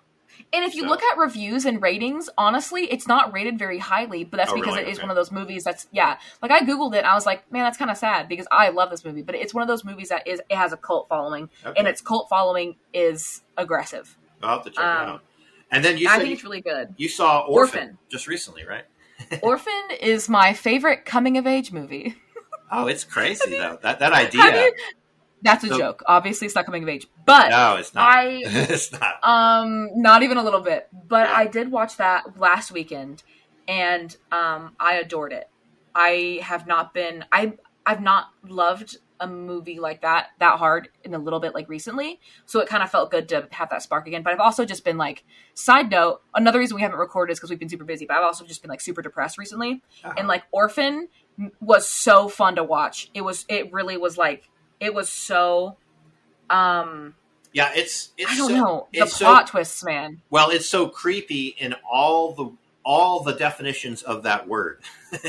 And 0.54 0.64
if 0.64 0.74
you 0.74 0.82
So- 0.82 0.88
look 0.88 1.02
at 1.02 1.16
reviews 1.18 1.64
and 1.64 1.80
ratings, 1.80 2.28
honestly, 2.36 2.84
it's 2.92 3.06
not 3.06 3.32
rated 3.32 3.58
very 3.58 3.78
highly, 3.78 4.22
but 4.24 4.36
that's 4.36 4.52
Oh, 4.52 4.54
because 4.54 4.74
really? 4.76 4.88
it 4.88 4.92
is 4.92 4.98
Okay. 4.98 5.04
one 5.04 5.10
of 5.10 5.16
those 5.16 5.32
movies 5.32 5.64
that's 5.64 5.86
yeah. 5.92 6.18
Like 6.42 6.50
I 6.50 6.60
googled 6.60 6.94
it, 6.94 6.98
and 6.98 7.06
I 7.06 7.14
was 7.14 7.24
like, 7.26 7.50
man, 7.50 7.64
that's 7.64 7.78
kind 7.78 7.90
of 7.90 7.96
sad 7.96 8.28
because 8.28 8.46
I 8.50 8.68
love 8.68 8.90
this 8.90 9.04
movie, 9.04 9.22
but 9.22 9.34
it's 9.34 9.54
one 9.54 9.62
of 9.62 9.68
those 9.68 9.84
movies 9.84 10.10
that 10.10 10.26
is 10.28 10.40
it 10.50 10.56
has 10.56 10.72
a 10.72 10.76
cult 10.76 11.08
following, 11.08 11.48
okay. 11.64 11.78
and 11.78 11.88
its 11.88 12.00
cult 12.02 12.28
following 12.28 12.76
is 12.92 13.42
aggressive. 13.56 14.16
I'll 14.42 14.56
have 14.56 14.64
to 14.64 14.70
check 14.70 14.78
it 14.78 14.84
um, 14.84 15.08
out. 15.08 15.22
And 15.70 15.82
then 15.84 15.96
you 15.96 16.08
I 16.08 16.16
think 16.18 16.28
you, 16.28 16.34
it's 16.34 16.44
really 16.44 16.60
good. 16.60 16.94
you 16.98 17.08
saw 17.08 17.40
Orphan, 17.46 17.78
Orphan. 17.80 17.98
just 18.10 18.26
recently, 18.26 18.66
right? 18.66 18.84
Orphan 19.42 19.72
is 20.00 20.28
my 20.28 20.52
favorite 20.52 21.04
coming 21.06 21.38
of 21.38 21.46
age 21.46 21.72
movie. 21.72 22.16
Oh, 22.70 22.88
it's 22.88 23.04
crazy 23.04 23.50
though. 23.56 23.78
That 23.82 24.00
that 24.00 24.12
Have 24.12 24.26
idea. 24.26 24.64
you- 24.66 24.74
That's 25.43 25.64
a 25.64 25.69
So- 25.69 25.78
joke. 25.78 26.02
Obviously, 26.06 26.47
it's 26.47 26.55
not 26.55 26.64
coming 26.66 26.82
of 26.85 26.89
age, 26.89 27.06
but 27.27 27.51
No, 27.51 27.77
it's 27.77 27.93
not. 27.94 28.09
I 28.09 28.27
it's 28.44 28.93
not. 28.93 29.16
Um, 29.23 29.90
not 30.01 30.23
even 30.23 30.36
a 30.39 30.43
little 30.43 30.60
bit. 30.60 30.89
But 30.93 31.28
I 31.28 31.47
did 31.47 31.70
watch 31.70 31.97
that 31.97 32.39
last 32.39 32.70
weekend, 32.73 33.23
and 33.69 34.16
um, 34.31 34.74
I 34.78 34.94
adored 34.94 35.32
it. 35.32 35.48
I 35.94 36.40
have 36.43 36.66
not 36.66 36.94
been. 36.94 37.24
I 37.32 37.55
I've 37.85 38.01
not 38.02 38.28
loved 38.48 38.97
a 39.20 39.27
movie 39.27 39.78
like 39.78 40.02
that 40.02 40.28
that 40.40 40.59
hard 40.59 40.89
in 41.05 41.14
a 41.14 41.19
little 41.19 41.39
bit 41.39 41.55
like 41.55 41.69
recently. 41.69 42.19
So 42.47 42.60
it 42.60 42.69
kind 42.69 42.82
of 42.82 42.90
felt 42.90 43.10
good 43.10 43.28
to 43.31 43.47
have 43.51 43.70
that 43.70 43.82
spark 43.82 44.06
again. 44.06 44.23
But 44.23 44.32
I've 44.32 44.40
also 44.40 44.64
just 44.64 44.85
been 44.85 44.97
like. 44.98 45.24
Side 45.55 45.90
note: 45.90 46.23
another 46.35 46.59
reason 46.60 46.77
we 46.77 46.81
haven't 46.82 46.98
recorded 46.98 47.32
is 47.32 47.39
because 47.39 47.51
we've 47.51 47.59
been 47.59 47.69
super 47.69 47.85
busy. 47.85 48.06
But 48.06 48.16
I've 48.16 48.24
also 48.24 48.44
just 48.44 48.62
been 48.62 48.69
like 48.70 48.81
super 48.81 49.02
depressed 49.02 49.39
recently, 49.39 49.82
Uh-huh. 50.05 50.14
and 50.16 50.28
like 50.28 50.44
Orphan 50.52 51.09
was 51.60 51.89
so 51.89 52.28
fun 52.28 52.55
to 52.56 52.64
watch. 52.64 53.10
It 53.12 53.23
was. 53.23 53.44
It 53.48 53.73
really 53.73 53.97
was 53.97 54.16
like. 54.16 54.48
It 54.82 54.94
was 54.94 55.09
so. 55.10 55.76
Um, 56.50 57.14
yeah, 57.52 57.70
it's 57.74 58.10
it's 58.18 58.30
I 58.32 58.36
don't 58.36 58.50
so, 58.50 58.56
know 58.56 58.88
the 58.92 59.00
it's 59.02 59.16
so- 59.16 59.26
plot 59.26 59.46
twists, 59.46 59.84
man. 59.84 60.20
Well, 60.30 60.50
it's 60.50 60.68
so 60.68 60.88
creepy 60.88 61.54
in 61.59 61.74
all 61.90 62.34
the 62.34 62.50
all 62.84 63.22
the 63.22 63.32
definitions 63.34 64.02
of 64.02 64.24
that 64.24 64.48
word. 64.48 64.80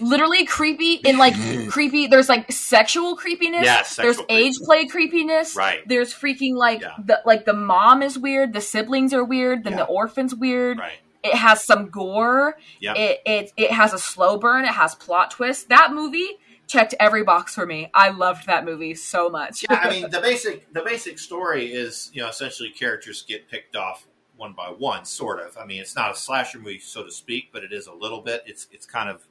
literally 0.00 0.44
creepy 0.46 0.94
in 0.94 1.18
like 1.18 1.34
creepy 1.68 2.06
there's 2.06 2.28
like 2.28 2.50
sexual 2.50 3.16
creepiness 3.16 3.64
Yes, 3.64 3.96
there's 3.96 4.16
sexual 4.16 4.36
age 4.36 4.54
play 4.64 4.86
creepiness 4.86 5.54
Right. 5.56 5.86
there's 5.86 6.12
freaking 6.12 6.54
like 6.54 6.80
Yeah. 6.80 6.94
the 7.04 7.20
like 7.26 7.44
the 7.44 7.52
mom 7.52 8.02
is 8.02 8.18
weird 8.18 8.52
the 8.52 8.60
siblings 8.60 9.12
are 9.12 9.24
weird 9.24 9.64
then 9.64 9.72
Yeah. 9.74 9.78
the 9.80 9.84
orphan's 9.84 10.34
weird 10.34 10.78
right. 10.78 10.92
it 11.22 11.34
has 11.34 11.62
some 11.64 11.90
gore 11.90 12.56
Yeah. 12.80 12.94
it, 12.94 13.20
it 13.26 13.52
it 13.56 13.70
has 13.72 13.92
a 13.92 13.98
slow 13.98 14.38
burn 14.38 14.64
it 14.64 14.68
has 14.72 14.94
plot 14.94 15.30
twists 15.32 15.64
that 15.64 15.92
movie 15.92 16.28
checked 16.70 16.94
every 17.00 17.22
box 17.24 17.54
for 17.54 17.66
me 17.66 17.90
i 17.94 18.10
loved 18.10 18.46
that 18.46 18.64
movie 18.64 18.94
so 18.94 19.28
much 19.28 19.64
Yeah, 19.68 19.76
I 19.82 19.90
mean 19.90 20.10
the 20.10 20.20
basic 20.20 20.72
the 20.72 20.82
basic 20.82 21.18
story 21.18 21.66
is 21.72 22.10
you 22.12 22.22
know 22.22 22.28
essentially 22.28 22.70
characters 22.70 23.24
get 23.26 23.48
picked 23.50 23.76
off 23.76 24.06
one 24.40 24.54
by 24.54 24.68
one, 24.68 25.04
sort 25.04 25.38
of. 25.38 25.58
I 25.58 25.66
mean, 25.66 25.82
it's 25.82 25.94
not 25.94 26.12
a 26.12 26.16
slasher 26.16 26.58
movie, 26.58 26.78
so 26.78 27.04
to 27.04 27.10
speak, 27.12 27.50
but 27.52 27.62
it 27.62 27.74
is 27.74 27.86
a 27.86 27.92
little 27.92 28.22
bit. 28.22 28.42
It's 28.46 28.66
it's 28.72 28.86
kind 28.86 29.10
of, 29.10 29.28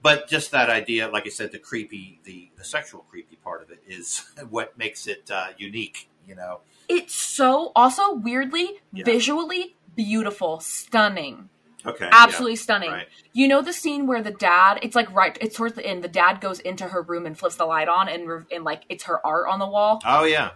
but 0.00 0.28
just 0.28 0.52
that 0.52 0.70
idea, 0.70 1.08
like 1.08 1.26
I 1.26 1.30
said, 1.30 1.50
the 1.50 1.58
creepy, 1.58 2.20
the 2.24 2.50
the 2.56 2.62
sexual 2.64 3.04
creepy 3.10 3.34
part 3.34 3.62
of 3.62 3.70
it 3.70 3.82
is 3.86 4.22
what 4.50 4.78
makes 4.78 5.08
it 5.08 5.28
uh, 5.30 5.48
unique. 5.58 6.08
You 6.26 6.36
know, 6.36 6.60
it's 6.88 7.14
so 7.14 7.72
also 7.74 8.14
weirdly 8.14 8.78
Yeah. 8.92 9.04
visually 9.04 9.74
beautiful 9.96 10.60
stunning 10.60 11.50
okay, 11.86 12.08
absolutely 12.12 12.56
stunning. 12.56 12.90
right. 12.90 13.06
You 13.32 13.48
know 13.48 13.62
the 13.62 13.72
scene 13.72 14.06
where 14.06 14.22
the 14.22 14.30
dad, 14.30 14.78
it's 14.82 14.94
like 14.96 15.10
right, 15.14 15.36
it's 15.40 15.56
towards 15.56 15.74
the 15.74 15.84
end. 15.86 16.04
The 16.04 16.08
dad 16.08 16.40
goes 16.40 16.60
into 16.60 16.84
her 16.88 17.02
room 17.02 17.26
and 17.26 17.36
flips 17.38 17.56
the 17.56 17.66
light 17.66 17.88
on, 17.88 18.08
and 18.08 18.44
and 18.52 18.64
like 18.64 18.82
it's 18.88 19.04
her 19.04 19.24
art 19.26 19.46
on 19.48 19.58
the 19.58 19.66
wall. 19.66 20.00
Oh 20.04 20.24
yeah, 20.24 20.50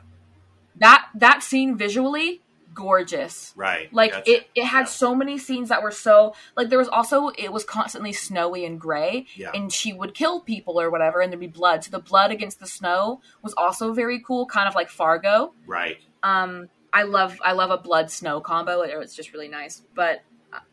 That 0.76 1.07
that 1.15 1.42
scene 1.42 1.76
visually 1.76 2.42
gorgeous. 2.74 3.52
right. 3.57 3.92
Like 3.92 4.12
Gotcha. 4.12 4.31
it, 4.31 4.50
it 4.55 4.65
had 4.65 4.81
Yeah. 4.81 4.84
so 4.84 5.15
many 5.15 5.36
scenes 5.39 5.68
that 5.70 5.82
were 5.82 5.90
so 5.90 6.34
like 6.57 6.68
there 6.68 6.78
was 6.78 6.89
also 6.89 7.28
it 7.31 7.52
was 7.52 7.65
constantly 7.65 8.12
snowy 8.12 8.65
and 8.65 8.81
gray, 8.81 9.26
Yeah. 9.34 9.50
and 9.52 9.73
she 9.73 9.92
would 9.92 10.15
kill 10.15 10.40
people 10.40 10.81
or 10.81 10.89
whatever, 10.90 11.20
and 11.20 11.32
there'd 11.32 11.40
be 11.40 11.48
blood. 11.48 11.82
So 11.82 11.90
the 11.90 11.98
blood 11.98 12.31
against 12.31 12.60
the 12.60 12.66
snow 12.68 13.20
was 13.42 13.52
also 13.55 13.92
very 13.92 14.20
cool, 14.20 14.47
kind 14.47 14.68
of 14.68 14.74
like 14.76 14.90
Fargo. 14.90 15.55
right. 15.66 15.98
Um, 16.23 16.68
I 16.92 17.02
love 17.02 17.39
I 17.44 17.52
love 17.52 17.70
a 17.70 17.78
blood 17.78 18.10
snow 18.10 18.40
combo. 18.40 18.82
It- 18.82 18.90
It's 19.02 19.15
just 19.15 19.32
really 19.32 19.48
nice. 19.48 19.82
But 19.94 20.23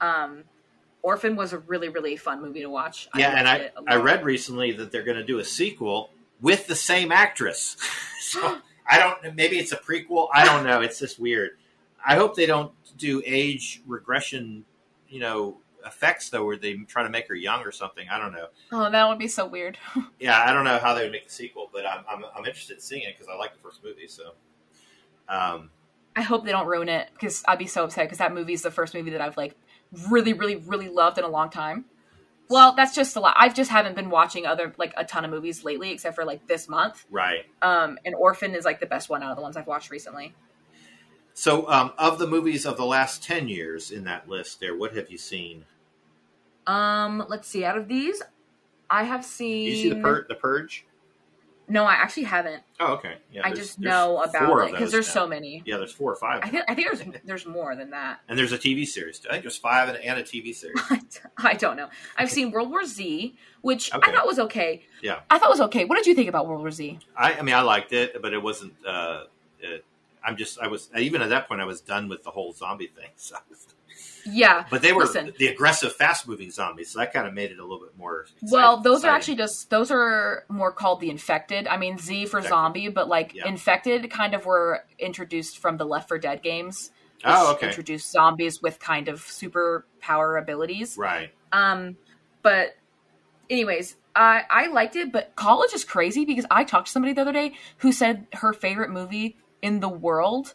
um, 0.02 0.44
Orphan 1.02 1.36
was 1.36 1.54
a 1.54 1.60
really 1.60 1.90
really 1.90 2.16
fun 2.18 2.42
movie 2.42 2.62
to 2.62 2.70
watch. 2.70 3.08
Yeah, 3.16 3.38
and 3.38 3.48
I 3.48 3.56
it 3.58 3.74
a 3.78 3.92
I 3.92 3.96
lot. 3.96 4.04
read 4.04 4.24
recently 4.26 4.72
that 4.74 4.92
they're 4.92 5.04
going 5.04 5.18
to 5.18 5.24
do 5.24 5.40
a 5.40 5.46
sequel 5.46 6.10
with 6.42 6.68
the 6.68 6.76
same 6.76 7.12
actress. 7.12 7.78
so 8.22 8.58
I 8.90 9.00
don't. 9.00 9.36
Maybe 9.36 9.58
it's 9.58 9.72
a 9.72 9.78
prequel. 9.78 10.30
I 10.34 10.46
don't 10.46 10.64
know. 10.64 10.82
It's 10.82 11.00
just 11.00 11.20
weird. 11.20 11.52
I 12.06 12.16
hope 12.16 12.36
they 12.36 12.46
don't 12.46 12.72
do 12.98 13.22
age 13.26 13.82
regression. 13.88 14.66
You 15.08 15.20
know 15.20 15.58
effects 15.86 16.30
though, 16.30 16.44
where 16.44 16.58
they 16.58 16.74
try 16.74 17.04
to 17.04 17.10
make 17.10 17.28
her 17.28 17.36
young 17.36 17.62
or 17.62 17.72
something. 17.72 18.08
I 18.10 18.18
don't 18.18 18.34
know. 18.34 18.48
Oh, 18.72 18.90
that 18.90 19.08
would 19.08 19.20
be 19.20 19.28
so 19.28 19.46
weird. 19.46 19.78
Yeah, 20.20 20.42
I 20.44 20.54
don't 20.54 20.64
know 20.64 20.80
how 20.80 20.94
they 20.96 21.04
would 21.04 21.12
make 21.12 21.26
the 21.26 21.32
sequel, 21.34 21.70
but 21.72 21.86
I'm 21.86 22.04
I'm, 22.10 22.24
I'm 22.36 22.46
interested 22.46 22.76
in 22.76 22.80
seeing 22.82 23.04
it 23.04 23.16
because 23.16 23.28
I 23.32 23.36
like 23.38 23.54
the 23.54 23.60
first 23.60 23.84
movie. 23.84 24.08
So, 24.08 24.32
um, 25.30 25.70
I 26.16 26.22
hope 26.22 26.46
they 26.46 26.52
don't 26.52 26.66
ruin 26.68 26.90
it 26.90 27.10
because 27.14 27.44
I'd 27.48 27.60
be 27.60 27.68
so 27.68 27.84
upset 27.84 28.06
because 28.06 28.18
that 28.20 28.34
movie 28.34 28.54
is 28.54 28.62
the 28.62 28.72
first 28.72 28.94
movie 28.96 29.12
that 29.12 29.22
I've 29.22 29.38
like 29.38 29.56
really, 30.10 30.34
really, 30.34 30.56
really 30.56 30.90
loved 30.90 31.18
in 31.18 31.24
a 31.24 31.30
long 31.30 31.50
time. 31.50 31.86
Well, 32.48 32.76
that's 32.76 32.94
just 32.94 33.16
a 33.16 33.20
lot. 33.20 33.36
I've 33.38 33.56
just 33.56 33.72
haven't 33.72 33.96
been 33.96 34.10
watching 34.10 34.46
other 34.46 34.74
like 34.78 34.94
a 34.98 35.04
ton 35.04 35.26
of 35.26 35.32
movies 35.32 35.64
lately, 35.64 35.92
except 35.92 36.16
for 36.16 36.26
like 36.26 36.48
this 36.48 36.70
month. 36.70 37.06
right. 37.10 37.46
Um, 37.62 37.98
and 38.06 38.14
Orphan 38.14 38.54
is 38.54 38.66
like 38.66 38.80
the 38.80 38.86
best 38.86 39.10
one 39.10 39.24
out 39.24 39.32
of 39.32 39.36
the 39.36 39.42
ones 39.42 39.58
I've 39.58 39.68
watched 39.68 39.90
recently. 39.90 40.34
So, 41.34 41.70
um, 41.70 41.92
of 41.98 42.20
the 42.20 42.28
movies 42.28 42.66
of 42.66 42.78
the 42.78 42.86
last 42.86 43.24
ten 43.24 43.48
years 43.50 43.92
in 43.92 44.06
that 44.06 44.30
list, 44.30 44.60
there, 44.60 44.78
what 44.78 44.96
have 44.96 45.10
you 45.10 45.18
seen? 45.18 45.66
Um, 46.68 47.26
let's 47.28 47.48
see. 47.48 47.66
Out 47.66 47.78
of 47.78 47.88
these, 47.88 48.22
I 48.90 49.04
have 49.04 49.26
seen. 49.26 49.66
Did 49.66 49.78
you 49.78 49.84
see 49.84 49.90
the 49.90 50.02
Pur- 50.02 50.26
the 50.30 50.36
Purge? 50.36 50.86
No, 51.68 51.84
I 51.86 51.94
actually 51.94 52.24
haven't. 52.24 52.62
Oh, 52.80 52.94
okay. 52.94 53.16
Yeah, 53.32 53.42
I 53.44 53.52
just 53.52 53.80
know 53.80 54.22
about 54.22 54.68
it 54.68 54.72
because 54.72 54.92
there's 54.92 55.08
now. 55.08 55.14
so 55.14 55.28
many. 55.28 55.64
Yeah, 55.66 55.78
there's 55.78 55.92
four 55.92 56.12
or 56.12 56.16
five. 56.16 56.42
I 56.44 56.50
think 56.50 56.64
I 56.68 56.76
think 56.76 56.88
there's 56.92 57.22
there's 57.24 57.46
more 57.46 57.76
than 57.76 57.90
that. 57.92 58.20
and 58.30 58.38
there's 58.38 58.52
a 58.52 58.58
TV 58.58 58.86
series. 58.86 59.22
I 59.28 59.34
think 59.34 59.44
there's 59.44 59.58
five 59.58 59.90
and, 59.90 59.98
and 59.98 60.20
a 60.20 60.24
TV 60.24 60.54
series. 60.54 60.80
I 61.38 61.54
don't 61.54 61.76
know. 61.76 61.90
I've 62.18 62.30
seen 62.30 62.52
World 62.52 62.70
War 62.70 62.86
Z, 62.86 63.36
which 63.62 63.94
Okay. 63.94 64.12
I 64.12 64.14
thought 64.16 64.28
was 64.28 64.40
okay. 64.40 64.84
Yeah. 65.02 65.22
I 65.30 65.40
thought 65.40 65.50
was 65.50 65.62
okay. 65.62 65.86
What 65.86 65.96
did 65.96 66.06
you 66.06 66.14
think 66.16 66.30
about 66.30 66.48
World 66.48 66.62
War 66.62 66.72
Z? 66.72 67.00
I, 67.18 67.34
I 67.34 67.42
mean, 67.42 67.56
I 67.56 67.62
liked 67.62 67.94
it, 67.94 68.22
but 68.22 68.34
it 68.34 68.42
wasn't. 68.44 68.74
Uh, 68.86 69.24
it, 69.60 69.84
I'm 70.24 70.38
just. 70.38 70.60
I 70.60 70.68
was 70.68 70.90
even 70.98 71.22
at 71.22 71.30
that 71.30 71.48
point. 71.48 71.62
I 71.62 71.66
was 71.66 71.82
done 71.82 72.08
with 72.10 72.24
the 72.24 72.32
whole 72.32 72.54
zombie 72.54 72.88
thing. 72.88 73.10
So. 73.16 73.38
Yeah. 74.26 74.66
But 74.70 74.82
they 74.82 74.92
were 74.92 75.04
Listen. 75.04 75.34
the 75.38 75.48
aggressive, 75.48 75.94
fast-moving 75.96 76.50
zombies, 76.52 76.92
so 76.92 77.00
that 77.00 77.14
kind 77.14 77.28
of 77.28 77.34
made 77.34 77.52
it 77.52 77.60
a 77.60 77.62
little 77.64 77.80
bit 77.80 77.98
more. 77.98 78.22
Exciting, 78.22 78.50
Well, 78.52 78.78
those 78.82 79.04
are 79.06 79.10
actually 79.12 79.36
just 79.36 79.70
those 79.70 79.92
are 79.92 80.46
more 80.50 80.72
called 80.72 81.00
the 81.00 81.10
infected. 81.10 81.68
I 81.68 81.78
mean 81.78 81.98
Z 81.98 82.26
for 82.26 82.38
Infected. 82.38 82.50
zombie, 82.50 82.90
but 82.90 83.08
like 83.08 83.34
Yeah. 83.36 83.48
infected 83.48 84.10
kind 84.10 84.34
of 84.34 84.46
were 84.46 84.84
introduced 85.00 85.60
from 85.60 85.78
the 85.78 85.86
Left 85.86 86.08
4 86.10 86.18
Dead 86.18 86.42
games. 86.42 86.92
Oh, 87.24 87.54
okay. 87.54 87.68
Introduced 87.68 88.12
zombies 88.12 88.62
with 88.62 88.80
kind 88.80 89.08
of 89.08 89.22
super 89.22 89.86
power 90.02 90.38
abilities. 90.38 90.98
right. 90.98 91.32
Um, 91.52 91.96
but 92.42 92.76
anyways, 93.50 93.96
I 94.16 94.44
I 94.50 94.68
liked 94.68 94.96
it, 94.96 95.12
but 95.12 95.36
college 95.36 95.74
is 95.74 95.84
crazy 95.84 96.26
because 96.26 96.46
I 96.52 96.64
talked 96.64 96.88
to 96.88 96.92
somebody 96.92 97.14
the 97.14 97.22
other 97.22 97.32
day 97.34 97.54
who 97.78 97.92
said 97.92 98.28
her 98.34 98.54
favorite 98.54 98.90
movie 98.90 99.38
in 99.62 99.80
the 99.80 99.90
world 99.90 100.54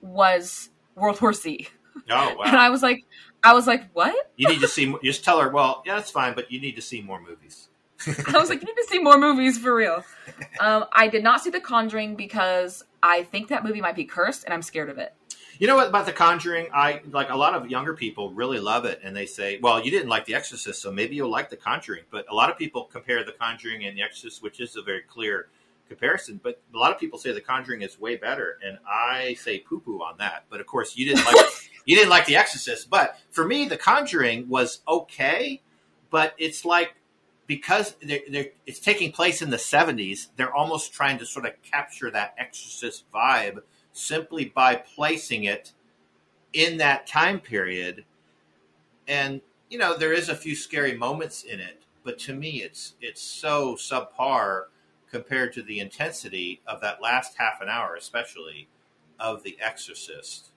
was 0.00 0.70
World 0.94 1.20
War 1.20 1.32
Z, 1.32 1.68
Oh 2.10 2.36
and! 2.44 2.56
I 2.56 2.70
was 2.70 2.82
like, 2.82 3.04
I 3.42 3.52
was 3.52 3.66
like, 3.66 3.90
what? 3.92 4.14
you 4.36 4.48
need 4.48 4.60
to 4.60 4.68
see. 4.68 4.86
more- 4.86 5.00
Just 5.02 5.24
tell 5.24 5.40
her. 5.40 5.50
Well, 5.50 5.82
yeah, 5.86 5.96
that's 5.96 6.10
fine, 6.10 6.34
but 6.34 6.50
you 6.50 6.60
need 6.60 6.76
to 6.76 6.82
see 6.82 7.00
more 7.02 7.20
movies. 7.20 7.68
I 8.06 8.38
was 8.38 8.48
like, 8.48 8.60
you 8.60 8.66
need 8.66 8.80
to 8.82 8.86
see 8.88 8.98
more 8.98 9.18
movies 9.18 9.58
for 9.58 9.74
real. 9.74 10.04
Um, 10.60 10.84
I 10.92 11.08
did 11.08 11.22
not 11.22 11.42
see 11.42 11.50
The 11.50 11.60
Conjuring 11.60 12.16
because 12.16 12.84
I 13.02 13.22
think 13.24 13.48
that 13.48 13.64
movie 13.64 13.80
might 13.80 13.96
be 13.96 14.04
cursed, 14.04 14.44
and 14.44 14.52
I'm 14.52 14.62
scared 14.62 14.90
of 14.90 14.98
it. 14.98 15.14
You 15.58 15.68
know 15.68 15.76
what 15.76 15.88
about 15.88 16.04
The 16.06 16.12
Conjuring? 16.12 16.66
I 16.74 17.00
like 17.12 17.30
a 17.30 17.36
lot 17.36 17.54
of 17.54 17.70
younger 17.70 17.94
people 17.94 18.32
really 18.32 18.58
love 18.58 18.84
it, 18.86 19.00
and 19.04 19.14
they 19.16 19.26
say, 19.26 19.58
"Well, 19.62 19.84
you 19.84 19.90
didn't 19.90 20.08
like 20.08 20.24
The 20.24 20.34
Exorcist, 20.34 20.82
so 20.82 20.90
maybe 20.90 21.14
you'll 21.14 21.30
like 21.30 21.48
The 21.48 21.56
Conjuring." 21.56 22.02
But 22.10 22.26
a 22.28 22.34
lot 22.34 22.50
of 22.50 22.58
people 22.58 22.84
compare 22.84 23.22
The 23.24 23.32
Conjuring 23.32 23.84
and 23.84 23.96
The 23.96 24.02
Exorcist, 24.02 24.42
which 24.42 24.58
is 24.60 24.74
a 24.76 24.82
very 24.82 25.02
clear 25.02 25.46
comparison. 25.88 26.40
But 26.42 26.60
a 26.74 26.76
lot 26.78 26.90
of 26.92 26.98
people 26.98 27.20
say 27.20 27.30
The 27.32 27.40
Conjuring 27.40 27.82
is 27.82 28.00
way 28.00 28.16
better, 28.16 28.58
and 28.66 28.78
I 28.88 29.34
say 29.34 29.60
poo 29.60 29.78
poo 29.78 30.00
on 30.02 30.18
that. 30.18 30.44
But 30.50 30.60
of 30.60 30.66
course, 30.66 30.96
you 30.96 31.06
didn't 31.06 31.24
like 31.24 31.46
you 31.84 31.96
didn't 31.96 32.10
like 32.10 32.26
The 32.26 32.36
Exorcist. 32.36 32.90
But 32.90 33.18
for 33.30 33.46
me, 33.46 33.66
The 33.68 33.76
Conjuring 33.76 34.48
was 34.48 34.80
okay, 34.88 35.62
but 36.10 36.34
it's 36.38 36.64
like 36.64 36.94
because 37.46 37.94
they're, 38.02 38.20
they're, 38.30 38.46
it's 38.66 38.78
taking 38.78 39.12
place 39.12 39.42
in 39.42 39.50
the 39.50 39.56
70s, 39.56 40.28
they're 40.36 40.54
almost 40.54 40.92
trying 40.92 41.18
to 41.18 41.26
sort 41.26 41.44
of 41.46 41.52
capture 41.62 42.10
that 42.10 42.34
Exorcist 42.38 43.04
vibe 43.12 43.58
simply 43.92 44.46
by 44.46 44.76
placing 44.76 45.44
it 45.44 45.72
in 46.52 46.78
that 46.78 47.06
time 47.06 47.40
period. 47.40 48.04
And 49.06 49.40
you 49.68 49.78
know, 49.78 49.96
there 49.96 50.12
is 50.12 50.28
a 50.28 50.36
few 50.36 50.54
scary 50.54 50.96
moments 50.96 51.42
in 51.42 51.60
it, 51.60 51.82
but 52.04 52.18
to 52.20 52.34
me, 52.34 52.62
it's 52.62 52.94
it's 53.00 53.20
so 53.20 53.74
subpar 53.74 54.64
compared 55.10 55.52
to 55.54 55.62
the 55.62 55.80
intensity 55.80 56.60
of 56.66 56.80
that 56.80 57.02
last 57.02 57.36
half 57.38 57.60
an 57.60 57.68
hour, 57.68 57.94
especially 57.94 58.68
of 59.18 59.42
The 59.42 59.56
Exorcist, 59.60 60.50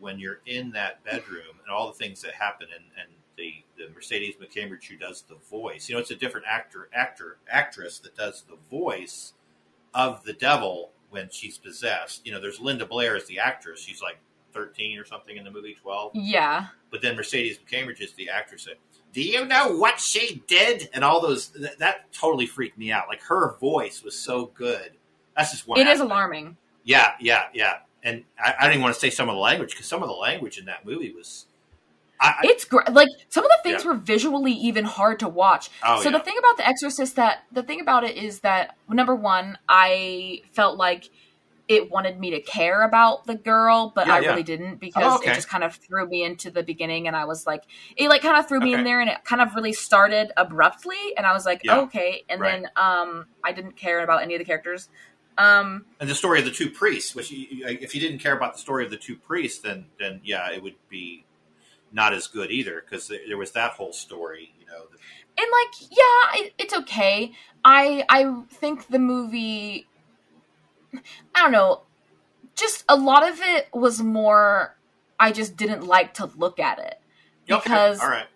when 0.00 0.18
you're 0.18 0.40
in 0.46 0.70
that 0.72 1.02
bedroom 1.04 1.58
and 1.62 1.74
all 1.74 1.86
the 1.88 1.92
things 1.92 2.22
that 2.22 2.32
happen, 2.32 2.68
and, 2.74 2.84
and 3.00 3.10
the, 3.36 3.54
the 3.76 3.92
Mercedes 3.94 4.34
McCambridge 4.36 4.84
who 4.84 4.96
does 4.96 5.22
the 5.22 5.36
voice. 5.50 5.88
You 5.88 5.94
know, 5.94 6.00
it's 6.00 6.10
a 6.10 6.16
different 6.16 6.46
actor, 6.48 6.88
actor, 6.92 7.38
actress 7.48 7.98
that 8.00 8.16
does 8.16 8.42
the 8.42 8.56
voice 8.70 9.32
of 9.94 10.24
the 10.24 10.32
devil 10.32 10.90
when 11.10 11.28
she's 11.30 11.58
possessed. 11.58 12.26
You 12.26 12.32
know, 12.32 12.40
there's 12.40 12.60
Linda 12.60 12.84
Blair 12.84 13.16
as 13.16 13.26
the 13.26 13.38
actress. 13.38 13.80
She's 13.80 14.02
like 14.02 14.18
13 14.52 14.98
or 14.98 15.04
something 15.04 15.36
in 15.36 15.44
the 15.44 15.50
movie 15.50 15.74
12. 15.80 16.12
Yeah. 16.14 16.66
But 16.90 17.02
then 17.02 17.16
Mercedes 17.16 17.58
McCambridge 17.58 18.00
is 18.00 18.12
the 18.14 18.28
actress. 18.28 18.64
That, 18.64 18.78
Do 19.12 19.22
you 19.22 19.44
know 19.44 19.76
what 19.76 20.00
she 20.00 20.42
did? 20.46 20.88
And 20.92 21.04
all 21.04 21.20
those 21.20 21.48
that, 21.50 21.78
that 21.78 22.12
totally 22.12 22.46
freaked 22.46 22.78
me 22.78 22.90
out. 22.90 23.08
Like 23.08 23.22
her 23.22 23.56
voice 23.58 24.02
was 24.02 24.18
so 24.18 24.46
good. 24.54 24.92
That's 25.36 25.52
just 25.52 25.68
one. 25.68 25.78
It 25.78 25.82
is 25.82 25.94
aspect. 25.94 26.10
alarming. 26.10 26.56
Yeah, 26.84 27.12
yeah, 27.20 27.44
yeah. 27.52 27.78
And 28.02 28.24
I, 28.42 28.54
I 28.58 28.64
don't 28.64 28.72
even 28.72 28.82
want 28.82 28.94
to 28.94 29.00
say 29.00 29.10
some 29.10 29.28
of 29.28 29.34
the 29.34 29.40
language 29.40 29.72
because 29.72 29.86
some 29.86 30.02
of 30.02 30.08
the 30.08 30.14
language 30.14 30.58
in 30.58 30.66
that 30.66 30.86
movie 30.86 31.12
was. 31.12 31.46
I, 32.20 32.34
It's 32.42 32.64
great. 32.64 32.92
Like 32.92 33.08
some 33.28 33.44
of 33.44 33.50
the 33.50 33.58
things 33.62 33.84
Yeah. 33.84 33.90
were 33.90 33.96
visually 33.96 34.52
even 34.52 34.84
hard 34.84 35.20
to 35.20 35.28
watch. 35.28 35.70
Oh, 35.84 36.00
so 36.02 36.08
yeah. 36.10 36.18
the 36.18 36.24
thing 36.24 36.34
about 36.38 36.56
The 36.56 36.66
Exorcist 36.68 37.16
that 37.16 37.44
the 37.52 37.62
thing 37.62 37.80
about 37.80 38.04
it 38.04 38.16
is 38.16 38.40
that 38.40 38.76
number 38.88 39.14
one, 39.14 39.58
I 39.68 40.42
felt 40.52 40.76
like 40.78 41.10
it 41.68 41.90
wanted 41.90 42.18
me 42.18 42.30
to 42.30 42.40
care 42.40 42.82
about 42.82 43.26
the 43.26 43.34
girl, 43.34 43.92
but 43.94 44.06
Yeah, 44.06 44.14
I 44.14 44.18
really 44.20 44.42
didn't 44.42 44.76
because 44.80 45.04
Oh, 45.12 45.16
okay. 45.16 45.30
it 45.32 45.34
just 45.34 45.50
kind 45.50 45.62
of 45.62 45.74
threw 45.76 46.08
me 46.08 46.24
into 46.24 46.50
the 46.50 46.62
beginning, 46.62 47.06
and 47.06 47.14
I 47.14 47.26
was 47.26 47.46
like, 47.46 47.62
it 47.94 48.08
like 48.08 48.22
kind 48.22 48.38
of 48.38 48.48
threw 48.48 48.58
me 48.58 48.72
in 48.72 48.84
there, 48.84 49.00
and 49.00 49.10
it 49.10 49.22
kind 49.24 49.42
of 49.42 49.54
really 49.54 49.74
started 49.74 50.32
abruptly, 50.38 50.96
and 51.16 51.26
I 51.26 51.34
was 51.34 51.44
like, 51.44 51.62
okay, 51.68 52.24
and 52.28 52.40
Right. 52.40 52.62
then 52.62 52.70
um, 52.76 53.26
I 53.44 53.52
didn't 53.52 53.76
care 53.76 54.02
about 54.02 54.22
any 54.22 54.34
of 54.34 54.38
the 54.38 54.46
characters. 54.46 54.88
Um, 55.38 55.86
and 56.00 56.10
the 56.10 56.16
story 56.16 56.40
of 56.40 56.44
the 56.44 56.50
two 56.50 56.68
priests, 56.68 57.14
which 57.14 57.30
you, 57.30 57.46
if 57.64 57.94
you 57.94 58.00
didn't 58.00 58.18
care 58.18 58.36
about 58.36 58.54
the 58.54 58.58
story 58.58 58.84
of 58.84 58.90
the 58.90 58.96
two 58.96 59.16
priests, 59.16 59.60
then 59.60 59.86
then 59.98 60.20
yeah, 60.24 60.50
it 60.50 60.62
would 60.62 60.74
be 60.88 61.24
not 61.92 62.12
as 62.12 62.26
good 62.26 62.50
either 62.50 62.82
because 62.84 63.08
there, 63.08 63.38
was 63.38 63.52
that 63.52 63.72
whole 63.72 63.92
story. 63.92 64.52
You 64.58 64.66
know, 64.66 64.82
the, 64.90 64.98
and 65.40 65.46
like 65.52 65.90
yeah 65.90 66.44
it, 66.44 66.54
it's 66.58 66.74
okay. 66.74 67.32
I 67.64 68.04
i 68.08 68.42
think 68.50 68.88
the 68.88 68.98
movie 68.98 69.86
i 71.34 71.42
don't 71.42 71.52
know 71.52 71.82
just 72.56 72.84
a 72.88 72.96
lot 72.96 73.28
of 73.28 73.40
it 73.40 73.68
was 73.72 74.00
more 74.00 74.76
i 75.20 75.32
just 75.32 75.56
didn't 75.56 75.86
like 75.86 76.14
to 76.14 76.30
look 76.36 76.58
at 76.58 76.78
it. 76.78 77.00
Okay, 77.50 77.62
because 77.62 78.00
all 78.00 78.08
right, 78.08 78.26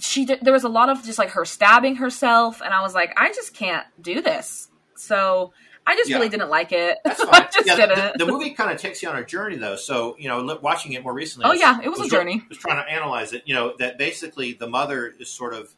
she 0.00 0.24
there 0.24 0.52
was 0.52 0.64
a 0.64 0.68
lot 0.68 0.88
of 0.88 1.04
just 1.04 1.18
like 1.18 1.30
her 1.30 1.44
stabbing 1.44 1.96
herself 1.96 2.60
and 2.62 2.72
i 2.72 2.80
was 2.80 2.94
like 2.94 3.12
i 3.16 3.28
just 3.28 3.54
can't 3.54 3.86
do 4.00 4.22
this. 4.22 4.68
So 4.96 5.52
i 5.86 5.96
just 5.96 6.08
Yeah. 6.10 6.16
really 6.16 6.28
didn't 6.28 6.48
like 6.50 6.72
it 6.72 6.98
that's 7.04 7.20
i 7.24 7.26
fine. 7.26 7.48
just 7.52 7.66
yeah, 7.66 7.76
didn't 7.76 8.18
the, 8.18 8.24
the 8.24 8.30
movie 8.32 8.50
kind 8.50 8.70
of 8.70 8.80
takes 8.80 9.02
you 9.02 9.08
on 9.08 9.16
a 9.16 9.24
journey 9.24 9.56
though. 9.56 9.76
So 9.76 10.16
you 10.18 10.28
know, 10.28 10.58
watching 10.62 10.92
it 10.92 11.02
more 11.02 11.12
recently. 11.12 11.46
Oh, 11.46 11.50
was- 11.50 11.60
yeah, 11.60 11.80
it 11.82 11.88
was 11.88 12.00
a 12.00 12.08
try- 12.08 12.18
journey. 12.18 12.42
was 12.48 12.58
trying 12.58 12.84
to 12.84 12.90
analyze 12.90 13.32
it. 13.32 13.42
You 13.46 13.54
know, 13.54 13.74
that 13.78 13.98
basically 13.98 14.52
the 14.52 14.68
mother 14.68 15.14
is 15.18 15.28
sort 15.28 15.54
of, 15.54 15.74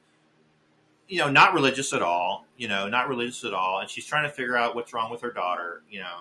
you 1.09 1.19
know, 1.19 1.31
not 1.31 1.55
religious 1.55 1.93
at 1.93 2.03
all. 2.03 2.47
You 2.57 2.69
know, 2.69 2.89
not 2.89 3.09
religious 3.09 3.45
at 3.45 3.53
all, 3.55 3.81
and 3.81 3.89
she's 3.91 4.07
trying 4.07 4.25
to 4.25 4.31
figure 4.31 4.57
out 4.57 4.75
what's 4.75 4.93
wrong 4.93 5.11
with 5.11 5.21
her 5.23 5.31
daughter. 5.33 5.83
You 5.91 6.01
know, 6.01 6.17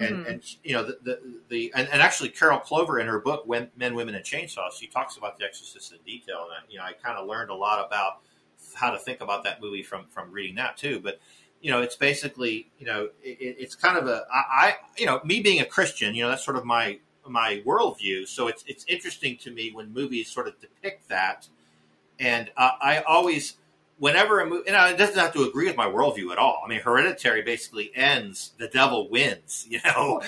and 0.00 0.16
Mhm. 0.26 0.30
and 0.30 0.42
you 0.64 0.72
know 0.74 0.82
the 0.84 0.98
the, 1.02 1.20
the 1.48 1.72
and, 1.74 1.88
and 1.90 2.02
actually 2.02 2.28
Carol 2.30 2.58
Clover 2.58 2.98
in 2.98 3.06
her 3.06 3.18
book 3.20 3.44
When, 3.46 3.70
Men, 3.76 3.94
Women, 3.94 4.14
and 4.14 4.24
Chainsaws, 4.24 4.72
she 4.78 4.86
talks 4.86 5.16
about 5.16 5.38
The 5.38 5.44
Exorcist 5.44 5.92
in 5.92 5.98
detail, 6.04 6.44
and 6.44 6.52
I, 6.52 6.58
you 6.70 6.78
know, 6.78 6.84
I 6.84 6.92
kind 6.92 7.16
of 7.18 7.26
learned 7.26 7.50
a 7.50 7.54
lot 7.54 7.84
about 7.84 8.18
how 8.74 8.90
to 8.90 8.98
think 8.98 9.20
about 9.20 9.44
that 9.44 9.60
movie 9.60 9.82
from 9.82 10.06
from 10.10 10.30
reading 10.32 10.56
that 10.56 10.76
too. 10.76 11.00
But 11.02 11.18
you 11.60 11.70
know, 11.70 11.82
it's 11.82 11.96
basically, 11.96 12.68
you 12.78 12.86
know, 12.86 13.08
it, 13.22 13.38
it- 13.40 13.56
it's 13.58 13.74
kind 13.74 13.98
of 13.98 14.06
a, 14.06 14.24
I, 14.32 14.38
I, 14.68 14.74
you 14.96 15.06
know, 15.06 15.20
me 15.24 15.40
being 15.40 15.60
a 15.60 15.64
Christian, 15.64 16.14
you 16.14 16.22
know, 16.22 16.30
that's 16.30 16.44
sort 16.44 16.56
of 16.56 16.64
my 16.64 16.98
my 17.26 17.62
worldview. 17.66 18.26
So 18.26 18.46
it's 18.48 18.64
it's 18.66 18.84
interesting 18.88 19.36
to 19.38 19.50
me 19.50 19.70
when 19.72 19.92
movies 19.92 20.30
sort 20.30 20.48
of 20.48 20.58
depict 20.60 21.08
that, 21.08 21.48
and 22.18 22.50
uh, 22.56 22.70
I 22.80 23.02
always, 23.06 23.56
whenever 23.98 24.40
a 24.40 24.46
movie, 24.46 24.64
you 24.66 24.72
know, 24.72 24.86
it 24.86 24.96
doesn't 24.96 25.18
have 25.18 25.32
to 25.34 25.42
agree 25.42 25.66
with 25.66 25.76
my 25.76 25.86
worldview 25.86 26.32
at 26.32 26.38
all. 26.38 26.62
I 26.64 26.68
mean, 26.68 26.80
Hereditary 26.80 27.42
basically 27.42 27.90
ends, 27.94 28.52
the 28.58 28.68
devil 28.68 29.08
wins, 29.10 29.66
you 29.70 29.80
know, 29.84 30.22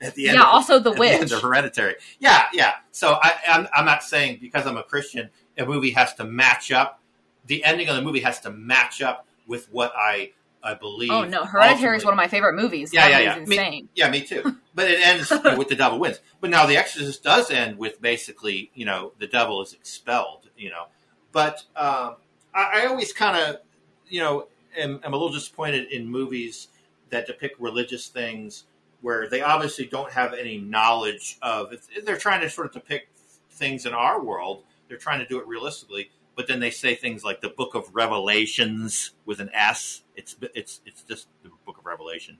at 0.00 0.14
the 0.14 0.28
end. 0.28 0.36
yeah 0.36 0.42
of, 0.42 0.48
also 0.54 0.78
the 0.78 0.92
the 0.92 0.98
witch 0.98 1.32
of 1.32 1.42
Hereditary. 1.42 1.96
Yeah, 2.20 2.44
yeah. 2.52 2.74
So 2.92 3.18
I, 3.22 3.34
I'm, 3.48 3.68
I'm 3.74 3.84
not 3.84 4.02
saying 4.02 4.38
because 4.40 4.66
I'm 4.66 4.76
a 4.78 4.82
Christian, 4.82 5.30
a 5.58 5.66
movie 5.66 5.90
has 5.90 6.14
to 6.14 6.24
match 6.24 6.72
up. 6.72 7.00
The 7.46 7.64
ending 7.64 7.88
of 7.88 7.96
the 7.96 8.02
movie 8.02 8.20
has 8.20 8.40
to 8.40 8.50
match 8.50 9.02
up 9.02 9.26
with 9.46 9.68
what 9.70 9.92
I 9.96 10.32
I 10.62 10.74
believe. 10.74 11.10
oh 11.10 11.24
no 11.24 11.44
hereditary 11.44 11.96
is 11.96 12.04
one 12.04 12.12
of 12.12 12.16
my 12.16 12.28
favorite 12.28 12.54
movies 12.54 12.92
Yeah, 12.92 13.08
That 13.08 13.22
yeah, 13.22 13.36
yeah. 13.36 13.44
Me- 13.44 13.56
insane 13.56 13.88
Yeah, 13.94 14.10
me 14.10 14.22
too. 14.22 14.56
But 14.74 14.90
it 14.90 15.00
ends 15.06 15.30
you 15.30 15.40
know, 15.42 15.56
with 15.56 15.68
the 15.68 15.74
devil 15.74 15.98
wins. 15.98 16.20
But 16.38 16.50
now 16.50 16.66
the 16.66 16.76
Exorcist 16.76 17.22
does 17.22 17.50
end 17.50 17.78
with 17.78 18.02
basically, 18.02 18.70
you 18.74 18.84
know, 18.84 19.12
the 19.18 19.26
devil 19.26 19.62
is 19.62 19.72
expelled. 19.72 20.50
You 20.56 20.68
know, 20.68 20.86
but 21.32 21.62
um, 21.76 22.16
I, 22.54 22.82
I 22.82 22.86
always 22.86 23.12
kind 23.12 23.36
of, 23.36 23.60
you 24.06 24.20
know, 24.20 24.48
am, 24.76 25.00
am 25.02 25.14
a 25.14 25.16
little 25.16 25.32
disappointed 25.32 25.90
in 25.90 26.06
movies 26.06 26.68
that 27.08 27.26
depict 27.26 27.58
religious 27.58 28.08
things 28.08 28.64
where 29.00 29.28
they 29.28 29.40
obviously 29.40 29.86
don't 29.86 30.12
have 30.12 30.34
any 30.34 30.58
knowledge 30.58 31.38
of. 31.40 31.72
If 31.72 32.04
they're 32.04 32.18
trying 32.18 32.42
to 32.42 32.50
sort 32.50 32.66
of 32.66 32.72
depict 32.74 33.16
things 33.52 33.86
in 33.86 33.94
our 33.94 34.22
world, 34.22 34.64
they're 34.88 34.98
trying 34.98 35.20
to 35.20 35.26
do 35.26 35.38
it 35.38 35.46
realistically. 35.46 36.10
But 36.36 36.46
then 36.46 36.60
they 36.60 36.70
say 36.70 36.94
things 36.94 37.24
like 37.24 37.40
the 37.40 37.48
Book 37.48 37.74
of 37.74 37.94
Revelations 37.94 39.12
with 39.24 39.40
an 39.40 39.50
S. 39.52 40.02
It's 40.14 40.36
it's 40.54 40.80
it's 40.86 41.02
just 41.02 41.28
the 41.42 41.50
Book 41.64 41.78
of 41.78 41.86
Revelation. 41.86 42.38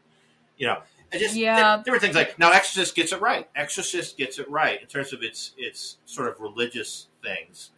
You 0.59 0.67
know, 0.69 0.83
just 1.13 1.35
Yeah. 1.35 1.79
different 1.79 2.03
things 2.03 2.15
like 2.15 2.39
now 2.39 2.53
Exorcist 2.53 2.95
gets 2.95 3.13
it 3.13 3.21
right. 3.21 3.49
Exorcist 3.57 4.17
gets 4.17 4.39
it 4.39 4.49
right 4.51 4.81
in 4.81 4.87
terms 4.87 5.13
of 5.13 5.23
its 5.23 5.53
its 5.57 5.97
sort 6.05 6.29
of 6.29 6.41
religious 6.41 7.09
things. 7.23 7.71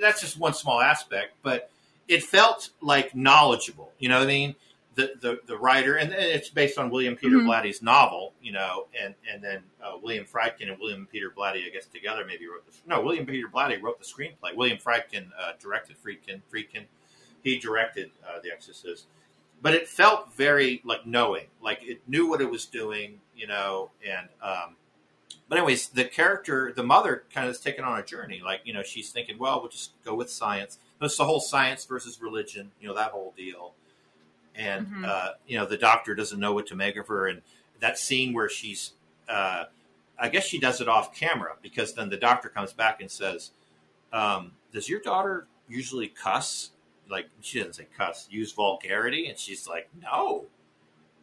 That's 0.00 0.20
just 0.20 0.38
one 0.38 0.54
small 0.54 0.80
aspect, 0.80 1.34
but 1.42 1.70
it 2.08 2.22
felt 2.22 2.70
like 2.80 3.14
knowledgeable. 3.14 3.92
You 3.98 4.08
know 4.08 4.18
what 4.18 4.24
I 4.24 4.28
mean? 4.28 4.54
The 4.94 5.12
the, 5.20 5.40
the 5.46 5.56
writer, 5.56 5.96
and 5.96 6.12
it's 6.12 6.50
based 6.50 6.76
on 6.78 6.90
William 6.90 7.16
Peter 7.16 7.36
Mhm. 7.36 7.46
Blatty's 7.46 7.80
novel. 7.82 8.34
You 8.42 8.52
know, 8.52 8.86
and 9.00 9.14
and 9.30 9.42
then 9.42 9.62
uh, 9.82 9.96
William 10.02 10.24
Friedkin 10.26 10.68
and 10.68 10.78
William 10.78 11.08
Peter 11.10 11.30
Blatty, 11.30 11.66
I 11.66 11.70
guess, 11.70 11.86
together 11.86 12.24
maybe 12.26 12.46
wrote 12.46 12.66
this. 12.66 12.82
no. 12.86 13.00
William 13.00 13.24
Peter 13.26 13.48
Blatty 13.48 13.80
wrote 13.82 13.98
the 13.98 14.04
screenplay. 14.04 14.54
William 14.54 14.78
Friedkin 14.78 15.28
uh, 15.40 15.52
directed 15.60 15.96
Friedkin. 16.02 16.42
Friedkin 16.52 16.84
he 17.42 17.58
directed 17.58 18.10
uh, 18.28 18.38
The 18.42 18.52
Exorcist 18.52 19.06
but 19.62 19.74
it 19.74 19.86
felt 19.86 20.34
very 20.34 20.82
like 20.84 21.06
knowing, 21.06 21.46
like 21.62 21.78
it 21.84 22.00
knew 22.08 22.28
what 22.28 22.40
it 22.40 22.50
was 22.50 22.66
doing, 22.66 23.20
you 23.36 23.46
know. 23.46 23.90
And 24.04 24.28
um, 24.42 24.74
but 25.48 25.56
anyways, 25.56 25.88
the 25.90 26.04
character, 26.04 26.72
the 26.74 26.82
mother, 26.82 27.22
kind 27.32 27.46
of 27.48 27.54
is 27.54 27.60
taken 27.60 27.84
on 27.84 27.96
a 27.98 28.02
journey. 28.04 28.42
Like 28.44 28.62
you 28.64 28.72
know, 28.72 28.82
she's 28.82 29.10
thinking, 29.12 29.38
well, 29.38 29.60
we'll 29.60 29.70
just 29.70 29.92
go 30.04 30.14
with 30.16 30.30
science. 30.30 30.78
It's 31.00 31.16
the 31.16 31.24
whole 31.24 31.38
science 31.40 31.84
versus 31.84 32.20
religion, 32.20 32.72
you 32.80 32.88
know, 32.88 32.94
that 32.94 33.12
whole 33.12 33.34
deal. 33.36 33.74
And 34.54 34.86
Mhm. 34.86 35.04
uh, 35.04 35.32
you 35.46 35.58
know, 35.58 35.66
the 35.66 35.78
doctor 35.78 36.14
doesn't 36.14 36.38
know 36.40 36.52
what 36.52 36.66
to 36.68 36.74
make 36.76 36.96
of 36.96 37.08
her, 37.08 37.26
and 37.26 37.42
that 37.80 37.98
scene 37.98 38.32
where 38.32 38.48
she's, 38.48 38.92
uh, 39.28 39.64
I 40.18 40.28
guess 40.28 40.44
she 40.44 40.58
does 40.60 40.80
it 40.80 40.88
off 40.88 41.14
camera 41.14 41.56
because 41.62 41.94
then 41.94 42.10
the 42.10 42.16
doctor 42.18 42.48
comes 42.48 42.72
back 42.72 43.00
and 43.00 43.10
says, 43.10 43.52
um, 44.12 44.52
"Does 44.72 44.88
your 44.88 45.00
daughter 45.00 45.46
usually 45.68 46.08
cuss?" 46.08 46.70
like 47.08 47.28
she 47.42 47.58
doesn't 47.58 47.74
say 47.74 47.86
cuss, 47.96 48.28
use 48.30 48.52
vulgarity, 48.52 49.26
and 49.28 49.38
she's 49.38 49.66
like, 49.68 49.90
no, 50.00 50.46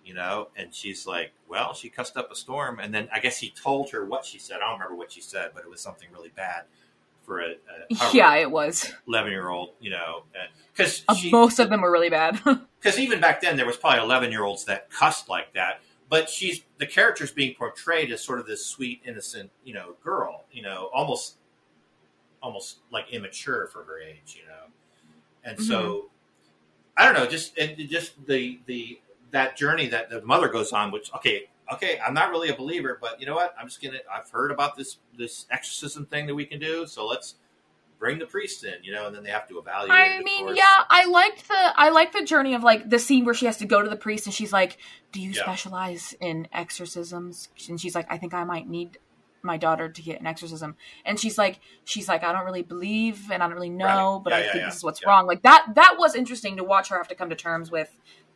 you 0.06 0.14
know, 0.14 0.50
and 0.56 0.76
she's 0.76 1.08
like, 1.08 1.32
well, 1.48 1.74
she 1.74 1.90
cussed 1.90 2.18
up 2.18 2.32
a 2.32 2.36
storm, 2.36 2.80
and 2.80 2.94
then 2.94 3.10
I 3.14 3.20
guess 3.20 3.40
he 3.40 3.50
told 3.50 3.90
her 3.92 4.06
what 4.06 4.26
she 4.26 4.40
said. 4.40 4.58
I 4.58 4.60
don't 4.70 4.74
remember 4.74 4.96
what 4.96 5.12
she 5.12 5.22
said, 5.22 5.52
but 5.56 5.64
it 5.64 5.70
was 5.70 5.82
something 5.82 6.10
really 6.14 6.30
bad 6.36 6.64
for 7.24 7.40
a, 7.42 7.52
a 7.52 7.56
yeah 8.14 8.36
it 8.36 8.52
was. 8.52 8.94
eleven 9.08 9.32
year 9.32 9.50
old, 9.50 9.72
you 9.80 9.90
know, 9.92 10.24
because 10.74 11.04
Uh, 11.08 11.16
most 11.32 11.60
of 11.60 11.70
them 11.70 11.82
were 11.82 11.92
really 11.92 12.10
bad 12.10 12.40
because 12.82 13.00
even 13.00 13.20
back 13.20 13.42
then 13.42 13.58
there 13.58 13.66
was 13.66 13.78
probably 13.78 14.00
11 14.00 14.32
year 14.32 14.44
olds 14.44 14.66
that 14.66 14.90
cussed 14.90 15.30
like 15.30 15.54
that 15.54 15.82
but 16.10 16.30
she's 16.30 16.62
the 16.78 16.88
character's 16.88 17.32
being 17.32 17.54
portrayed 17.56 18.12
as 18.12 18.24
sort 18.24 18.40
of 18.40 18.48
this 18.48 18.66
sweet 18.66 19.02
innocent 19.06 19.50
you 19.64 19.74
know 19.74 19.96
girl 20.04 20.46
you 20.52 20.62
know 20.62 20.90
almost 20.94 21.36
almost 22.42 22.78
like 22.92 23.06
immature 23.12 23.68
for 23.68 23.84
her 23.84 24.00
age 24.00 24.38
you 24.40 24.48
know 24.48 24.72
and 25.44 25.60
so 25.62 25.82
mm-hmm. 25.82 26.08
I 27.00 27.06
don't 27.06 27.14
know, 27.14 27.26
just 27.26 27.58
and 27.58 27.78
just 27.90 28.26
the 28.28 28.60
the 28.66 29.00
that 29.32 29.56
journey 29.56 29.88
that 29.88 30.10
the 30.10 30.22
mother 30.22 30.50
goes 30.50 30.74
on. 30.74 30.92
Which 30.92 31.10
okay, 31.16 31.46
okay, 31.72 31.98
I'm 32.06 32.14
not 32.14 32.30
really 32.30 32.50
a 32.50 32.56
believer, 32.56 32.98
but 33.00 33.22
you 33.22 33.26
know 33.26 33.36
what? 33.36 33.56
I'm 33.58 33.68
just 33.68 33.82
gonna. 33.82 34.00
I've 34.14 34.30
heard 34.30 34.52
about 34.52 34.76
this 34.76 34.98
this 35.18 35.46
exorcism 35.50 36.06
thing 36.06 36.28
that 36.28 36.36
we 36.36 36.46
can 36.46 36.60
do, 36.60 36.86
so 36.86 37.08
let's 37.08 37.36
bring 38.00 38.18
the 38.18 38.26
priest 38.26 38.64
in, 38.64 38.76
you 38.82 38.94
know, 38.94 39.08
and 39.08 39.16
then 39.16 39.24
they 39.24 39.30
have 39.30 39.48
to 39.50 39.60
evaluate. 39.60 39.92
I 39.92 40.20
mean, 40.20 40.46
course. 40.46 40.58
yeah, 40.58 40.84
I 40.90 41.06
liked 41.06 41.48
the 41.48 41.80
I 41.80 41.90
liked 41.90 42.14
the 42.14 42.24
journey 42.24 42.54
of 42.54 42.64
like 42.64 42.90
the 42.90 42.98
scene 43.00 43.26
where 43.26 43.34
she 43.34 43.46
has 43.46 43.58
to 43.58 43.66
go 43.66 43.82
to 43.82 43.90
the 43.90 43.96
priest 43.98 44.26
and 44.26 44.34
she's 44.34 44.54
like, 44.54 44.78
"Do 45.12 45.22
you 45.22 45.32
Yeah. 45.32 45.42
specialize 45.44 46.16
in 46.22 46.48
exorcisms?" 46.54 47.50
And 47.68 47.80
she's 47.80 47.96
like, 47.96 48.08
"I 48.10 48.18
think 48.18 48.34
I 48.34 48.44
might 48.46 48.68
need 48.68 48.98
my 49.42 49.58
daughter 49.58 49.90
to 49.90 50.02
get 50.02 50.20
an 50.20 50.28
exorcism." 50.28 50.76
And 51.06 51.20
she's 51.20 51.38
like, 51.38 51.60
she's 51.84 52.08
like, 52.08 52.24
"I 52.24 52.32
don't 52.32 52.46
really 52.46 52.62
believe 52.64 53.30
and 53.32 53.44
I 53.44 53.48
don't 53.48 53.56
really 53.56 53.70
know, 53.70 54.16
Right. 54.16 54.24
but 54.24 54.30
Yeah, 54.32 54.36
I 54.38 54.42
yeah, 54.44 54.52
think 54.54 54.66
this 54.66 54.76
is 54.78 54.84
what's 54.84 55.06
wrong." 55.06 55.28
Like 55.28 55.42
that 55.44 55.66
that 55.76 55.96
was 56.00 56.16
interesting 56.16 56.58
to 56.58 56.64
watch 56.64 56.90
her 56.90 56.98
have 56.98 57.10
to 57.10 57.16
come 57.16 57.30
to 57.30 57.36
terms 57.36 57.70
with 57.70 57.92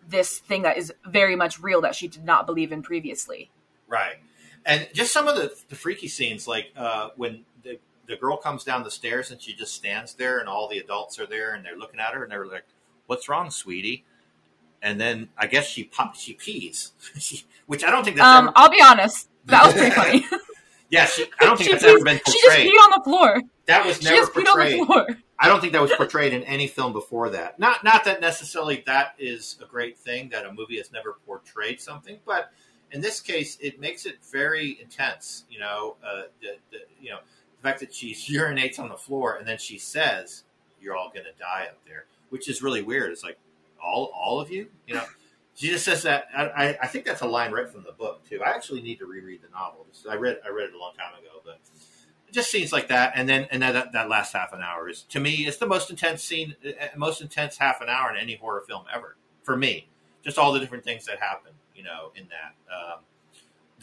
this 0.06 0.40
thing 0.40 0.64
that 0.64 0.75
is 0.77 0.93
very 1.08 1.35
much 1.38 1.61
real 1.61 1.80
that 1.82 1.95
she 1.95 2.09
did 2.09 2.25
not 2.25 2.45
believe 2.45 2.74
in 2.74 2.82
previously. 2.83 3.50
Right. 3.88 4.17
And 4.66 4.88
just 4.93 5.11
some 5.11 5.27
of 5.27 5.35
the, 5.35 5.53
the 5.69 5.75
freaky 5.75 6.08
scenes, 6.08 6.48
like 6.48 6.72
uh, 6.75 7.09
when 7.17 7.43
the, 8.07 8.15
girl 8.17 8.38
comes 8.38 8.64
down 8.64 8.83
the 8.83 8.91
stairs 8.91 9.32
and 9.32 9.41
she 9.41 9.53
just 9.53 9.73
stands 9.73 10.14
there, 10.15 10.40
and 10.40 10.48
all 10.49 10.67
the 10.67 10.77
adults 10.80 11.19
are 11.19 11.25
there 11.25 11.53
and 11.53 11.64
they're 11.65 11.77
looking 11.77 11.99
at 11.99 12.14
her 12.14 12.23
and 12.23 12.32
they're 12.32 12.45
like, 12.45 12.65
"What's 13.07 13.27
wrong, 13.30 13.49
sweetie?" 13.51 14.03
And 14.82 14.99
then 14.99 15.30
I 15.38 15.48
guess 15.48 15.65
she 15.67 15.85
pop, 15.85 16.15
she 16.15 16.33
pees, 16.33 16.91
She- 17.19 17.45
which 17.67 17.83
I 17.83 17.90
don't 17.91 18.03
think 18.03 18.17
that's 18.17 18.25
Um, 18.27 18.45
ever, 18.48 18.53
I'll 18.57 18.69
be 18.69 18.82
honest, 18.82 19.30
that 19.45 19.65
was 19.65 19.73
pretty 19.73 19.91
funny. 19.95 20.25
yeah. 20.90 21.06
She, 21.06 21.25
I 21.40 21.45
don't 21.45 21.57
think 21.57 21.72
that's 21.72 21.83
ever 21.83 21.99
peed- 21.99 22.03
been 22.03 22.22
she 22.27 22.41
just 22.41 22.57
peed 22.57 22.83
on 22.83 22.91
the 22.98 23.03
floor. 23.03 23.41
that 23.67 23.85
was 23.85 23.98
She 23.99 24.06
never 24.06 24.17
just 24.17 24.33
peed 24.33 24.40
on 24.40 24.45
portrayed. 24.48 24.82
the 24.82 24.85
floor. 24.85 25.07
I 25.40 25.48
don't 25.48 25.59
think 25.61 25.73
that 25.73 25.82
was 25.82 25.91
portrayed 25.93 26.33
in 26.33 26.43
any 26.43 26.67
film 26.67 26.93
before 26.93 27.30
that. 27.32 27.59
Not 27.59 27.83
not 27.83 28.03
that 28.06 28.22
necessarily 28.22 28.83
that 28.85 29.15
is 29.17 29.57
a 29.61 29.65
great 29.65 29.98
thing 29.98 30.30
that 30.30 30.45
a 30.45 30.53
movie 30.53 30.77
has 30.77 30.91
never 30.91 31.17
portrayed 31.25 31.82
something, 31.82 32.17
but 32.25 32.51
in 32.91 33.01
this 33.01 33.19
case, 33.19 33.57
it 33.59 33.80
makes 33.80 34.06
it 34.06 34.17
very 34.32 34.77
intense. 34.82 35.45
You 35.49 35.59
know, 35.59 35.95
uh, 36.06 36.23
the, 36.41 36.57
the, 36.72 36.77
you 37.01 37.09
know 37.09 37.19
the 37.64 37.69
fact 37.69 37.80
that 37.80 37.93
she 37.93 38.14
urinates 38.38 38.77
on 38.77 38.90
the 38.90 38.98
floor 38.98 39.38
and 39.38 39.48
then 39.48 39.58
she 39.58 39.77
says, 39.80 40.43
"You're 40.82 40.95
all 40.95 41.09
to 41.11 41.22
die 41.40 41.67
up 41.69 41.77
there," 41.88 42.06
which 42.30 42.50
is 42.50 42.61
really 42.61 42.82
weird. 42.82 43.11
It's 43.11 43.24
like 43.24 43.38
all 43.83 44.11
all 44.14 44.40
of 44.40 44.51
you, 44.51 44.67
you 44.88 44.93
know. 44.95 45.06
She 45.56 45.67
just 45.67 45.85
says 45.85 46.01
that. 46.01 46.30
I, 46.35 46.75
I- 46.82 46.88
think 46.88 47.06
that's 47.06 47.22
a 47.22 47.27
line 47.27 47.51
right 47.51 47.69
from 47.69 47.83
the 47.83 47.92
book 47.92 48.27
too. 48.27 48.42
I 48.43 48.50
actually 48.50 48.82
need 48.82 48.98
to 48.98 49.06
reread 49.06 49.43
the 49.43 49.50
novel. 49.50 49.85
I 50.09 50.16
read 50.16 50.40
I 50.43 50.50
read 50.50 50.69
it 50.69 50.74
a 50.74 50.80
long 50.80 50.93
time 50.98 51.14
ago, 51.14 51.42
but 51.45 51.59
it 52.27 52.33
just 52.33 52.50
scenes 52.50 52.74
like 52.74 52.88
that, 52.88 53.14
and 53.16 53.30
then 53.30 53.48
and 53.51 53.61
then 53.61 53.72
that, 53.75 53.92
that 53.92 54.09
last 54.09 54.33
half 54.33 54.51
an 54.51 54.64
hour 54.64 54.90
is 54.90 55.03
to 55.09 55.19
me 55.19 55.45
it's 55.45 55.58
the 55.58 55.67
most 55.67 55.92
intense 55.92 56.24
scene, 56.24 56.56
uh, 56.66 56.88
most 56.98 57.22
intense 57.22 57.59
half 57.59 57.82
an 57.82 57.88
hour 57.88 58.09
in 58.09 58.17
any 58.17 58.35
horror 58.35 58.64
film 58.67 58.85
ever 58.92 59.16
for 59.43 59.56
me. 59.56 59.88
Just 60.24 60.40
all 60.40 60.53
the 60.53 60.59
different 60.59 60.83
things 60.83 61.06
that 61.06 61.19
happen, 61.19 61.51
you 61.75 61.83
know, 61.83 62.11
in 62.16 62.27
that. 62.30 62.56
Um, 62.74 63.01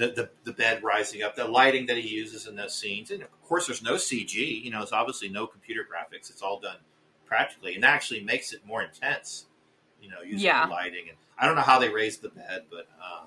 the, 0.00 0.06
the 0.12 0.30
the 0.44 0.52
bed 0.52 0.82
rising 0.82 1.22
up, 1.22 1.36
the 1.36 1.46
lighting 1.46 1.84
that 1.86 1.98
he 1.98 2.08
uses 2.08 2.46
in 2.46 2.56
those 2.56 2.74
scenes, 2.74 3.10
and 3.10 3.22
of 3.22 3.42
course, 3.42 3.66
there's 3.66 3.82
no 3.82 3.94
CG. 3.94 4.34
You 4.64 4.70
know, 4.70 4.80
it's 4.82 4.92
obviously 4.92 5.28
no 5.28 5.46
computer 5.46 5.82
graphics. 5.82 6.30
It's 6.30 6.40
all 6.42 6.58
done 6.58 6.78
practically, 7.26 7.74
and 7.74 7.84
that 7.84 7.92
actually 7.94 8.22
makes 8.22 8.52
it 8.54 8.64
more 8.66 8.82
intense. 8.82 9.46
You 10.00 10.08
know, 10.08 10.22
using 10.24 10.46
Yeah. 10.46 10.64
the 10.66 10.72
lighting, 10.72 11.08
and 11.10 11.18
I 11.38 11.46
don't 11.46 11.54
know 11.54 11.62
how 11.62 11.78
they 11.78 11.90
raised 11.90 12.22
the 12.22 12.30
bed, 12.30 12.64
but 12.70 12.88
um, 12.98 13.26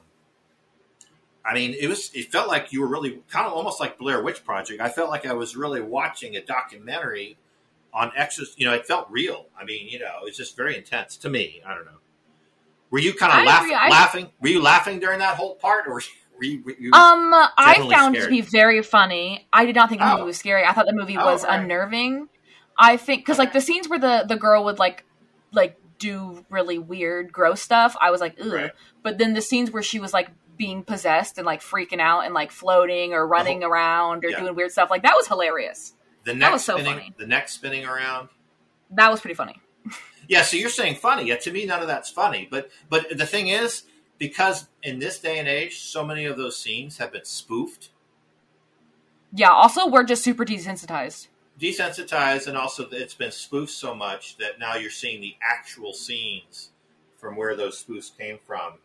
I 1.45 1.53
mean, 1.53 1.76
it 1.80 1.88
was 1.88 2.10
it 2.16 2.32
felt 2.32 2.48
like 2.48 2.74
you 2.74 2.82
were 2.82 2.88
really 2.88 3.22
kind 3.30 3.45
of 3.45 3.53
almost 3.53 3.80
like 3.80 4.00
Blair 4.00 4.24
Witch 4.24 4.43
Project. 4.43 4.82
I 4.82 4.90
felt 4.90 5.10
like 5.11 5.26
I 5.27 5.34
was 5.34 5.56
really 5.56 5.82
watching 5.82 6.35
a 6.35 6.42
documentary 6.43 7.38
on 7.93 8.11
Exorcist. 8.16 8.60
You 8.60 8.66
know, 8.66 8.74
it 8.74 8.88
felt 8.88 9.08
real. 9.11 9.45
I 9.60 9.64
mean, 9.64 9.88
you 9.88 10.00
know, 10.00 10.22
it's 10.24 10.38
just 10.38 10.58
very 10.58 10.76
intense 10.76 11.18
to 11.18 11.30
me. 11.30 11.61
I 11.66 11.76
don't 11.76 11.85
know. 11.85 12.00
Were 12.90 13.00
you 13.00 13.14
kind 13.14 13.40
of 13.40 13.45
laugh, 13.45 13.69
laughing? 13.92 14.30
Were 14.40 14.50
you 14.50 14.61
laughing 14.61 15.00
during 15.00 15.19
that 15.19 15.35
whole 15.35 15.56
part, 15.56 15.88
or 15.88 16.00
were 16.43 16.51
you? 16.51 16.63
Were 16.63 16.75
you 16.80 16.91
Um, 16.93 17.31
I 17.57 17.88
found 17.89 18.15
it 18.15 18.23
to 18.23 18.30
be 18.30 18.41
very 18.41 18.81
funny. 18.81 19.47
I 19.53 19.65
did 19.65 19.75
not 19.75 19.89
think 19.89 20.01
the 20.01 20.07
movie 20.07 20.22
Oh. 20.22 20.25
was 20.25 20.38
scary. 20.38 20.63
I 20.65 20.73
thought 20.73 20.85
the 20.85 20.93
movie 20.93 21.17
Oh, 21.17 21.25
was 21.25 21.43
right. 21.43 21.59
unnerving. 21.59 22.30
I 22.77 22.97
think 22.97 23.22
because 23.22 23.38
like 23.39 23.53
the 23.53 23.61
scenes 23.61 23.88
where 23.88 23.99
the 23.99 24.25
the 24.27 24.35
girl 24.35 24.63
would 24.65 24.80
like 24.80 25.05
like 25.51 25.77
do 25.99 26.45
really 26.49 26.77
weird, 26.80 27.31
gross 27.31 27.61
stuff, 27.61 27.95
I 28.01 28.11
was 28.11 28.19
like, 28.19 28.35
ugh. 28.41 28.51
Right. 28.51 28.72
But 29.03 29.17
then 29.19 29.33
the 29.33 29.41
scenes 29.41 29.72
where 29.72 29.83
she 29.83 29.99
was 29.99 30.11
like 30.13 30.30
being 30.57 30.83
possessed 30.83 31.38
and 31.38 31.45
like 31.45 31.61
freaking 31.61 31.99
out 31.99 32.22
and 32.25 32.33
like 32.33 32.51
floating 32.51 33.13
or 33.13 33.25
running 33.27 33.63
around 33.63 34.25
or 34.25 34.30
Yeah. 34.30 34.39
doing 34.39 34.55
weird 34.55 34.72
stuff, 34.72 34.89
like 34.89 35.03
that 35.03 35.15
was 35.15 35.27
hilarious. 35.27 35.93
the 36.25 36.33
neck 36.33 36.51
was 36.53 36.63
so 36.63 36.75
spinning, 36.77 36.93
funny. 36.93 37.13
the 37.17 37.27
neck 37.27 37.49
spinning 37.49 37.85
around? 37.85 38.30
That 38.91 39.11
was 39.11 39.19
pretty 39.19 39.33
funny. 39.35 39.61
Yeah, 40.30 40.41
so 40.43 40.55
you're 40.55 40.69
saying 40.69 40.95
funny. 40.95 41.25
Yeah, 41.27 41.35
to 41.35 41.51
me, 41.51 41.65
none 41.65 41.81
of 41.81 41.88
that's 41.88 42.09
funny. 42.09 42.47
But 42.49 42.69
but 42.89 43.17
the 43.17 43.25
thing 43.25 43.49
is, 43.49 43.83
because 44.27 44.68
in 44.82 45.00
this 45.00 45.19
day 45.19 45.38
and 45.38 45.50
age, 45.50 45.80
so 45.82 46.06
many 46.06 46.24
of 46.24 46.38
those 46.38 46.56
scenes 46.58 46.98
have 46.98 47.11
been 47.11 47.26
spoofed, 47.26 47.90
Yeah. 49.34 49.50
Also, 49.52 49.85
we're 49.88 50.06
just 50.06 50.24
super 50.24 50.45
desensitized. 50.45 51.27
desensitized, 51.60 52.48
and 52.48 52.58
also 52.58 52.88
it's 52.92 53.14
been 53.16 53.32
spoofed 53.32 53.74
so 53.74 53.93
much 53.93 54.38
that 54.38 54.60
now 54.60 54.76
you're 54.76 54.90
seeing 54.90 55.19
the 55.19 55.35
actual 55.42 55.92
scenes 55.93 56.69
from 57.18 57.35
where 57.35 57.53
those 57.56 57.84
spoofs 57.84 58.18
came 58.18 58.38
from. 58.48 58.76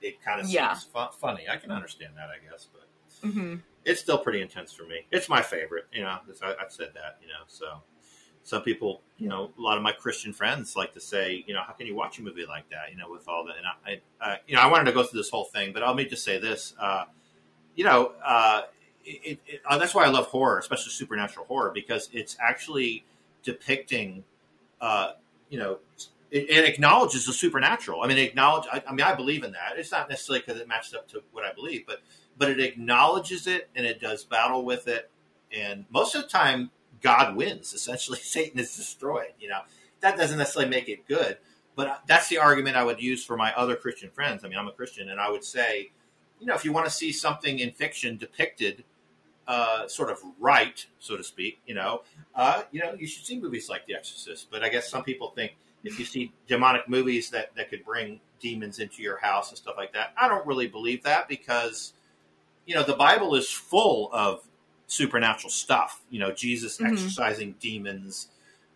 It 0.00 0.22
kind 0.24 0.40
of 0.40 0.46
seems 0.46 0.54
Yeah. 0.54 0.74
fu- 0.74 1.12
funny. 1.18 1.46
I 1.48 1.56
can 1.56 1.70
understand 1.70 2.14
that, 2.16 2.30
I 2.30 2.38
guess, 2.50 2.66
but 2.72 3.30
hmm 3.30 3.56
it's 3.84 4.00
still 4.00 4.18
pretty 4.18 4.40
intense 4.40 4.72
for 4.72 4.84
me. 4.84 5.06
It's 5.10 5.28
my 5.28 5.42
favorite. 5.42 5.86
You 5.92 6.02
know, 6.02 6.18
I, 6.42 6.54
I've 6.60 6.72
said 6.72 6.92
that. 6.94 7.18
You 7.20 7.28
know, 7.28 7.44
so 7.48 7.82
some 8.42 8.62
people, 8.62 9.02
you 9.18 9.28
know, 9.28 9.50
a 9.58 9.60
lot 9.60 9.76
of 9.76 9.82
my 9.82 9.92
Christian 9.92 10.32
friends 10.32 10.76
like 10.76 10.94
to 10.94 11.00
say, 11.00 11.44
you 11.46 11.54
know, 11.54 11.62
how 11.66 11.72
can 11.72 11.86
you 11.86 11.94
watch 11.94 12.18
a 12.18 12.22
movie 12.22 12.46
like 12.46 12.68
that? 12.70 12.90
You 12.90 12.96
know, 12.96 13.10
with 13.10 13.28
all 13.28 13.44
the 13.44 13.52
and 13.52 13.66
I, 13.66 14.00
I 14.24 14.32
uh, 14.32 14.36
you 14.46 14.56
know, 14.56 14.62
I 14.62 14.66
wanted 14.66 14.84
to 14.84 14.92
go 14.92 15.02
through 15.02 15.20
this 15.20 15.30
whole 15.30 15.44
thing, 15.44 15.72
but 15.72 15.82
let 15.82 15.96
me 15.96 16.04
just 16.04 16.24
say 16.24 16.38
this. 16.38 16.74
Uh, 16.80 17.04
you 17.74 17.84
know, 17.84 18.12
uh, 18.24 18.62
it, 19.04 19.38
it, 19.46 19.60
uh, 19.66 19.78
that's 19.78 19.94
why 19.94 20.04
I 20.04 20.08
love 20.08 20.26
horror, 20.26 20.58
especially 20.58 20.90
supernatural 20.90 21.46
horror, 21.46 21.70
because 21.74 22.08
it's 22.12 22.36
actually 22.40 23.04
depicting, 23.42 24.24
uh, 24.80 25.12
you 25.48 25.58
know, 25.58 25.78
it, 26.30 26.50
it 26.50 26.64
acknowledges 26.64 27.26
the 27.26 27.32
supernatural. 27.32 28.02
I 28.02 28.08
mean, 28.08 28.18
acknowledge. 28.18 28.66
I, 28.72 28.82
I 28.86 28.92
mean, 28.92 29.04
I 29.04 29.14
believe 29.14 29.44
in 29.44 29.52
that. 29.52 29.74
It's 29.76 29.92
not 29.92 30.08
necessarily 30.08 30.44
because 30.46 30.60
it 30.60 30.68
matches 30.68 30.94
up 30.94 31.08
to 31.08 31.22
what 31.32 31.44
I 31.44 31.52
believe, 31.52 31.84
but 31.86 32.00
but 32.38 32.50
it 32.50 32.60
acknowledges 32.60 33.46
it 33.46 33.68
and 33.74 33.84
it 33.84 34.00
does 34.00 34.24
battle 34.24 34.64
with 34.64 34.88
it. 34.88 35.10
And 35.52 35.84
most 35.90 36.14
of 36.14 36.22
the 36.22 36.28
time, 36.28 36.70
God 37.00 37.36
wins. 37.36 37.72
Essentially, 37.72 38.18
Satan 38.22 38.58
is 38.60 38.74
destroyed. 38.76 39.32
You 39.38 39.48
know, 39.48 39.60
that 40.00 40.16
doesn't 40.16 40.38
necessarily 40.38 40.70
make 40.70 40.88
it 40.88 41.06
good, 41.06 41.38
but 41.76 42.02
that's 42.06 42.28
the 42.28 42.38
argument 42.38 42.76
I 42.76 42.84
would 42.84 43.00
use 43.00 43.24
for 43.24 43.36
my 43.36 43.52
other 43.54 43.76
Christian 43.76 44.10
friends. 44.10 44.44
I 44.44 44.48
mean, 44.48 44.58
I'm 44.58 44.68
a 44.68 44.72
Christian, 44.72 45.10
and 45.10 45.20
I 45.20 45.30
would 45.30 45.44
say, 45.44 45.90
you 46.38 46.46
know, 46.46 46.54
if 46.54 46.64
you 46.64 46.72
want 46.72 46.86
to 46.86 46.92
see 46.92 47.12
something 47.12 47.58
in 47.58 47.72
fiction 47.72 48.16
depicted 48.16 48.84
uh, 49.46 49.88
sort 49.88 50.10
of 50.10 50.18
right, 50.38 50.86
so 51.00 51.16
to 51.16 51.24
speak, 51.24 51.60
you 51.66 51.74
know, 51.74 52.02
uh, 52.34 52.62
you 52.70 52.80
know, 52.80 52.94
you 52.98 53.06
should 53.06 53.26
see 53.26 53.38
movies 53.38 53.68
like 53.68 53.84
The 53.86 53.94
Exorcist. 53.94 54.48
But 54.50 54.62
I 54.62 54.68
guess 54.68 54.88
some 54.88 55.02
people 55.02 55.30
think 55.30 55.56
if 55.82 55.98
you 55.98 56.04
see 56.04 56.32
demonic 56.46 56.88
movies 56.88 57.30
that 57.30 57.54
that 57.56 57.68
could 57.68 57.84
bring 57.84 58.20
demons 58.38 58.78
into 58.78 59.02
your 59.02 59.18
house 59.18 59.50
and 59.50 59.58
stuff 59.58 59.74
like 59.76 59.92
that, 59.92 60.12
I 60.16 60.28
don't 60.28 60.46
really 60.46 60.68
believe 60.68 61.02
that 61.02 61.28
because 61.28 61.94
you 62.66 62.74
know 62.74 62.82
the 62.82 62.94
Bible 62.94 63.34
is 63.34 63.50
full 63.50 64.10
of 64.12 64.46
supernatural 64.90 65.50
stuff. 65.50 66.02
You 66.10 66.18
know, 66.18 66.32
Jesus 66.32 66.78
Mhm. 66.78 66.90
exorcising 66.92 67.54
demons, 67.60 68.28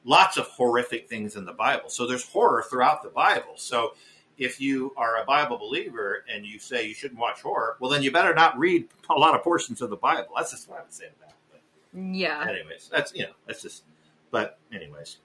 lots 0.05 0.36
of 0.36 0.47
horrific 0.47 1.09
things 1.09 1.34
in 1.34 1.44
the 1.44 1.52
Bible. 1.52 1.89
So 1.91 2.07
there's 2.07 2.25
horror 2.28 2.62
throughout 2.62 3.02
the 3.02 3.09
Bible. 3.09 3.55
So 3.57 3.94
if 4.39 4.60
you 4.60 4.93
are 4.97 5.20
a 5.20 5.25
Bible 5.25 5.59
believer 5.59 6.25
and 6.33 6.47
you 6.47 6.60
say 6.60 6.86
you 6.86 6.94
shouldn't 6.94 7.18
watch 7.18 7.43
horror, 7.43 7.76
well, 7.81 7.91
then 7.91 8.02
you 8.05 8.12
better 8.12 8.33
not 8.33 8.57
read 8.57 8.89
a 9.10 9.15
lot 9.15 9.34
of 9.34 9.43
portions 9.43 9.83
of 9.83 9.91
the 9.91 9.97
Bible. 9.97 10.28
That's 10.36 10.52
just 10.52 10.68
what 10.68 10.78
I 10.78 10.83
would 10.83 10.93
say 10.93 11.07
to 11.07 11.18
that. 11.20 11.34
But 11.51 11.60
Yeah. 12.01 12.47
anyways, 12.49 12.89
that's 12.93 13.12
you 13.12 13.25
know, 13.25 13.33
that's 13.47 13.62
just. 13.62 13.83
But 14.31 14.59
anyways, 14.73 15.18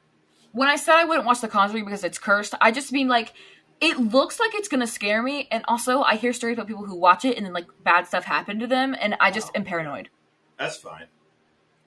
when 0.54 0.70
I 0.70 0.76
said 0.76 0.96
I 0.96 1.06
wouldn't 1.06 1.26
watch 1.28 1.42
The 1.42 1.48
Conjuring 1.48 1.86
because 1.86 2.04
it's 2.04 2.18
cursed, 2.18 2.56
I 2.62 2.72
just 2.72 2.92
mean 2.92 3.08
like 3.08 3.34
it 3.80 3.98
looks 4.00 4.40
like 4.40 4.56
it's 4.56 4.68
gonna 4.68 4.88
scare 4.88 5.22
me, 5.22 5.48
and 5.52 5.64
also 5.68 6.02
I 6.02 6.16
hear 6.16 6.34
stories 6.34 6.56
about 6.56 6.68
people 6.68 6.86
who 6.86 6.96
watch 6.96 7.26
it 7.26 7.38
and 7.38 7.46
then 7.46 7.54
like 7.54 7.68
bad 7.84 8.08
stuff 8.08 8.24
happened 8.24 8.60
to 8.62 8.68
them, 8.68 8.96
and 9.00 9.16
I 9.20 9.30
just 9.30 9.48
Wow. 9.50 9.52
am 9.58 9.66
paranoid. 9.66 10.10
That's 10.60 10.78
fine. 10.78 11.06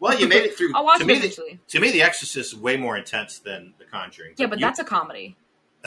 Well, 0.00 0.18
you 0.18 0.26
made 0.26 0.42
it 0.42 0.56
through. 0.56 0.72
I'll 0.74 0.84
watch 0.84 0.98
to 0.98 1.04
it 1.04 1.06
me, 1.06 1.18
the, 1.20 1.58
to 1.68 1.80
me, 1.80 1.92
The 1.92 2.02
Exorcist 2.02 2.52
is 2.54 2.58
way 2.58 2.76
more 2.76 2.96
intense 2.96 3.38
than 3.38 3.74
The 3.78 3.84
Conjuring. 3.84 4.34
Yeah, 4.36 4.46
but 4.46 4.58
you- 4.58 4.66
that's 4.66 4.80
a 4.80 4.84
comedy. 4.84 5.36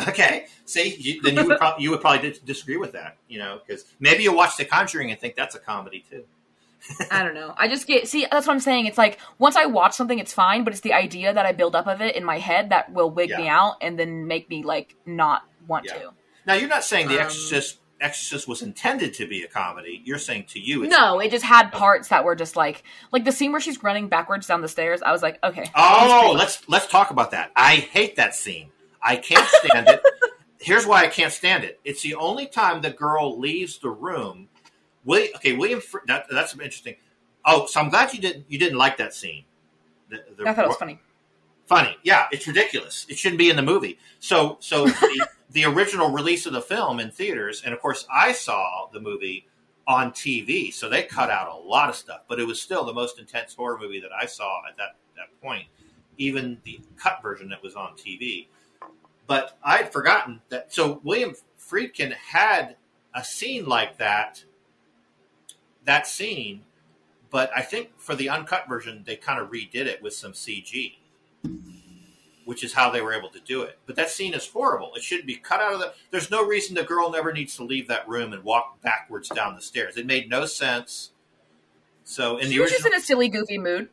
Okay, 0.09 0.47
see, 0.65 0.93
you, 0.97 1.21
then 1.21 1.35
you 1.37 1.45
would 1.47 1.57
probably 1.57 1.83
you 1.83 1.89
would 1.91 2.01
probably 2.01 2.29
dis- 2.29 2.39
disagree 2.39 2.75
with 2.75 2.91
that, 2.91 3.15
you 3.29 3.39
know, 3.39 3.61
because 3.65 3.85
maybe 3.99 4.23
you'll 4.23 4.35
watch 4.35 4.57
The 4.57 4.65
Conjuring 4.65 5.09
and 5.09 5.17
think 5.19 5.35
that's 5.35 5.55
a 5.55 5.59
comedy 5.59 6.03
too. 6.09 6.25
I 7.11 7.23
don't 7.23 7.33
know. 7.33 7.53
I 7.57 7.69
just 7.69 7.87
get 7.87 8.05
see. 8.07 8.27
That's 8.29 8.45
what 8.45 8.51
I'm 8.53 8.59
saying. 8.59 8.87
It's 8.87 8.97
like 8.97 9.19
once 9.39 9.55
I 9.55 9.67
watch 9.67 9.93
something, 9.95 10.19
it's 10.19 10.33
fine, 10.33 10.65
but 10.65 10.73
it's 10.73 10.81
the 10.81 10.91
idea 10.91 11.33
that 11.33 11.45
I 11.45 11.53
build 11.53 11.75
up 11.77 11.87
of 11.87 12.01
it 12.01 12.15
in 12.17 12.25
my 12.25 12.39
head 12.39 12.71
that 12.71 12.91
will 12.91 13.09
wig 13.09 13.29
me 13.29 13.47
out 13.47 13.75
and 13.81 13.97
then 13.97 14.27
make 14.27 14.49
me 14.49 14.63
like 14.63 14.95
not 15.05 15.43
want 15.65 15.85
Yeah. 15.85 15.93
to. 15.93 16.09
Now, 16.45 16.53
you're 16.55 16.67
not 16.69 16.83
saying 16.83 17.07
The 17.07 17.15
Um, 17.15 17.21
Exorcist 17.21 17.79
Exorcist 18.01 18.47
was 18.47 18.61
intended 18.61 19.13
to 19.15 19.27
be 19.27 19.43
a 19.43 19.47
comedy. 19.47 20.01
You're 20.03 20.19
saying 20.19 20.45
to 20.49 20.59
you, 20.59 20.83
it's 20.83 20.91
No, 20.91 21.19
it 21.19 21.31
just 21.31 21.45
had 21.45 21.71
parts 21.71 22.09
that 22.09 22.25
were 22.25 22.35
just 22.35 22.55
like 22.55 22.83
like 23.11 23.23
the 23.23 23.31
scene 23.31 23.51
where 23.51 23.61
she's 23.61 23.81
running 23.83 24.09
backwards 24.09 24.47
down 24.47 24.61
the 24.61 24.67
stairs. 24.67 25.01
I 25.01 25.11
was 25.11 25.21
like, 25.21 25.39
okay. 25.43 25.69
Oh, 25.75 26.33
let's 26.37 26.67
let's 26.67 26.87
talk 26.87 27.11
about 27.11 27.31
that. 27.31 27.51
I 27.55 27.75
hate 27.75 28.17
that 28.17 28.35
scene. 28.35 28.69
I 29.01 29.15
can't 29.15 29.47
stand 29.47 29.87
it. 29.87 30.01
here's 30.59 30.85
why 30.85 31.03
I 31.03 31.07
can't 31.07 31.31
stand 31.31 31.63
it. 31.63 31.79
It's 31.85 32.01
the 32.01 32.15
only 32.15 32.47
time 32.47 32.81
the 32.81 32.89
girl 32.89 33.39
leaves 33.39 33.77
the 33.77 33.89
room. 33.89 34.49
William, 35.03 35.31
okay, 35.35 35.53
William. 35.53 35.81
That, 36.07 36.25
that's 36.29 36.53
interesting. 36.53 36.95
Oh, 37.45 37.67
so 37.67 37.79
I'm 37.79 37.89
glad 37.89 38.13
you 38.13 38.19
didn't 38.19 38.45
you 38.49 38.57
didn't 38.57 38.77
like 38.77 38.97
that 38.97 39.13
scene. 39.13 39.45
The, 40.09 40.23
the, 40.37 40.49
I 40.49 40.53
thought 40.53 40.65
it 40.65 40.69
was 40.69 40.77
funny. 40.77 40.99
Funny, 41.65 41.97
yeah, 42.03 42.27
it's 42.31 42.47
ridiculous. 42.47 43.05
It 43.09 43.17
shouldn't 43.17 43.39
be 43.39 43.49
in 43.49 43.55
the 43.55 43.63
movie. 43.63 43.97
So, 44.19 44.57
so 44.59 44.85
the, 44.87 45.27
the 45.51 45.65
original 45.65 46.11
release 46.11 46.45
of 46.45 46.53
the 46.53 46.61
film 46.61 46.99
in 46.99 47.09
theaters, 47.09 47.63
and 47.65 47.73
of 47.73 47.81
course, 47.81 48.05
I 48.13 48.33
saw 48.33 48.87
the 48.93 48.99
movie 48.99 49.47
on 49.87 50.11
TV, 50.11 50.73
so 50.73 50.89
they 50.89 51.03
cut 51.03 51.29
out 51.29 51.49
a 51.49 51.55
lot 51.55 51.89
of 51.89 51.95
stuff. 51.95 52.21
But 52.27 52.39
it 52.39 52.45
was 52.45 52.61
still 52.61 52.85
the 52.85 52.93
most 52.93 53.19
intense 53.19 53.53
horror 53.55 53.79
movie 53.79 53.99
that 53.99 54.11
I 54.13 54.25
saw 54.25 54.61
at 54.69 54.77
that 54.77 54.95
that 55.15 55.41
point. 55.41 55.65
Even 56.17 56.59
the 56.63 56.79
cut 56.97 57.21
version 57.21 57.49
that 57.49 57.61
was 57.61 57.75
on 57.75 57.93
TV. 57.93 58.47
But 59.27 59.57
I 59.63 59.77
had 59.77 59.91
forgotten 59.91 60.41
that. 60.49 60.73
So 60.73 61.01
William 61.03 61.33
Friedkin 61.59 62.13
had 62.13 62.75
a 63.13 63.23
scene 63.23 63.65
like 63.65 63.97
that. 63.97 64.45
That 65.83 66.07
scene, 66.07 66.63
but 67.29 67.51
I 67.55 67.61
think 67.61 67.91
for 67.97 68.15
the 68.15 68.29
uncut 68.29 68.67
version, 68.67 69.03
they 69.05 69.15
kind 69.15 69.39
of 69.39 69.51
redid 69.51 69.85
it 69.85 70.01
with 70.01 70.13
some 70.13 70.31
CG 70.33 70.95
which 72.45 72.63
is 72.63 72.73
how 72.73 72.89
they 72.89 73.01
were 73.01 73.13
able 73.13 73.29
to 73.29 73.39
do 73.41 73.63
it. 73.63 73.77
But 73.85 73.95
that 73.97 74.09
scene 74.09 74.33
is 74.33 74.47
horrible. 74.47 74.91
It 74.95 75.03
should 75.03 75.25
be 75.25 75.35
cut 75.35 75.59
out 75.59 75.73
of 75.73 75.79
the. 75.79 75.93
There's 76.11 76.31
no 76.31 76.45
reason 76.45 76.75
the 76.75 76.83
girl 76.83 77.11
never 77.11 77.33
needs 77.33 77.55
to 77.57 77.63
leave 77.63 77.87
that 77.89 78.07
room 78.07 78.33
and 78.33 78.43
walk 78.43 78.81
backwards 78.81 79.29
down 79.29 79.55
the 79.55 79.61
stairs. 79.61 79.97
It 79.97 80.05
made 80.05 80.29
no 80.29 80.45
sense. 80.45 81.11
So 82.03 82.37
in 82.37 82.43
she 82.43 82.49
the 82.49 82.59
original, 82.61 82.77
just 82.77 82.85
in 82.85 82.93
a 82.93 83.01
silly, 83.01 83.29
goofy 83.29 83.57
mood. 83.57 83.89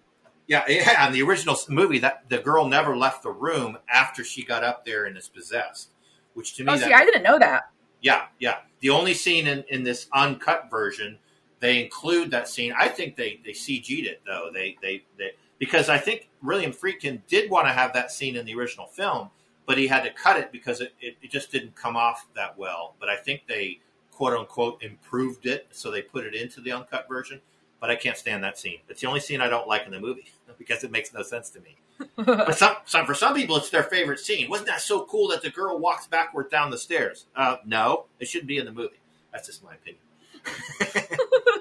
Yeah, 0.46 0.64
yeah. 0.68 1.06
In 1.06 1.12
the 1.12 1.22
original 1.22 1.56
movie, 1.68 1.98
that 2.00 2.28
the 2.28 2.38
girl 2.38 2.68
never 2.68 2.96
left 2.96 3.22
the 3.22 3.30
room 3.30 3.78
after 3.88 4.22
she 4.22 4.44
got 4.44 4.62
up 4.62 4.84
there 4.84 5.06
and 5.06 5.16
is 5.16 5.28
possessed. 5.28 5.90
Which 6.34 6.54
to 6.56 6.64
me, 6.64 6.72
oh, 6.72 6.76
see, 6.76 6.92
I 6.92 7.04
didn't 7.04 7.22
know 7.22 7.38
that. 7.38 7.70
Yeah, 8.02 8.26
yeah. 8.38 8.58
The 8.80 8.90
only 8.90 9.14
scene 9.14 9.46
in, 9.46 9.64
in 9.68 9.84
this 9.84 10.08
uncut 10.12 10.68
version, 10.70 11.18
they 11.60 11.82
include 11.82 12.30
that 12.32 12.48
scene. 12.48 12.74
I 12.78 12.88
think 12.88 13.16
they 13.16 13.40
they 13.44 13.52
CG'd 13.52 14.06
it 14.06 14.20
though. 14.26 14.50
They 14.52 14.76
they 14.82 15.04
they 15.16 15.30
because 15.62 15.88
I 15.88 15.96
think 15.96 16.28
William 16.42 16.72
Friedkin 16.72 17.20
did 17.28 17.48
want 17.48 17.68
to 17.68 17.72
have 17.72 17.92
that 17.92 18.10
scene 18.10 18.34
in 18.34 18.44
the 18.44 18.52
original 18.56 18.88
film, 18.88 19.30
but 19.64 19.78
he 19.78 19.86
had 19.86 20.02
to 20.02 20.10
cut 20.10 20.36
it 20.36 20.50
because 20.50 20.80
it, 20.80 20.92
it, 21.00 21.16
it, 21.22 21.30
just 21.30 21.52
didn't 21.52 21.76
come 21.76 21.96
off 21.96 22.26
that 22.34 22.58
well. 22.58 22.96
But 22.98 23.08
I 23.08 23.14
think 23.14 23.42
they 23.46 23.78
quote 24.10 24.36
unquote 24.36 24.82
improved 24.82 25.46
it, 25.46 25.68
so 25.70 25.92
they 25.92 26.02
put 26.02 26.26
it 26.26 26.34
into 26.34 26.60
the 26.60 26.72
uncut 26.72 27.06
version. 27.08 27.40
But 27.78 27.90
I 27.90 27.94
can't 27.94 28.16
stand 28.16 28.42
that 28.42 28.58
scene. 28.58 28.78
It's 28.88 29.02
the 29.02 29.06
only 29.06 29.20
scene 29.20 29.40
I 29.40 29.48
don't 29.48 29.68
like 29.68 29.86
in 29.86 29.92
the 29.92 30.00
movie 30.00 30.32
because 30.58 30.82
it 30.82 30.90
makes 30.90 31.14
no 31.14 31.22
sense 31.22 31.48
to 31.50 31.60
me. 31.60 31.76
but 32.16 32.58
some, 32.58 32.74
some, 32.84 33.06
for 33.06 33.14
some 33.14 33.32
people, 33.32 33.56
it's 33.56 33.70
their 33.70 33.84
favorite 33.84 34.18
scene. 34.18 34.50
Wasn't 34.50 34.66
that 34.66 34.80
so 34.80 35.04
cool 35.04 35.28
that 35.28 35.42
the 35.42 35.50
girl 35.50 35.78
walks 35.78 36.08
backward 36.08 36.50
down 36.50 36.72
the 36.72 36.78
stairs? 36.78 37.26
Uh, 37.36 37.58
no, 37.64 38.06
it 38.18 38.26
shouldn't 38.26 38.48
be 38.48 38.58
in 38.58 38.64
the 38.64 38.72
movie. 38.72 38.98
That's 39.30 39.46
just 39.46 39.62
my 39.62 39.74
opinion. 39.74 40.02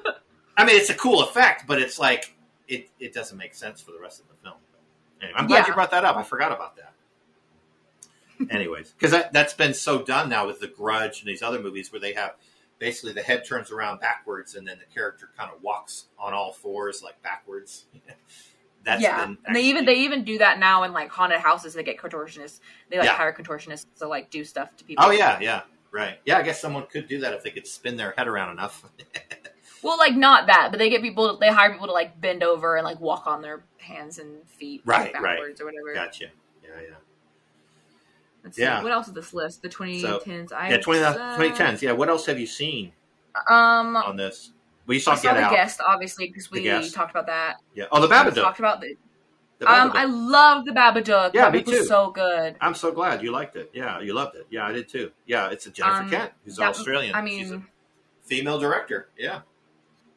I 0.57 0.65
mean, 0.65 0.75
it's 0.75 0.89
a 0.89 0.95
cool 0.95 1.21
effect, 1.21 1.67
but 1.67 1.79
it's 1.79 1.99
like 1.99 2.33
it, 2.71 2.89
it 2.99 3.13
doesn't 3.13 3.37
make 3.37 3.53
sense 3.53 3.81
for 3.81 3.91
the 3.91 3.99
rest 3.99 4.21
of 4.21 4.27
the 4.29 4.35
film. 4.41 4.55
Anyway, 5.21 5.37
I'm 5.37 5.45
glad 5.45 5.59
yeah. 5.59 5.67
you 5.67 5.73
brought 5.73 5.91
that 5.91 6.05
up. 6.05 6.15
I 6.15 6.23
forgot 6.23 6.51
about 6.51 6.77
that. 6.77 6.93
Anyways, 8.49 8.91
because 8.91 9.11
that, 9.11 9.33
that's 9.33 9.53
been 9.53 9.73
so 9.73 10.01
done 10.01 10.29
now 10.29 10.47
with 10.47 10.59
The 10.59 10.67
Grudge 10.67 11.19
and 11.19 11.29
these 11.29 11.43
other 11.43 11.59
movies 11.59 11.91
where 11.91 11.99
they 11.99 12.13
have 12.13 12.35
basically 12.79 13.13
the 13.13 13.21
head 13.21 13.45
turns 13.45 13.71
around 13.71 13.99
backwards 13.99 14.55
and 14.55 14.67
then 14.67 14.79
the 14.79 14.91
character 14.91 15.29
kind 15.37 15.51
of 15.53 15.61
walks 15.61 16.05
on 16.17 16.33
all 16.33 16.53
fours 16.53 17.03
like 17.03 17.21
backwards. 17.21 17.85
That's 18.83 19.03
yeah, 19.03 19.09
actually, 19.09 19.37
and 19.45 19.55
they 19.55 19.61
even 19.61 19.85
they 19.85 19.93
even 19.99 20.23
do 20.23 20.39
that 20.39 20.57
now 20.57 20.81
in 20.81 20.91
like 20.91 21.11
haunted 21.11 21.39
houses. 21.39 21.75
They 21.75 21.83
get 21.83 21.99
contortionists. 21.99 22.61
They 22.89 22.97
like 22.97 23.05
yeah. 23.05 23.13
hire 23.13 23.31
contortionists 23.31 23.85
to 23.99 24.07
like 24.07 24.31
do 24.31 24.43
stuff 24.43 24.75
to 24.77 24.83
people. 24.83 25.05
Oh 25.05 25.11
yeah, 25.11 25.39
yeah, 25.39 25.61
right. 25.91 26.17
Yeah, 26.25 26.39
I 26.39 26.41
guess 26.41 26.59
someone 26.59 26.87
could 26.87 27.07
do 27.07 27.19
that 27.19 27.31
if 27.33 27.43
they 27.43 27.51
could 27.51 27.67
spin 27.67 27.95
their 27.95 28.15
head 28.17 28.27
around 28.27 28.53
enough. 28.53 28.83
Well, 29.83 29.97
like 29.97 30.15
not 30.15 30.47
that, 30.47 30.67
but 30.71 30.77
they 30.77 30.89
get 30.89 31.01
people. 31.01 31.37
They 31.37 31.49
hire 31.49 31.71
people 31.71 31.87
to 31.87 31.93
like 31.93 32.19
bend 32.21 32.43
over 32.43 32.75
and 32.75 32.85
like 32.85 32.99
walk 32.99 33.25
on 33.25 33.41
their 33.41 33.63
hands 33.77 34.19
and 34.19 34.47
feet, 34.47 34.81
right, 34.85 35.13
right, 35.19 35.39
or 35.39 35.65
whatever. 35.65 35.93
Gotcha. 35.93 36.25
Yeah, 36.63 36.69
yeah. 36.81 36.95
Let's 38.43 38.57
yeah. 38.57 38.79
See. 38.79 38.83
What 38.83 38.93
else 38.93 39.07
is 39.07 39.13
this 39.13 39.33
list? 39.33 39.61
The 39.61 39.69
2010s. 39.69 40.49
So, 40.49 40.59
yeah, 40.59 40.77
20, 40.77 41.03
uh, 41.03 41.37
2010s. 41.37 41.81
Yeah. 41.81 41.91
What 41.91 42.09
else 42.09 42.25
have 42.25 42.39
you 42.39 42.47
seen? 42.47 42.91
Um, 43.49 43.95
on 43.95 44.17
this. 44.17 44.51
We 44.87 44.99
saw, 44.99 45.11
I 45.11 45.15
saw 45.15 45.21
Get 45.21 45.33
the 45.35 45.41
Out. 45.43 45.51
guest, 45.51 45.79
obviously, 45.85 46.27
because 46.27 46.51
we 46.51 46.63
talked 46.89 47.11
about 47.11 47.27
that. 47.27 47.57
Yeah. 47.75 47.85
Oh, 47.91 48.01
the 48.01 48.07
Babadook. 48.07 48.35
We 48.35 48.41
talked 48.41 48.59
about 48.59 48.81
the. 48.81 48.95
the 49.59 49.71
um, 49.71 49.91
I 49.93 50.05
love 50.05 50.65
the 50.65 50.71
Babadook. 50.71 51.33
Yeah, 51.33 51.49
Babadook 51.49 51.53
me 51.53 51.63
too. 51.63 51.79
Was 51.79 51.87
so 51.87 52.11
good. 52.11 52.55
I'm 52.61 52.73
so 52.73 52.91
glad 52.91 53.21
you 53.21 53.31
liked 53.31 53.55
it. 53.55 53.69
Yeah, 53.73 53.99
you 53.99 54.13
loved 54.13 54.35
it. 54.35 54.47
Yeah, 54.49 54.65
I 54.65 54.71
did 54.71 54.89
too. 54.89 55.11
Yeah, 55.27 55.49
it's 55.49 55.67
a 55.67 55.71
Jennifer 55.71 56.03
um, 56.03 56.09
Kent, 56.09 56.31
who's 56.43 56.55
that, 56.57 56.69
Australian. 56.69 57.15
I 57.15 57.21
mean, 57.21 57.65
female 58.23 58.59
director. 58.59 59.09
Yeah 59.17 59.41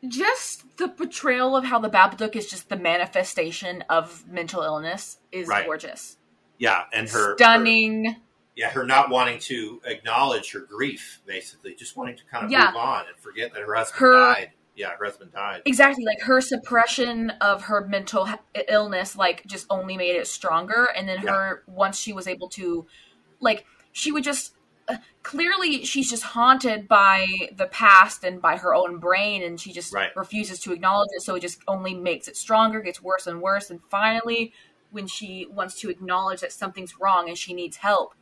just 0.09 0.77
the 0.77 0.89
portrayal 0.89 1.57
of 1.57 1.65
how 1.65 1.79
the 1.79 1.91
Babadook 1.91 2.37
is 2.37 2.49
just 2.49 2.69
the 2.69 2.77
manifestation 2.77 3.83
of 3.89 4.27
mental 4.29 4.63
illness 4.63 5.19
is 5.33 5.49
right. 5.49 5.65
gorgeous. 5.65 6.17
Yeah, 6.59 6.85
and 6.93 7.09
her 7.09 7.37
stunning. 7.37 8.05
Her, 8.05 8.17
yeah, 8.57 8.71
her 8.71 8.85
not 8.85 9.11
wanting 9.11 9.41
to 9.41 9.81
acknowledge 9.85 10.53
her 10.53 10.61
grief, 10.61 11.21
basically, 11.27 11.75
just 11.75 11.97
wanting 11.97 12.17
to 12.17 12.23
kind 12.31 12.45
of 12.45 12.51
yeah. 12.51 12.67
move 12.67 12.77
on 12.77 13.07
and 13.09 13.17
forget 13.19 13.53
that 13.53 13.63
her 13.63 13.75
husband 13.75 14.01
her, 14.01 14.13
died. 14.13 14.51
Yeah, 14.77 14.91
her 14.97 15.05
husband 15.05 15.33
died. 15.33 15.63
Exactly, 15.65 16.05
like 16.05 16.21
her 16.23 16.41
suppression 16.41 17.31
of 17.41 17.65
her 17.65 17.87
mental 17.87 18.29
illness, 18.69 19.17
like 19.17 19.45
just 19.47 19.67
only 19.71 19.97
made 19.97 20.17
it 20.17 20.27
stronger. 20.27 20.89
And 20.97 21.09
then 21.09 21.23
yeah. 21.25 21.33
her 21.33 21.63
once 21.67 21.99
she 21.99 22.13
was 22.13 22.29
able 22.29 22.49
to, 22.51 22.87
like, 23.41 23.67
she 23.93 24.13
would 24.13 24.25
just 24.25 24.55
clearly 25.23 25.85
she's 25.85 26.11
just 26.11 26.23
haunted 26.23 26.87
by 26.87 27.27
the 27.57 27.67
past 27.67 28.25
and 28.25 28.41
by 28.41 28.57
her 28.57 28.75
own 28.75 28.99
brain 28.99 29.43
and 29.43 29.59
she 29.61 29.73
just 29.73 29.93
right. 29.95 30.15
refuses 30.17 30.61
to 30.61 30.73
acknowledge 30.73 31.09
it 31.13 31.23
so 31.23 31.35
it 31.35 31.41
just 31.41 31.61
only 31.67 31.95
makes 31.95 32.29
it 32.29 32.37
stronger 32.37 32.81
gets 32.81 33.03
worse 33.03 33.27
and 33.27 33.41
worse 33.41 33.71
and 33.71 33.81
finally 33.89 34.53
when 34.91 35.07
she 35.07 35.47
wants 35.51 35.81
to 35.81 35.89
acknowledge 35.89 36.41
that 36.41 36.53
something's 36.53 37.01
wrong 37.01 37.29
and 37.29 37.39
she 37.39 37.55
needs 37.55 37.79
help 37.79 38.15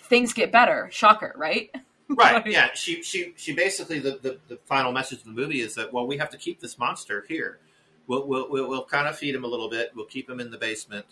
things 0.00 0.32
get 0.32 0.50
better. 0.50 0.88
Shocker 0.90 1.34
right? 1.36 1.70
Right 2.10 2.46
yeah 2.46 2.68
she 2.72 3.02
she 3.02 3.34
she 3.36 3.52
basically 3.52 3.98
the, 3.98 4.18
the, 4.22 4.38
the 4.48 4.56
final 4.64 4.92
message 4.92 5.18
of 5.18 5.24
the 5.26 5.30
movie 5.30 5.60
is 5.60 5.74
that 5.74 5.92
well 5.92 6.06
we 6.06 6.16
have 6.16 6.30
to 6.30 6.38
keep 6.38 6.58
this 6.58 6.78
monster 6.78 7.26
here. 7.28 7.58
We'll 8.06 8.26
we'll, 8.26 8.50
we'll, 8.50 8.66
we'll 8.66 8.84
kind 8.86 9.06
of 9.06 9.18
feed 9.18 9.34
him 9.34 9.44
a 9.44 9.46
little 9.46 9.68
bit. 9.68 9.90
We'll 9.94 10.06
keep 10.06 10.26
him 10.30 10.40
in 10.40 10.50
the 10.50 10.56
basement 10.56 11.04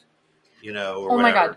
you 0.63 0.73
know 0.73 0.95
oh 0.97 1.17
whatever. 1.17 1.23
my 1.23 1.33
god 1.33 1.57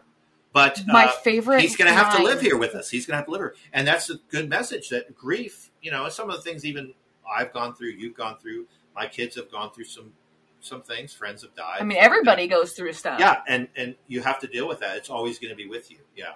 but 0.51 0.81
my 0.87 1.05
uh, 1.05 1.11
favorite, 1.11 1.61
he's 1.61 1.75
going 1.75 1.89
to 1.89 1.97
have 1.97 2.15
to 2.17 2.23
live 2.23 2.41
here 2.41 2.57
with 2.57 2.75
us. 2.75 2.89
He's 2.89 3.05
going 3.05 3.13
to 3.13 3.17
have 3.17 3.25
to 3.25 3.31
live 3.31 3.41
here, 3.41 3.55
and 3.71 3.87
that's 3.87 4.09
a 4.09 4.15
good 4.29 4.49
message. 4.49 4.89
That 4.89 5.15
grief, 5.15 5.71
you 5.81 5.91
know, 5.91 6.09
some 6.09 6.29
of 6.29 6.35
the 6.35 6.41
things 6.41 6.65
even 6.65 6.93
I've 7.29 7.53
gone 7.53 7.75
through, 7.75 7.89
you've 7.89 8.15
gone 8.15 8.37
through, 8.37 8.67
my 8.95 9.07
kids 9.07 9.35
have 9.35 9.51
gone 9.51 9.71
through 9.71 9.85
some 9.85 10.13
some 10.61 10.81
things. 10.81 11.13
Friends 11.13 11.41
have 11.43 11.55
died. 11.55 11.77
I 11.79 11.83
mean, 11.83 11.97
everybody 11.99 12.47
goes 12.47 12.73
through 12.73 12.93
stuff. 12.93 13.19
Yeah, 13.19 13.41
and 13.47 13.67
and 13.75 13.95
you 14.07 14.21
have 14.21 14.39
to 14.39 14.47
deal 14.47 14.67
with 14.67 14.79
that. 14.79 14.97
It's 14.97 15.09
always 15.09 15.39
going 15.39 15.51
to 15.51 15.55
be 15.55 15.67
with 15.67 15.91
you. 15.91 15.99
Yeah. 16.15 16.33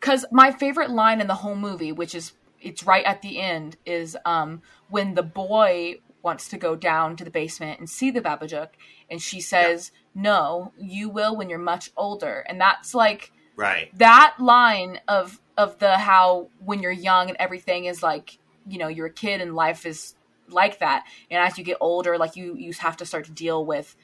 Because 0.00 0.24
my 0.32 0.50
favorite 0.50 0.90
line 0.90 1.20
in 1.20 1.28
the 1.28 1.34
whole 1.36 1.54
movie, 1.54 1.92
which 1.92 2.14
is 2.14 2.32
it's 2.60 2.84
right 2.84 3.04
at 3.04 3.22
the 3.22 3.40
end, 3.40 3.76
is 3.84 4.16
um, 4.24 4.62
when 4.88 5.14
the 5.14 5.22
boy 5.22 5.96
wants 6.22 6.48
to 6.48 6.56
go 6.56 6.76
down 6.76 7.16
to 7.16 7.24
the 7.24 7.30
basement 7.30 7.78
and 7.78 7.88
see 7.88 8.10
the 8.10 8.20
Babadook, 8.20 8.68
and 9.10 9.20
she 9.20 9.40
says, 9.40 9.90
yeah. 9.92 10.00
"No, 10.14 10.72
you 10.78 11.08
will 11.08 11.36
when 11.36 11.48
you're 11.48 11.58
much 11.58 11.90
older." 11.96 12.44
And 12.48 12.60
that's 12.60 12.94
like 12.94 13.32
right 13.56 13.96
that 13.98 14.34
line 14.38 15.00
of 15.08 15.40
of 15.56 15.78
the 15.78 15.98
how 15.98 16.48
when 16.64 16.80
you're 16.80 16.90
young 16.90 17.28
and 17.28 17.36
everything 17.38 17.84
is 17.84 18.02
like 18.02 18.38
you 18.66 18.78
know 18.78 18.88
you're 18.88 19.06
a 19.06 19.12
kid 19.12 19.40
and 19.40 19.54
life 19.54 19.84
is 19.86 20.14
like 20.48 20.78
that, 20.80 21.04
and 21.30 21.40
as 21.40 21.58
you 21.58 21.64
get 21.64 21.78
older, 21.80 22.18
like 22.18 22.36
you 22.36 22.56
you 22.56 22.72
have 22.78 22.96
to 22.98 23.06
start 23.06 23.24
to 23.26 23.32
deal 23.32 23.64
with 23.64 23.96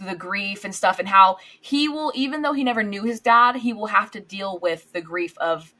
the 0.00 0.14
grief 0.14 0.64
and 0.64 0.72
stuff 0.72 1.00
and 1.00 1.08
how 1.08 1.38
he 1.60 1.88
will 1.88 2.12
even 2.14 2.42
though 2.42 2.52
he 2.52 2.62
never 2.62 2.84
knew 2.84 3.02
his 3.02 3.18
dad 3.18 3.56
he 3.56 3.72
will 3.72 3.88
have 3.88 4.12
to 4.12 4.20
deal 4.20 4.56
with 4.60 4.92
the 4.92 5.00
grief 5.00 5.36
of 5.38 5.74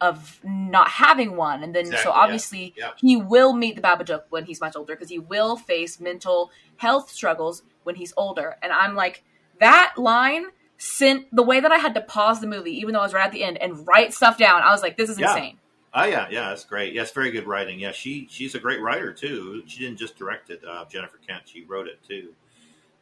of 0.00 0.40
not 0.42 0.88
having 0.88 1.36
one. 1.36 1.62
And 1.62 1.74
then, 1.74 1.86
exactly, 1.86 2.04
so 2.04 2.10
obviously, 2.10 2.74
yeah, 2.76 2.86
yeah. 2.86 2.92
he 2.96 3.16
will 3.16 3.52
meet 3.52 3.76
the 3.76 3.82
Babadook 3.82 4.22
when 4.30 4.44
he's 4.44 4.60
much 4.60 4.74
older 4.76 4.94
because 4.94 5.10
he 5.10 5.18
will 5.18 5.56
face 5.56 6.00
mental 6.00 6.50
health 6.76 7.10
struggles 7.10 7.62
when 7.84 7.94
he's 7.94 8.12
older. 8.16 8.56
And 8.62 8.72
I'm 8.72 8.94
like, 8.94 9.22
that 9.60 9.94
line 9.96 10.46
sent 10.78 11.34
the 11.34 11.42
way 11.42 11.60
that 11.60 11.70
I 11.70 11.78
had 11.78 11.94
to 11.94 12.00
pause 12.00 12.40
the 12.40 12.46
movie, 12.46 12.72
even 12.78 12.94
though 12.94 13.00
I 13.00 13.04
was 13.04 13.12
right 13.12 13.26
at 13.26 13.32
the 13.32 13.44
end, 13.44 13.58
and 13.58 13.86
write 13.86 14.14
stuff 14.14 14.38
down. 14.38 14.62
I 14.62 14.72
was 14.72 14.82
like, 14.82 14.96
this 14.96 15.10
is 15.10 15.18
yeah. 15.18 15.34
insane. 15.34 15.58
Oh 15.92 16.04
yeah, 16.04 16.28
yeah, 16.30 16.50
that's 16.50 16.64
great. 16.64 16.94
Yes, 16.94 17.10
very 17.10 17.32
good 17.32 17.46
writing. 17.46 17.80
Yeah, 17.80 17.92
she 17.92 18.28
she's 18.30 18.54
a 18.54 18.60
great 18.60 18.80
writer 18.80 19.12
too. 19.12 19.64
She 19.66 19.80
didn't 19.80 19.98
just 19.98 20.16
direct 20.16 20.50
it. 20.50 20.62
Uh, 20.66 20.84
Jennifer 20.84 21.18
Kent, 21.26 21.42
she 21.46 21.64
wrote 21.64 21.88
it 21.88 21.98
too. 22.06 22.32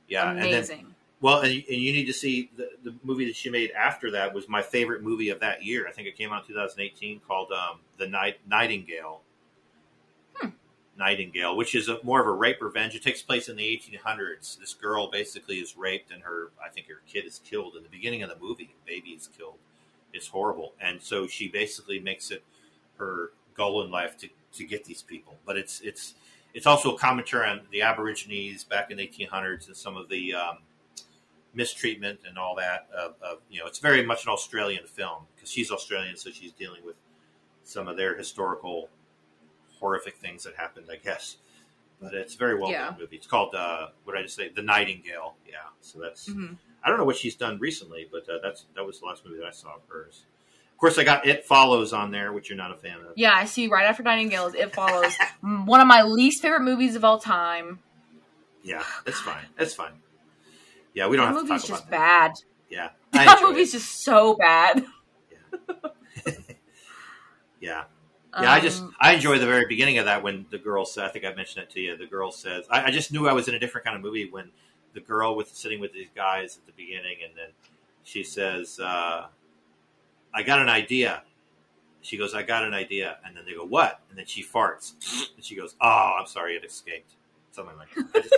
Yeah, 0.09 0.31
amazing. 0.31 0.79
And 0.79 0.87
then, 0.87 0.95
well, 1.21 1.41
and, 1.41 1.53
and 1.53 1.77
you 1.77 1.93
need 1.93 2.07
to 2.07 2.13
see 2.13 2.51
the, 2.57 2.71
the 2.85 2.95
movie 3.03 3.27
that 3.27 3.37
she 3.37 3.51
made 3.51 3.73
after 3.73 4.13
that 4.13 4.33
was 4.33 4.49
my 4.49 4.63
favorite 4.63 5.03
movie 5.03 5.29
of 5.29 5.41
that 5.41 5.65
year. 5.65 5.87
I 5.87 5.93
think 5.93 6.09
it 6.09 6.17
came 6.17 6.33
out 6.33 6.43
in 6.43 6.55
2018 6.55 7.21
called 7.27 7.53
um, 7.53 7.81
The 7.99 8.07
Night 8.07 8.39
Nightingale. 8.49 9.21
Nightingale, 10.99 11.57
which 11.57 11.75
is 11.75 11.89
a, 11.89 11.99
more 12.02 12.20
of 12.20 12.27
a 12.27 12.33
rape 12.33 12.60
revenge. 12.60 12.94
It 12.94 13.02
takes 13.02 13.23
place 13.23 13.49
in 13.49 13.57
the 13.57 13.65
1800s. 13.65 14.59
This 14.59 14.75
girl 14.75 15.09
basically 15.10 15.57
is 15.57 15.77
raped, 15.77 16.10
and 16.10 16.23
her 16.23 16.51
I 16.62 16.68
think 16.68 16.89
her 16.89 17.01
kid 17.07 17.25
is 17.25 17.41
killed 17.44 17.77
in 17.77 17.83
the 17.83 17.89
beginning 17.89 18.23
of 18.23 18.31
the 18.31 18.36
movie. 18.41 18.75
Baby 18.86 19.10
is 19.10 19.28
killed, 19.28 19.59
It's 20.12 20.28
horrible, 20.28 20.73
and 20.81 21.01
so 21.01 21.27
she 21.27 21.49
basically 21.49 22.01
makes 22.01 22.31
it 22.31 22.43
her 22.99 23.31
goal 23.55 23.85
in 23.85 23.91
life 23.91 24.18
to, 24.18 24.28
to 24.55 24.65
get 24.65 24.85
these 24.85 25.02
people. 25.02 25.36
But 25.47 25.57
it's 25.57 25.81
it's 25.81 26.15
it's 26.52 26.67
also 26.67 26.94
a 26.94 26.99
commentary 26.99 27.49
on 27.49 27.60
the 27.70 27.83
Aborigines 27.83 28.65
back 28.65 28.91
in 28.91 28.97
the 28.97 29.07
1800s 29.07 29.68
and 29.68 29.77
some 29.77 29.97
of 29.97 30.09
the 30.09 30.35
um, 30.35 30.59
mistreatment 31.55 32.20
and 32.27 32.39
all 32.39 32.57
that. 32.57 32.89
Of, 32.97 33.15
of, 33.23 33.39
you 33.51 33.60
know, 33.60 33.67
it's 33.67 33.78
very 33.78 34.05
much 34.05 34.25
an 34.25 34.31
Australian 34.33 34.86
film 34.86 35.25
because 35.36 35.51
she's 35.51 35.70
Australian, 35.70 36.17
so 36.17 36.31
she's 36.31 36.52
dealing 36.52 36.85
with 36.85 36.97
some 37.62 37.86
of 37.86 37.97
their 37.97 38.17
historical 38.17 38.89
horrific 39.81 40.17
things 40.17 40.45
that 40.45 40.55
happened, 40.57 40.87
I 40.93 40.97
guess. 40.97 41.37
But 42.01 42.15
it's 42.15 42.35
a 42.35 42.39
very 42.39 42.55
well 42.55 42.71
done 42.71 42.95
Yeah. 42.95 42.95
movie. 42.99 43.17
It's 43.17 43.27
called 43.27 43.55
uh, 43.55 43.89
what 44.05 44.15
did 44.15 44.21
I 44.21 44.23
just 44.23 44.37
say? 44.37 44.49
The 44.51 44.63
Nightingale. 44.63 45.35
Yeah. 45.49 45.57
So 45.81 45.99
that's 46.01 46.29
Mhm. 46.29 46.57
I 46.85 46.89
don't 46.89 46.99
know 46.99 47.05
what 47.05 47.17
she's 47.17 47.35
done 47.35 47.59
recently, 47.59 48.09
but 48.11 48.29
uh, 48.29 48.39
that's 48.43 48.67
that 48.75 48.85
was 48.87 49.01
the 49.01 49.07
last 49.07 49.25
movie 49.27 49.39
that 49.39 49.47
I 49.47 49.51
saw 49.51 49.75
of 49.75 49.83
hers. 49.89 50.25
Of 50.73 50.79
course, 50.79 50.97
I 50.97 51.03
got 51.03 51.27
It 51.27 51.45
Follows 51.45 51.93
on 51.93 52.13
there, 52.13 52.33
which 52.33 52.49
you're 52.49 52.57
not 52.57 52.71
a 52.71 52.77
fan 52.77 52.99
of. 53.01 53.13
Yeah, 53.17 53.33
I 53.35 53.47
see. 53.47 53.67
Right 53.67 53.85
after 53.87 54.05
Nightingales, 54.05 54.55
it 54.55 54.73
follows 54.73 55.13
one 55.41 55.81
of 55.81 55.89
my 55.89 56.03
least 56.03 56.41
favorite 56.41 56.61
movies 56.63 56.95
of 56.95 57.05
all 57.05 57.19
time. 57.19 57.81
Yeah, 58.63 58.85
it's 59.05 59.19
fine. 59.21 59.45
It's 59.59 59.75
fine. 59.75 59.95
Yeah, 60.95 61.09
we 61.09 61.17
don't 61.17 61.27
That 61.27 61.33
have 61.35 61.43
to 61.47 61.49
movie's 61.49 61.63
talk 61.63 61.69
just 61.79 61.91
that. 61.91 62.31
bad. 62.31 62.33
Yeah, 62.71 62.91
I 63.13 63.25
That 63.25 63.43
movie's 63.43 63.71
it. 63.75 63.79
just 63.79 64.05
so 64.05 64.35
bad. 64.37 64.85
Yeah, 65.33 65.73
yeah. 67.61 67.85
I 68.47 68.60
just 68.60 68.83
Um, 68.83 68.94
I 69.00 69.15
enjoy 69.15 69.39
the 69.39 69.47
very 69.47 69.67
beginning 69.67 69.99
of 69.99 70.05
that 70.07 70.23
when 70.23 70.47
the 70.50 70.58
girl 70.58 70.84
said. 70.84 71.05
I 71.05 71.08
think 71.08 71.25
I 71.25 71.34
mentioned 71.34 71.65
it 71.65 71.70
to 71.70 71.81
you. 71.81 71.97
The 71.97 72.07
girl 72.07 72.31
says, 72.31 72.65
I, 72.70 72.84
I 72.84 72.91
just 72.91 73.12
knew 73.12 73.28
I 73.28 73.33
was 73.33 73.49
in 73.49 73.55
a 73.55 73.58
different 73.58 73.84
kind 73.84 73.97
of 73.97 74.02
movie 74.02 74.28
when 74.31 74.50
the 74.94 75.00
girl 75.00 75.36
was 75.36 75.49
sitting 75.49 75.81
with 75.81 75.92
these 75.92 76.08
guys 76.15 76.58
at 76.58 76.67
the 76.67 76.73
beginning, 76.73 77.18
and 77.25 77.36
then 77.36 77.49
she 78.02 78.25
says, 78.25 78.81
uh, 78.81 79.26
"I 80.34 80.42
got 80.42 80.60
an 80.60 80.68
idea." 80.68 81.23
She 82.00 82.17
goes, 82.17 82.34
"I 82.34 82.42
got 82.42 82.65
an 82.65 82.75
idea," 82.75 83.18
and 83.25 83.36
then 83.36 83.44
they 83.44 83.55
go, 83.55 83.65
"What?" 83.65 84.00
And 84.10 84.18
then 84.18 84.26
she 84.26 84.42
farts, 84.42 84.92
and 85.36 85.44
she 85.44 85.55
goes, 85.57 85.75
"Oh, 85.81 86.17
I'm 86.18 86.26
sorry, 86.26 86.57
it 86.57 86.65
escaped." 86.65 87.12
Something 87.52 87.76
like 87.76 87.94
that. 87.94 88.07
I, 88.15 88.20
just, 88.20 88.34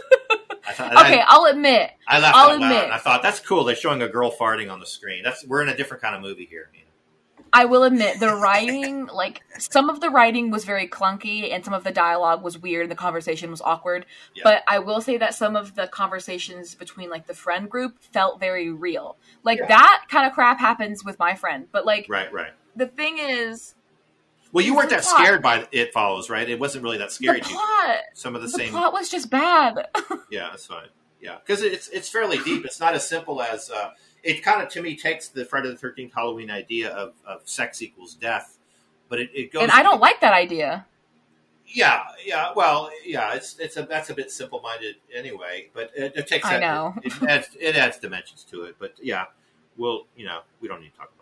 I, 0.66 0.72
thought, 0.72 0.92
okay, 1.06 1.22
I'll 1.26 1.44
admit. 1.46 1.92
I 2.06 2.20
laughed 2.20 2.36
I'll 2.36 2.50
out 2.50 2.54
admit. 2.54 2.84
And 2.84 2.92
I 2.92 2.98
thought 2.98 3.22
that's 3.22 3.40
cool. 3.40 3.64
They're 3.64 3.76
showing 3.76 4.02
a 4.02 4.08
girl 4.08 4.30
farting 4.30 4.72
on 4.72 4.80
the 4.80 4.86
screen. 4.86 5.22
That's 5.22 5.44
we're 5.46 5.62
in 5.62 5.68
a 5.68 5.76
different 5.76 6.02
kind 6.02 6.14
of 6.14 6.22
movie 6.22 6.46
here. 6.46 6.70
You 6.72 6.80
know? 6.80 6.89
I 7.52 7.64
will 7.64 7.82
admit 7.82 8.20
the 8.20 8.34
writing, 8.34 9.06
like 9.06 9.42
some 9.58 9.90
of 9.90 10.00
the 10.00 10.08
writing 10.10 10.50
was 10.50 10.64
very 10.64 10.86
clunky, 10.86 11.52
and 11.52 11.64
some 11.64 11.74
of 11.74 11.82
the 11.84 11.90
dialogue 11.90 12.42
was 12.42 12.56
weird, 12.58 12.82
and 12.84 12.90
the 12.90 12.96
conversation 12.96 13.50
was 13.50 13.60
awkward. 13.60 14.06
Yeah. 14.34 14.42
But 14.44 14.62
I 14.68 14.78
will 14.78 15.00
say 15.00 15.16
that 15.18 15.34
some 15.34 15.56
of 15.56 15.74
the 15.74 15.86
conversations 15.88 16.74
between 16.74 17.10
like 17.10 17.26
the 17.26 17.34
friend 17.34 17.68
group 17.68 17.98
felt 18.12 18.38
very 18.40 18.70
real. 18.70 19.16
Like 19.42 19.58
Yeah. 19.58 19.66
that 19.68 20.04
kind 20.08 20.26
of 20.26 20.32
crap 20.32 20.60
happens 20.60 21.04
with 21.04 21.18
my 21.18 21.34
friend. 21.34 21.66
But 21.72 21.84
like 21.84 22.06
Right, 22.08 22.32
right. 22.32 22.52
the 22.76 22.86
thing 22.86 23.18
is, 23.18 23.74
Well, 24.52 24.64
you 24.64 24.74
weren't 24.74 24.90
that 24.90 25.02
plot. 25.02 25.16
scared 25.20 25.42
by 25.42 25.66
It 25.72 25.92
Follows, 25.92 26.30
right? 26.30 26.48
It 26.48 26.60
wasn't 26.60 26.84
really 26.84 26.98
that 26.98 27.08
the 27.08 27.14
scary 27.14 27.40
to 27.40 27.48
you. 27.48 27.54
plot, 27.56 27.96
Some 28.14 28.34
of 28.36 28.42
the, 28.42 28.46
the 28.48 28.52
same. 28.52 28.70
plot 28.70 28.92
was 28.92 29.08
just 29.08 29.28
bad. 29.30 29.88
Yeah, 30.30 30.48
that's 30.50 30.66
fine. 30.66 30.86
Yeah, 31.20 31.36
because 31.44 31.62
it's 31.62 31.88
it's 31.88 32.08
fairly 32.08 32.38
deep. 32.38 32.64
It's 32.64 32.78
not 32.80 32.94
as 32.94 33.06
simple 33.06 33.42
as 33.42 33.68
uh, 33.70 33.90
it. 34.22 34.42
Kind 34.42 34.62
of 34.62 34.68
to 34.70 34.82
me 34.82 34.96
takes 34.96 35.28
the 35.28 35.44
Friday 35.44 35.68
the 35.68 35.76
Thirteenth 35.76 36.12
Halloween 36.14 36.50
idea 36.50 36.90
of, 36.90 37.14
of 37.26 37.48
sex 37.48 37.82
equals 37.82 38.14
death, 38.14 38.58
but 39.08 39.20
it, 39.20 39.30
it 39.34 39.52
goes. 39.52 39.62
and 39.62 39.72
I 39.72 39.82
don't 39.82 40.00
like 40.00 40.20
that 40.20 40.32
idea. 40.32 40.86
Yeah, 41.66 42.02
yeah. 42.24 42.52
Well, 42.54 42.90
yeah. 43.04 43.34
It's 43.34 43.58
it's 43.58 43.76
a 43.76 43.82
that's 43.82 44.10
a 44.10 44.14
bit 44.14 44.30
simple 44.30 44.60
minded 44.60 44.96
anyway. 45.14 45.70
But 45.72 45.90
it, 45.96 46.16
it 46.16 46.26
takes. 46.26 46.44
I 46.44 46.58
that, 46.58 46.60
know. 46.60 46.94
It, 47.02 47.12
it 47.12 47.28
adds 47.28 47.48
it 47.58 47.76
adds 47.76 47.98
dimensions 47.98 48.44
to 48.50 48.62
it. 48.64 48.76
But 48.78 48.94
yeah, 49.00 49.26
we'll 49.76 50.06
you 50.16 50.26
know 50.26 50.40
we 50.60 50.68
don't 50.68 50.80
need 50.80 50.92
to 50.92 50.96
talk 50.98 51.12
about 51.14 51.16
it. 51.16 51.20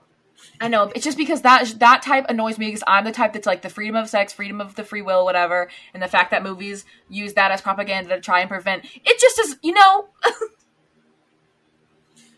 I 0.60 0.68
know 0.68 0.90
it's 0.94 1.04
just 1.04 1.18
because 1.18 1.42
that 1.42 1.74
that 1.78 2.02
type 2.02 2.26
annoys 2.28 2.58
me 2.58 2.66
because 2.66 2.84
I'm 2.86 3.04
the 3.04 3.12
type 3.12 3.32
that's 3.32 3.46
like 3.46 3.62
the 3.62 3.68
freedom 3.68 3.96
of 3.96 4.08
sex, 4.08 4.32
freedom 4.32 4.60
of 4.60 4.74
the 4.74 4.84
free 4.84 5.02
will, 5.02 5.24
whatever, 5.24 5.70
and 5.94 6.02
the 6.02 6.08
fact 6.08 6.30
that 6.30 6.42
movies 6.42 6.84
use 7.08 7.34
that 7.34 7.50
as 7.50 7.60
propaganda 7.60 8.14
to 8.14 8.20
try 8.20 8.40
and 8.40 8.48
prevent 8.48 8.84
it 8.84 9.20
just 9.20 9.38
is, 9.38 9.56
you 9.62 9.72
know, 9.72 10.08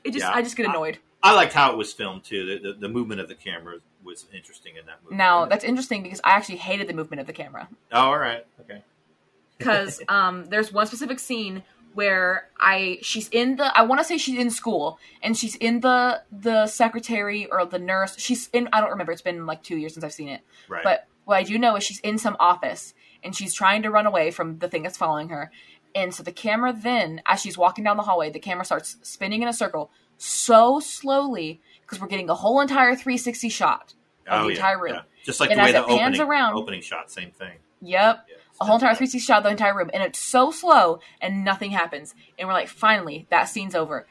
it 0.05 0.13
just 0.13 0.25
Yeah. 0.25 0.33
I 0.33 0.43
just 0.43 0.57
get 0.57 0.67
annoyed. 0.67 0.99
I 1.23 1.35
liked 1.35 1.53
how 1.53 1.71
it 1.73 1.77
was 1.77 1.93
filmed 1.93 2.25
too. 2.25 2.47
The, 2.47 2.73
the, 2.73 2.79
the 2.81 2.89
movement 2.89 3.21
of 3.21 3.29
the 3.29 3.35
camera 3.35 3.77
was 4.03 4.27
interesting 4.35 4.77
in 4.77 4.87
that 4.87 4.99
movie. 5.05 5.17
Now 5.17 5.45
that's 5.47 5.65
interesting 5.65 6.03
because 6.03 6.21
I 6.25 6.31
actually 6.31 6.57
hated 6.57 6.89
the 6.89 6.95
movement 6.95 7.21
of 7.21 7.27
the 7.27 7.33
camera. 7.33 7.69
oh, 7.93 8.01
all 8.01 8.19
right, 8.19 8.47
okay. 8.61 8.83
because 9.59 10.01
um, 10.09 10.47
there's 10.47 10.73
one 10.73 10.87
specific 10.87 11.19
scene 11.19 11.63
where 11.95 12.49
I 12.59 12.99
she's 13.03 13.29
in 13.29 13.57
the 13.57 13.77
I 13.77 13.83
want 13.83 14.01
to 14.01 14.05
say 14.05 14.17
she's 14.17 14.39
in 14.39 14.51
school 14.51 14.99
and 15.23 15.37
she's 15.37 15.57
in 15.57 15.81
the 15.81 16.23
the 16.31 16.67
secretary 16.67 17.47
or 17.47 17.67
the 17.67 17.79
nurse. 17.79 18.19
She's 18.19 18.49
in 18.53 18.69
I 18.73 18.81
don't 18.81 18.91
remember. 18.91 19.13
It's 19.13 19.23
been 19.23 19.47
like 19.47 19.63
two 19.63 19.77
years 19.77 19.95
since 19.95 20.05
I've 20.05 20.13
seen 20.13 20.29
it. 20.29 20.43
Right. 20.69 20.85
But 20.85 21.07
what 21.25 21.37
I 21.37 21.43
do 21.43 21.59
know 21.59 21.77
is 21.77 21.85
she's 21.85 22.01
in 22.01 22.19
some 22.19 22.37
office 22.41 22.95
and 23.23 23.35
she's 23.35 23.55
trying 23.55 23.83
to 23.83 23.91
run 23.91 24.07
away 24.07 24.31
from 24.31 24.59
the 24.59 24.69
thing 24.69 24.83
that's 24.83 24.97
following 24.97 25.29
her. 25.29 25.51
And 25.95 26.15
so 26.15 26.23
the 26.23 26.33
camera 26.33 26.73
then, 26.73 27.21
as 27.27 27.41
she's 27.41 27.59
walking 27.59 27.85
down 27.85 27.97
the 27.97 28.03
hallway, 28.05 28.31
the 28.31 28.39
camera 28.39 28.65
starts 28.65 28.97
spinning 29.03 29.43
in 29.43 29.49
a 29.49 29.53
circle 29.53 29.91
so 30.19 30.81
slowly 30.81 31.61
because 31.83 32.01
we're 32.01 32.07
getting 32.07 32.31
a 32.31 32.35
whole 32.35 32.61
entire 32.61 32.95
360 32.95 33.49
shot 33.49 33.95
of 34.27 34.43
oh, 34.43 34.45
the 34.45 34.51
yeah, 34.51 34.57
entire 34.57 34.81
room. 34.81 34.95
yeah. 34.95 35.03
Just 35.25 35.41
like 35.41 35.51
And 35.51 35.59
the 35.59 35.65
way 35.65 35.73
the 35.73 35.83
it 35.85 35.89
pans 35.89 36.21
around- 36.21 36.55
opening 36.57 36.83
shot, 36.83 37.11
same 37.11 37.31
thing. 37.31 37.59
Yep. 37.83 38.27
Yeah, 38.29 38.37
a 38.61 38.65
whole 38.67 38.77
entire 38.77 38.95
360 38.95 39.19
shot 39.21 39.39
of 39.39 39.45
the 39.45 39.51
entire 39.51 39.75
room, 39.77 39.91
and 39.95 40.03
it's 40.03 40.19
so 40.19 40.51
slow, 40.51 41.01
and 41.21 41.45
nothing 41.45 41.71
happens. 41.71 42.15
And 42.39 42.47
we're 42.47 42.55
like, 42.55 42.69
finally, 42.69 43.27
that 43.31 43.45
scene's 43.45 43.75
over. 43.75 44.07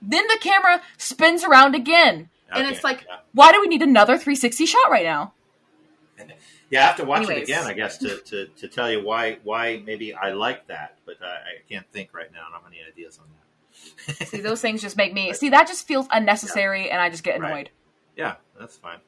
Then 0.00 0.26
the 0.26 0.38
camera 0.40 0.80
spins 0.96 1.44
around 1.44 1.74
again, 1.74 2.30
and 2.50 2.66
it's 2.66 2.82
like, 2.82 3.04
yeah. 3.06 3.18
why 3.34 3.52
do 3.52 3.60
we 3.60 3.68
need 3.68 3.82
another 3.82 4.14
360 4.16 4.64
shot 4.66 4.90
right 4.90 5.04
now? 5.04 5.34
Yeah, 6.70 6.84
I 6.84 6.86
have 6.86 6.96
to 6.96 7.04
watch 7.04 7.18
Anyways. 7.18 7.38
it 7.38 7.42
again, 7.42 7.66
I 7.66 7.72
guess, 7.72 7.98
to, 7.98 8.18
to, 8.18 8.46
to 8.46 8.68
tell 8.68 8.90
you 8.90 9.04
why 9.04 9.38
why 9.42 9.82
maybe 9.84 10.14
I 10.14 10.30
like 10.32 10.68
that, 10.68 10.98
but 11.04 11.16
I, 11.20 11.26
I 11.26 11.62
can't 11.68 11.86
think 11.92 12.14
right 12.14 12.32
now. 12.32 12.42
I 12.48 12.52
don't 12.52 12.62
have 12.62 12.72
any 12.72 12.80
ideas 12.88 13.18
on 13.18 13.26
that. 14.16 14.28
See, 14.28 14.40
those 14.40 14.60
things 14.60 14.80
just 14.80 14.96
make 14.96 15.12
me 15.12 15.32
see 15.34 15.48
that 15.50 15.66
just 15.66 15.86
feels 15.88 16.06
unnecessary, 16.12 16.88
and 16.90 17.00
I 17.00 17.10
just 17.10 17.24
get 17.24 17.40
Right. 17.40 17.50
annoyed. 17.50 17.70
Yeah, 18.16 18.36
that's 18.58 18.76
fine. 18.76 18.98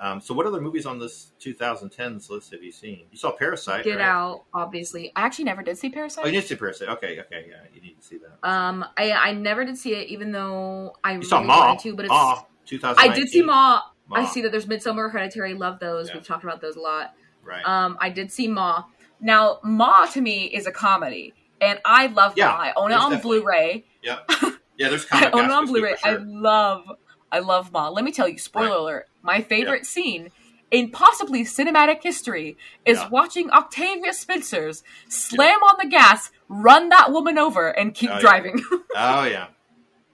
Um, 0.00 0.20
so, 0.20 0.32
what 0.32 0.46
other 0.46 0.60
movies 0.60 0.86
on 0.86 0.98
this 0.98 1.32
2010s 1.40 2.30
list 2.30 2.52
have 2.52 2.62
you 2.62 2.70
seen? 2.70 3.06
You 3.10 3.18
saw 3.18 3.32
Parasite. 3.32 3.84
Get 3.84 3.96
right? 3.96 4.04
Out, 4.06 4.44
obviously. 4.54 5.12
I 5.16 5.22
actually 5.22 5.46
never 5.46 5.62
did 5.62 5.76
see 5.76 5.90
Parasite. 5.90 6.24
Oh, 6.24 6.28
you 6.28 6.40
to 6.40 6.46
see 6.46 6.54
Parasite. 6.54 6.88
Okay, 6.88 7.18
okay, 7.20 7.46
yeah, 7.48 7.56
you 7.74 7.80
need 7.80 8.00
to 8.00 8.06
see 8.06 8.18
that. 8.18 8.48
Um, 8.48 8.84
I 8.96 9.10
I 9.12 9.32
never 9.32 9.64
did 9.64 9.76
see 9.76 9.94
it, 9.94 10.08
even 10.08 10.30
though 10.30 10.94
I 11.02 11.14
You 11.14 11.22
saw 11.22 11.36
really 11.36 11.48
Ma. 11.48 11.66
wanted 11.66 11.80
to. 11.80 11.94
But 11.96 12.04
it's 12.04 12.10
Ma, 12.12 12.42
2019. 12.66 13.12
I 13.12 13.14
did 13.14 13.28
see 13.28 13.42
Ma. 13.42 13.80
I 14.12 14.24
see 14.26 14.42
that 14.42 14.50
there's 14.52 14.66
Midsommar, 14.66 15.10
Hereditary. 15.10 15.54
Love 15.54 15.78
those. 15.80 16.08
Yeah. 16.08 16.14
We've 16.14 16.26
talked 16.26 16.44
about 16.44 16.60
those 16.60 16.76
a 16.76 16.80
lot. 16.80 17.14
Right. 17.44 17.64
Um, 17.66 17.96
I 18.00 18.10
did 18.10 18.30
see 18.32 18.48
Ma. 18.48 18.84
now, 19.20 19.58
Ma 19.62 20.06
to 20.06 20.20
me 20.20 20.44
is 20.46 20.66
a 20.66 20.72
comedy, 20.72 21.34
and 21.60 21.78
I 21.84 22.06
love 22.06 22.34
Yeah, 22.36 22.48
Ma. 22.48 22.52
I 22.56 22.72
own 22.76 22.90
it 22.90 22.94
on 22.94 23.10
definitely- 23.10 23.40
Blu-ray. 23.40 23.84
yeah, 24.02 24.18
yeah. 24.76 24.88
There's 24.88 25.06
I 25.10 25.20
comic 25.30 25.34
own 25.34 25.44
it 25.46 25.50
on 25.50 25.66
Blu-ray. 25.66 25.96
sure. 25.96 26.12
I 26.12 26.16
love, 26.16 26.84
I 27.32 27.38
love 27.40 27.72
Ma. 27.72 27.88
Let 27.88 28.04
me 28.04 28.12
tell 28.12 28.28
you, 28.28 28.38
spoiler 28.38 28.68
Right. 28.68 28.76
alert. 28.78 29.08
My 29.22 29.40
favorite 29.42 29.86
scene 29.86 30.30
in 30.70 30.90
possibly 30.90 31.44
cinematic 31.44 32.02
history 32.02 32.56
is 32.84 32.98
Yeah. 32.98 33.08
watching 33.08 33.50
Octavia 33.50 34.12
Spencer's 34.12 34.82
slam 35.08 35.62
on 35.62 35.76
the 35.82 35.88
gas, 35.88 36.30
run 36.48 36.90
that 36.90 37.10
woman 37.12 37.38
over, 37.38 37.68
and 37.68 37.94
keep 37.94 38.10
Oh, 38.10 38.14
yeah. 38.14 38.20
driving. 38.20 38.62
Oh 38.94 39.24
yeah, 39.24 39.48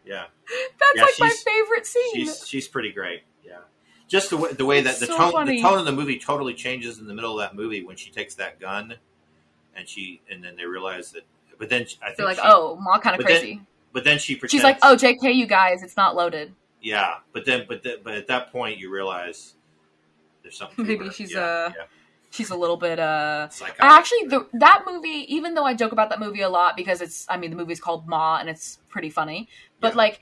yeah. 0.05 0.27
That's 0.79 0.97
Yeah, 0.97 1.03
like 1.05 1.19
my 1.21 1.31
favorite 1.31 1.87
scene. 1.87 2.15
She's 2.15 2.47
she's 2.47 2.69
pretty 2.69 2.93
great. 2.93 3.23
Just 4.08 4.31
the 4.31 4.36
way 4.36 4.52
the 4.52 4.65
way 4.66 4.81
that 4.83 5.00
the 5.00 5.07
so 5.07 5.16
tone 5.16 5.33
funny. 5.33 5.57
the 5.57 5.62
tone 5.62 5.78
of 5.78 5.84
the 5.86 5.92
movie 5.92 6.18
totally 6.18 6.55
changes 6.55 6.99
in 6.99 7.07
the 7.07 7.15
middle 7.15 7.33
of 7.33 7.39
that 7.47 7.57
movie 7.57 7.83
when 7.84 7.97
she 7.97 8.10
takes 8.10 8.34
that 8.36 8.60
gun, 8.60 8.94
and 9.74 9.89
she 9.89 10.20
and 10.31 10.42
then 10.44 10.57
they 10.57 10.66
realize 10.66 11.10
that. 11.12 11.23
But 11.58 11.68
then 11.70 11.83
I 12.02 12.07
think 12.07 12.16
They're 12.18 12.26
like, 12.26 12.36
she- 12.36 12.42
oh, 12.44 12.76
Ma 12.81 12.99
kind 12.99 13.15
of 13.15 13.18
but 13.24 13.28
then- 13.33 13.41
crazy. 13.41 13.60
But 13.92 14.02
then 14.05 14.18
she 14.18 14.34
pretends. 14.34 14.50
She's 14.50 14.65
like, 14.65 14.78
oh, 14.83 14.97
JK, 14.97 15.33
you 15.36 15.47
guys, 15.47 15.84
it's 15.84 15.97
not 15.97 16.16
loaded. 16.16 16.52
yeah. 16.83 17.18
But 17.33 17.44
then, 17.47 17.65
but 17.68 17.84
the, 17.84 18.00
but 18.02 18.15
at 18.15 18.26
that 18.26 18.50
point, 18.50 18.78
you 18.78 18.91
realize 18.91 19.55
there's 20.42 20.58
something. 20.58 20.84
Maybe 20.84 21.10
she's, 21.10 21.33
yeah, 21.33 21.39
uh, 21.41 21.73
yeah. 21.76 21.84
She's 22.31 22.50
a 22.50 22.57
little 22.57 22.76
bit, 22.76 22.99
uh. 22.99 23.49
I 23.81 23.97
actually 23.97 24.24
the, 24.26 24.49
that 24.55 24.83
movie 24.84 25.33
even 25.33 25.55
though 25.55 25.65
i 25.65 25.73
joke 25.74 25.92
about 25.92 26.10
that 26.10 26.18
movie 26.18 26.41
a 26.41 26.49
lot 26.49 26.76
because 26.76 27.00
it's 27.00 27.24
i 27.28 27.36
mean 27.36 27.50
the 27.50 27.57
movie's 27.57 27.78
called 27.81 28.08
ma 28.08 28.39
and 28.39 28.49
it's 28.50 28.81
pretty 28.89 29.08
funny 29.10 29.49
but 29.81 29.92
Yeah. 29.92 29.99
like 29.99 30.20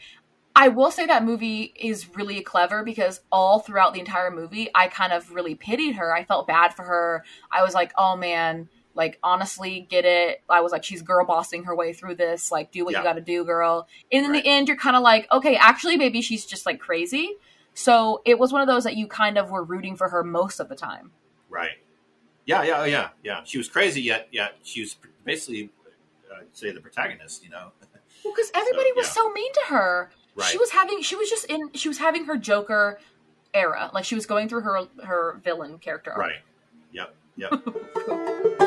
i 0.55 0.69
will 0.69 0.91
say 0.91 1.07
that 1.07 1.25
movie 1.25 1.73
is 1.77 2.15
really 2.17 2.41
clever 2.43 2.83
because 2.85 3.21
all 3.31 3.61
throughout 3.61 3.95
the 3.95 4.01
entire 4.01 4.31
movie 4.31 4.69
i 4.75 4.87
kind 4.89 5.13
of 5.13 5.33
really 5.33 5.55
pitied 5.55 5.95
her 5.97 6.15
i 6.15 6.25
felt 6.25 6.47
bad 6.47 6.75
for 6.75 6.83
her 6.85 7.25
i 7.51 7.63
was 7.63 7.75
like 7.75 7.93
oh 7.97 8.17
man 8.17 8.69
like 8.95 9.19
honestly 9.23 9.87
get 9.89 10.05
it 10.05 10.43
i 10.49 10.61
was 10.61 10.73
like 10.73 10.85
she's 10.85 11.03
girl 11.03 11.25
bossing 11.25 11.65
her 11.65 11.75
way 11.75 11.93
through 11.93 12.15
this 12.15 12.51
like 12.53 12.71
do 12.71 12.85
what 12.85 12.93
Yeah. 12.93 12.99
you 12.99 13.05
gotta 13.05 13.21
do 13.21 13.45
girl 13.45 13.89
and 14.11 14.25
in 14.27 14.31
Right. 14.33 14.43
the 14.45 14.49
end 14.51 14.69
you're 14.69 14.77
kind 14.77 14.97
of 14.97 15.03
like 15.03 15.27
okay 15.33 15.57
actually 15.57 15.97
maybe 15.97 16.21
she's 16.23 16.45
just 16.45 16.67
like 16.67 16.79
crazy 16.79 17.37
so 17.75 18.21
it 18.27 18.39
was 18.39 18.53
one 18.53 18.61
of 18.61 18.69
those 18.69 18.85
that 18.85 18.97
you 18.97 19.07
kind 19.07 19.39
of 19.39 19.51
were 19.51 19.65
rooting 19.65 19.97
for 19.97 20.09
her 20.11 20.23
most 20.23 20.61
of 20.61 20.69
the 20.69 20.77
time 20.77 21.11
Right. 21.49 21.77
Yeah, 22.47 22.63
yeah, 22.65 22.81
oh, 22.81 22.85
yeah, 22.85 23.11
yeah. 23.23 23.43
She 23.45 23.59
was 23.59 23.69
crazy, 23.69 24.01
yet, 24.01 24.27
yet 24.33 24.55
she 24.65 24.81
was 24.81 24.97
basically, 25.23 25.71
uh, 26.33 26.41
say, 26.55 26.73
the 26.73 26.81
protagonist. 26.81 27.45
You 27.45 27.51
know. 27.51 27.73
Well, 28.25 28.35
because 28.35 28.51
everybody 28.55 28.91
was 28.97 29.07
yeah. 29.07 29.13
so 29.13 29.31
mean 29.33 29.53
to 29.53 29.61
her. 29.69 30.11
Right. 30.35 30.49
She 30.51 30.59
was 30.59 30.71
having 30.71 31.03
she 31.03 31.17
was 31.17 31.29
just 31.29 31.45
in 31.47 31.73
she 31.75 31.89
was 31.89 31.99
having 31.99 32.25
her 32.25 32.37
Joker 32.37 32.99
era. 33.53 33.91
Like 33.93 34.05
she 34.05 34.15
was 34.15 34.27
going 34.27 34.49
through 34.49 34.63
her 34.63 34.83
her 35.05 35.41
villain 35.45 35.79
character 35.79 36.13
arc. 36.13 36.21
Right. 36.21 36.37
Yep. 36.93 37.15
Yep. 37.37 37.51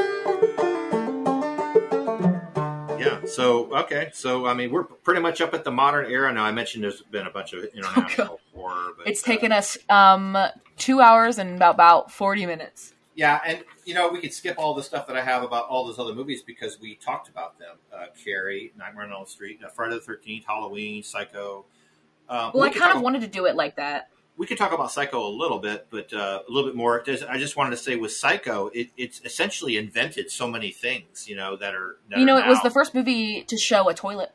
yeah. 2.99 3.25
So 3.25 3.75
okay. 3.77 4.09
So 4.13 4.45
I 4.45 4.53
mean, 4.53 4.71
we're 4.71 4.83
pretty 4.83 5.21
much 5.21 5.41
up 5.41 5.53
at 5.53 5.63
the 5.63 5.71
modern 5.71 6.09
era 6.11 6.31
now. 6.31 6.43
I 6.43 6.51
mentioned 6.51 6.83
there's 6.83 7.01
been 7.01 7.27
a 7.27 7.31
bunch 7.31 7.53
of 7.53 7.63
international 7.75 8.39
horror, 8.55 8.93
but 8.97 9.07
It's 9.07 9.23
uh, 9.23 9.27
taken 9.27 9.51
us 9.51 9.77
um 9.89 10.37
two 10.77 11.01
hours 11.01 11.37
and 11.37 11.55
about, 11.55 11.75
about 11.75 12.11
forty 12.11 12.45
minutes. 12.45 12.93
Yeah, 13.15 13.39
and 13.47 13.63
you 13.85 13.93
know 13.93 14.09
we 14.09 14.19
could 14.19 14.33
skip 14.33 14.55
all 14.59 14.73
the 14.73 14.83
stuff 14.83 15.07
that 15.07 15.15
I 15.15 15.21
have 15.23 15.41
about 15.41 15.67
all 15.69 15.85
those 15.85 15.97
other 15.99 16.13
movies 16.13 16.41
because 16.43 16.79
we 16.81 16.95
talked 16.95 17.29
about 17.29 17.57
them: 17.57 17.77
uh, 17.93 18.07
Carrie, 18.23 18.73
Nightmare 18.77 19.05
on 19.05 19.11
Elm 19.13 19.25
Street, 19.25 19.59
uh, 19.65 19.69
Friday 19.69 19.95
the 19.95 20.01
Thirteenth, 20.01 20.45
Halloween, 20.45 21.01
Psycho. 21.01 21.65
Um, 22.27 22.51
Well, 22.53 22.63
we 22.63 22.69
I 22.69 22.73
kind 22.73 22.95
of 22.95 23.01
wanted 23.01 23.21
to 23.21 23.27
do 23.27 23.45
it 23.45 23.55
like 23.55 23.77
that. 23.77 24.09
we 24.35 24.45
could 24.45 24.57
talk 24.57 24.73
about 24.73 24.91
Psycho 24.91 25.25
a 25.25 25.29
little 25.29 25.59
bit, 25.59 25.87
but 25.89 26.11
uh, 26.11 26.41
a 26.45 26.51
little 26.51 26.69
bit 26.69 26.75
more. 26.75 27.01
I 27.29 27.37
just 27.37 27.55
wanted 27.55 27.69
to 27.71 27.77
say 27.77 27.95
with 27.95 28.11
Psycho, 28.11 28.67
it, 28.73 28.89
it's 28.97 29.21
essentially 29.23 29.77
invented 29.77 30.29
so 30.29 30.45
many 30.49 30.71
things, 30.71 31.29
you 31.29 31.37
know, 31.37 31.55
that 31.55 31.73
are 31.73 31.95
that 32.09 32.19
You 32.19 32.25
know, 32.25 32.35
are 32.37 32.45
it 32.45 32.49
was 32.49 32.61
the 32.63 32.69
first 32.69 32.93
movie 32.93 33.43
to 33.43 33.57
show 33.57 33.87
a 33.87 33.93
toilet. 33.93 34.31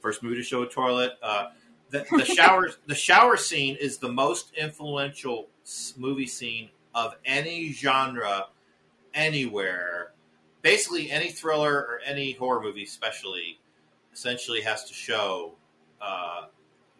first 0.00 0.22
movie 0.22 0.36
to 0.36 0.42
show 0.44 0.62
a 0.62 0.68
toilet. 0.68 1.12
Uh, 1.20 1.46
the, 1.90 2.06
the 2.16 2.24
shower 2.24 2.68
the 2.86 2.94
shower 2.94 3.36
scene 3.36 3.76
is 3.80 3.98
the 3.98 4.12
most 4.12 4.52
influential 4.56 5.48
movie 5.96 6.26
scene 6.26 6.70
of 6.94 7.14
any 7.24 7.72
genre 7.72 8.46
anywhere. 9.14 10.12
Basically, 10.62 11.10
any 11.10 11.30
thriller 11.30 11.74
or 11.74 12.00
any 12.04 12.32
horror 12.32 12.62
movie, 12.62 12.84
especially, 12.84 13.58
essentially 14.12 14.60
has 14.60 14.84
to 14.84 14.94
show, 14.94 15.54
uh, 16.00 16.46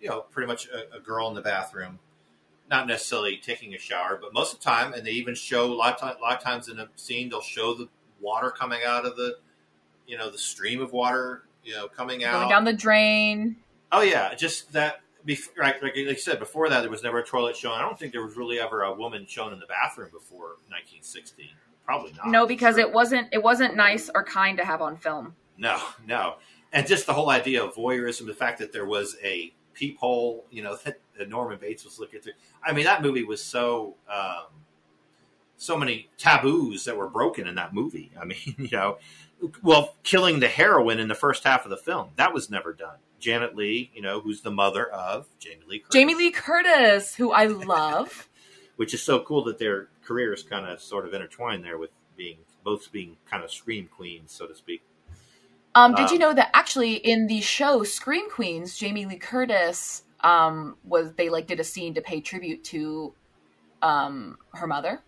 you 0.01 0.09
know, 0.09 0.23
pretty 0.23 0.49
much 0.49 0.69
a, 0.69 0.97
a 0.97 1.01
girl 1.01 1.29
in 1.29 1.35
the 1.35 1.43
bathroom, 1.43 1.99
not 2.71 2.87
necessarily 2.87 3.37
taking 3.37 3.75
a 3.75 3.79
shower, 3.79 4.19
but 4.21 4.33
most 4.33 4.53
of 4.53 4.59
the 4.59 4.65
time, 4.65 4.95
and 4.95 5.07
they 5.07 5.13
even 5.13 5.35
show 5.35 5.73
a 5.73 5.75
lot 5.75 5.95
of, 5.95 6.01
time, 6.01 6.17
a 6.19 6.21
lot 6.21 6.37
of 6.37 6.43
times 6.43 6.69
in 6.69 6.81
a 6.81 6.89
scene, 6.97 7.29
they'll 7.29 7.41
show 7.41 7.75
the 7.75 7.89
water 8.21 8.51
coming 8.51 8.81
out 8.85 9.05
of 9.05 9.17
the, 9.17 9.37
you 10.07 10.17
know, 10.19 10.31
the 10.31 10.39
stream 10.39 10.81
of 10.81 10.93
water, 10.93 11.43
you 11.65 11.75
know, 11.75 11.87
coming 11.87 12.25
out 12.25 12.33
Going 12.33 12.49
down 12.49 12.65
the 12.65 12.73
drain. 12.73 13.57
Oh 13.93 14.01
yeah, 14.01 14.35
just 14.35 14.73
that. 14.73 15.01
Before, 15.25 15.63
like, 15.63 15.83
like 15.83 15.97
I 15.97 16.15
said 16.15 16.39
before 16.39 16.69
that, 16.69 16.81
there 16.81 16.91
was 16.91 17.03
never 17.03 17.19
a 17.19 17.25
toilet 17.25 17.57
shown. 17.57 17.73
I 17.73 17.83
don't 17.83 17.99
think 17.99 18.13
there 18.13 18.25
was 18.25 18.37
really 18.37 18.59
ever 18.59 18.83
a 18.83 18.93
woman 18.93 19.25
shown 19.27 19.53
in 19.53 19.61
the 19.61 19.67
bathroom 19.67 20.11
before 20.13 20.57
1960. 20.69 21.55
Probably 21.85 22.13
not. 22.13 22.29
No, 22.29 22.47
because 22.47 22.77
it 22.77 22.93
wasn't 22.93 23.29
it 23.33 23.43
wasn't 23.43 23.77
nice 23.77 24.11
or 24.15 24.25
kind 24.25 24.59
to 24.59 24.65
have 24.65 24.83
on 24.83 24.97
film. 24.97 25.35
No, 25.59 25.79
no, 26.07 26.37
and 26.73 26.87
just 26.87 27.07
the 27.07 27.13
whole 27.13 27.31
idea 27.31 27.63
of 27.63 27.75
voyeurism, 27.75 28.27
the 28.27 28.35
fact 28.35 28.59
that 28.59 28.73
there 28.73 28.87
was 28.87 29.17
a 29.23 29.53
peephole, 29.75 30.47
you 30.51 30.63
know, 30.63 30.77
that, 30.85 31.01
that 31.19 31.29
Norman 31.29 31.59
Bates 31.61 31.85
was 31.85 31.99
looking 31.99 32.21
through. 32.21 32.33
I 32.65 32.73
mean, 32.73 32.85
that 32.85 33.03
movie 33.03 33.25
was 33.25 33.43
so 33.43 33.97
um, 34.13 34.47
so 35.57 35.77
many 35.77 36.09
taboos 36.19 36.85
that 36.85 36.97
were 36.97 37.09
broken 37.09 37.47
in 37.47 37.55
that 37.57 37.75
movie. 37.75 38.11
I 38.21 38.25
mean, 38.25 38.55
you 38.59 38.71
know, 38.73 38.99
well, 39.63 39.97
killing 40.03 40.41
the 40.41 40.49
heroine 40.49 40.99
in 40.99 41.09
the 41.09 41.15
first 41.15 41.45
half 41.45 41.65
of 41.65 41.71
the 41.71 41.77
film 41.77 42.11
that 42.17 42.33
was 42.33 42.51
never 42.51 42.73
done. 42.73 42.97
Janet 43.23 43.57
Leigh, 43.57 43.91
you 43.95 44.03
know, 44.03 44.21
who's 44.21 44.43
the 44.43 44.51
mother 44.51 44.87
of 44.91 45.27
Jamie 45.39 45.63
Lee. 45.67 45.79
Curtis. 45.79 45.93
Jamie 45.93 46.15
Lee 46.15 46.31
Curtis, 46.31 47.15
who 47.15 47.33
I 47.33 47.47
love. 47.47 48.29
which 48.77 48.95
is 48.95 49.03
so 49.03 49.21
cool 49.21 49.45
that 49.45 49.59
their 49.59 49.89
careers 50.05 50.43
kind 50.43 50.67
of 50.67 50.81
sort 50.81 51.07
of 51.07 51.15
intertwined 51.15 51.65
there 51.65 51.79
with 51.79 51.91
being 52.17 52.39
both 52.65 52.91
being 52.93 53.17
kind 53.31 53.45
of 53.45 53.51
scream 53.51 53.89
queens, 53.95 54.33
so 54.33 54.47
to 54.47 54.55
speak. 54.55 54.83
Um, 55.75 55.95
did 55.95 56.09
Um, 56.09 56.13
you 56.13 56.19
know 56.19 56.35
that 56.35 56.51
actually 56.53 56.95
in 56.95 57.27
the 57.27 57.41
show 57.41 57.85
Scream 57.85 58.29
Queens, 58.29 58.77
Jamie 58.77 59.07
Lee 59.07 59.17
Curtis 59.17 60.03
um, 60.21 60.77
was 60.85 61.13
they 61.15 61.29
like 61.29 61.47
did 61.47 61.61
a 61.61 61.65
scene 61.65 61.95
to 61.95 62.01
pay 62.01 62.21
tribute 62.21 62.65
to 62.65 63.15
um, 63.83 64.37
her 64.55 64.67
mother. 64.67 65.03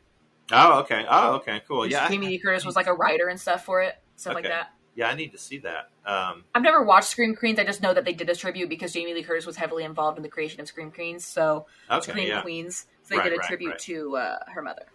Oh, 0.53 0.81
okay. 0.81 1.05
Oh, 1.09 1.35
okay. 1.37 1.63
Cool. 1.67 1.87
Yeah, 1.87 2.09
Jamie 2.09 2.27
Lee 2.27 2.39
Curtis 2.39 2.65
was 2.65 2.77
like 2.77 2.87
a 2.87 2.95
writer 2.95 3.29
and 3.29 3.41
stuff 3.41 3.65
for 3.65 3.83
it, 3.83 3.97
stuff 4.17 4.35
like 4.35 4.45
that. 4.45 4.74
Yeah. 4.95 5.09
I 5.09 5.15
need 5.15 5.33
to 5.33 5.39
see 5.39 5.59
that. 5.59 5.91
Um, 6.07 6.45
I've 6.55 6.63
never 6.63 6.83
watched 6.83 7.09
Scream 7.09 7.35
Queens. 7.35 7.59
I 7.59 7.65
just 7.65 7.83
know 7.83 7.95
that 7.95 8.05
they 8.05 8.13
did 8.13 8.29
a 8.29 8.35
tribute 8.37 8.69
because 8.69 8.93
Jamie 8.93 9.15
Lee 9.15 9.23
Curtis 9.23 9.47
was 9.47 9.57
heavily 9.57 9.85
involved 9.85 10.19
in 10.19 10.23
the 10.23 10.29
creation 10.29 10.61
of 10.61 10.69
Scream 10.69 10.91
Queens. 10.91 11.25
So 11.25 11.67
okay. 11.91 12.11
Scream 12.11 12.29
Yeah. 12.29 12.43
Queens, 12.43 12.87
so 13.03 13.11
they 13.11 13.17
Right, 13.19 13.25
did 13.25 13.33
a 13.35 13.37
right, 13.39 13.47
tribute 13.49 13.71
right. 13.71 13.79
to 13.81 14.17
uh, 14.17 14.39
her 14.49 14.63
mother. 14.63 14.87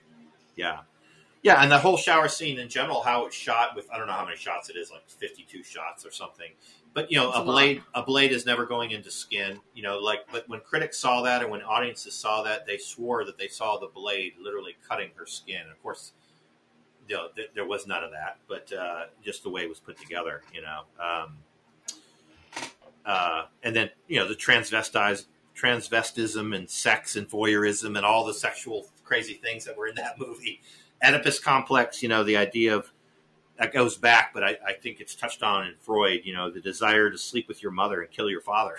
Yeah. 0.56 0.80
Yeah, 1.42 1.62
and 1.64 1.72
the 1.72 1.80
whole 1.80 1.96
shower 1.96 2.28
scene 2.28 2.60
in 2.60 2.68
general, 2.68 3.02
how 3.02 3.26
it's 3.26 3.36
shot 3.36 3.74
with 3.76 3.90
I 3.92 3.98
don't 3.98 4.08
know 4.08 4.14
how 4.14 4.26
many 4.26 4.36
shots 4.36 4.70
it 4.70 4.76
is, 4.76 4.92
like 4.92 5.08
fifty 5.10 5.46
two 5.50 5.64
shots 5.64 6.06
or 6.06 6.12
something. 6.12 6.52
But 6.94 7.12
you 7.12 7.18
know, 7.18 7.30
It's 7.30 7.38
a 7.38 7.44
blade 7.44 7.82
a 7.94 8.04
blade 8.04 8.34
is 8.34 8.46
never 8.46 8.66
going 8.66 8.92
into 8.92 9.10
skin. 9.10 9.62
You 9.74 9.84
know, 9.84 10.00
like 10.00 10.26
but 10.32 10.50
when 10.50 10.60
critics 10.60 11.00
saw 11.00 11.22
that 11.22 11.42
and 11.42 11.50
when 11.50 11.62
audiences 11.62 12.14
saw 12.14 12.44
that, 12.44 12.66
they 12.66 12.78
swore 12.78 13.24
that 13.24 13.38
they 13.38 13.48
saw 13.48 13.78
the 13.80 13.88
blade 13.88 14.34
literally 14.42 14.76
cutting 14.90 15.12
her 15.16 15.26
skin. 15.26 15.62
And 15.62 15.72
of 15.72 15.82
course, 15.82 16.12
know, 17.16 17.28
th- 17.36 17.52
there 17.56 17.66
was 17.66 17.88
none 17.88 18.04
of 18.04 18.12
that, 18.12 18.38
but 18.48 18.72
uh, 18.74 19.06
just 19.24 19.44
the 19.44 19.50
way 19.50 19.62
it 19.62 19.70
was 19.70 19.80
put 19.80 19.98
together, 19.98 20.42
you 20.54 20.62
know. 20.62 20.82
Um, 21.00 21.38
uh, 23.06 23.46
and 23.64 23.76
then 23.76 23.90
you 24.08 24.20
know 24.20 24.28
the 24.28 24.36
transvestize 24.36 25.26
transvestism 25.60 26.56
and 26.56 26.70
sex 26.70 27.16
and 27.16 27.28
voyeurism 27.30 27.98
and 27.98 28.06
all 28.06 28.26
the 28.26 28.34
sexual 28.34 28.88
crazy 29.04 29.34
things 29.34 29.66
that 29.66 29.76
were 29.76 29.88
in 29.88 29.96
that 29.96 30.20
movie. 30.20 30.62
Oedipus 31.04 31.40
complex, 31.40 32.04
you 32.04 32.10
know, 32.10 32.24
the 32.24 32.38
idea 32.38 32.76
of 32.76 32.92
that 33.58 33.74
goes 33.74 33.98
back, 33.98 34.34
but 34.34 34.44
I, 34.44 34.58
I 34.66 34.74
think 34.74 35.02
it's 35.02 35.16
touched 35.16 35.44
on 35.44 35.66
in 35.66 35.74
Freud. 35.80 36.22
You 36.24 36.34
know, 36.34 36.50
the 36.50 36.62
desire 36.62 37.10
to 37.10 37.18
sleep 37.18 37.48
with 37.48 37.62
your 37.62 37.72
mother 37.72 38.02
and 38.02 38.10
kill 38.10 38.30
your 38.30 38.42
father. 38.42 38.78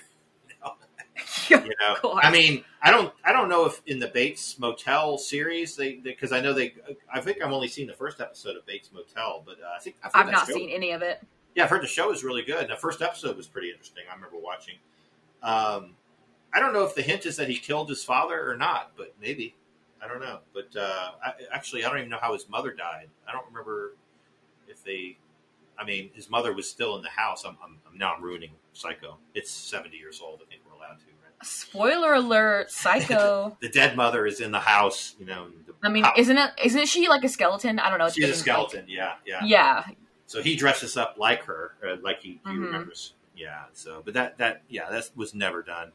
You 1.50 1.56
know, 1.80 1.96
God. 2.02 2.20
I 2.22 2.30
mean, 2.30 2.64
I 2.82 2.90
don't, 2.90 3.12
I 3.24 3.32
don't 3.32 3.48
know 3.48 3.66
if 3.66 3.80
in 3.86 3.98
the 3.98 4.06
Bates 4.08 4.58
Motel 4.58 5.18
series 5.18 5.74
they, 5.76 5.94
because 5.96 6.30
I 6.32 6.40
know 6.40 6.52
they, 6.52 6.74
I 7.12 7.20
think 7.20 7.42
I've 7.42 7.50
only 7.52 7.66
seen 7.68 7.86
the 7.88 7.92
first 7.94 8.20
episode 8.20 8.56
of 8.56 8.64
Bates 8.66 8.90
Motel, 8.92 9.42
but 9.44 9.54
uh, 9.56 9.76
I 9.76 9.80
think 9.80 9.96
I've, 10.04 10.10
I've 10.14 10.30
not 10.30 10.46
show- 10.46 10.54
seen 10.54 10.70
any 10.70 10.92
of 10.92 11.02
it. 11.02 11.20
yeah, 11.56 11.64
I've 11.64 11.70
heard 11.70 11.82
the 11.82 11.88
show 11.88 12.12
is 12.12 12.22
really 12.22 12.42
good. 12.42 12.60
And 12.62 12.70
The 12.70 12.76
first 12.76 13.02
episode 13.02 13.36
was 13.36 13.46
pretty 13.48 13.70
interesting. 13.70 14.04
I 14.10 14.14
remember 14.14 14.36
watching. 14.38 14.76
Um, 15.42 15.96
I 16.52 16.60
don't 16.60 16.72
know 16.72 16.84
if 16.84 16.94
the 16.94 17.02
hint 17.02 17.26
is 17.26 17.36
that 17.36 17.48
he 17.48 17.56
killed 17.56 17.88
his 17.88 18.04
father 18.04 18.48
or 18.50 18.56
not, 18.56 18.92
but 18.96 19.14
maybe. 19.20 19.54
I 20.02 20.08
don't 20.08 20.20
know. 20.20 20.38
But 20.54 20.74
uh, 20.76 21.10
I, 21.24 21.32
actually, 21.52 21.84
I 21.84 21.88
don't 21.88 21.98
even 21.98 22.10
know 22.10 22.18
how 22.20 22.32
his 22.32 22.48
mother 22.48 22.72
died. 22.72 23.08
I 23.28 23.32
don't 23.32 23.46
remember 23.46 23.96
if 24.68 24.82
they. 24.84 25.18
I 25.78 25.84
mean, 25.84 26.10
his 26.14 26.28
mother 26.30 26.52
was 26.52 26.68
still 26.68 26.96
in 26.96 27.02
the 27.02 27.08
house. 27.10 27.44
I'm, 27.44 27.56
I'm, 27.64 27.78
I'm 27.90 27.96
now 27.98 28.14
I'm 28.14 28.22
ruining 28.22 28.50
Psycho. 28.72 29.16
It's 29.34 29.50
70 29.50 29.96
years 29.96 30.20
old. 30.22 30.40
I 30.44 30.48
think 30.48 30.60
we're 30.66 30.74
allowed 30.76 30.98
to. 30.98 31.04
Right? 31.22 31.29
Spoiler 31.42 32.14
alert: 32.14 32.70
Psycho. 32.70 33.56
The 33.60 33.68
dead 33.68 33.96
mother 33.96 34.26
is 34.26 34.40
in 34.40 34.50
the 34.52 34.60
house. 34.60 35.14
You 35.18 35.26
know. 35.26 35.48
I 35.82 35.88
mean, 35.88 36.04
house- 36.04 36.18
isn't 36.18 36.36
it? 36.36 36.50
Isn't 36.62 36.86
she 36.86 37.08
like 37.08 37.24
a 37.24 37.28
skeleton? 37.28 37.78
I 37.78 37.88
don't 37.88 37.98
know. 37.98 38.08
She's 38.10 38.28
a 38.28 38.34
skeleton. 38.34 38.84
Yeah, 38.88 39.14
yeah. 39.24 39.40
Yeah, 39.44 39.84
So 40.26 40.42
he 40.42 40.54
dresses 40.56 40.96
up 40.96 41.16
like 41.18 41.44
her, 41.44 41.72
uh, 41.86 41.96
like 42.02 42.20
he, 42.20 42.40
he 42.44 42.50
Mhm. 42.52 42.64
remembers. 42.66 43.14
Yeah. 43.34 43.64
So, 43.72 44.02
but 44.04 44.12
that 44.14 44.36
that 44.38 44.62
yeah, 44.68 44.90
that 44.90 45.10
was 45.16 45.34
never 45.34 45.62
done. 45.62 45.92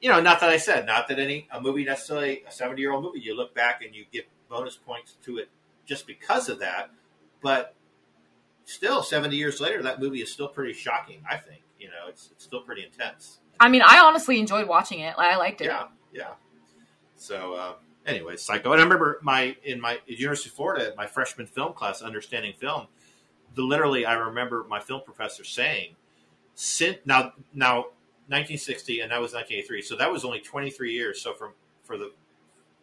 You 0.00 0.08
know, 0.08 0.20
not 0.20 0.40
that 0.40 0.48
I 0.48 0.56
said, 0.56 0.86
not 0.86 1.08
that 1.08 1.18
any 1.18 1.46
a 1.52 1.60
movie 1.60 1.84
necessarily 1.84 2.42
a 2.48 2.50
seventy 2.50 2.80
year 2.80 2.92
old 2.92 3.04
movie. 3.04 3.20
You 3.20 3.36
look 3.36 3.54
back 3.54 3.82
and 3.84 3.94
you 3.94 4.06
give 4.10 4.24
bonus 4.48 4.76
points 4.76 5.16
to 5.24 5.36
it 5.36 5.50
just 5.84 6.06
because 6.06 6.48
of 6.48 6.60
that, 6.60 6.90
but 7.42 7.74
still, 8.64 9.02
seventy 9.02 9.36
years 9.36 9.60
later, 9.60 9.82
that 9.82 10.00
movie 10.00 10.22
is 10.22 10.32
still 10.32 10.48
pretty 10.48 10.72
shocking. 10.72 11.22
I 11.28 11.36
think. 11.36 11.62
You 11.78 11.88
know, 11.88 12.08
it's 12.08 12.30
it's 12.32 12.44
still 12.44 12.62
pretty 12.62 12.84
intense. 12.84 13.40
I 13.60 13.68
mean, 13.68 13.82
I 13.82 14.00
honestly 14.00 14.40
enjoyed 14.40 14.66
watching 14.66 15.00
it. 15.00 15.14
I 15.18 15.36
liked 15.36 15.60
it. 15.60 15.66
Yeah, 15.66 15.88
yeah. 16.12 16.30
So, 17.16 17.52
uh, 17.52 17.74
anyway, 18.06 18.36
Psycho. 18.36 18.72
And 18.72 18.80
I 18.80 18.84
remember 18.84 19.20
my 19.22 19.54
in 19.62 19.80
my 19.80 20.00
University 20.06 20.48
of 20.48 20.54
Florida, 20.54 20.94
my 20.96 21.06
freshman 21.06 21.46
film 21.46 21.74
class, 21.74 22.00
understanding 22.00 22.54
film. 22.58 22.86
The 23.54 23.62
literally, 23.62 24.06
I 24.06 24.14
remember 24.14 24.64
my 24.68 24.80
film 24.80 25.02
professor 25.04 25.44
saying, 25.44 25.96
"Since 26.54 26.98
now, 27.04 27.34
now, 27.52 27.88
1960, 28.28 29.00
and 29.00 29.12
that 29.12 29.20
was 29.20 29.34
1983. 29.34 29.82
So 29.82 29.96
that 29.96 30.10
was 30.10 30.24
only 30.24 30.40
23 30.40 30.92
years. 30.92 31.20
So 31.20 31.34
from 31.34 31.52
for 31.84 31.98
the 31.98 32.12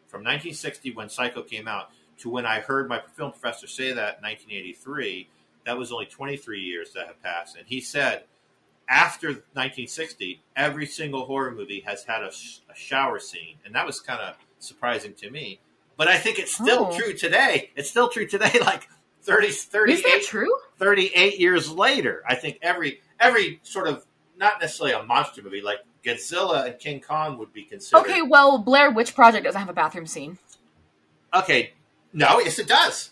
from 0.07 0.21
1960 0.21 0.91
when 0.91 1.09
Psycho 1.09 1.41
came 1.41 1.67
out 1.67 1.89
to 2.19 2.29
when 2.29 2.45
I 2.45 2.59
heard 2.59 2.87
my 2.87 3.01
film 3.15 3.31
professor 3.31 3.65
say 3.67 3.93
that 3.93 4.17
in 4.17 4.23
1983, 4.23 5.29
that 5.65 5.77
was 5.77 5.91
only 5.91 6.05
23 6.05 6.61
years 6.61 6.93
that 6.93 7.07
have 7.07 7.21
passed. 7.23 7.57
And 7.57 7.65
he 7.67 7.81
said." 7.81 8.25
After 8.89 9.27
1960, 9.29 10.41
every 10.55 10.85
single 10.85 11.25
horror 11.25 11.51
movie 11.51 11.83
has 11.85 12.03
had 12.03 12.23
a, 12.23 12.31
sh- 12.31 12.59
a 12.69 12.75
shower 12.75 13.19
scene, 13.19 13.55
and 13.65 13.75
that 13.75 13.85
was 13.85 13.99
kind 13.99 14.19
of 14.21 14.35
surprising 14.59 15.13
to 15.15 15.29
me. 15.29 15.59
But 15.97 16.07
I 16.07 16.17
think 16.17 16.39
it's 16.39 16.53
still 16.53 16.89
Oh. 16.91 16.97
true 16.97 17.13
today. 17.13 17.71
It's 17.75 17.89
still 17.89 18.07
true 18.09 18.27
today, 18.27 18.51
like 18.61 18.87
30, 19.23 19.47
Is 19.47 19.65
that 19.65 19.71
38, 19.71 20.23
true? 20.23 20.55
38 20.77 21.39
years 21.39 21.71
later. 21.71 22.23
I 22.27 22.35
think 22.35 22.59
every 22.61 23.01
every 23.19 23.59
sort 23.63 23.87
of 23.87 24.05
not 24.37 24.61
necessarily 24.61 24.93
a 24.93 25.03
monster 25.03 25.41
movie 25.41 25.61
like 25.61 25.79
Godzilla 26.03 26.65
and 26.67 26.79
King 26.79 27.01
Kong 27.01 27.37
would 27.39 27.51
be 27.51 27.63
considered. 27.63 28.01
Okay, 28.01 28.21
well, 28.21 28.59
Blair 28.59 28.91
Witch 28.91 29.15
Project 29.15 29.43
doesn't 29.43 29.59
have 29.59 29.69
a 29.69 29.73
bathroom 29.73 30.05
scene. 30.05 30.37
Okay, 31.33 31.73
no, 32.13 32.39
yes, 32.39 32.59
it 32.59 32.67
does. 32.67 33.11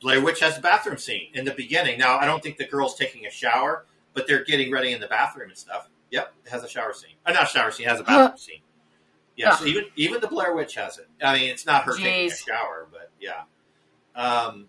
Blair 0.00 0.20
Witch 0.20 0.40
has 0.40 0.58
a 0.58 0.60
bathroom 0.60 0.98
scene 0.98 1.28
in 1.34 1.46
the 1.46 1.52
beginning. 1.54 1.98
Now, 1.98 2.18
I 2.18 2.26
don't 2.26 2.42
think 2.42 2.58
the 2.58 2.66
girl's 2.66 2.94
taking 2.94 3.26
a 3.26 3.30
shower, 3.30 3.86
but 4.16 4.26
they're 4.26 4.42
getting 4.42 4.72
ready 4.72 4.92
in 4.92 5.00
the 5.00 5.06
bathroom 5.06 5.50
and 5.50 5.58
stuff. 5.58 5.88
Yep, 6.10 6.32
it 6.44 6.50
has 6.50 6.64
a 6.64 6.68
shower 6.68 6.92
scene. 6.92 7.14
Uh, 7.24 7.32
not 7.32 7.44
a 7.44 7.46
shower 7.46 7.70
scene. 7.70 7.86
It 7.86 7.90
has 7.90 8.00
a 8.00 8.04
bathroom 8.04 8.38
scene. 8.38 8.60
Yeah, 9.36 9.54
so 9.54 9.66
even 9.66 9.84
even 9.96 10.20
the 10.20 10.26
Blair 10.28 10.56
Witch 10.56 10.74
has 10.76 10.98
it. 10.98 11.06
I 11.22 11.34
mean, 11.36 11.50
it's 11.50 11.66
not 11.66 11.84
her 11.84 11.92
taking 11.94 12.32
a 12.32 12.34
shower, 12.34 12.88
but 12.90 13.10
yeah. 13.20 13.42
Um, 14.14 14.66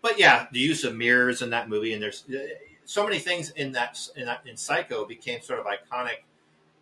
but 0.00 0.18
yeah, 0.18 0.46
the 0.52 0.58
use 0.58 0.84
of 0.84 0.96
mirrors 0.96 1.42
in 1.42 1.50
that 1.50 1.68
movie, 1.68 1.92
and 1.92 2.02
there's 2.02 2.24
uh, 2.30 2.38
so 2.86 3.04
many 3.04 3.18
things 3.18 3.50
in 3.50 3.72
that 3.72 4.00
in, 4.16 4.24
that, 4.24 4.40
in 4.46 4.56
Psycho 4.56 5.04
became 5.04 5.42
sort 5.42 5.60
of 5.60 5.66
iconic 5.66 6.24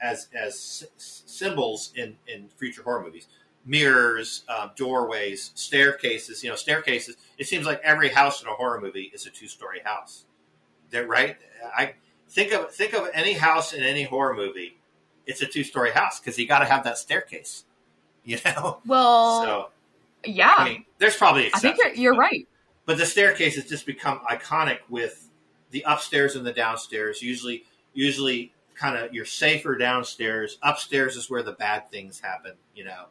as 0.01 0.29
as 0.33 0.87
s- 0.97 1.23
symbols 1.27 1.93
in 1.97 2.17
in 2.29 2.49
future 2.49 2.83
horror 2.85 3.03
movies. 3.03 3.27
Mirrors, 3.65 4.45
um, 4.49 4.71
doorways, 4.77 5.51
staircases. 5.55 6.45
You 6.45 6.51
know, 6.51 6.57
staircases. 6.57 7.17
It 7.39 7.49
seems 7.49 7.67
like 7.67 7.81
every 7.83 8.11
house 8.11 8.43
in 8.43 8.49
a 8.49 8.53
horror 8.53 8.81
movie 8.81 9.11
is 9.13 9.27
a 9.27 9.31
two 9.31 9.49
story 9.49 9.81
house. 9.85 10.25
They're 10.93 11.07
right. 11.07 11.37
I 11.77 11.95
think 12.29 12.53
of 12.53 12.71
think 12.73 12.93
of 12.93 13.09
any 13.13 13.33
house 13.33 13.73
in 13.73 13.83
any 13.83 14.05
horror 14.05 14.35
movie. 14.35 14.79
It's 15.27 15.43
a 15.43 15.47
two 15.47 15.65
story 15.65 15.91
house 15.91 16.21
because 16.21 16.39
you 16.39 16.47
got 16.47 16.61
to 16.61 16.65
have 16.67 16.85
that 16.85 16.99
staircase. 16.99 17.65
You 18.25 18.39
know. 18.45 18.79
Well, 18.87 19.43
so 19.43 19.69
yeah, 20.25 20.55
I 20.57 20.69
mean, 20.69 20.85
there's 20.99 21.17
probably 21.17 21.51
I 21.53 21.59
think 21.59 21.77
you're, 21.79 21.93
you're 21.95 22.13
but- 22.15 22.21
right. 22.21 22.49
but 22.87 22.97
the 22.99 23.05
staircase 23.05 23.57
has 23.57 23.65
just 23.67 23.85
become 23.85 24.21
iconic 24.31 24.79
with 24.89 25.29
the 25.73 25.83
upstairs 25.89 26.37
and 26.37 26.47
the 26.47 26.53
downstairs. 26.53 27.21
Usually, 27.21 27.65
usually, 27.95 28.53
kind 28.77 28.97
of 28.97 29.13
you're 29.13 29.25
safer 29.25 29.77
downstairs. 29.77 30.57
Upstairs 30.63 31.17
is 31.17 31.29
where 31.29 31.43
the 31.43 31.51
bad 31.51 31.91
things 31.91 32.21
happen. 32.21 32.53
You 32.77 32.85
know, 32.85 33.07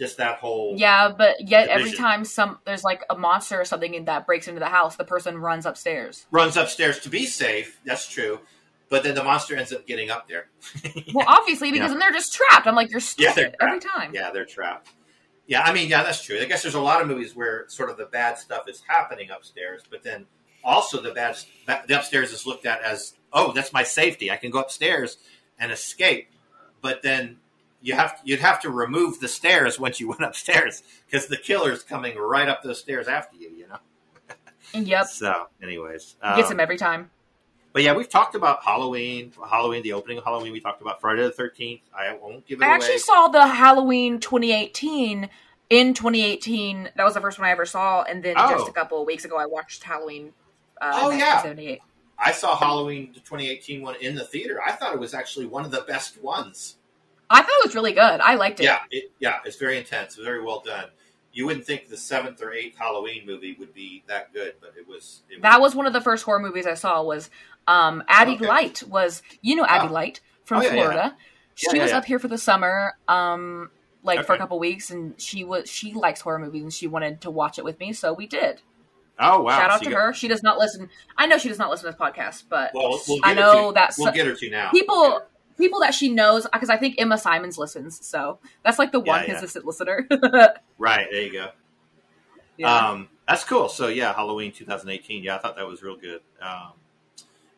just 0.00 0.16
that 0.16 0.38
whole 0.38 0.74
Yeah, 0.76 1.12
but 1.16 1.36
yet 1.48 1.68
every 1.68 1.92
time 1.92 2.24
some 2.24 2.58
there's 2.64 2.82
like 2.82 3.04
a 3.08 3.16
monster 3.16 3.60
or 3.60 3.64
something 3.64 4.04
that 4.06 4.26
breaks 4.26 4.48
into 4.48 4.58
the 4.58 4.66
house, 4.66 4.96
the 4.96 5.04
person 5.04 5.38
runs 5.38 5.66
upstairs. 5.66 6.26
runs 6.32 6.56
upstairs 6.56 6.98
to 7.00 7.08
be 7.10 7.26
safe. 7.26 7.78
That's 7.84 8.08
true, 8.08 8.40
but 8.88 9.04
then 9.04 9.14
the 9.14 9.22
monster 9.22 9.54
ends 9.54 9.72
up 9.72 9.86
getting 9.86 10.10
up 10.10 10.26
there. 10.28 10.48
Well, 11.14 11.26
obviously 11.28 11.70
because 11.70 11.86
Yeah. 11.86 11.88
then 11.90 11.98
they're 12.00 12.12
just 12.12 12.34
trapped. 12.34 12.66
I'm 12.66 12.74
like, 12.74 12.90
you're 12.90 13.00
Yeah, 13.18 13.32
stupid 13.32 13.56
every 13.60 13.78
time. 13.80 14.12
yeah, 14.14 14.30
they're 14.32 14.44
trapped. 14.46 14.88
Yeah, 15.46 15.62
I 15.62 15.72
mean, 15.72 15.88
yeah, 15.88 16.02
that's 16.04 16.22
true. 16.24 16.38
I 16.40 16.44
guess 16.44 16.62
there's 16.62 16.74
a 16.76 16.80
lot 16.80 17.02
of 17.02 17.08
movies 17.08 17.34
where 17.36 17.64
sort 17.68 17.90
of 17.90 17.96
the 17.96 18.06
bad 18.06 18.38
stuff 18.38 18.68
is 18.68 18.82
happening 18.86 19.30
upstairs, 19.30 19.82
but 19.90 20.02
then 20.04 20.26
also 20.64 21.02
the 21.02 21.10
bad 21.12 21.36
the 21.88 21.98
upstairs 21.98 22.32
is 22.32 22.46
looked 22.46 22.64
at 22.66 22.80
as 22.82 23.14
oh, 23.32 23.52
that's 23.52 23.72
my 23.72 23.82
safety. 23.82 24.30
I 24.30 24.36
can 24.36 24.50
go 24.50 24.60
upstairs 24.60 25.18
and 25.58 25.70
escape. 25.72 26.28
But 26.80 27.02
then 27.02 27.38
you 27.82 27.94
have 27.94 28.20
you'd 28.24 28.40
have 28.40 28.60
to 28.62 28.70
remove 28.70 29.20
the 29.20 29.28
stairs 29.28 29.78
once 29.78 30.00
you 30.00 30.08
went 30.08 30.22
upstairs 30.22 30.82
because 31.06 31.26
the 31.28 31.36
killer's 31.36 31.82
coming 31.82 32.16
right 32.18 32.48
up 32.48 32.62
those 32.62 32.80
stairs 32.80 33.08
after 33.08 33.36
you. 33.36 33.50
You 33.50 33.68
know. 33.68 33.78
Yep, 34.74 35.06
So, 35.06 35.46
anyways, 35.62 36.16
gets 36.36 36.46
um, 36.48 36.52
him 36.52 36.60
every 36.60 36.76
time. 36.76 37.10
But 37.72 37.82
yeah, 37.82 37.94
we've 37.94 38.08
talked 38.08 38.34
about 38.36 38.62
Halloween, 38.64 39.32
Halloween, 39.48 39.82
the 39.82 39.94
opening 39.94 40.18
of 40.18 40.24
Halloween. 40.24 40.52
We 40.52 40.60
talked 40.60 40.82
about 40.82 41.00
Friday 41.00 41.22
the 41.22 41.30
Thirteenth. 41.32 41.80
I 41.96 42.14
won't 42.16 42.46
give 42.46 42.60
it 42.60 42.64
I 42.64 42.66
away. 42.68 42.74
actually 42.76 42.98
saw 42.98 43.28
the 43.28 43.46
Halloween 43.46 44.20
2018 44.20 45.28
in 45.70 45.94
2018. 45.94 46.90
That 46.96 47.04
was 47.04 47.14
the 47.14 47.20
first 47.20 47.38
one 47.38 47.48
I 47.48 47.52
ever 47.52 47.64
saw, 47.66 48.02
and 48.02 48.22
then 48.22 48.34
Oh. 48.36 48.50
just 48.50 48.68
a 48.68 48.72
couple 48.72 49.00
of 49.00 49.06
weeks 49.06 49.24
ago, 49.24 49.36
I 49.38 49.46
watched 49.46 49.82
Halloween. 49.82 50.32
Uh, 50.80 50.92
Oh, 50.94 51.10
yeah. 51.10 51.36
1978. 51.42 51.80
I 52.18 52.32
saw 52.32 52.54
Halloween 52.56 53.12
the 53.14 53.20
2018 53.20 53.82
one 53.82 53.94
in 54.00 54.14
the 54.14 54.24
theater. 54.24 54.60
I 54.64 54.72
thought 54.72 54.92
it 54.94 55.00
was 55.00 55.14
actually 55.14 55.46
one 55.46 55.64
of 55.64 55.70
the 55.70 55.80
best 55.82 56.20
ones. 56.22 56.76
I 57.30 57.42
thought 57.42 57.50
it 57.62 57.66
was 57.66 57.74
really 57.74 57.92
good. 57.92 58.00
I 58.20 58.34
liked 58.34 58.60
it. 58.60 58.64
Yeah, 58.64 58.80
it, 58.90 59.12
yeah, 59.20 59.38
it's 59.44 59.56
very 59.56 59.78
intense, 59.78 60.16
very 60.16 60.42
well 60.42 60.60
done. 60.64 60.86
You 61.32 61.46
wouldn't 61.46 61.64
think 61.64 61.88
the 61.88 61.96
seventh 61.96 62.42
or 62.42 62.52
eighth 62.52 62.76
Halloween 62.76 63.24
movie 63.24 63.56
would 63.60 63.72
be 63.72 64.02
that 64.08 64.32
good, 64.34 64.54
but 64.60 64.72
it 64.76 64.88
was. 64.88 65.22
It 65.30 65.40
That 65.42 65.60
was 65.60 65.76
one 65.76 65.86
of 65.86 65.92
the 65.92 66.00
first 66.00 66.24
horror 66.24 66.40
movies 66.40 66.66
I 66.66 66.74
saw. 66.74 67.02
Was 67.04 67.30
um, 67.68 68.02
Addie 68.08 68.32
Okay. 68.34 68.46
Light 68.48 68.82
was 68.82 69.22
you 69.40 69.54
know 69.54 69.64
Addie 69.64 69.88
Oh. 69.88 69.92
Light 69.92 70.20
from 70.44 70.58
Oh, 70.58 70.62
yeah. 70.64 70.70
Florida. 70.72 71.16
Yeah, 71.16 71.70
She 71.70 71.76
yeah, 71.76 71.82
was 71.84 71.92
up 71.92 72.04
here 72.04 72.18
for 72.18 72.26
the 72.26 72.38
summer, 72.38 72.94
um, 73.06 73.70
like 74.02 74.24
for 74.26 74.34
a 74.34 74.38
couple 74.38 74.58
weeks, 74.58 74.90
and 74.90 75.20
she 75.20 75.44
was 75.44 75.70
she 75.70 75.92
likes 75.92 76.20
horror 76.20 76.38
movies 76.40 76.62
and 76.64 76.72
she 76.72 76.88
wanted 76.88 77.20
to 77.20 77.30
watch 77.30 77.58
it 77.58 77.64
with 77.64 77.78
me, 77.78 77.92
so 77.92 78.12
we 78.12 78.26
did. 78.26 78.60
Oh 79.22 79.42
wow! 79.42 79.56
Shout 79.58 79.70
out 79.70 79.78
So 79.80 79.84
to 79.84 79.90
got- 79.90 80.00
her. 80.00 80.12
She 80.14 80.26
does 80.26 80.42
not 80.42 80.58
listen. 80.58 80.88
I 81.16 81.26
know 81.26 81.36
she 81.38 81.48
does 81.48 81.58
not 81.58 81.70
listen 81.70 81.84
to 81.84 81.96
this 81.96 82.00
podcast, 82.00 82.44
but 82.48 82.72
Well, 82.74 82.98
we'll 83.06 83.20
I 83.22 83.34
know 83.34 83.68
to, 83.68 83.74
that 83.74 83.94
we'll 83.98 84.10
get 84.12 84.26
her 84.26 84.34
to 84.34 84.50
now. 84.50 84.70
people 84.70 85.22
people 85.60 85.80
that 85.80 85.94
she 85.94 86.08
knows 86.08 86.46
because 86.52 86.70
I 86.70 86.76
think 86.76 86.96
Emma 86.98 87.18
Simons 87.18 87.58
listens, 87.58 88.04
so 88.04 88.38
that's 88.64 88.78
like 88.78 88.92
the 88.92 89.00
Yeah, 89.00 89.12
one 89.12 89.22
yeah. 89.22 89.26
consistent 89.30 89.64
listener. 89.64 90.08
Right 90.78 91.06
there, 91.10 91.22
you 91.22 91.32
go. 91.32 91.50
yeah. 92.56 92.74
Um, 92.90 93.08
that's 93.28 93.44
cool. 93.44 93.68
So 93.68 93.88
yeah, 93.88 94.12
Halloween 94.14 94.50
2018. 94.52 95.22
Yeah, 95.22 95.36
I 95.36 95.38
thought 95.38 95.56
that 95.56 95.66
was 95.66 95.82
real 95.82 95.96
good. 95.96 96.20
Um, 96.40 96.72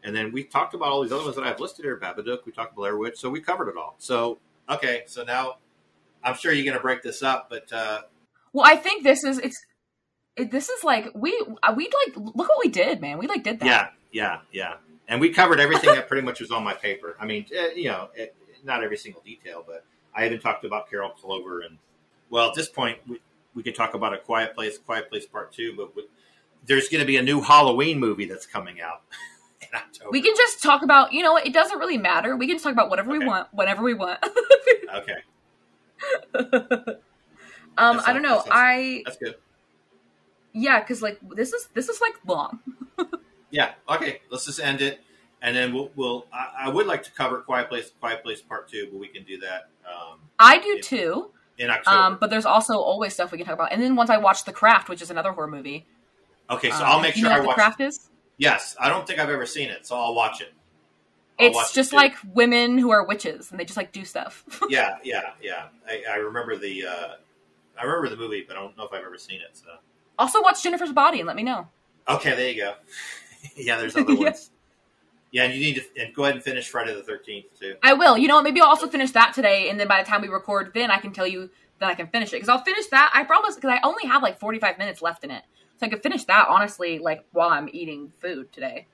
and 0.04 0.14
then 0.14 0.32
we 0.32 0.42
talked 0.44 0.74
about 0.74 0.88
all 0.88 1.02
these 1.02 1.12
other 1.12 1.22
ones 1.22 1.36
that 1.36 1.44
I've 1.44 1.60
listed 1.60 1.84
here. 1.84 1.96
Babadook. 1.96 2.44
We 2.44 2.52
talked 2.52 2.74
Blair 2.74 2.96
Witch. 2.96 3.18
So 3.18 3.30
we 3.30 3.40
covered 3.40 3.68
it 3.68 3.76
all. 3.76 3.94
So 3.98 4.38
okay. 4.68 5.04
So 5.06 5.22
now 5.22 5.54
I'm 6.24 6.34
sure 6.34 6.52
you're 6.52 6.64
going 6.64 6.76
to 6.76 6.82
break 6.82 7.02
this 7.02 7.22
up, 7.22 7.48
but 7.48 7.72
uh, 7.72 8.02
well, 8.52 8.66
I 8.66 8.76
think 8.76 9.04
this 9.04 9.22
is 9.24 9.38
it's 9.38 9.64
it, 10.36 10.50
this 10.50 10.68
is 10.68 10.82
like 10.84 11.08
we 11.14 11.32
uh, 11.62 11.72
we 11.76 11.84
like 12.06 12.16
look 12.16 12.48
what 12.48 12.58
we 12.62 12.68
did, 12.70 13.00
man. 13.00 13.18
We 13.18 13.26
like 13.28 13.44
did 13.44 13.60
that. 13.60 13.66
yeah, 13.66 13.88
yeah, 14.10 14.38
yeah. 14.50 14.74
And 15.08 15.20
we 15.20 15.30
covered 15.30 15.60
everything 15.60 15.90
that 15.94 16.08
pretty 16.08 16.24
much 16.24 16.40
was 16.40 16.50
on 16.50 16.62
my 16.64 16.74
paper. 16.74 17.16
I 17.20 17.26
mean, 17.26 17.46
eh, 17.54 17.70
you 17.74 17.88
know, 17.88 18.08
it, 18.14 18.34
not 18.64 18.82
every 18.84 18.96
single 18.96 19.20
detail, 19.22 19.64
but 19.66 19.84
I 20.14 20.26
even 20.26 20.40
talked 20.40 20.64
about 20.64 20.88
Carol 20.88 21.10
Clover. 21.10 21.60
And 21.60 21.78
well, 22.30 22.48
at 22.48 22.54
this 22.54 22.68
point, 22.68 22.98
we, 23.08 23.20
we 23.54 23.62
could 23.62 23.74
talk 23.74 23.94
about 23.94 24.14
a 24.14 24.18
Quiet 24.18 24.54
Place, 24.54 24.78
Quiet 24.78 25.10
Place 25.10 25.26
Part 25.26 25.52
Two. 25.52 25.74
But 25.76 25.94
we, 25.96 26.04
there's 26.66 26.88
going 26.88 27.00
to 27.00 27.06
be 27.06 27.16
a 27.16 27.22
new 27.22 27.40
Halloween 27.40 27.98
movie 27.98 28.24
that's 28.26 28.46
coming 28.46 28.80
out 28.80 29.02
in 29.60 29.68
October. 29.74 30.10
We 30.12 30.22
can 30.22 30.34
just 30.36 30.62
talk 30.62 30.82
about, 30.82 31.12
you 31.12 31.22
know, 31.22 31.36
it 31.36 31.52
doesn't 31.52 31.78
really 31.78 31.98
matter. 31.98 32.36
We 32.36 32.46
can 32.46 32.54
just 32.54 32.64
talk 32.64 32.72
about 32.72 32.88
whatever 32.88 33.10
we 33.10 33.24
want, 33.26 33.48
whenever 33.52 33.82
we 33.82 33.94
want. 33.94 34.20
okay, 34.96 35.14
um, 37.76 38.00
I 38.06 38.12
don't 38.12 38.22
know. 38.22 38.36
sounds- 38.36 38.44
that 38.44 38.48
sounds- 38.48 38.48
I 38.50 39.02
that's 39.04 39.16
good. 39.18 39.34
yeah, 40.52 40.80
because 40.80 41.02
like 41.02 41.18
this 41.34 41.52
is 41.52 41.68
this 41.74 41.88
is 41.88 42.00
like 42.00 42.14
long. 42.26 42.60
Yeah, 43.52 43.74
okay. 43.88 44.20
Let's 44.30 44.46
just 44.46 44.58
end 44.58 44.80
it, 44.80 45.00
and 45.40 45.54
then 45.54 45.72
we'll. 45.72 45.90
we'll 45.94 46.26
I, 46.32 46.64
I 46.64 46.68
would 46.70 46.86
like 46.86 47.04
to 47.04 47.12
cover 47.12 47.38
Quiet 47.38 47.68
Place, 47.68 47.92
Quiet 48.00 48.24
Place 48.24 48.40
Part 48.40 48.68
Two, 48.68 48.88
but 48.90 48.98
we 48.98 49.06
can 49.08 49.22
do 49.24 49.38
that 49.38 49.68
um, 49.86 50.18
I 50.40 50.58
do 50.58 50.68
Yeah. 50.68 50.80
too. 50.82 51.30
in 51.58 51.70
October. 51.70 51.96
Um, 51.96 52.18
but 52.20 52.30
there's 52.30 52.46
also 52.46 52.74
always 52.78 53.12
stuff 53.14 53.30
we 53.30 53.38
can 53.38 53.46
talk 53.46 53.54
about. 53.54 53.72
And 53.72 53.80
then 53.80 53.94
once 53.94 54.10
I 54.10 54.16
watch 54.18 54.44
The 54.44 54.52
Craft, 54.52 54.88
which 54.88 55.02
is 55.02 55.10
another 55.10 55.32
horror 55.32 55.46
movie. 55.48 55.86
okay, 56.50 56.70
so 56.70 56.76
um, 56.78 56.82
I'll 56.86 57.00
make 57.00 57.14
sure 57.14 57.30
I 57.30 57.38
watch. 57.40 57.48
The 57.50 57.54
Craft 57.54 57.80
is. 57.82 58.08
Yes, 58.38 58.74
I 58.80 58.88
don't 58.88 59.06
think 59.06 59.20
I've 59.20 59.28
ever 59.30 59.46
seen 59.46 59.68
it, 59.68 59.86
so 59.86 59.94
I'll 59.96 60.14
watch 60.14 60.40
it. 60.40 60.52
I'll 61.38 61.46
It's 61.48 61.70
it 61.70 61.74
just 61.74 61.90
too. 61.90 61.96
like 61.96 62.14
women 62.32 62.78
who 62.78 62.90
are 62.90 63.04
witches 63.06 63.50
and 63.50 63.60
they 63.60 63.64
just 63.64 63.76
like 63.76 63.92
do 63.92 64.04
stuff. 64.04 64.44
yeah, 64.70 64.96
yeah, 65.04 65.32
yeah. 65.42 65.66
I, 65.86 66.02
I 66.10 66.16
remember 66.16 66.56
the 66.56 66.86
uh, 66.86 67.08
I 67.78 67.84
remember 67.84 68.08
the 68.08 68.16
movie, 68.16 68.44
but 68.46 68.56
I 68.56 68.60
don't 68.60 68.76
know 68.78 68.84
if 68.84 68.92
I've 68.92 69.04
ever 69.04 69.18
seen 69.18 69.40
it. 69.40 69.50
So 69.56 69.66
also 70.18 70.40
watch 70.42 70.62
Jennifer's 70.62 70.92
Body 70.92 71.20
and 71.20 71.26
let 71.26 71.36
me 71.36 71.42
know. 71.42 71.68
okay, 72.08 72.34
there 72.34 72.50
you 72.50 72.56
go. 72.62 72.74
yeah, 73.56 73.76
there's 73.76 73.96
other 73.96 74.12
Yeah. 74.12 74.18
ones. 74.30 74.50
Yeah, 75.30 75.44
and 75.44 75.54
you 75.54 75.60
need 75.60 75.76
to 75.76 75.82
and 76.02 76.14
go 76.14 76.24
ahead 76.24 76.34
and 76.34 76.44
finish 76.44 76.68
Friday 76.68 76.94
the 76.94 77.02
Thirteenth 77.02 77.46
too. 77.58 77.76
I 77.82 77.94
will. 77.94 78.18
You 78.18 78.28
know 78.28 78.34
what? 78.34 78.44
Maybe 78.44 78.60
I'll 78.60 78.68
also 78.68 78.86
finish 78.86 79.12
that 79.12 79.32
today, 79.32 79.70
and 79.70 79.80
then 79.80 79.88
by 79.88 80.02
the 80.02 80.08
time 80.08 80.20
we 80.20 80.28
record, 80.28 80.72
then 80.74 80.90
I 80.90 80.98
can 80.98 81.12
tell 81.12 81.26
you 81.26 81.48
that 81.78 81.88
I 81.88 81.94
can 81.94 82.06
finish 82.08 82.28
it 82.28 82.36
because 82.36 82.48
I'll 82.50 82.62
finish 82.62 82.86
that. 82.88 83.10
I 83.14 83.24
promise 83.24 83.54
because 83.54 83.70
I 83.70 83.80
only 83.86 84.06
have 84.06 84.22
like 84.22 84.38
45 84.38 84.76
minutes 84.78 85.00
left 85.00 85.24
in 85.24 85.30
it, 85.30 85.42
so 85.78 85.86
I 85.86 85.88
could 85.88 86.02
finish 86.02 86.24
that 86.24 86.48
honestly, 86.48 86.98
like 86.98 87.24
while 87.32 87.48
I'm 87.48 87.70
eating 87.72 88.12
food 88.20 88.52
today. 88.52 88.86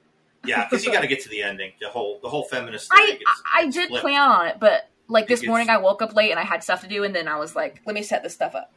Yeah, 0.45 0.65
because 0.65 0.85
you 0.87 0.93
got 0.95 1.01
to 1.01 1.09
get 1.09 1.21
to 1.25 1.29
the 1.29 1.43
ending. 1.43 1.73
The 1.81 1.89
whole 1.89 2.21
the 2.23 2.29
whole 2.29 2.45
feminist. 2.45 2.89
I 2.93 3.07
gets, 3.19 3.25
I, 3.55 3.63
I 3.63 3.67
did 3.69 3.91
plan 3.91 4.31
on 4.31 4.47
it, 4.47 4.57
but 4.61 4.89
like 5.09 5.25
It 5.25 5.29
this 5.29 5.41
gets- 5.41 5.49
morning 5.49 5.71
I 5.71 5.79
woke 5.79 6.03
up 6.03 6.15
late 6.15 6.31
and 6.31 6.39
I 6.39 6.45
had 6.45 6.63
stuff 6.63 6.83
to 6.83 6.89
do, 6.89 7.03
and 7.03 7.13
then 7.13 7.27
I 7.27 7.37
was 7.37 7.57
like, 7.57 7.83
let 7.85 7.95
me 7.95 8.05
set 8.05 8.23
this 8.23 8.35
stuff 8.35 8.55
up. 8.55 8.73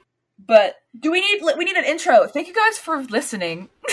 But 0.48 0.76
do 1.00 1.12
we 1.12 1.22
need 1.22 1.42
we 1.58 1.66
need 1.66 1.76
an 1.76 1.86
intro? 1.86 2.28
Thank 2.28 2.48
you 2.48 2.54
guys 2.54 2.78
for 2.78 3.02
listening, 3.04 3.70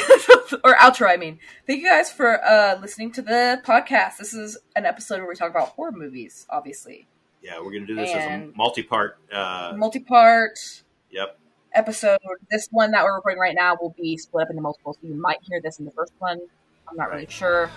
or 0.65 0.75
outro. 0.77 1.09
I 1.09 1.17
mean, 1.17 1.39
thank 1.67 1.81
you 1.81 1.87
guys 1.87 2.11
for 2.11 2.45
uh 2.45 2.79
listening 2.81 3.13
to 3.13 3.23
the 3.23 3.61
podcast. 3.65 4.19
This 4.19 4.35
is 4.35 4.59
an 4.75 4.87
episode 4.87 5.19
where 5.19 5.29
we 5.29 5.35
talk 5.35 5.51
about 5.51 5.69
horror 5.69 5.93
movies, 5.93 6.47
obviously, 6.51 7.07
yeah, 7.43 7.61
we're 7.61 7.73
gonna 7.73 7.87
do 7.87 7.95
this 7.95 8.11
as 8.11 8.25
a 8.25 8.51
multi-part. 8.57 9.19
Uh, 9.33 9.73
multi-part 9.77 10.83
yep. 11.11 11.39
episode. 11.73 12.19
This 12.51 12.69
one 12.71 12.91
that 12.93 13.05
we're 13.05 13.15
recording 13.15 13.39
right 13.39 13.55
now 13.55 13.77
will 13.81 13.95
be 13.97 14.17
split 14.17 14.45
up 14.45 14.51
into 14.51 14.63
multiple, 14.63 14.95
so 14.95 14.99
you 15.03 15.15
might 15.15 15.39
hear 15.43 15.61
this 15.63 15.79
in 15.79 15.85
the 15.85 15.93
first 15.93 16.13
one. 16.19 16.41
I'm 16.89 16.97
not 16.97 17.11
really 17.11 17.27
sure. 17.29 17.71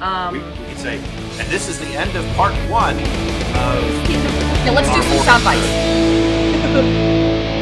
Um, 0.00 0.34
We, 0.34 0.40
we 0.40 0.44
can 0.44 0.76
say, 0.76 0.98
and 0.98 1.48
this 1.48 1.68
is 1.68 1.78
the 1.78 1.86
end 1.86 2.16
of 2.16 2.26
part 2.36 2.54
one 2.70 2.96
of 2.96 4.10
yeah, 4.10 4.72
let's 4.72 4.88
do 4.88 5.02
some 5.02 5.24
sound 5.24 5.44
bites. 5.44 7.56